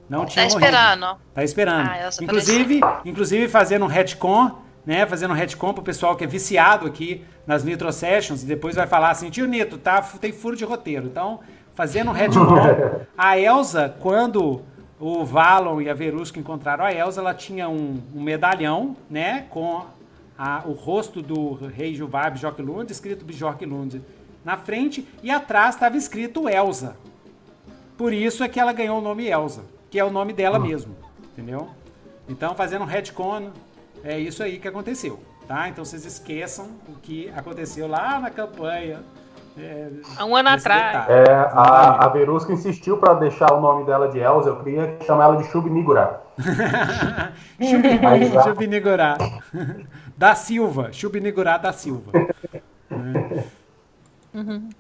Não 0.09 0.21
Tá 0.21 0.25
tinha 0.25 0.45
morrido. 0.45 0.63
esperando. 0.65 1.17
Tá 1.34 1.43
esperando. 1.43 1.89
Ah, 1.89 2.09
inclusive, 2.21 2.79
inclusive 3.05 3.47
fazendo 3.47 3.85
um 3.85 3.88
retcon, 3.88 4.51
né? 4.85 5.05
Fazendo 5.05 5.31
um 5.31 5.35
retcon 5.35 5.73
pro 5.73 5.84
pessoal 5.84 6.15
que 6.15 6.23
é 6.23 6.27
viciado 6.27 6.88
aqui 6.88 7.23
nas 7.45 7.63
Nitro 7.63 7.91
Sessions 7.91 8.41
e 8.43 8.45
depois 8.45 8.75
vai 8.75 8.88
falar 8.88 9.09
assim, 9.11 9.29
tio 9.29 9.45
Nito, 9.47 9.77
tá, 9.77 10.01
tem 10.01 10.31
furo 10.31 10.55
de 10.55 10.63
roteiro. 10.65 11.05
Então, 11.07 11.39
fazendo 11.75 12.09
um 12.09 12.13
retcon, 12.13 13.01
a 13.17 13.38
Elsa, 13.38 13.95
quando 13.99 14.61
o 14.99 15.23
Valon 15.23 15.81
e 15.81 15.89
a 15.89 15.93
Verusca 15.93 16.39
encontraram 16.39 16.83
a 16.85 16.91
Elsa, 16.93 17.19
ela 17.19 17.33
tinha 17.33 17.69
um, 17.69 18.01
um 18.15 18.21
medalhão, 18.21 18.95
né? 19.09 19.45
Com 19.49 19.85
a- 20.37 20.63
o 20.65 20.71
rosto 20.71 21.21
do 21.21 21.53
rei 21.53 21.93
Juvar 21.95 22.31
Bjork 22.31 22.61
Lund, 22.61 22.91
escrito 22.91 23.23
Bjork 23.25 23.63
Lund 23.65 24.01
na 24.43 24.57
frente, 24.57 25.07
e 25.21 25.29
atrás 25.29 25.75
estava 25.75 25.97
escrito 25.97 26.47
Elsa. 26.49 26.95
Por 27.97 28.13
isso 28.13 28.43
é 28.43 28.47
que 28.49 28.59
ela 28.59 28.71
ganhou 28.73 28.99
o 28.99 29.01
nome 29.01 29.27
Elsa, 29.27 29.63
que 29.89 29.99
é 29.99 30.05
o 30.05 30.11
nome 30.11 30.33
dela 30.33 30.57
mesmo, 30.59 30.95
entendeu? 31.33 31.69
Então, 32.29 32.53
fazendo 32.55 32.83
um 32.83 32.85
retcon, 32.85 33.51
é 34.03 34.19
isso 34.19 34.43
aí 34.43 34.59
que 34.59 34.67
aconteceu, 34.67 35.19
tá? 35.47 35.67
Então, 35.69 35.83
vocês 35.83 36.05
esqueçam 36.05 36.69
o 36.87 36.93
que 37.01 37.29
aconteceu 37.35 37.87
lá 37.87 38.19
na 38.19 38.29
campanha. 38.29 39.03
É, 39.57 39.89
Há 40.17 40.25
um 40.25 40.35
ano 40.35 40.49
atrás. 40.49 41.09
É, 41.09 41.31
a, 41.51 42.05
a 42.05 42.09
Verusca 42.09 42.51
insistiu 42.53 42.97
para 42.97 43.13
deixar 43.15 43.53
o 43.53 43.61
nome 43.61 43.85
dela 43.85 44.07
de 44.09 44.19
Elsa, 44.19 44.49
eu 44.49 44.63
queria 44.63 44.97
chamar 45.05 45.25
ela 45.25 45.38
de 45.38 45.43
ah, 45.43 45.47
Chubinigurá. 48.43 49.17
Da 50.15 50.35
Silva. 50.35 50.91
Chubinigurá 50.91 51.57
da 51.57 51.73
Silva. 51.73 52.11
Né? 52.89 53.43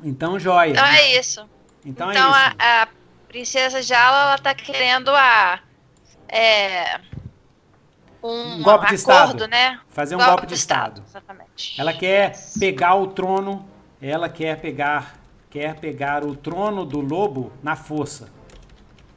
Então, 0.03 0.39
joia. 0.39 0.69
Então 0.69 0.85
é 0.85 1.17
isso. 1.17 1.43
Então, 1.83 2.11
Então 2.11 2.35
é 2.35 2.47
isso. 2.47 2.55
a, 2.59 2.83
a 2.83 2.87
princesa 3.27 3.81
Jala, 3.81 4.27
ela 4.27 4.37
tá 4.37 4.53
querendo 4.53 5.09
a. 5.09 5.59
É, 6.29 6.99
um, 8.21 8.57
Um 8.57 8.63
golpe 8.63 8.87
de 8.87 8.95
acordo, 8.95 8.95
Estado. 8.95 9.47
né? 9.47 9.79
Fazer 9.89 10.15
um 10.15 10.23
golpe 10.23 10.45
de 10.45 10.53
Estado. 10.53 11.01
Exatamente. 11.07 11.79
Ela 11.79 11.93
quer 11.93 12.33
pegar 12.59 12.95
o 12.95 13.07
trono, 13.07 13.65
ela 14.01 14.29
quer 14.29 14.59
pegar, 14.59 15.15
quer 15.49 15.75
pegar 15.79 16.23
o 16.25 16.35
trono 16.35 16.85
do 16.85 16.99
lobo 16.99 17.51
na 17.63 17.75
força. 17.75 18.29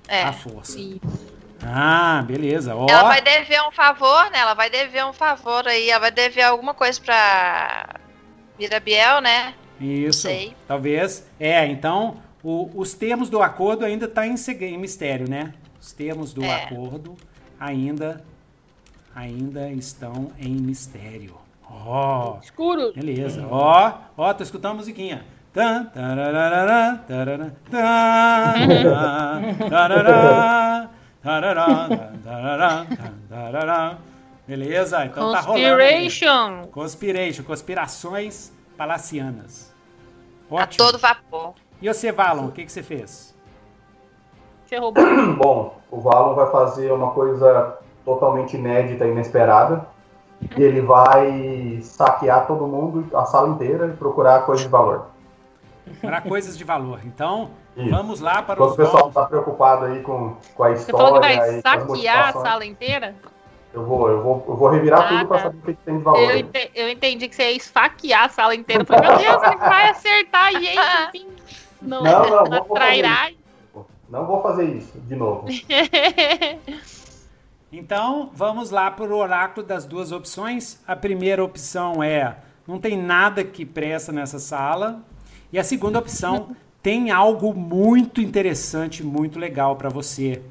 É. 0.08 0.22
A 0.24 0.32
força. 0.32 0.72
Sim. 0.72 1.00
Ah, 1.62 2.22
beleza. 2.26 2.74
Ó, 2.74 2.86
Ela 2.88 3.02
vai 3.04 3.20
dever 3.20 3.60
um 3.68 3.70
favor, 3.70 4.30
né? 4.30 4.38
Ela 4.38 4.54
vai 4.54 4.70
dever 4.70 5.04
um 5.04 5.12
favor 5.12 5.68
aí. 5.68 5.90
Ela 5.90 6.00
vai 6.00 6.10
dever 6.10 6.42
alguma 6.42 6.72
coisa 6.74 7.00
pra 7.00 7.96
Mirabiel, 8.58 9.20
né? 9.20 9.54
isso. 9.80 10.22
sei. 10.22 10.54
Talvez. 10.66 11.26
É, 11.38 11.66
então, 11.66 12.16
o- 12.42 12.70
os 12.74 12.92
termos 12.94 13.28
do 13.30 13.42
acordo 13.42 13.84
ainda 13.84 14.06
tá 14.08 14.26
em, 14.26 14.34
em 14.60 14.78
mistério, 14.78 15.28
né? 15.28 15.54
Os 15.80 15.92
termos 15.92 16.32
do 16.34 16.42
É. 16.44 16.64
acordo 16.64 17.16
ainda 17.58 18.22
ainda 19.14 19.70
estão 19.70 20.30
em 20.38 20.52
mistério. 20.54 21.36
Ó. 21.70 22.38
Escuro. 22.42 22.92
Beleza. 22.94 23.46
Ó, 23.50 23.92
ó, 24.16 24.34
tô 24.34 24.42
escutando 24.42 24.72
a 24.72 24.76
musiquinha. 24.76 25.24
Tan. 25.52 25.90
Beleza? 34.46 35.04
Então 35.06 35.32
tá 35.32 35.40
rolando. 35.40 35.64
Conspiration. 35.64 36.66
Conspiration, 36.72 37.44
conspirações 37.44 38.52
palacianas. 38.76 39.72
A 40.50 40.54
Ótimo. 40.54 40.84
todo 40.84 40.98
vapor. 40.98 41.54
E 41.80 41.86
você, 41.86 42.10
Valon, 42.10 42.46
o 42.46 42.52
que, 42.52 42.64
que 42.64 42.72
você 42.72 42.82
fez? 42.82 43.34
Você 44.66 44.76
roubou. 44.76 45.04
Bom, 45.36 45.80
o 45.90 46.00
Valon 46.00 46.34
vai 46.34 46.50
fazer 46.50 46.92
uma 46.92 47.10
coisa 47.12 47.78
totalmente 48.04 48.56
inédita 48.56 49.06
e 49.06 49.10
inesperada. 49.10 49.86
E 50.56 50.62
ele 50.62 50.80
vai 50.80 51.80
saquear 51.82 52.46
todo 52.46 52.66
mundo, 52.66 53.06
a 53.16 53.24
sala 53.26 53.48
inteira, 53.50 53.86
e 53.86 53.92
procurar 53.96 54.44
coisas 54.46 54.64
de 54.64 54.70
valor. 54.70 55.06
Para 56.00 56.20
coisas 56.20 56.56
de 56.56 56.64
valor. 56.64 57.00
Então, 57.04 57.50
Isso. 57.76 57.90
vamos 57.90 58.20
lá 58.20 58.42
para 58.42 58.54
Enquanto 58.54 58.68
os 58.70 58.74
o 58.74 58.76
pessoal 58.76 59.08
está 59.08 59.26
preocupado 59.26 59.84
aí 59.86 60.00
com, 60.02 60.36
com 60.54 60.64
a 60.64 60.70
Você 60.70 60.90
falou 60.92 61.20
que 61.20 61.26
história 61.28 61.38
vai 61.40 61.58
e 61.58 61.62
saquear 61.62 62.28
a 62.28 62.32
sala 62.32 62.64
inteira? 62.64 63.14
eu 63.72 63.84
vou, 63.84 64.08
eu 64.08 64.22
vou, 64.22 64.44
eu 64.48 64.56
vou 64.56 64.68
revirar 64.68 65.00
Ah, 65.02 65.08
tudo 65.08 65.26
para 65.28 65.36
tá. 65.36 65.42
saber 65.44 65.58
o 65.58 65.62
que, 65.62 65.74
tem 65.74 65.98
de 65.98 66.02
valor. 66.02 66.18
Eu, 66.20 66.36
ente- 66.38 66.70
eu 66.74 66.88
entendi 66.88 67.28
que 67.28 67.36
você 67.36 67.44
ia 67.50 67.56
esfaquear 67.56 68.24
a 68.24 68.28
sala 68.28 68.54
inteira. 68.54 68.82
Eu 68.82 68.86
falei, 68.86 69.08
meu 69.08 69.18
Deus, 69.18 69.42
ele 69.44 69.56
vai 69.56 69.90
acertar 69.90 70.52
gente 70.52 70.78
assim. 71.06 71.26
Não, 71.82 72.02
Não, 72.02 72.28
não, 72.28 72.44
na 72.44 72.58
vou 72.58 72.64
fazer 72.66 72.74
trairagem. 72.74 73.38
Não 74.08 74.26
vou 74.26 74.42
fazer 74.42 74.64
isso 74.64 74.98
de 75.00 75.14
novo. 75.14 75.46
Então, 77.72 78.30
vamos 78.34 78.70
lá 78.70 78.90
para 78.90 79.04
o 79.12 79.16
oráculo 79.16 79.64
das 79.66 79.84
duas 79.84 80.10
opções. 80.12 80.80
A 80.86 80.96
primeira 80.96 81.42
opção 81.44 82.02
é: 82.02 82.36
não 82.66 82.78
tem 82.78 82.96
nada 82.96 83.44
que 83.44 83.64
presta 83.64 84.10
nessa 84.12 84.38
sala. 84.38 85.02
E 85.52 85.58
a 85.58 85.64
segunda 85.64 85.98
opção 85.98 86.54
tem 86.82 87.10
algo 87.10 87.54
muito 87.54 88.20
interessante, 88.20 89.04
muito 89.04 89.38
legal 89.38 89.76
para 89.76 89.88
você, 89.88 90.42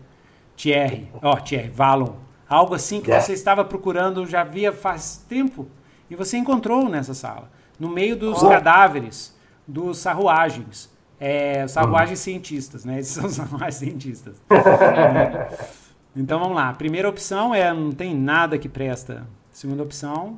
Thierry. 0.55 1.09
Ó, 1.21 1.35
Thierry, 1.37 1.69
Valon. 1.69 2.15
Algo 2.47 2.73
assim 2.73 2.99
que 3.01 3.07
Yeah. 3.09 3.25
você 3.25 3.33
estava 3.33 3.63
procurando 3.63 4.25
já 4.25 4.41
havia 4.41 4.71
faz 4.73 5.23
tempo 5.29 5.67
e 6.09 6.15
você 6.15 6.35
encontrou 6.37 6.89
nessa 6.89 7.13
sala, 7.13 7.49
no 7.79 7.87
meio 7.89 8.15
dos 8.15 8.41
Oh. 8.41 8.49
cadáveres, 8.49 9.37
dos 9.67 9.99
sarruagens. 9.99 10.89
É, 11.19 11.67
sarruagens 11.67 12.19
cientistas, 12.19 12.85
né? 12.85 12.97
Esses 12.99 13.13
são 13.13 13.25
os 13.25 13.33
sarruagens 13.33 13.75
cientistas. 13.75 14.41
Então 16.19 16.37
vamos 16.37 16.55
lá. 16.55 16.73
Primeira 16.73 17.07
opção 17.07 17.55
é 17.55 17.73
não 17.73 17.93
tem 17.93 18.13
nada 18.13 18.57
que 18.59 18.67
presta. 18.67 19.25
Segunda 19.49 19.83
opção 19.83 20.37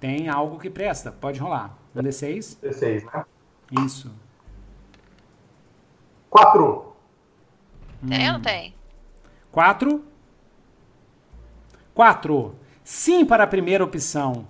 tem 0.00 0.30
algo 0.30 0.58
que 0.58 0.70
presta. 0.70 1.12
Pode 1.12 1.38
rolar. 1.38 1.76
Um 1.94 2.00
D6. 2.00 2.56
16, 2.62 3.04
né? 3.04 3.24
Isso. 3.84 4.10
Quatro. 6.30 6.96
Tem 8.08 8.28
ou 8.28 8.32
não 8.32 8.40
tem? 8.40 8.74
Quatro. 9.52 10.02
Quatro. 11.92 12.54
Sim 12.82 13.26
para 13.26 13.44
a 13.44 13.46
primeira 13.46 13.84
opção 13.84 14.46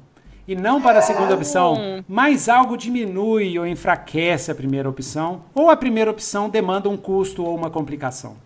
e 0.46 0.54
não 0.54 0.80
para 0.80 1.00
a 1.00 1.02
segunda 1.02 1.34
opção, 1.34 2.04
mas 2.08 2.48
algo 2.48 2.76
diminui 2.76 3.58
ou 3.58 3.66
enfraquece 3.66 4.50
a 4.50 4.54
primeira 4.54 4.88
opção, 4.88 5.42
ou 5.54 5.70
a 5.70 5.76
primeira 5.76 6.10
opção 6.10 6.48
demanda 6.48 6.88
um 6.88 6.96
custo 6.96 7.44
ou 7.44 7.56
uma 7.56 7.70
complicação. 7.70 8.36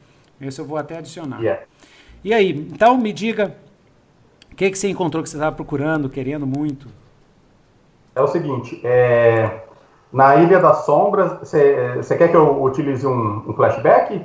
Esse 0.41 0.61
eu 0.61 0.67
vou 0.67 0.77
até 0.77 0.99
adicionar. 0.99 1.41
Yeah. 1.41 1.65
E 2.25 2.33
aí, 2.33 2.51
então 2.73 2.97
me 2.97 3.13
diga 3.13 3.55
o 4.51 4.57
que, 4.57 4.71
que 4.71 4.79
você 4.79 4.89
encontrou 4.89 5.23
que 5.23 5.29
você 5.29 5.37
estava 5.37 5.55
procurando, 5.55 6.09
querendo 6.09 6.47
muito. 6.47 6.89
É 8.17 8.21
o 8.23 8.27
seguinte, 8.29 8.81
é, 8.85 9.63
na 10.13 10.37
Ilha 10.37 10.59
das 10.61 10.85
Sombras, 10.87 11.39
você 11.41 12.17
quer 12.17 12.29
que 12.29 12.37
eu 12.37 12.63
utilize 12.63 13.07
um, 13.07 13.43
um 13.49 13.53
flashback? 13.53 14.23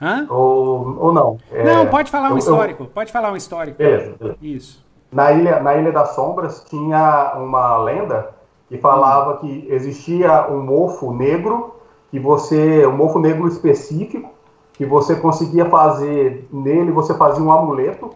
Hã? 0.00 0.26
Ou, 0.30 0.96
ou 1.00 1.12
não? 1.12 1.38
É, 1.52 1.64
não, 1.64 1.86
pode 1.88 2.10
falar 2.10 2.28
um 2.28 2.30
eu- 2.30 2.34
eu- 2.34 2.38
histórico. 2.38 2.86
Pode 2.86 3.10
falar 3.12 3.32
um 3.32 3.36
histórico. 3.36 3.76
beleza, 3.78 4.14
beleza. 4.18 4.38
Isso. 4.40 4.86
Na 5.10 5.32
Ilha, 5.32 5.60
na 5.60 5.74
Ilha 5.76 5.90
das 5.90 6.10
Sombras 6.14 6.64
tinha 6.68 7.34
uma 7.36 7.76
lenda 7.78 8.30
que 8.68 8.78
falava 8.78 9.38
que 9.38 9.66
existia 9.68 10.46
um 10.48 10.62
mofo 10.62 11.12
negro, 11.12 11.74
que 12.10 12.20
você, 12.20 12.86
um 12.86 12.92
mofo 12.96 13.18
negro 13.18 13.48
específico, 13.48 14.30
que 14.78 14.86
você 14.86 15.16
conseguia 15.16 15.66
fazer 15.66 16.48
nele, 16.52 16.92
você 16.92 17.12
fazia 17.12 17.42
um 17.42 17.52
amuleto, 17.52 18.10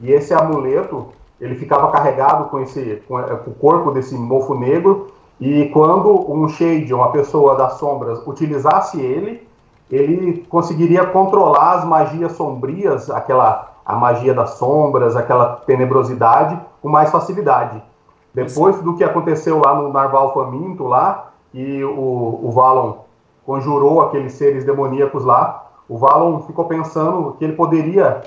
e 0.00 0.10
esse 0.10 0.34
amuleto 0.34 1.06
ele 1.40 1.54
ficava 1.54 1.92
carregado 1.92 2.50
com 2.50 2.58
esse 2.58 3.00
com, 3.06 3.20
eh, 3.20 3.36
com 3.36 3.52
o 3.52 3.54
corpo 3.54 3.92
desse 3.92 4.16
mofo 4.16 4.56
negro, 4.56 5.06
e 5.40 5.66
quando 5.66 6.28
um 6.28 6.48
shade, 6.48 6.92
uma 6.92 7.12
pessoa 7.12 7.54
das 7.54 7.74
sombras, 7.74 8.20
utilizasse 8.26 9.00
ele, 9.00 9.46
ele 9.88 10.44
conseguiria 10.48 11.06
controlar 11.06 11.74
as 11.74 11.84
magias 11.84 12.32
sombrias, 12.32 13.08
aquela 13.08 13.72
a 13.86 13.94
magia 13.94 14.34
das 14.34 14.50
sombras, 14.50 15.16
aquela 15.16 15.62
tenebrosidade, 15.64 16.60
com 16.82 16.88
mais 16.90 17.10
facilidade. 17.10 17.80
Depois 18.34 18.78
do 18.82 18.96
que 18.96 19.04
aconteceu 19.04 19.60
lá 19.64 19.74
no 19.74 19.90
Narval 19.90 20.34
Faminto, 20.34 20.84
lá, 20.84 21.30
e 21.54 21.82
o, 21.82 22.40
o 22.42 22.50
Valon 22.50 23.04
conjurou 23.46 24.02
aqueles 24.02 24.34
seres 24.34 24.62
demoníacos 24.64 25.24
lá, 25.24 25.67
o 25.88 25.96
Valon 25.96 26.40
ficou 26.40 26.66
pensando 26.66 27.34
que 27.38 27.44
ele 27.44 27.54
poderia 27.54 28.22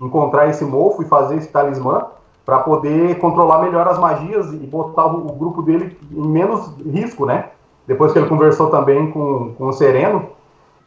encontrar 0.00 0.48
esse 0.48 0.64
mofo 0.64 1.02
e 1.02 1.06
fazer 1.06 1.36
esse 1.36 1.48
talismã 1.48 2.06
para 2.44 2.60
poder 2.60 3.18
controlar 3.18 3.62
melhor 3.62 3.88
as 3.88 3.98
magias 3.98 4.52
e 4.52 4.58
botar 4.58 5.06
o, 5.06 5.26
o 5.26 5.32
grupo 5.32 5.62
dele 5.62 5.98
em 6.12 6.28
menos 6.28 6.70
risco, 6.84 7.24
né? 7.24 7.50
Depois 7.86 8.12
que 8.12 8.18
ele 8.18 8.28
conversou 8.28 8.68
também 8.68 9.10
com, 9.10 9.54
com 9.54 9.68
o 9.68 9.72
Sereno, 9.72 10.26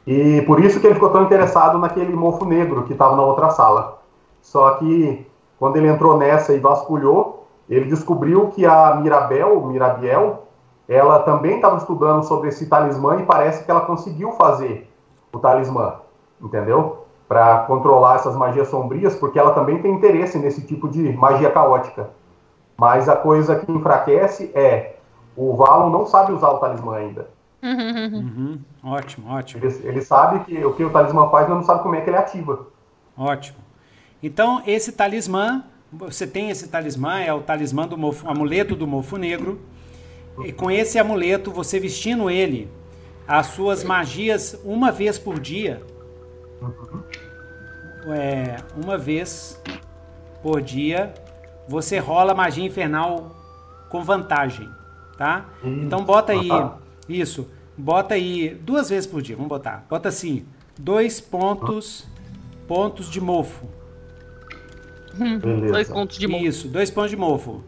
e 0.06 0.42
por 0.44 0.64
isso 0.64 0.80
que 0.80 0.88
ele 0.88 0.96
ficou 0.96 1.10
tão 1.10 1.24
interessado 1.24 1.78
naquele 1.78 2.14
mofo 2.16 2.46
negro 2.46 2.84
que 2.84 2.94
estava 2.94 3.16
na 3.16 3.24
outra 3.24 3.50
sala. 3.50 4.00
Só 4.42 4.72
que 4.72 5.26
quando 5.58 5.76
ele 5.76 5.88
entrou 5.88 6.18
nessa 6.18 6.54
e 6.54 6.60
vasculhou, 6.60 7.46
ele 7.70 7.86
descobriu 7.86 8.48
que 8.48 8.66
a 8.66 8.96
Mirabel, 8.96 9.62
Mirabiel, 9.68 10.44
ela 10.88 11.20
também 11.20 11.58
estava 11.58 11.78
estudando 11.78 12.24
sobre 12.24 12.50
esse 12.50 12.68
talismã 12.68 13.18
e 13.18 13.26
parece 13.26 13.64
que 13.64 13.70
ela 13.70 13.82
conseguiu 13.82 14.32
fazer 14.32 14.90
o 15.32 15.38
talismã, 15.38 15.96
entendeu? 16.42 17.06
Para 17.28 17.60
controlar 17.60 18.16
essas 18.16 18.36
magias 18.36 18.68
sombrias, 18.70 19.16
porque 19.16 19.38
ela 19.38 19.54
também 19.54 19.82
tem 19.82 19.94
interesse 19.94 20.38
nesse 20.38 20.62
tipo 20.62 20.88
de 20.88 21.14
magia 21.14 21.52
caótica. 21.52 22.10
Mas 22.78 23.10
a 23.10 23.16
coisa 23.16 23.58
que 23.58 23.72
enfraquece 23.72 24.52
é 24.56 24.96
o 25.36 25.56
Valon 25.56 25.90
não 25.90 26.06
sabe 26.06 26.32
usar 26.32 26.50
o 26.50 26.58
talismã 26.58 26.96
ainda. 26.96 27.30
Uhum. 27.62 28.60
Ótimo, 28.84 29.30
ótimo. 29.32 29.64
Ele, 29.64 29.88
ele 29.88 30.02
sabe 30.02 30.46
que, 30.46 30.66
o 30.66 30.74
que 30.74 30.84
o 30.84 30.90
talismã 30.90 31.30
faz, 31.30 31.48
mas 31.48 31.58
não 31.58 31.64
sabe 31.64 31.84
como 31.84 31.96
é 31.96 32.02
que 32.02 32.10
ele 32.10 32.18
ativa. 32.18 32.68
Ótimo. 33.18 33.58
Então, 34.24 34.62
esse 34.66 34.92
talismã, 34.92 35.64
você 35.92 36.26
tem 36.26 36.50
esse 36.50 36.68
talismã, 36.68 37.20
é 37.20 37.34
o 37.34 37.42
talismã 37.42 37.88
do 37.88 37.98
mofo, 37.98 38.28
amuleto 38.28 38.76
do 38.76 38.88
mofo 38.88 39.18
negro. 39.18 39.60
E 40.46 40.54
com 40.54 40.72
esse 40.72 40.98
amuleto, 40.98 41.52
você 41.52 41.80
vestindo 41.80 42.30
ele, 42.30 42.72
as 43.28 43.48
suas 43.48 43.84
magias 43.84 44.60
uma 44.64 44.92
vez 44.92 45.20
por 45.20 45.40
dia, 45.40 45.82
é, 48.08 48.58
uma 48.82 48.98
vez 48.98 49.62
por 50.42 50.62
dia, 50.62 51.14
você 51.68 51.98
rola 52.00 52.34
magia 52.34 52.66
infernal 52.66 53.36
com 53.90 54.04
vantagem, 54.04 54.70
tá? 55.18 55.46
Então 55.64 56.04
bota 56.04 56.32
aí, 56.32 56.50
Ah. 56.52 56.78
isso, 57.08 57.48
bota 57.78 58.14
aí 58.14 58.56
duas 58.56 58.90
vezes 58.90 59.08
por 59.08 59.22
dia, 59.22 59.36
vamos 59.36 59.50
botar. 59.50 59.86
Bota 59.90 60.10
assim, 60.10 60.46
dois 60.78 61.20
pontos, 61.20 62.08
pontos 62.68 63.10
de 63.10 63.20
mofo. 63.20 63.66
Beleza. 65.14 65.74
Dois 65.74 65.90
pontos 65.90 66.18
de 66.18 66.28
mão. 66.28 66.40
Isso, 66.40 66.68
dois 66.68 66.90
pontos 66.90 67.10
de 67.10 67.18
mofo. 67.18 67.64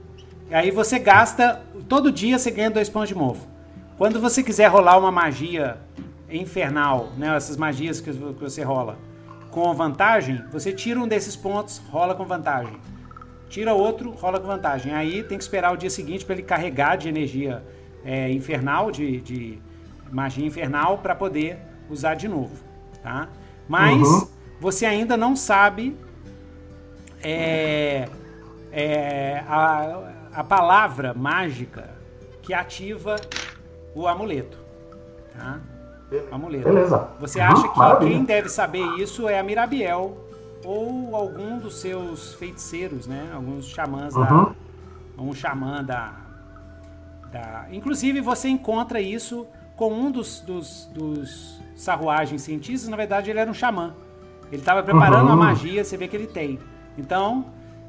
Aí 0.49 0.71
você 0.71 0.99
gasta, 0.99 1.61
todo 1.89 2.11
dia 2.11 2.37
você 2.37 2.51
ganha 2.51 2.69
dois 2.69 2.89
pontos 2.89 3.09
de 3.09 3.15
mofo. 3.15 3.47
Quando 3.97 4.19
você 4.19 4.41
quiser 4.43 4.67
rolar 4.67 4.97
uma 4.97 5.11
magia 5.11 5.77
infernal, 6.31 7.11
né, 7.17 7.35
essas 7.35 7.57
magias 7.57 7.99
que 7.99 8.11
você 8.11 8.63
rola 8.63 8.97
com 9.49 9.73
vantagem, 9.73 10.43
você 10.51 10.71
tira 10.71 10.99
um 10.99 11.07
desses 11.07 11.35
pontos, 11.35 11.81
rola 11.89 12.15
com 12.15 12.25
vantagem. 12.25 12.77
Tira 13.49 13.73
outro, 13.73 14.11
rola 14.11 14.39
com 14.39 14.47
vantagem. 14.47 14.93
Aí 14.93 15.23
tem 15.23 15.37
que 15.37 15.43
esperar 15.43 15.73
o 15.73 15.77
dia 15.77 15.89
seguinte 15.89 16.23
para 16.23 16.35
ele 16.35 16.43
carregar 16.43 16.95
de 16.95 17.09
energia 17.09 17.61
é, 18.05 18.31
infernal, 18.31 18.89
de, 18.91 19.19
de 19.19 19.59
magia 20.09 20.45
infernal, 20.45 20.99
para 20.99 21.13
poder 21.13 21.59
usar 21.89 22.15
de 22.15 22.27
novo, 22.29 22.63
tá? 23.03 23.27
Mas 23.67 24.07
Uhum. 24.07 24.27
você 24.59 24.85
ainda 24.85 25.17
não 25.17 25.35
sabe 25.35 25.97
é, 27.21 28.07
é, 28.71 29.43
a, 29.47 30.13
a 30.33 30.43
palavra 30.43 31.13
mágica 31.13 31.89
que 32.41 32.53
ativa 32.53 33.17
o 33.93 34.07
amuleto. 34.07 34.57
Tá? 35.33 35.59
O 36.11 36.35
amuleto. 36.35 36.65
Beleza. 36.65 37.07
Você 37.19 37.39
Uhum, 37.39 37.45
acha 37.45 37.67
que 37.69 37.77
maravilha. 37.79 38.11
quem 38.11 38.23
deve 38.25 38.49
saber 38.49 38.83
isso 38.99 39.29
é 39.29 39.39
a 39.39 39.43
Mirabiel 39.43 40.17
ou 40.65 41.15
algum 41.15 41.57
dos 41.57 41.79
seus 41.79 42.33
feiticeiros, 42.33 43.07
né? 43.07 43.29
Alguns 43.33 43.65
xamãs 43.67 44.13
Uhum. 44.15 44.21
da. 44.23 44.51
Um 45.17 45.33
xamã 45.33 45.83
da, 45.83 46.13
da. 47.31 47.65
Inclusive 47.71 48.21
você 48.21 48.49
encontra 48.49 48.99
isso 48.99 49.45
com 49.75 49.93
um 49.93 50.11
dos, 50.11 50.41
dos, 50.41 50.85
dos 50.93 51.61
sarruagens 51.75 52.41
cientistas. 52.41 52.89
Na 52.89 52.97
verdade, 52.97 53.29
ele 53.29 53.39
era 53.39 53.49
um 53.49 53.53
xamã. 53.53 53.93
Ele 54.51 54.61
estava 54.61 54.83
preparando 54.83 55.27
Uhum. 55.29 55.35
uma 55.35 55.45
magia, 55.45 55.83
você 55.83 55.95
vê 55.95 56.07
que 56.07 56.15
ele 56.15 56.27
tem. 56.27 56.59
Então, 56.97 57.45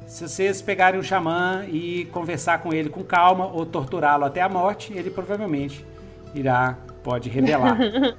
se 0.07 0.27
vocês 0.27 0.61
pegarem 0.61 0.99
um 0.99 1.03
xamã 1.03 1.65
e 1.67 2.05
conversar 2.05 2.59
com 2.59 2.73
ele 2.73 2.89
com 2.89 3.03
calma 3.03 3.47
ou 3.47 3.65
torturá-lo 3.65 4.23
até 4.25 4.41
a 4.41 4.47
morte, 4.47 4.93
ele 4.93 5.09
provavelmente 5.09 5.85
irá, 6.33 6.77
pode 7.03 7.29
revelar. 7.29 7.77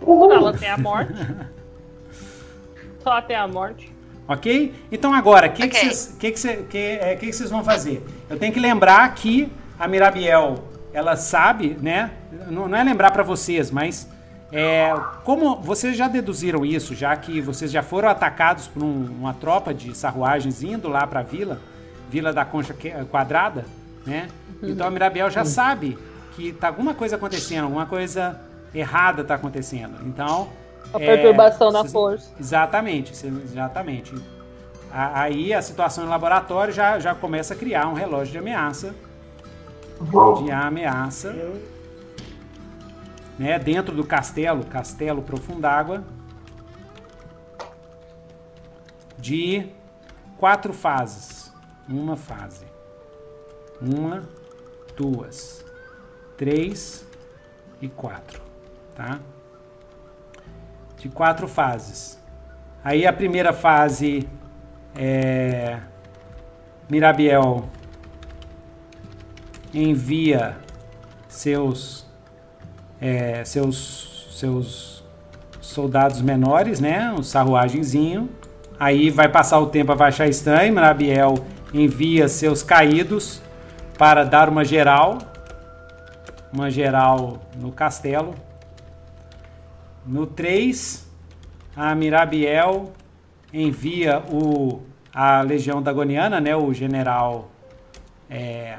Fala 0.00 0.50
até 0.50 0.70
a 0.70 0.76
morte. 0.78 1.14
Só 3.02 3.12
até 3.12 3.36
a 3.36 3.48
morte. 3.48 3.92
Ok? 4.28 4.74
Então 4.92 5.12
agora, 5.14 5.48
o 5.48 5.52
que, 5.52 5.66
que, 5.68 5.76
vocês- 5.76 6.16
que, 6.18 6.30
que, 6.32 6.38
cê- 6.38 6.64
que, 6.68 6.78
é, 6.78 7.16
que, 7.16 7.26
que 7.26 7.32
vocês 7.32 7.50
vão 7.50 7.64
fazer? 7.64 8.04
Eu 8.28 8.38
tenho 8.38 8.52
que 8.52 8.60
lembrar 8.60 9.12
que 9.14 9.50
a 9.78 9.88
Mirabiel, 9.88 10.62
ela 10.92 11.16
sabe, 11.16 11.76
né? 11.80 12.10
Não, 12.48 12.68
não 12.68 12.78
é 12.78 12.84
lembrar 12.84 13.10
para 13.10 13.22
vocês, 13.22 13.70
mas 13.70 14.08
é, 14.52 14.92
como 15.24 15.56
vocês 15.56 15.96
já 15.96 16.06
deduziram 16.06 16.64
isso, 16.64 16.94
já 16.94 17.16
que 17.16 17.40
vocês 17.40 17.72
já 17.72 17.82
foram 17.82 18.08
atacados 18.08 18.68
por 18.68 18.82
um- 18.84 19.06
uma 19.18 19.34
tropa 19.34 19.72
de 19.74 19.96
sarruagens 19.96 20.62
indo 20.62 20.88
lá 20.88 21.06
para 21.06 21.20
a 21.20 21.24
vila, 21.24 21.58
Vila 22.10 22.32
da 22.32 22.44
Concha 22.44 22.74
Que- 22.74 22.90
Quadrada, 23.10 23.64
né? 24.06 24.28
Então 24.62 24.86
a 24.86 24.90
Mirabiel 24.90 25.30
já 25.30 25.44
sabe 25.44 25.96
que 26.34 26.52
tá 26.52 26.68
alguma 26.68 26.94
coisa 26.94 27.16
acontecendo, 27.16 27.64
alguma 27.64 27.86
coisa 27.86 28.40
errada 28.74 29.24
tá 29.24 29.34
acontecendo. 29.34 30.06
Então 30.06 30.48
A 30.92 31.00
é, 31.00 31.06
perturbação 31.06 31.70
na 31.70 31.84
força. 31.84 32.30
Exatamente, 32.38 33.12
exatamente. 33.12 34.14
Aí 34.92 35.54
a 35.54 35.62
situação 35.62 36.04
no 36.04 36.10
laboratório 36.10 36.72
já, 36.72 36.98
já 36.98 37.14
começa 37.14 37.54
a 37.54 37.56
criar 37.56 37.86
um 37.86 37.94
relógio 37.94 38.32
de 38.32 38.38
ameaça, 38.38 38.94
de 40.42 40.50
ameaça, 40.50 41.32
né, 43.38 43.58
dentro 43.58 43.94
do 43.94 44.04
castelo, 44.04 44.64
castelo 44.64 45.22
Profundágua, 45.22 46.02
de 49.16 49.66
quatro 50.36 50.72
fases, 50.72 51.52
uma 51.88 52.16
fase, 52.16 52.66
uma, 53.80 54.24
duas, 54.96 55.64
três 56.40 57.06
e 57.82 57.88
quatro, 57.88 58.40
tá? 58.96 59.20
de 61.00 61.08
quatro 61.08 61.48
fases. 61.48 62.18
Aí 62.84 63.06
a 63.06 63.12
primeira 63.12 63.52
fase 63.52 64.28
é 64.96 65.78
Mirabiel 66.88 67.68
envia 69.72 70.56
seus 71.28 72.06
é, 73.00 73.44
seus 73.44 74.28
seus 74.32 75.04
soldados 75.60 76.20
menores, 76.20 76.80
né? 76.80 77.12
Um 77.12 77.22
sarruagenzinho. 77.22 78.30
Aí 78.78 79.10
vai 79.10 79.28
passar 79.28 79.58
o 79.58 79.66
tempo, 79.66 79.94
vai 79.94 80.08
achar 80.08 80.26
estranho. 80.26 80.74
Marabiel 80.74 81.34
envia 81.72 82.28
seus 82.28 82.62
caídos 82.62 83.42
para 83.96 84.24
dar 84.24 84.48
uma 84.48 84.64
geral. 84.64 85.18
Uma 86.52 86.70
geral 86.70 87.38
no 87.56 87.70
castelo. 87.70 88.34
No 90.04 90.26
3, 90.26 91.08
a 91.76 91.94
Mirabiel 91.94 92.92
envia 93.52 94.20
o, 94.30 94.82
a 95.12 95.42
Legião 95.42 95.82
Dagoniana, 95.82 96.40
né? 96.40 96.54
O 96.56 96.72
general. 96.72 97.50
É, 98.28 98.78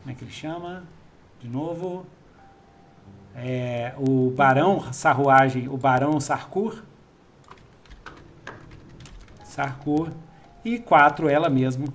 como 0.00 0.10
é 0.10 0.14
que 0.14 0.24
ele 0.24 0.30
chama? 0.30 0.84
De 1.40 1.48
novo. 1.48 2.06
É, 3.36 3.92
o 3.96 4.30
Barão 4.30 4.92
Sarruagem, 4.92 5.68
o 5.68 5.76
Barão 5.76 6.18
Sarkur. 6.18 6.82
Sarkur. 9.44 10.10
E 10.64 10.78
quatro, 10.78 11.28
ela 11.28 11.48
mesmo. 11.48 11.86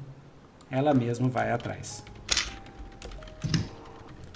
Ela 0.72 0.94
mesmo 0.94 1.30
vai 1.30 1.52
atrás. 1.52 2.04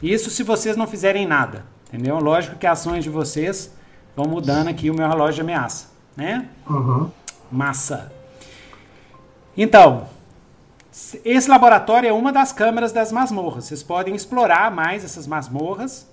Isso 0.02 0.30
se 0.30 0.44
vocês 0.44 0.76
não 0.78 0.88
fizerem 0.88 1.26
nada. 1.26 1.66
Entendeu? 1.88 2.20
Lógico 2.20 2.58
que 2.58 2.68
ações 2.68 3.04
de 3.04 3.10
vocês 3.10 3.74
vão 4.16 4.28
mudando 4.28 4.68
aqui 4.68 4.90
o 4.90 4.94
meu 4.94 5.08
relógio 5.08 5.36
de 5.36 5.42
ameaça. 5.42 5.90
Né? 6.16 6.50
Uhum. 6.70 7.10
Massa. 7.52 8.12
Então, 9.56 10.08
esse 11.24 11.50
laboratório 11.50 12.10
é 12.10 12.14
uma 12.14 12.32
das 12.32 12.52
câmeras 12.52 12.92
das 12.92 13.12
masmorras. 13.12 13.66
Vocês 13.66 13.84
podem 13.84 14.16
explorar 14.16 14.72
mais 14.72 15.04
essas 15.04 15.26
masmorras 15.28 16.08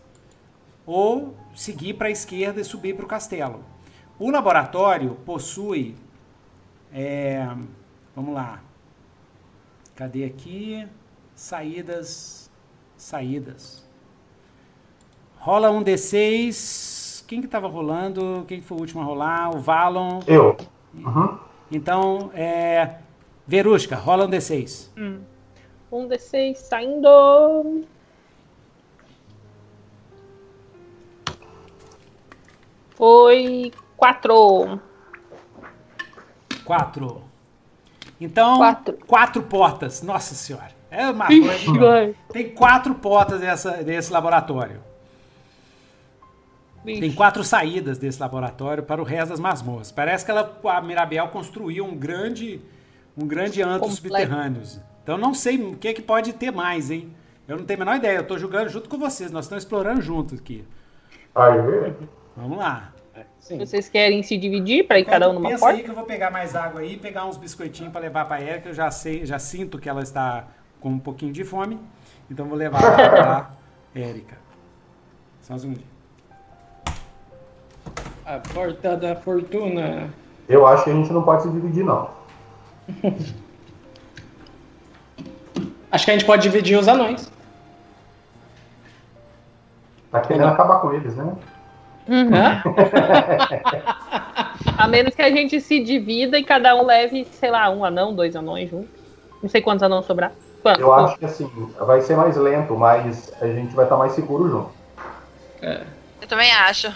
ou 0.86 1.34
seguir 1.54 1.94
para 1.94 2.08
a 2.08 2.10
esquerda 2.10 2.60
e 2.60 2.64
subir 2.64 2.94
para 2.94 3.04
o 3.04 3.08
castelo. 3.08 3.64
O 4.18 4.30
laboratório 4.30 5.16
possui. 5.26 5.96
É, 6.92 7.48
vamos 8.14 8.34
lá. 8.34 8.60
Cadê 9.96 10.24
aqui? 10.24 10.86
Saídas. 11.34 12.43
Saídas. 12.96 13.84
Rola 15.38 15.70
um 15.70 15.82
D6. 15.82 17.24
Quem 17.26 17.40
que 17.40 17.46
estava 17.46 17.68
rolando? 17.68 18.44
Quem 18.46 18.60
foi 18.60 18.76
o 18.76 18.80
último 18.80 19.02
a 19.02 19.04
rolar? 19.04 19.54
O 19.54 19.58
Valon. 19.58 20.20
Eu. 20.26 20.56
Uhum. 20.94 21.38
Então, 21.70 22.30
é. 22.34 22.96
Verusca, 23.46 23.96
rola 23.96 24.24
um 24.24 24.30
D6. 24.30 24.88
Hum. 24.96 25.20
Um 25.92 26.08
D6 26.08 26.56
saindo. 26.56 27.84
Foi 32.96 33.72
quatro. 33.96 34.80
Quatro. 36.64 37.22
Então, 38.20 38.56
Quatro. 38.58 38.98
quatro 39.06 39.42
portas. 39.42 40.02
Nossa 40.02 40.34
senhora. 40.34 40.73
É 40.94 41.10
uma 41.10 41.26
coisa. 41.26 41.72
vai. 41.78 42.14
Tem 42.32 42.50
quatro 42.50 42.94
portas 42.94 43.40
dessa, 43.40 43.82
desse 43.82 44.12
laboratório. 44.12 44.80
Tem 46.84 47.12
quatro 47.12 47.42
saídas 47.42 47.98
desse 47.98 48.20
laboratório 48.20 48.82
para 48.82 49.00
o 49.00 49.04
resto 49.04 49.30
das 49.30 49.40
masmorras. 49.40 49.90
Parece 49.90 50.24
que 50.24 50.30
ela, 50.30 50.58
a 50.64 50.80
Mirabel 50.82 51.28
construiu 51.28 51.84
um 51.84 51.96
grande, 51.96 52.60
um 53.16 53.26
grande 53.26 53.62
antro 53.62 53.88
Complexo. 53.88 54.02
subterrâneos. 54.02 54.80
Então 55.02 55.16
não 55.16 55.32
sei 55.32 55.56
o 55.62 55.76
que, 55.76 55.94
que 55.94 56.02
pode 56.02 56.34
ter 56.34 56.50
mais, 56.50 56.90
hein? 56.90 57.10
Eu 57.48 57.56
não 57.56 57.64
tenho 57.64 57.80
a 57.80 57.84
menor 57.84 57.96
ideia. 57.96 58.18
Eu 58.18 58.22
estou 58.22 58.38
jogando 58.38 58.68
junto 58.68 58.88
com 58.88 58.98
vocês. 58.98 59.30
Nós 59.30 59.46
estamos 59.46 59.64
explorando 59.64 60.02
juntos 60.02 60.38
aqui. 60.38 60.64
Aí. 61.34 61.92
Vamos 62.36 62.58
lá. 62.58 62.92
Sim. 63.38 63.58
Vocês 63.58 63.88
querem 63.88 64.22
se 64.22 64.36
dividir 64.36 64.86
para 64.86 64.98
ir 64.98 65.04
cada 65.04 65.28
um 65.28 65.34
numa 65.34 65.50
Pensa 65.50 65.60
porta? 65.60 65.76
aí 65.76 65.84
que 65.84 65.90
eu 65.90 65.94
vou 65.94 66.04
pegar 66.04 66.30
mais 66.30 66.56
água 66.56 66.80
aí, 66.80 66.96
pegar 66.96 67.26
uns 67.26 67.36
biscoitinhos 67.36 67.92
para 67.92 68.00
levar 68.00 68.24
para 68.24 68.42
Erika. 68.42 68.70
Eu 68.70 68.74
já 68.74 68.90
sei, 68.90 69.26
já 69.26 69.38
sinto 69.38 69.78
que 69.78 69.88
ela 69.88 70.02
está 70.02 70.48
com 70.84 70.90
um 70.90 70.98
pouquinho 70.98 71.32
de 71.32 71.42
fome. 71.44 71.80
Então 72.30 72.44
vou 72.44 72.58
levar 72.58 72.78
para 72.78 73.48
Erika. 73.96 74.36
Só 75.40 75.54
um 75.54 75.58
segundinho. 75.58 75.86
A 78.26 78.38
porta 78.52 78.94
da 78.94 79.16
fortuna. 79.16 80.10
Eu 80.46 80.66
acho 80.66 80.84
que 80.84 80.90
a 80.90 80.92
gente 80.92 81.10
não 81.10 81.22
pode 81.22 81.44
se 81.44 81.48
dividir, 81.48 81.82
não. 81.84 82.10
Acho 85.90 86.04
que 86.04 86.10
a 86.10 86.14
gente 86.14 86.26
pode 86.26 86.42
dividir 86.42 86.76
os 86.76 86.88
anões. 86.88 87.32
Tá 90.10 90.20
querendo 90.20 90.48
acabar 90.48 90.80
com 90.80 90.92
eles, 90.92 91.14
né? 91.14 91.34
Hã? 92.10 92.62
A 94.76 94.88
menos 94.88 95.14
que 95.14 95.22
a 95.22 95.30
gente 95.30 95.60
se 95.60 95.82
divida 95.82 96.36
e 96.36 96.44
cada 96.44 96.74
um 96.74 96.84
leve, 96.84 97.24
sei 97.26 97.50
lá, 97.50 97.70
um 97.70 97.84
anão, 97.84 98.12
dois 98.12 98.34
anões 98.34 98.68
juntos. 98.68 98.90
Não 99.40 99.48
sei 99.48 99.62
quantos 99.62 99.84
anãos 99.84 100.04
sobrar. 100.04 100.32
Eu 100.78 100.92
acho 100.92 101.18
que 101.18 101.24
assim, 101.24 101.50
vai 101.78 102.00
ser 102.00 102.16
mais 102.16 102.36
lento, 102.36 102.74
mas 102.76 103.32
a 103.40 103.46
gente 103.46 103.74
vai 103.74 103.84
estar 103.84 103.96
mais 103.96 104.12
seguro 104.12 104.48
junto. 104.48 104.70
Eu 106.20 106.28
também 106.28 106.50
acho. 106.52 106.88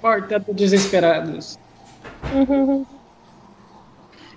Porta 0.00 0.38
dos 0.38 0.54
desesperados. 0.54 1.58
Uhum. 2.32 2.86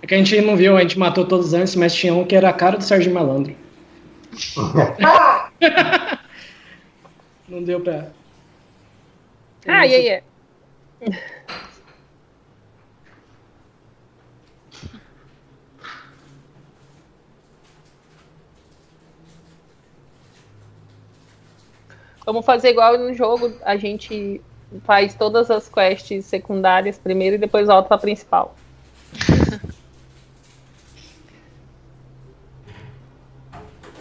É 0.02 0.08
que 0.08 0.14
a 0.14 0.18
gente 0.18 0.42
não 0.42 0.56
viu, 0.56 0.78
a 0.78 0.82
gente 0.82 0.98
matou 0.98 1.26
todos 1.26 1.54
antes, 1.54 1.76
mas 1.76 1.94
tinha 1.94 2.14
um 2.14 2.26
que 2.26 2.36
era 2.36 2.50
a 2.50 2.54
cara 2.54 2.78
do 2.78 2.84
Sérgio 2.84 3.14
Malandro. 3.14 3.56
Não 7.48 7.64
deu 7.64 7.80
pra. 7.80 8.08
Ah, 9.66 9.86
e 9.86 9.96
aí? 9.96 10.24
Vamos 22.28 22.46
fazer 22.46 22.72
igual 22.72 22.98
no 22.98 23.14
jogo, 23.14 23.54
a 23.64 23.78
gente 23.78 24.42
faz 24.84 25.16
todas 25.16 25.50
as 25.50 25.70
quests 25.70 26.26
secundárias 26.26 26.98
primeiro 27.00 27.38
e 27.38 27.40
depois 27.40 27.68
volta 27.68 27.88
pra 27.88 27.98
principal. 27.98 28.54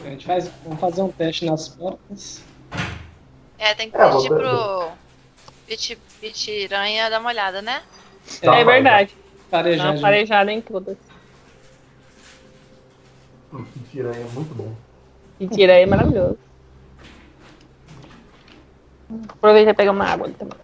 A 0.05 0.09
gente 0.11 0.27
faz, 0.27 0.51
vamos 0.65 0.81
fazer 0.81 1.03
um 1.03 1.09
teste 1.11 1.45
nas 1.45 1.69
portas. 1.69 2.43
É, 3.59 3.75
tem 3.75 3.91
que 3.91 3.97
É, 3.97 4.09
pedir 4.11 4.29
vou- 4.29 4.39
pro 4.39 4.89
Pit- 5.67 5.99
Pitiranha 6.21 7.09
dar 7.11 7.21
uma 7.21 7.31
olhada, 7.31 7.63
né? 7.63 7.83
Tá, 8.41 8.57
é 8.57 8.65
verdade. 8.65 9.15
Dá 9.51 9.59
Parejar. 9.59 9.93
uma 9.93 10.01
parejada 10.01 10.53
em 10.53 10.61
todas. 10.61 10.97
Hum, 13.53 13.65
Que 13.73 13.81
tiranha, 13.91 14.27
muito 14.35 14.55
bom. 14.55 14.75
Tira 15.55 15.75
aí 15.75 15.83
é 15.83 15.87
maravilhoso. 15.87 16.39
Aproveita 19.09 19.71
e 19.71 19.75
pega 19.75 19.93
uma 19.93 20.05
água 20.05 20.29
também. 20.31 20.59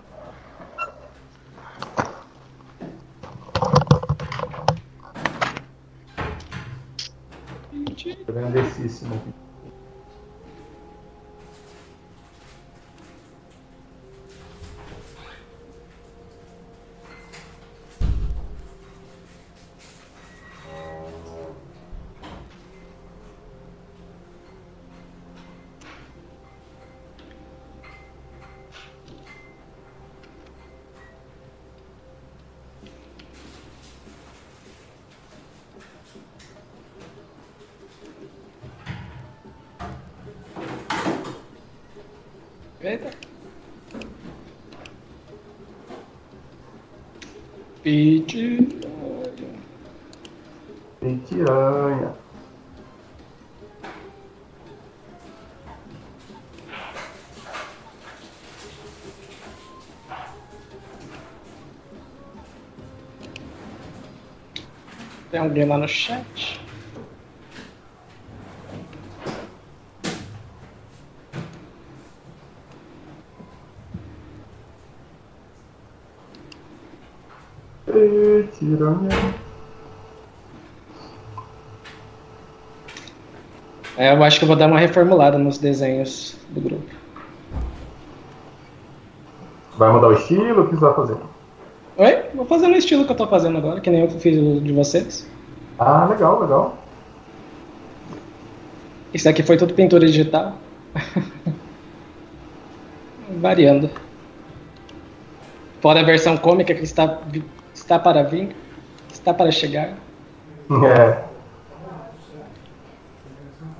Grandessíssimo. 8.26 9.22
Pitiranha. 47.92 48.70
Tem 50.98 51.18
tiranha. 51.18 52.14
Tem 65.30 65.40
alguém 65.40 65.66
lá 65.66 65.76
no 65.76 65.86
chat? 65.86 66.24
É, 83.96 84.12
eu 84.14 84.22
acho 84.24 84.38
que 84.38 84.44
eu 84.44 84.48
vou 84.48 84.56
dar 84.56 84.66
uma 84.66 84.78
reformulada 84.78 85.38
nos 85.38 85.58
desenhos 85.58 86.36
do 86.50 86.60
grupo. 86.60 87.02
Vai 89.76 89.92
mudar 89.92 90.08
o 90.08 90.12
estilo? 90.12 90.62
O 90.62 90.68
que 90.68 90.74
você 90.74 90.84
vai 90.84 90.94
fazer? 90.94 91.16
Oi? 91.96 92.24
Vou 92.34 92.46
fazer 92.46 92.68
no 92.68 92.76
estilo 92.76 93.04
que 93.04 93.12
eu 93.12 93.16
tô 93.16 93.26
fazendo 93.26 93.58
agora, 93.58 93.80
que 93.80 93.90
nem 93.90 94.00
eu 94.00 94.10
fiz 94.10 94.38
o 94.38 94.60
de 94.60 94.72
vocês. 94.72 95.28
Ah, 95.78 96.06
legal, 96.06 96.40
legal. 96.40 96.78
Isso 99.12 99.28
aqui 99.28 99.42
foi 99.42 99.56
tudo 99.56 99.74
pintura 99.74 100.06
digital. 100.06 100.54
Variando. 103.40 103.90
Fora 105.80 106.00
a 106.00 106.04
versão 106.04 106.36
cômica 106.36 106.74
que 106.74 106.84
está, 106.84 107.18
está 107.74 107.98
para 107.98 108.22
vir, 108.22 108.54
está 109.12 109.32
para 109.32 109.50
chegar. 109.50 109.94
É. 110.86 111.22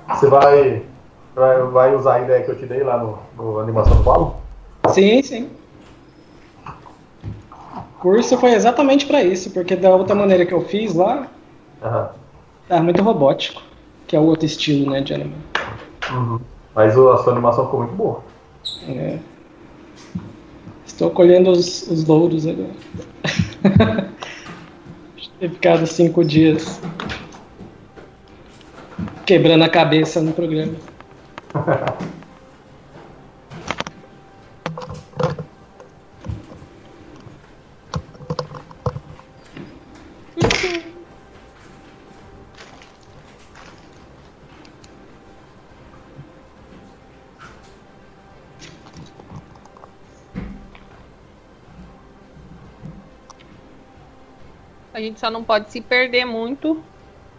Você 0.08 0.26
vai, 0.26 0.82
vai, 1.34 1.62
vai 1.62 1.94
usar 1.94 2.14
a 2.14 2.20
ideia 2.20 2.42
que 2.44 2.50
eu 2.50 2.58
te 2.58 2.66
dei 2.66 2.82
lá 2.82 2.98
no, 2.98 3.18
no 3.36 3.58
Animação 3.60 3.96
do 3.96 4.04
Paulo? 4.04 4.36
Sim, 4.88 5.22
sim. 5.22 5.50
O 6.66 8.00
curso 8.00 8.36
foi 8.36 8.52
exatamente 8.52 9.06
para 9.06 9.22
isso, 9.22 9.50
porque 9.50 9.76
da 9.76 9.90
outra 9.90 10.14
maneira 10.14 10.44
que 10.44 10.52
eu 10.52 10.62
fiz 10.64 10.94
lá, 10.94 11.28
Aham. 11.82 12.10
tá 12.68 12.82
muito 12.82 13.02
robótico, 13.02 13.62
que 14.06 14.16
é 14.16 14.20
o 14.20 14.24
outro 14.24 14.44
estilo, 14.44 14.90
né, 14.90 15.00
de 15.00 15.14
anime. 15.14 15.36
Uhum. 16.12 16.40
Mas 16.74 16.92
a 16.92 17.18
sua 17.18 17.32
animação 17.32 17.64
ficou 17.66 17.80
muito 17.80 17.94
boa. 17.94 18.20
É. 18.88 19.18
Estou 20.84 21.10
colhendo 21.10 21.50
os, 21.50 21.88
os 21.88 22.04
louros 22.06 22.46
agora. 22.46 22.74
Ter 25.42 25.50
ficado 25.50 25.84
cinco 25.88 26.24
dias 26.24 26.80
quebrando 29.26 29.64
a 29.64 29.68
cabeça 29.68 30.20
no 30.20 30.32
programa. 30.32 30.74
só 55.22 55.30
não 55.30 55.44
pode 55.44 55.70
se 55.70 55.80
perder 55.80 56.24
muito, 56.24 56.82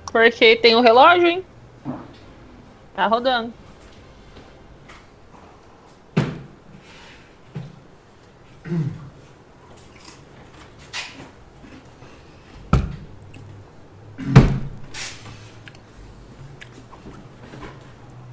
porque 0.10 0.56
tem 0.56 0.74
o 0.74 0.80
relógio, 0.80 1.28
hein? 1.28 1.46
Tá 2.96 3.08
rodando. 3.08 3.54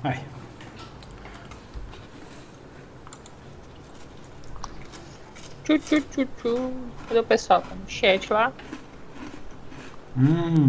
Vai. 0.00 0.24
Tchu, 5.64 5.76
tchu, 5.80 6.00
tchu, 6.02 6.28
tchu. 6.36 6.72
Cadê 7.08 7.18
o 7.18 7.24
pessoal? 7.24 7.62
Tá 7.62 7.74
no 7.74 7.90
chat 7.90 8.32
lá. 8.32 8.52
Hum. 10.16 10.68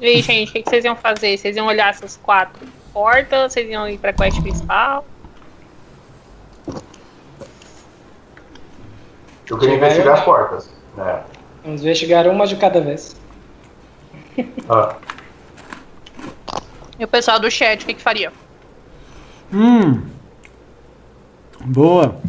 E 0.00 0.06
aí, 0.06 0.22
gente, 0.22 0.50
o 0.50 0.52
que, 0.52 0.62
que 0.62 0.70
vocês 0.70 0.84
iam 0.84 0.94
fazer? 0.96 1.36
Vocês 1.36 1.56
iam 1.56 1.66
olhar 1.66 1.90
essas 1.90 2.16
quatro 2.16 2.66
portas? 2.92 3.52
Vocês 3.52 3.68
iam 3.68 3.88
ir 3.88 3.98
pra 3.98 4.12
quest 4.12 4.40
principal? 4.40 5.04
Eu 9.50 9.58
queria 9.58 9.76
investigar 9.76 10.18
as 10.18 10.24
portas. 10.24 10.70
né? 10.96 11.22
Vamos 11.64 11.80
investigar 11.82 12.26
uma 12.28 12.46
de 12.46 12.56
cada 12.56 12.80
vez. 12.80 13.16
Ah, 14.68 14.94
E 16.98 17.04
o 17.04 17.08
pessoal 17.08 17.40
do 17.40 17.50
chat, 17.50 17.82
o 17.82 17.86
que, 17.86 17.94
que 17.94 18.02
faria? 18.02 18.32
Hum. 19.52 20.02
Boa. 21.64 22.20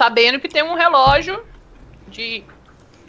Sabendo 0.00 0.40
que 0.40 0.48
tem 0.48 0.62
um 0.62 0.72
relógio 0.72 1.44
de. 2.08 2.42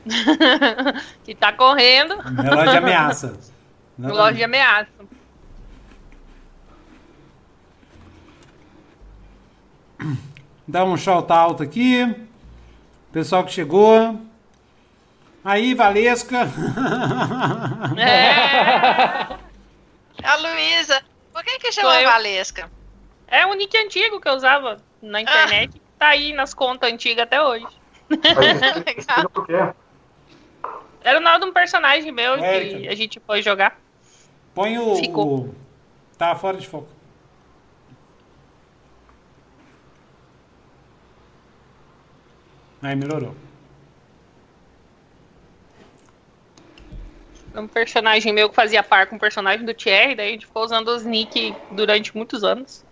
que 1.23 1.33
tá 1.33 1.53
correndo. 1.53 2.17
Relógio 2.19 2.71
de 2.71 2.77
ameaça. 2.77 3.39
Relógio 3.97 4.35
de 4.35 4.43
ameaça. 4.43 4.91
Dá 10.67 10.83
um 10.83 10.97
shout 10.97 11.31
out 11.31 11.63
aqui. 11.63 12.13
Pessoal 13.13 13.45
que 13.45 13.53
chegou. 13.53 14.19
Aí, 15.45 15.73
Valesca. 15.73 16.39
É, 17.97 19.37
A 20.27 20.35
Luísa. 20.35 21.01
Por 21.31 21.41
que 21.41 21.57
que 21.57 21.71
chama. 21.71 22.03
Valesca? 22.03 22.69
é 23.29 23.45
um 23.45 23.53
nick 23.53 23.77
antigo 23.77 24.19
que 24.19 24.27
eu 24.27 24.33
usava 24.33 24.77
na 25.01 25.21
internet. 25.21 25.81
Tá 26.01 26.07
aí 26.07 26.33
nas 26.33 26.51
contas 26.51 26.91
antigas 26.91 27.25
até 27.25 27.39
hoje. 27.39 27.67
quê? 29.45 29.53
Era 31.03 31.19
o 31.19 31.21
nome 31.21 31.39
de 31.41 31.45
um 31.45 31.53
personagem 31.53 32.11
meu 32.11 32.37
que 32.37 32.43
Érica. 32.43 32.91
a 32.91 32.95
gente 32.95 33.19
foi 33.19 33.43
jogar. 33.43 33.79
Põe 34.55 34.79
o, 34.79 34.93
o- 35.15 35.55
Tá 36.17 36.33
fora 36.33 36.57
de 36.57 36.67
foco. 36.67 36.89
Aí 42.81 42.95
melhorou. 42.95 43.35
Um 47.53 47.67
personagem 47.67 48.33
meu 48.33 48.49
que 48.49 48.55
fazia 48.55 48.81
par 48.81 49.05
com 49.05 49.17
o 49.17 49.19
personagem 49.19 49.63
do 49.63 49.73
Thierry, 49.75 50.15
daí 50.15 50.29
a 50.29 50.31
gente 50.31 50.47
ficou 50.47 50.63
usando 50.63 50.87
os 50.87 51.05
nick 51.05 51.55
durante 51.69 52.17
muitos 52.17 52.43
anos. 52.43 52.83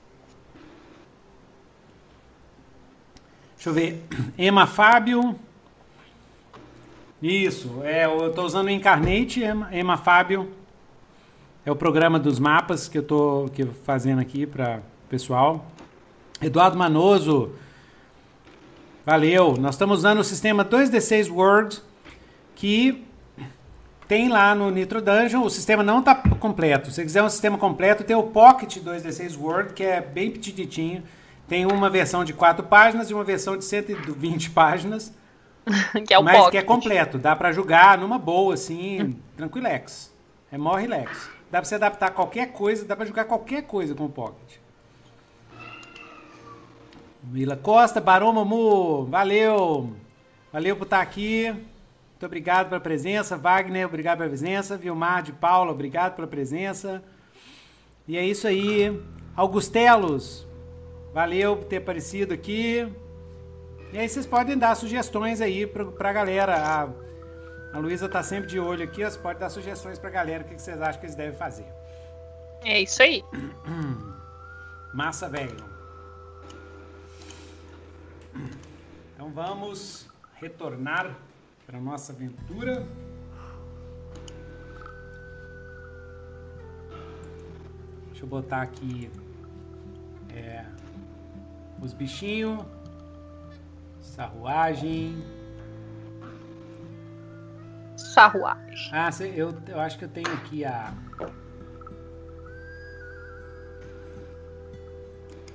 Deixa 3.60 3.72
eu 3.72 3.74
ver. 3.74 4.06
Ema 4.38 4.66
Fábio. 4.66 5.38
Isso, 7.22 7.82
é, 7.84 8.06
eu 8.06 8.32
tô 8.32 8.46
usando 8.46 8.68
o 8.68 8.70
Incarnate, 8.70 9.42
Ema 9.44 9.98
Fábio. 9.98 10.50
É 11.66 11.70
o 11.70 11.76
programa 11.76 12.18
dos 12.18 12.40
mapas 12.40 12.88
que 12.88 13.00
eu 13.00 13.04
tô 13.04 13.50
que 13.54 13.66
fazendo 13.84 14.20
aqui 14.20 14.46
para 14.46 14.80
pessoal. 15.10 15.66
Eduardo 16.42 16.78
Manoso. 16.78 17.54
Valeu. 19.06 19.58
Nós 19.58 19.76
estamos 19.76 19.98
usando 19.98 20.20
o 20.20 20.24
sistema 20.24 20.64
2D6 20.64 21.30
Word 21.30 21.82
que 22.56 23.04
tem 24.08 24.30
lá 24.30 24.56
no 24.56 24.72
Nitro 24.72 25.02
Dungeon. 25.02 25.44
O 25.44 25.50
sistema 25.50 25.84
não 25.84 26.00
está 26.00 26.16
completo. 26.16 26.88
Se 26.88 26.96
você 26.96 27.04
quiser 27.04 27.24
um 27.24 27.30
sistema 27.30 27.58
completo, 27.58 28.06
tem 28.06 28.16
o 28.16 28.24
Pocket 28.24 28.78
2D6 28.78 29.38
Word, 29.38 29.74
que 29.74 29.84
é 29.84 30.00
bem 30.00 30.32
petitinho. 30.32 31.04
Tem 31.50 31.66
uma 31.66 31.90
versão 31.90 32.24
de 32.24 32.32
4 32.32 32.66
páginas 32.68 33.10
e 33.10 33.14
uma 33.14 33.24
versão 33.24 33.58
de 33.58 33.66
120 33.66 34.52
páginas. 34.52 35.12
que 36.08 36.14
é 36.14 36.20
o 36.20 36.24
mas 36.24 36.38
Pocket. 36.38 36.52
que 36.52 36.58
é 36.58 36.62
completo. 36.62 37.18
Dá 37.18 37.36
pra 37.36 37.52
jogar 37.52 37.98
numa 37.98 38.20
boa, 38.20 38.54
assim, 38.54 39.20
tranquilex. 39.36 40.14
É 40.52 40.58
mó 40.58 40.76
relax. 40.76 41.30
Dá 41.52 41.60
pra 41.60 41.66
você 41.66 41.76
adaptar 41.76 42.12
qualquer 42.12 42.54
coisa, 42.54 42.86
dá 42.86 42.96
pra 42.96 43.06
jogar 43.06 43.26
qualquer 43.26 43.64
coisa 43.64 43.96
com 43.96 44.06
o 44.06 44.10
Pocket. 44.10 44.58
Mila 47.24 47.58
Costa, 47.58 48.00
Barão 48.00 48.32
Mamu, 48.32 49.06
valeu. 49.06 49.94
Valeu 50.54 50.76
por 50.76 50.84
estar 50.84 51.02
aqui. 51.02 51.52
Muito 51.52 52.26
obrigado 52.26 52.70
pela 52.70 52.82
presença. 52.82 53.38
Wagner, 53.38 53.88
obrigado 53.88 54.20
pela 54.20 54.30
presença. 54.30 54.78
Vilmar 54.78 55.24
de 55.24 55.34
Paula, 55.34 55.72
obrigado 55.72 56.16
pela 56.16 56.28
presença. 56.28 57.04
E 58.08 58.18
é 58.18 58.26
isso 58.26 58.48
aí. 58.48 59.00
Augustelos, 59.36 60.48
valeu 61.20 61.58
por 61.58 61.66
ter 61.66 61.78
aparecido 61.78 62.34
aqui. 62.34 62.90
E 63.92 63.98
aí 63.98 64.08
vocês 64.08 64.26
podem 64.26 64.58
dar 64.58 64.74
sugestões 64.76 65.42
aí 65.42 65.68
pra, 65.68 65.84
pra 65.84 66.14
galera. 66.14 66.56
A, 66.56 67.76
a 67.76 67.80
Luísa 67.80 68.08
tá 68.08 68.24
sempre 68.24 68.50
de 68.50 68.58
olho 68.58 68.86
aqui, 68.86 69.04
ó, 69.04 69.10
você 69.10 69.20
pode 69.20 69.38
dar 69.38 69.50
sugestões 69.50 70.00
pra 70.00 70.10
galera, 70.10 70.46
o 70.46 70.48
que 70.48 70.56
que 70.56 70.62
vocês 70.62 70.82
acham 70.82 70.98
que 70.98 71.08
eles 71.08 71.18
devem 71.18 71.38
fazer. 71.38 71.66
É 72.64 72.82
isso 72.82 73.04
aí. 73.04 73.22
Massa, 74.94 75.28
velho. 75.28 75.58
Então 79.14 79.30
vamos 79.34 80.08
retornar 80.36 81.14
para 81.66 81.82
nossa 81.82 82.14
aventura. 82.14 82.88
Deixa 88.08 88.24
eu 88.24 88.28
botar 88.28 88.62
aqui 88.62 89.12
é, 90.30 90.66
os 91.82 91.94
bichinhos. 91.94 92.64
Sarruagem. 94.02 95.24
Sarruagem. 97.96 98.92
Ah, 98.92 99.10
eu, 99.36 99.54
eu 99.68 99.80
acho 99.80 99.98
que 99.98 100.06
eu 100.06 100.10
tenho 100.10 100.32
aqui 100.34 100.66
a. 100.66 100.94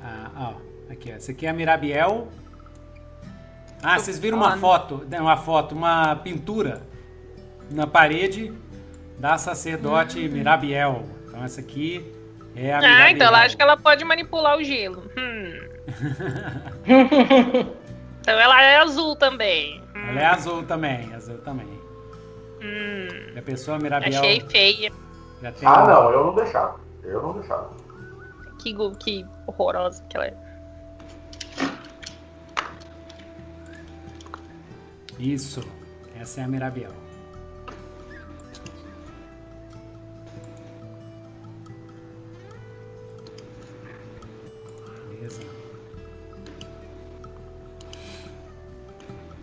Ah, 0.01 0.31
ó, 0.37 0.93
aqui, 0.93 1.11
ó. 1.11 1.15
Essa 1.15 1.33
aqui 1.33 1.47
é 1.47 1.51
a 1.51 1.53
Mirabiel. 1.53 2.29
Ah, 3.83 3.99
vocês 3.99 4.19
viram 4.19 4.39
uma 4.39 4.55
Ah, 4.55 4.59
foto, 4.59 5.05
né, 5.09 5.21
uma 5.21 5.37
foto, 5.37 5.75
uma 5.75 6.17
pintura 6.17 6.83
na 7.71 7.87
parede 7.87 8.53
da 9.19 9.37
sacerdote 9.37 10.27
Mirabiel. 10.29 11.05
Então 11.27 11.45
essa 11.45 11.61
aqui 11.61 12.13
é 12.57 12.73
a. 12.73 12.79
Ah, 12.79 13.11
então 13.11 13.27
ela 13.27 13.43
acha 13.43 13.57
que 13.57 13.63
ela 13.63 13.77
pode 13.77 14.05
manipular 14.05 14.57
o 14.59 14.63
gelo. 14.65 15.03
Hum. 16.87 17.75
então 18.21 18.39
ela 18.41 18.63
é 18.63 18.77
azul 18.79 19.15
também. 19.17 19.83
Hum. 19.95 20.09
Ela 20.09 20.21
é 20.21 20.27
azul 20.27 20.63
também, 20.65 21.15
azul 21.15 21.39
também. 21.39 21.67
Hum. 22.63 23.33
E 23.35 23.39
a 23.39 23.43
pessoa 23.43 23.79
Mirabiel 23.79 24.19
Achei 24.21 24.41
feia. 24.49 24.91
já 25.43 25.53
tem 25.53 25.69
Ah, 25.69 25.83
um- 25.83 25.87
não, 25.87 26.11
eu 26.11 26.25
não 26.27 26.35
deixava. 26.35 26.81
Eu 27.03 27.23
não 27.23 27.33
deixava. 27.35 27.71
Que, 28.63 28.75
que 28.99 29.27
horrorosa 29.47 30.03
que 30.09 30.17
ela 30.17 30.27
é. 30.27 30.35
Isso. 35.19 35.61
Essa 36.19 36.41
é 36.41 36.45
a 36.45 36.49
Mirabiel. 36.49 36.91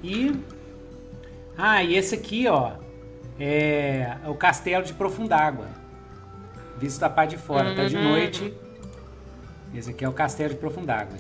E. 0.04 0.40
Ah, 1.58 1.84
e 1.84 1.96
esse 1.96 2.16
aqui, 2.16 2.48
ó. 2.48 2.74
É 3.40 4.18
o 4.26 4.36
castelo 4.36 4.84
de 4.84 4.94
Profundágua. 4.94 5.68
Visto 6.78 7.00
da 7.00 7.10
parte 7.10 7.32
de 7.32 7.38
fora, 7.38 7.76
tá 7.76 7.86
de 7.86 7.96
Uhum. 7.96 8.04
noite. 8.04 8.54
Esse 9.74 9.90
aqui 9.92 10.04
é 10.06 10.10
o 10.10 10.14
castelo 10.14 10.50
de 10.50 10.56
Profundágua. 10.60 11.16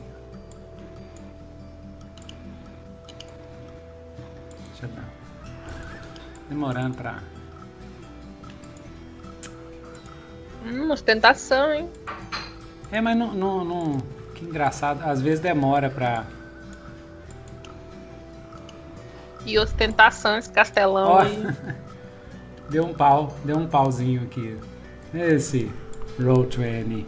Deixa 4.71 4.85
eu 4.85 4.89
dar. 4.89 5.09
Demorando 6.49 6.95
pra. 6.97 7.19
Hum, 10.65 10.91
ostentação, 10.91 11.73
hein? 11.73 11.89
É, 12.91 13.01
mas 13.01 13.17
não, 13.17 13.33
não, 13.33 13.63
não- 13.65 13.97
Que 14.35 14.45
engraçado. 14.45 15.01
Às 15.03 15.21
vezes 15.21 15.39
demora 15.39 15.89
pra. 15.89 16.25
E 19.45 19.57
ostentação, 19.57 20.37
esse 20.37 20.51
castelão 20.51 21.09
Ó, 21.09 21.19
aí. 21.21 21.47
deu 22.69 22.85
um 22.85 22.93
pau. 22.93 23.35
Deu 23.43 23.57
um 23.57 23.67
pauzinho 23.67 24.23
aqui. 24.23 24.57
Esse 25.13 25.71
Road 26.21 26.57
20. 26.57 27.05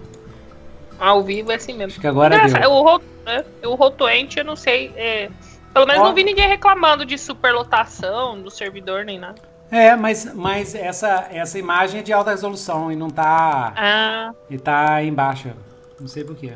Ao 0.99 1.23
vivo 1.23 1.51
é 1.51 1.55
assim 1.55 1.73
mesmo. 1.73 1.91
Acho 1.91 2.01
que 2.01 2.07
agora 2.07 2.35
Engraçado, 2.35 2.61
deu. 2.61 2.71
O, 2.71 2.83
ro 2.83 3.01
é, 3.25 3.45
o 3.67 3.75
Rotoente, 3.75 4.39
eu 4.39 4.45
não 4.45 4.55
sei. 4.55 4.91
é, 4.95 5.29
pelo 5.73 5.85
menos 5.85 6.01
Ó. 6.01 6.05
não 6.07 6.13
vi 6.15 6.23
ninguém 6.23 6.47
reclamando 6.47 7.05
de 7.05 7.17
superlotação 7.17 8.41
do 8.41 8.49
servidor 8.51 9.05
nem 9.05 9.19
nada. 9.19 9.41
É, 9.71 9.95
mas, 9.95 10.31
mas 10.35 10.75
essa, 10.75 11.27
essa 11.31 11.57
imagem 11.57 12.01
é 12.01 12.03
de 12.03 12.13
alta 12.13 12.29
resolução 12.29 12.91
e 12.91 12.95
não 12.95 13.09
tá. 13.09 13.73
Ah, 13.75 14.33
E 14.49 14.57
tá 14.57 15.03
em 15.03 15.11
baixa. 15.11 15.55
Não 15.99 16.07
sei 16.07 16.23
porquê. 16.23 16.53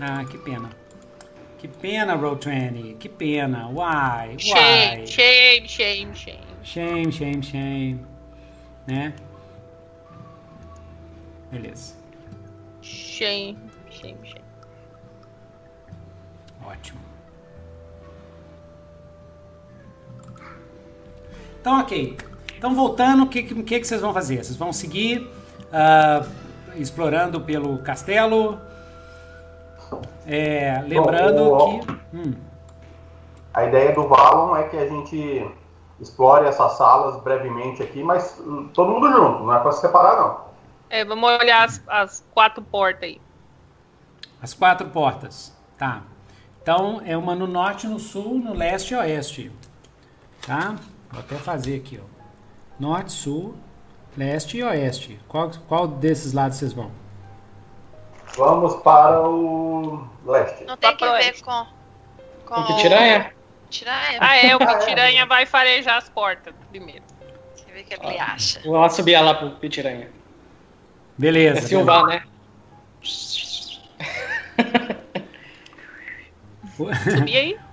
Ah, 0.00 0.24
que 0.24 0.36
pena. 0.38 0.68
Que 1.64 1.68
pena, 1.68 2.14
Road 2.14 2.46
20. 2.46 2.96
Que 2.98 3.08
pena. 3.08 3.68
Why? 3.68 4.36
shame, 4.36 5.00
Why? 5.00 5.06
shame, 5.06 5.66
shame, 5.66 6.14
shame. 6.14 6.38
Shame, 6.62 7.10
shame, 7.10 7.42
shame. 7.42 8.06
Né? 8.86 9.14
Beleza. 11.50 11.94
Shame, 12.82 13.56
shame, 13.90 14.18
shame. 14.22 14.44
Ótimo. 16.66 17.00
Então, 21.62 21.80
ok. 21.80 22.18
Então, 22.58 22.74
voltando, 22.74 23.22
o 23.22 23.26
que, 23.26 23.42
que, 23.42 23.80
que 23.80 23.86
vocês 23.86 24.02
vão 24.02 24.12
fazer? 24.12 24.44
Vocês 24.44 24.58
vão 24.58 24.70
seguir 24.70 25.26
ah, 25.72 26.26
explorando 26.76 27.40
pelo 27.40 27.78
castelo. 27.78 28.60
É, 30.26 30.82
lembrando 30.86 31.44
Bom, 31.50 31.78
o- 31.78 31.80
que. 31.86 31.92
Hum, 32.14 32.34
A 33.52 33.64
ideia 33.64 33.92
do 33.94 34.08
Valon 34.08 34.56
é 34.56 34.64
que 34.64 34.76
a 34.76 34.88
gente 34.88 35.48
explore 36.00 36.46
essas 36.46 36.72
salas 36.72 37.22
brevemente 37.22 37.82
aqui, 37.82 38.02
mas 38.02 38.40
hum, 38.44 38.68
todo 38.74 38.90
mundo 38.92 39.10
junto, 39.12 39.44
não 39.44 39.54
é 39.54 39.60
pra 39.60 39.70
se 39.72 39.80
separar, 39.80 40.16
não. 40.16 40.44
É, 40.90 41.04
vamos 41.04 41.28
olhar 41.40 41.64
as, 41.64 41.82
as 41.88 42.24
quatro 42.32 42.62
portas 42.62 43.04
aí. 43.04 43.20
as 44.42 44.52
quatro 44.54 44.88
portas. 44.88 45.52
Tá. 45.78 46.02
Então, 46.62 47.00
é 47.04 47.16
uma 47.16 47.34
no 47.34 47.46
norte, 47.46 47.86
no 47.86 47.98
sul, 47.98 48.34
no 48.38 48.54
leste 48.54 48.94
e 48.94 48.96
oeste. 48.96 49.52
Tá? 50.46 50.76
Vou 51.10 51.20
até 51.20 51.36
fazer 51.36 51.76
aqui, 51.76 52.00
ó. 52.02 52.06
Norte, 52.78 53.12
sul, 53.12 53.54
leste 54.16 54.58
e 54.58 54.62
oeste. 54.64 55.20
Qual, 55.28 55.50
qual 55.68 55.86
desses 55.86 56.32
lados 56.32 56.58
vocês 56.58 56.72
vão? 56.72 56.90
Vamos 58.36 58.76
para 58.82 59.28
o 59.28 60.06
leste. 60.26 60.64
Não 60.64 60.76
tem 60.76 60.96
que 60.96 61.08
ver 61.08 61.40
com. 61.42 61.66
com 62.46 62.54
Com 62.54 62.64
pitiranha? 62.64 63.32
Pitiranha? 63.70 64.18
Ah, 64.20 64.36
é, 64.36 64.56
o 64.56 64.58
Pitiranha 64.78 65.26
vai 65.26 65.46
farejar 65.46 65.96
as 65.98 66.08
portas 66.08 66.54
primeiro. 66.70 67.02
Eu 67.68 67.74
ver 67.74 67.80
o 67.82 67.84
que 67.84 68.06
ele 68.06 68.18
acha. 68.18 68.60
Vou 68.64 68.76
lá 68.76 68.88
subir 68.88 69.18
lá 69.20 69.34
pro 69.34 69.50
pitiranha. 69.52 70.08
Beleza. 71.16 71.58
É 71.58 71.62
Silvar, 71.62 72.06
né? 72.06 72.24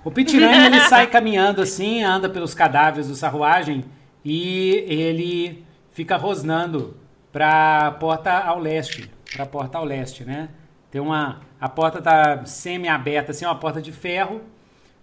O 0.04 0.10
Pitiranha 0.10 0.66
ele 0.66 0.80
sai 0.82 1.08
caminhando 1.08 1.60
assim, 1.60 2.04
anda 2.04 2.28
pelos 2.28 2.54
cadáveres 2.54 3.08
do 3.08 3.16
sarruagem 3.16 3.84
e 4.24 4.84
ele 4.88 5.64
fica 5.90 6.16
rosnando 6.16 6.96
para 7.32 7.88
a 7.88 7.90
porta 7.90 8.38
ao 8.38 8.58
leste, 8.58 9.10
para 9.32 9.44
a 9.44 9.46
porta 9.46 9.78
ao 9.78 9.84
leste, 9.84 10.24
né? 10.24 10.48
Tem 10.90 11.00
uma 11.00 11.40
a 11.60 11.68
porta 11.68 12.02
tá 12.02 12.44
semi 12.44 12.88
aberta 12.88 13.30
assim, 13.30 13.44
uma 13.44 13.54
porta 13.54 13.80
de 13.80 13.92
ferro, 13.92 14.42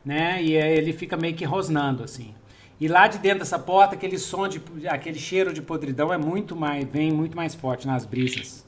né? 0.06 0.42
E 0.44 0.58
aí 0.58 0.78
ele 0.78 0.94
fica 0.94 1.18
meio 1.18 1.36
que 1.36 1.46
rosnando 1.46 2.04
assim. 2.04 2.34
E 2.80 2.88
lá 2.88 3.08
de 3.08 3.18
dentro 3.18 3.40
dessa 3.40 3.60
porta 3.60 3.96
aquele 3.96 4.18
som 4.18 4.48
de 4.48 4.62
aquele 4.88 5.20
cheiro 5.20 5.52
de 5.52 5.62
podridão 5.62 6.14
é 6.14 6.18
muito 6.18 6.56
mais 6.56 6.86
vem 6.86 7.12
muito 7.12 7.36
mais 7.36 7.56
forte 7.56 7.88
nas 7.88 8.06
brisas, 8.06 8.66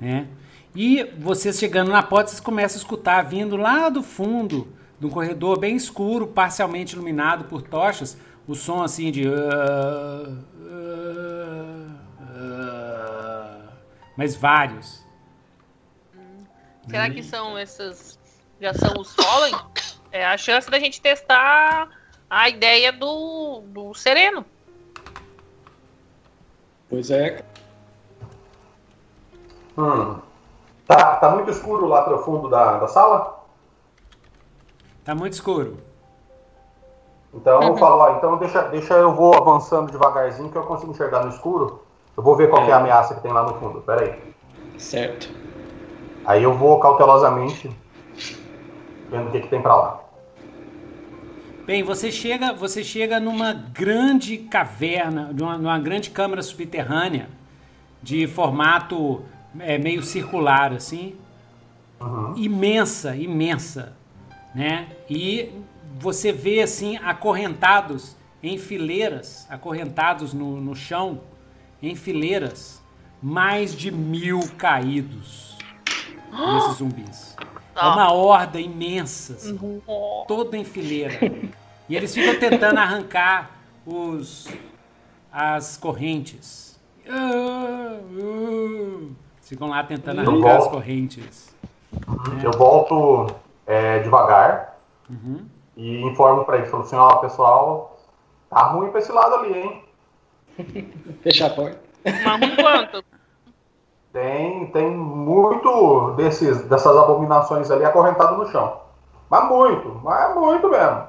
né? 0.00 0.26
E 0.74 1.04
vocês 1.18 1.56
chegando 1.56 1.92
na 1.92 2.02
porta, 2.02 2.30
vocês 2.30 2.40
começam 2.40 2.76
a 2.76 2.82
escutar 2.82 3.22
vindo 3.22 3.56
lá 3.56 3.88
do 3.88 4.02
fundo, 4.02 4.66
de 4.98 5.06
um 5.06 5.08
corredor 5.08 5.56
bem 5.56 5.76
escuro, 5.76 6.26
parcialmente 6.26 6.94
iluminado 6.94 7.44
por 7.44 7.62
tochas, 7.62 8.16
o 8.46 8.56
som 8.56 8.82
assim 8.82 9.12
de. 9.12 9.28
"Ah, 9.28 10.36
ah, 10.62 10.64
ah", 10.66 11.83
mas 14.16 14.36
vários. 14.36 15.04
Será 16.88 17.10
que 17.10 17.22
são 17.22 17.56
essas. 17.56 18.18
Já 18.60 18.72
são 18.74 19.00
os 19.00 19.14
Fallen? 19.14 19.54
É 20.12 20.24
a 20.24 20.36
chance 20.36 20.70
da 20.70 20.78
gente 20.78 21.00
testar 21.00 21.88
a 22.30 22.48
ideia 22.48 22.92
do, 22.92 23.62
do 23.66 23.94
Sereno. 23.94 24.44
Pois 26.88 27.10
é. 27.10 27.44
Hum. 29.76 30.20
Tá, 30.86 31.16
tá 31.16 31.30
muito 31.30 31.50
escuro 31.50 31.86
lá 31.86 32.02
pro 32.02 32.18
fundo 32.18 32.48
da, 32.48 32.78
da 32.78 32.88
sala? 32.88 33.44
Tá 35.04 35.14
muito 35.14 35.32
escuro. 35.32 35.78
Então 37.32 37.62
eu 37.62 37.76
falo, 37.76 37.96
ó, 37.96 38.16
então 38.16 38.36
deixa, 38.36 38.62
deixa 38.68 38.94
eu 38.94 39.12
vou 39.12 39.34
avançando 39.34 39.90
devagarzinho 39.90 40.50
que 40.50 40.56
eu 40.56 40.62
consigo 40.62 40.92
enxergar 40.92 41.24
no 41.24 41.30
escuro. 41.30 41.83
Eu 42.16 42.22
vou 42.22 42.36
ver 42.36 42.48
qual 42.48 42.64
que 42.64 42.70
é 42.70 42.74
a 42.74 42.78
ameaça 42.78 43.14
que 43.14 43.22
tem 43.22 43.32
lá 43.32 43.42
no 43.42 43.54
fundo. 43.58 43.80
Pera 43.80 44.02
aí. 44.02 44.34
Certo. 44.78 45.28
Aí 46.24 46.42
eu 46.42 46.54
vou 46.54 46.78
cautelosamente 46.80 47.70
vendo 49.10 49.28
o 49.28 49.30
que, 49.30 49.40
que 49.40 49.48
tem 49.48 49.60
pra 49.60 49.76
lá. 49.76 50.00
Bem, 51.66 51.82
você 51.82 52.12
chega, 52.12 52.52
você 52.52 52.84
chega 52.84 53.18
numa 53.18 53.52
grande 53.52 54.36
caverna, 54.36 55.30
numa, 55.32 55.56
numa 55.56 55.78
grande 55.78 56.10
câmara 56.10 56.42
subterrânea 56.42 57.28
de 58.02 58.26
formato 58.26 59.22
é, 59.58 59.78
meio 59.78 60.02
circular 60.02 60.72
assim, 60.72 61.16
imensa, 62.36 63.16
imensa, 63.16 63.96
né? 64.54 64.88
E 65.08 65.50
você 65.98 66.32
vê 66.32 66.60
assim 66.60 66.98
acorrentados 66.98 68.14
em 68.42 68.58
fileiras, 68.58 69.46
acorrentados 69.48 70.34
no, 70.34 70.60
no 70.60 70.74
chão, 70.74 71.20
em 71.88 71.94
fileiras, 71.94 72.82
mais 73.22 73.74
de 73.74 73.90
mil 73.90 74.40
caídos 74.58 75.56
desses 76.52 76.74
zumbis. 76.78 77.36
É 77.76 77.86
uma 77.86 78.12
horda 78.12 78.60
imensa, 78.60 79.32
assim, 79.34 79.58
Uhum. 79.60 80.24
toda 80.28 80.56
em 80.56 80.64
fileira. 80.64 81.18
E 81.88 81.96
eles 81.96 82.14
ficam 82.14 82.34
tentando 82.38 82.78
arrancar 82.78 83.50
os 83.86 84.48
as 85.32 85.76
correntes. 85.76 86.78
Ficam 89.42 89.68
lá 89.68 89.82
tentando 89.82 90.22
Eu 90.22 90.30
arrancar 90.30 90.56
as 90.56 90.58
volto. 90.64 90.70
correntes. 90.72 91.54
Eu 92.42 92.52
volto 92.52 93.34
é, 93.66 93.98
devagar 94.00 94.78
Uhum. 95.10 95.44
e 95.76 96.00
informo 96.02 96.44
pra 96.44 96.56
eles, 96.58 96.70
falo 96.70 96.82
assim, 96.84 96.96
ó, 96.96 97.16
pessoal, 97.16 97.98
tá 98.48 98.62
ruim 98.68 98.90
pra 98.90 99.00
esse 99.00 99.12
lado 99.12 99.34
ali, 99.34 99.58
hein? 99.58 99.83
Fechar 101.22 101.50
a 101.50 101.54
porta. 101.54 101.80
Mas 102.04 102.40
ruim 102.40 102.56
quanto? 102.56 103.04
Tem, 104.12 104.66
tem 104.70 104.90
muito 104.96 106.12
desses, 106.12 106.62
dessas 106.68 106.96
abominações 106.96 107.70
ali 107.70 107.84
acorrentado 107.84 108.36
no 108.36 108.46
chão. 108.46 108.80
Mas 109.28 109.48
muito, 109.48 110.00
mas 110.04 110.34
muito 110.34 110.68
mesmo. 110.68 111.02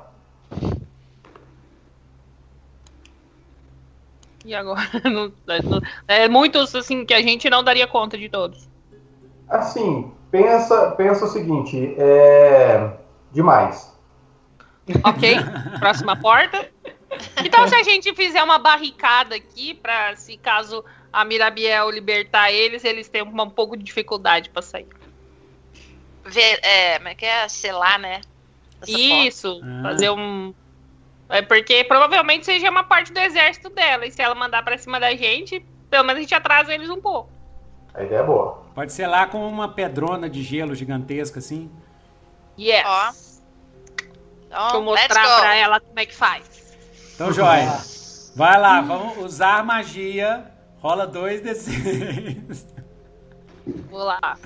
E 4.44 4.54
agora? 4.54 4.82
Não- 5.04 5.32
não- 5.64 5.82
é 6.08 6.28
muitos, 6.28 6.74
assim, 6.76 7.04
que 7.06 7.14
a 7.14 7.22
gente 7.22 7.50
não 7.50 7.64
daria 7.64 7.88
conta 7.88 8.16
de 8.18 8.30
todos. 8.30 8.70
Assim, 9.50 10.12
pensa, 10.32 10.92
pensa 10.92 11.26
o 11.26 11.28
seguinte, 11.28 11.96
é 11.98 12.92
demais. 13.32 13.92
Ok? 15.04 15.36
Próxima 15.80 16.16
porta. 16.16 16.70
Então, 17.44 17.68
se 17.68 17.76
a 17.76 17.84
gente 17.84 18.14
fizer 18.14 18.44
uma 18.44 18.58
barricada 18.58 19.36
aqui, 19.36 19.74
pra 19.74 20.16
se 20.16 20.38
caso 20.38 20.84
a 21.12 21.24
Mirabiel 21.24 21.90
libertar 21.90 22.52
eles, 22.52 22.84
eles 22.84 23.08
têm 23.08 23.22
um, 23.22 23.50
pouco 23.50 23.78
de 23.78 23.84
dificuldade 23.84 24.50
pra 24.50 24.62
sair. 24.62 24.88
Ver, 26.26 26.60
é, 26.64 26.98
como 26.98 27.10
é 27.10 27.16
que 27.16 27.26
é? 27.26 27.48
Selar, 27.48 28.00
né? 28.00 28.22
Essa. 28.82 28.92
Isso, 28.92 29.62
Ah. 29.64 29.84
fazer 29.84 30.10
um. 30.10 30.54
É 31.30 31.42
porque 31.42 31.84
provavelmente 31.84 32.46
seja 32.46 32.70
uma 32.70 32.84
parte 32.84 33.12
do 33.12 33.20
exército 33.20 33.70
dela. 33.70 34.06
E 34.06 34.12
se 34.12 34.22
ela 34.22 34.36
mandar 34.36 34.64
pra 34.64 34.78
cima 34.78 35.00
da 35.00 35.16
gente, 35.16 35.64
pelo 35.90 36.04
menos 36.04 36.20
a 36.20 36.22
gente 36.22 36.36
atrasa 36.36 36.74
eles 36.74 36.90
um 36.90 37.02
pouco. 37.02 37.30
A 37.94 38.04
ideia 38.04 38.20
é 38.20 38.24
boa. 38.24 38.64
Pode 38.76 38.92
ser 38.92 39.08
lá 39.08 39.26
com 39.26 39.48
uma 39.48 39.70
pedrona 39.70 40.30
de 40.30 40.44
gelo 40.44 40.76
gigantesca, 40.76 41.40
assim. 41.40 41.72
Yes. 42.60 42.84
Ó. 42.86 43.14
Então, 44.48 44.68
Deixa 44.68 44.76
eu 44.76 44.92
let's 44.92 45.08
mostrar 45.08 45.40
pra 45.40 45.56
ela 45.56 45.80
como 45.80 46.00
é 46.00 46.06
que 46.06 46.16
faz. 46.16 46.65
Então, 47.16 47.32
joia. 47.32 47.80
Vai 48.36 48.60
lá, 48.60 48.82
vamos 48.82 49.18
usar 49.18 49.64
magia. 49.64 50.46
Rola 50.80 51.08
2d6. 51.08 52.66
Vou 53.90 54.04
lá. 54.04 54.38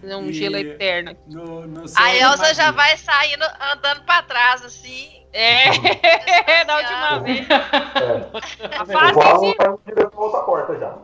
Fazer 0.00 0.14
um 0.16 0.26
E- 0.26 0.32
gelo 0.32 0.56
eterno 0.56 1.10
aqui. 1.10 1.20
No, 1.28 1.66
no 1.66 1.84
A 1.96 2.14
Elsa 2.16 2.54
já 2.54 2.70
vai 2.70 2.96
saindo, 2.96 3.44
andando 3.74 4.02
pra 4.04 4.22
trás, 4.22 4.62
assim. 4.64 5.22
É, 5.32 5.64
da 6.64 6.76
última 6.78 7.18
vez. 7.20 7.46
É, 7.50 8.76
A 8.78 8.82
o 8.82 8.86
fase 8.86 9.12
Valon 9.12 9.50
assim, 9.50 9.54
outra 10.16 10.40
porta 10.42 10.78
já. 10.78 10.94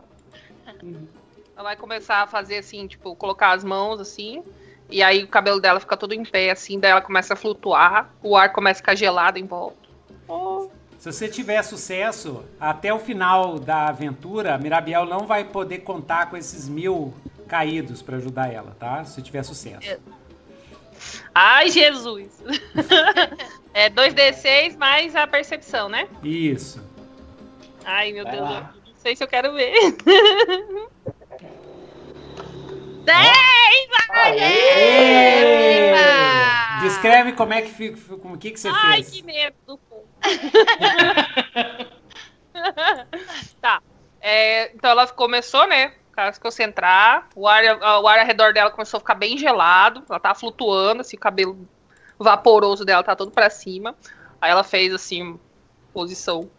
ela 1.55 1.63
vai 1.63 1.75
começar 1.75 2.21
a 2.23 2.27
fazer 2.27 2.57
assim, 2.59 2.87
tipo, 2.87 3.15
colocar 3.15 3.51
as 3.51 3.63
mãos 3.63 3.99
assim. 3.99 4.43
E 4.89 5.03
aí 5.03 5.23
o 5.23 5.27
cabelo 5.27 5.59
dela 5.61 5.79
fica 5.79 5.95
todo 5.97 6.13
em 6.13 6.23
pé, 6.23 6.49
assim, 6.51 6.79
daí 6.79 6.91
ela 6.91 7.01
começa 7.01 7.33
a 7.33 7.37
flutuar, 7.37 8.09
o 8.23 8.35
ar 8.35 8.51
começa 8.51 8.79
a 8.79 8.81
ficar 8.81 8.95
gelado 8.95 9.37
em 9.37 9.45
volta. 9.45 9.77
Oh. 10.27 10.69
Se 11.01 11.11
você 11.11 11.27
tiver 11.27 11.63
sucesso, 11.63 12.45
até 12.59 12.93
o 12.93 12.99
final 12.99 13.57
da 13.57 13.87
aventura, 13.87 14.55
Mirabiel 14.59 15.03
não 15.07 15.25
vai 15.25 15.43
poder 15.43 15.79
contar 15.79 16.29
com 16.29 16.37
esses 16.37 16.69
mil 16.69 17.11
caídos 17.47 18.03
pra 18.03 18.17
ajudar 18.17 18.53
ela, 18.53 18.75
tá? 18.79 19.03
Se 19.03 19.19
tiver 19.19 19.41
sucesso. 19.41 19.99
Ai, 21.33 21.71
Jesus! 21.71 22.43
é 23.73 23.89
2D6 23.89 24.77
mais 24.77 25.15
a 25.15 25.25
percepção, 25.25 25.89
né? 25.89 26.07
Isso. 26.23 26.79
Ai, 27.83 28.11
meu 28.13 28.23
Vai 28.23 28.33
Deus, 28.35 28.47
lá. 28.47 28.75
não 28.85 28.95
sei 28.97 29.15
se 29.15 29.23
eu 29.23 29.27
quero 29.27 29.53
ver. 29.53 29.73
10! 33.05 33.17
Aê! 34.11 35.87
Viva! 35.87 36.81
Descreve 36.83 37.31
como 37.33 37.53
é 37.53 37.63
que 37.63 37.71
fica, 37.71 38.17
como 38.17 38.37
que 38.37 38.51
que 38.51 38.59
você 38.59 38.67
Ai, 38.67 38.97
fez. 38.97 39.09
que 39.09 39.23
medo. 39.23 39.79
tá. 43.61 43.81
É, 44.19 44.73
então 44.73 44.91
ela 44.91 45.07
começou, 45.07 45.67
né? 45.67 45.93
a 46.15 46.31
se 46.31 46.39
concentrar. 46.39 47.27
O 47.35 47.47
ar, 47.47 47.63
o 48.01 48.07
ar 48.07 48.19
ao 48.19 48.25
redor 48.25 48.53
dela 48.53 48.69
começou 48.69 48.97
a 48.97 49.01
ficar 49.01 49.15
bem 49.15 49.37
gelado. 49.37 50.03
Ela 50.09 50.19
tava 50.19 50.35
flutuando, 50.35 51.01
assim, 51.01 51.17
o 51.17 51.19
cabelo 51.19 51.67
vaporoso 52.19 52.85
dela 52.85 53.03
tá 53.03 53.15
todo 53.15 53.31
pra 53.31 53.49
cima. 53.49 53.95
Aí 54.39 54.51
ela 54.51 54.63
fez 54.63 54.93
assim, 54.93 55.39
posição. 55.93 56.49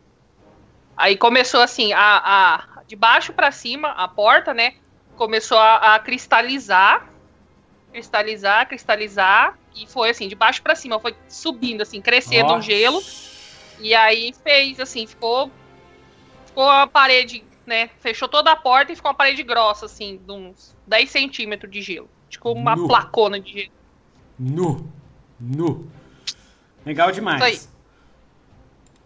Aí 0.97 1.17
começou 1.17 1.61
assim, 1.61 1.93
a, 1.93 2.23
a 2.25 2.83
de 2.87 2.97
baixo 2.97 3.33
pra 3.33 3.51
cima, 3.51 3.89
a 3.91 4.09
porta, 4.09 4.53
né? 4.53 4.75
Começou 5.17 5.59
a, 5.59 5.95
a 5.95 5.99
cristalizar. 5.99 7.09
Cristalizar, 7.91 8.69
cristalizar. 8.69 9.59
E 9.75 9.87
foi 9.87 10.11
assim, 10.11 10.29
de 10.29 10.35
baixo 10.35 10.63
pra 10.63 10.75
cima, 10.75 11.01
foi 11.01 11.17
subindo, 11.29 11.83
assim, 11.83 12.01
crescendo 12.01 12.53
Ó. 12.53 12.57
um 12.57 12.63
gelo. 12.63 13.03
E 13.83 13.95
aí 13.95 14.33
fez 14.43 14.79
assim, 14.81 15.07
ficou. 15.07 15.51
Ficou 16.47 16.69
a 16.69 16.87
parede, 16.87 17.43
né? 17.67 17.91
Fechou 18.01 18.29
toda 18.29 18.53
a 18.53 18.57
porta 18.57 18.93
e 18.93 18.97
ficou 18.97 19.11
uma 19.11 19.17
parede 19.17 19.43
grossa, 19.43 19.87
assim, 19.87 20.21
de 20.25 20.33
uns 20.33 20.75
10 20.87 21.11
centímetros 21.11 21.71
de 21.71 21.81
gelo. 21.83 22.09
Tipo 22.29 22.53
uma 22.53 22.77
Nu. 22.77 22.87
placona 22.87 23.41
de 23.41 23.53
gelo. 23.53 23.73
Nu. 24.39 24.87
Nu. 25.41 25.87
Legal 26.87 27.11
demais. 27.13 27.55
Isso 27.55 27.73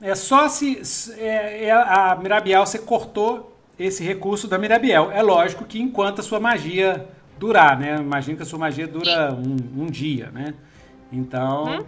É 0.01 0.15
só 0.15 0.49
se. 0.49 0.85
se- 0.85 1.19
é, 1.21 1.65
é 1.65 1.71
a 1.73 2.15
Mirabiel, 2.21 2.65
você 2.67 2.79
cortou 2.79 3.57
esse 3.79 4.03
recurso 4.05 4.47
da 4.47 4.59
Mirabiel. 4.59 5.11
É 5.11 5.23
lógico 5.23 5.65
que 5.65 5.81
enquanto 5.81 6.21
a 6.21 6.23
sua 6.23 6.39
magia 6.41 7.09
durar, 7.39 7.79
né? 7.79 7.97
Imagina 7.97 8.37
que 8.37 8.43
a 8.43 8.47
sua 8.47 8.59
magia 8.59 8.87
dura 8.87 9.33
um, 9.35 9.83
um 9.83 9.87
dia, 9.87 10.31
né? 10.31 10.55
Então, 11.13 11.65
Uhum. 11.79 11.87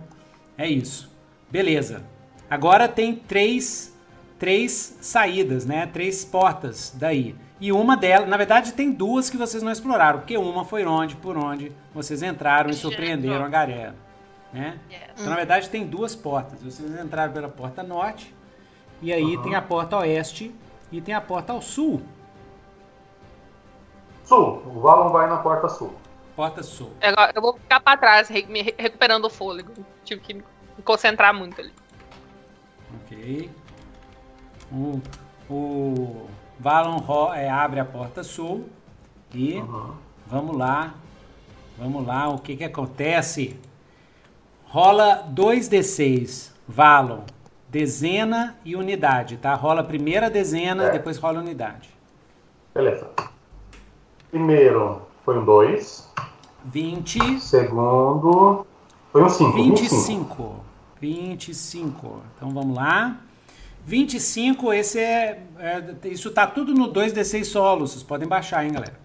é 0.56 0.66
isso. 0.68 1.10
Beleza. 1.50 2.02
Agora 2.50 2.88
tem 2.88 3.14
três, 3.14 3.94
três 4.38 4.96
saídas, 5.00 5.66
né? 5.66 5.86
Três 5.86 6.24
portas 6.24 6.92
daí. 6.96 7.34
E 7.60 7.72
uma 7.72 7.96
delas, 7.96 8.28
na 8.28 8.36
verdade, 8.36 8.72
tem 8.72 8.92
duas 8.92 9.28
que 9.28 9.36
vocês 9.36 9.62
não 9.62 9.72
exploraram, 9.72 10.20
porque 10.20 10.36
uma 10.38 10.64
foi 10.64 10.84
onde, 10.86 11.16
por 11.16 11.36
onde 11.36 11.72
vocês 11.92 12.22
entraram 12.22 12.70
e 12.70 12.74
surpreenderam 12.74 13.44
a 13.44 13.48
galera, 13.48 13.94
né? 14.52 14.78
Então, 15.12 15.26
na 15.26 15.34
verdade, 15.36 15.68
tem 15.68 15.84
duas 15.84 16.14
portas. 16.14 16.62
Vocês 16.62 16.88
entraram 17.00 17.32
pela 17.32 17.48
porta 17.48 17.82
norte, 17.82 18.32
e 19.02 19.12
aí 19.12 19.36
tem 19.42 19.54
a 19.56 19.62
porta 19.62 19.96
oeste 19.98 20.54
e 20.92 21.00
tem 21.00 21.14
a 21.14 21.20
porta 21.20 21.52
ao 21.52 21.60
sul. 21.60 22.00
Sul. 24.24 24.62
O 24.66 24.80
Valon 24.80 25.10
vai 25.10 25.28
na 25.28 25.38
porta 25.38 25.68
sul. 25.68 25.92
Porta 26.36 26.62
sul. 26.62 26.92
Agora 27.00 27.32
eu 27.34 27.42
vou 27.42 27.54
ficar 27.54 27.80
pra 27.80 27.96
trás, 27.96 28.30
me 28.30 28.62
re- 28.62 28.74
recuperando 28.78 29.24
o 29.24 29.30
fôlego. 29.30 29.72
Tive 30.04 30.20
que 30.20 30.34
me 30.34 30.44
concentrar 30.84 31.34
muito 31.34 31.60
ali. 31.60 31.72
Ok. 32.94 33.50
O, 34.72 35.00
o 35.50 36.26
Valon 36.58 36.98
é, 37.34 37.48
abre 37.48 37.80
a 37.80 37.84
porta 37.84 38.22
sul 38.22 38.66
e 39.34 39.54
Uhum. 39.58 39.92
vamos 40.26 40.56
lá. 40.56 40.94
Vamos 41.78 42.06
lá, 42.06 42.28
o 42.28 42.38
que 42.38 42.56
que 42.56 42.64
acontece? 42.64 43.56
Rola 44.66 45.24
2d6, 45.32 46.50
Valon, 46.66 47.20
dezena 47.68 48.56
e 48.64 48.74
unidade, 48.74 49.36
tá? 49.36 49.54
Rola 49.54 49.80
a 49.82 49.84
primeira 49.84 50.28
dezena, 50.28 50.84
É. 50.84 50.90
depois 50.90 51.16
rola 51.18 51.38
unidade. 51.38 51.88
Beleza. 52.74 53.08
Primeiro 54.30 55.02
foi 55.24 55.38
um 55.38 55.44
2. 55.44 56.08
20, 56.64 57.40
Segundo 57.40 58.66
foi 59.12 59.22
um 59.22 59.28
5. 59.28 59.52
25. 59.52 59.94
25. 59.96 60.54
Então 61.00 62.50
vamos 62.50 62.76
lá. 62.76 63.20
25, 63.86 64.72
esse 64.72 64.98
é, 64.98 65.40
é- 65.58 66.08
Isso 66.08 66.30
tá 66.30 66.46
tudo 66.46 66.74
no 66.74 66.88
2D6 66.92 67.44
solo. 67.46 67.86
Vocês 67.86 68.02
podem 68.02 68.28
baixar, 68.28 68.64
hein, 68.64 68.72
galera? 68.72 68.98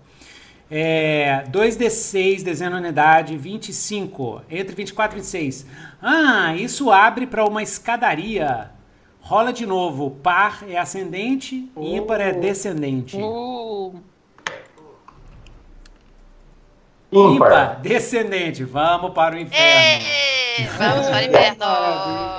É, 0.70 1.44
2D6, 1.52 2.42
dezena 2.44 2.78
unidade, 2.78 3.38
25. 3.38 4.42
Entre 4.50 4.76
24 4.76 5.18
e 5.18 5.22
26. 5.22 5.66
Ah, 6.02 6.56
isso 6.56 6.92
abre 6.92 7.28
para 7.28 7.46
uma 7.46 7.62
escadaria. 7.62 8.72
Rola 9.22 9.54
de 9.54 9.66
novo. 9.66 10.12
Par 10.22 10.66
é 10.68 10.78
ascendente, 10.78 11.72
ímpar 11.78 12.20
é 12.20 12.34
descendente. 12.34 13.16
Uh, 13.18 13.96
Ímpar. 17.12 17.80
descendente. 17.82 18.64
Vamos 18.64 19.12
para 19.14 19.36
o 19.36 19.40
inferno. 19.40 19.64
Ê, 19.66 20.00
vamos 20.78 21.08
para 21.08 21.18
o 21.18 21.24
inverno. 21.24 21.66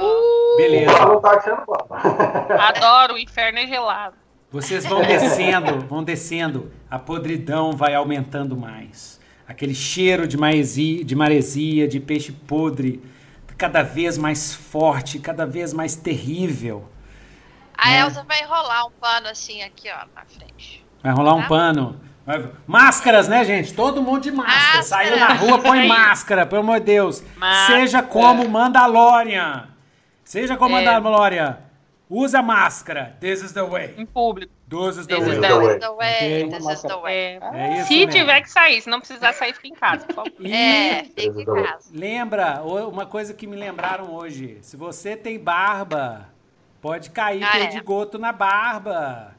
O 0.02 0.56
Beleza. 0.56 1.20
Tá 1.20 2.68
adoro, 2.68 3.14
o 3.14 3.18
inferno 3.18 3.58
é 3.58 3.66
gelado. 3.66 4.14
Vocês 4.50 4.86
vão 4.86 5.02
descendo, 5.02 5.80
vão 5.86 6.04
descendo, 6.04 6.70
a 6.90 6.98
podridão 6.98 7.72
vai 7.72 7.94
aumentando 7.94 8.56
mais. 8.56 9.20
aquele 9.46 9.74
cheiro 9.74 10.26
de 10.26 10.38
maresia, 10.38 11.04
de 11.04 11.14
maresia, 11.14 11.86
de 11.86 12.00
peixe 12.00 12.32
podre, 12.32 13.02
cada 13.58 13.82
vez 13.82 14.16
mais 14.16 14.54
forte, 14.54 15.18
cada 15.18 15.44
vez 15.44 15.72
mais 15.74 15.94
terrível. 15.94 16.88
A 17.76 17.92
É. 17.92 18.00
Elsa 18.00 18.24
vai 18.26 18.40
enrolar 18.42 18.86
um 18.86 18.90
pano 18.92 19.28
assim 19.28 19.62
aqui, 19.62 19.88
ó, 19.90 20.06
na 20.14 20.24
frente. 20.24 20.82
Vai 21.02 21.12
rolar 21.12 21.34
um 21.34 21.42
Tá. 21.42 21.48
pano. 21.48 22.00
Máscaras, 22.66 23.28
né, 23.28 23.44
gente? 23.44 23.74
Todo 23.74 24.02
mundo 24.02 24.22
de 24.22 24.30
máscara. 24.32 24.76
Máscara. 24.78 24.82
Saiu 24.82 25.16
na 25.18 25.32
rua, 25.34 25.58
põe 25.58 25.86
máscara, 25.86 26.46
pelo 26.46 26.62
amor 26.62 26.80
de 26.80 26.86
Deus. 26.86 27.22
Máscara. 27.36 27.80
Seja 27.80 28.02
como 28.02 28.48
Mandalorian. 28.48 29.68
Seja 30.24 30.56
como 30.56 30.76
É. 30.76 30.84
Mandalorian. 30.84 31.58
Usa 32.08 32.42
máscara. 32.42 33.16
This 33.20 33.42
is 33.42 33.52
the 33.52 33.62
way. 33.62 33.94
Em 33.98 34.06
público. 34.06 34.52
This 34.68 34.96
is 34.96 35.06
the 35.06 35.16
This 35.16 35.26
way. 35.26 35.34
is 35.34 35.40
the 35.40 35.48
This 35.48 35.56
way. 35.58 35.74
is 35.74 35.80
the 35.80 35.90
way, 35.92 36.44
Ok. 36.44 36.48
this 36.58 36.68
is 36.72 36.82
the 36.82 36.96
way. 36.96 37.38
É. 37.38 37.40
É 37.54 37.78
isso 37.78 37.86
Se 37.88 37.94
mesmo. 38.06 38.12
tiver 38.12 38.40
que 38.40 38.50
sair, 38.50 38.80
se 38.80 38.90
não 38.90 38.98
precisar 38.98 39.32
sair, 39.34 39.52
fica 39.54 39.68
em 39.68 39.74
casa, 39.74 40.06
por 40.06 40.14
favor. 40.14 40.32
E 40.40 40.52
É, 40.52 41.04
fica 41.04 41.40
em 41.42 41.44
casa. 41.44 41.90
lembra, 41.92 42.62
uma 42.62 43.04
coisa 43.06 43.34
que 43.34 43.46
me 43.46 43.56
lembraram 43.56 44.12
hoje. 44.14 44.58
Se 44.62 44.76
você 44.76 45.16
tem 45.16 45.38
barba, 45.38 46.28
pode 46.80 47.10
cair 47.10 47.42
Ah, 47.44 47.50
perdigoto 47.52 48.18
na 48.18 48.32
barba. 48.32 49.33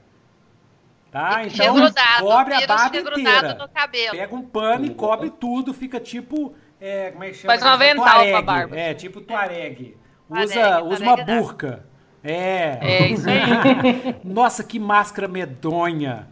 Tá? 1.16 1.44
Então, 1.45 1.76
cobre 2.19 2.53
a 2.56 2.68
barba 2.68 2.98
inteira. 2.98 3.53
no 3.53 3.69
cabelo. 3.69 4.11
Pega 4.18 4.35
um 4.35 4.42
pano 4.42 4.85
e 4.85 4.90
cobre 4.90 5.30
tudo, 5.30 5.74
fica 5.74 5.98
tipo. 5.98 6.53
É, 6.82 7.11
como 7.11 7.24
é 7.24 7.30
que 7.30 7.35
chama? 7.35 7.53
Faz 7.53 7.64
um 7.64 7.68
aquele 7.74 7.90
avental 7.92 8.06
tuareg. 8.16 8.32
com 8.32 8.38
a 8.38 8.42
barba. 8.42 8.77
É, 8.77 8.94
tipo 8.94 9.22
tuareg. 9.22 9.95
Tuareg, 10.27 10.45
Usa, 10.50 10.82
usa 10.84 11.03
uma 11.06 11.16
burca. 11.16 11.85
É. 12.22 12.80
É 12.82 13.08
isso 13.08 13.26
aí. 13.30 14.16
Nossa, 14.26 14.61
que 14.61 14.77
máscara 14.77 15.30
medonha. 15.30 16.27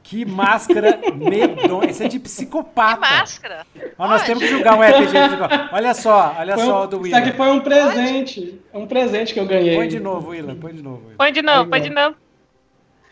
Que 0.00 0.24
máscara 0.24 0.96
medonha. 1.16 1.90
Isso 1.90 2.04
é 2.04 2.06
de 2.06 2.18
Que 2.20 2.22
psicopata. 2.24 3.00
máscara. 3.00 3.66
Ó, 3.98 4.06
nós 4.06 4.22
Pode. 4.22 4.26
temos 4.26 4.42
que 4.44 4.48
julgar 4.48 4.78
um 4.78 4.82
RPG. 4.82 5.72
Olha 5.72 5.92
só, 5.92 6.36
olha 6.38 6.54
Foi 6.54 6.66
só 6.66 6.82
um- 6.82 6.84
o 6.84 6.86
do 6.86 7.06
isso 7.06 7.16
aqui 7.16 7.24
Willa. 7.30 7.36
foi 7.36 7.50
um 7.50 7.58
presente. 7.60 8.60
É 8.72 8.78
um 8.78 8.86
presente 8.86 9.34
que 9.34 9.40
eu 9.40 9.46
ganhei. 9.46 9.74
Põe 9.74 9.88
de 9.88 9.98
novo, 9.98 10.30
Willa. 10.30 10.54
Põe 10.54 10.72
de 10.72 10.82
novo. 10.84 11.02
Willa. 11.06 11.14
Põe 11.18 11.32
de 11.32 11.42
novo, 11.42 11.68
põe 11.68 11.80
de 11.80 11.90
novo. 11.90 12.14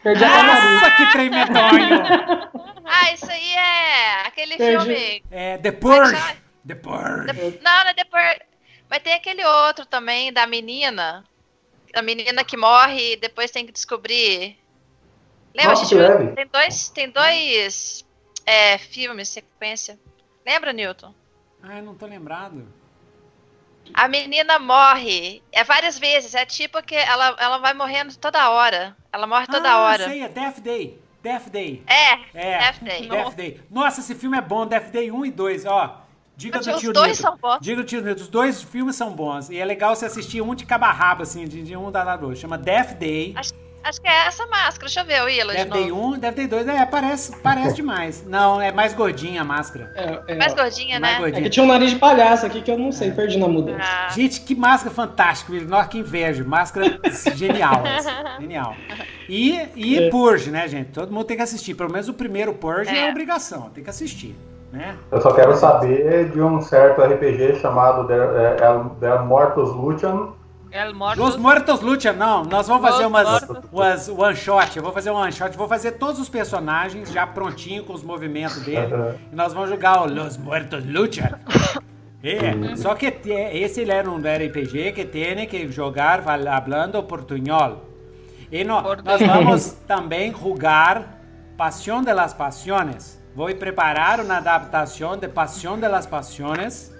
Perdi 0.03 0.25
a. 0.25 0.43
Nossa, 0.43 0.91
que 0.93 1.13
trem 1.13 1.31
medonho. 1.31 2.69
Ah, 2.91 3.13
isso 3.13 3.31
aí 3.31 3.55
é 3.55 4.27
aquele 4.27 4.57
Perdi. 4.57 4.87
filme. 4.87 5.23
É 5.31 5.59
The 5.59 5.73
Purge. 5.73 6.17
chama? 6.17 6.37
The 6.67 6.75
Purge. 6.75 7.61
Não, 7.63 7.85
não 7.85 7.91
é 7.91 7.95
depois. 7.95 8.39
Mas 8.89 9.03
tem 9.03 9.13
aquele 9.13 9.45
outro 9.45 9.85
também 9.85 10.33
da 10.33 10.47
menina. 10.47 11.23
A 11.95 12.01
menina 12.01 12.43
que 12.43 12.57
morre 12.57 13.13
e 13.13 13.17
depois 13.17 13.51
tem 13.51 13.67
que 13.67 13.73
descobrir. 13.73 14.59
Lembra? 15.55 15.75
Nossa, 15.75 15.83
a 15.95 16.19
gente 16.19 16.35
tem 16.35 16.47
dois, 16.47 16.89
tem 16.89 17.11
dois 17.11 18.07
é, 18.47 18.79
filmes, 18.79 19.29
sequência. 19.29 19.99
Lembra, 20.47 20.73
Newton? 20.73 21.15
Ai, 21.63 21.83
não 21.83 21.95
tô 21.95 22.07
lembrado. 22.07 22.67
A 23.95 24.09
menina 24.09 24.59
morre. 24.59 25.43
É 25.53 25.65
várias 25.65 25.99
vezes. 25.99 26.35
É 26.35 26.45
tipo 26.45 26.83
que 26.83 26.95
ela, 26.95 27.37
ela 27.39 27.59
vai 27.59 27.75
morrendo 27.75 28.17
toda 28.17 28.51
hora. 28.51 28.97
Ela 29.13 29.27
morre 29.27 29.47
toda 29.47 29.71
ah, 29.71 29.79
hora. 29.79 30.09
sei, 30.09 30.23
é 30.23 30.29
Death 30.29 30.61
Day. 30.61 30.99
Death 31.23 31.49
Day. 31.49 31.83
É, 31.87 32.13
É. 32.35 32.59
Death 32.59 32.83
Day. 32.83 33.09
Death 33.09 33.35
Day. 33.35 33.61
Nossa, 33.71 34.01
esse 34.01 34.15
filme 34.15 34.39
é 34.39 34.41
bom, 34.41 34.67
Death 34.67 34.91
Day 34.91 35.11
1 35.11 35.27
e 35.27 35.31
2, 35.31 35.65
ó. 35.67 36.05
Diga 36.37 36.61
do 36.61 36.71
os 36.71 36.81
tio 36.81 36.93
dois 36.93 37.09
Nito. 37.09 37.23
são 37.23 37.37
bons. 37.37 37.59
Diga 37.61 37.83
do 37.83 37.85
tio 37.85 38.01
Nito, 38.01 38.23
os 38.23 38.29
dois 38.29 38.63
filmes 38.63 38.95
são 38.95 39.11
bons. 39.11 39.51
E 39.51 39.59
é 39.59 39.65
legal 39.65 39.97
você 39.97 40.07
assistir 40.07 40.41
um 40.41 40.55
de 40.55 40.65
cabo 40.65 40.85
a 40.85 40.93
rabo, 40.93 41.25
assim, 41.25 41.49
de, 41.49 41.65
de 41.65 41.77
um 41.77 41.91
da 41.91 42.13
outro. 42.13 42.37
Chama 42.37 42.57
Death 42.57 42.93
Day. 42.93 43.35
Acho, 43.37 43.53
acho 43.83 44.01
que 44.01 44.09
é 44.09 44.27
essa 44.27 44.47
máscara. 44.47 44.81
Deixa 44.81 45.01
eu 45.01 45.05
ver 45.05 45.23
o 45.23 45.25
Willa 45.27 45.53
de 45.53 45.59
Death 45.65 45.69
Day 45.73 45.89
novo. 45.89 46.15
1, 46.15 46.19
Death 46.19 46.35
Day 46.35 46.47
2, 46.47 46.69
é, 46.69 46.87
parece, 46.87 47.37
parece 47.43 47.75
demais. 47.77 48.25
Não, 48.27 48.61
é 48.61 48.71
mais 48.73 48.93
gordinha 48.95 49.43
a 49.43 49.45
máscara. 49.45 49.93
É, 49.95 50.33
é, 50.33 50.37
Mais 50.37 50.55
gordinha, 50.55 51.01
mais 51.01 51.13
né? 51.15 51.19
É 51.19 51.21
gordinha. 51.23 51.43
que 51.43 51.51
tinha 51.51 51.65
um 51.65 51.69
nariz 51.69 51.91
de 51.91 51.97
palhaço 51.97 52.47
aqui 52.47 52.61
que 52.61 52.71
eu 52.71 52.79
não 52.79 52.93
sei, 52.93 53.11
perdi 53.13 53.39
na 53.39 53.49
mudança. 53.49 53.81
Ah, 53.83 54.09
Gente, 54.11 54.41
que 54.41 54.55
máscara 54.55 54.95
fantástica. 54.95 55.53
Nossa, 55.65 55.89
que 55.89 55.99
inveja. 55.99 56.45
Máscara 56.45 56.99
genial. 57.35 57.87
essa. 57.87 58.11
Genial. 58.41 58.75
E, 59.29 59.59
e 59.75 59.99
É. 59.99 60.11
Purge, 60.11 60.51
né, 60.51 60.67
gente? 60.69 60.91
Todo 60.93 61.13
mundo 61.13 61.25
tem 61.25 61.37
que 61.37 61.43
assistir. 61.43 61.75
Pelo 61.75 61.91
menos 61.91 62.09
o 62.09 62.15
primeiro 62.15 62.55
Purge 62.55 62.91
é, 62.95 63.07
É. 63.07 63.11
obrigação. 63.11 63.69
Tem 63.71 63.83
que 63.83 63.91
assistir, 63.91 64.35
né? 64.73 64.97
Eu 65.11 65.21
só 65.21 65.33
quero 65.33 65.57
saber 65.57 66.31
de 66.31 66.41
um 66.41 66.61
certo 66.61 67.03
RPG 67.03 67.57
chamado 67.61 68.07
The, 68.07 68.15
é, 68.15 68.57
The 69.01 69.19
Mortos 69.25 69.71
Lucian. 69.75 70.29
El 70.71 70.95
Morto. 70.95 71.21
Los 71.21 71.37
Muertos 71.37 71.81
Lucha, 71.81 72.13
não. 72.13 72.45
Nós 72.45 72.69
vamos 72.69 72.89
fazer 72.89 73.07
umas, 73.07 73.43
umas 73.73 74.09
one 74.09 74.37
shot. 74.37 74.77
Eu 74.77 74.83
vou 74.83 74.93
fazer 74.93 75.11
um 75.11 75.15
one 75.17 75.33
shot. 75.33 75.57
Vou 75.57 75.69
fazer 75.69 75.93
todos 75.93 76.21
os 76.21 76.29
personagens 76.29 77.11
já 77.11 77.27
prontinho 77.27 77.85
com 77.85 77.93
os 77.95 78.03
movimentos 78.03 78.61
dele. 78.65 78.93
e 79.33 79.35
nós 79.35 79.53
vamos 79.53 79.71
jogar 79.71 80.03
o 80.03 80.07
Los 80.13 80.37
Muertos 80.37 80.85
Lucha. 80.85 81.39
É, 82.23 82.75
só 82.77 82.95
que 82.97 83.07
esse 83.53 83.81
ele 83.83 83.93
era 83.93 84.11
um 84.11 84.19
RPG 84.19 84.93
que 84.93 85.05
tem 85.05 85.47
que 85.47 85.69
jogar 85.71 86.23
falando 86.23 87.03
portunhol. 87.05 87.85
E 88.51 88.65
no- 88.65 88.83
nós 89.05 89.21
vamos 89.25 89.73
também 89.87 90.33
jogar 90.33 91.17
Pasión 91.57 92.03
de 92.05 92.13
las 92.13 92.35
Pasiones. 92.35 93.19
Vou 93.35 93.53
preparar 93.55 94.21
uma 94.21 94.39
adaptação 94.39 95.17
de 95.17 95.29
Pasión 95.29 95.79
de 95.81 95.89
las 95.89 96.07
Pasiones. 96.07 96.93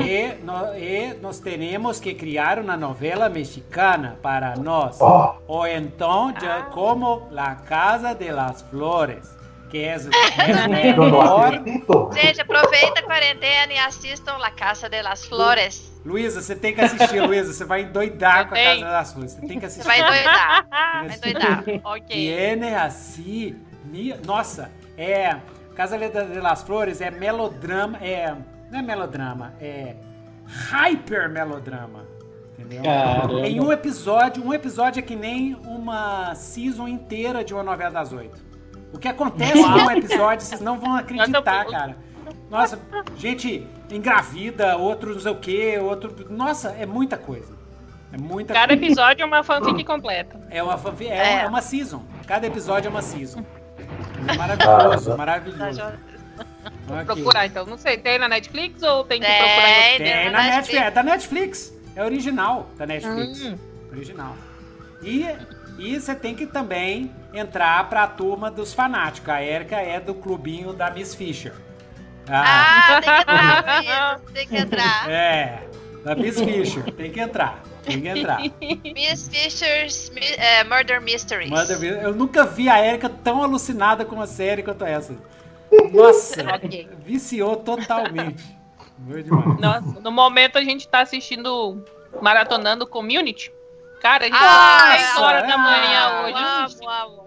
E, 0.00 0.34
no- 0.44 0.74
e 0.76 1.14
nós 1.20 1.38
teremos 1.40 1.98
que 2.00 2.14
criar 2.14 2.58
uma 2.58 2.76
novela 2.76 3.28
mexicana 3.28 4.18
para 4.22 4.54
nós. 4.56 4.98
Oh. 5.00 5.34
Ou 5.46 5.66
então, 5.66 6.32
já 6.40 6.62
como 6.64 7.28
La 7.30 7.54
Casa 7.56 8.14
de 8.14 8.30
las 8.30 8.62
Flores, 8.62 9.28
que 9.70 9.78
é, 9.78 9.96
é 10.38 10.68
melhor. 10.68 11.52
Gente, 12.14 12.40
aproveita 12.40 13.00
a 13.00 13.02
quarentena 13.02 13.72
e 13.72 13.78
assistam 13.78 14.36
La 14.38 14.50
Casa 14.52 14.88
de 14.88 15.02
las 15.02 15.24
Flores. 15.26 15.92
Luísa, 16.04 16.40
você 16.40 16.54
tem 16.54 16.72
que 16.72 16.80
assistir, 16.80 17.20
Luísa. 17.20 17.52
Você 17.52 17.64
vai 17.64 17.82
endoidar 17.82 18.42
Eu 18.42 18.46
com 18.48 18.54
a. 18.54 18.58
Casa 18.58 18.80
das 18.80 19.12
Flores. 19.12 19.32
Você 19.32 19.40
tem 19.46 19.58
que 19.58 19.68
Você 19.68 19.80
assistir. 19.80 19.86
vai 19.88 20.00
endoidar. 20.00 20.66
Ah, 20.70 21.04
Vai 21.04 21.16
endoidar. 21.16 21.64
ok. 21.84 22.06
Tiene 22.06 22.74
assim. 22.76 23.56
Nossa, 24.24 24.70
é. 24.96 25.36
Casa 25.74 25.98
de 25.98 26.08
de 26.08 26.40
las 26.40 26.62
Flores 26.62 27.00
é 27.00 27.10
melodrama. 27.10 27.98
É. 28.00 28.34
Não 28.76 28.80
é 28.80 28.82
melodrama, 28.82 29.54
é. 29.60 29.96
Hyper 30.46 31.28
melodrama. 31.30 32.04
Entendeu? 32.58 32.82
Caramba. 32.82 33.40
Em 33.48 33.60
um 33.60 33.72
episódio, 33.72 34.44
um 34.44 34.52
episódio 34.52 35.00
é 35.00 35.02
que 35.02 35.16
nem 35.16 35.54
uma 35.64 36.34
season 36.34 36.86
inteira 36.86 37.42
de 37.42 37.54
uma 37.54 37.62
novela 37.62 37.90
das 37.90 38.12
oito. 38.12 38.44
O 38.92 38.98
que 38.98 39.08
acontece 39.08 39.58
em 39.58 39.64
um 39.64 39.90
episódio, 39.92 40.44
vocês 40.46 40.60
não 40.60 40.78
vão 40.78 40.94
acreditar, 40.96 41.64
cara. 41.66 41.96
Nossa, 42.50 42.78
gente 43.16 43.66
engravida, 43.90 44.76
outro 44.76 45.14
não 45.14 45.20
sei 45.20 45.32
o 45.32 45.36
que, 45.36 45.78
outro. 45.78 46.26
Nossa, 46.30 46.70
é 46.70 46.84
muita 46.86 47.16
coisa. 47.16 47.54
É 48.12 48.16
muita 48.18 48.54
Cada 48.54 48.68
coisa. 48.68 48.84
episódio 48.84 49.22
é 49.22 49.26
uma 49.26 49.42
fanfic 49.42 49.84
completa. 49.84 50.40
É 50.50 50.62
uma, 50.62 50.76
fanfi- 50.78 51.08
é, 51.08 51.16
É. 51.16 51.42
é 51.42 51.46
uma 51.48 51.60
season. 51.60 52.02
Cada 52.26 52.46
episódio 52.46 52.88
é 52.88 52.90
uma 52.90 53.02
season. 53.02 53.42
É 54.28 54.36
maravilhoso, 55.16 55.82
Ok. 56.88 57.04
Procurar, 57.04 57.46
então. 57.46 57.66
Não 57.66 57.76
sei, 57.76 57.96
tem 57.98 58.16
na 58.18 58.28
Netflix 58.28 58.80
ou 58.82 59.02
tem 59.04 59.20
que 59.20 59.26
Tem. 59.26 59.38
procurar 59.38 59.68
em 59.70 59.92
outro? 59.92 60.04
Tem 60.04 60.24
na 60.26 60.30
na 60.30 60.38
Netflix. 60.38 60.56
Netflix. 60.56 60.86
É 60.86 60.90
da 60.90 61.02
Netflix. 61.02 61.74
É 61.96 62.04
original 62.04 62.70
da 62.76 62.86
Netflix. 62.86 63.42
Hum. 63.42 63.58
Original. 63.90 64.36
E, 65.02 65.26
e 65.78 65.98
você 66.00 66.14
tem 66.14 66.34
que 66.34 66.46
também 66.46 67.10
entrar 67.34 67.88
pra 67.88 68.06
turma 68.06 68.50
dos 68.50 68.72
fanáticos. 68.72 69.28
A 69.28 69.42
Erika 69.42 69.76
é 69.76 69.98
do 69.98 70.14
clubinho 70.14 70.72
da 70.72 70.90
Miss 70.90 71.14
Fisher. 71.14 71.52
Ah, 72.28 73.00
Ah, 73.26 74.20
tem 74.32 74.46
que 74.46 74.56
entrar. 74.56 75.06
Tem 75.06 75.06
que 75.06 75.06
entrar. 75.06 75.10
É, 75.10 75.62
da 76.04 76.14
Miss 76.14 76.40
Fisher. 76.40 76.84
Tem 76.92 77.10
que 77.10 77.20
entrar. 77.20 77.62
Tem 77.84 78.00
que 78.00 78.08
entrar. 78.08 78.40
Miss 78.40 79.28
Fisher's 79.28 80.10
é, 80.38 80.62
Murder 80.64 81.00
Mysteries. 81.00 81.50
Manda 81.50 81.76
ver. 81.76 82.02
Eu 82.02 82.14
nunca 82.14 82.44
vi 82.44 82.68
a 82.68 82.84
Erika 82.84 83.08
tão 83.08 83.42
alucinada 83.42 84.04
com 84.04 84.14
uma 84.14 84.26
série 84.26 84.62
quanto 84.62 84.84
essa. 84.84 85.14
Nossa, 85.92 86.42
Ok. 86.54 86.88
viciou 86.98 87.56
totalmente. 87.56 88.56
Nossa, 89.60 90.00
no 90.00 90.10
momento 90.10 90.56
a 90.58 90.64
gente 90.64 90.88
tá 90.88 91.00
assistindo, 91.00 91.84
maratonando 92.20 92.86
Community. 92.86 93.52
Cara, 94.00 94.24
a 94.24 94.26
gente 94.28 94.36
Ah, 94.38 94.78
tá 94.90 94.98
6 94.98 95.18
horas 95.18 95.44
é. 95.44 95.46
da 95.46 95.58
manhã 95.58 96.00
Ah, 96.34 96.66
hoje. 96.66 96.76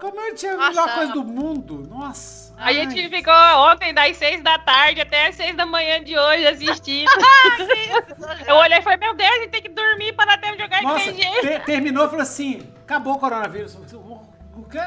Como 0.00 0.20
eu 0.20 0.34
tinha 0.34 0.52
a 0.52 0.56
Nossa, 0.56 0.68
melhor 0.70 0.94
coisa 0.94 1.12
do 1.12 1.24
mundo. 1.24 1.86
Nossa. 1.88 2.54
A 2.56 2.72
gente 2.72 2.98
Ai. 3.00 3.08
ficou 3.08 3.32
ontem 3.72 3.92
das 3.92 4.16
6 4.16 4.42
da 4.42 4.58
tarde 4.58 5.00
até 5.00 5.26
as 5.28 5.34
6 5.34 5.56
da 5.56 5.66
manhã 5.66 6.02
de 6.02 6.16
hoje 6.18 6.46
assistindo. 6.46 7.10
Eu 8.46 8.56
olhei 8.56 8.78
e 8.78 8.82
falei, 8.82 8.98
meu 8.98 9.14
Deus, 9.14 9.30
a 9.30 9.38
gente 9.40 9.50
tem 9.50 9.62
que 9.62 9.68
dormir 9.68 10.12
para 10.14 10.34
até 10.34 10.56
jogar 10.56 10.82
Nossa, 10.82 11.10
RPG. 11.10 11.40
te- 11.40 11.60
terminou 11.66 12.04
e 12.06 12.08
falou 12.08 12.22
assim: 12.22 12.72
acabou 12.82 13.14
o 13.14 13.18
coronavírus. 13.18 13.74
O 13.74 14.62
quê? 14.70 14.78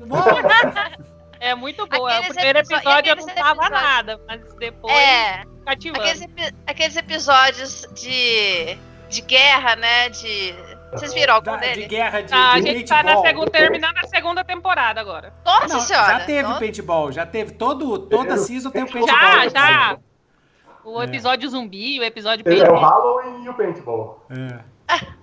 É 1.40 1.54
muito 1.54 1.86
boa. 1.86 2.10
Aqueles 2.10 2.30
o 2.30 2.34
primeiro 2.34 2.58
episódio 2.60 3.10
eu 3.10 3.16
não 3.16 3.26
tava 3.26 3.50
episódios- 3.64 3.70
nada, 3.82 4.20
mas 4.26 4.54
depois 4.54 4.94
É, 4.94 5.42
cativando. 5.64 6.00
aqueles, 6.00 6.22
epi- 6.22 6.54
aqueles 6.66 6.96
episódios 6.96 7.86
de, 7.94 8.76
de 9.08 9.20
guerra, 9.22 9.76
né? 9.76 10.08
De 10.10 10.54
Vocês 10.92 11.12
viram 11.12 11.34
algum 11.34 11.50
Da- 11.52 11.56
de 11.58 11.84
guerra 11.86 12.22
de, 12.22 12.32
Ah, 12.32 12.52
a 12.54 12.60
de 12.60 12.66
gente 12.72 12.88
tá 12.88 12.96
na 13.02 13.02
paintball. 13.02 13.26
segunda, 13.26 13.50
terminando 13.50 13.98
a 13.98 14.06
segunda 14.06 14.44
temporada 14.44 15.00
agora. 15.00 15.34
Nossa 15.44 15.68
Não, 15.68 15.80
senhora. 15.80 16.18
já 16.20 16.24
teve 16.24 16.42
Nossa. 16.42 16.58
paintball, 16.60 17.12
já 17.12 17.26
teve 17.26 17.50
todo, 17.52 17.98
toda 17.98 18.36
season 18.38 18.70
tem 18.70 18.82
o 18.84 18.90
paintball. 18.90 19.16
Já, 19.18 19.48
já. 19.48 19.98
O 20.84 21.02
episódio 21.02 21.50
zumbi, 21.50 21.98
o 21.98 22.04
episódio 22.04 22.44
É 22.48 22.70
o. 22.70 22.76
Halloween 22.78 23.44
e 23.44 23.48
o 23.48 23.54
Paintball. 23.54 24.24
É. 24.30 24.60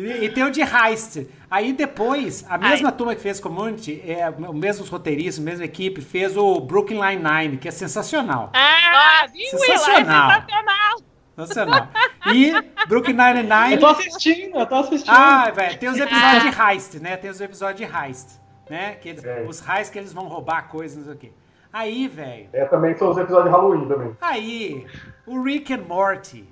E, 0.00 0.24
e 0.24 0.28
tem 0.28 0.44
o 0.44 0.50
de 0.50 0.60
Heist. 0.60 1.26
Aí 1.50 1.72
depois, 1.72 2.44
a 2.48 2.56
mesma 2.56 2.92
turma 2.92 3.14
que 3.14 3.20
fez 3.20 3.40
Community, 3.40 4.00
é, 4.06 4.28
o 4.30 4.52
mesmo 4.52 4.84
roteiristas, 4.86 5.42
a 5.42 5.44
mesma 5.50 5.64
equipe, 5.64 6.00
fez 6.00 6.36
o 6.36 6.60
Brooklyn 6.60 7.00
Nine-Nine, 7.00 7.56
que 7.56 7.66
é 7.66 7.70
sensacional. 7.70 8.50
Ah, 8.54 9.26
viu? 9.32 9.42
É 9.44 9.48
Sensacional. 9.58 10.30
sensacional. 10.40 10.98
Sensacional. 11.36 11.88
E 12.32 12.52
Brooklyn 12.86 13.16
Eu 13.16 13.34
Nine-Nine... 13.34 13.78
tô 13.78 13.86
assistindo, 13.86 14.58
eu 14.58 14.66
tô 14.66 14.74
assistindo. 14.76 15.14
Ah, 15.14 15.50
velho, 15.50 15.78
tem 15.78 15.88
os 15.88 15.98
episódios 15.98 16.42
de 16.42 16.62
Heist, 16.62 16.94
né? 17.00 17.16
Tem 17.16 17.30
os 17.30 17.40
episódios 17.40 17.88
de 17.90 17.96
Heist, 17.96 18.28
né? 18.70 18.94
Que 19.00 19.08
eles, 19.08 19.24
É. 19.24 19.44
os 19.48 19.66
Heist 19.66 19.92
que 19.92 19.98
eles 19.98 20.12
vão 20.12 20.24
roubar 20.28 20.68
coisas, 20.68 20.96
não 20.98 21.04
sei 21.04 21.14
o 21.14 21.16
quê. 21.16 21.32
Aí, 21.72 22.08
velho, 22.08 22.48
É, 22.52 22.64
também 22.66 22.96
são 22.96 23.10
os 23.10 23.16
episódios 23.18 23.50
de 23.50 23.56
Halloween 23.56 23.86
também. 23.88 24.16
aí, 24.20 24.86
o 25.26 25.42
Rick 25.42 25.72
and 25.72 25.84
Morty 25.88 26.44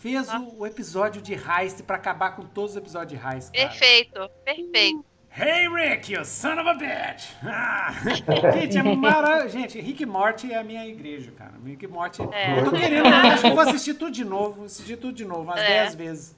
fez 0.00 0.32
o, 0.32 0.60
o 0.60 0.66
episódio 0.66 1.20
de 1.20 1.34
Heist 1.34 1.82
pra 1.82 1.96
acabar 1.96 2.34
com 2.34 2.42
todos 2.42 2.72
os 2.72 2.76
episódios 2.76 3.20
de 3.20 3.26
Heist, 3.26 3.52
cara. 3.52 3.68
Perfeito, 3.68 4.30
perfeito. 4.44 5.04
Hey, 5.32 5.68
Rick, 5.68 6.12
you 6.12 6.24
son 6.24 6.58
of 6.58 6.68
a 6.68 6.74
bitch! 6.74 7.28
Ah. 7.44 7.94
gente, 8.52 8.78
é 8.78 8.82
mara... 8.82 9.46
Gente, 9.48 9.80
Rick 9.80 10.04
Morty 10.04 10.52
é 10.52 10.58
a 10.58 10.64
minha 10.64 10.84
igreja, 10.84 11.30
cara. 11.30 11.52
Rick 11.64 11.84
e 11.84 11.88
Morty... 11.88 12.22
É. 12.32 12.58
Eu 12.58 12.64
tô 12.64 12.70
querendo, 12.72 13.06
acho 13.06 13.42
que 13.42 13.46
eu 13.46 13.54
vou 13.54 13.60
assistir 13.60 13.94
tudo 13.94 14.10
de 14.10 14.24
novo. 14.24 14.64
Assistir 14.64 14.96
tudo 14.96 15.12
de 15.12 15.24
novo, 15.24 15.42
umas 15.42 15.60
É. 15.60 15.84
10 15.84 15.94
vezes. 15.94 16.36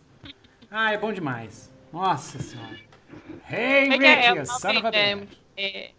Ah, 0.70 0.92
é 0.92 0.98
bom 0.98 1.10
demais. 1.10 1.72
Nossa 1.90 2.38
senhora. 2.38 2.76
Hey, 3.50 3.88
Como 3.88 4.02
é 4.02 4.06
é? 4.06 4.14
Rick, 4.14 4.26
É, 4.26 4.40
you 4.40 4.46
son 4.46 4.76
of 4.76 4.86
a 4.86 4.90
é, 4.90 5.16
bitch. 5.16 5.38
é, 5.56 5.90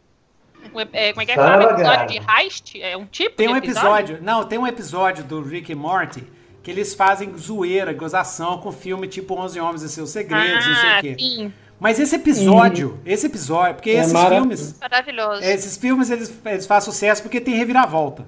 é, 0.93 1.13
como 1.13 1.21
é 1.21 1.25
que 1.25 1.31
é? 1.31 1.39
A 1.39 1.63
episódio 1.63 2.07
de 2.07 2.31
heist? 2.31 2.81
É 2.81 2.95
um 2.95 3.05
tipo 3.07 3.35
Tem 3.35 3.47
de 3.47 3.53
um 3.53 3.57
episódio... 3.57 4.21
Não, 4.21 4.43
tem 4.43 4.59
um 4.59 4.67
episódio 4.67 5.23
do 5.23 5.41
Rick 5.41 5.71
e 5.71 5.75
Morty 5.75 6.23
que 6.63 6.71
eles 6.71 6.93
fazem 6.95 7.35
zoeira, 7.37 7.93
gozação 7.93 8.57
com 8.57 8.71
filme 8.71 9.07
tipo 9.07 9.35
11 9.35 9.59
Homens 9.59 9.81
e 9.83 9.89
Seus 9.89 10.09
Segredos, 10.11 10.65
não 10.65 10.75
sei 10.75 10.89
o 10.89 10.93
Ah, 10.97 11.01
quê. 11.01 11.15
sim. 11.19 11.53
Mas 11.79 11.99
esse 11.99 12.15
episódio, 12.15 12.99
esse 13.05 13.25
episódio, 13.25 13.75
porque 13.75 13.89
É 13.89 13.95
esses 13.99 14.13
maravilhoso. 14.13 14.47
filmes... 14.47 14.79
Maravilhoso. 14.79 15.43
Esses 15.43 15.75
filmes 15.77 16.09
eles, 16.09 16.33
eles 16.45 16.65
fazem 16.65 16.85
sucesso 16.91 17.21
porque 17.21 17.41
tem 17.41 17.55
reviravolta. 17.55 18.25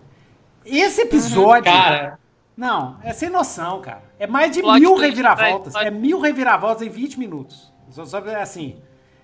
Esse 0.66 1.02
episódio. 1.02 1.64
Cara, 1.72 2.20
Não, 2.58 2.98
é 3.04 3.14
sem 3.14 3.30
noção, 3.30 3.80
cara. 3.82 4.04
É 4.20 4.28
mais 4.28 4.52
de 4.52 4.62
Plot 4.62 4.80
mil 4.80 4.90
twist, 4.96 5.10
reviravoltas. 5.10 5.74
vai, 5.74 5.88
É 5.88 5.92
mil 5.92 6.20
reviravoltas 6.20 6.86
em 6.86 6.90
20 6.90 7.18
minutos. 7.20 7.72
Só, 7.92 8.06
só 8.06 8.20
é 8.20 8.42
assim. 8.42 8.76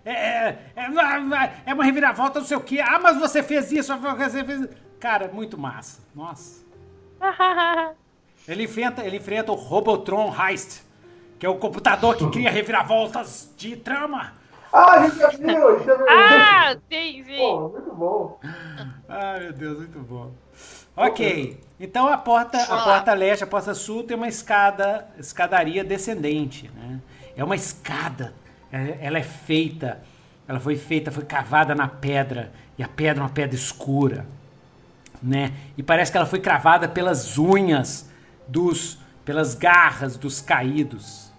É, 0.05 0.11
é, 0.13 0.57
é, 0.77 0.85
é 1.65 1.73
uma 1.73 1.83
reviravolta, 1.83 2.39
não 2.39 2.47
sei 2.47 2.55
o 2.57 2.61
quê. 2.61 2.79
Ah, 2.79 2.99
mas 2.99 3.17
você 3.19 3.43
fez 3.43 3.71
isso, 3.71 3.93
você 3.97 4.43
fez. 4.43 4.67
Cara, 4.99 5.25
é 5.25 5.31
muito 5.31 5.57
massa. 5.57 5.99
Nossa. 6.15 6.61
Ele 8.51 8.63
enfrenta, 8.65 9.01
ele 9.05 9.15
enfrenta 9.15 9.49
o 9.53 9.55
Robotron 9.55 10.33
Heist, 10.37 10.81
que 11.39 11.45
é 11.45 11.49
o 11.49 11.55
computador 11.55 12.17
que 12.17 12.29
cria 12.29 12.51
reviravoltas 12.51 13.49
de 13.55 13.77
trama. 13.77 14.33
Ah, 14.73 14.91
a 14.91 15.07
gente 15.07 15.17
já 15.19 15.29
viu, 15.29 15.69
a 15.69 15.77
gente 15.77 15.85
já 15.85 15.95
viu. 15.95 16.05
ah, 16.09 16.75
sim, 16.91 17.23
sim. 17.23 17.37
Pô, 17.37 17.69
muito 17.69 17.95
bom. 17.95 18.39
Ai, 19.07 19.39
meu 19.39 19.53
Deus, 19.53 19.77
muito 19.77 19.99
bom. 19.99 20.31
Ok, 20.97 21.61
então 21.79 22.09
a 22.09 22.17
porta, 22.17 22.61
a 22.61 22.81
porta 22.83 23.13
leste, 23.13 23.45
a 23.45 23.47
porta 23.47 23.73
sul 23.73 24.03
tem 24.03 24.17
uma 24.17 24.27
escada, 24.27 25.07
escadaria 25.17 25.81
descendente, 25.81 26.69
né? 26.75 26.99
É 27.37 27.43
uma 27.45 27.55
escada, 27.55 28.33
é- 28.69 28.97
ela 28.99 29.17
é 29.17 29.23
feita, 29.23 30.01
ela 30.45 30.59
foi 30.59 30.75
feita, 30.75 31.09
foi 31.09 31.23
cavada 31.23 31.73
na 31.73 31.87
pedra, 31.87 32.51
e 32.77 32.83
a 32.83 32.87
pedra 32.89 33.21
é 33.21 33.23
uma 33.23 33.29
pedra 33.33 33.55
escura, 33.55 34.25
né? 35.23 35.53
E 35.77 35.81
parece 35.81 36.11
que 36.11 36.17
ela 36.17 36.27
foi 36.27 36.41
cravada 36.41 36.89
pelas 36.89 37.37
unhas 37.37 38.10
dos, 38.51 38.97
pelas 39.23 39.55
garras 39.55 40.17
dos 40.17 40.41
caídos. 40.41 41.31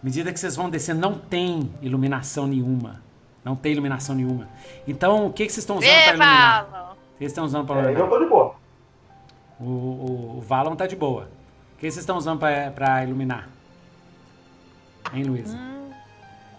À 0.00 0.04
medida 0.04 0.32
que 0.32 0.38
vocês 0.38 0.54
vão 0.56 0.70
descendo, 0.70 1.00
não 1.00 1.14
tem 1.18 1.70
iluminação 1.82 2.46
nenhuma. 2.46 3.02
Não 3.44 3.56
tem 3.56 3.72
iluminação 3.72 4.14
nenhuma. 4.14 4.48
Então, 4.86 5.26
o 5.26 5.32
que, 5.32 5.46
que 5.46 5.52
vocês 5.52 5.62
estão 5.64 5.76
usando 5.76 5.90
para 5.90 6.08
iluminar? 6.08 6.94
Vocês 7.18 7.30
estão 7.30 7.44
usando 7.44 7.66
para 7.66 7.76
É, 7.76 7.82
iluminar? 7.82 8.02
eu 8.02 8.08
tô 8.10 8.18
de 8.24 8.26
boa. 8.30 8.54
O, 9.60 9.64
o, 9.64 10.34
o 10.38 10.40
Valon 10.40 10.76
tá 10.76 10.86
de 10.86 10.96
boa. 10.96 11.28
O 11.74 11.78
que 11.78 11.82
vocês 11.90 11.98
estão 11.98 12.16
usando 12.16 12.38
pra 12.74 13.04
iluminar? 13.04 13.48
Hein, 15.12 15.24
Luísa? 15.24 15.58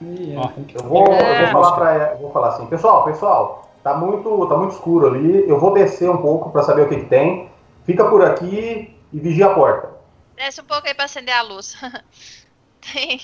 Ih, 0.01 0.33
é, 0.33 0.37
Ó. 0.37 0.49
Eu 0.73 0.83
vou, 0.89 1.05
eu 1.07 1.13
É. 1.13 1.51
vou 1.51 1.63
falar 1.63 1.75
pra 1.75 2.13
vou 2.15 2.31
falar 2.31 2.49
assim, 2.49 2.65
pessoal, 2.67 3.03
pessoal, 3.05 3.69
tá 3.83 3.95
muito, 3.97 4.47
tá 4.47 4.57
muito 4.57 4.71
escuro 4.73 5.07
ali. 5.07 5.47
Eu 5.47 5.59
vou 5.59 5.73
descer 5.73 6.09
um 6.09 6.17
pouco 6.17 6.51
pra 6.51 6.63
saber 6.63 6.83
o 6.83 6.89
que, 6.89 6.97
que 6.97 7.05
tem. 7.05 7.49
Fica 7.85 8.05
por 8.05 8.23
aqui 8.23 8.94
e 9.13 9.19
vigia 9.19 9.47
a 9.47 9.53
porta. 9.53 9.89
Desce 10.35 10.61
um 10.61 10.65
pouco 10.65 10.87
aí 10.87 10.93
pra 10.93 11.05
acender 11.05 11.33
a 11.35 11.41
luz. 11.41 11.75
tem, 12.93 13.21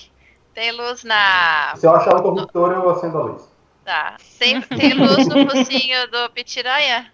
tem 0.54 0.72
luz 0.72 1.04
na. 1.04 1.74
Se 1.76 1.86
eu 1.86 1.96
achar 1.96 2.16
o 2.16 2.20
interruptor, 2.20 2.72
eu 2.72 2.90
acendo 2.90 3.18
a 3.18 3.22
luz. 3.24 3.52
Tá. 3.84 4.16
Tem, 4.40 4.62
tem 4.62 4.94
luz 4.94 5.28
no 5.28 5.50
focinho 5.50 6.10
do 6.12 6.30
Pitiranha? 6.32 7.12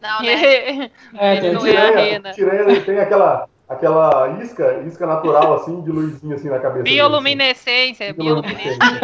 Não, 0.00 0.22
né? 0.22 0.90
É, 1.14 1.32
Ele 1.36 1.40
tem 1.42 1.52
não 1.52 1.60
que- 1.62 1.68
é 1.70 1.76
a 1.76 1.86
Tiranha, 1.88 2.04
rena. 2.04 2.30
tiranha, 2.32 2.60
ele 2.62 2.80
tem 2.80 2.98
aquela, 2.98 3.48
aquela 3.68 4.28
isca, 4.42 4.78
isca 4.86 5.06
natural 5.06 5.54
assim, 5.56 5.80
de 5.82 5.90
luzinha 5.90 6.34
assim 6.36 6.48
na 6.48 6.58
cabeça. 6.58 6.84
dele, 6.84 6.96
Bioluminescência, 6.96 8.06
assim. 8.10 8.16
bioluminescência. 8.22 9.00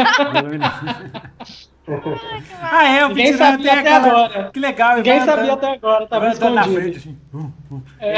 Ah, 2.63 2.85
é, 2.89 3.05
o 3.05 3.09
Ninguém 3.09 3.33
sabia 3.35 3.73
até 3.73 3.81
aquela... 3.81 4.07
agora. 4.27 4.51
Que 4.51 4.61
legal. 4.61 4.97
Ninguém 4.97 5.21
sabia 5.21 5.35
andando- 5.45 5.53
até 5.53 5.73
agora, 5.75 6.07
tava 6.07 6.27
andando 6.27 6.55
na 6.55 6.61
escondido. 6.63 6.81
frente, 6.83 6.99
assim. 6.99 7.19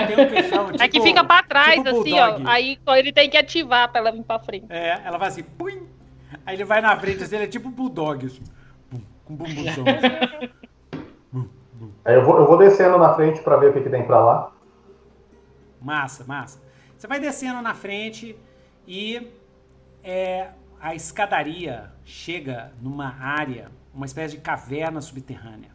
Tem 0.07 0.25
um 0.27 0.29
queixão, 0.29 0.69
É 0.71 0.79
que 0.79 0.89
tipo- 0.89 1.05
fica 1.05 1.25
pra 1.25 1.43
trás, 1.43 1.75
tipo 1.77 1.89
assim, 1.89 2.11
bulldog. 2.11 2.43
ó. 2.45 2.49
Aí 2.51 2.79
ele 2.97 3.13
tem 3.13 3.29
que 3.29 3.37
ativar 3.37 3.89
pra 3.91 4.01
ela 4.01 4.13
vir 4.13 4.23
pra 4.23 4.39
frente. 4.39 4.67
É, 4.71 5.01
ela 5.05 5.19
vai 5.19 5.29
assim, 5.29 5.43
pum. 5.43 5.87
Aí 6.47 6.57
ele 6.57 6.65
vai 6.65 6.81
na 6.81 6.97
frente, 6.97 7.23
assim, 7.23 7.35
ele 7.37 7.45
é 7.45 7.49
tipo 7.49 7.69
um 7.69 7.73
bulldog, 7.73 8.25
assim. 8.27 8.43
Pum, 8.91 9.01
Com 9.25 9.35
bumbuzão. 9.37 9.85
assim. 9.87 10.51
Aí 12.05 12.15
eu 12.15 12.25
vou, 12.25 12.39
eu 12.39 12.47
vou 12.47 12.57
descendo 12.57 12.97
na 12.99 13.13
frente 13.15 13.41
pra 13.43 13.57
ver 13.57 13.71
o 13.71 13.73
que, 13.75 13.83
que 13.83 13.91
tem 13.91 14.03
pra 14.05 14.19
lá. 14.19 14.53
Massa, 15.81 16.25
massa. 16.25 16.61
Você 16.97 17.07
vai 17.07 17.21
descendo 17.21 17.61
na 17.63 17.75
frente 17.75 18.35
e 18.87 19.31
é, 20.03 20.49
a 20.81 20.95
escadaria 20.95 21.93
chega 22.09 22.73
numa 22.81 23.15
área, 23.21 23.71
uma 23.95 24.07
espécie 24.07 24.37
de 24.37 24.41
caverna 24.41 24.99
subterrânea. 25.01 25.69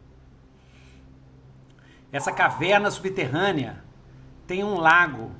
Essa 2.10 2.32
caverna 2.32 2.90
subterrânea 2.90 3.84
tem 4.46 4.64
um 4.64 4.74
lago 4.74 5.30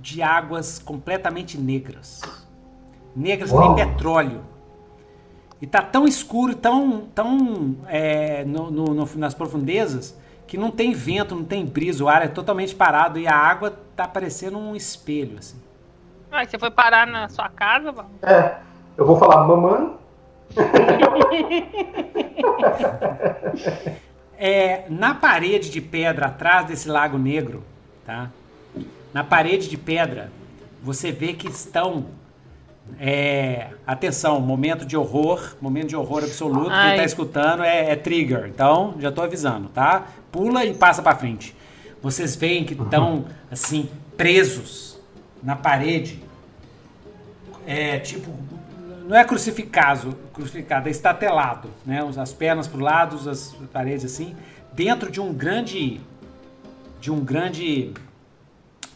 de 0.00 0.22
águas 0.22 0.78
completamente 0.78 1.58
negras. 1.58 2.22
Negras 3.14 3.52
nem 3.52 3.74
petróleo. 3.74 4.42
E 5.60 5.66
tá 5.66 5.82
tão 5.82 6.06
escuro, 6.08 6.54
tão, 6.54 7.02
tão 7.14 7.76
é, 7.86 8.44
no- 8.46 8.70
no- 8.70 8.94
no- 8.94 9.16
nas 9.16 9.34
profundezas, 9.34 10.18
que 10.46 10.56
não 10.56 10.70
tem 10.70 10.92
vento, 10.94 11.34
não 11.36 11.44
tem 11.44 11.64
brisa, 11.66 12.02
o 12.02 12.08
ar 12.08 12.22
é 12.22 12.28
totalmente 12.28 12.74
parado 12.74 13.18
e 13.18 13.28
a 13.28 13.36
água 13.36 13.78
tá 13.94 14.08
parecendo 14.08 14.58
um 14.58 14.74
espelho, 14.74 15.38
assim. 15.38 15.60
Ah, 16.30 16.44
você 16.46 16.58
foi 16.58 16.70
parar 16.70 17.06
na 17.06 17.28
sua 17.28 17.48
casa, 17.50 17.92
Val? 17.92 18.10
É, 18.22 18.56
eu 18.96 19.06
vou 19.06 19.16
falar, 19.16 19.46
mamãe, 19.46 19.92
É, 24.44 24.86
na 24.88 25.14
parede 25.14 25.70
de 25.70 25.80
pedra 25.80 26.26
atrás 26.26 26.66
desse 26.66 26.88
lago 26.88 27.16
negro, 27.16 27.62
tá? 28.04 28.28
Na 29.14 29.22
parede 29.22 29.68
de 29.68 29.76
pedra, 29.76 30.32
você 30.82 31.12
vê 31.12 31.32
que 31.32 31.46
estão. 31.48 32.06
é, 32.98 33.68
atenção, 33.86 34.40
momento 34.40 34.84
de 34.84 34.96
horror, 34.96 35.54
momento 35.60 35.86
de 35.88 35.96
horror 35.96 36.24
absoluto. 36.24 36.70
Quem 36.70 36.74
Ai. 36.74 36.96
tá 36.96 37.04
escutando 37.04 37.62
é, 37.62 37.92
é 37.92 37.96
trigger, 37.96 38.46
então 38.48 38.96
já 38.98 39.12
tô 39.12 39.22
avisando, 39.22 39.68
tá? 39.68 40.08
Pula 40.32 40.64
e 40.64 40.74
passa 40.74 41.00
pra 41.00 41.14
frente. 41.14 41.54
Vocês 42.02 42.34
veem 42.34 42.64
que 42.64 42.74
estão 42.74 43.26
assim 43.48 43.88
presos 44.16 44.98
na 45.40 45.54
parede, 45.54 46.20
é 47.64 48.00
tipo 48.00 48.28
não 49.04 49.16
é 49.16 49.24
crucificado, 49.24 50.16
crucificado, 50.32 50.88
é 50.88 50.90
estatelado, 50.90 51.68
né? 51.84 52.00
As 52.16 52.32
pernas 52.32 52.66
para 52.66 52.82
lado, 52.82 53.28
as 53.28 53.54
paredes 53.72 54.04
assim, 54.04 54.34
dentro 54.72 55.10
de 55.10 55.20
um 55.20 55.32
grande, 55.32 56.00
de 57.00 57.10
um 57.10 57.20
grande 57.20 57.92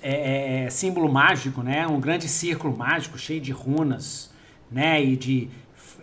é, 0.03 0.65
é, 0.65 0.71
símbolo 0.71 1.13
mágico, 1.13 1.63
né? 1.63 1.87
Um 1.87 2.01
grande 2.01 2.29
círculo 2.29 2.77
mágico 2.77 3.19
cheio 3.19 3.41
de 3.41 3.53
runas, 3.53 4.31
né? 4.71 5.03
E 5.03 5.17
de 5.17 5.51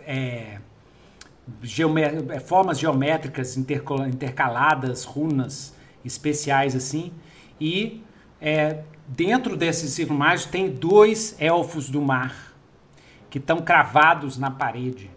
é, 0.06 0.58
geomé- 1.62 2.22
é, 2.30 2.40
formas 2.40 2.78
geométricas 2.78 3.56
intercaladas, 3.56 5.04
runas 5.04 5.74
especiais 6.04 6.76
assim. 6.76 7.12
E 7.60 8.02
é, 8.40 8.82
dentro 9.08 9.56
desse 9.56 9.88
círculo 9.88 10.18
mágico 10.18 10.52
tem 10.52 10.70
dois 10.70 11.34
elfos 11.38 11.88
do 11.88 12.02
mar 12.02 12.53
que 13.34 13.38
estão 13.38 13.60
cravados 13.60 14.38
na 14.38 14.48
parede, 14.48 15.10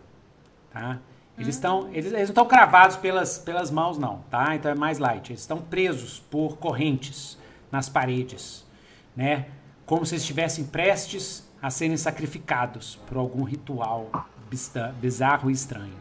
tá? 0.73 0.97
Eles 1.37 1.53
estão, 1.53 1.87
eles, 1.89 2.07
eles 2.07 2.13
não 2.13 2.21
estão 2.23 2.47
cravados 2.47 2.95
pelas, 2.95 3.37
pelas 3.37 3.69
mãos 3.69 3.99
não, 3.99 4.23
tá? 4.27 4.55
Então 4.55 4.71
é 4.71 4.73
mais 4.73 4.97
light. 4.97 5.29
Eles 5.29 5.41
estão 5.41 5.59
presos 5.59 6.19
por 6.19 6.57
correntes 6.57 7.37
nas 7.71 7.87
paredes, 7.89 8.65
né? 9.15 9.45
Como 9.85 10.03
se 10.03 10.15
estivessem 10.15 10.65
prestes 10.65 11.47
a 11.61 11.69
serem 11.69 11.95
sacrificados 11.95 12.95
por 13.05 13.17
algum 13.17 13.43
ritual 13.43 14.09
bizarro 14.99 15.51
e 15.51 15.53
estranho. 15.53 15.93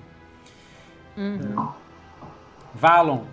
Uhum. 1.19 1.69
Valon, 2.75 3.25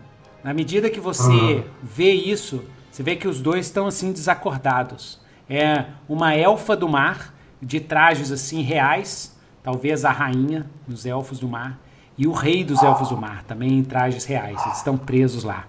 na 0.44 0.54
medida 0.54 0.90
que 0.90 1.00
você 1.00 1.32
uhum. 1.32 1.64
vê 1.82 2.12
isso, 2.12 2.66
você 2.92 3.02
vê 3.02 3.16
que 3.16 3.30
os 3.30 3.40
dois 3.40 3.66
estão 3.66 3.88
assim 3.88 4.12
desacordados. 4.12 5.22
É 5.50 5.86
uma 6.10 6.36
elfa 6.36 6.76
do 6.76 6.90
mar, 6.90 7.33
de 7.64 7.80
trajes 7.80 8.32
assim 8.32 8.62
reais, 8.62 9.38
talvez 9.64 10.04
a 10.06 10.12
rainha 10.12 10.66
dos 10.88 11.06
elfos 11.06 11.40
do 11.40 11.48
mar, 11.48 11.80
e 12.18 12.28
o 12.28 12.32
rei 12.32 12.64
dos 12.64 12.84
elfos 12.84 13.10
do 13.10 13.18
mar, 13.18 13.44
também 13.44 13.80
em 13.80 13.84
trajes 13.84 14.26
reais. 14.26 14.62
Eles 14.66 14.78
estão 14.78 14.98
presos 14.98 15.44
lá. 15.44 15.66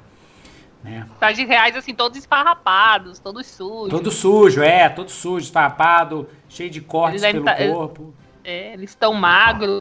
Né? 0.83 1.07
Trajes 1.19 1.49
reais, 1.49 1.75
assim, 1.75 1.95
todos 1.95 2.19
esfarrapados, 2.19 3.19
todos 3.19 3.47
sujos. 3.47 3.89
Todo 3.89 4.11
sujo, 4.11 4.63
é, 4.63 4.89
todo 4.91 5.11
sujo, 5.11 5.45
esfarrapado, 5.45 6.29
cheio 6.49 6.69
de 6.69 6.83
cortes 6.83 7.23
pelo 7.23 7.45
tá, 7.45 7.57
corpo. 7.57 8.15
É, 8.45 8.75
eles 8.75 8.91
estão 8.91 9.15
magros. 9.15 9.81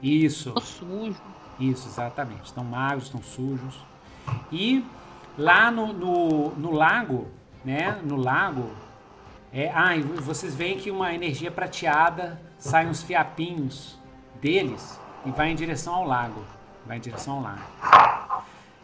Isso. 0.00 0.54
Sujo. 0.60 1.20
Isso, 1.58 1.88
exatamente. 1.88 2.44
Estão 2.44 2.62
magros, 2.62 3.04
estão 3.04 3.22
sujos. 3.22 3.74
E 4.52 4.84
lá 5.36 5.70
no, 5.70 5.92
no, 5.92 6.50
no 6.50 6.70
lago, 6.70 7.26
né? 7.64 7.98
No 8.04 8.16
lago. 8.16 8.70
É, 9.56 9.70
ah, 9.72 9.96
e 9.96 10.02
vocês 10.02 10.52
veem 10.52 10.76
que 10.76 10.90
uma 10.90 11.14
energia 11.14 11.48
prateada 11.48 12.40
sai 12.58 12.88
uns 12.88 13.04
fiapinhos 13.04 13.96
deles 14.40 15.00
e 15.24 15.30
vai 15.30 15.50
em 15.50 15.54
direção 15.54 15.94
ao 15.94 16.04
lago. 16.04 16.44
Vai 16.84 16.96
em 16.96 17.00
direção 17.00 17.34
ao 17.34 17.42
lago. 17.42 17.60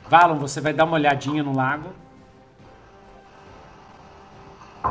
Valon, 0.08 0.36
você 0.36 0.60
vai 0.60 0.72
dar 0.72 0.84
uma 0.84 0.94
olhadinha 0.94 1.42
no 1.42 1.56
lago. 1.56 1.90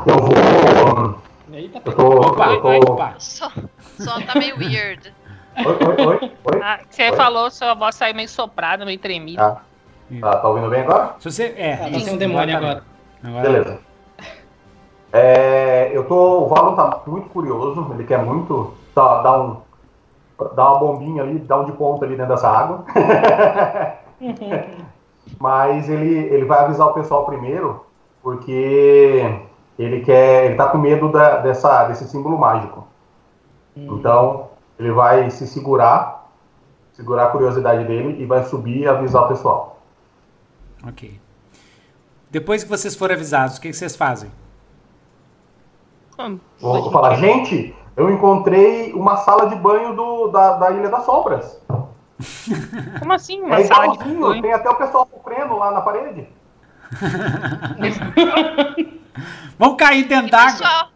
Eu 0.06 0.16
vou. 0.18 1.22
Eita, 1.50 1.80
eu 1.82 1.96
tô, 1.96 2.28
opa, 2.28 2.46
eu 2.48 2.60
tô... 2.60 2.92
opa. 2.92 3.14
Só, 3.18 3.50
só 3.98 4.20
tá 4.20 4.38
meio 4.38 4.58
weird. 4.58 5.14
Oi, 5.56 5.64
oi, 5.64 6.06
oi. 6.06 6.32
oi? 6.44 6.62
Ah, 6.62 6.80
você 6.90 7.10
oi. 7.10 7.16
falou, 7.16 7.50
sua 7.50 7.72
voz 7.72 7.94
saiu 7.94 8.14
meio 8.14 8.28
soprada, 8.28 8.84
meio 8.84 8.98
tremida. 8.98 9.42
Ah. 9.42 10.20
Tá, 10.20 10.36
tá 10.36 10.48
ouvindo 10.48 10.68
bem 10.68 10.82
agora? 10.82 11.16
Se 11.18 11.30
você, 11.30 11.54
é, 11.56 11.74
ah, 11.74 11.90
tá 11.90 12.12
um 12.12 12.18
demônio 12.18 12.56
agora. 12.56 12.84
agora. 13.24 13.42
Beleza. 13.42 13.89
É, 15.12 15.90
eu 15.92 16.04
tô, 16.04 16.44
o 16.44 16.48
Valon 16.48 16.76
tá 16.76 17.02
muito 17.06 17.28
curioso, 17.30 17.90
ele 17.94 18.04
quer 18.04 18.24
muito 18.24 18.74
tá, 18.94 19.22
dar, 19.22 19.40
um, 19.40 19.56
dar 20.54 20.72
uma 20.72 20.78
bombinha 20.78 21.22
ali, 21.22 21.38
dar 21.40 21.60
um 21.60 21.64
de 21.64 21.72
ponta 21.72 22.04
ali 22.04 22.16
dentro 22.16 22.32
dessa 22.32 22.48
água. 22.48 22.84
Mas 25.38 25.88
ele, 25.88 26.14
ele 26.14 26.44
vai 26.44 26.60
avisar 26.60 26.86
o 26.88 26.94
pessoal 26.94 27.24
primeiro, 27.24 27.84
porque 28.22 29.40
ele 29.78 30.00
quer, 30.02 30.46
ele 30.46 30.54
tá 30.54 30.68
com 30.68 30.78
medo 30.78 31.10
da, 31.10 31.38
dessa, 31.38 31.84
desse 31.84 32.06
símbolo 32.06 32.38
mágico. 32.38 32.86
Hum. 33.76 33.96
Então, 33.98 34.48
ele 34.78 34.92
vai 34.92 35.30
se 35.30 35.46
segurar, 35.46 36.30
segurar 36.92 37.24
a 37.24 37.30
curiosidade 37.30 37.84
dele 37.84 38.22
e 38.22 38.26
vai 38.26 38.44
subir 38.44 38.78
e 38.78 38.86
avisar 38.86 39.24
o 39.24 39.28
pessoal. 39.28 39.78
Ok. 40.86 41.20
Depois 42.30 42.62
que 42.62 42.70
vocês 42.70 42.94
forem 42.94 43.16
avisados, 43.16 43.56
o 43.56 43.60
que, 43.60 43.68
que 43.68 43.76
vocês 43.76 43.96
fazem? 43.96 44.30
Vou, 46.60 46.82
vou 46.82 46.92
falar, 46.92 47.16
gente, 47.16 47.74
eu 47.96 48.10
encontrei 48.10 48.92
uma 48.92 49.16
sala 49.18 49.48
de 49.48 49.56
banho 49.56 49.94
do, 49.94 50.28
da, 50.28 50.54
da 50.54 50.70
Ilha 50.70 50.88
das 50.88 51.04
Sombras. 51.04 51.60
Como 52.98 53.12
assim? 53.12 53.40
Uma 53.42 53.60
é 53.60 53.64
sala 53.64 53.96
de 53.96 54.04
banho? 54.04 54.42
Tem 54.42 54.52
até 54.52 54.68
o 54.68 54.74
pessoal 54.74 55.08
sofrendo 55.10 55.56
lá 55.56 55.70
na 55.70 55.80
parede. 55.80 56.28
Vamos 59.58 59.76
cair 59.76 60.04
dentro 60.04 60.30
d'água. 60.30 60.90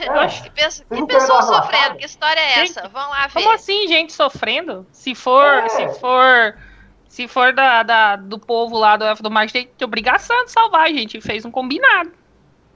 É, 0.00 0.28
que, 0.42 0.50
pessoa, 0.50 0.86
que 0.88 1.06
pessoa 1.06 1.42
sofrendo? 1.42 1.96
Que 1.96 2.06
história 2.06 2.40
é 2.40 2.54
gente, 2.54 2.78
essa? 2.78 2.88
Vamos 2.88 3.10
lá 3.10 3.26
ver. 3.26 3.34
Como 3.34 3.52
assim, 3.52 3.88
gente 3.88 4.12
sofrendo? 4.12 4.86
Se 4.92 5.14
for, 5.14 5.44
é. 5.44 5.68
se 5.68 5.88
for, 6.00 6.56
se 7.08 7.28
for 7.28 7.52
da, 7.52 7.82
da, 7.82 8.16
do 8.16 8.38
povo 8.38 8.78
lá 8.78 8.96
do 8.96 9.04
Elfo 9.04 9.22
do 9.22 9.30
Mar, 9.30 9.50
tem 9.50 9.68
obrigação 9.82 10.44
de 10.44 10.52
salvar, 10.52 10.86
a 10.86 10.92
gente 10.92 11.20
fez 11.20 11.44
um 11.44 11.50
combinado. 11.50 12.12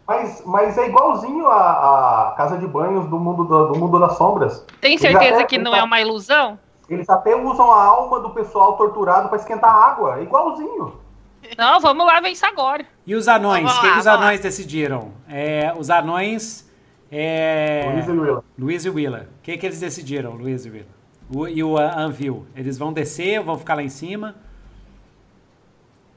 Mas, 0.06 0.42
mas 0.46 0.78
é 0.78 0.86
igualzinho 0.86 1.48
a, 1.48 2.28
a 2.28 2.34
casa 2.36 2.56
de 2.58 2.66
banhos 2.66 3.08
do 3.08 3.18
mundo, 3.18 3.44
do, 3.44 3.72
do 3.72 3.78
mundo 3.78 3.98
das 3.98 4.16
sombras. 4.16 4.64
Tem 4.80 4.96
certeza 4.96 5.36
até, 5.36 5.44
que 5.44 5.58
não 5.58 5.74
é 5.74 5.82
uma 5.82 6.00
ilusão? 6.00 6.58
Eles 6.88 7.08
até 7.10 7.34
usam 7.34 7.72
a 7.72 7.82
alma 7.82 8.20
do 8.20 8.30
pessoal 8.30 8.76
torturado 8.76 9.28
para 9.28 9.38
esquentar 9.38 9.74
água. 9.74 10.18
É 10.18 10.22
igualzinho. 10.22 10.94
Não, 11.58 11.80
vamos 11.80 12.06
lá 12.06 12.20
ver 12.20 12.30
isso 12.30 12.46
agora. 12.46 12.84
E 13.06 13.14
os 13.14 13.28
anões? 13.28 13.70
O 13.70 13.80
que, 13.80 13.92
que, 13.92 13.98
os 13.98 14.06
anões 14.06 14.40
lá. 14.40 14.42
decidiram? 14.42 15.12
É, 15.28 15.72
os 15.76 15.90
anões. 15.90 16.70
É... 17.10 17.88
Luiz 17.92 18.06
e 18.06 18.10
Willa. 18.10 18.44
Luiz 18.58 18.84
e 18.84 18.90
Willa. 18.90 19.28
O 19.38 19.42
que, 19.42 19.56
que 19.56 19.66
eles 19.66 19.80
decidiram, 19.80 20.32
Luiz 20.32 20.66
e 20.66 20.70
Willa? 20.70 20.96
O, 21.32 21.46
e 21.46 21.62
o 21.62 21.76
Anvil? 21.78 22.46
Eles 22.54 22.78
vão 22.78 22.92
descer, 22.92 23.42
vão 23.42 23.58
ficar 23.58 23.74
lá 23.74 23.82
em 23.82 23.88
cima? 23.88 24.34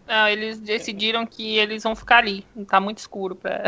Não, 0.09 0.27
eles 0.27 0.59
decidiram 0.59 1.23
que 1.23 1.59
eles 1.59 1.83
vão 1.83 1.95
ficar 1.95 2.17
ali. 2.17 2.43
Tá 2.67 2.79
muito 2.79 2.97
escuro 2.97 3.35
pra. 3.35 3.63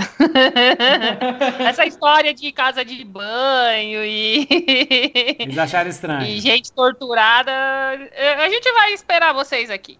Essa 1.69 1.85
história 1.85 2.33
de 2.33 2.51
casa 2.51 2.83
de 2.83 3.05
banho 3.05 4.03
e. 4.03 4.47
Eles 5.37 5.55
acharam 5.55 5.87
estranho. 5.87 6.25
E 6.25 6.39
gente 6.41 6.73
torturada. 6.73 7.51
A 7.51 8.49
gente 8.49 8.71
vai 8.71 8.91
esperar 8.91 9.35
vocês 9.35 9.69
aqui. 9.69 9.99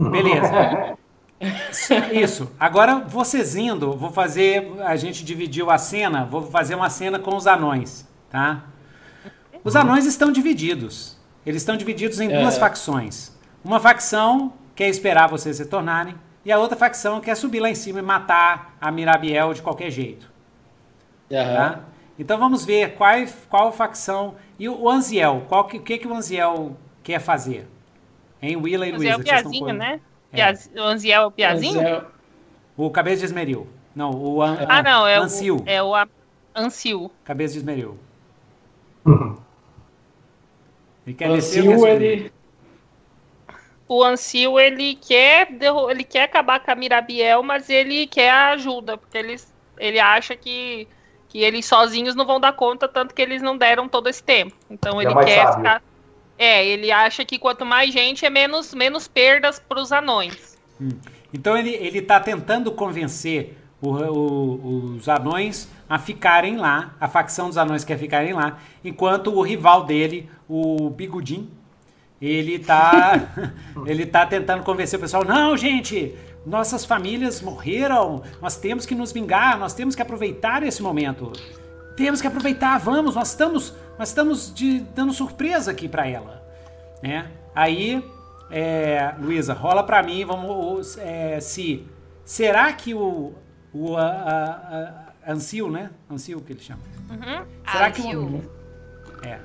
Beleza. 0.00 0.98
Isso. 2.12 2.50
Agora 2.58 2.96
vocês 2.98 3.54
indo, 3.54 3.92
vou 3.92 4.10
fazer. 4.10 4.68
A 4.84 4.96
gente 4.96 5.24
dividiu 5.24 5.70
a 5.70 5.78
cena, 5.78 6.24
vou 6.24 6.42
fazer 6.42 6.74
uma 6.74 6.90
cena 6.90 7.20
com 7.20 7.36
os 7.36 7.46
anões, 7.46 8.04
tá? 8.28 8.64
Os 9.62 9.76
anões 9.76 10.06
estão 10.06 10.32
divididos. 10.32 11.16
Eles 11.46 11.62
estão 11.62 11.76
divididos 11.76 12.18
em 12.18 12.32
é. 12.32 12.40
duas 12.40 12.58
facções. 12.58 13.32
Uma 13.64 13.78
facção 13.78 14.52
quer 14.78 14.88
esperar 14.88 15.26
vocês 15.26 15.58
retornarem, 15.58 16.14
e 16.44 16.52
a 16.52 16.56
outra 16.56 16.76
facção 16.76 17.20
quer 17.20 17.34
subir 17.34 17.58
lá 17.58 17.68
em 17.68 17.74
cima 17.74 17.98
e 17.98 18.02
matar 18.02 18.76
a 18.80 18.92
Mirabiel 18.92 19.52
de 19.52 19.60
qualquer 19.60 19.90
jeito. 19.90 20.30
Uhum. 21.28 21.36
Tá? 21.36 21.80
Então 22.16 22.38
vamos 22.38 22.64
ver 22.64 22.94
qual, 22.94 23.16
qual 23.48 23.72
facção. 23.72 24.36
E 24.56 24.68
o 24.68 24.88
Anziel, 24.88 25.44
qual 25.48 25.64
que, 25.64 25.78
o 25.78 25.82
que, 25.82 25.98
que 25.98 26.06
o 26.06 26.14
Anziel 26.14 26.76
quer 27.02 27.18
fazer? 27.18 27.66
Em 28.40 28.54
Willa 28.54 28.86
e 28.86 28.92
Luísa. 28.92 29.16
O 29.16 29.24
Piazinho, 29.24 29.72
né? 29.72 30.00
É. 30.32 30.52
O 30.80 30.84
Anziel 30.84 31.22
é 31.22 31.26
o 31.26 31.30
Piazinho? 31.32 31.80
Anziel. 31.80 32.04
O 32.76 32.88
Cabeça 32.88 33.18
de 33.18 33.24
Esmeril. 33.24 33.66
Não, 33.96 34.12
o 34.12 34.40
An, 34.40 34.58
Ah, 34.68 34.80
não, 34.80 35.08
é 35.08 35.16
Ancil. 35.16 35.56
o, 35.56 35.62
é 35.66 35.82
o 35.82 35.92
Ancil. 36.54 37.10
Cabeça 37.24 37.54
de 37.54 37.58
Esmeril. 37.58 37.98
Ele 41.04 41.14
quer 41.16 41.30
Ancil, 41.30 41.84
ele 41.84 42.32
o 43.88 44.04
Ancil 44.04 44.60
ele 44.60 44.94
quer 44.94 45.48
ele 45.90 46.04
quer 46.04 46.24
acabar 46.24 46.60
com 46.60 46.70
a 46.70 46.74
Mirabiel, 46.74 47.42
mas 47.42 47.70
ele 47.70 48.06
quer 48.06 48.30
a 48.30 48.48
ajuda, 48.50 48.98
porque 48.98 49.16
ele, 49.16 49.36
ele 49.78 49.98
acha 49.98 50.36
que, 50.36 50.86
que 51.28 51.38
eles 51.38 51.64
sozinhos 51.64 52.14
não 52.14 52.26
vão 52.26 52.38
dar 52.38 52.52
conta, 52.52 52.86
tanto 52.86 53.14
que 53.14 53.22
eles 53.22 53.40
não 53.40 53.56
deram 53.56 53.88
todo 53.88 54.08
esse 54.08 54.22
tempo. 54.22 54.54
Então 54.70 55.00
ele 55.00 55.12
é 55.12 55.24
quer 55.24 55.46
sábio. 55.46 55.56
ficar. 55.56 55.82
É, 56.36 56.64
ele 56.64 56.92
acha 56.92 57.24
que 57.24 57.38
quanto 57.38 57.64
mais 57.64 57.92
gente 57.92 58.24
é 58.24 58.30
menos, 58.30 58.74
menos 58.74 59.08
perdas 59.08 59.58
para 59.58 59.80
os 59.80 59.90
anões. 59.90 60.56
Hum. 60.80 60.90
Então 61.32 61.56
ele, 61.56 61.70
ele 61.70 62.02
tá 62.02 62.20
tentando 62.20 62.70
convencer 62.70 63.56
o, 63.80 63.90
o, 63.90 64.94
os 64.96 65.08
anões 65.08 65.68
a 65.88 65.98
ficarem 65.98 66.56
lá, 66.56 66.94
a 67.00 67.08
facção 67.08 67.48
dos 67.48 67.56
anões 67.56 67.84
quer 67.84 67.98
ficarem 67.98 68.34
lá, 68.34 68.58
enquanto 68.84 69.34
o 69.34 69.40
rival 69.42 69.84
dele, 69.84 70.28
o 70.48 70.90
Bigudin, 70.90 71.50
ele 72.20 72.58
tá, 72.58 73.52
ele 73.86 74.04
tá 74.06 74.26
tentando 74.26 74.64
convencer 74.64 74.98
o 74.98 75.02
pessoal, 75.02 75.24
não, 75.24 75.56
gente, 75.56 76.14
nossas 76.44 76.84
famílias 76.84 77.40
morreram, 77.40 78.22
nós 78.40 78.56
temos 78.56 78.84
que 78.84 78.94
nos 78.94 79.12
vingar, 79.12 79.58
nós 79.58 79.74
temos 79.74 79.94
que 79.94 80.02
aproveitar 80.02 80.62
esse 80.62 80.82
momento. 80.82 81.32
Temos 81.96 82.20
que 82.20 82.26
aproveitar, 82.26 82.78
vamos, 82.78 83.14
nós 83.14 83.30
estamos, 83.30 83.74
nós 83.98 84.08
estamos 84.08 84.52
de, 84.54 84.80
dando 84.80 85.12
surpresa 85.12 85.70
aqui 85.70 85.88
para 85.88 86.06
ela, 86.06 86.44
né? 87.02 87.30
Aí, 87.54 88.04
é, 88.50 89.14
Luísa, 89.18 89.52
rola 89.52 89.82
para 89.82 90.02
mim, 90.02 90.24
vamos, 90.24 90.96
é, 90.98 91.40
se 91.40 91.84
será 92.24 92.72
que 92.72 92.94
o, 92.94 93.34
o 93.72 93.96
a, 93.96 94.02
a, 94.06 95.30
a 95.30 95.32
Ancil, 95.32 95.70
né? 95.70 95.90
Ancil 96.08 96.40
que 96.40 96.52
ele 96.52 96.60
chama. 96.60 96.80
Uhum. 97.10 97.44
Será 97.70 97.90
que 97.90 98.16
o 98.16 98.42
é 99.22 99.40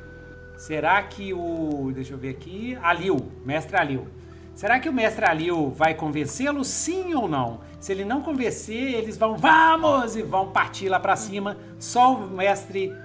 Será 0.63 1.03
que 1.03 1.33
o. 1.33 1.91
Deixa 1.93 2.13
eu 2.13 2.17
ver 2.17 2.29
aqui. 2.29 2.77
Alil, 2.81 3.29
mestre 3.43 3.75
Alil. 3.75 4.07
Será 4.55 4.79
que 4.79 4.87
o 4.87 4.93
mestre 4.93 5.25
Alil 5.25 5.71
vai 5.71 5.93
convencê-lo 5.93 6.63
sim 6.63 7.13
ou 7.13 7.27
não? 7.27 7.59
Se 7.81 7.91
ele 7.91 8.05
não 8.05 8.21
convencer, 8.21 8.93
eles 8.93 9.17
vão, 9.17 9.35
vamos! 9.35 10.15
E 10.15 10.21
vão 10.21 10.53
partir 10.53 10.87
lá 10.87 11.01
para 11.01 11.17
cima. 11.17 11.57
Só 11.77 12.15
o 12.15 12.29
mestre 12.29 12.95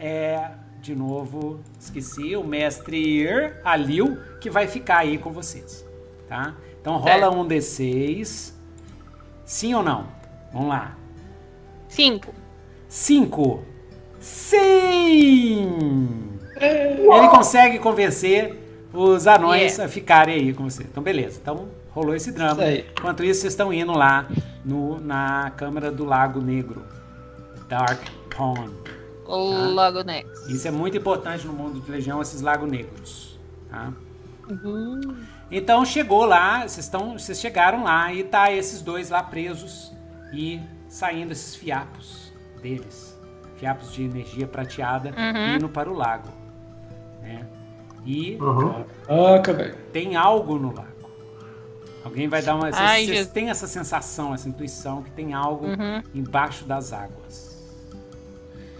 é, 0.00 0.50
de 0.80 0.96
novo, 0.96 1.60
esqueci, 1.78 2.34
o 2.34 2.42
mestre 2.42 3.28
Alil, 3.62 4.18
que 4.40 4.50
vai 4.50 4.66
ficar 4.66 4.98
aí 4.98 5.16
com 5.16 5.30
vocês, 5.30 5.86
tá? 6.26 6.56
Então 6.80 6.96
rola 6.96 7.30
um 7.30 7.46
D6. 7.46 8.52
Sim 9.44 9.74
ou 9.74 9.82
não? 9.84 10.08
Vamos 10.52 10.70
lá. 10.70 10.98
Cinco. 11.86 12.34
5. 12.88 13.62
Sim! 14.18 16.33
Ele 16.56 17.28
consegue 17.30 17.78
convencer 17.78 18.60
os 18.92 19.26
anões 19.26 19.72
Yeah. 19.72 19.84
a 19.84 19.88
ficarem 19.88 20.34
aí 20.36 20.54
com 20.54 20.64
você. 20.68 20.82
Então, 20.84 21.02
beleza. 21.02 21.38
Então, 21.42 21.68
rolou 21.90 22.14
esse 22.14 22.30
drama. 22.32 22.64
Isso. 22.66 22.86
Enquanto 22.98 23.24
isso, 23.24 23.40
vocês 23.40 23.52
estão 23.52 23.72
indo 23.72 23.92
lá 23.92 24.28
no, 24.64 25.00
na 25.00 25.50
Câmara 25.56 25.90
do 25.90 26.04
Lago 26.04 26.40
Negro. 26.40 26.84
Dark 27.68 28.00
Pond. 28.36 28.70
O 29.26 29.72
Lago 29.74 30.02
Nex. 30.02 30.28
Isso 30.48 30.68
é 30.68 30.70
muito 30.70 30.96
importante 30.96 31.46
no 31.46 31.52
mundo 31.52 31.80
de 31.80 31.90
Legião, 31.90 32.20
esses 32.20 32.40
lagos 32.42 32.70
negros. 32.70 33.38
Tá? 33.70 33.90
Uhum. 34.48 35.00
Então 35.50 35.84
chegou 35.84 36.24
lá, 36.26 36.60
vocês, 36.60 36.84
estão, 36.84 37.18
vocês 37.18 37.40
chegaram 37.40 37.84
lá 37.84 38.12
e 38.12 38.22
tá 38.22 38.52
esses 38.52 38.82
dois 38.82 39.08
lá 39.10 39.22
presos 39.22 39.92
e 40.32 40.60
saindo 40.88 41.32
esses 41.32 41.54
fiapos 41.56 42.32
deles. 42.60 43.18
Fiapos 43.56 43.92
de 43.92 44.02
energia 44.04 44.46
prateada 44.46 45.10
Uhum. 45.16 45.56
indo 45.56 45.68
para 45.68 45.90
o 45.90 45.94
lago. 45.94 46.28
Né? 47.24 47.44
E 48.04 48.36
Uhum. 48.40 48.84
Tem 49.92 50.14
algo 50.14 50.56
no 50.58 50.68
lago. 50.74 50.88
Alguém 52.04 52.28
vai 52.28 52.42
dar 52.42 52.54
uma. 52.54 52.70
Vocês, 52.70 52.76
Ai, 52.78 53.06
Jesus. 53.06 53.28
têm 53.32 53.48
essa 53.48 53.66
sensação, 53.66 54.34
essa 54.34 54.46
intuição 54.48 55.02
que 55.02 55.10
tem 55.10 55.32
algo 55.32 55.66
Uhum. 55.66 56.02
embaixo 56.14 56.64
das 56.66 56.92
águas. 56.92 57.54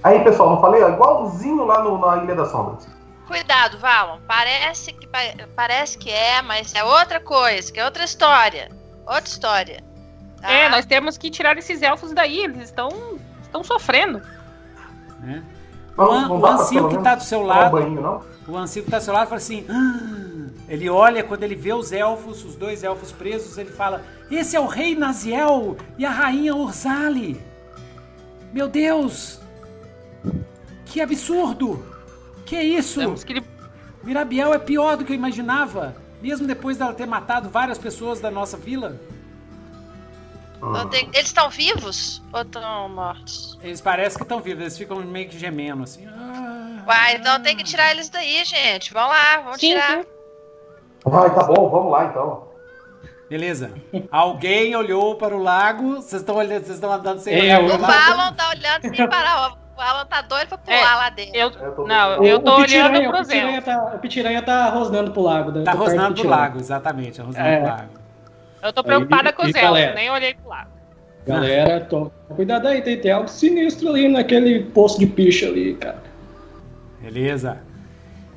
Aí, 0.02 0.23
pessoal, 0.23 0.50
não 0.50 0.60
falei? 0.60 0.82
Igualzinho 0.82 1.64
lá 1.64 1.82
no, 1.82 1.98
na 1.98 2.23
Ilha 2.23 2.34
das 2.34 2.50
Sombras. 2.50 2.86
Cuidado, 3.26 3.78
Valon. 3.78 4.18
Parece 4.28 4.92
que, 4.92 5.06
pa- 5.06 5.47
parece 5.56 5.97
que 5.97 6.10
é, 6.10 6.42
mas 6.42 6.74
é 6.74 6.84
outra 6.84 7.18
coisa, 7.18 7.73
que 7.73 7.81
é 7.81 7.84
outra 7.86 8.05
história. 8.05 8.70
Outra 9.06 9.24
história. 9.24 9.82
tá? 10.42 10.50
É, 10.52 10.68
nós 10.68 10.84
temos 10.84 11.16
que 11.16 11.31
tirar 11.31 11.56
esses 11.56 11.81
elfos 11.81 12.12
daí. 12.12 12.44
Eles 12.44 12.64
estão, 12.64 12.90
estão 13.42 13.64
sofrendo. 13.64 14.20
Não, 15.97 16.05
o 16.06 16.39
não 16.39 16.55
o 16.56 16.68
que 16.68 16.74
menos, 16.74 17.02
tá 17.02 17.14
do 17.14 17.23
seu 17.23 17.42
lado. 17.42 17.70
banho, 17.73 18.00
não? 18.02 18.20
O 18.47 18.56
ancião 18.56 18.84
que 18.84 18.90
tá 18.90 18.98
do 18.98 19.05
seu 19.05 19.14
lado 19.14 19.28
fala 19.28 19.39
assim. 19.39 19.64
"Ah", 19.68 20.48
ele 20.68 20.89
olha, 20.90 21.23
quando 21.24 21.42
ele 21.44 21.55
vê 21.55 21.73
os 21.73 21.92
elfos, 21.92 22.44
os 22.44 22.55
dois 22.56 22.82
elfos 22.84 23.10
presos, 23.12 23.56
ele 23.58 23.70
fala: 23.70 24.02
Esse 24.31 24.56
é 24.56 24.60
o 24.60 24.66
rei 24.66 24.94
Naziel 24.94 25.76
e 25.98 26.05
a 26.05 26.10
rainha 26.10 26.55
Urzali. 26.55 27.40
Meu 28.52 28.68
Deus! 28.68 29.40
Que 30.86 31.00
absurdo! 31.00 31.84
Que 32.47 32.56
é 32.56 32.62
isso? 32.64 33.00
Temos 33.00 33.24
que 33.24 33.42
Mirabiel 34.02 34.52
é 34.52 34.58
pior 34.58 34.97
do 34.97 35.05
que 35.05 35.12
eu 35.12 35.16
imaginava. 35.16 35.97
Mesmo 36.23 36.47
depois 36.47 36.76
dela 36.78 36.92
ter 36.94 37.06
matado 37.06 37.48
várias 37.48 37.78
pessoas 37.78 38.20
da 38.20 38.31
nossa 38.31 38.56
vila. 38.56 39.00
Tem- 40.90 41.08
Eles 41.12 41.26
estão 41.26 41.50
vivos 41.50 42.23
ou 42.32 42.40
estão 42.40 42.89
mortos? 42.89 43.58
Eles 43.62 43.81
parecem 43.82 44.16
que 44.16 44.23
estão 44.23 44.40
vivos, 44.40 44.60
eles 44.62 44.78
ficam 44.78 44.98
meio 45.05 45.28
que 45.28 45.39
gemendo 45.39 45.82
assim. 45.82 46.06
"Ah, 46.06 46.53
Uai, 46.86 47.16
então 47.16 47.40
tem 47.42 47.56
que 47.56 47.64
tirar 47.64 47.90
eles 47.92 48.08
daí, 48.08 48.44
gente. 48.44 48.92
Vamos 48.92 49.10
lá, 49.10 49.40
vamos 49.42 49.60
Sim, 49.60 49.68
tirar. 49.70 49.90
sim. 50.02 50.04
Ai, 51.12 51.34
tá 51.34 51.44
bom, 51.44 51.68
vamos 51.68 51.92
lá 51.92 52.04
então. 52.06 52.48
Beleza. 53.28 53.72
Alguém 54.10 54.76
olhou 54.76 55.16
para 55.16 55.34
o 55.36 55.42
lago. 55.42 55.96
Vocês 55.96 56.20
estão 56.22 56.36
olhando, 56.36 56.62
vocês 56.64 56.74
estão 56.76 56.92
andando 56.92 57.18
sem 57.20 57.34
É, 57.34 57.58
olhar 57.58 57.60
O 57.60 57.64
o 57.64 57.68
lago. 57.68 57.86
Valon 57.86 58.32
tá 58.34 58.48
olhando 58.50 58.94
sem 58.96 59.08
parar. 59.08 59.52
O 59.52 59.76
Valon 59.76 60.04
tá 60.06 60.20
doido 60.22 60.48
pra 60.48 60.58
pular 60.58 60.76
É, 60.76 60.82
lá 60.94 61.10
dentro. 61.10 61.34
Eu, 61.34 61.50
Eu 61.50 61.72
tô- 61.74 61.86
não, 61.86 62.20
O- 62.20 62.24
eu 62.24 62.38
tô 62.38 62.50
o 62.50 62.54
olhando 62.60 62.96
o 62.98 63.00
Pitiranha 63.22 63.56
elfos. 63.56 63.64
tá, 63.64 63.92
o 63.94 63.98
Pitiranha 63.98 64.42
tá 64.42 64.68
rosnando 64.70 65.10
pro 65.10 65.22
lago. 65.22 65.50
né? 65.50 65.64
Tá 65.64 65.72
rosnando 65.72 66.20
pro 66.20 66.28
lago, 66.28 66.58
exatamente. 66.60 67.16
Tá 67.18 67.24
rosnando 67.24 67.48
É. 67.48 67.56
pro 67.58 67.68
lago. 67.68 67.88
Eu 68.62 68.72
tô 68.72 68.84
preocupada 68.84 69.28
Aí, 69.28 69.32
com 69.34 69.42
elfos, 69.42 69.60
galera? 69.60 69.94
nem 69.94 70.10
olhei 70.10 70.34
pro 70.34 70.48
lado. 70.48 70.68
Galera, 71.26 71.80
tô... 71.80 72.10
cuidado 72.36 72.68
aí, 72.68 72.82
tem, 72.82 73.00
tem 73.00 73.10
algo 73.10 73.28
sinistro 73.28 73.88
ali 73.88 74.08
naquele 74.08 74.64
poço 74.64 74.98
de 74.98 75.06
picha 75.06 75.46
ali, 75.46 75.74
cara. 75.74 76.02
Beleza. 77.05 77.62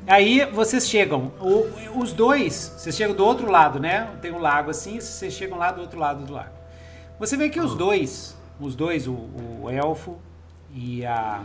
Aí 0.06 0.46
vocês 0.52 0.88
chegam. 0.88 1.32
o- 1.40 2.00
os 2.00 2.14
dois, 2.14 2.74
vocês 2.78 2.96
chegam 2.96 3.16
do 3.16 3.26
outro 3.26 3.50
lado, 3.52 3.80
né? 3.80 4.16
Tem 4.22 4.32
um 4.32 4.40
lago 4.40 4.70
assim, 4.72 5.00
vocês 5.00 5.34
chegam 5.34 5.58
lá 5.58 5.72
do 5.72 5.82
outro 5.82 6.00
lado 6.00 6.26
do 6.26 6.34
lago. 6.34 6.56
Você 7.20 7.36
vê 7.36 7.50
que 7.50 7.60
os 7.60 7.76
dois, 7.76 8.38
os 8.60 8.76
dois, 8.76 9.08
o, 9.08 9.14
o 9.62 9.70
elfo 9.70 10.18
e 10.74 11.06
a. 11.06 11.44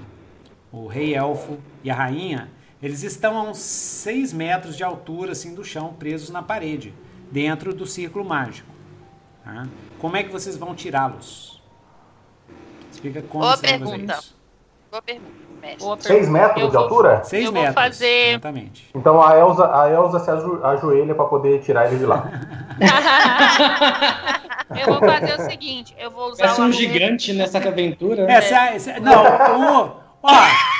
O 0.70 0.86
rei 0.86 1.14
elfo 1.14 1.58
e 1.84 1.90
a 1.90 1.94
rainha, 1.94 2.50
eles 2.82 3.02
estão 3.02 3.36
a 3.36 3.42
uns 3.42 3.58
6 3.58 4.32
metros 4.32 4.74
de 4.76 4.82
altura 4.82 5.32
assim 5.32 5.54
do 5.54 5.62
chão, 5.62 5.92
presos 5.92 6.30
na 6.30 6.42
parede, 6.42 6.94
dentro 7.30 7.74
do 7.74 7.84
círculo 7.86 8.24
mágico. 8.24 8.68
tá? 9.44 9.66
Como 9.98 10.16
é 10.16 10.22
que 10.22 10.30
vocês 10.30 10.56
vão 10.56 10.74
tirá-los? 10.74 11.60
Explica 12.90 13.20
como 13.22 13.44
Boa 13.44 13.56
você 13.56 13.66
vai 13.66 13.78
fazer 13.78 13.90
pergunta. 13.90 14.14
isso. 14.18 14.36
Boa 14.90 15.02
pergunta. 15.02 15.32
Boa 15.78 15.96
Seis 16.00 16.26
pergunta. 16.26 16.32
metros 16.32 16.60
Eu 16.62 16.66
de 16.68 16.72
vou- 16.74 16.82
altura? 16.82 17.24
6 17.24 17.44
Eu 17.46 17.52
vou 17.52 17.62
metros. 17.62 17.82
fazer- 17.82 18.28
Exatamente. 18.30 18.90
Então 18.94 19.22
a 19.22 19.36
Elsa, 19.38 19.80
a 19.82 19.90
Elsa 19.90 20.18
se 20.18 20.30
ajoelha 20.66 21.14
pra 21.14 21.24
poder 21.26 21.60
tirar 21.62 21.86
ele 21.86 21.98
de 21.98 22.06
lá. 22.06 22.24
Eu 24.74 24.86
vou 24.86 25.00
fazer 25.00 25.34
o 25.34 25.44
seguinte, 25.50 25.94
eu 25.98 26.10
vou 26.10 26.30
usar 26.30 26.44
Parece 26.44 26.60
um 26.62 26.72
gigante 26.72 27.32
nessa 27.34 27.58
aventura. 27.58 28.22
É, 28.30 28.40
se 28.40 28.54
a, 28.54 28.78
se- 28.80 29.00
não, 29.00 29.22
o, 29.22 29.96
ó, 30.22 30.32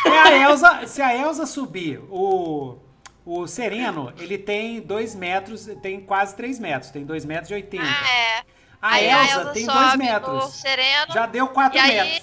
se 0.03 0.09
a 0.09 0.39
Elsa, 0.39 0.87
se 0.87 1.03
a 1.03 1.15
Elsa 1.17 1.45
subir, 1.47 2.01
o, 2.11 2.79
o 3.27 3.47
Sereno, 3.47 4.11
ele 4.19 4.39
tem 4.39 4.81
2 4.81 5.15
metros, 5.15 5.67
tem 5.83 6.01
quase 6.01 6.35
3 6.35 6.59
metros, 6.59 6.91
tem 6.91 7.05
2 7.05 7.25
metros 7.27 7.51
e 7.51 7.55
80. 7.55 7.85
Ah, 7.85 8.11
é. 8.11 8.43
A 8.81 8.89
Aí 8.95 9.11
Elsa, 9.11 9.45
tem 9.53 9.67
2 9.67 9.79
sobe 9.79 9.97
no 9.99 10.05
metros. 10.05 10.55
sereno. 10.55 11.13
Já 11.13 11.27
deu 11.27 11.47
4 11.49 11.77
E 11.77 11.81
aí- 11.81 12.23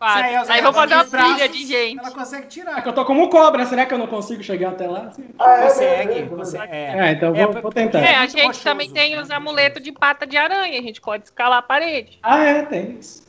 metros. 0.00 0.12
Quatro. 0.12 0.18
Se 0.18 0.24
a 0.24 0.32
Elsa 0.40 0.52
Aí 0.52 0.62
vou 0.62 0.72
fazer 0.72 0.94
uma 0.94 1.04
trilha 1.04 1.48
de 1.48 1.66
gente. 1.66 1.98
Ela 1.98 2.10
consegue 2.10 2.44
É 2.44 2.46
tirar. 2.48 2.82
que 2.82 2.88
eu 2.88 2.92
tô 2.92 3.04
como 3.04 3.28
cobra, 3.28 3.64
será 3.66 3.86
que 3.86 3.94
eu 3.94 3.98
não 3.98 4.06
consigo 4.06 4.42
chegar 4.42 4.70
até 4.70 4.86
lá? 4.86 5.10
Ah, 5.38 5.52
é, 5.58 5.62
Consegue, 5.62 6.06
beleza, 6.14 6.36
consegue. 6.36 6.72
É, 6.72 7.12
então 7.12 7.32
vou- 7.34 7.46
porque 7.46 7.60
vou 7.60 7.72
tentar. 7.72 8.00
É, 8.00 8.16
a 8.16 8.26
gente 8.26 8.42
rochoso, 8.42 8.64
também 8.64 8.90
tem 8.90 9.14
né? 9.16 9.22
os 9.22 9.30
amuletos 9.30 9.82
de 9.82 9.92
pata 9.92 10.26
de 10.26 10.36
aranha, 10.36 10.78
a 10.78 10.82
gente 10.82 11.00
pode 11.00 11.24
escalar 11.24 11.58
a 11.58 11.62
parede. 11.62 12.18
Ah, 12.22 12.42
é, 12.44 12.62
tem 12.62 12.98
isso. 12.98 13.26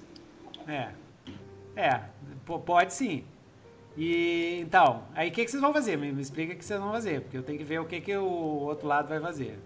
É. 0.68 0.88
É, 1.76 2.02
pode 2.66 2.94
sim. 2.94 3.24
E 3.96 4.60
então, 4.62 5.04
aí 5.16 5.30
o 5.30 5.32
que, 5.32 5.44
que 5.44 5.50
vocês 5.50 5.62
vão 5.62 5.74
fazer? 5.74 5.98
Me, 5.98 6.12
me 6.12 6.22
explica 6.22 6.54
o 6.54 6.56
que 6.58 6.64
vocês 6.64 6.80
vão 6.80 6.92
fazer, 6.92 7.22
porque 7.22 7.38
eu 7.38 7.44
tenho 7.44 7.58
que 7.58 7.64
ver 7.64 7.80
o 7.80 7.86
que, 7.86 8.00
que 8.00 8.16
o 8.16 8.26
outro 8.26 8.88
lado 8.88 9.08
vai 9.08 9.20
fazer. 9.20 9.58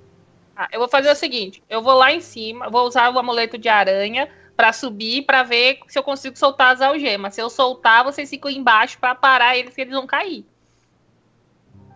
Ah, 0.55 0.67
eu 0.71 0.79
vou 0.79 0.87
fazer 0.87 1.09
o 1.11 1.15
seguinte, 1.15 1.61
eu 1.69 1.81
vou 1.81 1.93
lá 1.93 2.13
em 2.13 2.21
cima, 2.21 2.69
vou 2.69 2.85
usar 2.85 3.09
o 3.13 3.19
amuleto 3.19 3.57
de 3.57 3.67
aranha 3.67 4.29
pra 4.55 4.71
subir, 4.73 5.23
pra 5.25 5.43
ver 5.43 5.79
se 5.87 5.97
eu 5.97 6.03
consigo 6.03 6.37
soltar 6.37 6.73
as 6.73 6.81
algemas. 6.81 7.33
Se 7.35 7.41
eu 7.41 7.49
soltar, 7.49 8.03
vocês 8.03 8.29
ficam 8.29 8.49
embaixo 8.51 8.97
pra 8.99 9.15
parar 9.15 9.57
eles, 9.57 9.73
que 9.73 9.81
eles 9.81 9.93
vão 9.93 10.05
cair. 10.05 10.45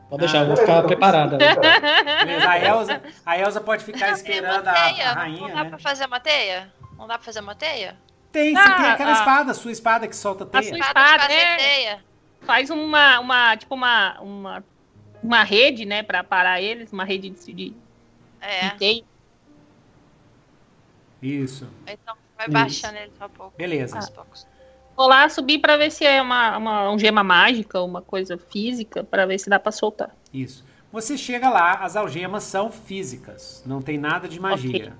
Pode 0.09 0.19
deixar, 0.19 0.39
eu 0.39 0.45
vou 0.47 0.55
Beleza, 0.55 0.73
ficar 0.73 0.87
preparada. 0.87 1.37
Beleza, 1.37 2.49
a 2.49 2.59
Elsa, 2.59 3.03
a 3.25 3.39
Elsa 3.39 3.61
pode 3.61 3.83
ficar 3.83 4.11
esperando 4.11 4.67
a, 4.67 4.71
uma 4.71 4.73
teia. 4.73 5.11
a 5.11 5.15
Não 5.15 5.21
rainha, 5.21 5.47
dá 5.55 5.63
né? 5.63 5.69
pra 5.69 5.79
fazer 5.79 6.05
uma 6.05 6.19
teia? 6.19 6.73
Não 6.97 7.07
dá 7.07 7.15
pra 7.15 7.23
fazer 7.25 7.39
uma 7.39 7.55
teia? 7.55 7.97
Tem, 8.31 8.55
sim, 8.55 8.61
Ah, 8.61 8.75
tem 8.75 8.85
aquela 8.87 9.11
ah. 9.11 9.13
espada, 9.13 9.53
sua 9.53 9.71
espada 9.71 10.07
que 10.07 10.15
solta 10.15 10.43
A 10.43 10.47
teia. 10.47 10.63
sua- 10.69 10.77
Espada 10.77 11.27
né? 11.27 11.55
teia. 11.57 11.99
Faz 12.41 12.69
uma, 12.69 13.19
uma 13.19 13.57
tipo 13.57 13.73
uma, 13.73 14.19
uma, 14.21 14.63
uma 15.23 15.43
rede, 15.43 15.85
né, 15.85 16.03
pra 16.03 16.23
parar 16.23 16.61
eles, 16.61 16.91
uma 16.93 17.03
rede 17.03 17.29
de, 17.31 17.53
de, 17.53 17.73
É. 18.41 18.69
de 18.69 18.75
teia. 18.77 19.03
Isso, 21.21 21.67
Então 21.87 22.15
vai 22.37 22.47
baixando 22.47 22.97
ele 22.97 23.11
só 23.17 23.25
um 23.25 23.29
pouco. 23.29 23.53
beleza. 23.57 23.99
Poucos. 24.13 24.47
Vou 24.95 25.07
lá 25.07 25.27
subir 25.27 25.59
pra 25.59 25.75
ver 25.75 25.91
se 25.91 26.05
é 26.05 26.21
uma, 26.21 26.57
uma 26.57 26.91
um 26.91 26.97
gema 26.97 27.23
mágica, 27.23 27.81
uma 27.81 28.01
coisa 28.01 28.37
física, 28.37 29.03
pra 29.03 29.25
ver 29.25 29.37
se 29.39 29.49
dá 29.49 29.59
pra 29.59 29.71
soltar. 29.71 30.15
Isso. 30.33 30.63
Você 30.91 31.17
chega 31.17 31.49
lá, 31.49 31.73
as 31.73 31.97
algemas 31.97 32.43
são 32.43 32.71
físicas, 32.71 33.61
não 33.65 33.81
tem 33.81 33.97
nada 33.97 34.29
de 34.29 34.39
magia. 34.39 34.93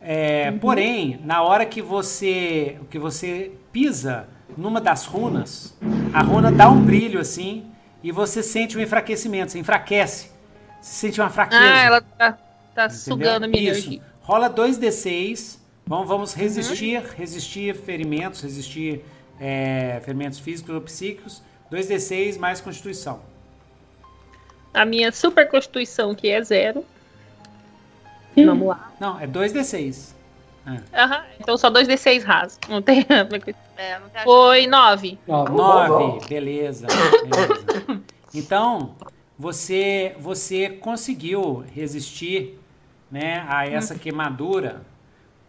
É, 0.00 0.50
Porém, 0.52 1.20
na 1.24 1.42
hora 1.42 1.64
que 1.64 1.80
você 1.80 2.78
que 2.90 2.98
você 2.98 3.52
pisa 3.72 4.28
numa 4.56 4.80
das 4.80 5.04
runas, 5.04 5.76
a 6.12 6.22
runa 6.22 6.50
dá 6.50 6.68
um 6.68 6.80
brilho 6.84 7.20
assim 7.20 7.70
e 8.02 8.12
você 8.12 8.42
sente 8.42 8.76
um 8.76 8.80
enfraquecimento, 8.80 9.52
você 9.52 9.58
enfraquece. 9.58 10.30
Você 10.80 11.06
sente 11.06 11.20
uma 11.20 11.30
fraqueza. 11.30 11.62
Ah, 11.62 11.80
ela 11.80 12.00
tá, 12.00 12.38
tá 12.74 12.90
sugando 12.90 13.48
minha 13.48 13.70
Isso. 13.72 13.88
energia. 13.88 14.02
Rola 14.20 14.50
2d6. 14.50 15.58
Vamos, 15.86 16.08
vamos 16.08 16.34
resistir, 16.34 16.98
Uhum. 16.98 17.10
resistir 17.16 17.74
ferimentos, 17.76 18.40
resistir 18.42 19.04
é, 19.40 20.00
ferimentos 20.04 20.38
físicos 20.38 20.74
ou 20.74 20.80
psíquicos. 20.80 21.42
2d6 21.70 22.38
mais 22.38 22.60
constituição. 22.60 23.20
A 24.74 24.84
minha 24.84 25.10
super 25.12 25.48
constituição, 25.48 26.14
que 26.14 26.28
é 26.28 26.42
zero. 26.42 26.84
Hum. 28.36 28.46
Vamos 28.46 28.68
lá. 28.68 28.92
Não, 29.00 29.18
é 29.20 29.26
2d6. 29.26 30.14
Aham. 30.92 31.24
Então 31.38 31.56
só 31.56 31.70
2d6 31.70 32.24
raso. 32.24 32.58
Não 32.68 32.82
tem. 32.82 33.06
É, 33.78 33.98
não 33.98 34.08
tem 34.08 34.22
ajuda. 34.22 34.24
Foi 34.24 34.66
9. 34.66 35.18
Nove. 35.28 35.52
Nove, 35.52 36.28
beleza, 36.30 36.86
beleza. 36.86 38.02
Então, 38.34 38.94
você 39.38 40.16
você 40.18 40.70
conseguiu 40.70 41.62
resistir, 41.74 42.58
né, 43.10 43.44
a 43.46 43.66
essa 43.66 43.94
queimadura, 43.94 44.80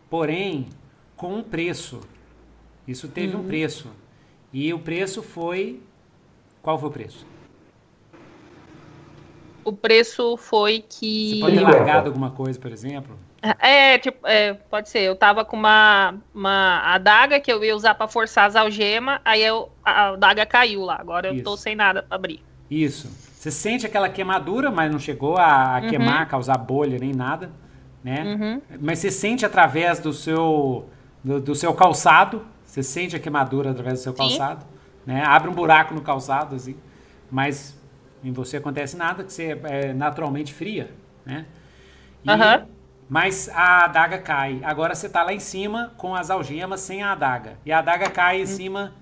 porém 0.09 0.67
com 1.15 1.35
um 1.35 1.43
preço. 1.43 2.01
Isso 2.87 3.07
teve 3.07 3.35
um 3.35 3.43
preço. 3.43 3.91
E 4.53 4.73
o 4.73 4.79
preço 4.79 5.21
foi 5.21 5.81
qual 6.61 6.77
foi 6.77 6.89
o 6.89 6.91
preço? 6.91 7.25
O 9.63 9.71
preço 9.71 10.37
foi 10.37 10.83
Você 10.87 10.99
que. 10.99 11.39
pode 11.39 11.57
ter 11.57 11.63
largado 11.63 12.07
alguma 12.07 12.31
coisa, 12.31 12.59
por 12.59 12.71
exemplo? 12.71 13.17
É, 13.59 13.97
tipo, 13.97 14.25
é, 14.27 14.53
pode 14.53 14.89
ser. 14.89 14.99
Eu 14.99 15.15
tava 15.15 15.45
com 15.45 15.55
uma, 15.55 16.15
uma 16.33 16.93
adaga 16.93 17.39
que 17.39 17.51
eu 17.51 17.63
ia 17.63 17.75
usar 17.75 17.95
pra 17.95 18.07
forçar 18.07 18.47
as 18.47 18.55
algemas, 18.55 19.19
aí 19.23 19.43
eu, 19.43 19.69
a 19.83 20.09
adaga 20.09 20.45
caiu 20.45 20.83
lá. 20.83 20.97
Agora 20.99 21.29
eu 21.29 21.43
tô 21.43 21.53
Isso. 21.53 21.63
sem 21.63 21.75
nada 21.75 22.03
pra 22.03 22.15
abrir. 22.15 22.41
Isso. 22.69 23.07
Você 23.07 23.51
sente 23.51 23.85
aquela 23.85 24.09
queimadura, 24.09 24.71
mas 24.71 24.91
não 24.91 24.99
chegou 24.99 25.37
a, 25.37 25.77
a 25.77 25.81
queimar, 25.81 26.27
causar 26.27 26.57
bolha 26.57 26.97
nem 26.99 27.13
nada, 27.13 27.51
né? 28.03 28.23
Uhum. 28.23 28.61
Mas 28.79 28.99
você 28.99 29.11
sente 29.11 29.45
através 29.45 29.99
do 29.99 30.13
seu 30.13 30.89
do, 31.23 31.39
do 31.41 31.55
seu 31.55 31.73
calçado, 31.73 32.45
você 32.63 32.81
sente 32.83 33.15
a 33.15 33.19
queimadura 33.19 33.71
através 33.71 33.99
do 33.99 34.03
seu 34.03 34.11
Sim. 34.13 34.17
calçado, 34.17 34.65
né? 35.05 35.23
Abre 35.25 35.49
um 35.49 35.53
buraco 35.53 35.93
no 35.93 36.01
calçado 36.01 36.55
assim, 36.55 36.75
mas 37.29 37.77
em 38.23 38.31
você 38.31 38.57
acontece 38.57 38.95
nada, 38.97 39.23
que 39.23 39.31
você 39.33 39.59
é 39.63 39.93
naturalmente 39.93 40.53
fria, 40.53 40.91
né? 41.25 41.45
E- 42.23 42.29
Aham. 42.29 42.65
Mas 43.09 43.47
a 43.49 43.85
adaga 43.85 44.17
cai. 44.17 44.59
Agora 44.63 44.93
você 44.93 45.07
tá 45.07 45.23
lá 45.23 45.31
em 45.33 45.39
cima 45.39 45.93
com 45.97 46.13
as 46.13 46.29
algemas 46.29 46.81
sem 46.81 47.01
a 47.01 47.13
adaga. 47.13 47.57
E 47.65 47.71
a 47.71 47.79
adaga 47.79 48.09
cai 48.09 48.41
em 48.41 48.45
cima 48.45 48.93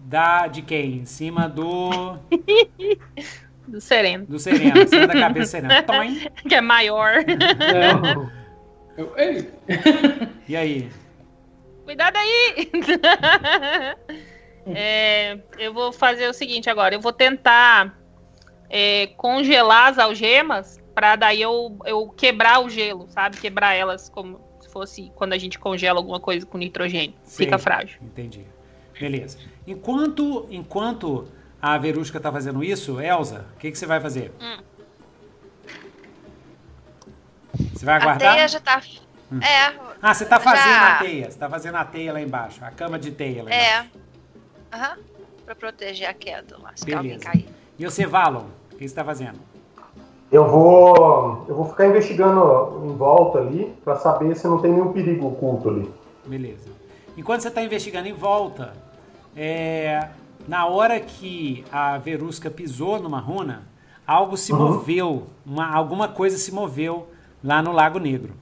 da 0.00 0.48
de 0.48 0.62
quem? 0.62 0.98
Em 0.98 1.06
cima 1.06 1.48
do 1.48 2.18
Do 3.66 3.80
sereno. 3.80 4.26
do 4.26 4.38
Sereno, 4.38 4.74
da 5.06 5.08
cabeça 5.20 5.60
do 5.60 5.68
Sereno. 5.68 5.82
Toim. 5.86 6.28
Que 6.48 6.54
é 6.54 6.60
maior. 6.60 7.14
É. 7.18 8.36
Eu- 8.96 9.12
ei, 9.16 9.50
E 10.48 10.56
aí? 10.56 10.90
Cuidado 11.84 12.16
aí! 12.16 12.70
É, 14.68 15.38
eu 15.58 15.72
vou 15.72 15.92
fazer 15.92 16.28
o 16.28 16.32
seguinte 16.34 16.68
agora. 16.68 16.92
Eu 16.94 17.00
vou 17.00 17.12
tentar 17.12 17.96
é, 18.68 19.06
congelar 19.16 19.90
as 19.90 19.98
algemas 19.98 20.80
pra 20.92 21.14
daí 21.14 21.40
eu, 21.40 21.78
eu 21.84 22.08
quebrar 22.08 22.58
o 22.64 22.68
gelo, 22.68 23.06
sabe? 23.08 23.36
Quebrar 23.36 23.74
elas 23.74 24.08
como 24.08 24.40
se 24.60 24.68
fosse 24.68 25.12
quando 25.14 25.34
a 25.34 25.38
gente 25.38 25.56
congela 25.56 26.00
alguma 26.00 26.18
coisa 26.18 26.44
com 26.44 26.58
nitrogênio. 26.58 27.14
Fica 27.24 27.58
Sei. 27.58 27.62
frágil. 27.62 28.00
Entendi. 28.02 28.44
Beleza. 28.98 29.38
Enquanto, 29.66 30.48
enquanto 30.50 31.28
a 31.74 31.78
Verusca 31.78 32.20
tá 32.20 32.30
fazendo 32.30 32.62
isso, 32.62 33.00
Elza, 33.00 33.44
o 33.54 33.58
que, 33.58 33.72
que 33.72 33.76
você 33.78 33.86
vai 33.86 33.98
fazer? 34.00 34.32
Hum. 34.40 34.58
Você 37.74 37.84
vai 37.84 37.94
A 37.94 37.98
aguardar? 37.98 38.34
teia 38.34 38.48
já 38.48 38.60
tá. 38.60 38.80
É, 39.42 39.74
Ah, 40.00 40.14
você 40.14 40.24
tá 40.24 40.38
fazendo 40.38 40.62
já- 40.74 40.94
a 40.94 40.98
teia. 40.98 41.30
Você 41.30 41.38
tá 41.38 41.48
fazendo 41.50 41.74
a 41.76 41.84
teia 41.84 42.12
lá 42.12 42.20
embaixo. 42.20 42.64
A 42.64 42.70
cama 42.70 42.98
de 42.98 43.10
teia 43.10 43.42
lá 43.42 43.50
é. 43.50 43.70
embaixo. 43.78 43.90
Aham. 44.72 44.96
Pra 45.44 45.54
proteger 45.56 46.08
a 46.08 46.14
queda 46.14 46.56
lá, 46.58 46.70
se 46.76 46.84
Beleza. 46.84 46.98
alguém 47.02 47.18
cair. 47.18 47.48
E 47.78 47.84
você, 47.84 48.06
Valon, 48.06 48.44
o 48.72 48.76
que 48.76 48.86
você 48.86 48.94
tá 48.94 49.04
fazendo? 49.04 49.38
Eu 50.30 50.46
vou, 50.48 51.44
eu 51.48 51.54
vou 51.54 51.68
ficar 51.68 51.86
investigando 51.86 52.82
em 52.84 52.96
volta 52.96 53.38
ali 53.38 53.74
pra 53.84 53.96
saber 53.96 54.36
se 54.36 54.46
não 54.46 54.60
tem 54.60 54.72
nenhum 54.72 54.92
perigo 54.92 55.26
oculto 55.28 55.68
ali. 55.70 55.90
Beleza. 56.26 56.68
Enquanto 57.16 57.40
você 57.42 57.48
está 57.48 57.62
investigando 57.62 58.08
em 58.08 58.12
volta, 58.12 58.72
é, 59.36 60.08
na 60.46 60.66
hora 60.66 60.98
que 61.00 61.64
a 61.72 61.98
Verusca 61.98 62.50
pisou 62.50 63.00
numa 63.00 63.18
runa, 63.20 63.62
algo 64.06 64.36
se 64.36 64.52
Uhum. 64.52 64.58
moveu, 64.58 65.26
uma, 65.44 65.66
alguma 65.74 66.08
coisa 66.08 66.36
se 66.38 66.52
moveu 66.52 67.08
lá 67.42 67.60
no 67.62 67.72
Lago 67.72 67.98
Negro, 67.98 68.34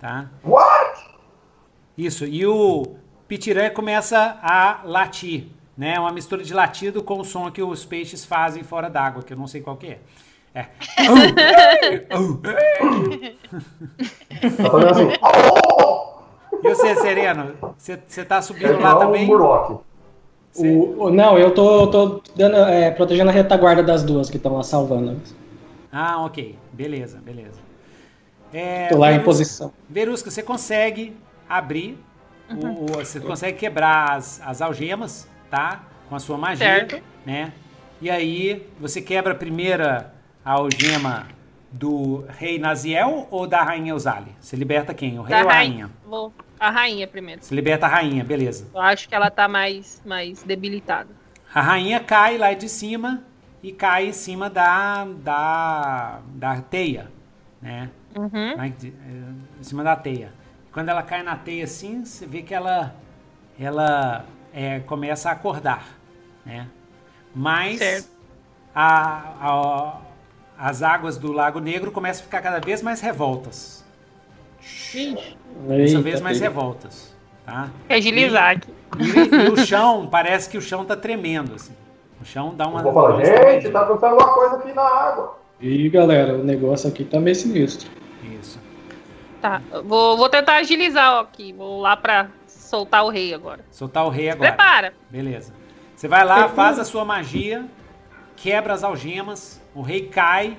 tá? 0.00 0.28
What? 0.44 1.04
Isso, 1.96 2.24
e 2.24 2.44
o 2.46 2.96
Pitiranha 3.28 3.70
começa 3.70 4.38
a 4.42 4.80
latir, 4.84 5.46
né? 5.76 5.98
Uma 5.98 6.10
mistura 6.12 6.42
de 6.42 6.52
latido 6.52 7.02
com 7.02 7.20
o 7.20 7.24
som 7.24 7.50
que 7.50 7.62
os 7.62 7.84
peixes 7.84 8.24
fazem 8.24 8.62
fora 8.64 8.90
d'água, 8.90 9.22
que 9.22 9.32
eu 9.32 9.36
não 9.36 9.46
sei 9.46 9.60
qual 9.60 9.76
que 9.76 9.86
é. 9.86 9.98
É. 10.54 10.68
Tá 14.56 14.90
assim. 14.90 15.08
E 16.62 16.68
você, 16.74 16.94
Sereno, 16.96 17.54
você, 17.76 18.24
tá 18.24 18.36
É 18.36 18.42
subindo 18.42 18.72
lá 18.72 18.78
igual 18.78 18.96
um 18.96 19.00
também? 19.00 19.26
Murloc. 19.26 19.80
O- 20.56 21.04
o- 21.04 21.10
não, 21.10 21.38
eu 21.38 21.52
tô, 21.52 21.86
tô 21.88 22.22
dando, 22.36 22.56
é, 22.56 22.90
protegendo 22.90 23.30
a 23.30 23.32
retaguarda 23.32 23.82
das 23.82 24.02
duas 24.02 24.30
que 24.30 24.36
estão 24.36 24.54
lá 24.56 24.62
salvando. 24.62 25.20
Ah, 25.92 26.24
ok. 26.24 26.58
Beleza, 26.72 27.20
beleza. 27.24 27.58
É, 28.52 28.88
Tô 28.88 28.98
lá 28.98 29.12
em 29.12 29.20
posição. 29.20 29.72
Verusca, 29.88 30.30
você 30.30 30.42
consegue 30.42 31.16
abrir, 31.48 31.98
o- 32.50 32.84
o- 32.84 33.04
você 33.04 33.18
consegue 33.20 33.58
quebrar 33.58 34.12
as, 34.12 34.40
as 34.44 34.62
algemas, 34.62 35.28
tá? 35.50 35.82
Com 36.08 36.14
a 36.16 36.18
sua 36.20 36.36
magia, 36.38 36.66
Certo. 36.66 37.02
né? 37.26 37.52
E 38.00 38.10
aí, 38.10 38.66
você 38.78 39.00
quebra 39.00 39.32
a 39.32 39.36
primeira 39.36 40.12
algema 40.44 41.26
do 41.72 42.24
rei 42.28 42.58
Naziel 42.58 43.26
ou 43.30 43.46
da 43.46 43.62
rainha 43.62 43.94
Uzali? 43.94 44.30
Você 44.40 44.54
liberta 44.56 44.92
quem? 44.94 45.18
O 45.18 45.22
rei 45.22 45.34
Da 45.36 45.42
ou 45.42 45.48
a 45.48 45.52
rainha. 45.52 45.72
rainha? 45.86 45.90
Vou, 46.06 46.32
a 46.66 46.70
rainha 46.70 47.06
primeiro. 47.06 47.42
Você 47.42 47.54
liberta 47.54 47.86
a 47.86 47.88
rainha, 47.88 48.24
beleza. 48.24 48.68
Eu 48.74 48.80
acho 48.80 49.08
que 49.08 49.14
ela 49.14 49.30
tá 49.30 49.46
mais, 49.48 50.02
mais 50.04 50.42
debilitada. 50.42 51.10
A 51.52 51.60
rainha 51.60 52.00
cai 52.00 52.36
lá 52.38 52.52
de 52.52 52.68
cima 52.68 53.22
e 53.62 53.72
cai 53.72 54.08
em 54.08 54.12
cima 54.12 54.50
da, 54.50 55.04
da, 55.04 56.20
da 56.34 56.60
teia, 56.60 57.10
né? 57.62 57.90
Uhum. 58.16 58.56
Lá 58.56 58.66
em 58.66 58.74
em 59.60 59.62
cima 59.62 59.82
da 59.84 59.96
teia. 59.96 60.32
Quando 60.72 60.88
ela 60.88 61.02
cai 61.02 61.22
na 61.22 61.36
teia 61.36 61.64
assim, 61.64 62.04
você 62.04 62.26
vê 62.26 62.42
que 62.42 62.52
ela, 62.52 62.94
ela 63.58 64.24
é, 64.52 64.80
começa 64.80 65.28
a 65.28 65.32
acordar, 65.32 65.86
né? 66.44 66.66
Mas 67.34 68.10
a- 68.74 69.34
a- 69.40 70.00
as 70.58 70.82
águas 70.82 71.16
do 71.18 71.32
Lago 71.32 71.60
Negro 71.60 71.90
começam 71.92 72.22
a 72.22 72.24
ficar 72.24 72.42
cada 72.42 72.60
vez 72.60 72.82
mais 72.82 73.00
revoltas. 73.00 73.83
Cada 74.92 75.76
Eita, 75.76 76.00
vez 76.00 76.20
mais 76.20 76.38
filho. 76.38 76.50
revoltas, 76.50 77.14
tá? 77.44 77.70
Agilizar 77.88 78.56
aqui. 78.56 78.72
E, 78.98 79.46
e 79.46 79.48
o 79.50 79.56
chão, 79.56 80.08
parece 80.10 80.48
que 80.48 80.56
o 80.56 80.62
chão 80.62 80.84
tá 80.84 80.96
tremendo, 80.96 81.54
assim. 81.54 81.72
O 82.20 82.24
chão 82.24 82.54
dá 82.54 82.66
uma... 82.66 82.82
Vou 82.82 82.92
falar, 82.92 83.16
uma 83.16 83.24
gente, 83.24 83.70
tá 83.70 83.82
acontecendo 83.82 84.12
alguma 84.12 84.34
coisa 84.34 84.56
aqui 84.56 84.72
na 84.72 84.82
água. 84.82 85.38
Ih, 85.60 85.88
galera, 85.88 86.34
o 86.34 86.44
negócio 86.44 86.88
aqui 86.88 87.04
tá 87.04 87.20
meio 87.20 87.34
sinistro. 87.34 87.90
Isso. 88.40 88.58
Tá. 89.40 89.60
Vou, 89.84 90.16
vou 90.16 90.28
tentar 90.28 90.56
agilizar 90.56 91.20
aqui. 91.20 91.52
Vou 91.52 91.80
lá 91.80 91.96
pra 91.96 92.28
soltar 92.46 93.04
o 93.04 93.08
rei 93.08 93.34
agora. 93.34 93.64
Soltar 93.70 94.06
o 94.06 94.08
rei 94.08 94.30
agora. 94.30 94.52
Prepara. 94.52 94.94
Beleza. 95.10 95.52
Você 95.94 96.08
vai 96.08 96.24
lá, 96.24 96.48
faz 96.48 96.78
a 96.78 96.84
sua 96.84 97.04
magia, 97.04 97.66
quebra 98.36 98.74
as 98.74 98.82
algemas, 98.82 99.60
o 99.74 99.80
rei 99.80 100.08
cai, 100.08 100.56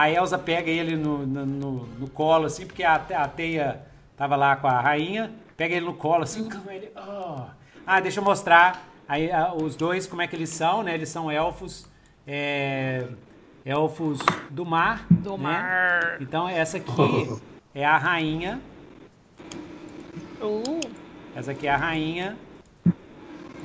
a 0.00 0.10
Elsa 0.10 0.38
pega 0.38 0.70
ele 0.70 0.96
no, 0.96 1.26
no, 1.26 1.46
no- 1.46 1.86
no 2.00 2.08
colo, 2.10 2.46
assim, 2.46 2.66
porque 2.66 2.82
a, 2.84 2.94
a 2.94 3.28
teia 3.28 3.80
tava 4.16 4.36
lá 4.36 4.54
com 4.56 4.66
a 4.68 4.80
rainha, 4.80 5.32
pega 5.56 5.74
ele 5.74 5.86
no 5.86 5.94
colo, 5.94 6.22
assim, 6.24 6.48
com 6.48 6.70
ele. 6.70 6.90
oh. 6.96 7.42
Ah, 7.86 8.00
deixa 8.00 8.20
eu 8.20 8.24
mostrar 8.24 8.86
aí, 9.08 9.30
ah, 9.32 9.52
os 9.54 9.74
dois 9.74 10.06
como 10.06 10.20
é 10.22 10.26
que 10.26 10.36
eles 10.36 10.50
são, 10.50 10.82
né? 10.82 10.94
Eles 10.94 11.08
são 11.08 11.30
elfos. 11.30 11.86
é, 12.26 13.06
elfos 13.64 14.18
do 14.50 14.64
mar. 14.64 15.06
Do 15.10 15.36
né? 15.36 15.42
mar. 15.44 16.16
Então, 16.20 16.48
essa 16.48 16.76
aqui 16.76 17.40
é 17.74 17.84
a 17.84 17.96
rainha. 17.96 18.60
Uh, 20.40 20.80
Essa 21.34 21.50
aqui 21.52 21.66
é 21.66 21.70
a 21.70 21.76
rainha. 21.76 22.36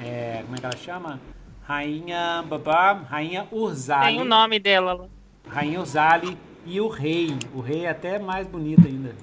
É, 0.03 0.41
como 0.43 0.55
é 0.55 0.59
que 0.59 0.65
ela 0.65 0.77
chama? 0.77 1.19
Rainha 1.63 2.43
Babá, 2.47 2.93
Rainha 2.93 3.47
Urzali. 3.51 4.05
tem 4.07 4.21
o 4.21 4.25
nome 4.25 4.59
dela 4.59 4.93
lá. 4.93 5.05
Rainha 5.47 5.79
Urzali 5.79 6.37
e 6.65 6.79
o 6.79 6.87
rei. 6.87 7.37
O 7.53 7.59
rei 7.61 7.85
é 7.85 7.89
até 7.89 8.19
mais 8.19 8.47
bonito 8.47 8.87
ainda. 8.87 9.15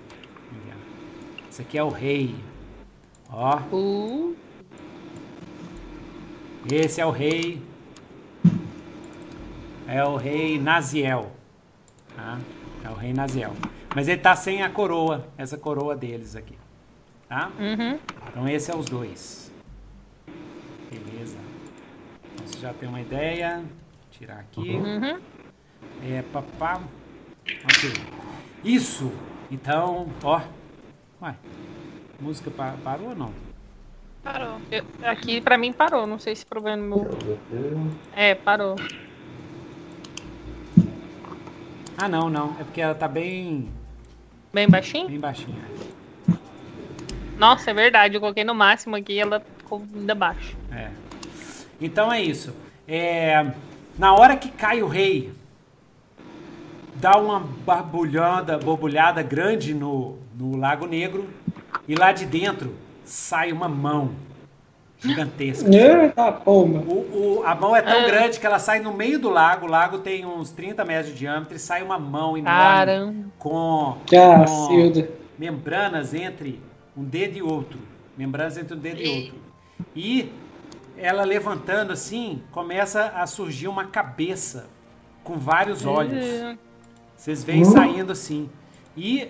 Esse 1.50 1.62
aqui 1.62 1.76
é 1.76 1.82
o 1.82 1.88
rei. 1.88 2.36
Ó, 3.28 3.60
Uh, 3.72 4.36
esse 6.70 7.00
é 7.00 7.06
o 7.06 7.10
rei. 7.10 7.60
É 9.86 10.04
o 10.04 10.16
rei 10.16 10.58
Naziel. 10.58 11.32
Tá? 12.14 12.38
É 12.84 12.88
o 12.88 12.94
rei 12.94 13.12
Naziel. 13.12 13.52
Mas 13.94 14.06
ele 14.06 14.20
tá 14.20 14.36
sem 14.36 14.62
a 14.62 14.70
coroa, 14.70 15.26
essa 15.36 15.58
coroa 15.58 15.96
deles 15.96 16.36
aqui. 16.36 16.56
Tá? 17.28 17.50
uhum. 17.58 17.98
Então 18.28 18.48
esse 18.48 18.70
é 18.70 18.76
os 18.76 18.86
dois. 18.86 19.52
Beleza. 20.90 21.36
Então, 22.34 22.46
você 22.46 22.58
já 22.58 22.72
tem 22.72 22.88
uma 22.88 23.00
ideia. 23.00 23.64
Tirar 24.10 24.38
aqui. 24.38 24.76
Uhum. 24.76 25.20
É 26.02 26.22
papá. 26.32 26.80
Ok. 27.64 27.92
Isso. 28.64 29.12
Então, 29.50 30.08
ó. 30.22 30.40
Ué. 31.22 31.34
Música 32.20 32.50
pa- 32.50 32.74
parou 32.82 33.08
ou 33.10 33.14
não? 33.16 33.32
Parou. 34.22 34.60
Eu- 34.70 34.84
aqui 35.02 35.40
pra 35.40 35.56
mim 35.58 35.72
parou. 35.72 36.06
Não 36.06 36.18
sei 36.18 36.34
se 36.36 36.44
problema 36.44 36.82
no 36.82 36.96
meu. 36.96 37.38
É, 38.14 38.34
parou. 38.34 38.76
Ah, 41.96 42.08
não, 42.08 42.30
não. 42.30 42.56
É 42.58 42.64
porque 42.64 42.80
ela 42.80 42.94
tá 42.94 43.06
bem, 43.08 43.68
Bem 44.52 44.68
baixinho? 44.68 45.06
bem 45.08 45.20
baixinha. 45.20 45.62
Nossa, 47.38 47.70
é 47.70 47.74
verdade. 47.74 48.14
Eu 48.14 48.20
coloquei 48.20 48.44
no 48.44 48.54
máximo 48.54 48.96
aqui 48.96 49.14
e 49.14 49.18
ela 49.18 49.40
ficou 49.58 49.82
ainda 49.94 50.14
baixo. 50.14 50.56
É. 50.72 50.90
Então 51.80 52.12
é 52.12 52.22
isso. 52.22 52.54
É, 52.86 53.52
na 53.98 54.14
hora 54.14 54.36
que 54.36 54.50
cai 54.50 54.82
o 54.82 54.88
rei, 54.88 55.32
dá 56.96 57.16
uma 57.16 57.40
barbulhada, 57.40 58.58
borbulhada 58.58 59.22
grande 59.22 59.74
no, 59.74 60.18
no 60.38 60.56
Lago 60.56 60.86
Negro 60.86 61.28
e 61.88 61.94
lá 61.94 62.12
de 62.12 62.26
dentro 62.26 62.74
sai 63.04 63.52
uma 63.52 63.68
mão 63.68 64.10
gigantesca. 64.98 65.68
Eita, 65.74 66.30
porra. 66.32 66.80
O, 66.80 67.38
o- 67.38 67.42
a 67.44 67.54
mão 67.54 67.74
é 67.74 67.80
tão 67.82 68.00
Ah. 68.00 68.06
grande 68.06 68.38
que 68.38 68.46
ela 68.46 68.58
sai 68.58 68.80
no 68.80 68.92
meio 68.92 69.18
do 69.18 69.30
lago. 69.30 69.66
O 69.66 69.68
lago 69.70 69.98
tem 69.98 70.26
uns 70.26 70.50
30 70.50 70.84
metros 70.84 71.12
de 71.12 71.18
diâmetro 71.18 71.56
e 71.56 71.58
sai 71.58 71.82
uma 71.82 71.98
mão 71.98 72.36
enorme 72.36 72.44
Caramba. 72.44 73.24
com, 73.38 73.96
Cacilda. 74.10 75.08
membranas 75.38 76.12
entre 76.12 76.60
um 76.96 77.02
dedo 77.02 77.38
e 77.38 77.42
outro. 77.42 77.78
Membranas 78.16 78.58
entre 78.58 78.74
um 78.74 78.78
dedo 78.78 79.00
e 79.00 79.08
outro. 79.24 79.34
E 79.96 80.30
ela 80.98 81.24
levantando 81.24 81.92
assim, 81.92 82.42
começa 82.52 83.06
a 83.16 83.26
surgir 83.26 83.68
uma 83.68 83.86
cabeça 83.86 84.66
com 85.24 85.38
vários 85.38 85.86
olhos. 85.86 86.22
Vocês 87.20 87.44
veem 87.44 87.66
saindo 87.66 88.12
assim. 88.12 88.48
E 88.96 89.28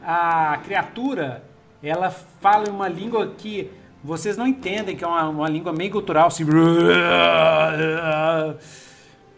a 0.00 0.60
criatura, 0.64 1.42
ela 1.82 2.08
fala 2.08 2.68
em 2.68 2.70
uma 2.70 2.86
língua 2.86 3.34
que 3.36 3.68
vocês 4.02 4.36
não 4.36 4.46
entendem, 4.46 4.94
que 4.94 5.02
é 5.02 5.08
uma, 5.08 5.28
uma 5.28 5.48
língua 5.48 5.72
meio 5.72 5.90
cultural, 5.90 6.28
assim. 6.28 6.44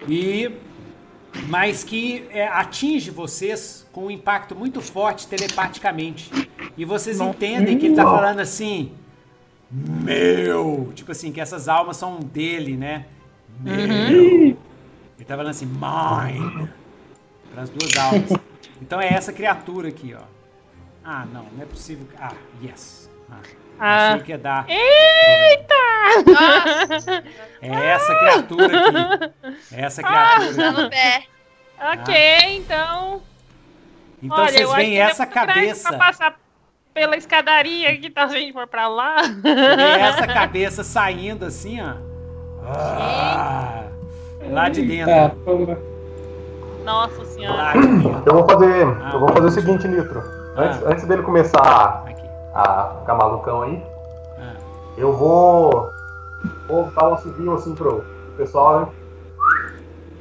E 0.06 0.52
mas 1.48 1.82
que 1.82 2.24
é, 2.30 2.46
atinge 2.46 3.10
vocês 3.10 3.86
com 3.90 4.06
um 4.06 4.10
impacto 4.10 4.54
muito 4.54 4.80
forte 4.80 5.26
telepaticamente. 5.26 6.30
E 6.76 6.84
vocês 6.84 7.20
entendem 7.20 7.78
que 7.78 7.86
ele 7.86 7.96
tá 7.96 8.04
falando 8.04 8.40
assim, 8.40 8.92
meu, 9.70 10.92
tipo 10.94 11.10
assim, 11.10 11.32
que 11.32 11.40
essas 11.40 11.68
almas 11.68 11.96
são 11.96 12.20
dele, 12.20 12.76
né? 12.76 13.06
Meu. 13.60 13.76
Ele 13.80 14.56
tá 15.26 15.36
falando 15.36 15.50
assim, 15.50 15.66
mine, 15.66 16.68
para 17.52 17.62
as 17.62 17.70
duas 17.70 17.96
almas. 17.96 18.30
Então 18.80 19.00
é 19.00 19.08
essa 19.12 19.32
criatura 19.32 19.88
aqui, 19.88 20.14
ó. 20.16 20.22
Ah, 21.04 21.26
não, 21.32 21.42
não 21.52 21.62
é 21.62 21.66
possível. 21.66 22.06
Ah, 22.16 22.32
yes. 22.62 23.10
Ah, 23.28 23.40
Ah. 23.80 24.08
Achei 24.10 24.22
que 24.22 24.30
ia 24.30 24.38
dar. 24.38 24.64
Nossa, 26.26 27.24
É 27.60 27.86
essa 27.90 28.14
criatura 28.14 28.66
aqui. 28.66 29.34
É 29.72 29.80
essa 29.80 30.02
criatura. 30.02 30.54
tá 30.54 30.68
aqui. 30.68 30.82
no 30.82 30.90
pé. 30.90 31.24
Ok, 31.92 32.56
então. 32.56 33.22
Então 34.22 34.38
Olha, 34.38 34.52
vocês 34.52 34.72
veem 34.74 34.96
é 34.96 35.00
essa 35.02 35.26
cabeça. 35.26 35.88
Pra 35.88 35.98
passar 35.98 36.40
pela 36.94 37.16
escadaria 37.16 37.96
que 37.98 38.10
tá, 38.10 38.28
se 38.28 38.36
a 38.36 38.38
gente 38.38 38.52
for 38.52 38.66
pra 38.68 38.86
lá. 38.86 39.16
Vê 39.22 39.50
essa 40.00 40.26
cabeça 40.26 40.84
saindo 40.84 41.44
assim, 41.44 41.80
ó. 41.80 41.94
Ah, 42.64 43.84
lá 44.50 44.68
de 44.68 44.82
dentro. 44.82 45.97
Nossa 46.88 47.22
senhora. 47.26 47.72
Dentro. 47.78 48.22
Eu 48.24 48.32
vou 48.34 48.48
fazer, 48.48 48.86
Ah. 48.86 49.10
eu 49.12 49.20
vou 49.20 49.28
fazer 49.28 49.46
o 49.46 49.50
seguinte, 49.50 49.86
Nitro. 49.86 50.22
Antes, 50.56 50.82
Ah. 50.82 50.88
antes 50.90 51.04
dele 51.04 51.22
começar 51.22 52.02
Aqui. 52.06 52.26
a 52.54 52.94
ficar 53.00 53.14
malucão 53.14 53.60
aí, 53.62 53.84
Ah. 54.40 54.54
eu 54.96 55.12
vou, 55.12 55.90
vou 56.66 56.90
dar 56.96 57.10
um 57.10 57.14
assobio 57.14 57.54
assim 57.54 57.74
pro 57.74 58.02
pessoal, 58.38 58.80
né? 58.80 58.86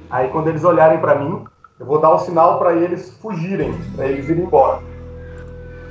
Aí 0.10 0.28
quando 0.28 0.50
eles 0.50 0.66
olharem 0.66 1.00
pra 1.00 1.16
mim, 1.16 1.46
eu 1.80 1.86
vou 1.86 2.00
dar 2.02 2.10
o 2.12 2.20
sinal 2.20 2.60
pra 2.60 2.74
eles 2.74 3.18
fugirem, 3.22 3.74
pra 3.96 4.06
eles 4.06 4.28
irem 4.28 4.44
embora. 4.44 4.80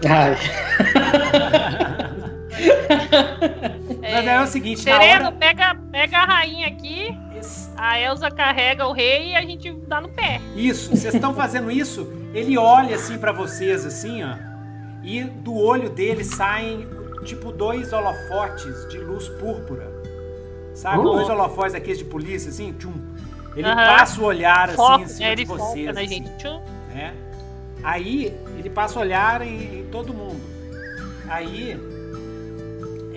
Ai. 0.06 0.36
Mas 4.00 4.26
é 4.26 4.40
o 4.40 4.46
seguinte, 4.46 4.80
Sereno, 4.80 5.26
hora. 5.26 5.32
pega, 5.32 5.74
pega 5.90 6.18
a 6.18 6.24
rainha 6.24 6.66
aqui, 6.68 7.16
Esse- 7.38 7.70
a 7.76 8.00
Elsa 8.00 8.30
carrega 8.30 8.86
o 8.86 8.92
rei 8.92 9.30
e 9.32 9.36
a 9.36 9.42
gente 9.42 9.72
dá 9.86 10.00
no 10.00 10.08
pé. 10.08 10.40
Isso, 10.54 10.90
vocês 10.96 11.14
estão 11.14 11.34
fazendo 11.34 11.70
isso, 11.70 12.10
ele 12.34 12.56
olha 12.56 12.96
assim 12.96 13.18
pra 13.18 13.32
vocês, 13.32 13.84
assim, 13.84 14.22
ó. 14.24 14.34
E 15.02 15.22
do 15.24 15.54
olho 15.54 15.88
dele 15.90 16.24
saem, 16.24 16.86
tipo, 17.24 17.52
dois 17.52 17.92
holofotes 17.92 18.88
de 18.88 18.98
luz 18.98 19.28
púrpura. 19.28 19.86
Sabe? 20.74 20.98
Uh. 20.98 21.02
Dois 21.04 21.28
holofotes 21.28 21.74
aqueles 21.74 21.98
de 21.98 22.04
polícia, 22.04 22.50
assim, 22.50 22.72
tchum. 22.72 22.92
Ele 23.54 23.66
Aham. 23.66 23.76
passa 23.86 24.20
o 24.20 24.24
olhar 24.24 24.64
assim 24.68 24.76
Foca, 24.76 25.02
em 25.04 25.08
cima 25.08 25.28
né, 25.30 25.34
de 25.34 25.46
foca 25.46 25.62
vocês. 25.62 25.86
na 25.86 26.00
assim. 26.00 26.08
gente. 26.08 26.30
Tchum. 26.36 26.60
né? 26.92 27.14
Aí 27.82 28.34
ele 28.58 28.68
passa 28.68 28.98
a 28.98 29.02
olhar 29.02 29.40
em, 29.42 29.80
em 29.80 29.86
todo 29.90 30.12
mundo. 30.12 30.40
Aí 31.28 31.78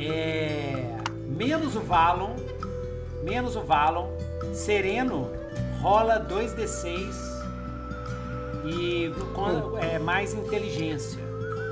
é, 0.07 0.95
menos 1.27 1.75
o 1.75 1.81
Valon, 1.81 2.35
menos 3.23 3.55
o 3.55 3.61
Valon, 3.61 4.09
Sereno 4.53 5.29
rola 5.81 6.19
2d6 6.19 7.15
e 8.65 9.11
com- 9.33 9.77
é, 9.77 9.97
mais 9.99 10.33
inteligência 10.33 11.19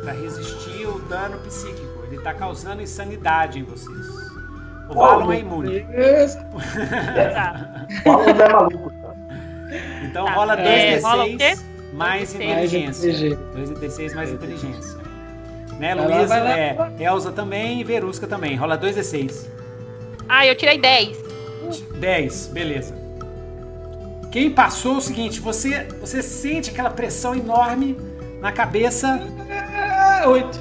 para 0.03 0.13
resistir 0.13 0.85
o 0.87 0.99
dano 0.99 1.37
psíquico. 1.39 2.03
Ele 2.07 2.21
tá 2.21 2.33
causando 2.33 2.81
insanidade 2.81 3.59
em 3.59 3.63
vocês. 3.63 4.07
O 4.89 4.93
Valon 4.93 5.31
é 5.33 5.39
imune. 5.39 5.85
Fala 8.03 8.23
que 8.33 8.41
é 8.41 8.49
maluco? 8.49 8.91
Então 10.03 10.25
Tá. 10.25 10.33
rola 10.33 10.53
É, 10.61 10.99
rola 10.99 11.23
o 11.25 11.27
2d6 11.27 11.37
quê? 11.37 11.57
mais 11.93 12.33
2d6. 12.33 12.35
inteligência. 12.35 13.37
Mais 13.53 13.69
2d6 13.69 14.13
mais 14.15 14.31
inteligência. 14.31 14.96
Né, 15.77 15.93
Luísa, 15.93 16.37
é, 16.37 16.75
Elza 16.99 17.31
também 17.31 17.79
e 17.79 17.83
Verusca 17.83 18.25
também. 18.25 18.55
Rola 18.55 18.77
2d6. 18.77 19.45
Ah, 20.27 20.45
eu 20.45 20.55
tirei 20.55 20.77
10. 20.79 21.17
10, 21.95 22.47
beleza. 22.47 22.95
Quem 24.31 24.49
passou 24.49 24.95
é 24.95 24.97
o 24.97 25.01
seguinte, 25.01 25.39
você, 25.39 25.87
você 26.01 26.21
sente 26.21 26.69
aquela 26.69 26.89
pressão 26.89 27.35
enorme 27.35 27.97
na 28.41 28.51
cabeça. 28.51 29.21
Ah, 29.49 30.23
oito. 30.27 30.59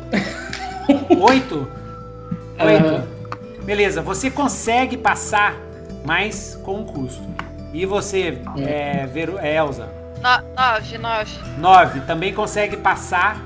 8. 1.19 1.69
Aham. 2.61 2.95
8. 2.95 3.17
Beleza, 3.65 4.01
você 4.01 4.31
consegue 4.31 4.97
passar, 4.97 5.57
mas 6.05 6.59
com 6.63 6.81
um 6.81 6.85
custo. 6.85 7.27
E 7.73 7.85
você, 7.85 8.39
é, 8.59 9.07
Veru, 9.07 9.39
é, 9.39 9.57
Elza? 9.57 9.89
No, 10.23 10.55
nove, 10.55 10.99
nove. 10.99 11.39
9 11.59 12.01
também 12.03 12.33
consegue 12.33 12.77
passar, 12.77 13.39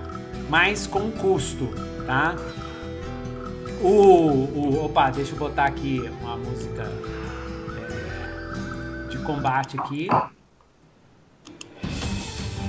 mas 0.50 0.86
com 0.86 1.10
custo, 1.12 1.68
tá? 2.06 2.34
O, 3.80 3.86
o- 3.88 4.84
opa, 4.84 5.08
deixa 5.10 5.32
eu 5.32 5.38
botar 5.38 5.64
aqui 5.64 6.00
uma 6.20 6.36
música 6.36 6.82
é, 7.78 9.08
de 9.08 9.18
combate 9.18 9.78
aqui. 9.80 10.08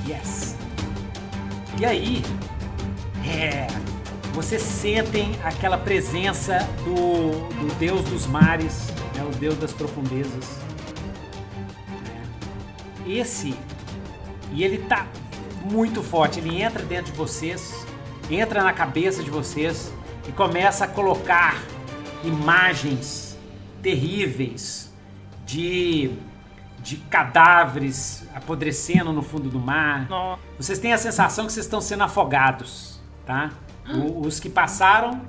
Yes. 0.08 0.56
E 1.80 1.86
aí, 1.86 2.24
é, 3.26 3.68
vocês 4.34 4.62
sentem 4.62 5.32
aquela 5.44 5.78
presença 5.78 6.60
do, 6.86 7.50
do 7.60 7.76
Deus 7.80 8.04
dos 8.04 8.26
mares, 8.28 8.88
né, 9.16 9.24
o 9.24 9.36
Deus 9.38 9.58
das 9.58 9.74
profundezas. 9.74 10.58
né? 12.06 12.24
Esse 13.08 13.56
e 14.54 14.64
ele 14.64 14.78
tá 14.80 15.08
muito 15.64 16.02
forte. 16.04 16.40
Ele 16.40 16.62
entra 16.62 16.84
dentro 16.84 17.12
de 17.12 17.18
vocês, 17.18 17.86
entra 18.30 18.64
na 18.64 18.74
cabeça 18.74 19.24
de 19.24 19.30
vocês 19.30 19.92
e 20.28 20.32
começa 20.32 20.86
a 20.86 20.88
colocar 20.88 21.56
imagens 22.24 23.38
terríveis 23.82 24.92
de, 25.46 26.12
de 26.80 26.98
cadáveres 26.98 28.24
apodrecendo 28.34 29.12
no 29.12 29.22
fundo 29.22 29.50
do 29.50 29.60
mar. 29.60 30.08
Nossa. 30.10 30.42
Vocês 30.58 30.80
têm 30.80 30.94
a 30.94 30.98
sensação 30.98 31.46
que 31.46 31.52
vocês 31.54 31.66
estão 31.66 31.82
sendo 31.82 32.04
afogados, 32.04 33.00
tá? 33.26 33.52
O- 33.90 34.22
os 34.28 34.40
que 34.40 34.50
passaram 34.50 35.22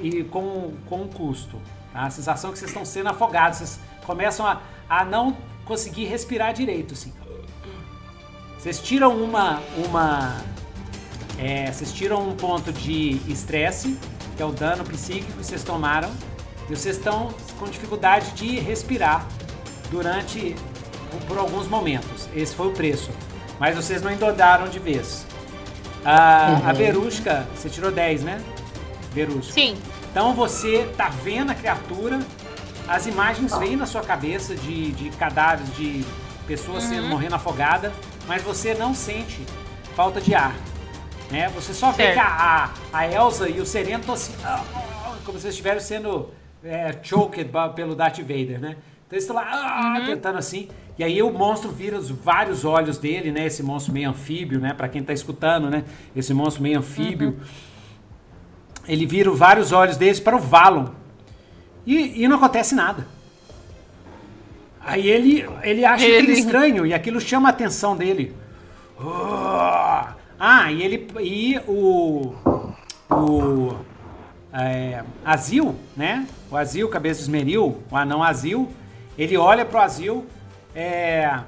e 0.00 0.24
com, 0.24 0.74
com 0.88 1.02
um 1.02 1.08
custo. 1.08 1.60
tá? 1.92 2.02
A 2.02 2.10
sensação 2.10 2.52
que 2.52 2.58
vocês 2.58 2.70
estão 2.70 2.84
sendo 2.84 3.08
afogados. 3.08 3.58
Vocês 3.58 3.80
começam 4.04 4.46
a, 4.46 4.60
a 4.88 5.04
não 5.04 5.36
conseguir 5.64 6.06
respirar 6.06 6.52
direito, 6.52 6.94
assim. 6.94 7.12
Vocês 8.58 8.80
tiram 8.80 9.16
uma. 9.16 9.60
uma 9.86 10.36
é, 11.38 11.70
vocês 11.70 11.92
tiram 11.92 12.28
um 12.28 12.34
ponto 12.34 12.72
de 12.72 13.20
estresse, 13.28 13.96
que 14.36 14.42
é 14.42 14.46
o 14.46 14.50
dano 14.50 14.84
psíquico 14.84 15.32
que 15.32 15.38
vocês 15.44 15.62
tomaram, 15.62 16.10
e 16.68 16.74
vocês 16.74 16.96
estão 16.96 17.32
com 17.58 17.66
dificuldade 17.66 18.32
de 18.32 18.58
respirar 18.58 19.24
durante. 19.90 20.56
por 21.26 21.38
alguns 21.38 21.66
momentos. 21.68 22.28
Esse 22.34 22.54
foi 22.54 22.68
o 22.68 22.72
preço. 22.72 23.10
Mas 23.58 23.74
vocês 23.76 24.02
não 24.02 24.10
endodaram 24.12 24.68
de 24.68 24.78
vez. 24.78 25.26
A, 26.04 26.68
a 26.68 26.72
Verusca, 26.72 27.46
você 27.54 27.68
tirou 27.68 27.90
10, 27.90 28.22
né? 28.22 28.40
Verusco? 29.12 29.52
Sim. 29.52 29.76
Então 30.10 30.32
você 30.34 30.88
tá 30.96 31.08
vendo 31.08 31.50
a 31.50 31.54
criatura, 31.54 32.20
as 32.86 33.06
imagens 33.06 33.56
vêm 33.58 33.76
na 33.76 33.84
sua 33.86 34.02
cabeça 34.02 34.54
de, 34.54 34.92
de 34.92 35.10
cadáveres, 35.10 35.74
de 35.76 36.04
pessoas 36.46 36.84
sendo 36.84 37.02
Uhum. 37.04 37.08
morrendo 37.10 37.34
afogada, 37.34 37.92
mas 38.28 38.42
você 38.42 38.74
não 38.74 38.94
sente 38.94 39.40
falta 39.96 40.20
de 40.20 40.34
ar. 40.34 40.54
Né? 41.30 41.48
Você 41.50 41.74
só 41.74 41.90
vê 41.90 42.04
Certo. 42.04 42.14
que 42.14 42.20
a, 42.20 42.70
a, 42.92 43.12
Elsa 43.12 43.48
e 43.48 43.60
o 43.60 43.66
Sereno 43.66 44.00
estão 44.00 44.14
assim, 44.14 44.34
ah, 44.44 44.62
ah, 44.74 45.16
como 45.24 45.38
se 45.38 45.46
eles 45.46 45.54
estivessem 45.54 45.96
sendo 45.96 46.30
é, 46.62 46.94
choked 47.02 47.50
pelo 47.74 47.94
Darth 47.94 48.18
Vader, 48.18 48.60
né? 48.60 48.76
Então 49.06 49.16
eles 49.16 49.24
estão 49.24 49.36
lá 49.36 49.44
ah, 49.44 50.02
tentando 50.06 50.38
assim. 50.38 50.68
E 50.98 51.04
aí 51.04 51.22
o 51.22 51.30
monstro 51.30 51.70
vira 51.70 51.96
os 51.96 52.10
vários 52.10 52.64
olhos 52.64 52.98
dele, 52.98 53.30
né? 53.30 53.46
Esse 53.46 53.62
monstro 53.62 53.92
meio 53.92 54.10
anfíbio, 54.10 54.58
né? 54.58 54.74
Pra 54.74 54.88
quem 54.88 55.02
tá 55.02 55.12
escutando, 55.12 55.70
né? 55.70 55.84
Esse 56.14 56.34
monstro 56.34 56.62
meio 56.62 56.78
anfíbio. 56.78 57.40
Ele 58.86 59.06
vira 59.06 59.30
os 59.30 59.38
vários 59.38 59.72
olhos 59.72 59.96
deles 59.96 60.18
para 60.18 60.36
o 60.36 60.40
Valon. 60.40 60.88
E, 61.86 62.22
e 62.22 62.28
não 62.28 62.36
acontece 62.36 62.74
nada. 62.74 63.06
Aí 64.88 65.08
ele, 65.08 65.46
ele 65.62 65.84
acha 65.84 66.04
Ele- 66.04 66.16
aquilo 66.16 66.32
estranho 66.32 66.86
e 66.86 66.94
aquilo 66.94 67.20
chama 67.20 67.48
a 67.48 67.50
atenção 67.50 67.96
dele. 67.96 68.34
Oh! 68.98 70.08
Ah, 70.40 70.70
e 70.72 70.82
ele. 70.82 71.06
E 71.20 71.58
o. 71.66 72.32
O. 73.10 73.74
É, 74.52 75.02
Azil, 75.24 75.74
né? 75.96 76.26
O 76.50 76.56
Azil, 76.56 76.88
cabeça 76.88 77.18
de 77.18 77.24
esmeril, 77.24 77.82
o 77.90 77.96
anão 77.96 78.22
Azil, 78.22 78.68
ele 79.18 79.36
olha 79.36 79.64
pro 79.64 79.78
Azil, 79.78 80.26
é, 80.74 81.38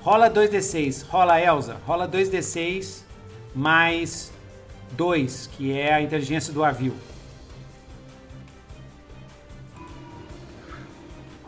rola 0.00 0.30
2d6, 0.30 1.04
rola 1.06 1.40
Elsa, 1.40 1.76
rola 1.86 2.08
2d6 2.08 3.02
mais 3.54 4.32
2, 4.92 5.50
que 5.52 5.72
é 5.78 5.92
a 5.94 6.00
inteligência 6.00 6.52
do 6.52 6.64
Avil. 6.64 6.94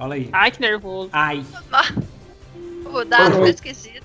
Rola 0.00 0.14
aí. 0.14 0.30
Ai, 0.32 0.50
que 0.50 0.60
nervoso. 0.60 1.10
Ai. 1.12 1.44
O 2.86 3.04
dado 3.04 3.34
Oi. 3.34 3.40
foi 3.40 3.50
esquisito. 3.50 4.02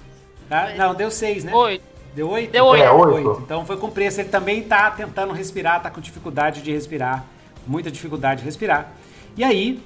Tá? 0.49 0.73
Não, 0.75 0.93
deu 0.93 1.09
6, 1.09 1.45
né? 1.45 1.53
Oito. 1.53 1.83
Deu 2.13 2.29
8? 2.29 2.51
Deu 2.51 2.65
oito. 2.65 2.83
É, 2.83 2.91
oito. 2.91 3.41
Então 3.43 3.65
foi 3.65 3.77
com 3.77 3.89
preço. 3.89 4.19
Ele 4.19 4.29
também 4.29 4.61
tá 4.61 4.91
tentando 4.91 5.33
respirar, 5.33 5.81
tá 5.81 5.89
com 5.89 6.01
dificuldade 6.01 6.61
de 6.61 6.71
respirar. 6.71 7.25
Muita 7.65 7.89
dificuldade 7.89 8.41
de 8.41 8.45
respirar. 8.45 8.91
E 9.37 9.43
aí. 9.43 9.81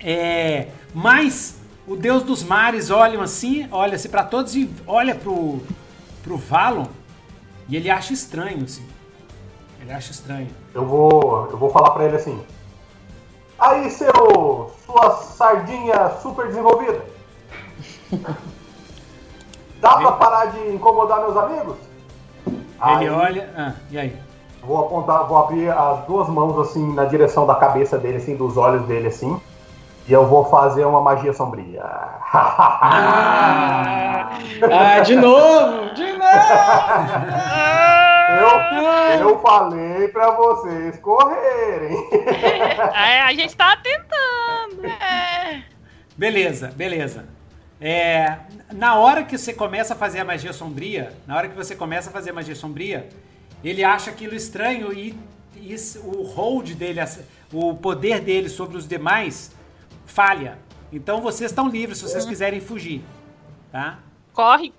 É, 0.00 0.68
mas 0.94 1.60
o 1.86 1.94
deus 1.94 2.22
dos 2.22 2.42
mares 2.42 2.90
olha 2.90 3.20
assim, 3.22 3.68
olha-se 3.70 4.08
para 4.08 4.24
todos 4.24 4.56
e 4.56 4.70
olha 4.86 5.14
pro, 5.14 5.60
pro 6.22 6.36
Valon 6.36 6.86
e 7.68 7.76
ele 7.76 7.90
acha 7.90 8.12
estranho, 8.12 8.64
assim. 8.64 8.86
Ele 9.80 9.92
acha 9.92 10.12
estranho. 10.12 10.48
Eu 10.74 10.86
vou, 10.86 11.48
eu 11.50 11.56
vou 11.58 11.70
falar 11.70 11.90
pra 11.90 12.04
ele 12.04 12.16
assim. 12.16 12.42
Aí, 13.58 13.90
seu, 13.90 14.70
sua 14.86 15.10
sardinha 15.16 16.10
super 16.22 16.46
desenvolvida. 16.46 17.02
Dá 19.80 19.96
pra 19.96 20.12
parar 20.12 20.46
de 20.46 20.74
incomodar 20.74 21.20
meus 21.20 21.36
amigos? 21.36 21.76
Aí, 22.80 23.04
Ele 23.06 23.10
olha. 23.10 23.52
Ah, 23.56 23.72
e 23.90 23.98
aí? 23.98 24.16
Vou 24.62 24.78
apontar, 24.78 25.24
vou 25.24 25.38
abrir 25.38 25.70
as 25.70 26.04
duas 26.06 26.28
mãos 26.28 26.58
assim 26.58 26.94
na 26.94 27.04
direção 27.04 27.46
da 27.46 27.54
cabeça 27.54 27.96
dele, 27.96 28.18
assim, 28.18 28.36
dos 28.36 28.56
olhos 28.56 28.82
dele, 28.86 29.08
assim. 29.08 29.40
E 30.06 30.12
eu 30.12 30.26
vou 30.26 30.44
fazer 30.46 30.84
uma 30.84 31.00
magia 31.00 31.32
sombria. 31.32 31.82
Ah, 34.70 35.00
de 35.04 35.16
novo! 35.16 35.94
De 35.94 36.12
novo! 36.12 36.18
eu, 38.36 39.28
eu 39.28 39.40
falei 39.40 40.08
pra 40.08 40.30
vocês 40.32 40.98
correrem. 40.98 41.96
É, 42.94 43.22
a 43.22 43.32
gente 43.34 43.56
tá 43.56 43.76
tentando. 43.76 44.84
É. 44.84 45.64
Beleza, 46.16 46.72
beleza. 46.74 47.26
É, 47.80 48.38
na 48.72 48.96
hora 48.96 49.24
que 49.24 49.38
você 49.38 49.52
começa 49.52 49.94
a 49.94 49.96
fazer 49.96 50.18
a 50.18 50.24
magia 50.24 50.52
sombria, 50.52 51.12
na 51.26 51.36
hora 51.36 51.48
que 51.48 51.54
você 51.54 51.76
começa 51.76 52.10
a 52.10 52.12
fazer 52.12 52.30
a 52.30 52.32
magia 52.32 52.54
sombria, 52.54 53.08
ele 53.62 53.84
acha 53.84 54.10
aquilo 54.10 54.34
estranho 54.34 54.92
e, 54.92 55.18
e 55.56 55.74
o 56.02 56.22
hold 56.22 56.72
dele, 56.74 57.00
o 57.52 57.74
poder 57.74 58.20
dele 58.20 58.48
sobre 58.48 58.76
os 58.76 58.86
demais 58.86 59.54
falha. 60.06 60.58
Então 60.92 61.20
vocês 61.20 61.50
estão 61.50 61.68
livres 61.68 61.98
se 61.98 62.04
vocês 62.04 62.24
quiserem 62.24 62.60
fugir, 62.60 63.02
tá? 63.70 63.98
Corre. 64.32 64.72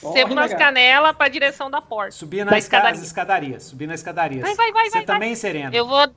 Sebo 0.00 0.34
nas 0.34 0.54
canelas 0.54 1.16
pra 1.16 1.28
direção 1.28 1.70
da 1.70 1.80
porta. 1.80 2.12
Subir 2.12 2.44
nas 2.44 2.56
esca- 2.64 2.90
escadaria. 2.92 3.58
subir 3.58 3.86
nas 3.88 4.00
escadarias. 4.00 4.42
Vai, 4.42 4.54
vai, 4.54 4.72
vai, 4.72 4.84
Você 4.86 4.90
vai, 4.98 5.04
também, 5.04 5.34
Serena? 5.34 5.74
Eu 5.74 5.86
vou. 5.86 6.08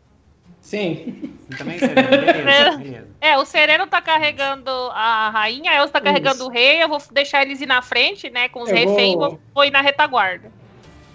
Sim. 0.62 1.34
Você 1.50 1.58
também, 1.58 1.80
Serena? 1.80 2.08
Beleza, 2.08 2.78
beleza. 2.78 3.08
É, 3.20 3.38
o 3.38 3.46
Sereno 3.46 3.88
tá 3.88 4.00
carregando 4.00 4.70
a 4.94 5.30
rainha, 5.32 5.72
a 5.72 5.76
Elsa 5.78 5.94
tá 5.94 6.02
carregando 6.02 6.36
Isso. 6.36 6.48
o 6.48 6.52
rei. 6.52 6.84
Eu 6.84 6.88
vou 6.88 7.02
deixar 7.12 7.42
eles 7.42 7.60
ir 7.60 7.66
na 7.66 7.82
frente, 7.82 8.30
né? 8.30 8.48
Com 8.50 8.62
os 8.62 8.70
Eu 8.70 8.76
reféns 8.76 9.16
vou- 9.16 9.34
e 9.34 9.40
vou, 9.54 9.66
ir 9.66 9.72
na 9.72 9.82
retaguarda. 9.82 10.52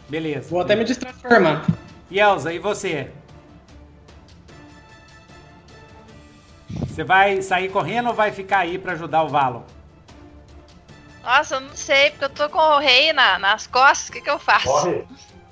Beleza. 0.08 0.48
Vou 0.50 0.60
até 0.60 0.74
me 0.74 0.84
destransformar. 0.84 1.64
E 2.10 2.18
Elza, 2.18 2.52
e 2.52 2.58
você? 2.58 3.10
Você 6.68 7.04
vai 7.04 7.40
sair 7.42 7.68
correndo 7.70 8.08
ou 8.08 8.14
vai 8.14 8.32
ficar 8.32 8.58
aí 8.58 8.78
pra 8.78 8.92
ajudar 8.92 9.22
o 9.22 9.28
Valon? 9.28 9.62
Nossa, 11.26 11.56
eu 11.56 11.60
não 11.60 11.74
sei, 11.76 12.10
porque 12.10 12.24
eu 12.24 12.30
tô 12.30 12.48
com 12.48 12.58
o 12.58 12.78
rei 12.78 13.12
na- 13.12 13.38
nas 13.38 13.66
costas, 13.66 14.08
o 14.08 14.12
que, 14.12 14.20
que 14.20 14.30
eu 14.30 14.38
faço? 14.38 14.64
Corre. 14.68 15.05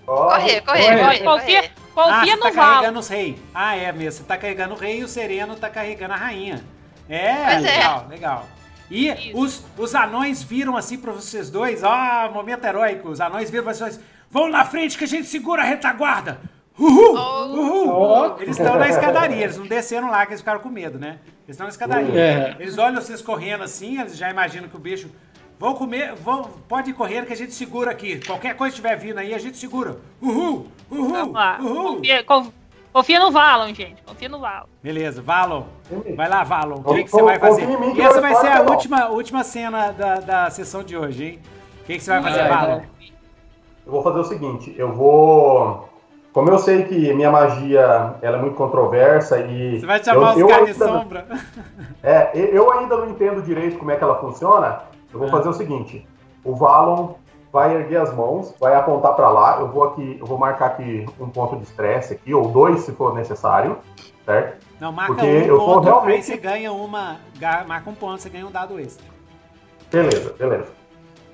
Correr, 0.06 0.60
correr, 0.60 0.62
Corre. 0.62 0.98
correr, 0.98 1.18
Confia, 1.24 1.70
correr. 1.94 2.10
ah, 2.12 2.18
confia 2.20 2.38
tá 2.38 2.48
no 2.48 2.54
Val. 2.54 2.72
carregando 2.74 2.98
os 3.00 3.08
reis. 3.08 3.36
Ah, 3.54 3.76
é 3.76 3.90
mesmo. 3.92 4.12
Você 4.20 4.24
tá 4.24 4.36
carregando 4.36 4.74
o 4.74 4.76
rei 4.76 5.00
e 5.00 5.04
o 5.04 5.08
Sereno 5.08 5.56
tá 5.56 5.68
carregando 5.70 6.12
a 6.12 6.16
rainha. 6.16 6.62
É, 7.08 7.34
Pois 7.44 7.64
é. 7.64 7.76
legal, 7.76 8.06
legal. 8.08 8.46
E 8.90 9.08
Isso. 9.08 9.38
os, 9.38 9.64
os 9.78 9.94
anões 9.94 10.42
viram 10.42 10.76
assim 10.76 10.98
pra 10.98 11.10
vocês 11.10 11.50
dois, 11.50 11.82
ó, 11.82 12.30
momento 12.30 12.64
heróico. 12.64 13.08
Os 13.08 13.20
anões 13.20 13.50
viram 13.50 13.64
pra 13.64 13.72
vocês, 13.74 13.98
vão 14.30 14.48
na 14.48 14.64
frente 14.64 14.96
que 14.98 15.04
a 15.04 15.08
gente 15.08 15.26
segura 15.26 15.62
a 15.62 15.64
retaguarda. 15.64 16.38
Uhul! 16.78 17.14
Oh. 17.16 17.44
Uhul! 17.46 17.88
Oh. 18.36 18.42
Eles 18.42 18.58
estão 18.58 18.76
na 18.78 18.88
escadaria, 18.88 19.42
eles 19.44 19.56
não 19.56 19.66
desceram 19.66 20.10
lá, 20.10 20.26
que 20.26 20.32
eles 20.32 20.40
ficaram 20.40 20.60
com 20.60 20.68
medo, 20.68 20.98
né? 20.98 21.18
Eles 21.46 21.50
estão 21.54 21.64
na 21.66 21.70
escadaria. 21.70 22.20
É. 22.20 22.56
Eles 22.58 22.76
olham 22.78 23.00
vocês 23.00 23.22
correndo 23.22 23.64
assim, 23.64 23.98
eles 24.00 24.16
já 24.16 24.28
imaginam 24.28 24.68
que 24.68 24.76
o 24.76 24.80
bicho. 24.80 25.08
Vão 25.58 25.74
comer, 25.74 26.14
vão, 26.16 26.50
pode 26.68 26.90
ir 26.90 26.94
correndo 26.94 27.26
que 27.26 27.32
a 27.32 27.36
gente 27.36 27.54
segura 27.54 27.90
aqui. 27.90 28.20
Qualquer 28.26 28.56
coisa 28.56 28.74
que 28.74 28.80
estiver 28.80 28.96
vindo 28.96 29.18
aí, 29.18 29.32
a 29.34 29.38
gente 29.38 29.56
segura. 29.56 29.96
Uhul! 30.20 30.66
Uhul! 30.90 31.08
Vamos 31.12 31.32
lá. 31.34 31.58
Uhul! 31.60 31.96
Confia, 31.96 32.24
conf- 32.24 32.50
confia 32.92 33.20
no 33.20 33.30
Valon, 33.30 33.72
gente. 33.72 34.02
Confia 34.04 34.28
no 34.28 34.40
Valon. 34.40 34.66
Beleza, 34.82 35.22
Valon. 35.22 35.64
Vai 36.16 36.28
lá, 36.28 36.42
Valon. 36.42 36.80
O 36.84 36.94
que, 36.94 37.04
que 37.04 37.10
você 37.10 37.22
vai 37.22 37.38
fazer? 37.38 37.66
E 37.94 38.00
essa 38.00 38.20
vai 38.20 38.34
ser 38.34 38.48
a 38.48 38.62
última, 38.62 39.08
última 39.08 39.44
cena 39.44 39.90
da, 39.92 40.14
da 40.16 40.50
sessão 40.50 40.82
de 40.82 40.96
hoje, 40.96 41.24
hein? 41.24 41.38
O 41.82 41.84
que, 41.86 41.94
que 41.94 42.00
você 42.02 42.10
vai 42.10 42.22
fazer, 42.22 42.48
Valon? 42.48 42.80
Eu 43.86 43.92
vou 43.92 44.02
fazer 44.02 44.18
o 44.18 44.24
seguinte, 44.24 44.74
eu 44.76 44.92
vou. 44.92 45.88
Como 46.32 46.50
eu 46.50 46.58
sei 46.58 46.82
que 46.82 47.14
minha 47.14 47.30
magia 47.30 48.16
ela 48.20 48.38
é 48.38 48.40
muito 48.40 48.56
controversa 48.56 49.38
e. 49.40 49.78
Você 49.78 49.86
vai 49.86 50.02
chamar 50.02 50.36
eu, 50.36 50.46
os 50.46 50.52
caras 50.52 50.66
de 50.68 50.74
sombra? 50.74 51.26
É, 52.02 52.32
eu 52.34 52.70
ainda 52.70 52.98
não 52.98 53.08
entendo 53.08 53.40
direito 53.40 53.78
como 53.78 53.90
é 53.90 53.96
que 53.96 54.04
ela 54.04 54.18
funciona. 54.20 54.80
Eu 55.14 55.20
vou 55.20 55.28
fazer 55.28 55.48
o 55.48 55.52
seguinte: 55.52 56.06
o 56.44 56.54
Valon 56.54 57.14
vai 57.52 57.74
erguer 57.76 58.00
as 58.00 58.12
mãos, 58.12 58.52
vai 58.60 58.74
apontar 58.74 59.14
para 59.14 59.28
lá. 59.30 59.60
Eu 59.60 59.68
vou 59.68 59.84
aqui, 59.84 60.16
eu 60.20 60.26
vou 60.26 60.36
marcar 60.36 60.66
aqui 60.66 61.06
um 61.20 61.28
ponto 61.28 61.56
de 61.56 61.62
estresse 61.62 62.14
aqui, 62.14 62.34
ou 62.34 62.48
dois 62.48 62.80
se 62.80 62.92
for 62.92 63.14
necessário, 63.14 63.78
certo? 64.26 64.64
Não, 64.80 64.90
marca 64.90 65.14
Porque 65.14 65.26
um 65.26 65.40
eu 65.46 65.58
ponto, 65.58 65.78
aí 65.78 65.84
realmente- 65.84 66.24
você 66.26 66.36
ganha 66.36 66.72
uma. 66.72 67.16
Marca 67.66 67.88
um 67.88 67.94
ponto, 67.94 68.20
você 68.20 68.28
ganha 68.28 68.46
um 68.46 68.50
dado 68.50 68.78
extra. 68.80 69.06
Beleza, 69.90 70.34
beleza. 70.36 70.68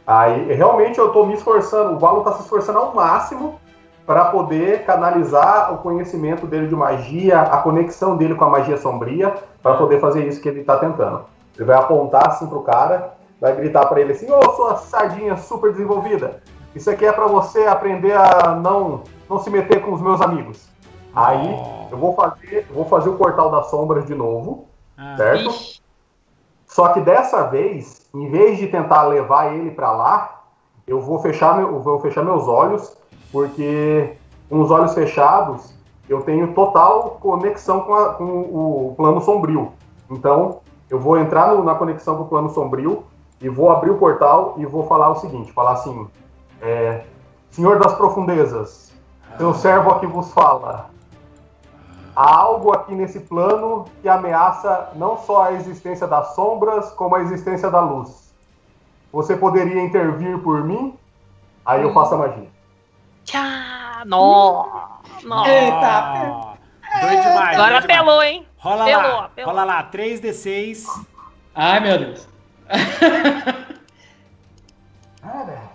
Aí, 0.07 0.53
realmente 0.53 0.99
eu 0.99 1.11
tô 1.13 1.25
me 1.25 1.35
esforçando, 1.35 1.95
o 1.95 1.99
Valon 1.99 2.23
tá 2.23 2.33
se 2.33 2.43
esforçando 2.43 2.79
ao 2.79 2.95
máximo 2.95 3.59
para 4.05 4.27
poder 4.27 4.85
canalizar 4.85 5.73
o 5.73 5.79
conhecimento 5.79 6.47
dele 6.47 6.67
de 6.67 6.75
magia, 6.75 7.41
a 7.43 7.59
conexão 7.59 8.17
dele 8.17 8.35
com 8.35 8.45
a 8.45 8.51
magia 8.51 8.77
sombria, 8.77 9.35
para 9.63 9.77
poder 9.77 10.01
fazer 10.01 10.27
isso 10.27 10.41
que 10.41 10.49
ele 10.49 10.65
tá 10.65 10.77
tentando. 10.79 11.25
Ele 11.57 11.65
vai 11.65 11.77
apontar 11.79 12.27
assim 12.27 12.47
pro 12.47 12.61
cara, 12.63 13.15
vai 13.41 13.55
gritar 13.57 13.87
para 13.87 14.01
ele 14.01 14.13
assim: 14.13 14.31
"Ô, 14.31 14.43
sua 14.53 14.77
sardinha 14.77 15.37
super 15.37 15.73
desenvolvida, 15.73 16.43
isso 16.75 16.91
aqui 16.91 17.05
é 17.07 17.13
para 17.13 17.27
você 17.27 17.67
aprender 17.67 18.13
a 18.17 18.55
não 18.55 19.03
não 19.29 19.39
se 19.39 19.49
meter 19.51 19.81
com 19.83 19.93
os 19.93 20.01
meus 20.01 20.21
amigos". 20.21 20.69
Aí 21.15 21.49
Oh. 21.49 21.93
eu 21.93 21.99
vou 21.99 22.15
fazer, 22.15 22.67
eu 22.69 22.75
vou 22.75 22.85
fazer 22.85 23.09
o 23.11 23.17
portal 23.17 23.51
das 23.51 23.67
sombras 23.71 24.05
de 24.07 24.15
novo, 24.15 24.67
Ah, 24.97 25.15
certo? 25.17 25.49
Ixi. 25.49 25.81
Só 26.67 26.89
que 26.91 27.01
dessa 27.01 27.45
vez, 27.49 28.07
em 28.15 28.31
vez 28.31 28.59
de 28.59 28.69
tentar 28.69 29.03
levar 29.05 29.53
ele 29.55 29.71
pra 29.73 29.91
lá, 29.91 30.43
eu 30.87 31.01
vou 31.01 31.19
fechar, 31.19 31.57
meu, 31.57 31.69
eu 31.69 31.81
vou 31.81 31.99
fechar 32.01 32.23
meus 32.25 32.47
olhos, 32.47 32.97
porque 33.33 34.13
com 34.49 34.61
os 34.61 34.71
olhos 34.71 34.95
fechados 34.95 35.75
eu 36.09 36.23
tenho 36.23 36.53
total 36.55 37.19
conexão 37.21 37.81
com, 37.81 37.95
a- 37.95 38.15
com 38.15 38.25
o 38.25 38.95
plano 38.97 39.21
sombrio. 39.21 39.73
Então, 40.11 40.61
eu 40.89 40.99
vou 41.01 41.19
entrar 41.19 41.55
no- 41.55 41.65
na 41.65 41.75
conexão 41.75 42.17
com 42.17 42.23
o 42.25 42.29
plano 42.29 42.51
sombrio 42.51 43.05
e 43.41 43.49
vou 43.49 43.71
abrir 43.71 43.91
o 43.91 43.99
portal 43.99 44.55
e 44.59 44.67
vou 44.67 44.87
falar 44.87 45.11
o 45.11 45.17
seguinte: 45.17 45.53
falar 45.53 45.73
assim, 45.73 46.09
é, 46.61 47.05
Senhor 47.51 47.79
das 47.79 47.95
profundezas, 47.95 48.93
Seu 49.39 49.55
servo 49.55 49.91
aqui 49.91 50.07
vos 50.07 50.33
fala. 50.33 50.91
Há 52.15 52.35
algo 52.37 52.73
aqui 52.73 52.95
nesse 52.95 53.21
plano 53.21 53.87
que 54.03 54.09
ameaça 54.09 54.91
não 54.97 55.17
só 55.17 55.45
a 55.45 55.53
existência 55.53 56.07
das 56.07 56.35
sombras, 56.35 56.91
como 56.93 57.15
a 57.15 57.21
existência 57.23 57.71
da 57.71 57.81
luz. 57.81 58.35
Você 59.13 59.37
poderia 59.37 59.81
intervir 59.83 60.39
por 60.41 60.63
mim? 60.65 60.99
Aí 61.65 61.83
eu 61.83 61.93
faço 61.95 62.15
a 62.15 62.19
magia. 62.19 62.49
Tchá, 63.25 64.03
nó, 64.05 64.67
nó. 65.23 65.45
Ah, 65.47 66.55
doido 67.01 67.23
demais. 67.23 67.59
Agora 67.59 67.79
apelou, 67.79 68.23
hein? 68.23 68.47
Rola 68.59 68.83
Apelou, 68.83 69.03
lá, 69.03 69.25
apelou. 69.25 69.51
rola 69.51 69.65
lá, 69.65 69.91
3d6. 69.91 70.85
Ai, 71.55 71.81
meu 71.81 71.99
Deus. 71.99 72.29
Ah. 75.23 75.69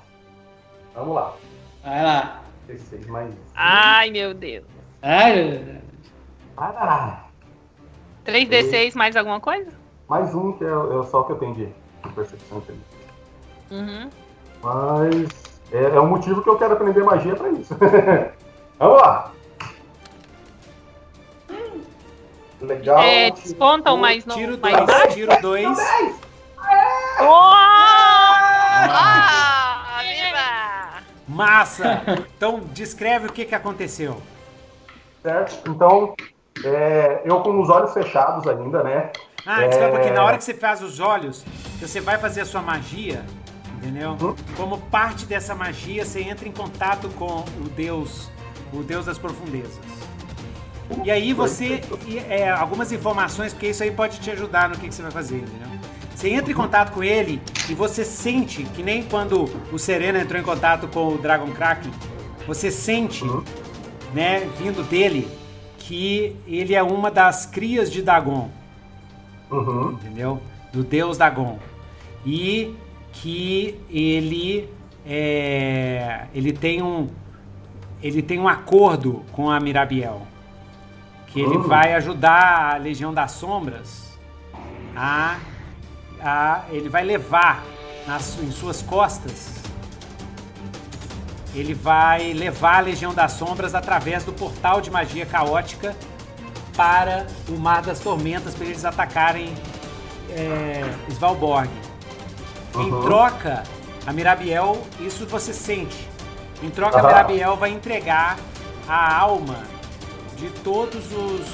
Vamos 0.95 1.15
lá. 1.15 1.33
Vai 1.83 2.03
lá. 2.03 2.41
16 2.67 3.05
mais. 3.07 3.31
Ai, 3.53 4.09
meu 4.09 4.33
Deus. 4.33 4.65
Ai, 5.01 5.35
meu 5.35 5.59
Deus. 5.59 5.83
Ah, 6.57 7.25
3D6 8.25 8.95
mais 8.95 9.15
alguma 9.15 9.39
coisa? 9.39 9.71
mais 10.07 10.33
um 10.33 10.53
que 10.53 10.63
é, 10.63 10.67
é 10.67 11.03
só 11.09 11.21
o 11.21 11.23
que 11.25 11.31
eu 11.33 11.37
tenho 11.37 11.55
de 11.55 11.69
percepção. 12.13 12.61
Uhum. 13.71 14.09
Mas 14.63 15.61
é, 15.71 15.83
é 15.83 15.99
o 15.99 16.05
motivo 16.07 16.41
que 16.41 16.49
eu 16.49 16.57
quero 16.57 16.73
aprender 16.73 17.03
magia 17.03 17.35
pra 17.35 17.49
isso. 17.49 17.75
Vamos 18.79 19.01
lá. 19.01 19.31
Legal. 22.61 22.99
É, 22.99 23.31
descontam 23.31 23.97
mais 23.97 24.25
no 24.25 24.33
Tiro 24.33 24.57
mais 24.59 24.75
2, 24.75 24.87
baixo? 24.87 25.13
tiro 25.13 25.41
2. 25.41 25.77
Ah, 28.89 30.01
viva! 30.03 31.03
Massa! 31.27 32.01
Então 32.37 32.61
descreve 32.73 33.27
o 33.27 33.33
que, 33.33 33.45
que 33.45 33.55
aconteceu. 33.55 34.21
Certo? 35.21 35.69
Então, 35.69 36.15
é, 36.63 37.21
eu 37.25 37.41
com 37.41 37.59
os 37.61 37.69
olhos 37.69 37.93
fechados 37.93 38.47
ainda, 38.47 38.83
né? 38.83 39.11
Ah, 39.45 39.63
É. 39.63 39.67
desculpa, 39.67 39.91
porque 39.97 40.11
na 40.11 40.23
hora 40.23 40.37
que 40.37 40.43
você 40.43 40.53
faz 40.53 40.81
os 40.81 40.99
olhos, 40.99 41.43
você 41.79 41.99
vai 42.01 42.17
fazer 42.17 42.41
a 42.41 42.45
sua 42.45 42.61
magia, 42.61 43.23
entendeu? 43.77 44.17
Uhum. 44.19 44.35
Como 44.55 44.77
parte 44.89 45.25
dessa 45.25 45.53
magia, 45.55 46.05
você 46.05 46.21
entra 46.21 46.47
em 46.47 46.51
contato 46.51 47.09
com 47.09 47.43
o 47.63 47.69
Deus, 47.75 48.29
o 48.73 48.81
Deus 48.83 49.05
das 49.05 49.17
profundezas. 49.17 49.79
E 51.03 51.09
aí 51.09 51.33
você, 51.33 51.81
e, 52.05 52.19
é, 52.29 52.49
algumas 52.49 52.91
informações, 52.91 53.51
porque 53.53 53.67
isso 53.69 53.81
aí 53.81 53.89
pode 53.91 54.19
te 54.19 54.29
ajudar 54.31 54.69
no 54.69 54.75
que, 54.77 54.87
que 54.87 54.93
você 54.93 55.01
vai 55.01 55.11
fazer, 55.11 55.37
entendeu? 55.37 55.74
Você 56.15 56.29
entra 56.29 56.49
em 56.51 56.55
contato 56.55 56.93
com 56.93 57.03
ele 57.03 57.41
e 57.69 57.75
você 57.75 58.05
sente, 58.05 58.63
que 58.63 58.81
nem 58.81 59.03
quando 59.03 59.49
o 59.71 59.77
Serena 59.77 60.19
entrou 60.21 60.39
em 60.41 60.43
contato 60.45 60.87
com 60.87 61.09
o 61.09 61.17
Dragon 61.17 61.51
Kraken, 61.51 61.91
você 62.47 62.71
sente, 62.71 63.23
Uhum. 63.25 63.43
né, 64.13 64.47
vindo 64.57 64.81
dele, 64.83 65.27
que 65.77 66.35
ele 66.47 66.73
é 66.73 66.81
uma 66.81 67.11
das 67.11 67.45
crias 67.45 67.91
de 67.91 68.01
Dagon 68.01 68.49
Uhum. 69.51 69.91
entendeu? 69.91 70.41
Do 70.71 70.83
deus 70.83 71.17
Dagon. 71.17 71.59
E 72.25 72.73
que 73.11 73.79
ele 73.89 74.69
é, 75.05 76.25
ele 76.33 76.51
tem 76.51 76.81
um 76.81 77.09
ele 78.01 78.21
tem 78.21 78.39
um 78.39 78.47
acordo 78.47 79.23
com 79.31 79.49
a 79.49 79.59
Mirabiel, 79.59 80.21
que 81.27 81.39
ele 81.41 81.57
Hum. 81.57 81.61
vai 81.63 81.93
ajudar 81.95 82.75
a 82.75 82.77
Legião 82.77 83.13
das 83.13 83.31
Sombras 83.31 84.17
a, 84.95 85.37
a 86.25 86.63
ele 86.69 86.89
vai 86.89 87.03
levar 87.03 87.63
nas, 88.07 88.37
em 88.39 88.51
suas 88.51 88.81
costas 88.81 89.53
ele 91.53 91.73
vai 91.73 92.33
levar 92.33 92.77
a 92.77 92.81
Legião 92.81 93.13
das 93.13 93.31
Sombras 93.33 93.73
através 93.73 94.23
do 94.25 94.33
portal 94.33 94.81
de 94.81 94.91
magia 94.91 95.25
caótica 95.25 95.95
para 96.75 97.27
o 97.47 97.53
Mar 97.57 97.81
das 97.81 97.99
Tormentas 97.99 98.53
para 98.53 98.65
eles 98.65 98.83
atacarem 98.83 99.53
é, 100.31 100.83
Svalborg. 101.11 101.69
Em 102.75 102.91
Uhum. 102.91 103.01
troca, 103.03 103.63
a 104.05 104.11
Mirabiel, 104.11 104.85
isso 104.99 105.25
você 105.25 105.53
sente. 105.53 106.09
Em 106.61 106.69
troca, 106.69 106.97
a 106.97 106.99
Aham. 106.99 107.07
Mirabiel 107.07 107.55
vai 107.55 107.69
entregar 107.71 108.35
a 108.85 109.17
alma 109.17 109.59
de 110.35 110.49
todos 110.61 111.05
os. 111.05 111.47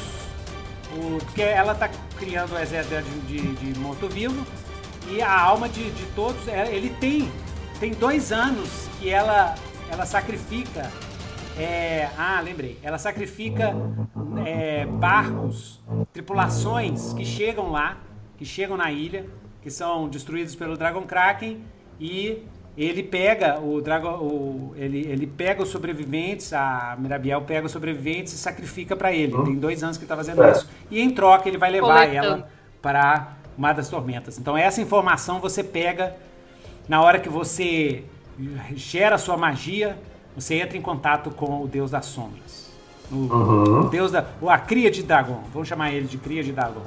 o- 0.97 1.19
porque 1.23 1.43
ela 1.43 1.73
está 1.73 1.87
criando 2.17 2.53
o 2.53 2.57
exército 2.59 2.99
de, 3.27 3.39
de, 3.39 3.71
de 3.73 3.79
morto-vivo 3.79 4.43
e 5.11 5.21
a 5.21 5.39
alma 5.39 5.67
de, 5.69 5.89
de 5.91 6.05
todos. 6.15 6.47
é, 6.47 6.73
Ele 6.73 6.89
tem. 6.99 7.29
Tem 7.79 7.91
dois 7.93 8.31
anos 8.31 8.87
que 8.99 9.09
ela, 9.09 9.55
ela 9.91 10.05
sacrifica. 10.05 10.91
é, 11.57 12.09
ah, 12.17 12.39
lembrei. 12.43 12.77
Ela 12.83 12.97
sacrifica 12.97 13.73
é, 14.45 14.85
barcos, 14.85 15.81
tripulações 16.13 17.13
que 17.13 17.25
chegam 17.25 17.71
lá, 17.71 17.97
que 18.37 18.45
chegam 18.45 18.77
na 18.77 18.91
ilha, 18.91 19.25
que 19.61 19.69
são 19.69 20.07
destruídos 20.07 20.55
pelo 20.55 20.77
Dragon 20.77 21.01
Kraken 21.03 21.61
e 21.99 22.43
ele 22.77 23.03
pega 23.03 23.59
o 23.59 23.81
Dragon, 23.81 24.11
o, 24.19 24.73
ele, 24.77 24.99
ele 25.07 25.27
pega 25.27 25.61
os 25.61 25.69
sobreviventes, 25.69 26.53
a 26.53 26.95
Mirabiel 26.99 27.41
pega 27.41 27.65
os 27.65 27.71
sobreviventes 27.71 28.33
e 28.33 28.37
sacrifica 28.37 28.95
para 28.95 29.11
ele. 29.11 29.33
Tem 29.43 29.55
dois 29.55 29.83
anos 29.83 29.97
que 29.97 30.03
ele 30.03 30.09
tá 30.09 30.15
fazendo 30.15 30.37
Certo. 30.37 30.55
isso. 30.57 30.69
E 30.89 31.01
em 31.01 31.09
troca 31.09 31.49
ele 31.49 31.57
vai 31.57 31.69
levar 31.71 32.07
Coletando. 32.07 32.27
ela 32.27 32.49
para 32.81 33.33
Mar 33.57 33.73
das 33.73 33.89
Tormentas. 33.89 34.37
Então 34.39 34.57
essa 34.57 34.81
informação 34.81 35.39
você 35.39 35.63
pega 35.63 36.15
na 36.87 37.01
hora 37.01 37.19
que 37.19 37.29
você 37.29 38.03
gera 38.75 39.15
a 39.15 39.17
sua 39.17 39.37
magia, 39.37 39.97
você 40.35 40.55
entra 40.55 40.77
em 40.77 40.81
contato 40.81 41.29
com 41.31 41.61
o 41.63 41.67
Deus 41.67 41.91
das 41.91 42.05
Sombras. 42.05 42.71
O, 43.11 43.15
Uhum. 43.15 43.79
o 43.81 43.89
Deus 43.89 44.11
da. 44.11 44.25
o- 44.41 44.49
A 44.49 44.57
cria 44.57 44.89
de 44.89 45.03
Dagon. 45.03 45.41
Vamos 45.53 45.67
chamar 45.67 45.91
ele 45.91 46.07
de 46.07 46.17
cria 46.17 46.41
de 46.43 46.51
Dagon. 46.53 46.81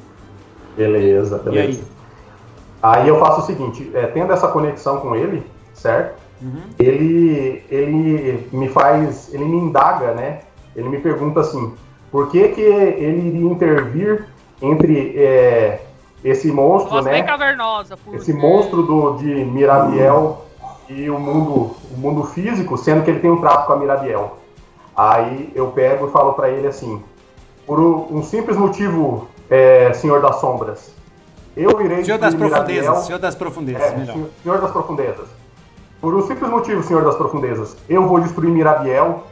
Beleza, 0.76 1.36
E 1.36 1.50
beleza. 1.50 1.80
aí? 1.80 1.84
Aí 2.82 3.08
eu 3.08 3.18
faço 3.20 3.40
o 3.42 3.46
seguinte, 3.46 3.90
é, 3.94 4.06
tendo 4.08 4.32
essa 4.32 4.48
conexão 4.48 5.00
com 5.00 5.14
ele, 5.14 5.42
certo? 5.72 6.18
Uhum. 6.42 6.60
Ele, 6.78 7.62
ele 7.70 8.48
me 8.52 8.68
faz, 8.68 9.32
ele 9.32 9.44
me 9.44 9.56
indaga, 9.56 10.12
né? 10.14 10.40
Ele 10.74 10.88
me 10.88 10.98
pergunta 10.98 11.40
assim, 11.40 11.72
por 12.10 12.30
que 12.30 12.48
que 12.48 12.60
ele 12.60 13.28
iria 13.28 13.48
intervir 13.50 14.24
entre 14.60 15.14
é, 15.16 15.83
esse 16.24 16.50
monstro, 16.50 17.02
bem 17.02 17.20
né? 17.20 17.22
cavernosa. 17.22 17.96
Esse 18.14 18.32
monstro 18.32 18.82
do, 18.82 19.12
de 19.18 19.26
Mirabiel 19.44 20.44
e 20.88 21.08
o 21.10 21.18
mundo, 21.18 21.76
o 21.94 21.96
mundo 21.98 22.24
físico, 22.24 22.76
sendo 22.78 23.04
que 23.04 23.10
ele 23.10 23.20
tem 23.20 23.30
um 23.30 23.40
trato 23.40 23.66
com 23.66 23.74
a 23.74 23.76
Mirabiel. 23.76 24.38
Aí 24.96 25.52
eu 25.54 25.68
pego 25.68 26.08
e 26.08 26.10
falo 26.10 26.32
pra 26.32 26.48
ele 26.48 26.66
assim, 26.66 27.02
por 27.66 27.78
um 27.80 28.22
simples 28.22 28.56
motivo, 28.56 29.28
é, 29.50 29.92
Senhor 29.92 30.22
das 30.22 30.36
Sombras, 30.36 30.94
eu 31.56 31.80
irei 31.84 32.04
Senhor 32.04 32.18
das 32.18 32.30
destruir 32.34 32.50
Mirabiel- 32.52 32.82
Profundezas. 32.84 33.06
Senhor 33.06 33.18
das 33.18 33.34
Profundezas, 33.34 33.82
é, 33.82 33.96
melhor. 33.96 34.12
senhor- 34.14 34.28
Senhor 34.42 34.60
das 34.60 34.70
Profundezas. 34.70 35.28
Por 36.00 36.14
um 36.14 36.22
simples 36.26 36.50
motivo, 36.50 36.82
Senhor 36.82 37.04
das 37.04 37.16
Profundezas, 37.16 37.76
eu 37.88 38.06
vou 38.06 38.20
destruir 38.20 38.50
Mirabiel 38.50 39.24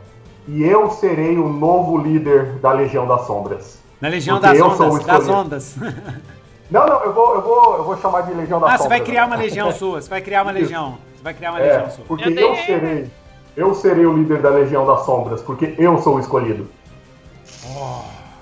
e 0.48 0.62
eu 0.64 0.90
serei 0.90 1.38
o 1.38 1.48
novo 1.48 1.96
líder 1.98 2.58
da 2.60 2.72
Legião 2.72 3.06
das 3.06 3.26
Sombras. 3.26 3.78
Na 4.00 4.08
Legião 4.08 4.40
Porque 4.40 4.50
das 4.50 4.58
eu 4.58 4.70
sou 4.76 4.86
o 4.88 4.92
Ondas. 4.94 5.06
Das. 5.06 5.28
Ondas. 5.28 5.76
Não, 6.72 6.86
não, 6.86 7.02
eu 7.04 7.12
vou, 7.12 7.34
eu 7.34 7.42
vou, 7.42 7.76
eu 7.76 7.84
vou 7.84 7.96
chamar 7.98 8.22
de 8.22 8.32
Legião 8.32 8.58
das 8.58 8.70
Ah, 8.70 8.72
Sombras. 8.78 8.82
você 8.82 8.88
vai 8.88 9.00
criar 9.00 9.26
uma 9.26 9.36
legião 9.36 9.72
sua. 9.72 10.00
Você 10.00 10.08
vai 10.08 10.22
criar 10.22 10.42
uma 10.42 10.52
legião. 10.52 10.98
Você 11.14 11.22
vai 11.22 11.34
criar 11.34 11.50
uma 11.50 11.60
É, 11.60 11.66
legião 11.72 11.90
sua. 11.90 12.04
porque 12.06 12.24
Eu 12.28 12.32
eu 12.32 12.56
serei, 12.56 13.10
eu 13.56 13.74
serei 13.74 14.06
o 14.06 14.16
líder 14.16 14.40
da 14.40 14.48
Legião 14.48 14.86
das 14.86 15.04
Sombras, 15.04 15.42
porque 15.42 15.74
eu 15.78 15.98
sou 15.98 16.16
o 16.16 16.20
escolhido. 16.20 16.68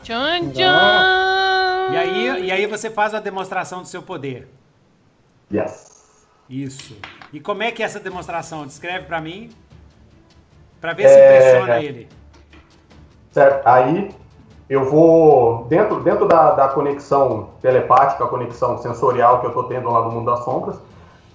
Tchan, 0.05 0.51
tchan. 0.53 1.91
E 1.93 1.97
aí, 1.97 2.45
e 2.47 2.53
aí 2.53 2.67
você 2.67 2.89
faz 2.89 3.15
a 3.15 3.21
demonstração 3.21 3.83
do 3.83 3.89
seu 3.89 4.01
poder. 4.03 4.49
Yes. 5.53 5.91
Isso. 6.49 6.97
E 7.33 7.41
como 7.41 7.63
é 7.65 7.71
que 7.73 7.83
é 7.83 7.87
essa 7.87 7.99
demonstração? 8.01 8.65
Descreve 8.67 9.07
pra 9.07 9.21
mim. 9.21 9.51
Pra 10.81 10.93
ver 10.93 11.09
se 11.09 11.15
É. 11.15 11.37
impressiona 11.37 11.83
ele. 11.83 12.09
Certo? 13.33 13.67
Aí 13.67 14.11
eu 14.71 14.85
vou, 14.85 15.65
dentro, 15.69 15.99
dentro 16.01 16.29
da, 16.29 16.53
da 16.53 16.69
conexão 16.69 17.49
telepática, 17.61 18.23
a 18.23 18.29
conexão 18.29 18.79
sensorial 18.79 19.41
que 19.41 19.47
eu 19.47 19.53
tô 19.53 19.65
tendo 19.65 19.91
lá 19.91 20.03
no 20.03 20.13
Mundo 20.13 20.31
das 20.31 20.45
Sombras, 20.45 20.77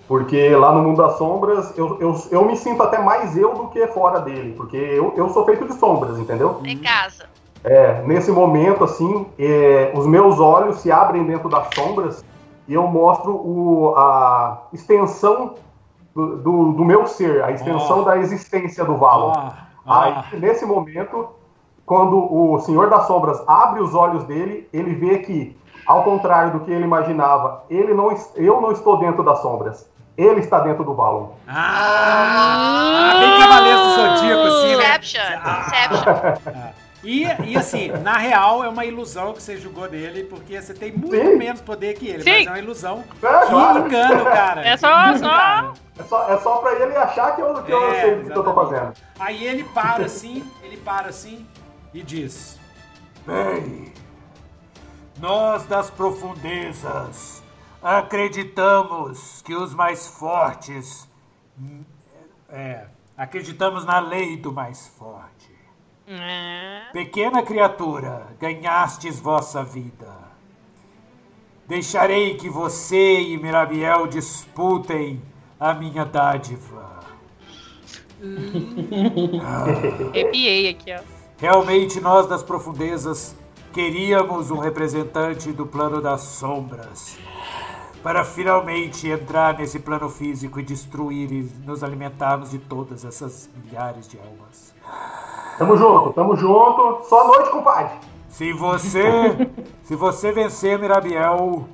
porque 0.08 0.56
lá 0.56 0.72
no 0.72 0.82
Mundo 0.82 1.02
das 1.04 1.18
Sombras 1.18 1.78
eu, 1.78 1.98
eu, 2.00 2.16
eu 2.32 2.46
me 2.46 2.56
sinto 2.56 2.82
até 2.82 2.98
mais 2.98 3.36
eu 3.36 3.54
do 3.54 3.68
que 3.68 3.86
fora 3.88 4.22
dele, 4.22 4.54
porque 4.56 4.78
eu, 4.78 5.14
eu 5.18 5.28
sou 5.32 5.44
feito 5.44 5.66
de 5.66 5.74
sombras, 5.74 6.18
entendeu? 6.18 6.62
Em 6.64 6.78
casa. 6.78 7.26
É, 7.62 8.02
nesse 8.04 8.32
momento, 8.32 8.86
assim, 8.86 9.26
é, 9.38 9.92
os 9.94 10.08
meus 10.08 10.40
olhos 10.40 10.78
se 10.78 10.90
abrem 10.90 11.26
dentro 11.26 11.50
das 11.50 11.68
sombras 11.76 12.24
e 12.70 12.74
eu 12.74 12.88
mostro 12.88 13.32
o, 13.32 13.94
a 13.98 14.62
extensão 14.72 15.56
do, 16.16 16.38
do, 16.38 16.72
do 16.72 16.86
meu 16.86 17.06
ser, 17.06 17.44
a 17.44 17.52
extensão 17.52 18.00
Oh. 18.00 18.04
da 18.04 18.18
existência 18.18 18.86
do 18.86 18.96
Valor. 18.96 19.34
Ó, 19.36 19.52
ó. 19.86 19.94
Aí, 19.94 20.40
nesse 20.40 20.66
momento, 20.66 21.28
quando 21.86 22.18
o 22.18 22.60
Senhor 22.62 22.90
das 22.90 23.06
Sombras 23.08 23.42
abre 23.48 23.82
os 23.82 23.94
olhos 23.94 24.24
dele, 24.24 24.68
ele 24.74 24.96
vê 24.96 25.20
que, 25.20 25.56
ao 25.86 26.04
contrário 26.04 26.54
do 26.54 26.60
que 26.62 26.72
ele 26.72 26.84
imaginava, 26.84 27.64
ele 27.70 27.94
não, 27.94 28.16
eu 28.36 28.60
não 28.60 28.72
estou 28.72 28.98
dentro 28.98 29.24
das 29.24 29.40
sombras. 29.42 29.88
ele 30.18 30.40
está 30.40 30.60
dentro 30.62 30.84
do 30.84 30.94
baú. 30.94 31.34
Ah, 31.48 33.12
ah 33.12 33.20
bem 33.20 33.38
Cavaleiro 33.40 33.80
do 33.80 33.96
Zodíaco, 33.96 34.44
assim, 34.48 34.76
né? 34.76 34.84
Inception. 34.84 35.22
Inception. 35.62 36.54
Ah. 36.56 36.86
E, 37.04 37.24
e 37.44 37.56
assim, 37.56 37.90
na 38.02 38.18
real, 38.18 38.64
é 38.64 38.68
uma 38.68 38.84
ilusão 38.84 39.32
que 39.34 39.44
você 39.44 39.58
jogou 39.58 39.88
nele, 39.88 40.24
porque 40.24 40.60
você 40.60 40.74
tem 40.74 40.92
muito 40.92 41.16
Sim. 41.16 41.36
menos 41.36 41.62
poder 41.62 41.94
que 41.94 42.08
ele, 42.08 42.24
Sim. 42.24 42.32
mas 42.32 42.48
é 42.48 42.50
uma 42.50 42.60
ilusão 42.60 43.04
É, 43.22 43.40
que 43.42 43.46
claro. 43.52 43.86
engana 43.86 44.22
o 44.22 44.26
cara. 44.26 44.68
É 44.68 44.76
só- 44.78 45.18
só- 45.18 45.30
cara. 45.30 45.74
É 46.00 46.04
só, 46.04 46.30
é 46.30 46.38
só 46.38 46.56
pra 46.58 46.74
ele 46.74 46.96
achar 46.98 47.36
que 47.36 47.42
eu, 47.42 47.54
que 47.62 47.72
eu 47.72 47.92
É, 47.92 48.02
sei 48.02 48.14
o 48.16 48.26
que 48.26 48.32
eu 48.32 48.44
tô 48.44 48.54
fazendo. 48.56 48.94
Aí 49.20 49.46
ele 49.46 49.64
para 49.66 50.06
assim, 50.06 50.44
ele 50.64 50.78
para 50.78 51.10
assim 51.10 51.46
e 51.96 52.04
diz: 52.04 52.60
Bem, 53.26 53.94
nós 55.18 55.66
das 55.66 55.90
profundezas 55.90 57.42
acreditamos 57.82 59.42
que 59.42 59.56
os 59.56 59.74
mais 59.74 60.06
fortes. 60.06 61.10
É, 62.50 62.88
acreditamos 63.18 63.86
na 63.86 64.00
lei 64.00 64.36
do 64.36 64.52
mais 64.52 64.88
forte. 64.88 65.56
É. 66.06 66.90
Pequena 66.92 67.42
criatura, 67.42 68.28
ganhastes 68.40 69.18
vossa 69.20 69.64
vida. 69.64 70.14
Deixarei 71.66 72.36
que 72.36 72.50
você 72.50 73.22
e 73.22 73.38
Mirabiel 73.38 74.06
disputem 74.06 75.22
a 75.60 75.74
minha 75.74 76.06
dádiva. 76.06 77.00
Arrepiei 80.12 80.70
aqui, 80.70 80.94
ó. 80.94 81.15
Realmente 81.38 82.00
nós 82.00 82.28
das 82.28 82.42
profundezas 82.42 83.36
queríamos 83.74 84.52
um 84.52 84.58
representante 84.58 85.52
do 85.52 85.66
plano 85.66 86.02
das 86.02 86.22
sombras 86.22 87.18
para 88.02 88.24
finalmente 88.24 89.10
entrar 89.10 89.58
nesse 89.58 89.80
plano 89.80 90.08
físico 90.10 90.60
e 90.60 90.64
destruir 90.64 91.32
e 91.34 91.52
nos 91.66 91.84
alimentarmos 91.84 92.52
de 92.52 92.60
todas 92.60 93.04
essas 93.04 93.50
milhares 93.54 94.08
de 94.08 94.18
almas. 94.18 94.74
Tamo 95.58 95.76
junto, 95.76 96.14
tamo 96.14 96.36
junto. 96.38 97.04
Só 97.10 97.28
noite, 97.28 97.50
compadre. 97.50 97.98
Se 98.30 98.54
você, 98.54 99.50
se 99.84 99.96
você 99.96 100.32
vencer 100.32 100.80
Mirabiel, 100.80 101.68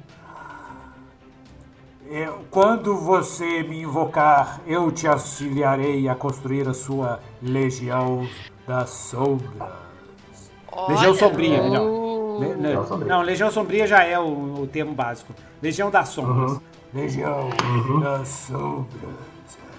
é, 2.09 2.30
quando 2.49 2.95
você 2.95 3.61
me 3.61 3.81
invocar, 3.81 4.59
eu 4.65 4.91
te 4.91 5.07
auxiliarei 5.07 6.09
a 6.09 6.15
construir 6.15 6.67
a 6.67 6.73
sua 6.73 7.19
legião 7.41 8.27
das 8.72 8.90
sombras. 8.90 9.51
Legião 10.88 11.11
Olha, 11.11 11.14
Sombria, 11.19 11.61
melhor. 11.64 12.40
Le- 12.40 12.53
Legião 12.56 12.88
Sombria. 12.88 13.08
Não, 13.14 13.22
Legião 13.22 13.51
Sombria 13.51 13.88
já 13.88 14.03
é 14.06 14.17
o, 14.17 14.61
o 14.61 14.67
termo 14.67 14.93
básico. 14.93 15.33
Legião 15.61 15.91
das 15.91 16.08
Sombras. 16.09 16.53
Uhum. 16.53 16.61
Legião 16.93 17.50
das 18.01 18.27
sombras. 18.27 18.88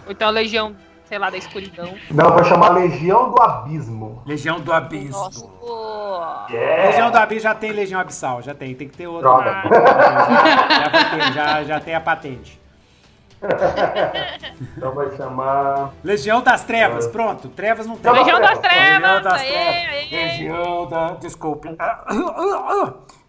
Ou 0.06 0.12
então 0.12 0.28
a 0.28 0.30
Legião, 0.30 0.74
sei 1.06 1.18
lá, 1.18 1.30
da 1.30 1.36
escuridão. 1.38 1.94
Não, 2.10 2.30
vai 2.32 2.44
chamar 2.44 2.70
Legião 2.70 3.30
do 3.30 3.40
Abismo. 3.42 4.22
Legião 4.26 4.60
do 4.60 4.72
abismo. 4.72 5.12
Nossa. 5.18 5.46
Pô. 5.46 6.20
Legião 6.50 7.10
do 7.10 7.16
Abismo 7.16 7.42
já 7.42 7.54
tem 7.54 7.72
Legião 7.72 8.00
Abissal, 8.00 8.42
já 8.42 8.54
tem. 8.54 8.74
Tem 8.74 8.88
que 8.88 8.96
ter 8.96 9.06
outra. 9.06 9.28
Droga. 9.30 9.62
Já, 10.70 10.88
vai 10.88 11.10
ter, 11.10 11.32
já, 11.32 11.64
já 11.64 11.80
tem 11.80 11.94
a 11.94 12.00
patente. 12.00 12.60
Então 14.76 14.94
vai 14.94 15.10
chamar. 15.16 15.92
Legião 16.04 16.40
das 16.40 16.64
Trevas, 16.64 17.06
pronto. 17.08 17.48
Trevas 17.48 17.86
não 17.86 17.96
tem. 17.96 18.12
Legião 18.12 18.38
Legião 18.38 18.40
das 18.40 18.60
Legião 18.60 18.70
Trevas! 18.70 19.24
das 19.24 19.40
aê, 19.40 19.48
Trevas. 19.50 20.10
Legião 20.12 20.88
da. 20.88 21.08
Desculpe. 21.14 21.68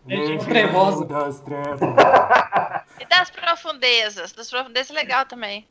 Legião 0.06 0.38
Trevosa. 0.38 1.06
das 1.06 1.40
trevas. 1.40 1.80
E 3.00 3.06
das 3.06 3.32
profundezas? 3.32 4.32
Das 4.34 4.50
profundezas 4.50 4.92
é 4.92 4.94
legal 4.94 5.26
também. 5.26 5.68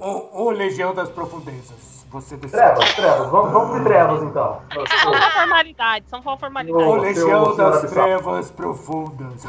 Ou, 0.00 0.30
ou 0.32 0.50
Legião 0.50 0.94
das 0.94 1.08
Profundezas. 1.10 2.04
Você 2.10 2.36
decide. 2.36 2.60
Trevas, 2.60 2.94
trevas. 2.94 3.30
Vamos, 3.30 3.52
vamos 3.52 3.78
de 3.78 3.84
trevas 3.84 4.22
então. 4.22 4.60
São 4.72 5.30
formalidades, 5.32 6.10
são 6.10 6.22
Ou 6.24 6.36
formalidades. 6.38 6.86
Ô, 6.86 6.96
Legião 6.96 7.56
das. 7.56 7.90
Trevas 7.90 8.50
Profundas. 8.50 9.44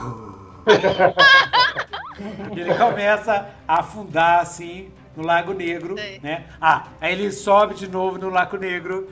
Ele 2.52 2.76
começa 2.76 3.50
a 3.68 3.80
afundar 3.80 4.42
assim 4.42 4.92
no 5.16 5.26
Lago 5.26 5.54
Negro, 5.54 5.98
Sei. 5.98 6.20
né? 6.22 6.46
Ah, 6.60 6.88
aí 7.00 7.14
ele 7.14 7.32
sobe 7.32 7.74
de 7.74 7.88
novo 7.90 8.18
no 8.18 8.30
Lago 8.30 8.58
Negro. 8.58 9.10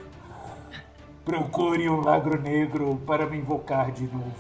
Procure 1.26 1.90
um 1.90 2.02
Lago 2.02 2.38
Negro 2.38 3.02
para 3.06 3.26
me 3.26 3.38
invocar 3.38 3.92
de 3.92 4.04
novo. 4.04 4.34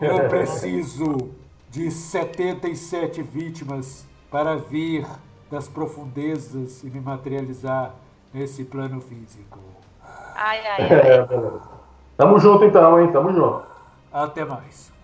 Eu 0.00 0.26
preciso 0.28 1.30
de 1.70 1.90
77 1.90 3.22
vítimas 3.22 4.06
para 4.30 4.56
vir 4.56 5.06
das 5.50 5.68
profundezas 5.68 6.82
e 6.82 6.86
me 6.86 7.00
materializar 7.00 7.94
nesse 8.32 8.64
plano 8.64 9.00
físico. 9.00 9.58
Ai, 10.34 10.58
ai, 10.66 10.82
ai. 10.90 10.92
É. 10.92 11.26
Tamo 12.16 12.38
junto 12.38 12.64
então, 12.64 13.00
hein? 13.00 13.12
Tamo 13.12 13.32
junto. 13.32 13.62
Até 14.12 14.44
mais. 14.44 14.95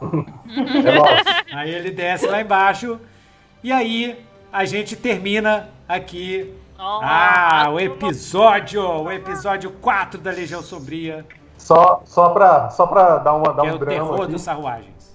É. 0.00 1.54
Aí 1.54 1.74
ele 1.74 1.90
desce 1.90 2.26
lá 2.26 2.40
embaixo 2.40 2.98
e 3.62 3.70
aí 3.70 4.18
a 4.52 4.64
gente 4.64 4.96
termina 4.96 5.68
aqui. 5.88 6.54
Nossa. 6.78 7.06
Ah, 7.06 7.70
o 7.70 7.78
episódio, 7.78 8.82
o 8.82 9.12
episódio 9.12 9.70
4 9.70 10.18
da 10.18 10.30
Legião 10.30 10.62
Sombria, 10.62 11.26
Só, 11.58 12.00
só, 12.06 12.30
pra, 12.30 12.70
só 12.70 12.86
pra 12.86 13.18
dar, 13.18 13.34
uma, 13.34 13.52
dar 13.52 13.66
é 13.66 13.72
um 13.72 13.74
o 13.74 13.78
drama 13.78 13.94
terror 13.94 14.22
aqui, 14.22 14.32
dos 14.32 14.42
sarruagens. 14.42 15.14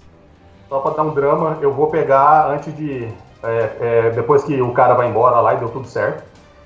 só 0.68 0.78
pra 0.78 0.92
dar 0.92 1.02
um 1.02 1.12
drama, 1.12 1.58
eu 1.60 1.72
vou 1.72 1.88
pegar 1.88 2.48
antes 2.50 2.74
de. 2.76 3.08
é, 3.42 3.76
é, 3.80 4.10
depois 4.10 4.44
que 4.44 4.62
o 4.62 4.72
cara 4.72 4.94
vai 4.94 5.08
embora 5.08 5.40
lá 5.40 5.54
e 5.54 5.56
deu 5.56 5.68
tudo 5.68 5.88
certo, 5.88 6.22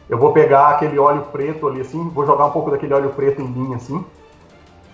eu 0.07 0.19
vou 0.19 0.33
pegar 0.33 0.69
aquele 0.69 0.99
óleo 0.99 1.23
preto 1.33 1.67
ali 1.67 1.81
assim, 1.81 2.11
vou 2.11 2.27
jogar 2.27 2.45
um 2.47 2.51
pouco 2.51 2.71
daquele 2.71 2.93
óleo 2.93 3.11
preto 3.11 3.41
em 3.41 3.49
mim 3.49 3.75
assim. 3.75 4.05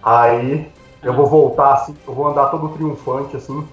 Aí 0.02 0.70
eu 1.08 1.14
vou 1.14 1.26
voltar 1.26 1.74
assim, 1.74 1.96
eu 2.06 2.14
vou 2.14 2.26
andar 2.28 2.46
todo 2.46 2.68
triunfante 2.70 3.36
assim. 3.36 3.66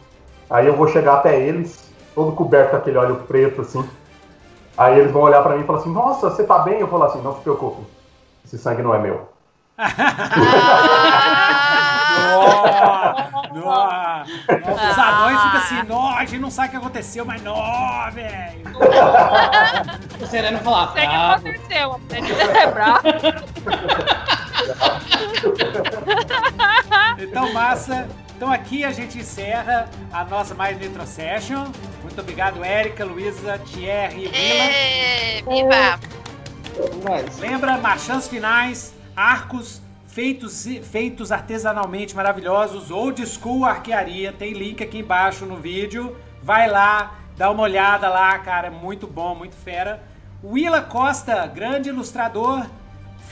Aí 0.49 0.67
eu 0.67 0.75
vou 0.75 0.87
chegar 0.87 1.15
até 1.15 1.39
eles, 1.39 1.91
todo 2.13 2.31
coberto 2.33 2.71
com 2.71 2.77
aquele 2.77 2.97
óleo 2.97 3.15
preto 3.27 3.61
assim. 3.61 3.87
Aí 4.77 4.99
eles 4.99 5.11
vão 5.11 5.21
olhar 5.23 5.41
pra 5.41 5.55
mim 5.55 5.63
e 5.63 5.65
falar 5.65 5.79
assim: 5.79 5.91
Nossa, 5.93 6.29
você 6.29 6.43
tá 6.43 6.59
bem? 6.59 6.75
Eu 6.79 6.87
vou 6.87 6.99
falar 6.99 7.11
assim: 7.11 7.21
Não 7.21 7.35
se 7.35 7.41
preocupe, 7.41 7.81
esse 8.45 8.57
sangue 8.57 8.81
não 8.81 8.93
é 8.93 8.99
meu. 8.99 9.29
Ah, 9.75 9.89
Nó, 13.53 13.61
nó. 13.61 14.23
Os 14.23 14.97
anões 14.97 15.41
ficam 15.41 15.57
assim, 15.59 15.83
nó, 15.87 16.09
a 16.15 16.25
gente 16.25 16.39
não 16.39 16.51
sabe 16.51 16.67
o 16.67 16.71
que 16.71 16.77
aconteceu, 16.77 17.25
mas 17.25 17.41
nó, 17.41 18.09
velho. 18.11 18.63
O 20.21 20.25
Sereno 20.27 20.59
falar, 20.59 20.93
Sei 20.93 21.01
que 21.01 21.07
bravo. 21.07 21.33
aconteceu, 21.47 21.99
é 22.11 22.21
celebrar. 22.21 23.01
Então, 27.19 27.53
massa. 27.53 28.07
Então 28.35 28.51
aqui 28.51 28.83
a 28.83 28.91
gente 28.91 29.19
encerra 29.19 29.89
a 30.11 30.25
nossa 30.25 30.53
mais 30.53 30.77
Nitro 30.77 31.05
Session. 31.05 31.67
Muito 32.01 32.19
obrigado, 32.19 32.61
Érica, 32.63 33.05
Luísa, 33.05 33.57
Thierry 33.59 34.25
e 34.25 34.27
Willa. 34.27 34.35
Ê, 34.35 35.41
Viva! 35.41 35.99
Mas, 37.07 37.39
Lembra, 37.39 37.77
marchãs 37.77 38.27
finais, 38.27 38.93
arcos 39.15 39.81
feitos, 40.07 40.65
feitos 40.91 41.31
artesanalmente 41.31 42.15
maravilhosos, 42.15 42.91
old 42.91 43.25
school 43.25 43.65
arquearia, 43.65 44.31
tem 44.31 44.53
link 44.53 44.83
aqui 44.83 44.99
embaixo 44.99 45.45
no 45.45 45.57
vídeo. 45.57 46.15
Vai 46.41 46.69
lá, 46.69 47.15
dá 47.37 47.49
uma 47.49 47.63
olhada 47.63 48.09
lá, 48.09 48.37
cara, 48.39 48.67
é 48.67 48.71
muito 48.71 49.07
bom, 49.07 49.35
muito 49.35 49.55
fera. 49.55 50.03
Willa 50.43 50.81
Costa, 50.81 51.47
grande 51.47 51.89
ilustrador, 51.89 52.65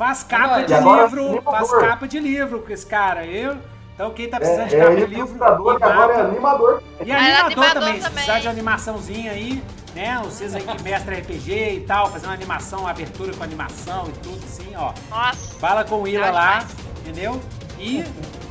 faz 0.02 0.24
capa 0.24 0.64
de 0.64 0.74
agora 0.74 1.04
livro, 1.04 1.26
animador. 1.28 1.52
faz 1.54 1.72
capa 1.90 2.08
de 2.08 2.20
livro 2.20 2.60
com 2.62 2.74
esse 2.74 2.86
cara. 2.88 3.24
Eu, 3.26 3.56
então 3.94 4.10
quem 4.12 4.28
tá 4.28 4.38
precisando 4.38 4.68
de 4.68 4.76
É, 4.76 4.80
capa 4.80 4.92
é 4.94 4.96
de 4.96 5.06
livro, 5.06 5.36
e 5.36 5.38
que 5.78 5.84
agora 5.84 6.14
é 6.14 6.22
animador. 6.22 6.84
e 7.06 7.12
Ah, 7.12 7.18
animador, 7.18 7.46
animador 7.46 7.74
também, 7.74 7.94
se 7.94 8.00
também. 8.02 8.14
precisar 8.14 8.40
de 8.40 8.48
animaçãozinha 8.48 9.32
aí, 9.32 9.64
né? 9.94 10.20
Vocês 10.24 10.56
aí 10.56 10.64
que 10.64 10.82
mestra 10.82 11.16
RPG 11.16 11.52
e 11.76 11.80
tal, 11.82 12.10
fazer 12.12 12.26
uma 12.26 12.34
animação, 12.34 12.80
uma 12.80 12.90
abertura 12.90 13.32
com 13.34 13.44
animação 13.44 14.08
e 14.08 14.12
tudo 14.24 14.44
assim, 14.44 14.74
ó. 14.76 14.92
Nossa, 15.10 15.60
Fala 15.60 15.84
com 15.84 15.96
o 15.96 16.02
Willa 16.02 16.26
Legal 16.26 16.34
lá, 16.34 16.50
demais. 16.60 16.76
entendeu? 17.02 17.42
E 17.78 18.04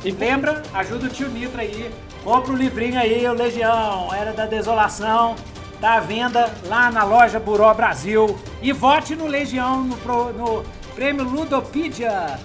E- 0.05 0.11
lembra, 0.11 0.63
ajuda 0.73 1.07
o 1.07 1.09
tio 1.09 1.27
Nitro 1.27 1.59
aí. 1.59 1.91
Compra 2.23 2.53
o 2.53 2.55
livrinho 2.55 2.97
aí, 2.99 3.27
o 3.27 3.33
Legião, 3.33 4.07
Era 4.13 4.31
da 4.31 4.45
Desolação. 4.45 5.35
Tá 5.81 5.95
à 5.95 5.99
venda 5.99 6.49
lá 6.67 6.91
na 6.91 7.03
loja 7.03 7.39
Buró 7.39 7.73
Brasil. 7.73 8.37
E 8.61 8.71
vote 8.71 9.15
no 9.15 9.25
Legião 9.25 9.81
no, 9.83 10.33
no 10.33 10.63
prêmio 11.01 11.23
Ludopedia 11.23 12.37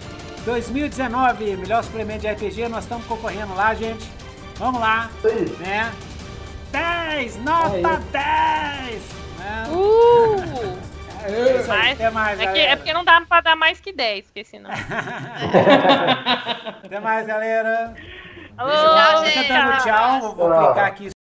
2019. 0.47 1.59
Melhor 1.59 1.85
suplemento 1.85 2.21
de 2.21 2.29
RPG. 2.29 2.69
Nós 2.71 2.85
estamos 2.85 3.05
concorrendo 3.05 3.55
lá, 3.55 3.75
gente. 3.75 4.11
Vamos 4.55 4.81
lá, 4.81 5.11
aí. 5.23 5.57
né? 5.59 5.93
10! 6.73 7.37
Nota 7.45 7.75
Aí. 7.77 7.83
10! 7.83 9.03
Né? 9.39 9.65
Uh! 9.71 10.87
É 11.29 11.59
isso 11.61 11.73
aí, 11.73 11.79
Mas 11.81 11.93
Até 12.01 12.11
mais, 12.11 12.39
é, 12.39 12.43
que, 12.43 12.47
galera. 12.47 12.71
é 12.71 12.77
porque 12.77 12.93
não 12.93 13.05
dá 13.05 13.21
pra 13.29 13.41
dar 13.41 13.57
mais 13.57 13.81
que 13.81 13.93
10, 13.93 14.27
porque 14.27 14.45
senão. 14.45 14.71
Até 16.85 17.01
mais, 17.01 17.27
galera. 17.27 17.95
Alô, 18.57 18.71
Tchau, 18.71 19.25
gente. 19.25 19.49
tchau. 19.83 20.37
Vou, 20.37 20.51
clicar 20.57 20.87
aqui 20.87 21.16